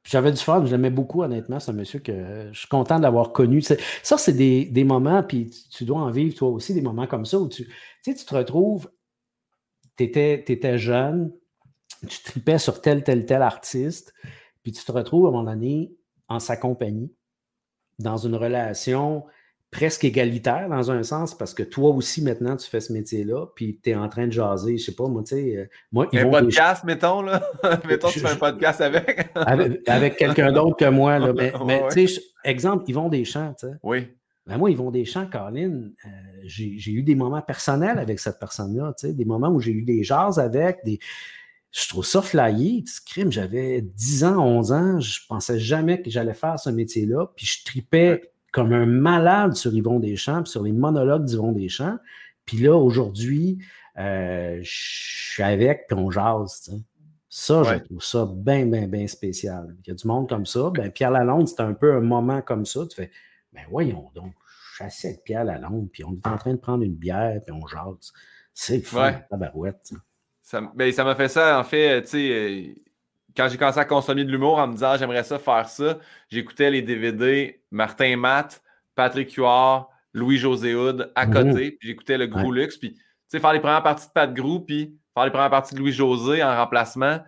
J'avais 0.03 0.33
du 0.33 0.39
fun, 0.39 0.65
je 0.65 0.71
l'aimais 0.71 0.91
beaucoup, 0.91 1.23
honnêtement. 1.23 1.59
Un 1.67 1.73
monsieur 1.73 2.01
que 2.01 2.49
je 2.53 2.59
suis 2.59 2.69
content 2.69 2.99
d'avoir 2.99 3.33
connu. 3.33 3.61
Ça, 3.61 3.77
c'est 4.03 4.33
des, 4.33 4.85
moments, 4.85 5.23
puis 5.23 5.51
tu 5.71 5.85
dois 5.85 6.01
en 6.01 6.11
vivre 6.11 6.35
toi 6.35 6.49
aussi, 6.49 6.73
des 6.73 6.81
moments 6.81 7.07
comme 7.07 7.27
ça 7.27 7.39
où 7.39 7.49
tu, 7.49 7.69
tu, 8.03 8.15
te 8.15 8.35
retrouves, 8.35 8.91
tu 9.97 10.05
étais, 10.05 10.43
étais, 10.49 10.79
jeune, 10.79 11.33
tu 12.09 12.23
tripais 12.23 12.59
sur 12.59 12.81
tel, 12.81 13.05
tel, 13.05 13.27
tel 13.27 13.43
artiste, 13.43 14.15
puis 14.63 14.73
tu 14.73 14.83
te 14.83 14.91
retrouves 14.91 15.27
à 15.27 15.29
un 15.29 15.33
moment 15.33 15.51
donné 15.51 15.93
en 16.29 16.41
sa 16.41 16.57
compagnie, 16.57 17.13
dans 17.99 18.17
une 18.17 18.37
relation 18.37 19.27
presque 19.71 20.05
égalitaire 20.05 20.69
dans 20.69 20.91
un 20.91 21.03
sens, 21.03 21.37
parce 21.37 21.55
que 21.55 21.63
toi 21.63 21.91
aussi, 21.91 22.23
maintenant, 22.23 22.57
tu 22.57 22.69
fais 22.69 22.81
ce 22.81 22.93
métier-là, 22.93 23.47
puis 23.55 23.79
tu 23.83 23.91
es 23.91 23.95
en 23.95 24.09
train 24.09 24.27
de 24.27 24.33
jaser, 24.33 24.79
je 24.79 24.85
sais 24.85 24.95
pas, 24.95 25.07
moi, 25.07 25.23
tu 25.23 25.37
sais... 25.37 25.57
Euh, 25.57 25.67
moi, 25.93 26.09
un 26.13 26.29
podcast, 26.29 26.85
mettons, 26.85 27.23
là? 27.23 27.41
mettons, 27.89 28.09
tu 28.09 28.21
fais 28.21 28.31
un 28.31 28.37
podcast 28.37 28.81
avec. 28.81 29.29
avec, 29.87 30.17
quelqu'un 30.17 30.53
d'autre 30.53 30.77
que 30.77 30.89
moi, 30.89 31.19
là. 31.19 31.33
Mais, 31.33 31.53
tu 31.93 32.09
sais, 32.09 32.21
exemple, 32.45 32.85
ils 32.89 32.95
vont 32.95 33.09
des 33.09 33.25
champs, 33.25 33.55
tu 33.59 33.69
sais. 33.69 33.75
Oui. 33.83 34.09
Ben 34.47 34.59
moi, 34.59 34.71
ils 34.71 34.77
vont 34.77 34.91
des 34.91 35.05
champs, 35.05 35.27
Colin. 35.31 35.91
Euh, 36.05 36.09
j'ai 36.45 36.91
eu 36.91 37.03
des 37.03 37.15
moments 37.15 37.43
personnels 37.43 37.99
avec 37.99 38.19
cette 38.19 38.41
personne-là, 38.41 38.95
tu 38.99 39.07
sais, 39.07 39.13
des 39.13 39.25
moments 39.25 39.51
où 39.51 39.61
j'ai 39.61 39.73
eu 39.73 39.83
des 39.83 40.03
jases 40.03 40.41
avec, 40.41 40.79
des 40.85 40.99
je 41.73 41.89
trouve 41.89 42.05
ça 42.05 42.21
flyé. 42.21 42.85
Crime, 43.07 43.31
j'avais 43.31 43.81
10 43.81 44.25
ans, 44.25 44.45
11 44.45 44.73
ans, 44.73 45.01
je 45.01 45.21
pensais 45.29 45.61
jamais 45.61 46.03
que 46.03 46.11
j'allais 46.11 46.35
faire 46.35 46.59
ce 46.59 46.71
métier-là. 46.71 47.31
Puis 47.37 47.47
je 47.47 47.65
tripais 47.65 48.33
comme 48.53 48.73
un 48.73 48.87
malade 48.87 49.55
sur 49.55 49.73
Yvon 49.73 50.01
Deschamps, 50.01 50.43
puis 50.43 50.51
sur 50.51 50.63
les 50.63 50.73
monologues 50.73 51.25
d'Yvon 51.25 51.53
Deschamps. 51.53 51.99
Puis 52.45 52.59
là, 52.59 52.77
aujourd'hui, 52.77 53.59
euh, 53.99 54.59
je 54.63 55.33
suis 55.33 55.43
avec, 55.43 55.87
puis 55.87 55.97
on 55.97 56.11
jase. 56.11 56.71
Ça, 57.29 57.63
je 57.63 57.85
trouve 57.85 58.03
ça 58.03 58.29
bien, 58.35 58.67
bien, 58.67 58.89
bien 58.89 59.07
spécial. 59.07 59.77
Il 59.85 59.89
y 59.89 59.91
a 59.93 59.95
du 59.95 60.07
monde 60.07 60.29
comme 60.29 60.47
ça. 60.47 60.71
Ben, 60.75 60.91
Pierre 60.91 61.13
Lalonde, 61.13 61.47
c'était 61.47 61.63
un 61.63 61.75
peu 61.75 61.95
un 61.95 62.01
moment 62.01 62.43
comme 62.43 62.67
ça. 62.67 62.81
Tu 62.89 62.97
fais, 62.97 63.11
ben 63.53 63.63
voyons 63.71 64.11
donc, 64.15 64.33
je 64.71 64.75
suis 64.75 64.85
assis 64.85 65.07
avec 65.07 65.23
Pierre 65.23 65.45
Lalonde, 65.45 65.89
puis 65.93 66.03
on 66.03 66.13
est 66.13 66.27
en 66.27 66.37
train 66.37 66.53
de 66.53 66.59
prendre 66.59 66.83
une 66.83 66.97
bière, 66.97 67.41
puis 67.47 67.55
on 67.55 67.67
jase. 67.69 68.13
C'est 68.53 68.81
fou, 68.81 68.97
la 68.97 69.25
barouette. 69.31 69.93
Ça, 70.43 70.61
ben, 70.75 70.91
ça 70.91 71.05
m'a 71.05 71.15
fait 71.15 71.29
ça, 71.29 71.61
en 71.61 71.65
fait, 71.65 72.03
tu 72.03 72.09
sais, 72.09 72.31
euh, 72.33 72.75
quand 73.41 73.49
j'ai 73.49 73.57
commencé 73.57 73.79
à 73.79 73.87
consommer 73.87 74.25
de 74.25 74.31
l'humour 74.31 74.59
en 74.59 74.67
me 74.67 74.75
disant 74.75 74.97
j'aimerais 74.99 75.25
ça 75.25 75.39
faire 75.39 75.67
ça, 75.67 75.99
j'écoutais 76.29 76.71
les 76.71 76.83
DVD 76.83 77.63
Martin 77.71 78.19
Matt, 78.19 78.63
Patrick 78.95 79.33
Huard, 79.33 79.89
Louis-José 80.13 80.75
Houd 80.75 81.11
à 81.15 81.27
côté, 81.27 81.71
puis 81.73 81.89
j'écoutais 81.89 82.19
le 82.19 82.27
Gros 82.27 82.53
Luxe, 82.53 82.77
puis 82.77 82.93
tu 82.93 83.01
sais, 83.29 83.41
faire 83.41 83.55
les 83.55 83.61
premières 83.61 83.83
parties 83.83 84.09
de 84.09 84.13
Pat 84.13 84.33
Grou, 84.35 84.61
puis 84.61 84.95
faire 85.15 85.25
les 85.25 85.31
premières 85.31 85.49
parties 85.49 85.75
de 85.75 85.81
Louis-José 85.81 86.43
en 86.43 86.55
remplacement. 86.55 87.21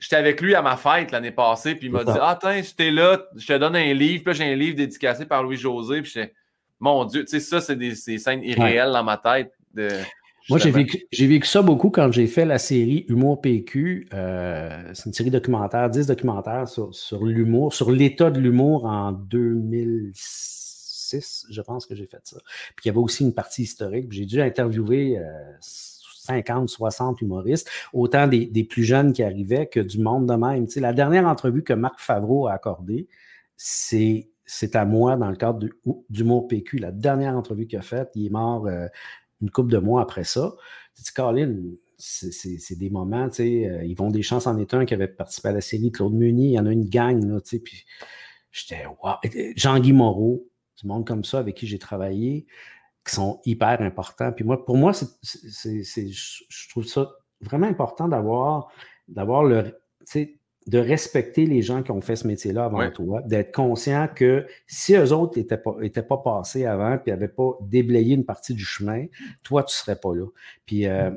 J'étais 0.00 0.16
avec 0.16 0.40
lui 0.40 0.56
à 0.56 0.62
ma 0.62 0.76
fête 0.76 1.12
l'année 1.12 1.30
passée, 1.30 1.76
puis 1.76 1.86
il 1.86 1.92
m'a 1.92 2.02
dit 2.02 2.18
Ah, 2.20 2.36
tiens, 2.40 2.60
j'étais 2.60 2.90
là, 2.90 3.20
je 3.36 3.46
te 3.46 3.56
donne 3.56 3.76
un 3.76 3.94
livre, 3.94 4.24
puis 4.24 4.34
j'ai 4.34 4.52
un 4.52 4.56
livre 4.56 4.76
dédicacé 4.76 5.26
par 5.26 5.44
Louis-José, 5.44 6.02
puis 6.02 6.10
j'étais 6.12 6.34
Mon 6.80 7.04
Dieu, 7.04 7.24
tu 7.24 7.30
sais, 7.30 7.40
ça, 7.40 7.60
c'est 7.60 7.76
des, 7.76 7.90
des, 7.90 8.18
scènes 8.18 8.42
irréelles 8.42 8.92
dans 8.92 9.04
ma 9.04 9.16
tête. 9.16 9.52
De, 9.74 9.90
moi, 10.48 10.58
j'ai 10.58 10.70
vécu, 10.70 11.06
vécu, 11.12 11.46
ça 11.46 11.62
beaucoup 11.62 11.90
quand 11.90 12.10
j'ai 12.10 12.26
fait 12.26 12.44
la 12.44 12.58
série 12.58 13.04
Humour 13.08 13.40
PQ. 13.40 14.08
Euh, 14.14 14.90
c'est 14.94 15.06
une 15.06 15.12
série 15.12 15.30
documentaire, 15.30 15.90
10 15.90 16.06
documentaires 16.06 16.68
sur, 16.68 16.94
sur 16.94 17.24
l'humour, 17.24 17.74
sur 17.74 17.90
l'état 17.90 18.30
de 18.30 18.40
l'humour 18.40 18.86
en 18.86 19.12
2006, 19.12 21.46
je 21.50 21.60
pense 21.60 21.86
que 21.86 21.94
j'ai 21.94 22.06
fait 22.06 22.20
ça. 22.24 22.38
Puis 22.76 22.84
il 22.84 22.88
y 22.88 22.90
avait 22.90 22.98
aussi 22.98 23.24
une 23.24 23.34
partie 23.34 23.62
historique. 23.62 24.12
J'ai 24.12 24.24
dû 24.24 24.40
interviewer 24.40 25.20
50, 25.60 26.64
euh, 26.64 26.66
60 26.66 27.20
humoristes, 27.20 27.68
autant 27.92 28.26
des, 28.26 28.46
des, 28.46 28.64
plus 28.64 28.84
jeunes 28.84 29.12
qui 29.12 29.22
arrivaient 29.22 29.66
que 29.66 29.80
du 29.80 29.98
monde 29.98 30.26
de 30.26 30.34
même. 30.34 30.66
Tu 30.66 30.74
sais, 30.74 30.80
la 30.80 30.92
dernière 30.92 31.26
entrevue 31.26 31.62
que 31.62 31.74
Marc 31.74 32.00
Favreau 32.00 32.46
a 32.46 32.52
accordée, 32.52 33.08
c'est 33.56 34.30
c'est 34.48 34.76
à 34.76 34.86
moi 34.86 35.16
dans 35.16 35.28
le 35.28 35.36
cadre 35.36 35.68
d'Humour 36.08 36.48
PQ. 36.48 36.78
La 36.78 36.90
dernière 36.90 37.36
entrevue 37.36 37.66
qu'il 37.66 37.78
a 37.78 37.82
faite, 37.82 38.10
il 38.14 38.26
est 38.26 38.30
mort 38.30 38.66
euh, 38.66 38.88
une 39.40 39.50
couple 39.50 39.70
de 39.70 39.78
mois 39.78 40.02
après 40.02 40.24
ça. 40.24 40.54
Tu 40.96 41.02
dis, 41.02 41.12
Colin, 41.12 41.56
c'est 41.96 42.78
des 42.78 42.90
moments, 42.90 43.28
tu 43.28 43.36
sais, 43.36 43.68
euh, 43.68 43.84
ils 43.84 43.96
vont 43.96 44.10
des 44.10 44.22
chances 44.22 44.46
en 44.46 44.56
état 44.58 44.84
qui 44.84 44.94
avait 44.94 45.08
participé 45.08 45.48
à 45.48 45.52
la 45.52 45.60
série, 45.60 45.90
Claude 45.90 46.14
Meunier, 46.14 46.48
il 46.48 46.52
y 46.52 46.58
en 46.58 46.66
a 46.66 46.72
une 46.72 46.88
gang, 46.88 47.24
là, 47.24 47.40
tu 47.40 47.50
sais, 47.50 47.58
puis 47.58 47.84
j'étais, 48.52 48.84
wow. 48.86 49.16
Jean-Guy 49.56 49.92
Moreau, 49.92 50.48
du 50.80 50.86
monde 50.86 51.06
comme 51.06 51.24
ça 51.24 51.38
avec 51.40 51.56
qui 51.56 51.66
j'ai 51.66 51.78
travaillé, 51.78 52.46
qui 53.04 53.14
sont 53.14 53.40
hyper 53.44 53.80
importants. 53.82 54.32
Puis 54.32 54.44
moi, 54.44 54.64
pour 54.64 54.76
moi, 54.76 54.92
c'est, 54.92 55.08
je 55.22 56.68
trouve 56.68 56.84
ça 56.84 57.10
vraiment 57.40 57.66
important 57.66 58.08
d'avoir, 58.08 58.68
d'avoir 59.08 59.44
le, 59.44 59.64
tu 59.64 59.72
sais, 60.04 60.37
de 60.68 60.78
respecter 60.78 61.46
les 61.46 61.62
gens 61.62 61.82
qui 61.82 61.90
ont 61.92 62.02
fait 62.02 62.14
ce 62.14 62.26
métier-là 62.26 62.66
avant 62.66 62.90
toi, 62.90 63.22
d'être 63.22 63.54
conscient 63.54 64.06
que 64.14 64.46
si 64.66 64.94
eux 64.94 65.14
autres 65.14 65.38
n'étaient 65.38 65.56
pas, 65.56 65.74
étaient 65.80 66.02
pas 66.02 66.18
passés 66.18 66.66
avant 66.66 66.98
et 67.06 67.10
n'avaient 67.10 67.26
pas 67.26 67.58
déblayé 67.62 68.14
une 68.14 68.26
partie 68.26 68.52
du 68.52 68.64
chemin, 68.64 69.06
toi, 69.42 69.64
tu 69.64 69.72
ne 69.72 69.78
serais 69.78 69.96
pas 69.96 70.14
là. 70.14 70.26
Puis 70.66 70.86
euh, 70.86 71.10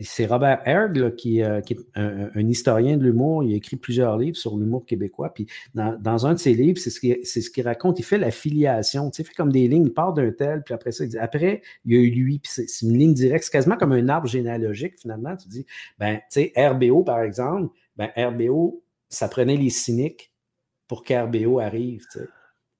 c'est 0.00 0.26
Robert 0.26 0.62
Erg, 0.66 1.14
qui, 1.14 1.44
euh, 1.44 1.60
est 1.60 1.78
un, 1.94 2.48
historien 2.48 2.96
de 2.96 3.04
l'humour. 3.04 3.44
Il 3.44 3.52
a 3.52 3.56
écrit 3.56 3.76
plusieurs 3.76 4.18
livres 4.18 4.36
sur 4.36 4.56
l'humour 4.56 4.84
québécois. 4.84 5.32
Puis 5.32 5.46
dans, 5.74 6.26
un 6.26 6.34
de 6.34 6.38
ses 6.40 6.54
livres, 6.54 6.80
c'est 6.80 6.90
ce 6.90 6.98
qu'il 6.98 7.24
ce 7.24 7.62
raconte. 7.62 8.00
Il 8.00 8.04
fait 8.04 8.18
la 8.18 8.32
filiation. 8.32 9.10
Tu 9.10 9.18
sais, 9.18 9.22
il 9.22 9.26
fait 9.26 9.34
comme 9.34 9.52
des 9.52 9.68
lignes. 9.68 9.86
Il 9.86 9.94
part 9.94 10.12
d'un 10.12 10.32
tel, 10.32 10.64
puis 10.64 10.74
après 10.74 10.90
ça, 10.90 11.04
il 11.04 11.10
dit 11.10 11.18
après, 11.18 11.62
il 11.84 11.94
y 11.94 11.96
a 11.96 12.00
eu 12.00 12.10
lui. 12.10 12.40
Puis 12.40 12.50
c'est 12.66 12.84
une 12.84 12.98
ligne 12.98 13.14
directe. 13.14 13.44
C'est 13.44 13.52
quasiment 13.52 13.76
comme 13.76 13.92
un 13.92 14.08
arbre 14.08 14.26
généalogique, 14.26 14.94
finalement. 15.00 15.36
Tu 15.36 15.46
dis, 15.46 15.66
ben, 16.00 16.16
tu 16.32 16.50
sais, 16.52 16.52
RBO, 16.56 17.04
par 17.04 17.20
exemple, 17.20 17.72
ben, 17.96 18.10
RBO 18.16 18.82
ça 19.08 19.28
prenait 19.28 19.56
les 19.56 19.70
cyniques 19.70 20.32
pour 20.86 21.04
qu'RBO 21.04 21.60
arrive. 21.60 22.02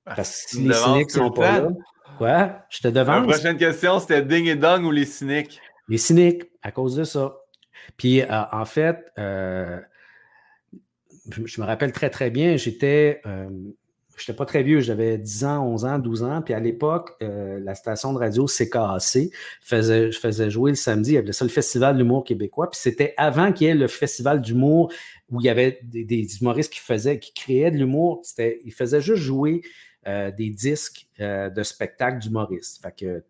Ah, 0.06 0.14
Parce 0.16 0.44
que 0.44 0.50
si 0.50 0.60
les 0.62 0.74
cyniques 0.74 1.10
sont 1.10 1.30
pas 1.30 1.60
là. 1.60 1.68
Quoi? 2.16 2.62
Je 2.70 2.80
te 2.80 2.88
devance. 2.88 3.26
La 3.26 3.32
prochaine 3.32 3.56
question, 3.56 4.00
c'était 4.00 4.22
Ding 4.22 4.46
et 4.46 4.56
Dong 4.56 4.84
ou 4.84 4.90
les 4.90 5.04
cyniques? 5.04 5.60
Les 5.88 5.98
cyniques, 5.98 6.44
à 6.62 6.72
cause 6.72 6.96
de 6.96 7.04
ça. 7.04 7.36
Puis, 7.96 8.22
euh, 8.22 8.42
en 8.52 8.64
fait, 8.64 9.04
euh, 9.18 9.78
je 11.44 11.60
me 11.60 11.66
rappelle 11.66 11.92
très, 11.92 12.10
très 12.10 12.30
bien, 12.30 12.56
j'étais 12.56 13.20
euh, 13.26 13.48
je 14.18 14.24
n'étais 14.24 14.36
pas 14.36 14.44
très 14.44 14.62
vieux, 14.62 14.80
j'avais 14.80 15.18
10 15.18 15.44
ans, 15.44 15.66
11 15.66 15.84
ans, 15.84 15.98
12 15.98 16.22
ans. 16.22 16.42
Puis 16.42 16.54
à 16.54 16.60
l'époque, 16.60 17.12
euh, 17.22 17.58
la 17.62 17.74
station 17.74 18.12
de 18.12 18.18
radio 18.18 18.46
CKAC 18.46 19.30
faisait, 19.60 20.10
je 20.12 20.18
faisais 20.18 20.50
jouer 20.50 20.70
le 20.70 20.76
samedi, 20.76 21.10
il 21.10 21.14
y 21.14 21.18
avait 21.18 21.32
ça 21.32 21.44
le 21.44 21.50
Festival 21.50 21.94
de 21.94 22.02
l'humour 22.02 22.24
québécois. 22.24 22.70
Puis 22.70 22.80
c'était 22.80 23.14
avant 23.16 23.52
qu'il 23.52 23.66
y 23.66 23.70
ait 23.70 23.74
le 23.74 23.88
Festival 23.88 24.40
d'humour 24.40 24.92
où 25.30 25.40
il 25.40 25.44
y 25.44 25.48
avait 25.48 25.80
des, 25.82 26.26
humoristes 26.40 26.72
qui 26.72 26.80
faisaient, 26.80 27.18
qui 27.18 27.32
créaient 27.32 27.70
de 27.70 27.76
l'humour. 27.76 28.22
Ils 28.38 28.72
faisaient 28.72 29.00
juste 29.00 29.22
jouer 29.22 29.62
euh, 30.06 30.30
des 30.30 30.50
disques 30.50 31.06
euh, 31.20 31.50
de 31.50 31.62
spectacles 31.62 32.18
d'humoristes. 32.18 32.80
Fait 32.82 32.94
que 32.96 33.24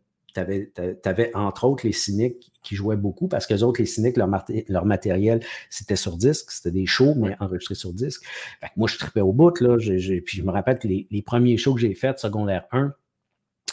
tu 0.44 1.08
avais, 1.08 1.34
entre 1.34 1.64
autres 1.64 1.86
les 1.86 1.92
cyniques 1.92 2.52
qui 2.62 2.74
jouaient 2.74 2.96
beaucoup 2.96 3.28
parce 3.28 3.46
que 3.46 3.54
les 3.54 3.62
autres, 3.62 3.80
les 3.80 3.86
cyniques, 3.86 4.16
leur, 4.16 4.28
leur 4.68 4.84
matériel, 4.84 5.40
c'était 5.70 5.96
sur 5.96 6.16
disque, 6.16 6.50
c'était 6.50 6.70
des 6.70 6.86
shows, 6.86 7.14
mais 7.14 7.36
enregistrés 7.40 7.74
sur 7.74 7.92
disque. 7.92 8.22
moi, 8.76 8.88
je 8.88 8.98
tripais 8.98 9.20
au 9.20 9.32
bout, 9.32 9.60
là. 9.60 9.76
puis 9.78 10.36
je 10.36 10.42
me 10.42 10.50
rappelle 10.50 10.78
que 10.78 10.88
les, 10.88 11.22
premiers 11.22 11.56
shows 11.56 11.74
que 11.74 11.80
j'ai 11.80 11.94
faits, 11.94 12.18
secondaire 12.18 12.66
1, 12.72 12.92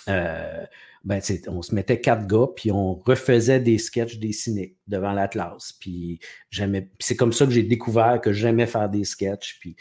euh, 0.07 0.65
ben, 1.05 1.21
on 1.47 1.61
se 1.61 1.75
mettait 1.75 2.01
quatre 2.01 2.25
gars, 2.25 2.47
puis 2.55 2.71
on 2.71 2.95
refaisait 2.95 3.59
des 3.59 3.77
sketchs 3.77 4.17
des 4.17 4.31
cyniques 4.31 4.77
devant 4.87 5.13
la 5.13 5.27
classe. 5.27 5.73
Puis 5.79 6.19
c'est 6.99 7.15
comme 7.15 7.31
ça 7.31 7.45
que 7.45 7.51
j'ai 7.51 7.63
découvert 7.63 8.19
que 8.21 8.33
j'aimais 8.33 8.65
faire 8.65 8.89
des 8.89 9.03
sketchs. 9.03 9.59
Puis, 9.59 9.75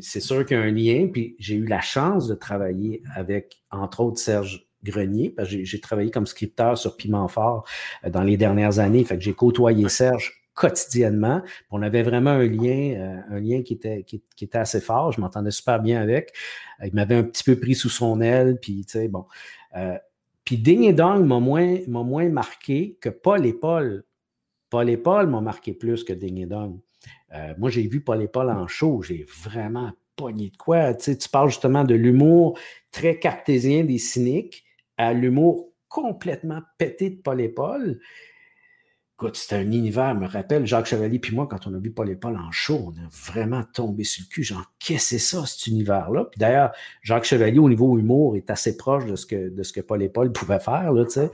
c'est 0.00 0.20
sûr 0.20 0.44
qu'il 0.44 0.56
y 0.56 0.60
a 0.60 0.62
un 0.64 0.72
lien. 0.72 1.08
Puis 1.12 1.36
j'ai 1.38 1.54
eu 1.54 1.66
la 1.66 1.80
chance 1.80 2.26
de 2.26 2.34
travailler 2.34 3.02
avec, 3.14 3.62
entre 3.70 4.00
autres, 4.00 4.18
Serge 4.18 4.65
Grenier, 4.90 5.30
parce 5.30 5.50
que 5.50 5.64
j'ai 5.64 5.80
travaillé 5.80 6.10
comme 6.10 6.26
scripteur 6.26 6.78
sur 6.78 6.96
Piment 6.96 7.28
Fort 7.28 7.64
euh, 8.04 8.10
dans 8.10 8.22
les 8.22 8.36
dernières 8.36 8.78
années. 8.78 9.04
Fait 9.04 9.16
que 9.16 9.22
j'ai 9.22 9.34
côtoyé 9.34 9.88
Serge 9.88 10.42
quotidiennement. 10.54 11.42
On 11.70 11.82
avait 11.82 12.02
vraiment 12.02 12.30
un 12.30 12.46
lien, 12.46 12.94
euh, 12.96 13.36
un 13.36 13.40
lien 13.40 13.62
qui 13.62 13.74
était, 13.74 14.04
qui, 14.04 14.22
était 14.40 14.58
assez 14.58 14.80
fort. 14.80 15.12
Je 15.12 15.20
m'entendais 15.20 15.50
super 15.50 15.80
bien 15.80 16.00
avec. 16.00 16.32
Il 16.82 16.94
m'avait 16.94 17.16
un 17.16 17.24
petit 17.24 17.44
peu 17.44 17.58
pris 17.58 17.74
sous 17.74 17.90
son 17.90 18.20
aile, 18.20 18.58
puis 18.60 18.84
tu 18.86 18.92
sais, 18.92 19.08
bon. 19.08 19.26
Euh, 19.76 19.98
puis 20.44 20.56
Ding 20.56 20.84
et 20.84 20.92
Dong 20.92 21.26
m'a 21.26 21.40
moins, 21.40 21.78
moins 21.88 22.28
marqué 22.28 22.96
que 23.00 23.08
Paul 23.08 23.44
et 23.44 23.52
Paul. 23.52 24.04
Paul 24.70 24.88
et 24.88 24.96
Paul 24.96 25.26
m'ont 25.26 25.42
marqué 25.42 25.74
plus 25.74 26.04
que 26.04 26.12
Ding 26.12 26.38
et 26.38 26.46
Dong. 26.46 26.78
moi, 27.58 27.68
j'ai 27.68 27.86
vu 27.86 28.00
Paul 28.00 28.22
et 28.22 28.28
Paul 28.28 28.48
en 28.50 28.66
show. 28.66 29.02
J'ai 29.02 29.26
vraiment 29.42 29.92
pogné 30.16 30.50
de 30.50 30.56
quoi. 30.56 30.94
Tu, 30.94 31.04
sais, 31.04 31.18
tu 31.18 31.28
parles 31.28 31.50
justement 31.50 31.84
de 31.84 31.94
l'humour 31.94 32.58
très 32.90 33.18
cartésien 33.18 33.84
des 33.84 33.98
cyniques 33.98 34.65
à 34.96 35.12
l'humour 35.12 35.72
complètement 35.88 36.60
pété 36.78 37.10
de 37.10 37.16
Paul 37.16 37.40
et 37.40 37.48
Paul. 37.48 38.00
Écoute, 39.14 39.36
c'était 39.36 39.56
un 39.56 39.72
univers, 39.72 40.14
me 40.14 40.26
rappelle, 40.26 40.66
Jacques 40.66 40.86
Chevalier 40.86 41.18
puis 41.18 41.34
moi, 41.34 41.46
quand 41.46 41.66
on 41.66 41.74
a 41.74 41.78
vu 41.78 41.90
Paul 41.90 42.10
et 42.10 42.16
Paul 42.16 42.36
en 42.36 42.52
show, 42.52 42.78
on 42.88 42.90
a 42.90 43.08
vraiment 43.08 43.62
tombé 43.72 44.04
sur 44.04 44.24
le 44.28 44.34
cul. 44.34 44.42
Genre, 44.42 44.70
qu'est-ce 44.78 45.14
que 45.14 45.18
c'est 45.18 45.18
ça, 45.18 45.46
cet 45.46 45.68
univers-là? 45.68 46.26
Puis 46.26 46.38
d'ailleurs, 46.38 46.72
Jacques 47.00 47.24
Chevalier, 47.24 47.58
au 47.58 47.68
niveau 47.70 47.96
humour, 47.98 48.36
est 48.36 48.50
assez 48.50 48.76
proche 48.76 49.06
de 49.06 49.16
ce 49.16 49.24
que, 49.24 49.48
de 49.48 49.62
ce 49.62 49.72
que 49.72 49.80
Paul 49.80 50.02
et 50.02 50.10
Paul 50.10 50.32
pouvaient 50.32 50.60
faire, 50.60 50.92
là, 50.92 51.04
tu 51.06 51.12
sais. 51.12 51.30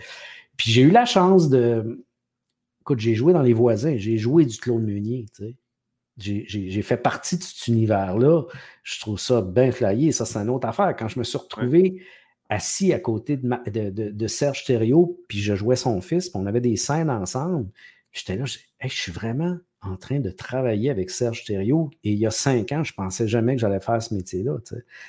Puis 0.56 0.70
j'ai 0.70 0.82
eu 0.82 0.90
la 0.90 1.06
chance 1.06 1.48
de... 1.48 2.05
Écoute, 2.82 3.01
j'ai 3.01 3.16
joué 3.16 3.32
dans 3.32 3.43
Les 3.43 3.52
Voisins, 3.52 3.97
j'ai 3.97 4.16
joué 4.16 4.44
du 4.44 4.59
Claude 4.59 4.82
Meunier, 4.82 5.26
tu 5.34 5.44
sais. 5.44 5.56
J'ai 6.18 6.82
fait 6.82 6.98
partie 6.98 7.39
de 7.39 7.43
cet 7.43 7.66
univers-là. 7.66 8.43
Je 8.82 9.01
trouve 9.01 9.18
ça 9.18 9.40
bien 9.40 9.72
flyé. 9.72 10.12
Ça, 10.12 10.24
c'est 10.24 10.39
une 10.39 10.51
autre 10.51 10.68
affaire. 10.68 10.94
Quand 10.97 11.09
je 11.09 11.18
me 11.18 11.24
suis 11.24 11.39
retrouvé 11.39 12.02
assis 12.53 12.93
à 12.93 12.99
côté 12.99 13.39
de, 13.39 14.27
Serge 14.27 14.65
Thériault, 14.65 15.19
puis 15.27 15.39
je 15.39 15.55
jouais 15.55 15.77
son 15.77 16.03
fils, 16.03 16.29
puis 16.29 16.41
on 16.41 16.47
avait 16.47 16.61
des 16.61 16.77
scènes 16.77 17.11
ensemble. 17.11 17.70
J'étais 18.12 18.37
là, 18.37 18.45
je, 18.45 18.59
je 18.83 18.95
suis 18.95 19.11
vraiment 19.11 19.57
en 19.81 19.97
train 19.97 20.20
de 20.20 20.31
travailler 20.31 20.91
avec 20.91 21.11
Serge 21.11 21.45
Thériault. 21.45 21.91
Et 22.05 22.12
il 22.12 22.19
y 22.19 22.27
a 22.27 22.31
cinq 22.31 22.70
ans, 22.73 22.85
je 22.85 22.93
ne 22.93 22.97
pensais 22.97 23.27
jamais 23.27 23.55
que 23.55 23.61
j'allais 23.62 23.81
faire 23.81 24.01
ce 24.03 24.15
métier-là. 24.15 24.59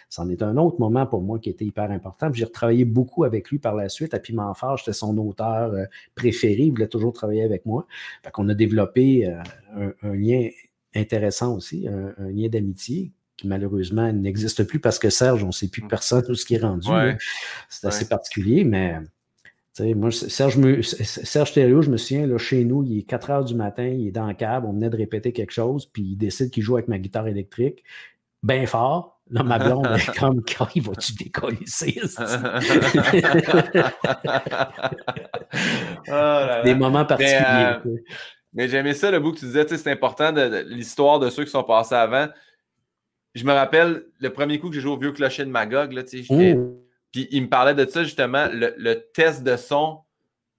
C'en 0.10 0.30
est 0.30 0.42
un 0.42 0.56
autre 0.56 0.80
moment 0.80 1.06
pour 1.06 1.22
moi 1.22 1.38
qui 1.38 1.50
était 1.50 1.66
hyper 1.66 1.92
important. 1.92 2.32
J'ai 2.32 2.46
retravaillé 2.46 2.86
beaucoup 2.86 3.26
avec 3.26 3.50
lui 3.50 3.60
par 3.60 3.76
la 3.76 3.90
suite. 3.90 4.14
À 4.14 4.20
Piment 4.20 4.54
Fort, 4.54 4.78
j'étais 4.78 4.94
son 4.94 5.16
auteur 5.18 5.74
euh, 5.74 5.86
préféré. 6.16 6.64
Il 6.64 6.72
voulait 6.72 6.88
toujours 6.88 7.12
travailler 7.12 7.44
avec 7.44 7.66
moi. 7.66 7.86
Fait 8.24 8.32
qu'on 8.32 8.48
a 8.48 8.54
développé 8.56 9.28
euh, 9.28 9.92
un, 10.02 10.16
lien 10.16 10.48
intéressant 10.96 11.56
aussi, 11.56 11.88
un 11.88 12.30
lien 12.30 12.48
d'amitié 12.48 13.12
qui 13.38 13.48
malheureusement 13.48 14.12
n'existe 14.14 14.64
plus 14.64 14.80
parce 14.80 15.00
que 15.00 15.10
Serge, 15.10 15.44
on 15.44 15.48
ne 15.48 15.52
sait 15.52 15.68
plus 15.68 15.84
mm. 15.84 15.88
personne 15.88 16.24
où 16.30 16.36
ce 16.36 16.46
qui 16.46 16.56
est 16.56 16.60
rendu. 16.60 16.88
C'est 17.70 17.88
assez 17.88 18.08
particulier, 18.08 18.64
mais 18.64 19.00
moi, 19.96 20.12
Serge, 20.12 20.60
Serge 20.82 21.54
Thériault, 21.54 21.82
je 21.82 21.90
me 21.90 21.98
souviens, 21.98 22.28
là, 22.28 22.38
chez 22.38 22.64
nous, 22.64 22.84
il 22.84 23.00
est 23.00 23.04
4 23.04 23.32
heures 23.32 23.44
du 23.44 23.56
matin, 23.56 23.88
il 23.88 24.08
est 24.08 24.12
dans 24.12 24.28
le 24.28 24.36
câble, 24.36 24.68
on 24.68 24.74
venait 24.74 24.90
de 24.90 24.98
répéter 24.98 25.34
quelque 25.34 25.52
chose, 25.52 25.88
puis 25.88 26.04
il 26.04 26.16
décide 26.16 26.52
qu'il 26.52 26.62
joue 26.62 26.76
avec 26.76 26.88
ma 26.88 27.00
guitare 27.00 27.28
électrique, 27.28 27.84
bien 28.44 28.68
fort. 28.68 29.20
Là, 29.32 29.42
ma 29.42 29.58
blonde 29.58 29.88
est 29.88 30.16
comme, 30.20 30.44
quand 30.44 30.68
il 30.76 30.84
va-tu 30.84 31.14
décoller 31.14 31.58
oh 36.10 36.64
Des 36.64 36.76
moments 36.76 37.06
particuliers. 37.06 37.78
Euh, 37.86 37.98
mais, 38.54 38.68
j'aimais 38.68 38.94
ça, 38.94 39.10
le 39.10 39.20
bout 39.20 39.32
que 39.32 39.40
tu 39.40 39.46
disais, 39.46 39.66
c'est 39.68 39.92
important 39.92 40.32
de 40.32 40.66
l'histoire 40.68 41.20
de 41.20 41.32
ceux 41.32 41.46
qui 41.46 41.52
sont 41.52 41.64
passés 41.64 41.96
avant 41.96 42.28
je 43.34 43.46
me 43.46 43.52
rappelle 43.52 44.06
le 44.20 44.30
premier 44.30 44.60
coup 44.60 44.70
que 44.70 44.76
j'ai 44.76 44.82
joué 44.82 44.92
au 44.92 44.98
vieux 44.98 45.12
clocher 45.12 45.46
de 45.46 45.50
Magog, 45.50 45.94
là, 45.94 46.04
puis 46.04 47.28
il 47.30 47.44
me 47.44 47.48
parlait 47.48 47.76
de 47.76 47.86
ça 47.86 48.04
justement, 48.04 48.48
le, 48.52 48.94
test 49.14 49.44
de 49.44 49.56
son 49.56 50.00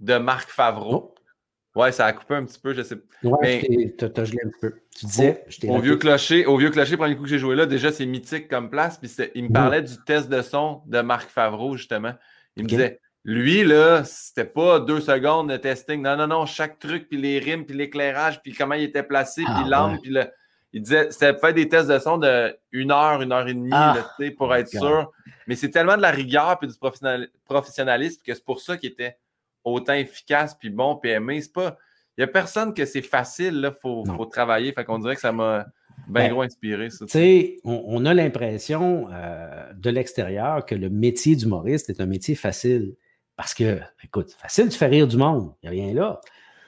de 0.01 0.17
Marc 0.17 0.51
Favreau. 0.51 1.15
Oh. 1.15 1.81
Ouais, 1.81 1.91
ça 1.91 2.07
a 2.07 2.13
coupé 2.13 2.35
un 2.35 2.45
petit 2.45 2.61
peu, 2.61 2.73
je 2.73 2.83
sais. 2.83 2.97
Ouais, 3.25 3.95
t'as 3.99 4.25
gelé 4.25 4.39
un 4.45 4.51
peu. 4.61 4.75
Tu 4.97 5.07
disais, 5.07 5.45
au, 5.67 5.81
vieux 5.81 5.97
clocher, 5.97 6.47
au 6.47 6.57
vieux 6.57 6.71
clocher, 6.71 6.93
le 6.93 6.99
premier 6.99 7.17
coup 7.17 7.25
que 7.25 7.29
j'ai 7.29 7.41
joué 7.41 7.57
là, 7.57 7.67
déjà 7.67 7.91
c'est 7.91 8.07
mythique 8.07 8.47
comme 8.47 8.71
place. 8.71 8.99
Puis 8.99 9.11
il 9.35 9.45
me 9.45 9.53
parlait 9.53 9.83
du 9.83 9.95
test 10.07 10.29
de 10.29 10.41
son 10.41 10.83
de 10.87 11.01
Marc 11.01 11.31
Favreau, 11.31 11.77
justement. 11.77 12.13
Il 12.57 12.63
me 12.63 12.69
disait, 12.69 13.01
lui, 13.25 13.65
là, 13.65 14.05
c'était 14.05 14.45
pas 14.45 14.79
deux 14.79 15.01
secondes 15.01 15.51
de 15.51 15.57
testing. 15.57 16.01
Non, 16.01 16.17
non, 16.17 16.29
non, 16.29 16.47
chaque 16.47 16.79
truc, 16.79 17.09
puis 17.09 17.21
les 17.21 17.41
rimes, 17.41 17.65
puis 17.65 17.77
l'éclairage, 17.77 18.41
puis 18.43 18.53
comment 18.53 18.75
il 18.75 18.85
était 18.85 19.03
placé, 19.03 19.43
puis 19.43 19.53
ah, 19.53 19.67
l'angle, 19.67 19.99
puis 20.01 20.13
le 20.13 20.27
il 20.75 20.83
disait, 20.83 21.09
c'était 21.13 21.39
faire 21.39 21.55
des 21.55 21.69
tests 21.69 21.89
de 21.89 21.99
son 22.01 22.19
de 22.19 22.55
une 22.73 22.91
heure, 22.91 23.23
une 23.23 23.31
heure 23.31 23.47
et 23.47 23.55
demie, 23.55 23.71
ah, 23.73 23.97
pour 24.37 24.53
être 24.57 24.69
sûr. 24.69 25.13
Mais 25.47 25.55
c'est 25.55 25.71
tellement 25.71 25.97
de 25.97 26.03
la 26.03 26.11
rigueur 26.11 26.59
et 26.61 26.67
du 26.67 26.75
professionnalisme 27.45 28.21
que 28.27 28.35
c'est 28.35 28.45
pour 28.45 28.61
ça 28.61 28.77
qu'il 28.77 28.91
était 28.91 29.17
autant 29.63 29.93
efficace 29.93 30.57
puis 30.59 30.71
bon 30.71 30.97
PME. 30.97 31.41
C'est 31.41 31.53
pas. 31.53 31.79
Il 32.19 32.21
n'y 32.21 32.25
a 32.25 32.27
personne 32.27 32.75
que 32.75 32.85
c'est 32.87 33.03
facile, 33.03 33.71
il 33.73 33.81
faut, 33.81 34.27
travailler. 34.27 34.73
Fait 34.73 34.85
qu'on 34.85 34.99
dirait 34.99 35.15
que 35.15 35.21
ça 35.21 35.31
m'a 35.31 35.67
bien 36.09 36.25
ben, 36.25 36.33
gros 36.33 36.43
inspiré. 36.43 36.89
Tu 36.89 37.07
sais, 37.09 37.61
on, 37.65 38.05
a 38.05 38.13
l'impression 38.13 39.09
euh, 39.13 39.73
de 39.75 39.91
l'extérieur 39.91 40.67
que 40.67 40.75
le 40.75 40.91
métier 40.91 41.37
d'humoriste 41.37 41.89
est 41.89 42.01
un 42.01 42.07
métier 42.07 42.35
facile. 42.35 42.97
Parce 43.37 43.55
que, 43.55 43.81
écoute, 44.03 44.33
facile 44.33 44.69
de 44.69 44.75
faire 44.75 44.91
rire 44.91 45.09
du 45.09 45.17
monde. 45.17 45.55
Il 45.63 45.71
n'y 45.71 45.81
a 45.81 45.85
rien 45.85 45.95
là. 45.95 46.21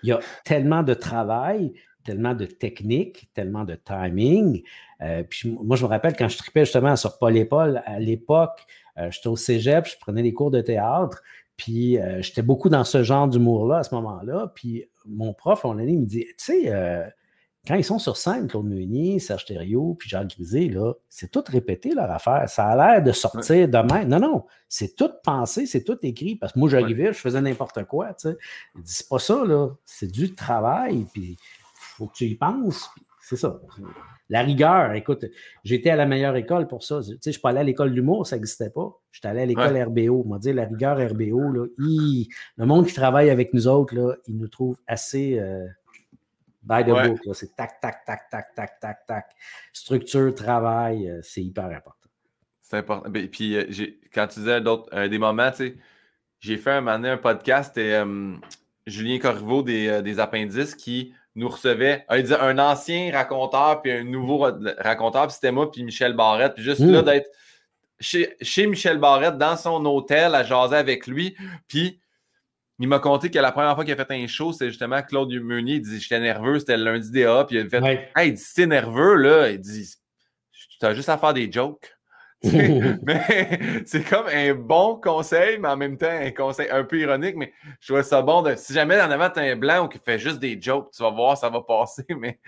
Il 0.02 0.08
y 0.08 0.12
a 0.12 0.20
tellement 0.44 0.82
de 0.82 0.94
travail, 0.94 1.72
tellement 2.06 2.34
de 2.34 2.46
technique, 2.46 3.28
tellement 3.34 3.64
de 3.64 3.74
timing. 3.74 4.62
Euh, 5.02 5.22
puis 5.28 5.56
moi, 5.62 5.76
je 5.76 5.84
me 5.84 5.88
rappelle 5.88 6.16
quand 6.16 6.28
je 6.28 6.38
tripais 6.38 6.64
justement 6.64 6.96
sur 6.96 7.18
Paul 7.18 7.36
et 7.36 7.44
Paul, 7.44 7.82
à 7.84 7.98
l'époque, 7.98 8.64
euh, 8.96 9.10
j'étais 9.10 9.26
au 9.26 9.36
cégep, 9.36 9.86
je 9.86 9.98
prenais 9.98 10.22
des 10.22 10.32
cours 10.32 10.50
de 10.50 10.60
théâtre, 10.60 11.22
puis 11.56 11.98
euh, 11.98 12.22
j'étais 12.22 12.42
beaucoup 12.42 12.68
dans 12.68 12.84
ce 12.84 13.02
genre 13.02 13.28
d'humour-là 13.28 13.78
à 13.78 13.82
ce 13.82 13.94
moment-là. 13.96 14.52
Puis 14.54 14.84
mon 15.04 15.34
prof, 15.34 15.64
on 15.64 15.78
il 15.78 15.98
me 15.98 16.06
dit, 16.06 16.24
tu 16.38 16.62
sais, 16.62 16.72
quand 17.66 17.74
ils 17.74 17.84
sont 17.84 17.98
sur 17.98 18.16
scène, 18.16 18.46
Claude 18.46 18.66
Meunier, 18.66 19.18
Serge 19.18 19.44
Thériault, 19.44 19.96
puis 19.98 20.08
Jacques 20.08 20.28
Grisé, 20.36 20.68
là, 20.68 20.92
c'est 21.08 21.32
tout 21.32 21.42
répété 21.48 21.94
leur 21.94 22.10
affaire. 22.10 22.48
Ça 22.48 22.66
a 22.66 22.76
l'air 22.76 23.02
de 23.02 23.10
sortir 23.10 23.68
demain. 23.68 24.04
Non, 24.04 24.20
non, 24.20 24.44
c'est 24.68 24.94
tout 24.94 25.10
pensé, 25.24 25.66
c'est 25.66 25.82
tout 25.82 25.98
écrit. 26.02 26.36
Parce 26.36 26.52
que 26.52 26.60
moi, 26.60 26.68
j'arrivais, 26.68 27.06
je 27.06 27.18
faisais 27.18 27.40
n'importe 27.40 27.82
quoi. 27.84 28.14
Tu 28.14 28.28
sais. 28.28 28.36
Il 28.76 28.82
dit, 28.82 28.92
c'est 28.92 29.08
pas 29.08 29.18
ça, 29.18 29.44
là. 29.44 29.70
C'est 29.84 30.10
du 30.10 30.34
travail. 30.34 31.06
Puis 31.12 31.36
faut 31.96 32.06
que 32.06 32.14
tu 32.14 32.26
y 32.26 32.34
penses. 32.34 32.90
C'est 33.20 33.36
ça. 33.36 33.60
La 34.28 34.42
rigueur, 34.42 34.92
écoute, 34.92 35.24
j'étais 35.64 35.90
à 35.90 35.96
la 35.96 36.06
meilleure 36.06 36.36
école 36.36 36.66
pour 36.66 36.82
ça. 36.82 37.00
Tu 37.00 37.12
sais, 37.12 37.18
je 37.26 37.30
suis 37.32 37.40
pas 37.40 37.50
allé 37.50 37.60
à 37.60 37.62
l'école 37.62 37.90
de 37.90 37.94
l'humour, 37.94 38.26
ça 38.26 38.36
n'existait 38.36 38.70
pas. 38.70 39.00
J'étais 39.12 39.28
allé 39.28 39.42
à 39.42 39.46
l'école 39.46 39.76
RBO. 39.76 40.22
On 40.24 40.28
m'a 40.28 40.38
dit, 40.38 40.52
la 40.52 40.64
rigueur 40.64 40.98
RBO, 40.98 41.52
là, 41.52 41.66
le 41.78 42.64
monde 42.66 42.86
qui 42.86 42.94
travaille 42.94 43.30
avec 43.30 43.54
nous 43.54 43.68
autres, 43.68 43.94
là, 43.94 44.14
il 44.26 44.36
nous 44.36 44.48
trouve 44.48 44.78
assez 44.86 45.38
euh, 45.38 45.66
by 46.62 46.82
the 46.82 46.88
book. 46.88 47.34
C'est 47.34 47.54
tac, 47.54 47.80
tac, 47.80 48.04
tac, 48.04 48.28
tac, 48.30 48.54
tac, 48.54 48.80
tac, 48.80 49.06
tac. 49.06 49.26
Structure, 49.72 50.34
travail, 50.34 51.08
euh, 51.08 51.20
c'est 51.22 51.42
hyper 51.42 51.66
important. 51.66 52.08
C'est 52.62 52.78
important. 52.78 53.08
Et 53.08 53.12
ben, 53.12 53.28
puis, 53.28 53.56
euh, 53.56 53.64
quand 54.12 54.26
tu 54.26 54.40
disais 54.40 54.60
d'autres, 54.60 55.06
des 55.06 55.18
moments, 55.18 55.50
tu 55.50 55.56
sais, 55.56 55.76
j'ai 56.40 56.56
fait 56.56 56.72
un 56.72 56.80
moment 56.80 57.06
un 57.06 57.16
podcast 57.16 57.78
et 57.78 58.02
Julien 58.86 59.18
Corriveau 59.18 59.62
des, 59.62 60.02
des 60.02 60.20
Appendices 60.20 60.74
qui 60.74 61.14
nous 61.36 61.48
recevait 61.48 62.04
il 62.16 62.34
un 62.34 62.58
ancien 62.58 63.12
raconteur 63.12 63.82
puis 63.82 63.92
un 63.92 64.04
nouveau 64.04 64.38
raconteur, 64.78 65.26
puis 65.26 65.34
c'était 65.34 65.52
moi 65.52 65.70
puis 65.70 65.84
Michel 65.84 66.14
Barrette. 66.14 66.54
Puis 66.54 66.64
juste 66.64 66.80
là, 66.80 67.02
hmm. 67.02 67.04
d'être 67.04 67.30
chez, 68.00 68.36
chez, 68.40 68.66
Michel 68.66 68.98
Barrette, 68.98 69.38
dans 69.38 69.56
son 69.56 69.84
hôtel, 69.84 70.34
à 70.34 70.42
jaser 70.42 70.76
avec 70.76 71.06
lui. 71.06 71.36
Puis 71.68 72.00
il 72.78 72.88
m'a 72.88 72.98
conté 72.98 73.30
que 73.30 73.38
la 73.38 73.52
première 73.52 73.74
fois 73.74 73.84
qu'il 73.84 73.92
a 73.98 74.04
fait 74.04 74.14
un 74.14 74.26
show, 74.26 74.52
c'était 74.52 74.68
justement 74.68 75.02
Claude 75.02 75.32
Meunier. 75.32 75.74
Il 75.74 75.82
dit 75.82 76.00
J'étais 76.00 76.20
nerveux, 76.20 76.58
c'était 76.58 76.76
le 76.76 76.84
lundi 76.84 77.10
DA. 77.10 77.44
Puis 77.44 77.56
il 77.56 77.66
a 77.66 77.68
fait 77.68 78.10
Hey, 78.16 78.28
il 78.30 78.34
dit 78.34 78.44
T'es 78.54 78.66
nerveux, 78.66 79.16
là. 79.16 79.50
Il 79.50 79.60
dit 79.60 79.94
Tu 80.80 80.86
as 80.86 80.94
juste 80.94 81.08
à 81.08 81.18
faire 81.18 81.34
des 81.34 81.50
jokes. 81.50 81.95
mais 83.02 83.82
c'est 83.86 84.06
comme 84.06 84.26
un 84.26 84.54
bon 84.54 85.00
conseil, 85.02 85.58
mais 85.58 85.68
en 85.68 85.76
même 85.76 85.96
temps 85.96 86.06
un 86.10 86.30
conseil 86.30 86.68
un 86.70 86.84
peu 86.84 86.98
ironique. 86.98 87.34
Mais 87.36 87.52
je 87.80 87.92
trouve 87.92 88.02
ça 88.02 88.20
bon. 88.20 88.42
De, 88.42 88.54
si 88.56 88.74
jamais 88.74 89.00
en 89.00 89.10
avant, 89.10 89.30
tu 89.30 89.40
un 89.40 89.56
blanc 89.56 89.88
qui 89.88 89.98
fait 89.98 90.18
juste 90.18 90.38
des 90.38 90.60
jokes, 90.60 90.90
tu 90.94 91.02
vas 91.02 91.10
voir, 91.10 91.38
ça 91.38 91.48
va 91.48 91.62
passer. 91.62 92.04
Mais 92.20 92.38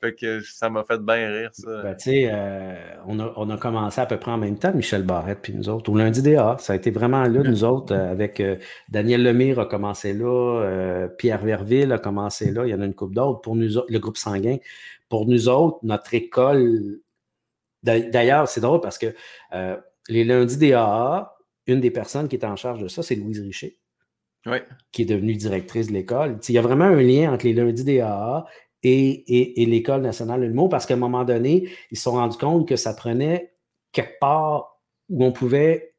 fait 0.00 0.14
que 0.14 0.40
ça 0.40 0.68
m'a 0.68 0.82
fait 0.84 1.00
bien 1.00 1.30
rire, 1.30 1.50
ça. 1.52 1.82
Ben, 1.82 1.94
tu 1.94 2.04
sais, 2.04 2.28
euh, 2.30 2.74
on, 3.06 3.20
a, 3.20 3.32
on, 3.36 3.48
a, 3.50 3.56
commencé 3.56 4.00
à 4.00 4.06
peu 4.06 4.18
près 4.18 4.32
en 4.32 4.38
même 4.38 4.58
temps, 4.58 4.72
Michel 4.74 5.04
Barrette 5.04 5.40
puis 5.42 5.54
nous 5.54 5.68
autres. 5.68 5.90
Au 5.90 5.96
lundi 5.96 6.22
DA, 6.22 6.56
ça 6.58 6.72
a 6.72 6.76
été 6.76 6.90
vraiment 6.90 7.22
là, 7.22 7.42
nous 7.42 7.64
autres, 7.64 7.94
euh, 7.94 8.10
avec 8.10 8.40
euh, 8.40 8.56
Daniel 8.88 9.22
Lemire 9.22 9.60
a 9.60 9.66
commencé 9.66 10.12
là, 10.12 11.06
Pierre 11.18 11.44
Verville 11.44 11.92
a 11.92 11.98
commencé 11.98 12.50
là. 12.50 12.66
Il 12.66 12.70
y 12.70 12.74
en 12.74 12.80
a 12.80 12.84
une 12.84 12.94
couple 12.94 13.14
d'autres. 13.14 13.40
Pour 13.40 13.54
nous 13.54 13.68
le 13.88 13.98
groupe 13.98 14.16
sanguin. 14.16 14.56
Pour 15.08 15.26
nous 15.26 15.48
autres, 15.48 15.78
notre 15.82 16.14
école 16.14 16.98
D'ailleurs, 17.86 18.48
c'est 18.48 18.60
drôle 18.60 18.80
parce 18.80 18.98
que 18.98 19.14
euh, 19.54 19.76
les 20.08 20.24
lundis 20.24 20.56
des 20.56 20.72
AA, 20.72 21.34
une 21.66 21.80
des 21.80 21.90
personnes 21.90 22.28
qui 22.28 22.36
est 22.36 22.44
en 22.44 22.56
charge 22.56 22.80
de 22.80 22.88
ça, 22.88 23.02
c'est 23.02 23.14
Louise 23.14 23.40
Richer, 23.40 23.78
qui 24.92 25.02
est 25.02 25.06
devenue 25.06 25.34
directrice 25.34 25.86
de 25.86 25.92
l'école. 25.92 26.38
Il 26.48 26.54
y 26.54 26.58
a 26.58 26.62
vraiment 26.62 26.84
un 26.84 27.00
lien 27.00 27.32
entre 27.32 27.46
les 27.46 27.52
lundis 27.52 27.84
des 27.84 28.00
AA 28.00 28.44
et, 28.82 29.62
et 29.62 29.66
l'École 29.66 30.02
nationale 30.02 30.40
de 30.40 30.46
l'humour 30.46 30.68
parce 30.68 30.86
qu'à 30.86 30.94
un 30.94 30.98
moment 30.98 31.24
donné, 31.24 31.68
ils 31.90 31.96
se 31.96 32.04
sont 32.04 32.12
rendus 32.12 32.38
compte 32.38 32.68
que 32.68 32.76
ça 32.76 32.94
prenait 32.94 33.54
quelque 33.92 34.18
part 34.20 34.80
où 35.08 35.24
on 35.24 35.32
pouvait 35.32 35.96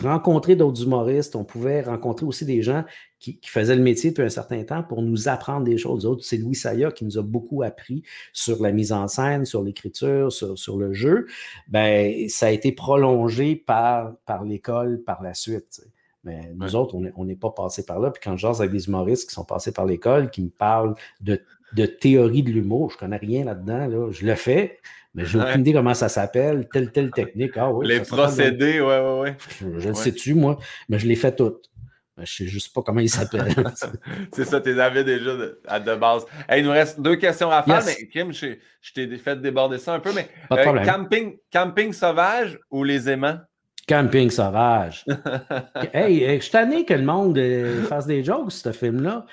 rencontrer 0.00 0.56
d'autres 0.56 0.82
humoristes, 0.82 1.36
on 1.36 1.44
pouvait 1.44 1.82
rencontrer 1.82 2.26
aussi 2.26 2.44
des 2.44 2.62
gens 2.62 2.84
qui, 3.18 3.38
faisaient 3.44 3.76
le 3.76 3.82
métier 3.82 4.10
depuis 4.10 4.22
un 4.22 4.28
certain 4.28 4.62
temps 4.64 4.82
pour 4.82 5.02
nous 5.02 5.28
apprendre 5.28 5.64
des 5.64 5.78
choses 5.78 6.06
autres. 6.06 6.24
C'est 6.24 6.36
Louis 6.36 6.54
Saya 6.54 6.90
qui 6.90 7.04
nous 7.04 7.18
a 7.18 7.22
beaucoup 7.22 7.62
appris 7.62 8.02
sur 8.32 8.62
la 8.62 8.72
mise 8.72 8.92
en 8.92 9.08
scène, 9.08 9.44
sur 9.44 9.62
l'écriture, 9.62 10.32
sur, 10.32 10.76
le 10.76 10.92
jeu. 10.92 11.26
Ben, 11.68 12.28
ça 12.28 12.46
a 12.46 12.50
été 12.50 12.72
prolongé 12.72 13.56
par, 13.56 14.14
par 14.26 14.44
l'école 14.44 15.02
par 15.04 15.22
la 15.22 15.34
suite. 15.34 15.82
Mais 16.26 16.52
nous 16.56 16.74
autres, 16.74 16.96
on 17.16 17.24
n'est 17.24 17.36
pas 17.36 17.50
passé 17.50 17.86
par 17.86 18.00
là. 18.00 18.10
Puis 18.10 18.20
quand 18.22 18.36
je 18.36 18.42
jase 18.42 18.60
avec 18.60 18.72
des 18.72 18.88
humoristes 18.88 19.28
qui 19.28 19.34
sont 19.34 19.44
passés 19.44 19.72
par 19.72 19.86
l'école, 19.86 20.28
qui 20.28 20.42
me 20.42 20.48
parlent 20.48 20.96
de, 21.20 21.40
théorie 21.86 22.42
de 22.42 22.50
l'humour, 22.50 22.90
je 22.90 22.96
ne 22.96 23.00
connais 23.00 23.16
rien 23.16 23.44
là-dedans. 23.44 24.10
Je 24.10 24.26
le 24.26 24.34
fais, 24.34 24.80
mais 25.14 25.24
j'ai 25.24 25.38
aucune 25.38 25.60
idée 25.60 25.72
comment 25.72 25.94
ça 25.94 26.08
s'appelle, 26.08 26.68
telle, 26.72 26.90
telle 26.90 27.10
technique. 27.14 27.52
Ah, 27.56 27.72
oui, 27.72 27.86
Les 27.86 28.00
procédés, 28.00 28.80
oui, 28.80 28.94
oui, 29.02 29.30
oui. 29.30 29.78
Je, 29.80 29.88
le 29.88 29.94
sais-tu, 29.94 30.34
moi, 30.34 30.58
mais 30.88 30.98
je 30.98 31.06
les 31.06 31.14
fais 31.16 31.34
toutes. 31.34 31.70
Mais 32.16 32.24
je 32.24 32.44
ne 32.44 32.48
sais 32.48 32.52
juste 32.52 32.74
pas 32.74 32.82
comment 32.82 33.00
ils 33.00 33.10
s'appellent. 33.10 33.54
c'est 34.32 34.44
ça, 34.44 34.60
tu 34.60 34.72
les 34.72 34.80
avais 34.80 35.04
déjà 35.04 35.32
de, 35.34 35.94
base. 35.96 36.24
il 36.56 36.64
nous 36.64 36.70
reste 36.70 37.00
deux 37.00 37.16
questions 37.16 37.50
à 37.50 37.62
faire, 37.62 37.82
mais 37.84 38.06
Kim, 38.08 38.32
je, 38.32 38.54
t'ai 38.94 39.18
fait 39.18 39.40
déborder 39.40 39.78
ça 39.78 39.94
un 39.94 40.00
peu, 40.00 40.12
mais 40.14 40.28
euh, 40.52 40.84
camping, 40.84 41.36
camping 41.52 41.92
sauvage 41.92 42.58
ou 42.70 42.84
les 42.84 43.08
aimants? 43.10 43.38
Camping 43.86 44.30
sauvage. 44.30 45.04
hey, 45.92 46.36
je 46.36 46.42
suis 46.42 46.50
tanné 46.50 46.84
que 46.84 46.94
le 46.94 47.04
monde 47.04 47.36
euh, 47.38 47.84
fasse 47.84 48.06
des 48.06 48.24
jokes, 48.24 48.50
ce 48.50 48.72
film-là. 48.72 49.26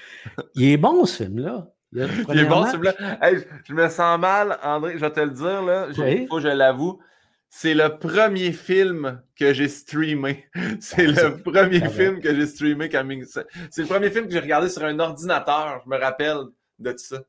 Il 0.55 0.65
est 0.65 0.77
bon, 0.77 1.05
ce 1.05 1.23
film-là. 1.23 1.67
Il 1.95 2.39
est 2.39 2.45
bon, 2.45 2.65
celui-là. 2.65 2.93
je 3.63 3.73
me 3.73 3.87
sens 3.87 4.19
mal, 4.19 4.57
André, 4.63 4.93
je 4.95 4.99
vais 4.99 5.11
te 5.11 5.19
le 5.19 5.29
dire, 5.29 5.61
là. 5.63 5.87
Il 6.05 6.27
faut 6.27 6.35
que 6.35 6.41
je 6.41 6.49
l'avoue. 6.49 6.99
C'est 7.55 7.75
le 7.75 7.99
premier 7.99 8.51
film 8.51 9.21
que 9.35 9.53
j'ai 9.53 9.67
streamé. 9.67 10.45
C'est 10.79 11.05
le 11.05 11.37
premier 11.37 11.87
film 11.87 12.19
que 12.19 12.33
j'ai 12.33 12.47
streamé. 12.47 12.89
C'est 13.69 13.83
le 13.83 13.87
premier 13.87 14.09
film 14.09 14.25
que 14.25 14.31
j'ai 14.31 14.39
regardé 14.39 14.69
sur 14.69 14.83
un 14.83 14.97
ordinateur. 14.97 15.79
Je 15.85 15.89
me 15.89 15.97
rappelle 15.99 16.45
de 16.79 16.91
tout 16.91 16.97
ça. 16.97 17.21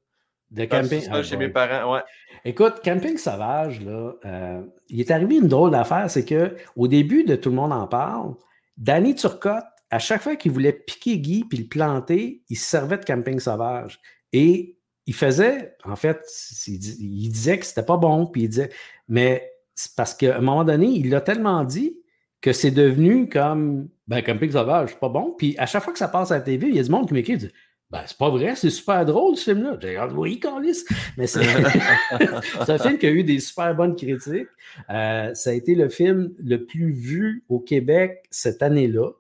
De 0.51 0.65
camping? 0.65 1.07
Ah, 1.13 1.23
chez 1.23 1.37
mes 1.37 1.51
parents, 1.51 1.93
ouais. 1.93 2.01
Écoute, 2.43 2.81
Camping 2.83 3.19
Sauvage, 3.19 3.83
là, 3.83 4.15
euh, 4.25 4.63
il 4.89 5.01
est 5.01 5.11
arrivé 5.11 5.37
une 5.37 5.47
drôle 5.47 5.73
d'affaire, 5.73 6.09
c'est 6.09 6.25
que 6.25 6.57
au 6.75 6.89
début 6.89 7.25
de 7.25 7.37
Tout 7.37 7.51
le 7.51 7.57
monde 7.57 7.75
en 7.75 7.87
parle, 7.87 8.35
Danny 8.79 9.15
Turcotte, 9.15 9.65
à 9.91 9.99
chaque 9.99 10.23
fois 10.23 10.37
qu'il 10.37 10.53
voulait 10.53 10.73
piquer 10.73 11.19
Guy 11.19 11.45
puis 11.45 11.59
le 11.59 11.67
planter, 11.67 12.43
il 12.49 12.57
se 12.57 12.65
servait 12.65 12.97
de 12.97 13.05
Camping 13.05 13.39
Sauvage. 13.41 14.01
Et 14.33 14.79
il 15.05 15.15
faisait, 15.15 15.77
en 15.85 15.97
fait, 15.97 16.25
il, 16.67 17.29
disait 17.31 17.59
que 17.59 17.67
c'était 17.67 17.85
pas 17.85 17.99
bon, 17.99 18.27
puis 18.27 18.45
il 18.45 18.49
disait, 18.49 18.71
mais 19.07 19.54
parce 19.97 20.15
qu'à 20.15 20.37
un 20.37 20.41
moment 20.41 20.65
donné, 20.65 20.87
il 20.87 21.11
l'a 21.11 21.21
tellement 21.21 21.65
dit 21.65 21.97
que 22.41 22.53
c'est 22.53 22.71
devenu 22.71 23.29
comme, 23.29 23.89
ben, 24.07 24.23
Camping 24.23 24.53
Sauvage, 24.53 24.91
c'est 24.91 25.01
pas 25.01 25.09
bon. 25.09 25.35
Puis 25.37 25.55
à 25.59 25.67
chaque 25.67 25.83
fois 25.83 25.93
que 25.93 25.99
ça 25.99 26.09
passe 26.09 26.31
à 26.31 26.37
la 26.37 26.41
TV, 26.43 26.69
il 26.69 26.77
y 26.77 26.79
a 26.79 26.83
du 26.83 26.91
monde 26.91 27.09
qui 27.09 27.15
m'écrit, 27.15 27.37
dit, 27.37 27.51
ben, 27.91 28.03
c'est 28.07 28.19
pas 28.19 28.31
vrai, 28.31 28.55
c'est 28.57 28.71
super 28.71 29.05
drôle 29.05 29.37
ce 29.37 29.45
film-là. 29.45 29.79
J'ai 29.81 29.95
dit, 29.95 30.15
oui, 30.15 30.41
Carlis. 30.41 30.85
Mais 31.17 31.27
c'est 31.29 31.41
un 31.41 32.79
film 32.79 32.99
qui 32.99 33.07
a 33.07 33.11
eu 33.11 33.23
des 33.23 33.41
super 33.41 33.75
bonnes 33.75 33.95
critiques. 33.95 34.49
Euh, 34.91 35.33
ça 35.35 35.51
a 35.51 35.53
été 35.53 35.75
le 35.75 35.89
film 35.89 36.33
le 36.39 36.65
plus 36.65 36.93
vu 36.93 37.45
au 37.49 37.61
Québec 37.61 38.25
cette 38.31 38.63
année-là. 38.63 39.11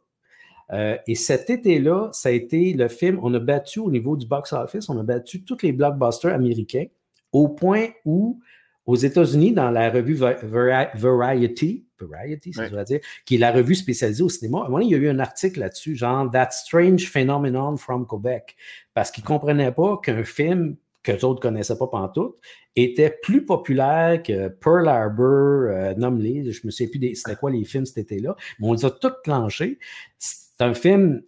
Euh, 0.72 0.97
et 1.06 1.14
cet 1.14 1.51
été-là, 1.51 2.09
ça 2.12 2.31
a 2.31 2.32
été 2.32 2.72
le 2.72 2.89
film, 2.89 3.20
on 3.22 3.32
a 3.35 3.39
battu 3.39 3.81
au 3.81 3.90
niveau 3.90 4.16
du 4.16 4.26
box-office, 4.26 4.89
on 4.89 4.98
a 4.98 5.02
battu 5.02 5.44
tous 5.44 5.62
les 5.62 5.72
blockbusters 5.72 6.35
américains 6.35 6.86
au 7.32 7.48
point 7.48 7.89
où, 8.05 8.40
aux 8.86 8.97
États-Unis, 8.97 9.52
dans 9.52 9.70
la 9.70 9.90
revue 9.90 10.15
Variety, 10.15 11.86
Variety, 11.98 12.52
ça 12.52 12.85
dire, 12.85 13.01
qui 13.24 13.36
est 13.36 13.39
la 13.39 13.52
revue 13.52 13.74
spécialisée 13.74 14.23
au 14.23 14.28
cinéma, 14.28 14.59
à 14.59 14.61
un 14.62 14.69
moment 14.69 14.81
il 14.81 14.90
y 14.90 14.94
a 14.94 14.98
eu 14.98 15.09
un 15.09 15.19
article 15.19 15.61
là-dessus, 15.61 15.97
genre 15.97 16.31
That 16.31 16.51
Strange 16.51 17.09
Phenomenon 17.09 17.77
from 17.77 18.06
Quebec, 18.06 18.56
parce 18.93 19.11
qu'ils 19.11 19.24
ne 19.24 19.28
comprenaient 19.28 19.73
pas 19.73 19.98
qu'un 20.02 20.24
film 20.24 20.77
que 21.02 21.12
d'autres 21.12 21.40
ne 21.40 21.51
connaissaient 21.51 21.78
pas 21.78 21.86
pantoute, 21.86 22.36
était 22.77 23.15
plus 23.23 23.44
populaire 23.44 24.23
que 24.23 24.48
Pearl 24.48 24.89
Harbor, 24.89 25.69
euh, 25.69 25.94
nomme-les, 25.97 26.51
je 26.51 26.66
me 26.66 26.70
souviens 26.70 26.89
plus 26.90 27.15
c'était 27.15 27.36
quoi 27.36 27.51
les 27.51 27.65
films 27.65 27.85
cet 27.85 27.98
été-là, 27.98 28.35
mais 28.59 28.69
on 28.69 28.73
les 28.73 28.85
a 28.85 28.90
tous 28.90 29.12
clenchés 29.23 29.78
c'est 30.56 30.65
un 30.65 30.74
film. 30.74 31.23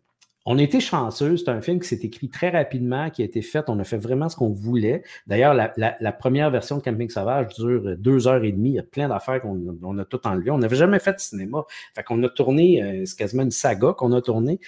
On 0.48 0.58
été 0.58 0.78
chanceux. 0.78 1.36
C'est 1.36 1.48
un 1.48 1.60
film 1.60 1.80
qui 1.80 1.88
s'est 1.88 2.00
écrit 2.04 2.28
très 2.28 2.50
rapidement, 2.50 3.10
qui 3.10 3.22
a 3.22 3.24
été 3.24 3.42
fait. 3.42 3.64
On 3.68 3.80
a 3.80 3.84
fait 3.84 3.96
vraiment 3.98 4.28
ce 4.28 4.36
qu'on 4.36 4.50
voulait. 4.50 5.02
D'ailleurs, 5.26 5.54
la, 5.54 6.12
première 6.12 6.50
version 6.52 6.78
de 6.78 6.82
Camping 6.82 7.10
Sauvage 7.10 7.48
dure 7.48 7.96
deux 7.98 8.28
heures 8.28 8.44
et 8.44 8.52
demie. 8.52 8.70
Il 8.70 8.74
y 8.76 8.78
a 8.78 8.84
plein 8.84 9.08
d'affaires 9.08 9.42
qu'on 9.42 9.98
a 9.98 10.04
tout 10.04 10.24
enlevé. 10.24 10.52
On 10.52 10.58
n'avait 10.58 10.76
jamais 10.76 11.00
fait 11.00 11.14
de 11.14 11.18
cinéma. 11.18 11.64
Fait 11.94 12.04
qu'on 12.04 12.22
a 12.22 12.28
tourné, 12.28 12.80
euh, 12.80 13.02
c'est 13.04 13.18
quasiment 13.18 13.42
une 13.42 13.50
saga 13.50 13.92
qu'on 13.92 14.12
a 14.12 14.22
tourné. 14.22 14.60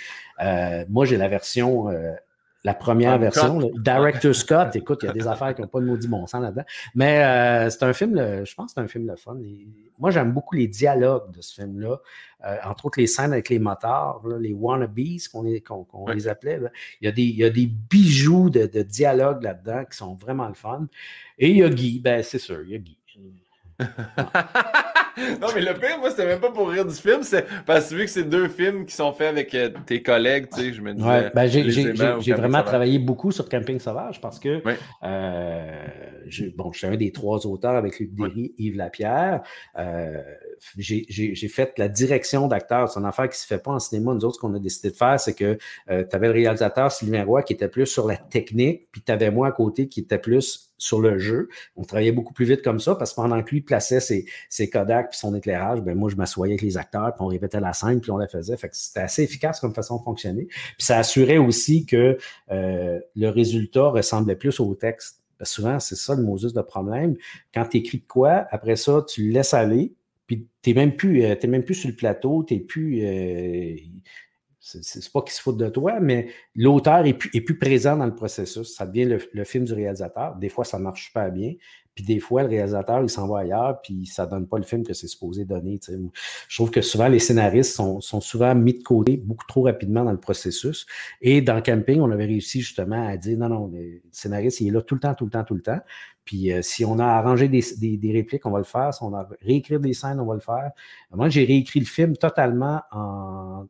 Euh, 0.42 0.84
moi, 0.88 1.05
j'ai 1.05 1.16
la 1.16 1.28
version 1.28 1.88
euh, 1.88 2.12
la 2.68 2.74
première 2.74 3.12
ah, 3.12 3.18
version. 3.18 3.58
Director 3.76 4.34
Scott, 4.34 4.76
écoute, 4.76 5.00
il 5.02 5.06
y 5.06 5.08
a 5.08 5.12
des 5.12 5.26
affaires 5.26 5.54
qui 5.54 5.62
n'ont 5.62 5.68
pas 5.68 5.80
de 5.80 5.86
maudit 5.86 6.06
bon 6.06 6.26
sens 6.26 6.42
là-dedans. 6.42 6.64
Mais 6.94 7.24
euh, 7.24 7.70
c'est 7.70 7.82
un 7.82 7.92
film, 7.94 8.16
je 8.44 8.54
pense 8.54 8.66
que 8.66 8.72
c'est 8.74 8.80
un 8.80 8.88
film 8.88 9.06
le 9.06 9.16
fun. 9.16 9.36
moi, 9.98 10.10
j'aime 10.10 10.32
beaucoup 10.32 10.54
les 10.54 10.68
dialogues 10.68 11.30
de 11.32 11.40
ce 11.40 11.54
film-là. 11.54 11.96
Euh, 12.44 12.56
entre 12.64 12.86
autres, 12.86 13.00
les 13.00 13.06
scènes 13.06 13.32
avec 13.32 13.48
les 13.48 13.58
motards, 13.58 14.22
les 14.38 14.52
wannabes 14.52 14.98
qu'on 15.32 16.06
les 16.08 16.28
appelait. 16.28 16.60
Il, 17.00 17.06
y 17.06 17.08
a 17.08 17.12
des, 17.12 17.22
il 17.22 17.36
y 17.36 17.44
a 17.44 17.50
des 17.50 17.66
bijoux 17.66 18.50
de, 18.50 18.66
de 18.66 18.82
dialogue 18.82 19.42
là-dedans 19.42 19.84
qui 19.90 19.96
sont 19.96 20.14
vraiment 20.14 20.48
le 20.48 20.54
fun. 20.54 20.86
Et 21.38 21.50
il 21.50 21.56
y 21.56 21.62
a 21.62 21.70
Guy, 21.70 22.00
ben 22.00 22.22
c'est 22.22 22.38
sûr, 22.38 22.60
il 22.64 22.70
y 22.70 22.74
a 22.74 22.78
Guy. 22.78 22.98
non, 25.40 25.48
mais 25.55 25.60
le 25.60 25.74
pire, 25.74 25.98
moi, 26.00 26.10
c'était 26.10 26.26
même 26.26 26.40
pas 26.40 26.50
pour 26.50 26.68
rire 26.68 26.84
du 26.84 26.94
film, 26.94 27.22
c'est 27.22 27.46
parce 27.64 27.90
que 27.90 27.94
vu 27.94 28.05
que 28.05 28.10
c'est 28.10 28.24
deux 28.24 28.48
films 28.48 28.86
qui 28.86 28.94
sont 28.94 29.12
faits 29.12 29.28
avec 29.28 29.55
euh, 29.55 29.70
tes 29.86 30.02
collègues, 30.02 30.48
tu 30.52 30.60
sais, 30.60 30.72
je 30.72 30.82
me 30.82 30.94
disais. 30.94 31.09
Ouais, 31.09 31.30
ben, 31.34 31.46
j'ai 31.46 32.32
vraiment 32.32 32.62
travaillé 32.62 32.98
beaucoup 32.98 33.30
sur 33.30 33.48
Camping 33.48 33.78
Sauvage 33.78 34.20
parce 34.20 34.38
que, 34.40 34.62
euh, 35.05 35.86
bon, 36.56 36.72
je 36.72 36.78
suis 36.78 36.86
un 36.86 36.96
des 36.96 37.12
trois 37.12 37.46
auteurs 37.46 37.76
avec 37.76 37.98
Luc 38.00 38.14
Derry, 38.14 38.55
Yves 38.59 38.76
Lapierre. 38.76 39.42
Euh, 39.78 40.22
j'ai 40.76 41.48
fait 41.48 41.74
la 41.78 41.88
direction 41.88 42.48
d'acteurs. 42.48 42.88
C'est 42.88 42.98
une 42.98 43.06
affaire 43.06 43.28
qui 43.28 43.36
ne 43.36 43.40
se 43.40 43.46
fait 43.46 43.62
pas 43.62 43.72
en 43.72 43.78
cinéma. 43.78 44.14
Nous 44.14 44.24
autres, 44.24 44.36
ce 44.36 44.40
qu'on 44.40 44.55
a 44.55 44.59
décidé 44.59 44.90
de 44.90 44.96
faire, 44.96 45.18
c'est 45.20 45.34
que 45.34 45.59
euh, 45.90 46.05
tu 46.09 46.16
avais 46.16 46.26
le 46.26 46.32
réalisateur 46.32 46.90
Sylvain 46.90 47.24
Roy 47.24 47.42
qui 47.42 47.52
était 47.52 47.68
plus 47.68 47.86
sur 47.86 48.06
la 48.06 48.16
technique, 48.16 48.88
puis 48.90 49.02
tu 49.02 49.12
avais 49.12 49.30
moi 49.30 49.48
à 49.48 49.52
côté 49.52 49.88
qui 49.88 50.00
était 50.00 50.18
plus 50.18 50.67
sur 50.78 51.00
le 51.00 51.18
jeu. 51.18 51.48
On 51.76 51.82
travaillait 51.82 52.12
beaucoup 52.12 52.32
plus 52.32 52.46
vite 52.46 52.62
comme 52.62 52.80
ça 52.80 52.94
parce 52.94 53.10
que 53.10 53.16
pendant 53.16 53.42
que 53.42 53.50
lui 53.50 53.60
plaçait 53.60 54.00
ses, 54.00 54.26
ses 54.48 54.70
Kodak 54.70 55.10
puis 55.10 55.18
son 55.18 55.34
éclairage, 55.34 55.80
ben 55.80 55.96
moi, 55.96 56.09
je 56.09 56.16
m'assoyais 56.16 56.55
avec 56.55 56.62
les 56.62 56.78
acteurs, 56.78 57.14
puis 57.14 57.22
on 57.22 57.26
répétait 57.26 57.60
la 57.60 57.72
scène, 57.72 58.00
puis 58.00 58.10
on 58.10 58.16
la 58.16 58.28
faisait. 58.28 58.56
C'était 58.72 59.00
assez 59.00 59.22
efficace 59.24 59.60
comme 59.60 59.74
façon 59.74 59.98
de 59.98 60.02
fonctionner. 60.02 60.46
Puis 60.46 60.86
ça 60.86 60.98
assurait 60.98 61.38
aussi 61.38 61.84
que 61.84 62.16
euh, 62.50 63.00
le 63.16 63.28
résultat 63.28 63.88
ressemblait 63.88 64.36
plus 64.36 64.60
au 64.60 64.74
texte. 64.74 65.20
Souvent, 65.42 65.78
c'est 65.78 65.96
ça 65.96 66.14
le 66.14 66.22
Moses 66.22 66.52
de 66.52 66.62
problème. 66.62 67.16
Quand 67.55 67.64
tu 67.66 67.78
écris 67.78 67.98
de 67.98 68.06
quoi, 68.06 68.46
après 68.50 68.76
ça, 68.76 69.05
tu 69.09 69.28
le 69.28 69.32
laisses 69.32 69.55
aller, 69.55 69.92
puis 70.26 70.46
tu 70.62 70.70
n'es 70.70 70.74
même, 70.74 70.96
plus, 70.96 71.24
euh, 71.24 71.34
même 71.46 71.64
plus 71.64 71.74
sur 71.74 71.88
le 71.88 71.96
plateau, 71.96 72.44
tu 72.46 72.60
plus. 72.60 73.05
Euh, 73.05 73.76
c'est 74.82 75.12
pas 75.12 75.22
qu'il 75.22 75.32
se 75.32 75.40
fout 75.40 75.56
de 75.56 75.68
toi, 75.68 75.98
mais 76.00 76.28
l'auteur 76.54 77.06
est 77.06 77.14
plus, 77.14 77.30
est 77.32 77.40
plus, 77.40 77.58
présent 77.58 77.96
dans 77.96 78.06
le 78.06 78.14
processus. 78.14 78.74
Ça 78.74 78.86
devient 78.86 79.18
le, 79.32 79.44
film 79.44 79.64
du 79.64 79.72
réalisateur. 79.72 80.36
Des 80.36 80.48
fois, 80.48 80.64
ça 80.64 80.78
marche 80.78 81.12
pas 81.14 81.30
bien. 81.30 81.54
Puis 81.94 82.04
des 82.04 82.20
fois, 82.20 82.42
le 82.42 82.48
réalisateur, 82.48 83.02
il 83.02 83.08
s'en 83.08 83.26
va 83.26 83.40
ailleurs, 83.40 83.80
puis 83.82 84.06
ça 84.06 84.26
donne 84.26 84.46
pas 84.46 84.58
le 84.58 84.64
film 84.64 84.86
que 84.86 84.92
c'est 84.92 85.08
supposé 85.08 85.44
donner. 85.44 85.80
Je 86.48 86.56
trouve 86.56 86.70
que 86.70 86.80
souvent, 86.82 87.08
les 87.08 87.18
scénaristes 87.18 87.74
sont, 87.74 88.00
sont, 88.00 88.20
souvent 88.20 88.54
mis 88.54 88.74
de 88.74 88.82
côté 88.84 89.16
beaucoup 89.16 89.46
trop 89.48 89.62
rapidement 89.62 90.04
dans 90.04 90.12
le 90.12 90.20
processus. 90.20 90.86
Et 91.20 91.40
dans 91.40 91.60
Camping, 91.60 92.00
on 92.00 92.10
avait 92.10 92.26
réussi 92.26 92.60
justement 92.60 93.08
à 93.08 93.16
dire 93.16 93.38
non, 93.38 93.48
non, 93.48 93.70
le 93.72 94.00
scénariste, 94.12 94.60
il 94.60 94.68
est 94.68 94.70
là 94.70 94.82
tout 94.82 94.94
le 94.94 95.00
temps, 95.00 95.14
tout 95.14 95.24
le 95.24 95.30
temps, 95.30 95.44
tout 95.44 95.54
le 95.54 95.62
temps. 95.62 95.80
Puis 96.24 96.52
euh, 96.52 96.60
si 96.62 96.84
on 96.84 96.98
a 96.98 97.06
arrangé 97.06 97.48
des, 97.48 97.62
des, 97.80 98.12
répliques, 98.12 98.44
on 98.44 98.50
va 98.50 98.58
le 98.58 98.64
faire. 98.64 98.92
Si 98.92 99.02
on 99.02 99.14
a 99.14 99.26
réécrit 99.40 99.80
des 99.80 99.94
scènes, 99.94 100.20
on 100.20 100.26
va 100.26 100.34
le 100.34 100.40
faire. 100.40 100.70
Moi, 101.10 101.30
j'ai 101.30 101.44
réécrit 101.44 101.80
le 101.80 101.86
film 101.86 102.16
totalement 102.16 102.82
en 102.92 103.66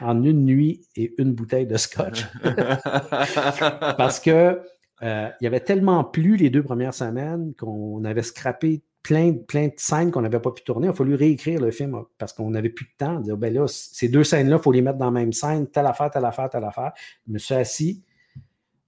en 0.00 0.22
une 0.22 0.44
nuit 0.44 0.86
et 0.96 1.14
une 1.18 1.32
bouteille 1.32 1.66
de 1.66 1.76
scotch. 1.76 2.24
Parce 3.96 4.20
que 4.20 4.60
euh, 5.02 5.28
il 5.40 5.44
y 5.44 5.46
avait 5.46 5.60
tellement 5.60 6.04
plu 6.04 6.36
les 6.36 6.50
deux 6.50 6.62
premières 6.62 6.94
semaines 6.94 7.54
qu'on 7.58 8.04
avait 8.04 8.22
scrappé 8.22 8.82
plein, 9.02 9.34
plein 9.34 9.66
de 9.66 9.74
scènes 9.76 10.10
qu'on 10.10 10.22
n'avait 10.22 10.40
pas 10.40 10.50
pu 10.50 10.62
tourner. 10.64 10.86
Il 10.86 10.90
a 10.90 10.92
fallu 10.92 11.14
réécrire 11.14 11.60
le 11.60 11.70
film 11.70 12.02
parce 12.18 12.32
qu'on 12.32 12.50
n'avait 12.50 12.70
plus 12.70 12.86
de 12.86 12.96
temps. 12.98 13.20
Dire, 13.20 13.36
ben 13.36 13.52
là, 13.52 13.66
ces 13.68 14.08
deux 14.08 14.24
scènes-là, 14.24 14.56
il 14.56 14.62
faut 14.62 14.72
les 14.72 14.82
mettre 14.82 14.98
dans 14.98 15.06
la 15.06 15.10
même 15.10 15.32
scène, 15.32 15.68
telle 15.68 15.86
affaire, 15.86 16.10
telle 16.10 16.24
affaire, 16.24 16.48
telle 16.50 16.64
affaire. 16.64 16.92
Je 17.26 17.32
me 17.32 17.38
suis 17.38 17.54
assis 17.54 18.02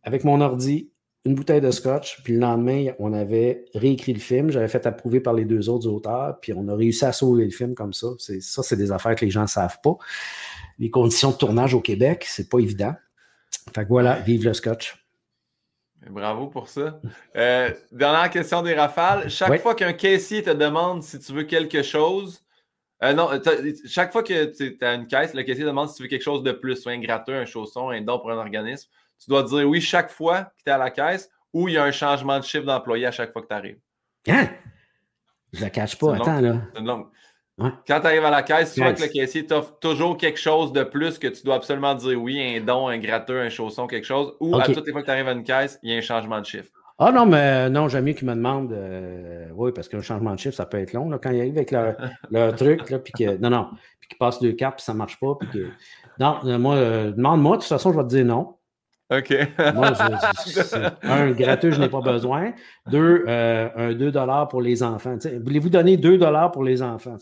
avec 0.03 0.25
mon 0.25 0.41
ordi, 0.41 0.91
une 1.25 1.35
bouteille 1.35 1.61
de 1.61 1.71
scotch, 1.71 2.23
puis 2.25 2.33
le 2.33 2.41
lendemain, 2.41 2.87
on 2.99 3.13
avait 3.13 3.67
réécrit 3.75 4.15
le 4.15 4.19
film. 4.19 4.51
J'avais 4.51 4.69
fait 4.69 4.87
approuver 4.87 5.21
par 5.21 5.35
les 5.35 5.45
deux 5.45 5.69
autres 5.69 5.87
auteurs, 5.87 6.41
puis 6.41 6.53
on 6.53 6.67
a 6.69 6.75
réussi 6.75 7.05
à 7.05 7.13
sauver 7.13 7.45
le 7.45 7.51
film 7.51 7.75
comme 7.75 7.93
ça. 7.93 8.09
Ça, 8.19 8.63
c'est 8.63 8.77
des 8.77 8.91
affaires 8.91 9.15
que 9.15 9.25
les 9.25 9.31
gens 9.31 9.43
ne 9.43 9.47
savent 9.47 9.79
pas 9.83 9.99
les 10.79 10.91
conditions 10.91 11.31
de 11.31 11.37
tournage 11.37 11.75
au 11.75 11.81
Québec, 11.81 12.25
c'est 12.27 12.49
pas 12.49 12.59
évident. 12.59 12.95
Fait 13.75 13.85
que 13.85 13.89
voilà, 13.89 14.15
vive 14.21 14.45
le 14.45 14.55
scotch. 14.55 15.05
Bravo 16.09 16.47
pour 16.47 16.69
ça. 16.69 17.01
Euh, 17.37 17.71
dernière 17.91 18.31
question 18.31 18.63
des 18.63 18.75
rafales. 18.75 19.29
Chaque 19.29 19.61
fois 19.61 19.75
qu'un 19.75 19.93
caissier 19.93 20.43
te 20.43 20.51
demande 20.51 21.03
si 21.03 21.19
tu 21.19 21.33
veux 21.33 21.43
quelque 21.43 21.83
chose, 21.83 22.45
euh, 23.03 23.13
non, 23.13 23.31
chaque 23.87 24.13
fois 24.13 24.23
que 24.23 24.45
tu 24.47 24.79
as 24.81 24.95
une 24.95 25.07
caisse, 25.07 25.35
le 25.35 25.43
caissier 25.43 25.65
demande 25.65 25.89
si 25.89 25.97
tu 25.97 26.03
veux 26.03 26.09
quelque 26.09 26.23
chose 26.23 26.43
de 26.43 26.53
plus, 26.53 26.77
soit 26.77 26.93
un 26.93 27.01
gratteur, 27.01 27.41
un 27.41 27.47
chausson, 27.47 27.91
un 27.91 28.01
don 28.01 28.19
pour 28.19 28.31
un 28.31 28.39
organisme. 28.39 28.89
Tu 29.19 29.29
dois 29.29 29.43
dire 29.43 29.69
oui 29.69 29.81
chaque 29.81 30.11
fois 30.11 30.45
que 30.45 30.63
tu 30.65 30.71
es 30.71 30.73
à 30.73 30.79
la 30.79 30.91
caisse 30.91 31.31
ou 31.53 31.69
il 31.69 31.75
y 31.75 31.77
a 31.77 31.85
un 31.85 31.93
changement 31.93 32.39
de 32.39 32.45
chiffre 32.45 32.65
d'employé 32.65 33.07
à 33.07 33.11
chaque 33.11 33.33
fois 33.33 33.43
que 33.43 33.49
tu 33.49 33.55
arrives. 33.55 33.79
Hein? 34.29 34.49
Je 35.53 35.61
la 35.63 35.71
cache 35.71 35.99
pas. 35.99 36.15
Attends, 36.15 36.41
là. 36.41 36.63
Quand 37.59 38.01
tu 38.01 38.07
arrives 38.07 38.25
à 38.25 38.31
la 38.31 38.43
caisse, 38.43 38.75
tu 38.75 38.81
vois 38.81 38.93
que 38.93 39.03
le 39.03 39.09
caissier 39.09 39.45
t'offre 39.45 39.79
toujours 39.81 40.17
quelque 40.17 40.39
chose 40.39 40.73
de 40.73 40.85
plus 40.85 41.19
que 41.19 41.27
tu 41.27 41.43
dois 41.43 41.57
absolument 41.57 41.95
dire 41.95 42.21
oui, 42.21 42.41
un 42.41 42.61
don, 42.61 42.87
un 42.87 42.99
gratteux, 42.99 43.41
un 43.41 43.49
chausson, 43.49 43.87
quelque 43.87 44.07
chose, 44.07 44.35
ou 44.39 44.57
à 44.57 44.65
toutes 44.65 44.87
les 44.87 44.93
fois 44.93 45.01
que 45.01 45.07
tu 45.07 45.13
arrives 45.13 45.29
à 45.29 45.33
une 45.33 45.45
caisse, 45.45 45.79
il 45.83 45.91
y 45.91 45.95
a 45.95 45.99
un 45.99 46.03
changement 46.03 46.41
de 46.41 46.47
chiffre. 46.47 46.71
Ah 47.01 47.13
non, 47.13 47.27
mais 47.27 47.71
non, 47.71 47.89
jamais 47.89 48.13
qu'il 48.15 48.27
me 48.27 48.35
demande. 48.35 48.73
Euh, 48.73 49.47
oui, 49.55 49.71
parce 49.73 49.89
qu'un 49.89 50.03
changement 50.03 50.35
de 50.35 50.39
chiffre, 50.41 50.57
ça 50.57 50.67
peut 50.67 50.79
être 50.79 50.93
long. 50.93 51.09
Là, 51.09 51.19
quand 51.23 51.31
il 51.31 51.41
arrive 51.41 51.57
avec 51.57 51.71
leur, 51.71 51.95
truc, 52.57 52.91
là, 52.91 52.99
puis 52.99 53.13
que. 53.13 53.37
Non, 53.39 53.51
non. 53.51 53.69
Puis 54.01 54.09
qu'il 54.09 54.19
passe 54.19 54.41
deux 54.41 54.53
cartes, 54.53 54.79
puis 54.79 54.85
ça 54.85 54.95
ne 54.95 54.99
marche 54.99 55.19
pas. 55.21 55.37
Puis 55.39 55.49
que, 55.49 55.69
non, 56.19 56.41
euh, 56.45 56.59
moi, 56.59 56.75
euh, 56.75 57.13
demande-moi, 57.13 57.57
de 57.57 57.63
toute 57.63 57.69
façon, 57.69 57.93
je 57.93 57.99
vais 57.99 58.03
te 58.03 58.09
dire 58.09 58.25
non. 58.25 58.57
OK. 59.11 59.33
moi, 59.75 59.93
un, 61.03 61.31
gratteux, 61.31 61.71
je 61.71 61.81
n'ai 61.81 61.89
pas 61.89 62.01
besoin. 62.01 62.53
Deux, 62.91 63.25
un 63.29 63.95
2 63.95 64.13
pour 64.51 64.61
les 64.61 64.83
enfants. 64.83 65.17
Voulez-vous 65.45 65.71
donner 65.71 65.97
2 65.97 66.19
pour 66.53 66.65
les 66.65 66.83
enfants? 66.83 67.17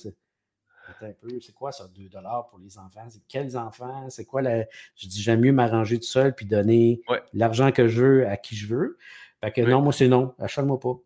Un 1.03 1.13
peu, 1.13 1.29
c'est 1.41 1.53
quoi 1.53 1.73
ça, 1.73 1.87
2 1.89 2.09
pour 2.51 2.59
les 2.59 2.79
enfants? 2.79 3.07
C'est 3.09 3.23
quels 3.29 3.57
enfants? 3.57 4.09
C'est 4.09 4.25
quoi 4.25 4.43
la. 4.43 4.65
Je 4.95 5.09
dis, 5.09 5.21
j'aime 5.21 5.41
mieux 5.41 5.53
m'arranger 5.53 5.99
tout 5.99 6.07
seul 6.07 6.35
puis 6.35 6.47
donner 6.47 7.01
l'argent 7.33 7.73
que 7.73 7.89
je 7.89 8.03
veux 8.03 8.29
à 8.29 8.37
qui 8.37 8.57
je 8.57 8.67
veux. 8.67 8.99
Fait 9.43 9.53
que 9.53 9.61
non, 9.61 9.83
moi, 9.83 9.93
c'est 9.93 10.09
non. 10.09 10.35
Achale-moi 10.39 10.81
pas. 10.81 10.97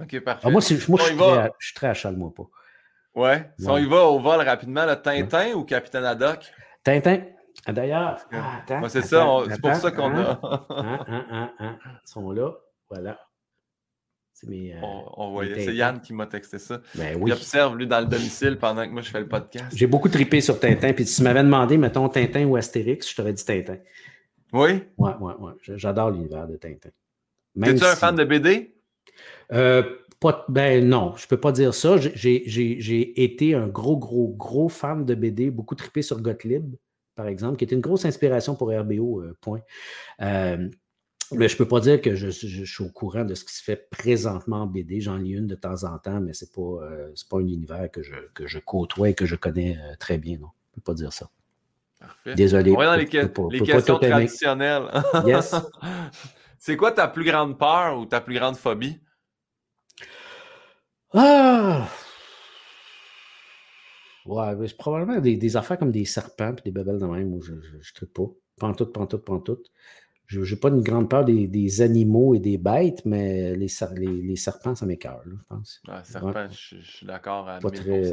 OK, 0.00 0.20
parfait. 0.20 0.42
Ah, 0.44 0.50
moi, 0.50 0.60
moi 0.60 0.60
je, 0.60 0.74
suis 0.74 1.16
très, 1.16 1.50
je 1.58 1.66
suis 1.66 1.74
très 1.74 1.88
achale-moi 1.88 2.32
pas. 2.34 2.48
Ouais. 3.14 3.50
Si 3.58 3.68
on 3.68 3.76
y 3.76 3.86
va 3.86 4.04
au 4.04 4.20
vol 4.20 4.40
rapidement, 4.40 4.86
le 4.86 4.94
Tintin 4.94 5.52
ou 5.54 5.64
Capitaine 5.64 6.04
Haddock? 6.04 6.52
Tintin. 6.84 7.22
D'ailleurs, 7.66 8.18
ah, 8.32 8.88
c'est 8.88 9.02
ça, 9.02 9.26
c'est 9.48 9.60
pour 9.60 9.74
ça 9.74 9.90
qu'on 9.90 10.16
a. 10.16 10.40
Hein, 10.70 11.52
hein, 11.58 11.78
Ils 11.84 12.08
sont 12.08 12.30
là. 12.30 12.52
Voilà. 12.88 13.18
Euh, 14.48 14.80
on, 15.16 15.32
voyait. 15.32 15.64
C'est 15.64 15.74
Yann 15.74 16.00
qui 16.00 16.12
m'a 16.12 16.26
texté 16.26 16.58
ça. 16.58 16.80
Ben 16.94 17.20
Il 17.24 17.32
observe, 17.32 17.76
lui, 17.76 17.86
dans 17.86 18.00
le 18.00 18.06
domicile 18.06 18.58
pendant 18.58 18.84
que 18.86 18.90
moi, 18.90 19.02
je 19.02 19.10
fais 19.10 19.20
le 19.20 19.28
podcast. 19.28 19.66
J'ai 19.74 19.86
beaucoup 19.86 20.08
tripé 20.08 20.40
sur 20.40 20.58
Tintin. 20.58 20.92
Puis 20.92 21.06
si 21.06 21.16
tu 21.16 21.22
m'avais 21.22 21.42
demandé, 21.42 21.76
mettons, 21.76 22.08
Tintin 22.08 22.44
ou 22.46 22.56
Astérix, 22.56 23.10
je 23.10 23.16
t'aurais 23.16 23.32
dit 23.32 23.44
Tintin. 23.44 23.78
Oui? 24.52 24.82
Oui, 24.98 25.10
oui, 25.20 25.32
oui. 25.38 25.52
J'adore 25.60 26.10
l'univers 26.10 26.46
de 26.46 26.56
Tintin. 26.56 26.90
Es-tu 27.62 27.84
un 27.84 27.96
fan 27.96 28.16
de 28.16 28.24
BD? 28.24 28.74
Euh, 29.52 29.82
pas, 30.20 30.44
ben 30.48 30.86
non, 30.86 31.14
je 31.16 31.24
ne 31.24 31.28
peux 31.28 31.40
pas 31.40 31.52
dire 31.52 31.74
ça. 31.74 31.96
J'ai 31.96 33.22
été 33.22 33.54
un 33.54 33.68
gros, 33.68 33.96
gros, 33.96 34.28
gros 34.36 34.68
fan 34.68 35.04
de 35.04 35.14
BD, 35.14 35.50
beaucoup 35.50 35.74
tripé 35.74 36.02
sur 36.02 36.20
Gottlieb, 36.20 36.74
par 37.14 37.26
exemple, 37.26 37.56
qui 37.56 37.64
était 37.64 37.74
une 37.74 37.80
grosse 37.80 38.04
inspiration 38.04 38.54
pour 38.54 38.70
RBO, 38.70 39.22
euh, 39.22 39.36
point. 39.40 39.60
Mais 41.32 41.48
je 41.48 41.54
ne 41.54 41.58
peux 41.58 41.68
pas 41.68 41.80
dire 41.80 42.00
que 42.00 42.14
je, 42.14 42.28
suis 42.30 42.84
au 42.84 42.88
courant 42.88 43.24
de 43.24 43.34
ce 43.34 43.44
qui 43.44 43.54
se 43.54 43.62
fait 43.62 43.88
présentement 43.90 44.62
en 44.62 44.66
BD. 44.66 45.00
J'en 45.00 45.16
lis 45.16 45.32
une 45.32 45.46
de 45.46 45.54
temps 45.54 45.84
en 45.84 45.98
temps, 45.98 46.20
mais 46.20 46.32
ce 46.32 46.44
n'est 46.44 46.50
pas, 46.50 46.84
euh, 46.84 47.12
pas 47.28 47.36
un 47.36 47.46
univers 47.46 47.90
que 47.90 48.02
je, 48.02 48.14
que 48.34 48.46
je 48.46 48.58
côtoie 48.58 49.10
et 49.10 49.14
que 49.14 49.26
je 49.26 49.36
connais 49.36 49.76
euh, 49.76 49.94
très 49.98 50.18
bien. 50.18 50.38
Non. 50.38 50.48
Je 50.48 50.72
ne 50.72 50.74
peux 50.76 50.92
pas 50.92 50.94
dire 50.94 51.12
ça. 51.12 51.30
Parfait. 52.00 52.34
Désolé. 52.34 52.72
On 52.72 52.78
va 52.78 52.86
dans 52.86 52.96
les, 52.96 53.06
questions 53.06 53.98
traditionnelles. 53.98 54.88
yes. 55.26 55.54
C'est 56.58 56.76
quoi 56.76 56.92
ta 56.92 57.08
plus 57.08 57.24
grande 57.24 57.58
peur 57.58 57.98
ou 57.98 58.06
ta 58.06 58.20
plus 58.20 58.34
grande 58.34 58.56
phobie? 58.56 59.00
Ah! 61.14 61.88
Ouais, 64.26 64.54
c'est 64.66 64.76
probablement 64.76 65.18
des, 65.20 65.36
des, 65.36 65.56
affaires 65.56 65.78
comme 65.78 65.90
des 65.90 66.04
serpents 66.04 66.54
et 66.58 66.62
des 66.62 66.70
bébelles 66.70 66.98
de 66.98 67.06
même 67.06 67.32
où 67.32 67.40
je 67.40 67.54
ne 67.54 68.06
pas. 68.06 68.30
Pantoute, 68.58 68.92
pantoute, 68.92 69.24
pantoute. 69.24 69.70
Je 70.30 70.54
n'ai 70.54 70.60
pas 70.60 70.68
une 70.68 70.80
grande 70.80 71.10
peur 71.10 71.24
des, 71.24 71.82
animaux 71.82 72.36
et 72.36 72.38
des 72.38 72.56
bêtes, 72.56 73.04
mais 73.04 73.56
les, 73.56 73.66
les, 73.96 74.36
serpents, 74.36 74.76
ça 74.76 74.86
m'écœure, 74.86 75.22
je 75.26 75.32
pense. 75.48 75.82
Ouais, 75.88 75.94
serpents, 76.04 76.48
je, 76.50 76.76
suis 76.76 77.04
d'accord 77.04 77.48
à 77.48 77.58
pas 77.58 77.70
Très, 77.70 78.12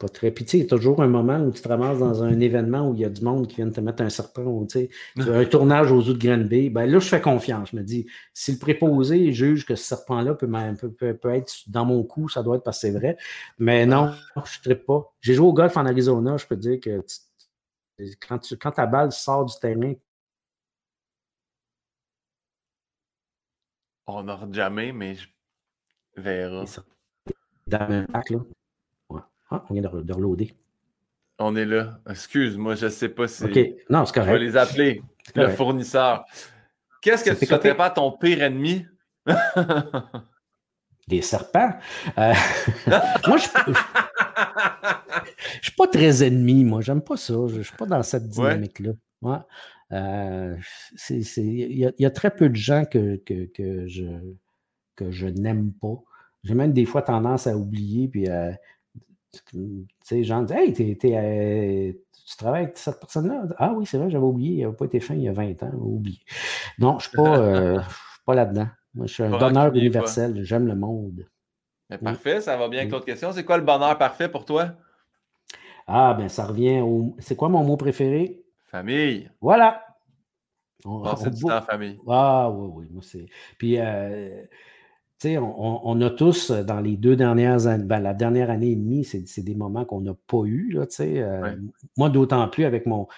pas 0.00 0.08
très. 0.08 0.32
Puis, 0.32 0.44
tu 0.44 0.50
sais, 0.50 0.58
il 0.58 0.62
y 0.62 0.66
a 0.66 0.68
toujours 0.68 1.00
un 1.00 1.06
moment 1.06 1.38
où 1.38 1.52
tu 1.52 1.62
te 1.62 1.68
ramasses 1.68 2.00
dans 2.00 2.24
un 2.24 2.40
événement 2.40 2.88
où 2.88 2.94
il 2.94 3.00
y 3.00 3.04
a 3.04 3.08
du 3.08 3.22
monde 3.22 3.46
qui 3.46 3.56
vient 3.56 3.70
te 3.70 3.80
mettre 3.80 4.02
un 4.02 4.10
serpent, 4.10 4.42
ou, 4.42 4.66
tu 4.66 4.80
sais, 4.80 4.90
un 5.16 5.44
tournage 5.46 5.92
aux 5.92 6.00
eaux 6.08 6.12
de 6.12 6.18
Granby. 6.18 6.70
Ben 6.70 6.90
là, 6.90 6.98
je 6.98 7.06
fais 7.06 7.20
confiance. 7.20 7.70
Je 7.70 7.76
me 7.76 7.82
dis, 7.82 8.08
si 8.34 8.50
le 8.50 8.58
préposé 8.58 9.30
juge 9.32 9.64
que 9.64 9.76
ce 9.76 9.84
serpent-là 9.84 10.34
peut, 10.34 10.50
peut, 10.90 11.14
peut, 11.14 11.34
être 11.34 11.52
dans 11.68 11.84
mon 11.84 12.02
cou, 12.02 12.28
ça 12.28 12.42
doit 12.42 12.56
être 12.56 12.64
parce 12.64 12.80
que 12.80 12.88
c'est 12.88 12.98
vrai. 12.98 13.16
Mais 13.60 13.86
non, 13.86 14.10
je 14.64 14.70
ne 14.70 14.74
pas. 14.74 15.14
J'ai 15.20 15.34
joué 15.34 15.46
au 15.46 15.52
golf 15.52 15.76
en 15.76 15.86
Arizona, 15.86 16.36
je 16.36 16.46
peux 16.46 16.56
te 16.56 16.62
dire 16.62 16.80
que 16.80 17.00
quand, 18.26 18.38
tu, 18.38 18.56
quand 18.56 18.72
ta 18.72 18.86
balle 18.86 19.12
sort 19.12 19.44
du 19.44 19.54
terrain, 19.60 19.94
On 24.10 24.26
a 24.26 24.40
jamais, 24.52 24.90
mais 24.90 25.16
je 25.16 25.28
verra. 26.16 26.64
Dans 27.66 27.88
le 27.88 28.06
pack, 28.06 28.30
là. 28.30 28.38
Ah, 29.50 29.64
on 29.68 29.74
vient 29.74 29.82
de, 29.82 30.02
de 30.02 30.12
reloader. 30.14 30.54
On 31.38 31.54
est 31.56 31.66
là. 31.66 32.00
Excuse-moi, 32.08 32.74
je 32.74 32.86
ne 32.86 32.90
sais 32.90 33.10
pas 33.10 33.28
si. 33.28 33.44
OK. 33.44 33.58
Non, 33.90 34.06
c'est 34.06 34.14
correct. 34.14 34.28
Je 34.28 34.32
vais 34.32 34.44
les 34.44 34.56
appeler. 34.56 35.02
Le 35.34 35.48
fournisseur. 35.50 36.24
Qu'est-ce 37.02 37.22
que 37.22 37.30
tu 37.30 37.44
ne 37.44 37.46
souhaiterais 37.48 37.76
pas 37.76 37.90
ton 37.90 38.12
pire 38.12 38.42
ennemi? 38.42 38.86
Des 41.06 41.22
serpents? 41.22 41.74
Euh, 42.18 42.34
moi, 43.26 43.36
je 43.36 43.70
ne 43.70 43.74
suis 45.62 45.72
pas 45.72 45.86
très 45.86 46.22
ennemi, 46.24 46.64
moi. 46.64 46.80
J'aime 46.80 47.02
pas 47.02 47.16
ça. 47.18 47.34
Je 47.48 47.58
ne 47.58 47.62
suis 47.62 47.76
pas 47.76 47.86
dans 47.86 48.02
cette 48.02 48.28
dynamique-là. 48.28 48.92
Ouais. 49.20 49.38
Il 49.90 51.94
y, 51.98 52.06
a 52.06 52.10
très 52.10 52.30
peu 52.30 52.48
de 52.48 52.56
gens 52.56 52.84
que, 52.84 53.16
que, 53.16 53.86
je, 53.86 54.04
que 54.96 55.10
je 55.10 55.26
n'aime 55.26 55.72
pas. 55.72 56.02
J'ai 56.44 56.54
même 56.54 56.72
des 56.72 56.84
fois 56.84 57.02
tendance 57.02 57.46
à 57.46 57.56
oublier, 57.56 58.08
puis 58.08 58.28
euh, 58.28 58.52
tu 59.50 59.86
sais, 60.02 60.16
les 60.16 60.24
gens 60.24 60.42
disent 60.42 60.56
Hey, 60.56 60.98
euh, 61.04 61.92
tu 62.26 62.36
travailles 62.36 62.64
avec 62.64 62.78
cette 62.78 63.00
personne-là? 63.00 63.44
Ah 63.56 63.72
oui, 63.74 63.86
c'est 63.86 63.98
vrai, 63.98 64.10
j'avais 64.10 64.24
oublié, 64.24 64.56
il 64.56 64.62
n'avait 64.62 64.76
pas 64.76 64.84
été 64.84 65.00
fin 65.00 65.14
il 65.14 65.22
y 65.22 65.28
a 65.28 65.32
20 65.32 65.62
ans, 65.62 65.72
oublié. 65.74 66.18
Non, 66.78 66.98
je 66.98 67.08
ne 67.08 67.08
suis 67.80 68.22
pas, 68.24 68.34
là-dedans. 68.34 68.68
Moi, 68.94 69.06
je 69.06 69.14
suis 69.14 69.22
un 69.22 69.38
donneur 69.38 69.74
universel, 69.74 70.42
j'aime 70.42 70.66
le 70.66 70.74
monde. 70.74 71.26
parfait, 72.02 72.40
ça 72.40 72.56
va 72.56 72.68
bien 72.68 72.80
avec 72.80 72.92
l'autre 72.92 73.06
question. 73.06 73.32
C'est 73.32 73.44
quoi 73.44 73.56
le 73.56 73.64
bonheur 73.64 73.96
parfait 73.96 74.28
pour 74.28 74.44
toi? 74.44 74.72
Ah, 75.86 76.14
ben 76.14 76.28
ça 76.28 76.44
revient 76.44 76.80
au. 76.80 77.16
C'est 77.18 77.34
quoi 77.34 77.48
mon 77.48 77.64
mot 77.64 77.78
préféré? 77.78 78.44
Famille. 78.70 79.30
Voilà. 79.40 79.82
On, 80.84 81.02
du 81.30 81.42
temps 81.42 81.56
en 81.56 81.62
famille. 81.62 81.98
Ah 82.06 82.50
oui, 82.50 82.70
oui, 82.74 82.86
moi 82.90 83.02
c'est. 83.02 83.26
Puis, 83.58 83.78
euh, 83.78 84.42
tu 85.18 85.30
sais, 85.30 85.38
on, 85.38 86.00
a 86.00 86.10
tous, 86.10 86.50
euh, 86.50 86.62
dans 86.62 86.80
les 86.80 86.96
deux 86.96 87.16
dernières 87.16 87.66
années, 87.66 87.84
ben, 87.84 87.98
la 87.98 88.14
dernière 88.14 88.50
année 88.50 88.70
et 88.70 88.76
demie, 88.76 89.04
c'est 89.04 89.42
des 89.42 89.54
moments 89.54 89.84
qu'on 89.84 90.00
n'a 90.00 90.14
pas 90.14 90.44
eu, 90.44 90.70
là. 90.70 90.86
Euh, 91.00 91.56
moi, 91.96 92.10
d'autant 92.10 92.46
plus 92.48 92.64
avec 92.64 92.86
mon, 92.86 93.08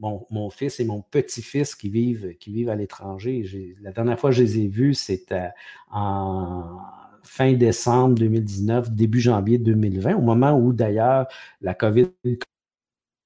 mon, 0.00 0.50
fils 0.50 0.78
et 0.78 0.84
mon 0.84 1.02
petit-fils 1.02 1.74
qui 1.74 1.90
vivent, 1.90 2.36
qui 2.38 2.52
vivent 2.52 2.70
à 2.70 2.76
l'étranger. 2.76 3.74
La 3.82 3.90
dernière 3.90 4.18
fois 4.20 4.30
que 4.30 4.36
je 4.36 4.42
les 4.42 4.60
ai 4.60 4.68
vus, 4.68 4.94
c'était 4.94 5.50
en 5.90 6.78
fin 7.22 7.52
décembre 7.54 8.14
2019, 8.14 8.92
début 8.92 9.20
janvier 9.20 9.58
2020, 9.58 10.14
au 10.14 10.20
moment 10.20 10.56
où 10.56 10.72
d'ailleurs 10.72 11.26
la 11.60 11.74
COVID 11.74 12.08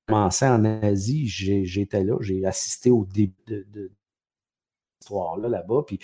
commençait 0.06 0.48
en 0.48 0.64
Asie. 0.64 1.26
J'étais 1.26 2.04
là, 2.04 2.16
j'ai 2.20 2.44
assisté 2.44 2.90
au 2.90 3.04
début 3.04 3.34
de, 3.46 3.66
de 3.72 3.92
histoire-là, 5.04 5.48
là-bas. 5.48 5.82
Puis, 5.86 5.98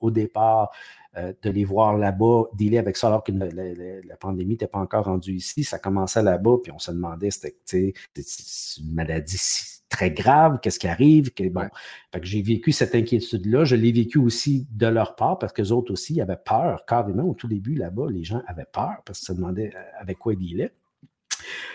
au 0.00 0.10
départ, 0.10 0.70
euh, 1.16 1.32
de 1.42 1.50
les 1.50 1.64
voir 1.64 1.96
là-bas, 1.96 2.44
dealer 2.54 2.78
avec 2.78 2.96
ça 2.96 3.08
alors 3.08 3.24
que 3.24 3.32
la, 3.32 4.16
pandémie 4.16 4.52
n'était 4.52 4.66
pas 4.66 4.78
encore 4.78 5.06
rendue 5.06 5.34
ici. 5.34 5.64
Ça 5.64 5.78
commençait 5.78 6.22
là-bas, 6.22 6.58
puis 6.62 6.72
on 6.72 6.78
se 6.78 6.90
demandait, 6.90 7.30
c'était 7.30 7.92
une 8.16 8.92
maladie 8.92 9.40
très 9.88 10.10
grave, 10.10 10.58
qu'est-ce 10.60 10.78
qui 10.78 10.86
arrive? 10.86 11.32
bon. 11.50 11.68
que 12.12 12.24
j'ai 12.24 12.42
vécu 12.42 12.72
cette 12.72 12.94
inquiétude-là. 12.94 13.64
Je 13.64 13.74
l'ai 13.74 13.90
vécu 13.90 14.18
aussi 14.18 14.66
de 14.70 14.86
leur 14.86 15.16
part 15.16 15.38
parce 15.38 15.52
que 15.52 15.62
les 15.62 15.72
autres 15.72 15.92
aussi 15.92 16.20
avaient 16.20 16.36
peur, 16.36 16.84
carrément, 16.86 17.24
au 17.24 17.34
tout 17.34 17.48
début 17.48 17.74
là-bas, 17.74 18.06
les 18.10 18.22
gens 18.22 18.42
avaient 18.46 18.66
peur 18.70 18.96
parce 19.04 19.20
qu'ils 19.20 19.28
se 19.28 19.32
demandaient 19.32 19.72
euh, 19.74 19.82
avec 19.98 20.18
quoi 20.18 20.34
ils 20.34 20.38
dealaient. 20.38 20.72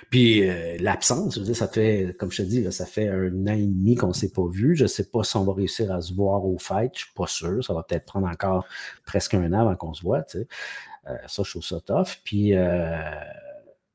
Puis 0.10 0.48
euh, 0.48 0.78
l'absence, 0.80 1.42
ça 1.54 1.68
fait, 1.68 2.16
comme 2.20 2.32
je 2.32 2.44
te 2.44 2.48
dis, 2.48 2.72
ça 2.72 2.86
fait 2.86 3.08
un 3.08 3.48
an 3.48 3.54
et 3.54 3.66
demi 3.66 3.96
qu'on 3.96 4.10
ne 4.10 4.14
s'est 4.14 4.32
pas 4.32 4.48
vu. 4.48 4.76
Je 4.76 4.84
ne 4.84 4.88
sais 4.88 5.10
pas 5.10 5.24
si 5.24 5.36
on 5.38 5.44
va 5.44 5.54
réussir 5.54 5.92
à 5.92 6.02
se 6.02 6.14
voir 6.14 6.46
au 6.46 6.58
fêtes. 6.60 6.92
Je 6.96 7.02
ne 7.02 7.06
suis 7.06 7.14
pas 7.16 7.28
sûr. 7.28 7.64
Ça 7.64 7.74
va 7.74 7.84
peut-être 7.84 8.06
prendre 8.06 8.28
encore 8.28 8.66
presque 9.06 9.34
un 9.34 9.52
an 9.54 9.62
avant 9.62 9.76
qu'on 9.76 9.94
se 9.94 10.04
voit. 10.04 10.24
Euh, 10.36 11.16
ça, 11.28 11.44
je 11.44 11.50
trouve 11.50 11.64
ça 11.64 11.80
tough. 11.80 12.20
Puis 12.24 12.54
euh, 12.56 12.96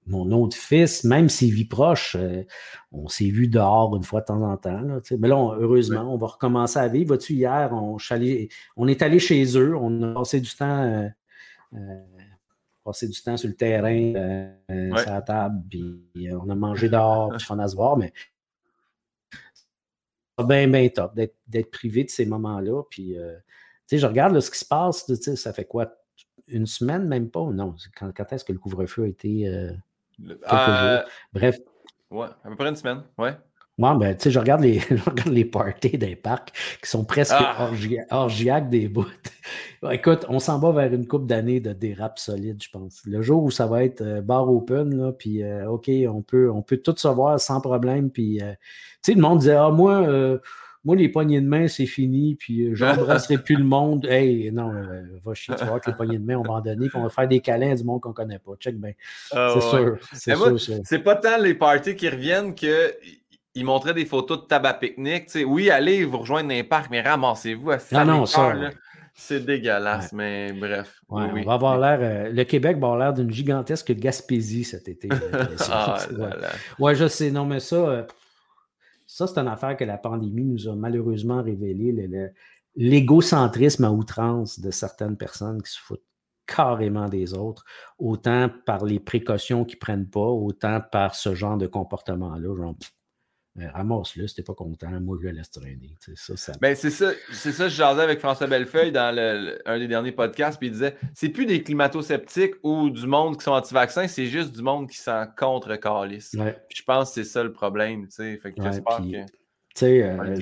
mon 0.07 0.33
autre 0.33 0.57
fils, 0.57 1.05
même 1.05 1.29
s'il 1.29 1.53
vit 1.55 1.67
proche, 1.67 2.17
on 2.91 3.09
s'est 3.09 3.29
vu 3.31 3.47
dehors 3.47 3.95
une 3.95 4.03
fois 4.03 4.21
de 4.21 4.27
temps 4.27 4.43
en 4.43 4.57
temps. 4.57 4.83
mais 5.19 5.29
là, 5.29 5.57
heureusement, 5.61 6.13
on 6.13 6.17
va 6.17 6.27
recommencer 6.27 6.79
à 6.79 6.89
vivre. 6.89 7.09
Vois-tu, 7.09 7.35
hier, 7.35 7.71
on, 7.73 7.97
on, 8.77 8.89
est 8.89 9.03
allé 9.03 9.19
chez 9.19 9.45
eux. 9.57 9.77
On 9.77 10.03
a 10.03 10.15
passé 10.15 10.41
du 10.41 10.51
temps 10.55 11.11
passer 12.89 13.07
du 13.07 13.21
temps 13.21 13.37
sur 13.37 13.49
le 13.49 13.55
terrain, 13.55 14.15
euh, 14.15 14.97
sur 14.97 15.11
la 15.11 15.21
table, 15.21 15.63
puis 15.69 16.31
euh, 16.31 16.39
on 16.43 16.49
a 16.49 16.55
mangé 16.55 16.89
dehors, 16.89 17.31
puis 17.37 17.47
on 17.51 17.59
a 17.59 17.69
se 17.69 17.77
voir, 17.77 17.99
mais 17.99 18.13
c'est 20.39 20.47
bien, 20.47 20.69
bien 20.69 20.89
top 20.89 21.15
d'être 21.15 21.71
privé 21.71 22.05
de 22.05 22.11
ces 22.11 22.25
moments-là. 22.25 22.83
Puis, 22.89 23.19
euh, 23.19 23.37
tu 23.87 23.97
sais, 23.97 23.99
je 23.99 24.07
regarde 24.07 24.39
ce 24.41 24.51
qui 24.51 24.59
se 24.59 24.65
passe, 24.65 25.05
tu 25.05 25.17
sais, 25.17 25.37
ça 25.37 25.53
fait 25.53 25.67
quoi? 25.67 25.93
Une 26.47 26.67
semaine, 26.67 27.07
même 27.07 27.31
pas? 27.31 27.45
Non, 27.51 27.75
quand, 27.95 28.11
quand 28.17 28.33
est-ce 28.33 28.45
que 28.45 28.53
le 28.53 28.59
couvre-feu 28.59 29.05
a 29.05 29.09
été 29.09 29.43
quelques 30.17 30.49
jours? 30.49 31.03
Bref. 31.35 31.59
Ouais, 32.11 32.29
à 32.43 32.49
peu 32.49 32.57
près 32.57 32.69
une 32.71 32.77
semaine, 32.77 33.03
ouais. 33.19 33.37
Moi, 33.79 33.95
ben, 33.95 34.17
tu 34.17 34.25
sais, 34.25 34.31
je 34.33 34.41
regarde 34.41 34.63
les, 34.63 34.81
les 35.27 35.45
parties 35.45 35.97
des 35.97 36.17
parcs 36.17 36.51
qui 36.83 36.91
sont 36.91 37.05
presque 37.05 37.35
ah. 37.39 37.71
orgiaques 38.11 38.69
des 38.69 38.89
bouts. 38.89 39.07
Écoute, 39.93 40.27
on 40.29 40.41
s'en 40.41 40.59
va 40.59 40.73
vers 40.73 40.93
une 40.93 41.07
coupe 41.07 41.27
d'années 41.27 41.61
de 41.61 41.73
dérap 41.73 42.19
solide, 42.19 42.61
je 42.61 42.71
pense. 42.71 43.03
Le 43.07 43.23
jour 43.23 43.45
où 43.45 43.53
ça 43.53 43.69
va 43.69 43.85
être 43.85 44.01
euh, 44.01 44.21
bar 44.21 44.51
open, 44.51 44.97
là, 44.97 45.13
puis 45.13 45.45
euh, 45.45 45.71
OK, 45.71 45.89
on 46.09 46.23
peut, 46.23 46.51
on 46.51 46.63
peut 46.63 46.79
tout 46.79 46.95
se 46.97 47.07
voir 47.07 47.39
sans 47.39 47.61
problème. 47.61 48.11
Puis, 48.11 48.43
euh, 48.43 48.51
tu 49.03 49.13
sais, 49.13 49.15
le 49.15 49.21
monde 49.21 49.39
disait, 49.39 49.55
ah, 49.55 49.71
moi, 49.71 50.05
moi, 50.85 50.97
les 50.97 51.09
poignées 51.09 51.41
de 51.41 51.47
main, 51.47 51.69
c'est 51.69 51.87
fini, 51.87 52.35
puis 52.35 52.75
j'embrasserai 52.75 53.39
plus 53.45 53.57
le 53.57 53.65
monde. 53.65 54.07
Hey, 54.07 54.51
non, 54.51 54.73
va 55.25 55.35
chier, 55.35 55.55
tu 55.57 55.65
vois 55.65 55.79
que 55.79 55.91
les 55.91 55.97
poignées 55.97 56.19
de 56.19 56.25
main, 56.25 56.37
on 56.37 56.43
va 56.43 56.55
en 56.55 56.61
donner, 56.61 56.89
puis 56.89 56.99
on 56.99 57.05
va 57.05 57.11
faire 57.11 57.29
des 57.29 57.41
câlins 57.41 57.77
du 57.77 57.85
monde 57.85 58.01
qu'on 58.01 58.13
connaît 58.13 58.41
pas. 58.41 58.53
Check 58.59 58.77
bien. 58.77 58.93
Ah, 59.31 59.55
c'est 59.55 59.69
sûr. 59.69 59.99
C'est 60.13 60.85
C'est 60.85 60.99
pas 60.99 61.15
tant 61.15 61.39
les 61.39 61.55
parties 61.55 61.95
qui 61.95 62.09
reviennent 62.09 62.57
que 62.57 62.93
il 63.59 63.65
montrait 63.65 63.95
des 63.95 64.05
photos 64.05 64.43
de 64.43 64.47
tabac 64.47 64.75
pique-nique. 64.75 65.31
Oui, 65.47 65.71
allez 65.71 66.05
vous 66.05 66.19
rejoindre 66.19 66.49
dans 66.49 66.55
les 66.55 66.65
parcs, 66.65 66.91
mais 66.91 67.01
ramassez-vous 67.01 67.73
à 67.73 67.79
ah 67.93 68.05
non, 68.05 68.25
ça, 68.25 68.55
C'est 69.15 69.45
dégueulasse, 69.45 70.13
mais 70.13 70.53
bref. 70.53 71.01
On 71.09 71.43
va 71.43 71.53
avoir 71.53 71.79
l'air. 71.79 71.99
Euh, 72.01 72.33
le 72.33 72.45
Québec 72.45 72.79
va 72.79 72.87
avoir 72.87 72.99
l'air 72.99 73.13
d'une 73.13 73.31
gigantesque 73.31 73.93
Gaspésie 73.93 74.65
cet 74.65 74.89
été. 74.89 75.09
ah, 75.71 75.99
ouais. 76.79 76.95
je 76.95 77.09
sais. 77.09 77.31
Non, 77.31 77.45
mais 77.45 77.61
ça, 77.61 77.77
euh, 77.77 78.03
ça, 79.07 79.27
c'est 79.27 79.39
une 79.39 79.49
affaire 79.49 79.77
que 79.77 79.85
la 79.85 79.99
pandémie 79.99 80.45
nous 80.45 80.69
a 80.69 80.77
malheureusement 80.77 81.43
révélé. 81.43 82.33
L'égocentrisme 82.77 83.85
à 83.85 83.91
outrance 83.91 84.61
de 84.61 84.71
certaines 84.71 85.17
personnes 85.17 85.61
qui 85.63 85.73
se 85.73 85.81
foutent 85.81 86.05
carrément 86.47 87.09
des 87.09 87.35
autres, 87.35 87.65
autant 87.99 88.49
par 88.67 88.85
les 88.85 88.99
précautions 88.99 89.65
qu'ils 89.65 89.77
ne 89.77 89.81
prennent 89.81 90.09
pas, 90.09 90.21
autant 90.21 90.81
par 90.81 91.15
ce 91.15 91.35
genre 91.35 91.59
de 91.59 91.67
comportement-là. 91.67 92.57
Genre, 92.57 92.75
ramasse-le 93.67 94.27
si 94.27 94.37
t'es 94.37 94.43
pas 94.43 94.55
content, 94.55 94.89
moi 95.01 95.17
je 95.21 95.27
le 95.27 95.33
laisse 95.33 95.51
traîner. 95.51 95.97
Ça, 96.15 96.53
Ben, 96.61 96.75
c'est 96.77 96.91
ça, 96.91 97.13
c'est 97.33 97.53
ça, 97.53 97.69
je 97.69 97.75
jasais 97.75 98.03
avec 98.03 98.21
François 98.21 98.47
Bellefeuille 98.47 98.93
dans 98.93 99.17
un 99.67 99.79
des 99.79 99.89
derniers 99.89 100.13
podcasts, 100.13 100.59
puis 100.59 100.69
il 100.69 100.73
disait 100.73 100.97
c'est 101.15 101.29
plus 101.29 101.47
des 101.47 101.63
climato-sceptiques 101.63 102.55
ou 102.63 102.91
du 102.91 103.07
monde 103.07 103.37
qui 103.37 103.45
sont 103.45 103.53
anti-vaccins, 103.53 104.09
c'est 104.09 104.27
juste 104.27 104.55
du 104.55 104.63
monde 104.63 104.89
qui 104.89 104.99
s'en 104.99 105.27
contre 105.37 105.77
calice. 105.77 106.35
je 106.35 106.83
pense 106.83 107.09
que 107.09 107.15
c'est 107.15 107.31
ça 107.31 107.43
le 107.43 107.53
problème. 107.53 108.07
Fait 108.11 108.39
que 108.39 108.63
j'espère 108.63 108.99
que. 108.99 109.39
Euh, 109.85 110.37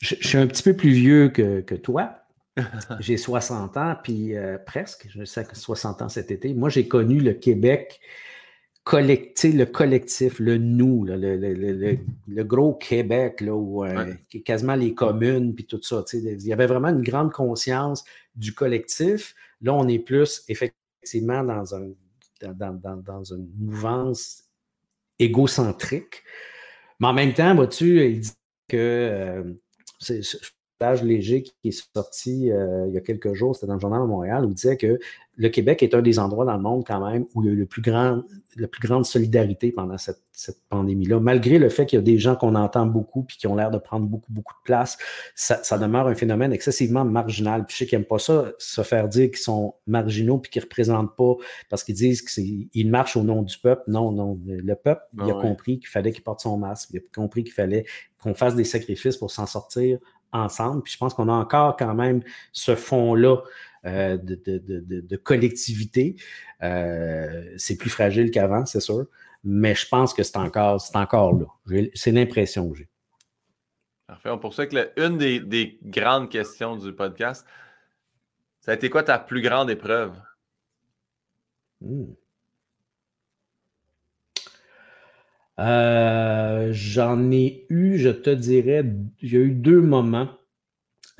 je 0.00 0.14
suis 0.14 0.38
un 0.38 0.46
petit 0.46 0.62
peu 0.62 0.74
plus 0.74 0.90
vieux 0.90 1.28
que, 1.28 1.60
que 1.60 1.74
toi. 1.74 2.20
j'ai 3.00 3.16
60 3.16 3.76
ans, 3.76 3.96
puis 4.02 4.36
euh, 4.36 4.58
presque, 4.64 5.08
je 5.08 5.24
sais 5.24 5.44
60 5.52 6.02
ans 6.02 6.08
cet 6.08 6.30
été. 6.30 6.54
Moi, 6.54 6.68
j'ai 6.68 6.86
connu 6.86 7.18
le 7.18 7.32
Québec 7.32 8.00
le 8.92 9.64
collectif, 9.64 10.38
le 10.38 10.58
nous, 10.58 11.04
le, 11.04 12.42
gros 12.42 12.74
Québec, 12.74 13.40
là, 13.40 13.54
où, 13.54 13.84
euh, 13.84 14.14
quasiment 14.44 14.74
les 14.74 14.94
communes, 14.94 15.54
puis 15.54 15.64
tout 15.64 15.80
ça. 15.82 16.04
Il 16.12 16.46
y 16.46 16.52
avait 16.52 16.66
vraiment 16.66 16.88
une 16.88 17.02
grande 17.02 17.32
conscience 17.32 18.04
du 18.36 18.54
collectif. 18.54 19.34
Là, 19.62 19.74
on 19.74 19.88
est 19.88 19.98
plus 19.98 20.44
effectivement 20.48 21.42
dans, 21.44 21.74
un, 21.74 21.90
dans, 22.42 23.24
une 23.24 23.48
mouvance 23.58 24.44
égocentrique. 25.18 26.22
Mais 27.00 27.08
en 27.08 27.14
même 27.14 27.32
temps, 27.32 27.54
vois-tu, 27.54 28.04
il 28.04 28.20
dit 28.20 28.32
que 28.68 28.76
euh, 28.76 29.42
c'est 29.98 30.20
léger 30.92 31.42
qui 31.42 31.54
est 31.64 31.88
sorti 31.94 32.50
euh, 32.50 32.86
il 32.88 32.94
y 32.94 32.98
a 32.98 33.00
quelques 33.00 33.34
jours, 33.34 33.54
c'était 33.54 33.66
dans 33.66 33.74
le 33.74 33.80
Journal 33.80 34.02
de 34.02 34.06
Montréal, 34.06 34.44
où 34.44 34.48
il 34.48 34.54
disait 34.54 34.76
que 34.76 34.98
le 35.36 35.48
Québec 35.48 35.82
est 35.82 35.94
un 35.94 36.02
des 36.02 36.18
endroits 36.18 36.44
dans 36.44 36.56
le 36.56 36.62
monde 36.62 36.84
quand 36.86 37.04
même 37.04 37.26
où 37.34 37.42
il 37.42 37.46
y 37.46 37.48
a 37.48 37.52
eu 37.52 37.56
le 37.56 37.66
plus 37.66 37.82
grand, 37.82 38.22
la 38.56 38.68
plus 38.68 38.80
grande 38.86 39.04
solidarité 39.04 39.72
pendant 39.72 39.98
cette, 39.98 40.20
pandémie-là. 40.68 41.20
Malgré 41.20 41.58
le 41.58 41.68
fait 41.68 41.86
qu'il 41.86 41.96
y 41.96 42.02
a 42.02 42.02
des 42.02 42.18
gens 42.18 42.34
qu'on 42.34 42.56
entend 42.56 42.86
beaucoup 42.86 43.22
puis 43.22 43.36
qui 43.36 43.46
ont 43.46 43.54
l'air 43.54 43.70
de 43.70 43.78
prendre 43.78 44.06
beaucoup, 44.06 44.32
beaucoup 44.32 44.54
de 44.54 44.64
place, 44.64 44.98
ça, 45.36 45.78
demeure 45.78 46.08
un 46.08 46.14
phénomène 46.16 46.52
excessivement 46.52 47.04
marginal. 47.04 47.66
Puis 47.66 47.74
je 47.74 47.78
sais 47.78 47.86
qu'ils 47.86 47.98
n'aiment 47.98 48.08
pas 48.08 48.18
ça, 48.18 48.52
se 48.58 48.82
faire 48.82 49.08
dire 49.08 49.28
qu'ils 49.30 49.38
sont 49.38 49.74
marginaux 49.86 50.38
puis 50.38 50.50
qu'ils 50.50 50.60
ne 50.60 50.64
représentent 50.64 51.16
pas 51.16 51.34
parce 51.70 51.84
qu'ils 51.84 51.94
disent 51.94 52.22
qu'ils 52.22 52.90
marchent 52.90 53.16
au 53.16 53.22
nom 53.22 53.42
du 53.42 53.56
peuple. 53.58 53.84
Non, 53.86 54.10
non. 54.10 54.40
Le 54.44 54.74
peuple, 54.74 55.02
il 55.14 55.30
a 55.30 55.36
ah 55.38 55.40
compris 55.40 55.78
qu'il 55.78 55.88
fallait 55.88 56.12
qu'il 56.12 56.24
porte 56.24 56.40
son 56.40 56.58
masque, 56.58 56.90
il 56.92 56.98
a 56.98 57.00
compris 57.14 57.44
qu'il 57.44 57.54
fallait 57.54 57.84
qu'on 58.20 58.34
fasse 58.34 58.56
des 58.56 58.64
sacrifices 58.64 59.16
pour 59.16 59.30
s'en 59.30 59.46
sortir 59.46 59.98
ensemble. 60.34 60.82
Puis 60.82 60.92
je 60.92 60.98
pense 60.98 61.14
qu'on 61.14 61.28
a 61.28 61.32
encore 61.32 61.76
quand 61.76 61.94
même 61.94 62.22
ce 62.52 62.74
fond-là 62.74 63.38
euh, 63.86 64.16
de, 64.16 65.16
collectivité. 65.16 66.16
Euh, 66.62 67.54
c'est 67.56 67.76
plus 67.76 67.90
fragile 67.90 68.30
qu'avant, 68.30 68.64
c'est 68.66 68.80
sûr, 68.80 69.06
mais 69.42 69.74
je 69.74 69.86
pense 69.88 70.14
que 70.14 70.22
c'est 70.22 70.38
encore, 70.38 70.80
c'est 70.80 70.96
encore 70.96 71.34
là. 71.34 71.46
C'est 71.94 72.12
l'impression 72.12 72.70
que 72.70 72.78
j'ai. 72.78 72.88
Parfait. 74.06 74.30
Pour 74.40 74.54
ça 74.54 74.66
que 74.66 75.00
une 75.04 75.18
des, 75.18 75.78
grandes 75.82 76.30
questions 76.30 76.76
du 76.76 76.92
podcast, 76.94 77.46
ça 78.60 78.72
a 78.72 78.74
été 78.74 78.88
quoi 78.88 79.02
ta 79.02 79.18
plus 79.18 79.42
grande 79.42 79.70
épreuve? 79.70 80.14
Hmm. 81.80 82.12
Euh, 85.60 86.70
j'en 86.72 87.30
ai 87.30 87.66
eu, 87.68 87.98
je 87.98 88.10
te 88.10 88.30
dirais, 88.30 88.84
il 89.22 89.32
y 89.32 89.36
a 89.36 89.40
eu 89.40 89.50
deux 89.50 89.80
moments. 89.80 90.28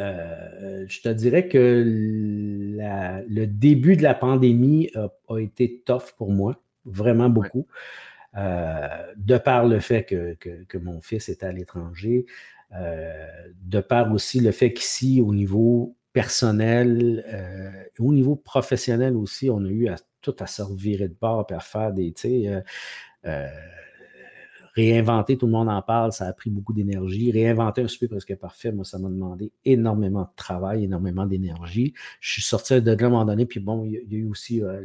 Euh, 0.01 0.85
je 0.89 1.01
te 1.03 1.09
dirais 1.09 1.47
que 1.49 1.85
le 1.87 3.45
début 3.47 3.97
de 3.97 4.03
la 4.03 4.15
pandémie 4.15 4.91
a, 4.95 5.39
été 5.39 5.83
tough 5.87 6.15
pour 6.17 6.33
moi, 6.33 6.61
vraiment 6.85 7.29
beaucoup, 7.29 7.67
euh, 8.37 9.13
de 9.17 9.39
par 9.39 9.67
le 9.67 9.79
fait 9.79 10.05
que, 10.05 10.79
mon 10.79 11.01
fils 11.01 11.29
était 11.29 11.47
à 11.47 11.53
l'étranger, 11.53 12.27
de 12.73 13.81
par 13.81 14.13
aussi 14.13 14.41
le 14.41 14.51
fait 14.51 14.73
qu'ici, 14.73 15.21
au 15.21 15.33
niveau 15.33 15.97
personnel, 16.13 17.25
au 18.01 18.13
niveau 18.13 18.35
professionnel 18.35 19.17
aussi, 19.17 19.49
on 19.49 19.65
a 19.65 19.69
eu 19.69 19.89
tout 20.23 20.35
à 20.41 20.49
se 20.49 20.63
revirer 20.63 21.07
de 21.07 21.17
bord 21.21 21.47
et 21.51 21.55
à 21.55 21.61
faire 21.61 21.93
des, 21.93 22.13
réinventer, 24.75 25.39
tout 25.39 25.47
le 25.47 25.53
monde 25.53 25.69
en 25.69 25.81
parle, 25.83 26.13
ça 26.13 26.27
a 26.27 26.33
pris 26.33 26.51
beaucoup 26.51 26.73
d'énergie. 26.73 27.31
Réinventer 27.31 27.83
un 27.83 27.89
souper 27.89 28.09
presque 28.09 28.35
parfait, 28.37 28.73
moi, 28.73 28.85
ça 28.85 28.99
m'a 28.99 29.09
demandé 29.09 29.53
énormément 29.65 30.23
de 30.23 30.35
travail, 30.37 30.85
énormément 30.85 31.27
d'énergie. 31.27 31.95
Je 32.21 32.33
suis 32.33 32.43
sorti 32.43 32.83
de 32.83 32.91
là 32.91 32.97
à 33.01 33.07
un 33.07 33.11
moment 33.11 33.25
donné, 33.25 33.47
puis 33.47 33.61
bon, 33.61 33.85
il 33.85 33.93
y 33.93 34.17
a 34.17 34.19
eu 34.19 34.27
aussi 34.27 34.63
euh, 34.63 34.85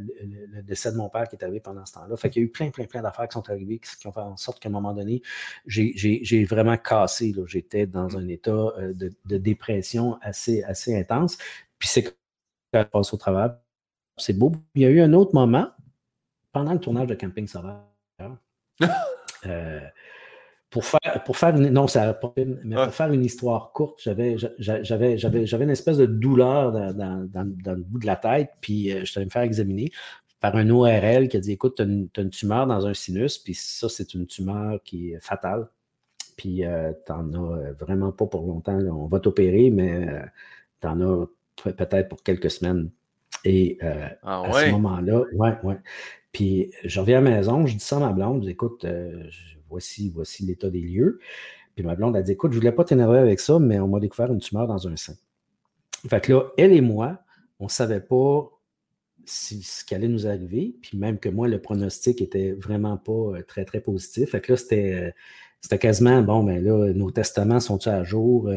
le, 0.52 0.62
décès 0.62 0.92
de 0.92 0.98
mon 0.98 1.10
père 1.10 1.28
qui 1.28 1.36
est 1.36 1.44
arrivé 1.44 1.60
pendant 1.60 1.86
ce 1.86 1.94
temps-là. 1.94 2.16
Fait 2.18 2.30
qu'il 2.30 2.44
y 2.44 2.46
a 2.46 2.48
eu 2.48 2.52
plein, 2.52 2.70
plein, 2.70 2.86
plein 2.86 3.02
d'affaires 3.02 3.28
qui 3.28 3.34
sont 3.34 3.50
arrivées, 3.50 3.80
qui, 3.80 4.08
ont 4.08 4.12
fait 4.12 4.20
en 4.20 4.38
sorte 4.38 4.60
qu'à 4.60 4.70
un 4.70 4.72
moment 4.72 4.94
donné, 4.94 5.24
j'ai 5.66 6.46
vraiment 6.46 6.78
cassé. 6.78 7.34
J'étais 7.48 7.88
dans 7.88 8.16
un 8.16 8.28
état 8.28 8.52
euh, 8.52 8.94
de, 8.94 9.38
dépression 9.38 10.18
assez, 10.22 10.64
intense. 10.94 11.38
Puis 11.80 11.88
c'est 11.88 12.04
quand 12.04 12.84
je 12.84 12.84
passe 12.84 13.14
au 13.14 13.18
travail, 13.18 13.52
c'est 14.18 14.38
beau. 14.38 14.52
Il 14.76 14.84
y 14.84 14.86
a 14.86 14.90
eu 14.90 15.02
un 15.02 15.14
autre 15.14 15.34
moment, 15.34 15.70
pendant 16.52 16.74
le 16.74 16.80
tournage 16.80 17.08
de 17.08 17.16
Camping 17.16 17.48
Sauvage, 17.48 17.80
euh, 19.46 19.80
pour 20.70 20.86
faire, 20.86 21.24
pour 21.26 21.38
faire 21.38 21.56
une, 21.56 21.70
non, 21.70 21.88
ça 21.88 22.20
mais 22.64 22.76
pour 22.76 22.94
faire 22.94 23.12
une 23.12 23.26
histoire 23.26 23.72
courte, 23.72 24.00
j'avais, 24.04 24.38
j'avais, 24.60 25.18
j'avais, 25.18 25.46
j'avais 25.48 25.64
une 25.64 25.70
espèce 25.70 25.98
de 25.98 26.06
douleur 26.06 26.72
dans, 26.72 27.28
le 27.34 27.84
bout 27.84 28.00
de 28.00 28.06
la 28.06 28.16
tête, 28.16 28.52
puis 28.62 28.92
euh, 28.92 29.00
je 29.00 29.06
suis 29.06 29.18
allé 29.18 29.26
me 29.26 29.32
faire 29.32 29.42
examiner 29.42 29.92
par 30.40 30.56
un 30.56 30.70
ORL 30.70 31.28
qui 31.28 31.38
a 31.38 31.40
dit 31.40 31.54
Écoute, 31.54 31.76
tu 31.78 31.82
as, 31.82 32.22
une 32.22 32.30
tumeur 32.30 32.68
dans 32.68 32.86
un 32.86 32.94
sinus, 32.94 33.40
puis 33.40 33.56
ça, 33.56 33.90
c'est 33.90 34.14
une 34.14 34.28
tumeur 34.28 34.82
qui 34.84 35.12
est 35.12 35.20
fatale. 35.20 35.68
Puis 36.38 36.64
euh, 36.64 36.94
tu 37.06 37.12
n'en 37.12 37.52
as 37.52 37.72
vraiment 37.74 38.14
pas 38.14 38.26
pour 38.28 38.48
longtemps. 38.48 38.80
On 38.80 39.08
va 39.08 39.20
t'opérer, 39.20 39.70
mais 39.72 40.08
tu 40.80 40.88
en 40.88 41.02
as 41.02 41.26
peut-être 41.64 42.08
pour 42.08 42.24
quelques 42.24 42.52
semaines. 42.52 42.90
Et 43.44 43.78
ah 43.82 44.44
à 44.44 44.54
ce 44.54 44.72
moment-là, 44.72 45.24
ouais, 45.34 45.58
ouais. 45.64 45.78
Puis 46.32 46.72
je 46.84 47.00
reviens 47.00 47.20
à 47.20 47.22
la 47.22 47.38
maison, 47.38 47.66
je 47.66 47.74
dis 47.74 47.84
ça 47.84 47.98
à 47.98 48.00
ma 48.00 48.12
blonde, 48.14 48.48
écoute, 48.48 48.86
euh, 48.86 49.24
voici, 49.70 50.10
voici 50.10 50.46
l'état 50.46 50.70
des 50.70 50.82
lieux. 50.82 51.20
Puis 51.76 51.84
ma 51.84 51.96
blonde 51.96 52.16
a 52.16 52.22
dit 52.22 52.32
écoute, 52.32 52.52
je 52.52 52.58
ne 52.58 52.62
voulais 52.62 52.72
pas 52.72 52.84
t'énerver 52.84 53.20
avec 53.20 53.40
ça, 53.40 53.60
mais 53.60 53.80
on 53.80 53.88
m'a 53.88 54.00
découvert 54.00 54.32
une 54.32 54.40
tumeur 54.40 54.68
dans 54.68 54.88
un 54.88 54.96
sein. 54.96 55.16
Fait 56.08 56.22
que 56.22 56.34
là, 56.34 56.52
elle 56.58 56.74
et 56.74 56.82
moi, 56.82 57.20
on 57.60 57.66
ne 57.66 57.70
savait 57.70 58.02
pas 58.02 58.50
ce 59.26 59.86
qui 59.86 59.96
allait 59.96 60.08
nous 60.08 60.28
arriver. 60.28 60.76
Puis 60.82 60.98
même 60.98 61.20
que 61.20 61.30
moi, 61.30 61.48
le 61.48 61.62
pronostic 61.62 62.22
était 62.22 62.52
vraiment 62.54 62.98
pas 62.98 63.12
euh, 63.12 63.44
très, 63.44 63.66
très 63.66 63.82
positif. 63.82 64.32
Fait 64.32 64.42
que 64.42 64.54
là, 64.54 64.58
c'était. 64.58 65.14
Euh, 65.60 65.62
c'était 65.62 65.80
quasiment, 65.80 66.22
bon, 66.22 66.44
ben 66.44 66.64
là, 66.64 66.94
nos 66.94 67.12
testaments 67.12 67.60
sont-ils 67.60 67.90
à 67.90 68.04
jour? 68.04 68.50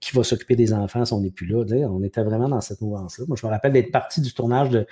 qui 0.00 0.14
va 0.14 0.24
s'occuper 0.24 0.56
des 0.56 0.72
enfants 0.72 1.04
si 1.04 1.12
on 1.12 1.20
n'est 1.20 1.30
plus 1.30 1.46
là? 1.46 1.64
On 1.88 2.02
était 2.02 2.22
vraiment 2.22 2.48
dans 2.48 2.60
cette 2.60 2.80
mouvance-là. 2.80 3.24
Moi, 3.28 3.36
je 3.40 3.46
me 3.46 3.50
rappelle 3.50 3.72
d'être 3.72 3.92
parti 3.92 4.20
du 4.20 4.32
tournage 4.34 4.70
de, 4.70 4.86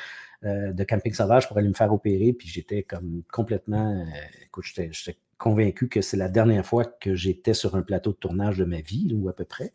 euh, 0.44 0.72
camping 0.88 1.12
sauvage 1.12 1.48
pour 1.48 1.56
aller 1.56 1.68
me 1.68 1.74
faire 1.74 1.92
opérer. 1.92 2.32
Puis 2.32 2.48
j'étais 2.48 2.82
comme 2.82 3.22
complètement. 3.32 4.00
Euh, 4.00 4.04
écoute, 4.46 4.64
j'étais 4.64 5.18
convaincu 5.38 5.88
que 5.88 6.00
c'est 6.00 6.16
la 6.16 6.28
dernière 6.28 6.64
fois 6.64 6.84
que 6.84 7.14
j'étais 7.14 7.54
sur 7.54 7.74
un 7.74 7.82
plateau 7.82 8.12
de 8.12 8.16
tournage 8.16 8.58
de 8.58 8.64
ma 8.64 8.80
vie, 8.80 9.12
ou 9.14 9.28
à 9.28 9.32
peu 9.32 9.44
près. 9.44 9.72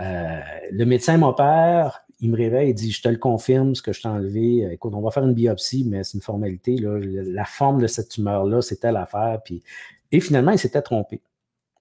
Euh, 0.00 0.40
le 0.70 0.84
médecin 0.84 1.18
m'opère, 1.18 2.04
il 2.20 2.30
me 2.30 2.36
réveille, 2.36 2.70
il 2.70 2.74
dit 2.74 2.90
Je 2.90 3.02
te 3.02 3.08
le 3.08 3.18
confirme, 3.18 3.74
ce 3.74 3.82
que 3.82 3.92
je 3.92 4.02
t'ai 4.02 4.08
enlevé. 4.08 4.68
Écoute, 4.72 4.94
on 4.94 5.02
va 5.02 5.10
faire 5.10 5.24
une 5.24 5.34
biopsie, 5.34 5.84
mais 5.88 6.02
c'est 6.04 6.14
une 6.14 6.22
formalité. 6.22 6.76
La 6.80 7.44
forme 7.44 7.80
de 7.80 7.86
cette 7.86 8.08
tumeur-là, 8.08 8.62
c'était 8.62 8.92
l'affaire. 8.92 9.40
Puis... 9.44 9.62
Et 10.12 10.20
finalement, 10.20 10.52
il 10.52 10.58
s'était 10.58 10.82
trompé. 10.82 11.20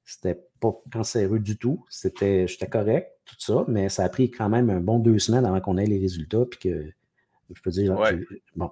C'était 0.04 0.40
pas 0.60 0.72
cancéreux 0.92 1.40
du 1.40 1.58
tout. 1.58 1.84
C'était, 1.90 2.48
j'étais 2.48 2.68
correct, 2.68 3.12
tout 3.26 3.36
ça, 3.40 3.66
mais 3.68 3.90
ça 3.90 4.04
a 4.04 4.10
pris 4.10 4.30
quand 4.30 4.50
même 4.50 4.70
un 4.70 4.80
bon 4.80 5.00
deux 5.00 5.20
semaines 5.20 5.46
avant 5.46 5.60
qu'on 5.62 5.78
ait 5.78 5.86
les 5.86 6.00
résultats. 6.00 6.46
Puis 6.50 6.60
que 6.60 6.92
je 7.54 7.62
peux 7.62 7.72
dire, 7.72 7.96
bon, 8.56 8.72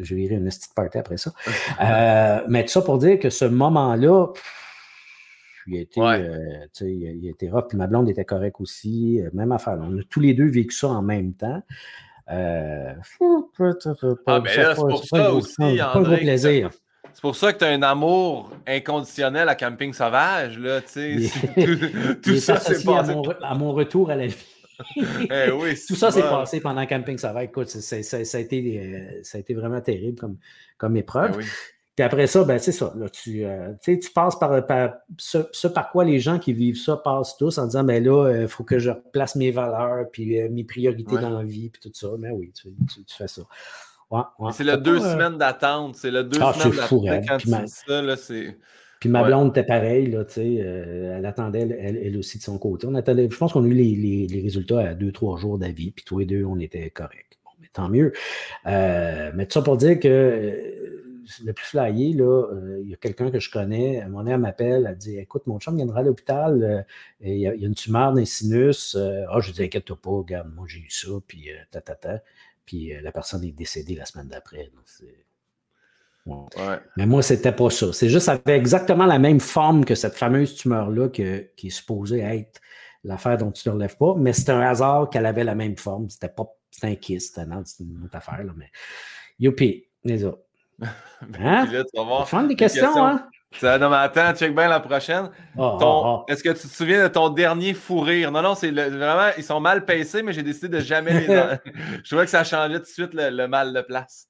je 0.00 0.14
vais 0.14 0.26
une 0.26 0.44
petite 0.44 0.74
party 0.74 0.98
après 0.98 1.16
ça. 1.16 1.32
Euh, 1.80 2.44
mais 2.48 2.64
tout 2.64 2.70
ça 2.70 2.82
pour 2.82 2.98
dire 2.98 3.18
que 3.18 3.30
ce 3.30 3.44
moment-là, 3.44 4.28
il 5.66 5.76
a 5.76 5.80
été, 5.80 6.00
euh, 6.00 6.66
il, 6.80 7.26
a, 7.28 7.30
été 7.30 7.50
rough. 7.50 7.68
Puis 7.68 7.76
ma 7.76 7.86
blonde 7.86 8.08
était 8.08 8.24
correcte 8.24 8.60
aussi. 8.60 9.20
Euh, 9.20 9.30
même 9.32 9.52
affaire. 9.52 9.78
On 9.80 9.98
a 9.98 10.02
tous 10.08 10.20
les 10.20 10.32
deux 10.32 10.48
vécu 10.48 10.74
ça 10.74 10.88
en 10.88 11.02
même 11.02 11.34
temps. 11.34 11.62
ah, 14.26 14.40
ben 14.40 14.56
là, 14.56 14.74
c'est 14.74 14.80
pour 14.80 15.04
ça 15.04 15.32
aussi, 15.32 15.54
Pas 15.56 15.94
un 15.94 16.02
gros 16.02 16.16
plaisir. 16.16 16.70
C'est 17.16 17.22
pour 17.22 17.34
ça 17.34 17.50
que 17.50 17.58
tu 17.60 17.64
as 17.64 17.68
un 17.68 17.80
amour 17.80 18.50
inconditionnel 18.66 19.48
à 19.48 19.54
Camping 19.54 19.94
Sauvage. 19.94 20.58
Là, 20.58 20.82
tout, 20.82 22.20
tout 22.22 22.36
ça, 22.40 22.60
c'est 22.60 22.84
passé. 22.84 23.14
à 23.42 23.54
mon 23.54 23.72
retour 23.72 24.10
à 24.10 24.16
la 24.16 24.26
vie. 24.26 24.36
Eh 24.98 25.50
Tout 25.88 25.94
ça 25.94 26.10
s'est 26.10 26.20
passé 26.20 26.60
pendant 26.60 26.84
Camping 26.84 27.16
va. 27.16 27.42
Écoute, 27.42 27.70
ça, 27.70 27.96
a 27.96 28.38
été, 28.38 28.78
euh, 28.78 29.20
ça 29.22 29.38
a 29.38 29.40
été 29.40 29.54
vraiment 29.54 29.80
terrible 29.80 30.20
comme, 30.20 30.36
comme 30.76 30.94
épreuve. 30.98 31.38
Eh 31.40 31.44
Puis 31.96 32.04
après 32.04 32.26
ça, 32.26 32.44
ben, 32.44 32.58
c'est 32.58 32.72
ça. 32.72 32.92
Là, 32.94 33.08
tu, 33.08 33.46
euh, 33.46 33.72
tu 33.82 33.98
passes 34.14 34.38
par, 34.38 34.62
ce, 35.16 35.68
par 35.68 35.90
quoi 35.90 36.04
les 36.04 36.20
gens 36.20 36.38
qui 36.38 36.52
vivent 36.52 36.76
ça 36.76 36.98
passent 36.98 37.38
tous 37.38 37.56
en 37.56 37.64
disant 37.64 37.84
ben 37.84 38.04
là, 38.04 38.42
il 38.42 38.48
faut 38.48 38.62
que 38.62 38.78
je 38.78 38.90
replace 38.90 39.36
mes 39.36 39.52
valeurs, 39.52 40.04
puis 40.12 40.38
euh, 40.38 40.50
mes 40.50 40.64
priorités 40.64 41.16
dans 41.16 41.30
la 41.30 41.44
vie, 41.44 41.70
puis 41.70 41.80
tout 41.80 41.92
ça. 41.94 42.08
Mais 42.18 42.28
oui, 42.28 42.52
tu, 42.52 42.68
fais 43.08 43.28
ça. 43.28 43.40
C'est 44.52 44.64
le 44.64 44.76
deux 44.76 45.00
semaines 45.00 45.38
d'attente. 45.38 45.96
C'est 45.96 46.10
le 46.10 46.24
deux 46.24 46.38
ah, 46.40 46.52
semaines 46.52 46.76
d'attente. 46.76 47.42
Quand 47.44 47.66
ça, 47.66 48.02
là, 48.02 48.16
c'est. 48.16 48.56
Puis 49.00 49.10
ma 49.10 49.24
blonde 49.24 49.50
était 49.50 49.62
pareille, 49.62 50.10
là, 50.10 50.24
euh, 50.38 51.18
elle 51.18 51.26
attendait 51.26 51.68
elle, 51.68 52.16
aussi 52.16 52.38
de 52.38 52.42
son 52.42 52.58
côté. 52.58 52.86
On 52.86 52.94
attendait, 52.94 53.28
je 53.30 53.36
pense 53.36 53.52
qu'on 53.52 53.64
a 53.64 53.66
eu 53.66 53.74
les, 53.74 54.40
résultats 54.42 54.80
à 54.80 54.94
deux, 54.94 55.12
trois 55.12 55.36
jours 55.36 55.58
d'avis, 55.58 55.90
puis 55.90 56.04
tous 56.04 56.18
les 56.18 56.26
deux, 56.26 56.44
on 56.44 56.58
était 56.58 56.88
corrects. 56.90 57.38
Bon, 57.44 57.50
mais 57.60 57.68
tant 57.72 57.88
mieux. 57.88 58.12
Euh, 58.66 59.32
mais 59.34 59.44
tout 59.46 59.52
ça 59.52 59.62
pour 59.62 59.76
dire 59.76 60.00
que 60.00 60.08
euh, 60.08 61.42
le 61.44 61.52
plus 61.52 61.66
flyé, 61.66 62.14
là, 62.14 62.46
il 62.82 62.88
y 62.88 62.94
a 62.94 62.96
quelqu'un 62.96 63.30
que 63.30 63.38
je 63.38 63.50
connais, 63.50 64.06
mon 64.08 64.22
mère 64.22 64.38
m'appelle, 64.38 64.86
elle 64.88 64.96
dit 64.96 65.18
Écoute, 65.18 65.46
mon 65.46 65.58
chum 65.58 65.76
viendra 65.76 66.00
à 66.00 66.02
l'hôpital, 66.02 66.86
il 67.20 67.36
y, 67.36 67.46
a 67.48 67.52
une 67.52 67.74
tumeur 67.74 68.12
dans 68.12 68.20
les 68.20 68.24
sinus. 68.24 68.96
Ah, 68.96 69.40
je 69.40 69.52
dis 69.52 69.62
Inquiète-toi 69.62 69.98
pas, 70.00 70.10
regarde, 70.10 70.54
moi 70.54 70.66
j'ai 70.68 70.78
eu 70.78 70.90
ça, 70.90 71.08
puis 71.26 71.48
ta, 71.70 71.80
ta, 71.80 71.96
ta. 71.96 72.22
Puis 72.66 72.92
la 73.00 73.12
personne 73.12 73.44
est 73.44 73.52
décédée 73.52 73.94
la 73.94 74.04
semaine 74.04 74.28
d'après. 74.28 74.70
Mais 76.96 77.06
moi, 77.06 77.22
c'était 77.22 77.52
pas 77.52 77.70
ça. 77.70 77.92
C'est 77.92 78.08
juste, 78.08 78.26
ça 78.26 78.32
avait 78.32 78.56
exactement 78.56 79.06
la 79.06 79.18
même 79.18 79.40
forme 79.40 79.84
que 79.84 79.94
cette 79.94 80.14
fameuse 80.14 80.56
tumeur-là 80.56 81.08
qui 81.08 81.22
est 81.22 81.70
supposée 81.70 82.20
être 82.20 82.60
l'affaire 83.04 83.38
dont 83.38 83.52
tu 83.52 83.68
ne 83.68 83.72
te 83.72 83.76
relèves 83.76 83.96
pas, 83.96 84.14
mais 84.16 84.32
c'est 84.32 84.50
un 84.50 84.60
hasard 84.60 85.08
qu'elle 85.10 85.26
avait 85.26 85.44
la 85.44 85.54
même 85.54 85.76
forme. 85.76 86.10
C'était 86.10 86.28
pas 86.28 86.46
un 86.82 86.94
kiss, 86.96 87.28
c'était 87.28 87.48
une 87.80 88.04
autre 88.04 88.16
affaire. 88.16 88.42
Là, 88.42 88.52
mais 88.56 88.70
youpi, 89.38 89.86
les 90.04 90.24
autres. 90.24 90.42
Hein? 91.40 91.64
là, 91.72 91.82
tu 91.82 91.96
vas 91.96 92.04
voir. 92.04 92.46
des 92.46 92.54
questions, 92.54 92.82
questions, 92.82 93.06
hein? 93.06 93.26
Non, 93.62 93.90
mais 93.90 93.96
attends, 93.96 94.34
check 94.34 94.54
bien 94.54 94.68
la 94.68 94.80
prochaine. 94.80 95.30
Ah, 95.58 95.78
ah, 95.80 96.02
ah. 96.04 96.24
Est-ce 96.28 96.42
que 96.42 96.50
tu 96.50 96.68
te 96.68 96.74
souviens 96.74 97.04
de 97.04 97.08
ton 97.08 97.28
dernier 97.30 97.74
fou 97.74 98.00
rire? 98.00 98.30
Non, 98.30 98.42
non, 98.42 98.54
c'est 98.54 98.70
vraiment, 98.70 99.30
ils 99.36 99.44
sont 99.44 99.60
mal 99.60 99.84
pacés, 99.84 100.22
mais 100.22 100.32
j'ai 100.32 100.42
décidé 100.42 100.68
de 100.68 100.80
jamais 100.80 101.20
les. 101.20 101.26
Je 102.04 102.08
trouvais 102.08 102.24
que 102.24 102.30
ça 102.30 102.44
changeait 102.44 102.78
tout 102.78 102.84
de 102.84 102.86
suite 102.86 103.14
le, 103.14 103.30
le 103.30 103.48
mal 103.48 103.72
de 103.72 103.80
place. 103.82 104.28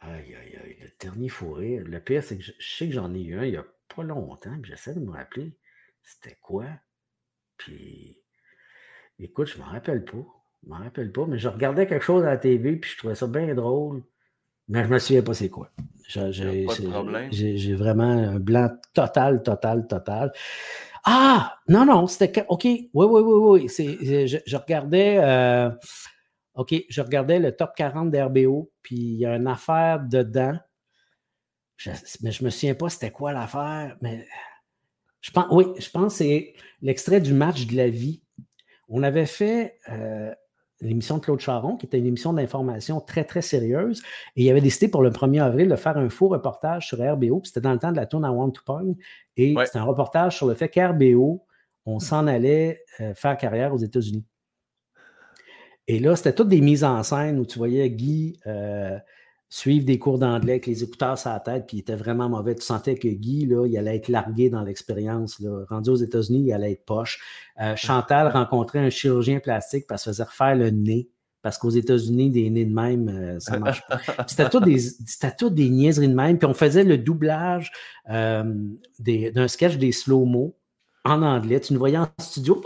Aïe, 0.00 0.34
aïe, 0.34 0.58
aïe, 0.64 0.76
le 0.80 0.90
dernier 1.00 1.28
fou 1.28 1.56
Le 1.56 1.98
pire, 1.98 2.22
c'est 2.22 2.36
que 2.36 2.44
je, 2.44 2.52
sais 2.60 2.86
que 2.86 2.92
j'en 2.92 3.14
ai 3.14 3.22
eu 3.22 3.38
un 3.38 3.44
il 3.44 3.52
n'y 3.52 3.56
a 3.56 3.64
pas 3.94 4.02
longtemps, 4.02 4.56
puis 4.62 4.70
j'essaie 4.70 4.94
de 4.94 5.00
me 5.00 5.10
rappeler 5.10 5.56
c'était 6.06 6.38
quoi. 6.40 6.66
Puis, 7.56 8.18
écoute, 9.18 9.48
je 9.48 9.58
ne 9.58 9.64
m'en 9.64 9.70
rappelle 9.70 10.04
pas. 10.04 10.24
Je 10.62 10.68
m'en 10.68 10.78
rappelle 10.78 11.12
pas, 11.12 11.26
mais 11.26 11.38
je 11.38 11.48
regardais 11.48 11.86
quelque 11.86 12.04
chose 12.04 12.24
à 12.24 12.30
la 12.30 12.36
TV, 12.38 12.76
puis 12.76 12.90
je 12.90 12.98
trouvais 12.98 13.14
ça 13.14 13.26
bien 13.26 13.54
drôle. 13.54 14.02
Mais 14.68 14.82
je 14.82 14.88
ne 14.88 14.94
me 14.94 14.98
souviens 14.98 15.22
pas 15.22 15.34
c'est 15.34 15.48
quoi. 15.50 15.70
J'ai 16.08 17.74
vraiment 17.74 18.04
un 18.04 18.38
blanc 18.38 18.70
total, 18.94 19.42
total, 19.42 19.86
total. 19.86 20.32
Ah! 21.04 21.58
Non, 21.68 21.84
non, 21.84 22.06
c'était. 22.06 22.44
OK. 22.48 22.64
Oui, 22.64 22.88
oui, 22.94 23.20
oui, 23.22 23.66
oui. 23.68 23.68
Je, 23.68 24.40
je, 24.44 24.56
regardais. 24.56 25.18
Euh, 25.18 25.70
OK, 26.54 26.74
je 26.88 27.00
regardais 27.00 27.38
le 27.38 27.54
top 27.54 27.72
40 27.76 28.10
d'RBO, 28.10 28.72
puis 28.82 28.96
il 28.96 29.18
y 29.18 29.26
a 29.26 29.36
une 29.36 29.46
affaire 29.46 30.00
dedans. 30.00 30.58
mais 32.22 32.30
je 32.32 32.42
ne 32.42 32.46
me 32.46 32.50
souviens 32.50 32.74
pas 32.74 32.88
c'était 32.88 33.10
quoi 33.10 33.32
l'affaire, 33.32 33.96
mais 34.00 34.26
je 35.20 35.30
pense, 35.30 35.46
oui, 35.50 35.66
je 35.78 35.90
pense 35.90 36.12
que 36.12 36.18
c'est 36.18 36.54
l'extrait 36.82 37.20
du 37.20 37.34
match 37.34 37.66
de 37.66 37.76
la 37.76 37.88
vie. 37.88 38.22
On 38.88 39.02
avait 39.02 39.26
fait 39.26 39.78
euh, 39.90 40.32
l'émission 40.80 41.16
de 41.16 41.22
Claude 41.22 41.40
Charon, 41.40 41.76
qui 41.76 41.86
était 41.86 41.98
une 41.98 42.06
émission 42.06 42.32
d'information 42.32 43.00
très, 43.00 43.24
très 43.24 43.42
sérieuse, 43.42 44.02
et 44.36 44.44
il 44.44 44.50
avait 44.50 44.60
décidé 44.60 44.88
pour 44.88 45.02
le 45.02 45.10
1er 45.10 45.42
avril 45.42 45.68
de 45.68 45.76
faire 45.76 45.96
un 45.96 46.08
faux 46.08 46.28
reportage 46.28 46.88
sur 46.88 46.98
RBO, 46.98 47.40
puis 47.40 47.48
c'était 47.48 47.60
dans 47.60 47.72
le 47.72 47.78
temps 47.78 47.92
de 47.92 47.96
la 47.96 48.06
tourne 48.06 48.24
à 48.24 48.32
One 48.32 48.52
to 48.52 48.62
et 49.36 49.54
c'était 49.64 49.78
un 49.78 49.84
reportage 49.84 50.36
sur 50.36 50.46
le 50.46 50.54
fait 50.54 50.68
qu'RBO, 50.68 51.44
on 51.86 52.00
s'en 52.00 52.26
allait 52.26 52.82
euh, 53.00 53.14
faire 53.14 53.36
carrière 53.36 53.72
aux 53.72 53.78
États-Unis. 53.78 54.24
Et 55.88 56.00
là, 56.00 56.16
c'était 56.16 56.34
toutes 56.34 56.48
des 56.48 56.60
mises 56.60 56.84
en 56.84 57.02
scène 57.02 57.38
où 57.38 57.46
tu 57.46 57.58
voyais 57.58 57.88
Guy 57.90 58.40
euh, 58.46 58.98
suivre 59.48 59.86
des 59.86 59.98
cours 59.98 60.18
d'anglais 60.18 60.54
avec 60.54 60.66
les 60.66 60.82
écouteurs 60.82 61.18
sur 61.18 61.30
la 61.30 61.40
tête, 61.40 61.66
puis 61.66 61.78
il 61.78 61.80
était 61.80 61.94
vraiment 61.94 62.28
mauvais. 62.28 62.54
Tu 62.54 62.62
sentais 62.62 62.96
que 62.96 63.08
Guy, 63.08 63.46
là, 63.46 63.66
il 63.66 63.78
allait 63.78 63.96
être 63.96 64.08
largué 64.08 64.50
dans 64.50 64.62
l'expérience. 64.62 65.40
Rendu 65.68 65.90
aux 65.90 65.96
États-Unis, 65.96 66.44
il 66.46 66.52
allait 66.52 66.72
être 66.72 66.84
poche. 66.84 67.20
Euh, 67.60 67.76
Chantal 67.76 68.28
rencontrait 68.28 68.80
un 68.80 68.90
chirurgien 68.90 69.38
plastique 69.38 69.86
parce 69.86 70.04
qu'elle 70.04 70.14
faisait 70.14 70.24
refaire 70.24 70.56
le 70.56 70.70
nez 70.70 71.08
parce 71.46 71.58
qu'aux 71.58 71.70
États-Unis, 71.70 72.30
des 72.30 72.50
nez 72.50 72.64
de 72.64 72.74
même, 72.74 73.08
euh, 73.08 73.38
ça 73.38 73.56
marche 73.56 73.86
pas. 73.86 74.00
C'était 74.26 74.48
tout, 74.48 74.58
des, 74.58 74.80
tout 75.38 75.48
des 75.48 75.70
niaiseries 75.70 76.08
de 76.08 76.14
même. 76.14 76.38
Puis 76.38 76.46
on 76.48 76.54
faisait 76.54 76.82
le 76.82 76.98
doublage 76.98 77.70
euh, 78.10 78.42
d'un 78.98 79.46
sketch 79.46 79.76
des 79.76 79.92
slow-mo 79.92 80.56
en 81.04 81.22
anglais. 81.22 81.60
Tu 81.60 81.72
nous 81.72 81.78
voyais 81.78 81.98
en 81.98 82.08
studio. 82.18 82.60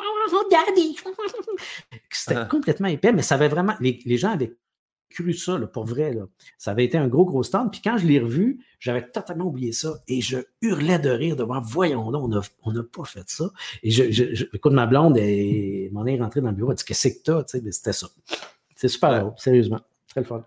C'était 2.11 2.49
complètement 2.49 2.89
épais, 2.89 3.13
mais 3.13 3.21
ça 3.21 3.35
avait 3.35 3.49
vraiment. 3.49 3.75
Les, 3.81 4.01
les 4.07 4.17
gens 4.17 4.31
avaient 4.31 4.57
cru 5.11 5.35
ça, 5.35 5.59
pour 5.73 5.85
vrai. 5.85 6.15
Là. 6.15 6.23
Ça 6.57 6.71
avait 6.71 6.85
été 6.85 6.97
un 6.97 7.09
gros, 7.09 7.25
gros 7.25 7.43
stand. 7.43 7.71
Puis 7.71 7.81
quand 7.83 7.99
je 7.99 8.07
l'ai 8.07 8.19
revu, 8.19 8.65
j'avais 8.79 9.07
totalement 9.07 9.47
oublié 9.47 9.73
ça. 9.73 9.95
Et 10.09 10.21
je 10.21 10.39
hurlais 10.63 10.99
de 10.99 11.11
rire 11.11 11.37
devant, 11.37 11.61
voyons 11.61 12.11
là, 12.11 12.19
on 12.19 12.73
n'a 12.73 12.83
pas 12.83 13.05
fait 13.05 13.29
ça. 13.29 13.51
Et 13.83 13.91
je, 13.91 14.11
je, 14.11 14.45
écoute, 14.53 14.73
ma 14.73 14.87
blonde, 14.87 15.19
elle, 15.19 15.91
m'en 15.93 16.07
est 16.07 16.19
rentrée 16.19 16.41
dans 16.41 16.51
le 16.51 16.57
bureau, 16.57 16.71
elle 16.71 16.79
dit 16.79 16.85
Qu'est-ce 16.85 17.09
que 17.09 17.23
t'as? 17.23 17.45
C'était 17.47 17.93
ça. 17.93 18.09
C'est 18.75 18.89
super 18.89 19.21
drôle, 19.21 19.35
sérieusement. 19.37 19.81
Très 20.09 20.21
le 20.23 20.27
fun. 20.27 20.45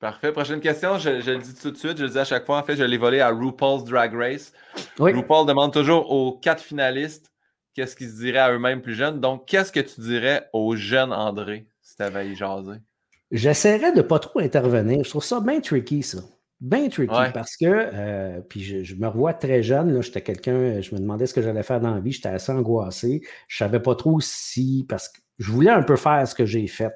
Parfait. 0.00 0.32
Prochaine 0.32 0.60
question, 0.60 0.96
je, 0.98 1.10
le 1.10 1.38
dis 1.38 1.54
tout 1.54 1.72
de 1.72 1.76
suite, 1.76 1.98
je 1.98 2.04
le 2.04 2.10
dis 2.10 2.18
à 2.18 2.24
chaque 2.24 2.46
fois. 2.46 2.58
En 2.58 2.62
fait, 2.62 2.76
je 2.76 2.84
l'ai 2.84 2.98
volé 2.98 3.20
à 3.20 3.30
RuPaul's 3.30 3.84
Drag 3.84 4.14
Race. 4.14 4.52
RuPaul 4.98 5.46
demande 5.46 5.72
toujours 5.72 6.10
aux 6.10 6.38
quatre 6.38 6.62
finalistes 6.62 7.32
qu'est-ce 7.78 7.94
qu'ils 7.94 8.10
se 8.10 8.16
diraient 8.16 8.40
à 8.40 8.52
eux-mêmes 8.52 8.82
plus 8.82 8.96
jeunes. 8.96 9.20
Donc, 9.20 9.46
qu'est-ce 9.46 9.70
que 9.70 9.78
tu 9.78 10.00
dirais 10.00 10.48
au 10.52 10.74
jeune 10.74 11.12
André 11.12 11.68
si 11.80 11.94
tu 11.94 12.02
avais 12.02 12.28
y 12.28 12.34
jaser? 12.34 12.80
J'essaierais 13.30 13.92
de 13.92 13.98
ne 13.98 14.02
pas 14.02 14.18
trop 14.18 14.40
intervenir. 14.40 15.04
Je 15.04 15.10
trouve 15.10 15.24
ça 15.24 15.40
bien 15.40 15.60
tricky, 15.60 16.02
ça. 16.02 16.18
Bien 16.60 16.88
tricky 16.88 17.14
parce 17.32 17.56
que, 17.56 17.66
euh, 17.66 18.40
puis 18.40 18.84
je, 18.84 18.94
me 18.96 19.06
revois 19.06 19.32
très 19.32 19.62
jeune, 19.62 20.02
j'étais 20.02 20.22
quelqu'un, 20.22 20.80
je 20.80 20.92
me 20.92 21.00
demandais 21.00 21.26
ce 21.26 21.34
que 21.34 21.40
j'allais 21.40 21.62
faire 21.62 21.80
dans 21.80 21.94
la 21.94 22.00
vie, 22.00 22.10
j'étais 22.10 22.30
assez 22.30 22.50
angoissé. 22.50 23.22
Je 23.46 23.62
ne 23.62 23.68
savais 23.68 23.80
pas 23.80 23.94
trop 23.94 24.18
si, 24.20 24.84
parce 24.88 25.08
que 25.08 25.20
je 25.38 25.52
voulais 25.52 25.70
un 25.70 25.82
peu 25.82 25.94
faire 25.94 26.26
ce 26.26 26.34
que 26.34 26.46
j'ai 26.46 26.66
fait. 26.66 26.92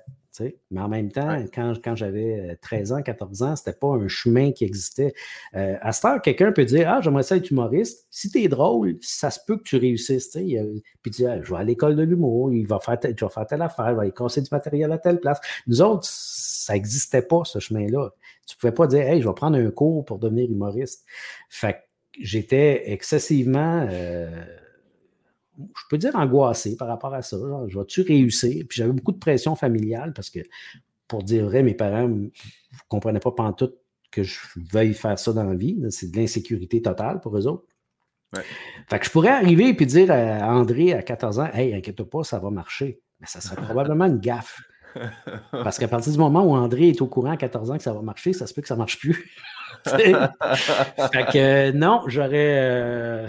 Mais 0.71 0.81
en 0.81 0.89
même 0.89 1.11
temps, 1.11 1.45
quand, 1.55 1.75
quand 1.83 1.95
j'avais 1.95 2.57
13 2.63 2.93
ans, 2.93 3.03
14 3.03 3.43
ans, 3.43 3.57
c'était 3.57 3.73
pas 3.73 3.89
un 3.89 4.09
chemin 4.09 4.53
qui 4.53 4.65
existait. 4.65 5.15
Euh, 5.55 5.77
à 5.81 5.93
cette 5.93 6.05
heure, 6.05 6.23
quelqu'un 6.23 6.53
peut 6.53 6.65
dire 6.65 6.89
Ah, 6.89 7.01
j'aimerais 7.03 7.23
ça 7.23 7.37
être 7.37 7.51
humoriste. 7.51 8.07
Si 8.11 8.31
tu 8.31 8.43
es 8.43 8.49
drôle, 8.49 8.97
ça 9.01 9.31
se 9.31 9.41
peut 9.47 9.57
que 9.57 9.63
tu 9.63 9.77
réussisses. 9.77 10.31
Puis 10.31 10.83
tu 11.05 11.11
dis 11.11 11.27
ah, 11.27 11.43
Je 11.43 11.53
vais 11.53 11.61
à 11.61 11.65
l'école 11.65 11.97
de 11.97 12.03
l'humour, 12.03 12.53
il 12.53 12.67
va 12.67 12.79
faire 12.79 12.99
tu 12.99 13.25
vas 13.25 13.31
faire 13.31 13.47
telle 13.47 13.63
affaire, 13.63 13.91
il 13.91 13.97
va 13.97 14.07
y 14.07 14.13
casser 14.13 14.41
du 14.41 14.49
matériel 14.51 14.91
à 14.93 14.99
telle 14.99 15.21
place. 15.21 15.41
Nous 15.67 15.83
autres, 15.83 16.05
ça 16.05 16.75
n'existait 16.75 17.23
pas, 17.23 17.43
ce 17.45 17.59
chemin-là. 17.59 18.11
Tu 18.47 18.57
ne 18.57 18.61
pouvais 18.61 18.73
pas 18.73 18.87
dire 18.87 19.03
Hey, 19.03 19.21
je 19.21 19.29
vais 19.29 19.35
prendre 19.35 19.59
un 19.59 19.71
cours 19.71 20.05
pour 20.05 20.19
devenir 20.19 20.51
humoriste. 20.51 21.05
Fait 21.51 21.75
que 21.75 21.79
j'étais 22.21 22.91
excessivement. 22.91 23.87
Euh, 23.91 24.45
je 25.59 25.83
peux 25.91 25.99
dire 25.99 26.15
angoissé 26.17 26.77
par 26.77 26.89
rapport 26.89 27.15
à 27.15 27.23
ça. 27.23 27.37
je 27.69 27.79
vais-tu 27.79 28.03
réussir? 28.03 28.65
Puis 28.69 28.79
j'avais 28.79 28.93
beaucoup 28.93 29.13
de 29.13 29.19
pression 29.19 29.55
familiale 29.55 30.13
parce 30.13 30.31
que, 30.31 30.41
pour 31.09 31.23
dire 31.23 31.45
vrai, 31.45 31.63
mes 31.63 31.75
parents 31.75 32.09
ne 32.09 32.29
comprenaient 32.89 33.21
pas 33.21 33.33
pantoute 33.33 33.77
que 34.11 34.23
je 34.23 34.39
veuille 34.73 34.95
faire 34.95 35.19
ça 35.19 35.33
dans 35.33 35.45
la 35.45 35.55
vie. 35.55 35.79
C'est 35.91 36.11
de 36.11 36.17
l'insécurité 36.17 36.83
totale 36.83 37.21
pour 37.21 37.37
eux 37.37 37.47
autres. 37.47 37.67
Fait 38.89 38.99
que 38.99 39.05
je 39.05 39.11
pourrais 39.11 39.31
arriver 39.31 39.69
et 39.69 39.75
puis 39.75 39.85
dire 39.85 40.11
à 40.11 40.55
André 40.55 40.95
à 40.95 41.03
14 41.03 41.39
ans 41.39 41.51
Hey, 41.53 41.75
inquiète 41.75 42.03
pas, 42.03 42.25
ça 42.25 42.39
va 42.39 42.51
marcher. 42.51 43.01
Mais 43.21 43.27
ça 43.27 43.41
serait 43.41 43.61
probablement 43.61 44.07
une 44.07 44.19
gaffe. 44.19 44.61
Parce 45.51 45.79
qu'à 45.79 45.89
partir 45.89 46.13
du 46.13 46.19
moment 46.19 46.45
où 46.45 46.55
André 46.55 46.89
est 46.89 47.01
au 47.03 47.07
courant 47.07 47.33
à 47.33 47.37
14 47.37 47.71
ans 47.71 47.77
que 47.77 47.83
ça 47.83 47.93
va 47.93 48.03
marcher, 48.03 48.33
ça 48.33 48.47
se 48.47 48.55
peut 48.55 48.63
que 48.63 48.69
ça 48.69 48.75
ne 48.75 48.79
marche 48.79 48.99
plus. 48.99 49.31
fait 49.87 50.13
que 51.33 51.71
non, 51.73 52.03
j'aurais. 52.07 52.59
Euh, 52.61 53.29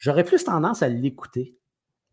J'aurais 0.00 0.24
plus 0.24 0.42
tendance 0.42 0.82
à 0.82 0.88
l'écouter, 0.88 1.56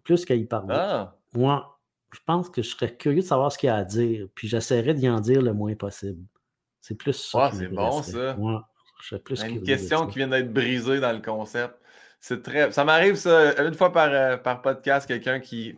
plus 0.03 0.25
qu'à 0.25 0.35
y 0.35 0.45
parler. 0.45 0.75
Ah. 0.77 1.15
Moi, 1.33 1.79
je 2.13 2.19
pense 2.25 2.49
que 2.49 2.61
je 2.61 2.69
serais 2.69 2.95
curieux 2.95 3.21
de 3.21 3.25
savoir 3.25 3.51
ce 3.51 3.57
qu'il 3.57 3.69
a 3.69 3.77
à 3.77 3.83
dire, 3.83 4.27
puis 4.35 4.47
j'essaierais 4.47 4.93
d'y 4.93 5.09
en 5.09 5.19
dire 5.19 5.41
le 5.41 5.53
moins 5.53 5.73
possible. 5.73 6.23
C'est 6.81 6.95
plus 6.95 7.13
ça. 7.13 7.45
Ah, 7.45 7.51
c'est 7.53 7.69
bon, 7.69 8.01
ça. 8.01 8.35
Moi, 8.35 8.67
je 9.01 9.07
serais 9.07 9.21
plus 9.21 9.41
Une 9.41 9.63
question 9.63 10.05
qui 10.07 10.19
vient 10.19 10.27
d'être 10.27 10.51
brisée 10.53 10.99
dans 10.99 11.13
le 11.13 11.21
concept. 11.21 11.75
C'est 12.19 12.43
très. 12.43 12.71
Ça 12.71 12.83
m'arrive, 12.83 13.15
ça, 13.15 13.61
une 13.63 13.73
fois 13.73 13.91
par, 13.91 14.09
euh, 14.11 14.37
par 14.37 14.61
podcast, 14.61 15.07
quelqu'un 15.07 15.39
qui 15.39 15.75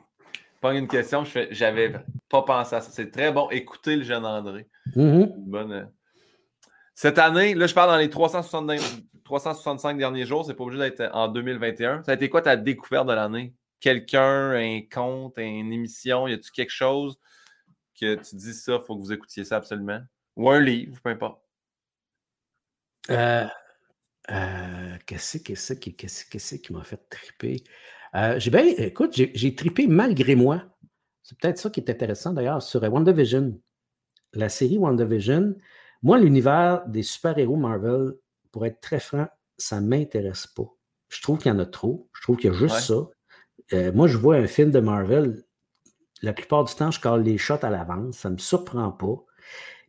pogne 0.62 0.78
une 0.78 0.88
question, 0.88 1.24
je 1.26 1.30
fais 1.30 1.48
j'avais 1.52 1.94
pas 2.30 2.42
pensé 2.42 2.76
à 2.76 2.82
ça. 2.82 2.90
C'est 2.92 3.12
très 3.12 3.32
bon. 3.32 3.50
Écoutez 3.52 3.96
le 3.96 4.04
jeune 4.04 4.26
André. 4.26 4.68
Mm-hmm. 4.96 5.34
Bonne. 5.38 5.72
Euh, 5.72 5.86
cette 6.96 7.18
année, 7.18 7.56
là, 7.56 7.68
je 7.68 7.74
parle 7.74 7.92
dans 7.92 7.98
les 7.98 8.10
370 8.10 9.04
365 9.30 10.00
derniers 10.00 10.26
jours, 10.26 10.44
c'est 10.44 10.56
pas 10.56 10.64
obligé 10.64 10.80
d'être 10.80 11.08
en 11.14 11.28
2021. 11.28 12.04
Ça 12.04 12.14
a 12.14 12.16
été 12.16 12.30
quoi 12.30 12.42
ta 12.42 12.56
découverte 12.56 13.08
de 13.08 13.14
l'année? 13.14 13.54
Quelqu'un, 13.80 14.54
un 14.54 14.82
compte, 14.92 15.38
une 15.38 15.72
émission, 15.72 16.28
y 16.28 16.34
a-tu 16.34 16.52
quelque 16.52 16.72
chose 16.72 17.20
que 18.00 18.16
tu 18.16 18.36
dis 18.36 18.56
ça, 18.56 18.80
faut 18.80 18.96
que 18.96 19.02
vous 19.02 19.14
écoutiez 19.14 19.44
ça 19.46 19.58
absolument? 19.58 20.02
Ou 20.36 20.50
un 20.50 20.60
livre, 20.60 21.00
peu 21.04 21.12
importe. 21.12 21.44
Euh, 23.12 23.46
euh, 24.32 24.98
qu'est-ce 25.06 25.38
qui 25.38 26.74
m'a 26.74 26.84
fait 26.84 27.10
triper? 27.10 27.64
Euh, 28.16 28.40
j'ai 28.40 28.50
bien, 28.50 28.64
écoute, 28.66 29.12
j'ai 29.14 29.56
tripé 29.56 29.86
malgré 29.86 30.34
moi. 30.34 30.64
C'est 31.22 31.38
peut-être 31.38 31.60
ça 31.60 31.70
qui 31.70 31.82
est 31.82 31.90
intéressant 31.92 32.34
d'ailleurs 32.34 32.64
sur 32.64 32.82
WandaVision. 32.82 33.62
La 34.34 34.50
série 34.50 34.80
WandaVision, 34.80 35.56
moi, 36.02 36.18
l'univers 36.18 36.84
des 36.88 37.04
super-héros 37.04 37.58
Marvel, 37.58 38.14
pour 38.52 38.66
être 38.66 38.80
très 38.82 39.00
franc, 39.00 39.28
ça 39.58 39.80
ne 39.82 39.88
m'intéresse 39.88 40.48
pas. 40.48 40.68
Je 41.10 41.22
trouve 41.22 41.40
qu'il 41.40 41.52
y 41.52 41.56
en 41.56 41.60
a 41.60 41.66
trop. 41.66 42.08
Je 42.14 42.22
trouve 42.22 42.38
qu'il 42.38 42.52
y 42.52 42.56
a 42.56 42.58
juste 42.58 42.80
ça. 42.80 43.08
Euh, 43.74 43.92
moi, 43.94 44.08
je 44.08 44.18
vois 44.18 44.36
un 44.36 44.48
film 44.48 44.72
de 44.72 44.80
Marvel, 44.80 45.44
la 46.22 46.34
plupart 46.34 46.64
du 46.64 46.74
temps, 46.74 46.92
je 46.92 47.00
colle 47.00 47.24
les 47.24 47.38
shots 47.38 47.64
à 47.64 47.70
l'avance. 47.70 48.18
Ça 48.18 48.30
ne 48.30 48.36
me 48.36 48.40
surprend 48.40 48.92
pas. 48.92 49.24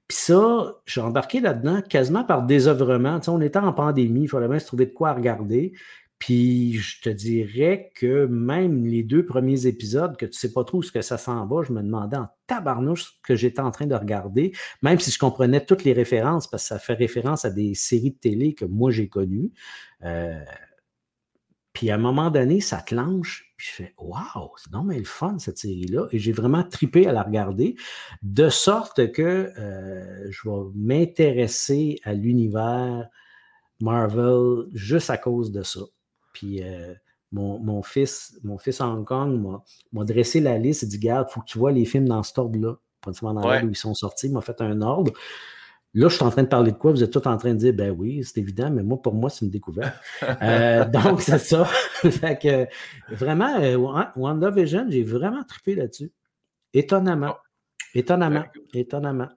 Puis 0.09 0.19
ça, 0.19 0.81
j'ai 0.87 1.01
embarqué 1.01 1.41
là-dedans 1.41 1.83
quasiment 1.83 2.25
par 2.25 2.43
désœuvrement. 2.43 3.21
on 3.29 3.41
était 3.41 3.59
en 3.59 3.73
pandémie, 3.73 4.23
il 4.23 4.29
fallait 4.29 4.49
bien 4.49 4.59
se 4.59 4.67
trouver 4.67 4.87
de 4.87 4.93
quoi 4.93 5.13
regarder. 5.13 5.73
Puis 6.21 6.75
je 6.75 7.01
te 7.01 7.09
dirais 7.09 7.91
que 7.95 8.27
même 8.27 8.85
les 8.85 9.03
deux 9.03 9.25
premiers 9.25 9.67
épisodes, 9.67 10.19
que 10.19 10.27
tu 10.27 10.39
sais 10.39 10.53
pas 10.53 10.65
trop 10.65 10.83
ce 10.83 10.93
que 10.93 11.01
ça 11.01 11.17
s'en 11.17 11.47
va, 11.47 11.63
je 11.63 11.73
me 11.73 11.83
demandais 11.83 12.19
en 12.19 12.29
tabarnouche 12.47 13.05
ce 13.05 13.11
que 13.23 13.35
j'étais 13.35 13.63
en 13.63 13.71
train 13.71 13.87
de 13.87 13.95
regarder, 13.95 14.53
même 14.83 15.01
si 15.01 15.11
je 15.11 15.19
comprenais 15.19 15.65
toutes 15.65 15.83
les 15.83 15.95
références, 15.95 16.47
parce 16.47 16.65
que 16.65 16.69
ça 16.69 16.79
fait 16.79 16.93
référence 16.93 17.47
à 17.47 17.51
des 17.51 17.75
séries 17.75 18.11
de 18.11 18.19
télé 18.19 18.55
que 18.55 18.67
moi 18.67 18.91
j'ai 18.91 19.09
connues. 19.09 19.51
Euh, 20.05 20.45
puis 21.73 21.91
à 21.91 21.95
un 21.95 21.99
moment 21.99 22.31
donné, 22.31 22.61
ça 22.61 22.83
clenche, 22.83 23.55
puis 23.57 23.69
je 23.71 23.73
fais 23.73 23.95
Waouh, 23.97 24.51
c'est 24.59 24.73
non 24.73 24.85
mais 24.85 24.99
le 24.99 25.05
fun 25.05 25.39
cette 25.39 25.57
série-là. 25.57 26.07
Et 26.13 26.19
j'ai 26.19 26.33
vraiment 26.33 26.65
tripé 26.65 27.07
à 27.07 27.13
la 27.13 27.23
regarder, 27.23 27.77
de 28.23 28.51
sorte 28.51 29.11
que 29.13 29.53
euh, 29.59 30.31
je 30.31 30.51
vais 30.51 30.67
m'intéresser 30.75 31.99
à 32.05 32.13
l'univers 32.13 33.09
Marvel 33.81 34.67
juste 34.75 35.09
à 35.09 35.17
cause 35.17 35.51
de 35.51 35.63
ça. 35.63 35.81
Puis 36.33 36.63
euh, 36.63 36.95
mon, 37.33 37.83
fils, 37.83 38.39
mon 38.43 38.59
fils 38.59 38.81
à 38.81 38.87
Hong 38.87 39.05
Kong 39.05 39.61
m'a 39.93 40.05
dressé 40.05 40.41
la 40.41 40.59
liste 40.59 40.83
et 40.83 40.87
dit 40.87 40.99
Garde, 40.99 41.29
il 41.31 41.33
faut 41.33 41.41
que 41.41 41.47
tu 41.47 41.59
vois 41.59 41.73
les 41.73 41.85
films 41.85 42.09
dans 42.09 42.23
cet 42.23 42.39
ordre-là. 42.39 42.77
Pas 43.01 43.13
dans 43.13 43.33
l'ordre 43.33 43.65
où 43.65 43.71
ils 43.71 43.77
sont 43.77 43.95
sortis, 43.95 44.27
il 44.27 44.33
m'a 44.33 44.41
fait 44.41 44.61
un 44.61 44.83
ordre. 44.83 45.13
Là, 45.93 46.09
je 46.09 46.15
suis 46.15 46.25
en 46.25 46.31
train 46.31 46.45
de 46.45 46.49
parler 46.49 46.71
de 46.71 46.77
quoi? 46.77 46.93
Vous 46.93 47.03
êtes 47.03 47.11
tous 47.11 47.27
en 47.27 47.37
train 47.37 47.53
de 47.53 47.59
dire, 47.59 47.73
ben 47.73 47.91
oui, 47.91 48.23
c'est 48.23 48.39
évident, 48.39 48.71
mais 48.71 48.85
moi, 48.85 49.01
pour 49.03 49.13
moi, 49.13 49.29
c'est 49.29 49.45
une 49.45 49.51
découverte. 49.51 49.95
Euh, 50.43 50.85
donc, 50.85 51.21
c'est 51.21 51.39
ça. 51.39 51.65
fait 52.05 52.39
que, 52.41 53.15
vraiment, 53.15 53.59
euh, 53.59 53.77
WandaVision, 54.17 54.87
j'ai 54.89 55.03
vraiment 55.03 55.43
trippé 55.45 55.75
là-dessus. 55.75 56.13
Étonnamment. 56.73 57.37
Étonnamment. 57.95 58.45
Étonnamment. 58.73 59.29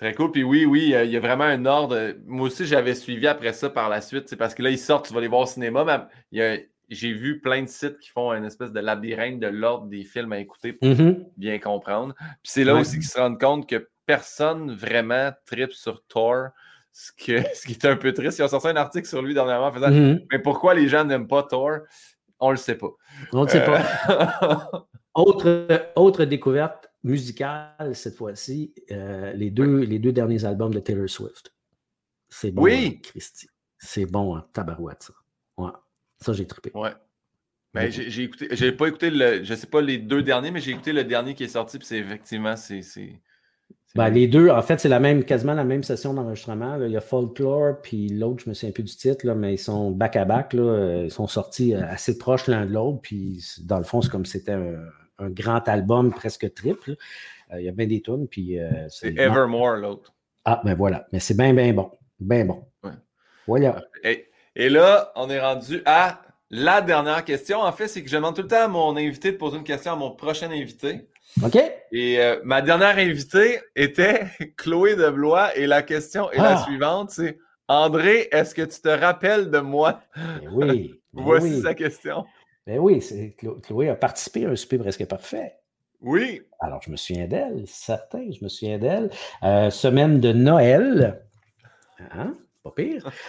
Très 0.00 0.14
cool. 0.14 0.32
Puis 0.32 0.42
oui, 0.42 0.64
oui, 0.64 0.94
il 1.04 1.10
y 1.10 1.16
a 1.16 1.20
vraiment 1.20 1.44
un 1.44 1.66
ordre. 1.66 2.14
Moi 2.24 2.46
aussi, 2.46 2.64
j'avais 2.64 2.94
suivi 2.94 3.26
après 3.26 3.52
ça 3.52 3.68
par 3.68 3.90
la 3.90 4.00
suite. 4.00 4.30
C'est 4.30 4.36
parce 4.36 4.54
que 4.54 4.62
là, 4.62 4.70
ils 4.70 4.78
sortent, 4.78 5.06
tu 5.06 5.12
vas 5.12 5.20
les 5.20 5.28
voir 5.28 5.42
au 5.42 5.46
cinéma. 5.46 6.08
Mais 6.32 6.70
j'ai 6.88 7.12
vu 7.12 7.38
plein 7.38 7.62
de 7.62 7.68
sites 7.68 7.98
qui 7.98 8.08
font 8.08 8.32
une 8.32 8.46
espèce 8.46 8.72
de 8.72 8.80
labyrinthe 8.80 9.40
de 9.40 9.48
l'ordre 9.48 9.88
des 9.88 10.04
films 10.04 10.32
à 10.32 10.38
écouter 10.38 10.72
pour 10.72 10.88
mm-hmm. 10.88 11.26
bien 11.36 11.58
comprendre. 11.58 12.14
Puis 12.16 12.44
c'est 12.44 12.64
là 12.64 12.76
aussi 12.76 12.94
qu'ils 12.94 13.08
se 13.08 13.18
rendent 13.18 13.38
compte 13.38 13.68
que 13.68 13.90
personne 14.06 14.74
vraiment 14.74 15.32
tripe 15.44 15.72
sur 15.72 16.02
Thor. 16.06 16.48
Ce, 16.92 17.12
ce 17.18 17.66
qui 17.66 17.72
est 17.72 17.84
un 17.84 17.96
peu 17.96 18.14
triste. 18.14 18.38
Ils 18.38 18.42
ont 18.42 18.48
sorti 18.48 18.68
un 18.68 18.76
article 18.76 19.06
sur 19.06 19.20
lui 19.20 19.34
dernièrement 19.34 19.66
en 19.66 19.72
faisant 19.72 19.90
mm-hmm. 19.90 20.28
Mais 20.32 20.38
pourquoi 20.38 20.72
les 20.72 20.88
gens 20.88 21.04
n'aiment 21.04 21.28
pas 21.28 21.42
Thor 21.42 21.80
On 22.38 22.46
ne 22.46 22.52
le 22.52 22.56
sait 22.56 22.78
pas. 22.78 22.90
On 23.34 23.40
ne 23.40 23.44
le 23.44 23.50
sait 23.50 23.64
pas. 23.66 23.82
Euh, 24.08 24.78
autre, 25.14 25.68
autre 25.94 26.24
découverte 26.24 26.89
musical 27.02 27.94
cette 27.94 28.16
fois-ci, 28.16 28.74
euh, 28.90 29.32
les, 29.32 29.50
deux, 29.50 29.80
les 29.80 29.98
deux 29.98 30.12
derniers 30.12 30.44
albums 30.44 30.72
de 30.72 30.80
Taylor 30.80 31.08
Swift. 31.08 31.54
C'est 32.28 32.50
bon, 32.50 32.62
oui. 32.62 32.94
Hein, 32.94 33.00
Christy. 33.02 33.48
C'est 33.78 34.06
bon, 34.06 34.36
hein, 34.36 34.46
tabarouette, 34.52 35.04
ça. 35.04 35.14
Ouais. 35.56 35.70
Ça, 36.20 36.32
j'ai 36.32 36.46
trippé. 36.46 36.70
Ouais. 36.74 36.92
Mais 37.72 37.88
ben, 37.88 37.90
j'ai 37.92 38.24
écouté, 38.24 38.48
j'ai 38.50 38.72
pas 38.72 38.88
écouté 38.88 39.10
le, 39.10 39.44
je 39.44 39.54
sais 39.54 39.66
pas 39.66 39.80
les 39.80 39.98
deux 39.98 40.22
derniers, 40.22 40.50
mais 40.50 40.60
j'ai 40.60 40.72
écouté 40.72 40.92
le 40.92 41.04
dernier 41.04 41.34
qui 41.34 41.44
est 41.44 41.48
sorti, 41.48 41.78
puis 41.78 41.86
c'est 41.86 41.98
effectivement, 41.98 42.56
c'est. 42.56 42.82
Ben, 43.94 44.08
les 44.08 44.28
deux, 44.28 44.50
en 44.50 44.62
fait, 44.62 44.78
c'est 44.78 44.88
la 44.88 45.00
même, 45.00 45.24
quasiment 45.24 45.54
la 45.54 45.64
même 45.64 45.82
session 45.82 46.14
d'enregistrement. 46.14 46.80
Il 46.80 46.92
y 46.92 46.96
a 46.96 47.00
Folklore, 47.00 47.80
puis 47.82 48.08
l'autre, 48.08 48.44
je 48.44 48.50
me 48.50 48.54
souviens 48.54 48.72
plus 48.72 48.84
du 48.84 48.94
titre, 48.94 49.26
là, 49.26 49.34
mais 49.34 49.54
ils 49.54 49.58
sont 49.58 49.90
back 49.90 50.16
à 50.16 50.24
back. 50.24 50.52
Là, 50.52 51.02
ils 51.04 51.10
sont 51.10 51.26
sortis 51.26 51.74
euh, 51.74 51.84
assez 51.88 52.16
proches 52.18 52.46
l'un 52.46 52.66
de 52.66 52.72
l'autre. 52.72 53.00
Puis 53.02 53.44
dans 53.64 53.78
le 53.78 53.84
fond, 53.84 54.00
c'est 54.00 54.10
comme 54.10 54.24
si 54.24 54.32
c'était 54.32 54.52
un, 54.52 54.78
un, 55.20 55.30
grand 55.30 55.68
album 55.68 56.12
presque 56.12 56.52
triple. 56.54 56.96
il 57.56 57.62
y 57.62 57.68
a 57.68 57.72
bien 57.72 57.86
des 57.86 58.00
tunes. 58.00 58.28
Puis, 58.28 58.58
c'est 58.88 59.16
Evermore, 59.18 59.76
l'autre. 59.76 60.14
Ah, 60.44 60.60
ben 60.64 60.74
voilà. 60.74 61.06
Mais 61.12 61.20
c'est 61.20 61.36
bien, 61.36 61.52
bien 61.52 61.72
bon. 61.72 61.90
Bien 62.18 62.44
bon. 62.44 62.64
Voilà. 63.46 63.82
Et, 64.04 64.28
et, 64.54 64.68
là, 64.68 65.12
on 65.16 65.28
est 65.28 65.40
rendu 65.40 65.82
à 65.84 66.22
la 66.50 66.80
dernière 66.80 67.24
question. 67.24 67.60
En 67.60 67.72
fait, 67.72 67.88
c'est 67.88 68.02
que 68.02 68.08
je 68.08 68.16
demande 68.16 68.36
tout 68.36 68.42
le 68.42 68.48
temps 68.48 68.64
à 68.64 68.68
mon 68.68 68.96
invité 68.96 69.32
de 69.32 69.36
poser 69.36 69.56
une 69.56 69.64
question 69.64 69.92
à 69.92 69.96
mon 69.96 70.10
prochain 70.10 70.50
invité. 70.50 71.08
OK. 71.42 71.56
Et 71.92 72.20
euh, 72.20 72.40
ma 72.44 72.60
dernière 72.60 72.98
invitée 72.98 73.60
était 73.76 74.26
Chloé 74.56 74.96
de 74.96 75.08
Blois 75.10 75.56
et 75.56 75.66
la 75.66 75.82
question 75.82 76.30
est 76.30 76.38
la 76.38 76.58
ah! 76.58 76.64
suivante, 76.64 77.10
c'est 77.10 77.38
André, 77.68 78.28
est-ce 78.32 78.52
que 78.52 78.62
tu 78.62 78.80
te 78.80 78.88
rappelles 78.88 79.48
de 79.50 79.58
moi? 79.58 80.00
Ben 80.16 80.48
oui. 80.52 81.00
Ben 81.12 81.22
Voici 81.24 81.60
sa 81.62 81.74
question. 81.74 82.24
Ben 82.70 82.78
oui, 82.78 83.02
Chloé 83.64 83.88
a 83.88 83.96
participé 83.96 84.46
à 84.46 84.50
un 84.50 84.54
super 84.54 84.78
presque 84.78 85.04
parfait. 85.06 85.56
Oui. 86.02 86.42
Alors, 86.60 86.80
je 86.80 86.92
me 86.92 86.96
souviens 86.96 87.26
d'elle, 87.26 87.64
certain, 87.66 88.30
je 88.30 88.44
me 88.44 88.48
souviens 88.48 88.78
d'elle. 88.78 89.10
Euh, 89.42 89.70
semaine 89.70 90.20
de 90.20 90.32
Noël. 90.32 91.20
Hein? 92.12 92.36
Pas 92.62 92.70
pire. 92.70 93.10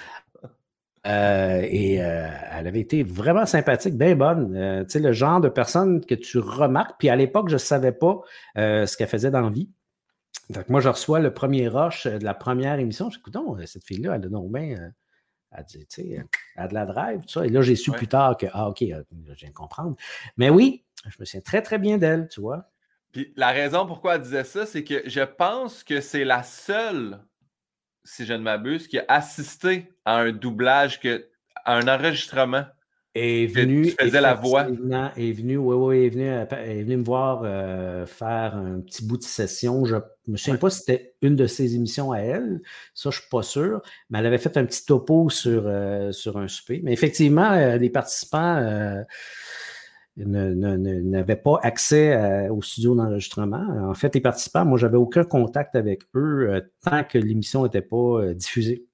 Euh, 1.08 1.62
et 1.68 2.00
euh, 2.00 2.28
elle 2.52 2.68
avait 2.68 2.82
été 2.82 3.02
vraiment 3.02 3.48
sympathique, 3.48 3.98
bien 3.98 4.16
bonne. 4.16 4.86
Tu 4.86 4.92
sais, 4.92 5.00
le 5.00 5.14
genre 5.14 5.42
de 5.42 5.50
personne 5.50 6.06
que 6.06 6.14
tu 6.14 6.38
remarques. 6.38 6.94
Puis 7.00 7.10
à 7.10 7.16
l'époque, 7.16 7.50
je 7.50 7.56
ne 7.56 7.58
savais 7.58 7.92
pas 7.92 8.22
ce 8.56 8.96
qu'elle 8.96 9.08
faisait 9.08 9.32
dans 9.32 9.42
la 9.42 9.50
vie. 9.50 9.72
Donc, 10.52 10.70
moi, 10.70 10.80
je 10.80 10.90
reçois 10.90 11.20
le 11.20 11.34
premier 11.34 11.68
rush 11.68 12.06
de 12.06 12.24
la 12.24 12.36
première 12.36 12.78
émission. 12.78 13.10
Je 13.10 13.18
dis, 13.18 13.24
écoute, 13.28 13.66
cette 13.66 13.84
fille-là, 13.84 14.14
elle 14.14 14.26
a 14.26 14.30
donc 14.30 14.52
bien. 14.52 14.94
Elle 15.52 15.66
dit, 15.66 15.86
tu 15.88 16.02
sais, 16.02 16.26
elle 16.56 16.64
a 16.64 16.68
de 16.68 16.74
la 16.74 16.86
drive, 16.86 17.22
tout 17.22 17.30
ça. 17.30 17.46
Et 17.46 17.50
là, 17.50 17.62
j'ai 17.62 17.76
su 17.76 17.92
plus 17.92 18.08
tard 18.08 18.38
que, 18.38 18.46
ah, 18.54 18.70
OK, 18.70 18.80
je 18.80 19.34
viens 19.34 19.50
de 19.50 19.54
comprendre. 19.54 19.96
Mais 20.38 20.50
oui, 20.50 20.84
je 21.06 21.16
me 21.20 21.26
souviens 21.26 21.42
très, 21.42 21.62
très 21.62 21.78
bien 21.78 21.98
d'elle, 21.98 22.28
tu 22.30 22.42
vois. 22.42 22.70
Puis 23.12 23.34
la 23.36 23.50
raison 23.50 23.86
pourquoi 23.86 24.16
elle 24.16 24.22
disait 24.22 24.46
ça, 24.46 24.66
c'est 24.66 24.84
que 24.84 25.04
je 25.06 25.22
pense 25.22 25.84
que 25.84 26.00
c'est 26.00 26.24
la 26.24 26.44
seule 26.44 27.20
si 28.04 28.26
je 28.26 28.34
ne 28.34 28.40
m'abuse, 28.40 28.88
qui 28.88 29.00
a 29.00 29.06
assisté 29.08 29.92
à 30.06 30.18
un 30.18 30.32
doublage, 30.32 31.00
que, 31.00 31.30
à 31.66 31.76
un 31.76 31.88
enregistrement. 31.88 32.66
Est 33.14 33.48
venu, 33.48 33.88
tu 33.88 33.96
faisais 34.00 34.22
la 34.22 34.36
voix. 34.36 34.68
Est 35.18 35.34
venu, 35.34 35.58
oui, 35.58 35.76
oui, 35.76 36.06
est 36.06 36.10
venu, 36.10 36.30
euh, 36.30 36.46
est 36.46 36.84
venu 36.84 36.96
me 36.96 37.04
voir 37.04 37.42
euh, 37.44 38.06
faire 38.06 38.56
un 38.56 38.80
petit 38.80 39.06
bout 39.06 39.18
de 39.18 39.24
session. 39.24 39.84
Je 39.84 39.96
ne 39.96 40.02
me 40.30 40.38
souviens 40.38 40.56
pas 40.58 40.70
si 40.70 40.80
c'était 40.80 41.14
une 41.22 41.36
de 41.36 41.46
ses 41.46 41.76
émissions 41.76 42.14
à 42.14 42.20
elle. 42.20 42.62
Ça, 42.94 43.10
je 43.10 43.18
ne 43.18 43.22
suis 43.22 43.30
pas 43.30 43.44
sûr. 43.44 43.82
Mais 44.10 44.20
elle 44.20 44.28
avait 44.28 44.38
fait 44.38 44.56
un 44.56 44.64
petit 44.64 44.86
topo 44.86 45.30
sur, 45.30 45.64
euh, 45.66 46.14
sur 46.14 46.38
un 46.38 46.48
souper. 46.48 46.80
Mais 46.86 46.94
effectivement, 46.94 47.76
les 47.76 47.90
participants 47.90 49.04
n'avaient 50.16 51.36
pas 51.36 51.60
accès 51.64 52.48
au 52.48 52.62
studio 52.62 52.96
d'enregistrement. 52.96 53.90
En 53.90 53.94
fait, 53.94 54.16
les 54.16 54.22
participants, 54.22 54.64
moi, 54.64 54.78
j'avais 54.78 54.98
aucun 54.98 55.26
contact 55.26 55.76
avec 55.76 56.04
eux 56.16 56.64
tant 56.82 57.04
que 57.04 57.18
l'émission 57.18 57.64
n'était 57.64 57.82
pas 57.82 58.34
diffusée. 58.36 58.86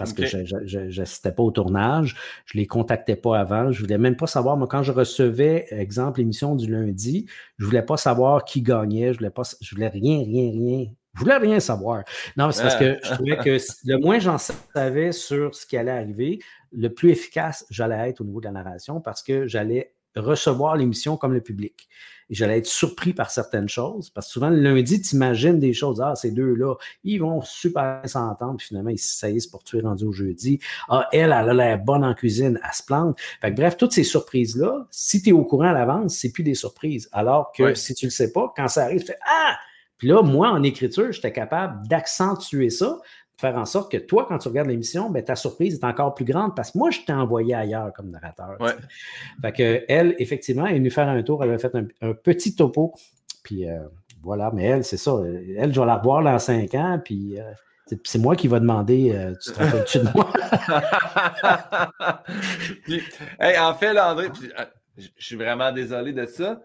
Parce 0.00 0.12
que 0.12 0.26
je 0.26 1.00
n'assistais 1.00 1.32
pas 1.32 1.42
au 1.42 1.50
tournage, 1.50 2.16
je 2.46 2.56
ne 2.56 2.62
les 2.62 2.66
contactais 2.66 3.16
pas 3.16 3.38
avant, 3.38 3.70
je 3.70 3.80
ne 3.80 3.86
voulais 3.86 3.98
même 3.98 4.16
pas 4.16 4.26
savoir, 4.26 4.56
moi, 4.56 4.66
quand 4.66 4.82
je 4.82 4.92
recevais, 4.92 5.66
exemple, 5.70 6.20
l'émission 6.20 6.56
du 6.56 6.70
lundi, 6.70 7.26
je 7.58 7.64
ne 7.64 7.68
voulais 7.68 7.82
pas 7.82 7.96
savoir 7.96 8.44
qui 8.44 8.62
gagnait, 8.62 9.08
je 9.08 9.12
ne 9.12 9.18
voulais, 9.18 9.30
pas, 9.30 9.42
je 9.60 9.74
voulais 9.74 9.88
rien, 9.88 10.18
rien, 10.24 10.50
rien. 10.50 10.86
Je 11.14 11.20
voulais 11.20 11.36
rien 11.36 11.60
savoir. 11.60 12.04
Non, 12.36 12.50
c'est 12.52 12.62
parce 12.62 12.76
que 12.76 12.98
je 13.02 13.14
trouvais 13.14 13.36
que 13.36 13.58
le 13.84 13.98
moins 13.98 14.20
j'en 14.20 14.38
savais 14.38 15.12
sur 15.12 15.54
ce 15.54 15.66
qui 15.66 15.76
allait 15.76 15.90
arriver, 15.90 16.38
le 16.72 16.88
plus 16.88 17.10
efficace 17.10 17.66
j'allais 17.68 18.10
être 18.10 18.20
au 18.20 18.24
niveau 18.24 18.40
de 18.40 18.46
la 18.46 18.52
narration 18.52 19.00
parce 19.00 19.22
que 19.22 19.46
j'allais 19.46 19.92
recevoir 20.16 20.76
l'émission 20.76 21.16
comme 21.16 21.32
le 21.32 21.40
public. 21.40 21.88
Et 22.30 22.34
j'allais 22.34 22.58
être 22.58 22.66
surpris 22.66 23.12
par 23.12 23.30
certaines 23.30 23.68
choses, 23.68 24.10
parce 24.10 24.28
que 24.28 24.32
souvent, 24.32 24.50
le 24.50 24.60
lundi, 24.60 25.02
tu 25.02 25.16
imagines 25.16 25.58
des 25.58 25.72
choses. 25.72 26.00
Ah, 26.00 26.14
ces 26.14 26.30
deux-là, 26.30 26.76
ils 27.02 27.18
vont 27.18 27.42
super 27.42 28.00
s'entendre, 28.04 28.56
puis 28.58 28.68
finalement, 28.68 28.90
ils 28.90 28.98
saisissent 28.98 29.48
pour 29.48 29.64
tuer 29.64 29.80
rendu 29.80 30.04
au 30.04 30.12
jeudi. 30.12 30.60
Ah, 30.88 31.08
elle, 31.12 31.22
elle 31.22 31.32
a 31.32 31.54
l'air 31.54 31.78
bonne 31.78 32.04
en 32.04 32.14
cuisine, 32.14 32.60
elle 32.62 32.74
se 32.74 32.84
plante. 32.84 33.18
Fait 33.40 33.50
bref, 33.50 33.76
toutes 33.76 33.92
ces 33.92 34.04
surprises-là, 34.04 34.86
si 34.90 35.22
tu 35.22 35.30
es 35.30 35.32
au 35.32 35.44
courant 35.44 35.68
à 35.68 35.72
l'avance, 35.72 36.14
c'est 36.14 36.30
plus 36.30 36.44
des 36.44 36.54
surprises. 36.54 37.08
Alors 37.10 37.50
que 37.52 37.74
si 37.74 37.94
tu 37.94 38.06
le 38.06 38.10
sais 38.10 38.32
pas, 38.32 38.52
quand 38.56 38.68
ça 38.68 38.84
arrive, 38.84 39.00
tu 39.00 39.06
fais 39.06 39.18
Ah! 39.26 39.56
Puis 40.00 40.08
là, 40.08 40.22
moi, 40.22 40.48
en 40.48 40.62
écriture, 40.62 41.12
j'étais 41.12 41.30
capable 41.30 41.86
d'accentuer 41.86 42.70
ça 42.70 42.98
faire 43.40 43.56
en 43.56 43.64
sorte 43.64 43.90
que 43.90 43.96
toi, 43.96 44.26
quand 44.28 44.38
tu 44.38 44.48
regardes 44.48 44.68
l'émission, 44.68 45.08
ben, 45.10 45.24
ta 45.24 45.34
surprise 45.34 45.74
est 45.74 45.84
encore 45.84 46.14
plus 46.14 46.26
grande 46.26 46.54
parce 46.54 46.70
que 46.72 46.78
moi, 46.78 46.90
je 46.90 47.00
t'ai 47.00 47.12
envoyé 47.12 47.54
ailleurs 47.54 47.92
comme 47.92 48.10
narrateur. 48.10 48.58
Fait 49.40 49.52
que 49.52 49.84
elle, 49.88 50.14
effectivement, 50.18 50.66
est 50.66 50.74
venue 50.74 50.90
faire 50.90 51.08
un 51.08 51.22
tour, 51.22 51.42
elle 51.42 51.52
a 51.52 51.58
fait 51.58 51.74
un, 51.74 52.12
petit 52.12 52.54
topo. 52.54 52.94
Puis 53.42 53.68
euh, 53.68 53.78
voilà, 54.22 54.50
mais 54.54 54.64
elle, 54.64 54.84
c'est 54.84 54.98
ça. 54.98 55.12
Elle, 55.56 55.72
je 55.72 55.80
vais 55.80 55.86
la 55.86 55.96
revoir 55.96 56.22
dans 56.22 56.38
cinq 56.38 56.74
ans, 56.74 57.00
puis 57.02 57.40
euh, 57.40 57.96
c'est 58.04 58.18
moi 58.18 58.36
qui 58.36 58.46
va 58.46 58.60
demander 58.60 59.12
euh, 59.14 59.34
Tu 59.42 59.52
te 59.52 59.58
rappelles-tu 59.58 59.98
de 60.00 60.08
moi? 60.14 60.30
en 63.58 63.74
fait, 63.74 63.92
là, 63.94 64.12
André, 64.12 64.28
je 64.98 65.08
suis 65.16 65.36
vraiment 65.36 65.72
désolé 65.72 66.12
de 66.12 66.26
ça 66.26 66.60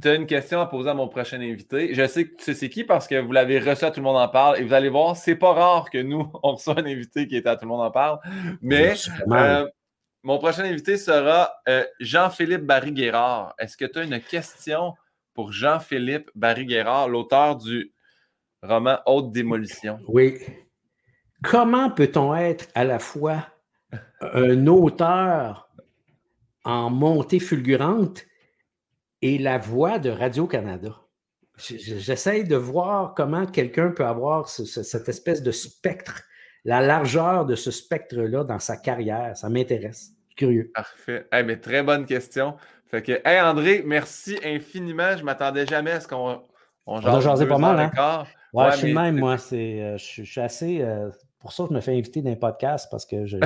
tu 0.00 0.08
as 0.08 0.14
une 0.14 0.26
question 0.26 0.60
à 0.60 0.66
poser 0.66 0.90
à 0.90 0.94
mon 0.94 1.08
prochain 1.08 1.40
invité. 1.40 1.94
Je 1.94 2.06
sais 2.06 2.26
que 2.26 2.36
tu 2.36 2.44
sais 2.44 2.54
c'est 2.54 2.68
qui 2.68 2.84
parce 2.84 3.06
que 3.06 3.20
vous 3.20 3.32
l'avez 3.32 3.58
reçu 3.58 3.84
à 3.84 3.90
Tout 3.90 4.00
le 4.00 4.04
monde 4.04 4.16
en 4.16 4.28
parle 4.28 4.58
et 4.58 4.64
vous 4.64 4.72
allez 4.72 4.88
voir, 4.88 5.16
c'est 5.16 5.36
pas 5.36 5.52
rare 5.52 5.90
que 5.90 5.98
nous, 5.98 6.30
on 6.42 6.54
reçoit 6.54 6.78
un 6.78 6.86
invité 6.86 7.28
qui 7.28 7.36
est 7.36 7.46
à 7.46 7.56
Tout 7.56 7.64
le 7.64 7.68
monde 7.68 7.82
en 7.82 7.90
parle. 7.90 8.18
Mais 8.60 8.94
euh, 9.30 9.66
mon 10.22 10.38
prochain 10.38 10.64
invité 10.64 10.96
sera 10.96 11.52
euh, 11.68 11.84
Jean-Philippe 12.00 12.64
Barry-Guérard. 12.64 13.54
Est-ce 13.58 13.76
que 13.76 13.84
tu 13.84 13.98
as 13.98 14.02
une 14.02 14.20
question 14.20 14.94
pour 15.32 15.52
Jean-Philippe 15.52 16.30
Barry-Guérard, 16.34 17.08
l'auteur 17.08 17.56
du 17.56 17.92
roman 18.62 18.98
Haute 19.06 19.32
Démolition? 19.32 20.00
Oui. 20.08 20.38
Comment 21.42 21.90
peut-on 21.90 22.34
être 22.34 22.68
à 22.74 22.84
la 22.84 22.98
fois 22.98 23.46
un 24.20 24.66
auteur 24.66 25.68
en 26.64 26.90
montée 26.90 27.38
fulgurante 27.38 28.24
et 29.24 29.38
la 29.38 29.56
voix 29.56 29.98
de 29.98 30.10
Radio-Canada. 30.10 30.90
J'essaye 31.56 32.44
de 32.44 32.56
voir 32.56 33.14
comment 33.14 33.46
quelqu'un 33.46 33.90
peut 33.90 34.04
avoir 34.04 34.50
cette 34.50 35.08
espèce 35.08 35.42
de 35.42 35.50
spectre, 35.50 36.24
la 36.66 36.82
largeur 36.82 37.46
de 37.46 37.54
ce 37.54 37.70
spectre-là 37.70 38.44
dans 38.44 38.58
sa 38.58 38.76
carrière. 38.76 39.34
Ça 39.34 39.48
m'intéresse. 39.48 40.10
Curieux. 40.36 40.70
Parfait. 40.74 41.26
mais 41.32 41.56
très 41.56 41.82
bonne 41.82 42.04
question. 42.04 42.56
Fait 42.86 43.00
que, 43.00 43.12
hey 43.24 43.40
André, 43.40 43.82
merci 43.86 44.38
infiniment. 44.44 45.16
Je 45.16 45.24
m'attendais 45.24 45.64
jamais 45.64 45.92
à 45.92 46.00
ce 46.00 46.08
qu'on 46.08 46.42
on, 46.84 46.96
on 46.96 47.06
a 47.06 47.46
pas 47.46 47.58
mal. 47.58 47.92
Hein? 47.96 48.24
Ouais, 48.52 48.72
je 48.72 48.76
suis 48.76 48.92
même, 48.92 49.18
moi. 49.18 49.36
Euh, 49.52 49.96
je, 49.96 50.22
suis 50.22 50.40
assez. 50.40 50.82
Euh, 50.82 51.08
pour 51.44 51.52
ça, 51.52 51.66
je 51.68 51.74
me 51.74 51.82
fais 51.82 51.92
inviter 51.92 52.22
dans 52.22 52.30
un 52.30 52.36
podcast 52.36 52.88
parce 52.90 53.04
que 53.04 53.26
je, 53.26 53.36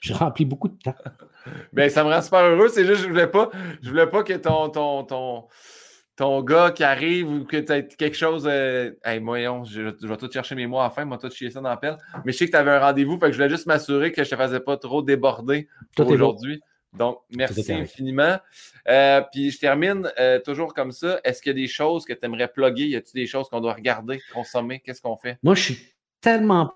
je, 0.00 0.14
remplis 0.14 0.46
beaucoup 0.46 0.68
de 0.68 0.78
temps. 0.78 0.94
Bien, 1.74 1.90
ça 1.90 2.02
me 2.02 2.08
rend 2.08 2.22
super 2.22 2.40
heureux. 2.40 2.70
C'est 2.70 2.86
juste 2.86 3.02
que 3.02 3.08
je 3.08 3.08
voulais 3.10 3.26
pas, 3.26 3.50
je 3.82 3.90
voulais 3.90 4.06
pas 4.06 4.22
que 4.22 4.32
ton, 4.32 4.70
ton, 4.70 5.04
ton, 5.04 5.44
ton 6.16 6.42
gars 6.42 6.70
qui 6.70 6.84
arrive 6.84 7.28
ou 7.28 7.44
que 7.44 7.58
tu 7.58 7.70
aies 7.70 7.86
quelque 7.86 8.16
chose. 8.16 8.48
Euh, 8.50 8.92
hey, 9.04 9.20
moyen, 9.20 9.62
je, 9.62 9.82
vais 9.82 10.16
tout 10.16 10.32
chercher 10.32 10.54
mes 10.54 10.66
mots 10.66 10.80
à 10.80 10.84
la 10.84 10.90
fin, 10.90 11.04
moi, 11.04 11.18
tout 11.18 11.28
chier 11.28 11.50
ça 11.50 11.60
dans 11.60 11.68
la 11.68 11.76
pelle. 11.76 11.98
Mais 12.24 12.32
je 12.32 12.38
sais 12.38 12.46
que 12.46 12.52
tu 12.52 12.56
avais 12.56 12.70
un 12.70 12.80
rendez-vous, 12.80 13.18
fait 13.18 13.26
que 13.26 13.32
je 13.32 13.36
voulais 13.36 13.50
juste 13.50 13.66
m'assurer 13.66 14.10
que 14.10 14.24
je 14.24 14.34
ne 14.34 14.38
te 14.38 14.42
faisais 14.42 14.60
pas 14.60 14.78
trop 14.78 15.02
déborder 15.02 15.68
aujourd'hui. 15.98 16.62
Donc, 16.94 17.18
merci 17.28 17.74
infiniment. 17.74 18.38
Euh, 18.88 19.20
puis 19.30 19.50
je 19.50 19.58
termine 19.58 20.10
euh, 20.18 20.40
toujours 20.40 20.72
comme 20.72 20.92
ça. 20.92 21.20
Est-ce 21.24 21.42
qu'il 21.42 21.50
y 21.50 21.54
a 21.56 21.60
des 21.60 21.68
choses 21.68 22.06
que 22.06 22.14
tu 22.14 22.24
aimerais 22.24 22.48
plugger? 22.48 22.86
Y 22.86 22.96
a-t-il 22.96 23.20
des 23.20 23.26
choses 23.26 23.50
qu'on 23.50 23.60
doit 23.60 23.74
regarder, 23.74 24.22
consommer? 24.32 24.80
Qu'est-ce 24.80 25.02
qu'on 25.02 25.18
fait? 25.18 25.36
Moi, 25.42 25.54
je 25.56 25.60
suis 25.60 25.94
tellement 26.22 26.72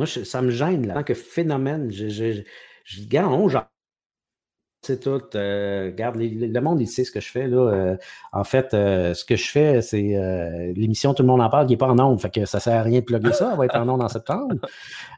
moi, 0.00 0.06
ça 0.06 0.40
me 0.40 0.50
gêne, 0.50 0.86
là, 0.86 0.94
en 0.94 0.96
tant 0.96 1.02
que 1.04 1.12
phénomène. 1.14 1.92
Je, 1.92 2.08
je, 2.08 2.42
je, 2.84 3.02
genre, 3.10 3.66
c'est 4.80 4.98
tout. 5.00 5.20
Euh, 5.34 5.90
regarde, 5.92 6.16
le 6.16 6.60
monde, 6.60 6.80
il 6.80 6.86
sait 6.86 7.04
ce 7.04 7.10
que 7.10 7.20
je 7.20 7.30
fais. 7.30 7.46
Là. 7.46 7.58
Euh, 7.58 7.96
en 8.32 8.44
fait, 8.44 8.72
euh, 8.72 9.12
ce 9.12 9.26
que 9.26 9.36
je 9.36 9.50
fais, 9.50 9.82
c'est 9.82 10.72
l'émission 10.74 11.12
Tout 11.12 11.22
le 11.22 11.28
monde 11.28 11.42
en 11.42 11.50
parle 11.50 11.66
qui 11.66 11.74
n'est 11.74 11.76
pas 11.76 11.88
en 11.88 11.98
ondes. 11.98 12.18
Fait 12.18 12.30
que 12.30 12.46
ça 12.46 12.58
ne 12.58 12.62
sert 12.62 12.80
à 12.80 12.82
rien 12.82 13.00
de 13.00 13.04
plugger 13.04 13.34
ça. 13.34 13.50
Elle 13.52 13.58
va 13.58 13.66
être 13.66 13.76
en 13.76 13.86
ondes 13.90 14.02
en 14.02 14.08
septembre. 14.08 14.54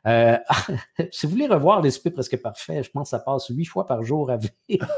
si 1.13 1.27
vous 1.27 1.33
voulez 1.33 1.47
revoir 1.47 1.81
les 1.81 1.91
presque 2.13 2.43
parfaits, 2.43 2.87
je 2.87 2.91
pense 2.91 3.05
que 3.05 3.11
ça 3.11 3.21
passe 3.21 3.47
huit 3.51 3.67
fois 3.67 3.87
par 3.87 4.03
jour 4.03 4.33
à 4.33 4.37
vivre. 4.37 4.89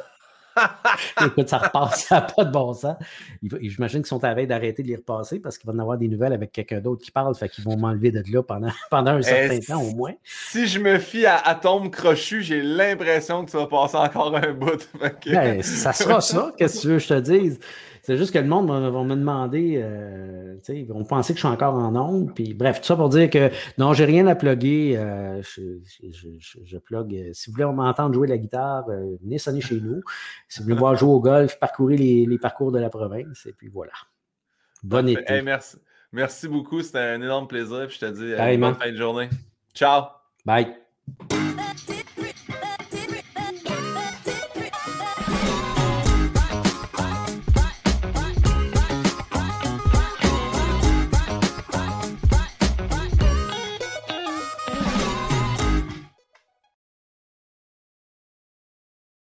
Écoute, 1.26 1.48
ça 1.48 1.58
repasse, 1.58 2.06
ça 2.06 2.16
n'a 2.16 2.22
pas 2.22 2.44
de 2.44 2.50
bon 2.50 2.72
sens. 2.74 2.96
J'imagine 3.42 4.00
qu'ils 4.00 4.08
sont 4.08 4.22
à 4.24 4.34
veille 4.34 4.46
d'arrêter 4.46 4.82
de 4.82 4.88
les 4.88 4.96
repasser 4.96 5.40
parce 5.40 5.58
qu'il 5.58 5.68
va 5.68 5.76
en 5.76 5.78
avoir 5.78 5.98
des 5.98 6.08
nouvelles 6.08 6.32
avec 6.32 6.52
quelqu'un 6.52 6.80
d'autre 6.80 7.02
qui 7.02 7.10
parle, 7.10 7.34
fait 7.34 7.48
qu'ils 7.48 7.64
vont 7.64 7.76
m'enlever 7.76 8.10
de 8.10 8.22
là 8.32 8.42
pendant, 8.42 8.70
pendant 8.90 9.12
un 9.12 9.22
certain 9.22 9.58
temps 9.60 9.82
au 9.82 9.94
moins. 9.94 10.12
Si 10.22 10.66
je 10.66 10.78
me 10.78 10.98
fie 10.98 11.26
à 11.26 11.36
Atome 11.36 11.90
Crochu, 11.90 12.42
j'ai 12.42 12.62
l'impression 12.62 13.44
que 13.44 13.50
ça 13.50 13.58
va 13.58 13.66
passer 13.66 13.96
encore 13.96 14.36
un 14.36 14.52
bout. 14.52 14.88
Ben, 15.26 15.62
ça 15.62 15.92
sera 15.92 16.20
ça, 16.20 16.52
qu'est-ce 16.56 16.76
que 16.76 16.80
tu 16.82 16.88
veux 16.88 16.96
que 16.98 17.02
je 17.02 17.08
te 17.08 17.20
dise? 17.20 17.58
C'est 18.04 18.18
juste 18.18 18.34
que 18.34 18.38
le 18.38 18.46
monde 18.46 18.68
va, 18.68 19.02
me 19.02 19.16
demander, 19.16 19.80
euh, 19.82 20.56
ils 20.68 20.86
vont 20.86 21.04
penser 21.04 21.32
que 21.32 21.38
je 21.38 21.46
suis 21.46 21.52
encore 21.52 21.74
en 21.74 21.96
onde. 21.96 22.34
Puis 22.34 22.52
bref, 22.52 22.82
tout 22.82 22.86
ça 22.86 22.96
pour 22.96 23.08
dire 23.08 23.30
que 23.30 23.50
non, 23.78 23.94
j'ai 23.94 24.04
rien 24.04 24.26
à 24.26 24.34
plugger. 24.34 24.98
Euh, 24.98 25.40
je, 25.42 25.62
je, 26.66 26.76
plug. 26.76 27.14
Euh, 27.14 27.30
si 27.32 27.48
vous 27.48 27.54
voulez 27.54 27.64
m'entendre 27.64 28.14
jouer 28.14 28.26
de 28.26 28.32
la 28.32 28.38
guitare, 28.38 28.84
venez 29.22 29.38
sonner 29.38 29.62
chez 29.62 29.80
nous. 29.80 30.02
Si 30.48 30.58
vous 30.58 30.64
voulez 30.64 30.76
voir 30.76 30.96
jouer 30.96 31.14
au 31.14 31.20
golf, 31.20 31.58
parcourir 31.58 31.98
les, 31.98 32.38
parcours 32.38 32.72
de 32.72 32.78
la 32.78 32.90
province. 32.90 33.46
Et 33.46 33.54
puis 33.54 33.68
voilà. 33.68 33.92
Bonne 34.82 35.08
été. 35.08 35.40
merci. 35.40 35.78
merci 36.12 36.46
beaucoup. 36.46 36.82
C'était 36.82 36.98
un 36.98 37.22
énorme 37.22 37.48
plaisir. 37.48 37.86
Puis 37.88 37.96
je 37.98 38.06
te 38.06 38.12
dis 38.12 38.58
bonne 38.60 38.74
fin 38.74 38.92
de 38.92 38.96
journée. 38.96 39.30
Ciao. 39.74 40.08
Bye. 40.44 40.74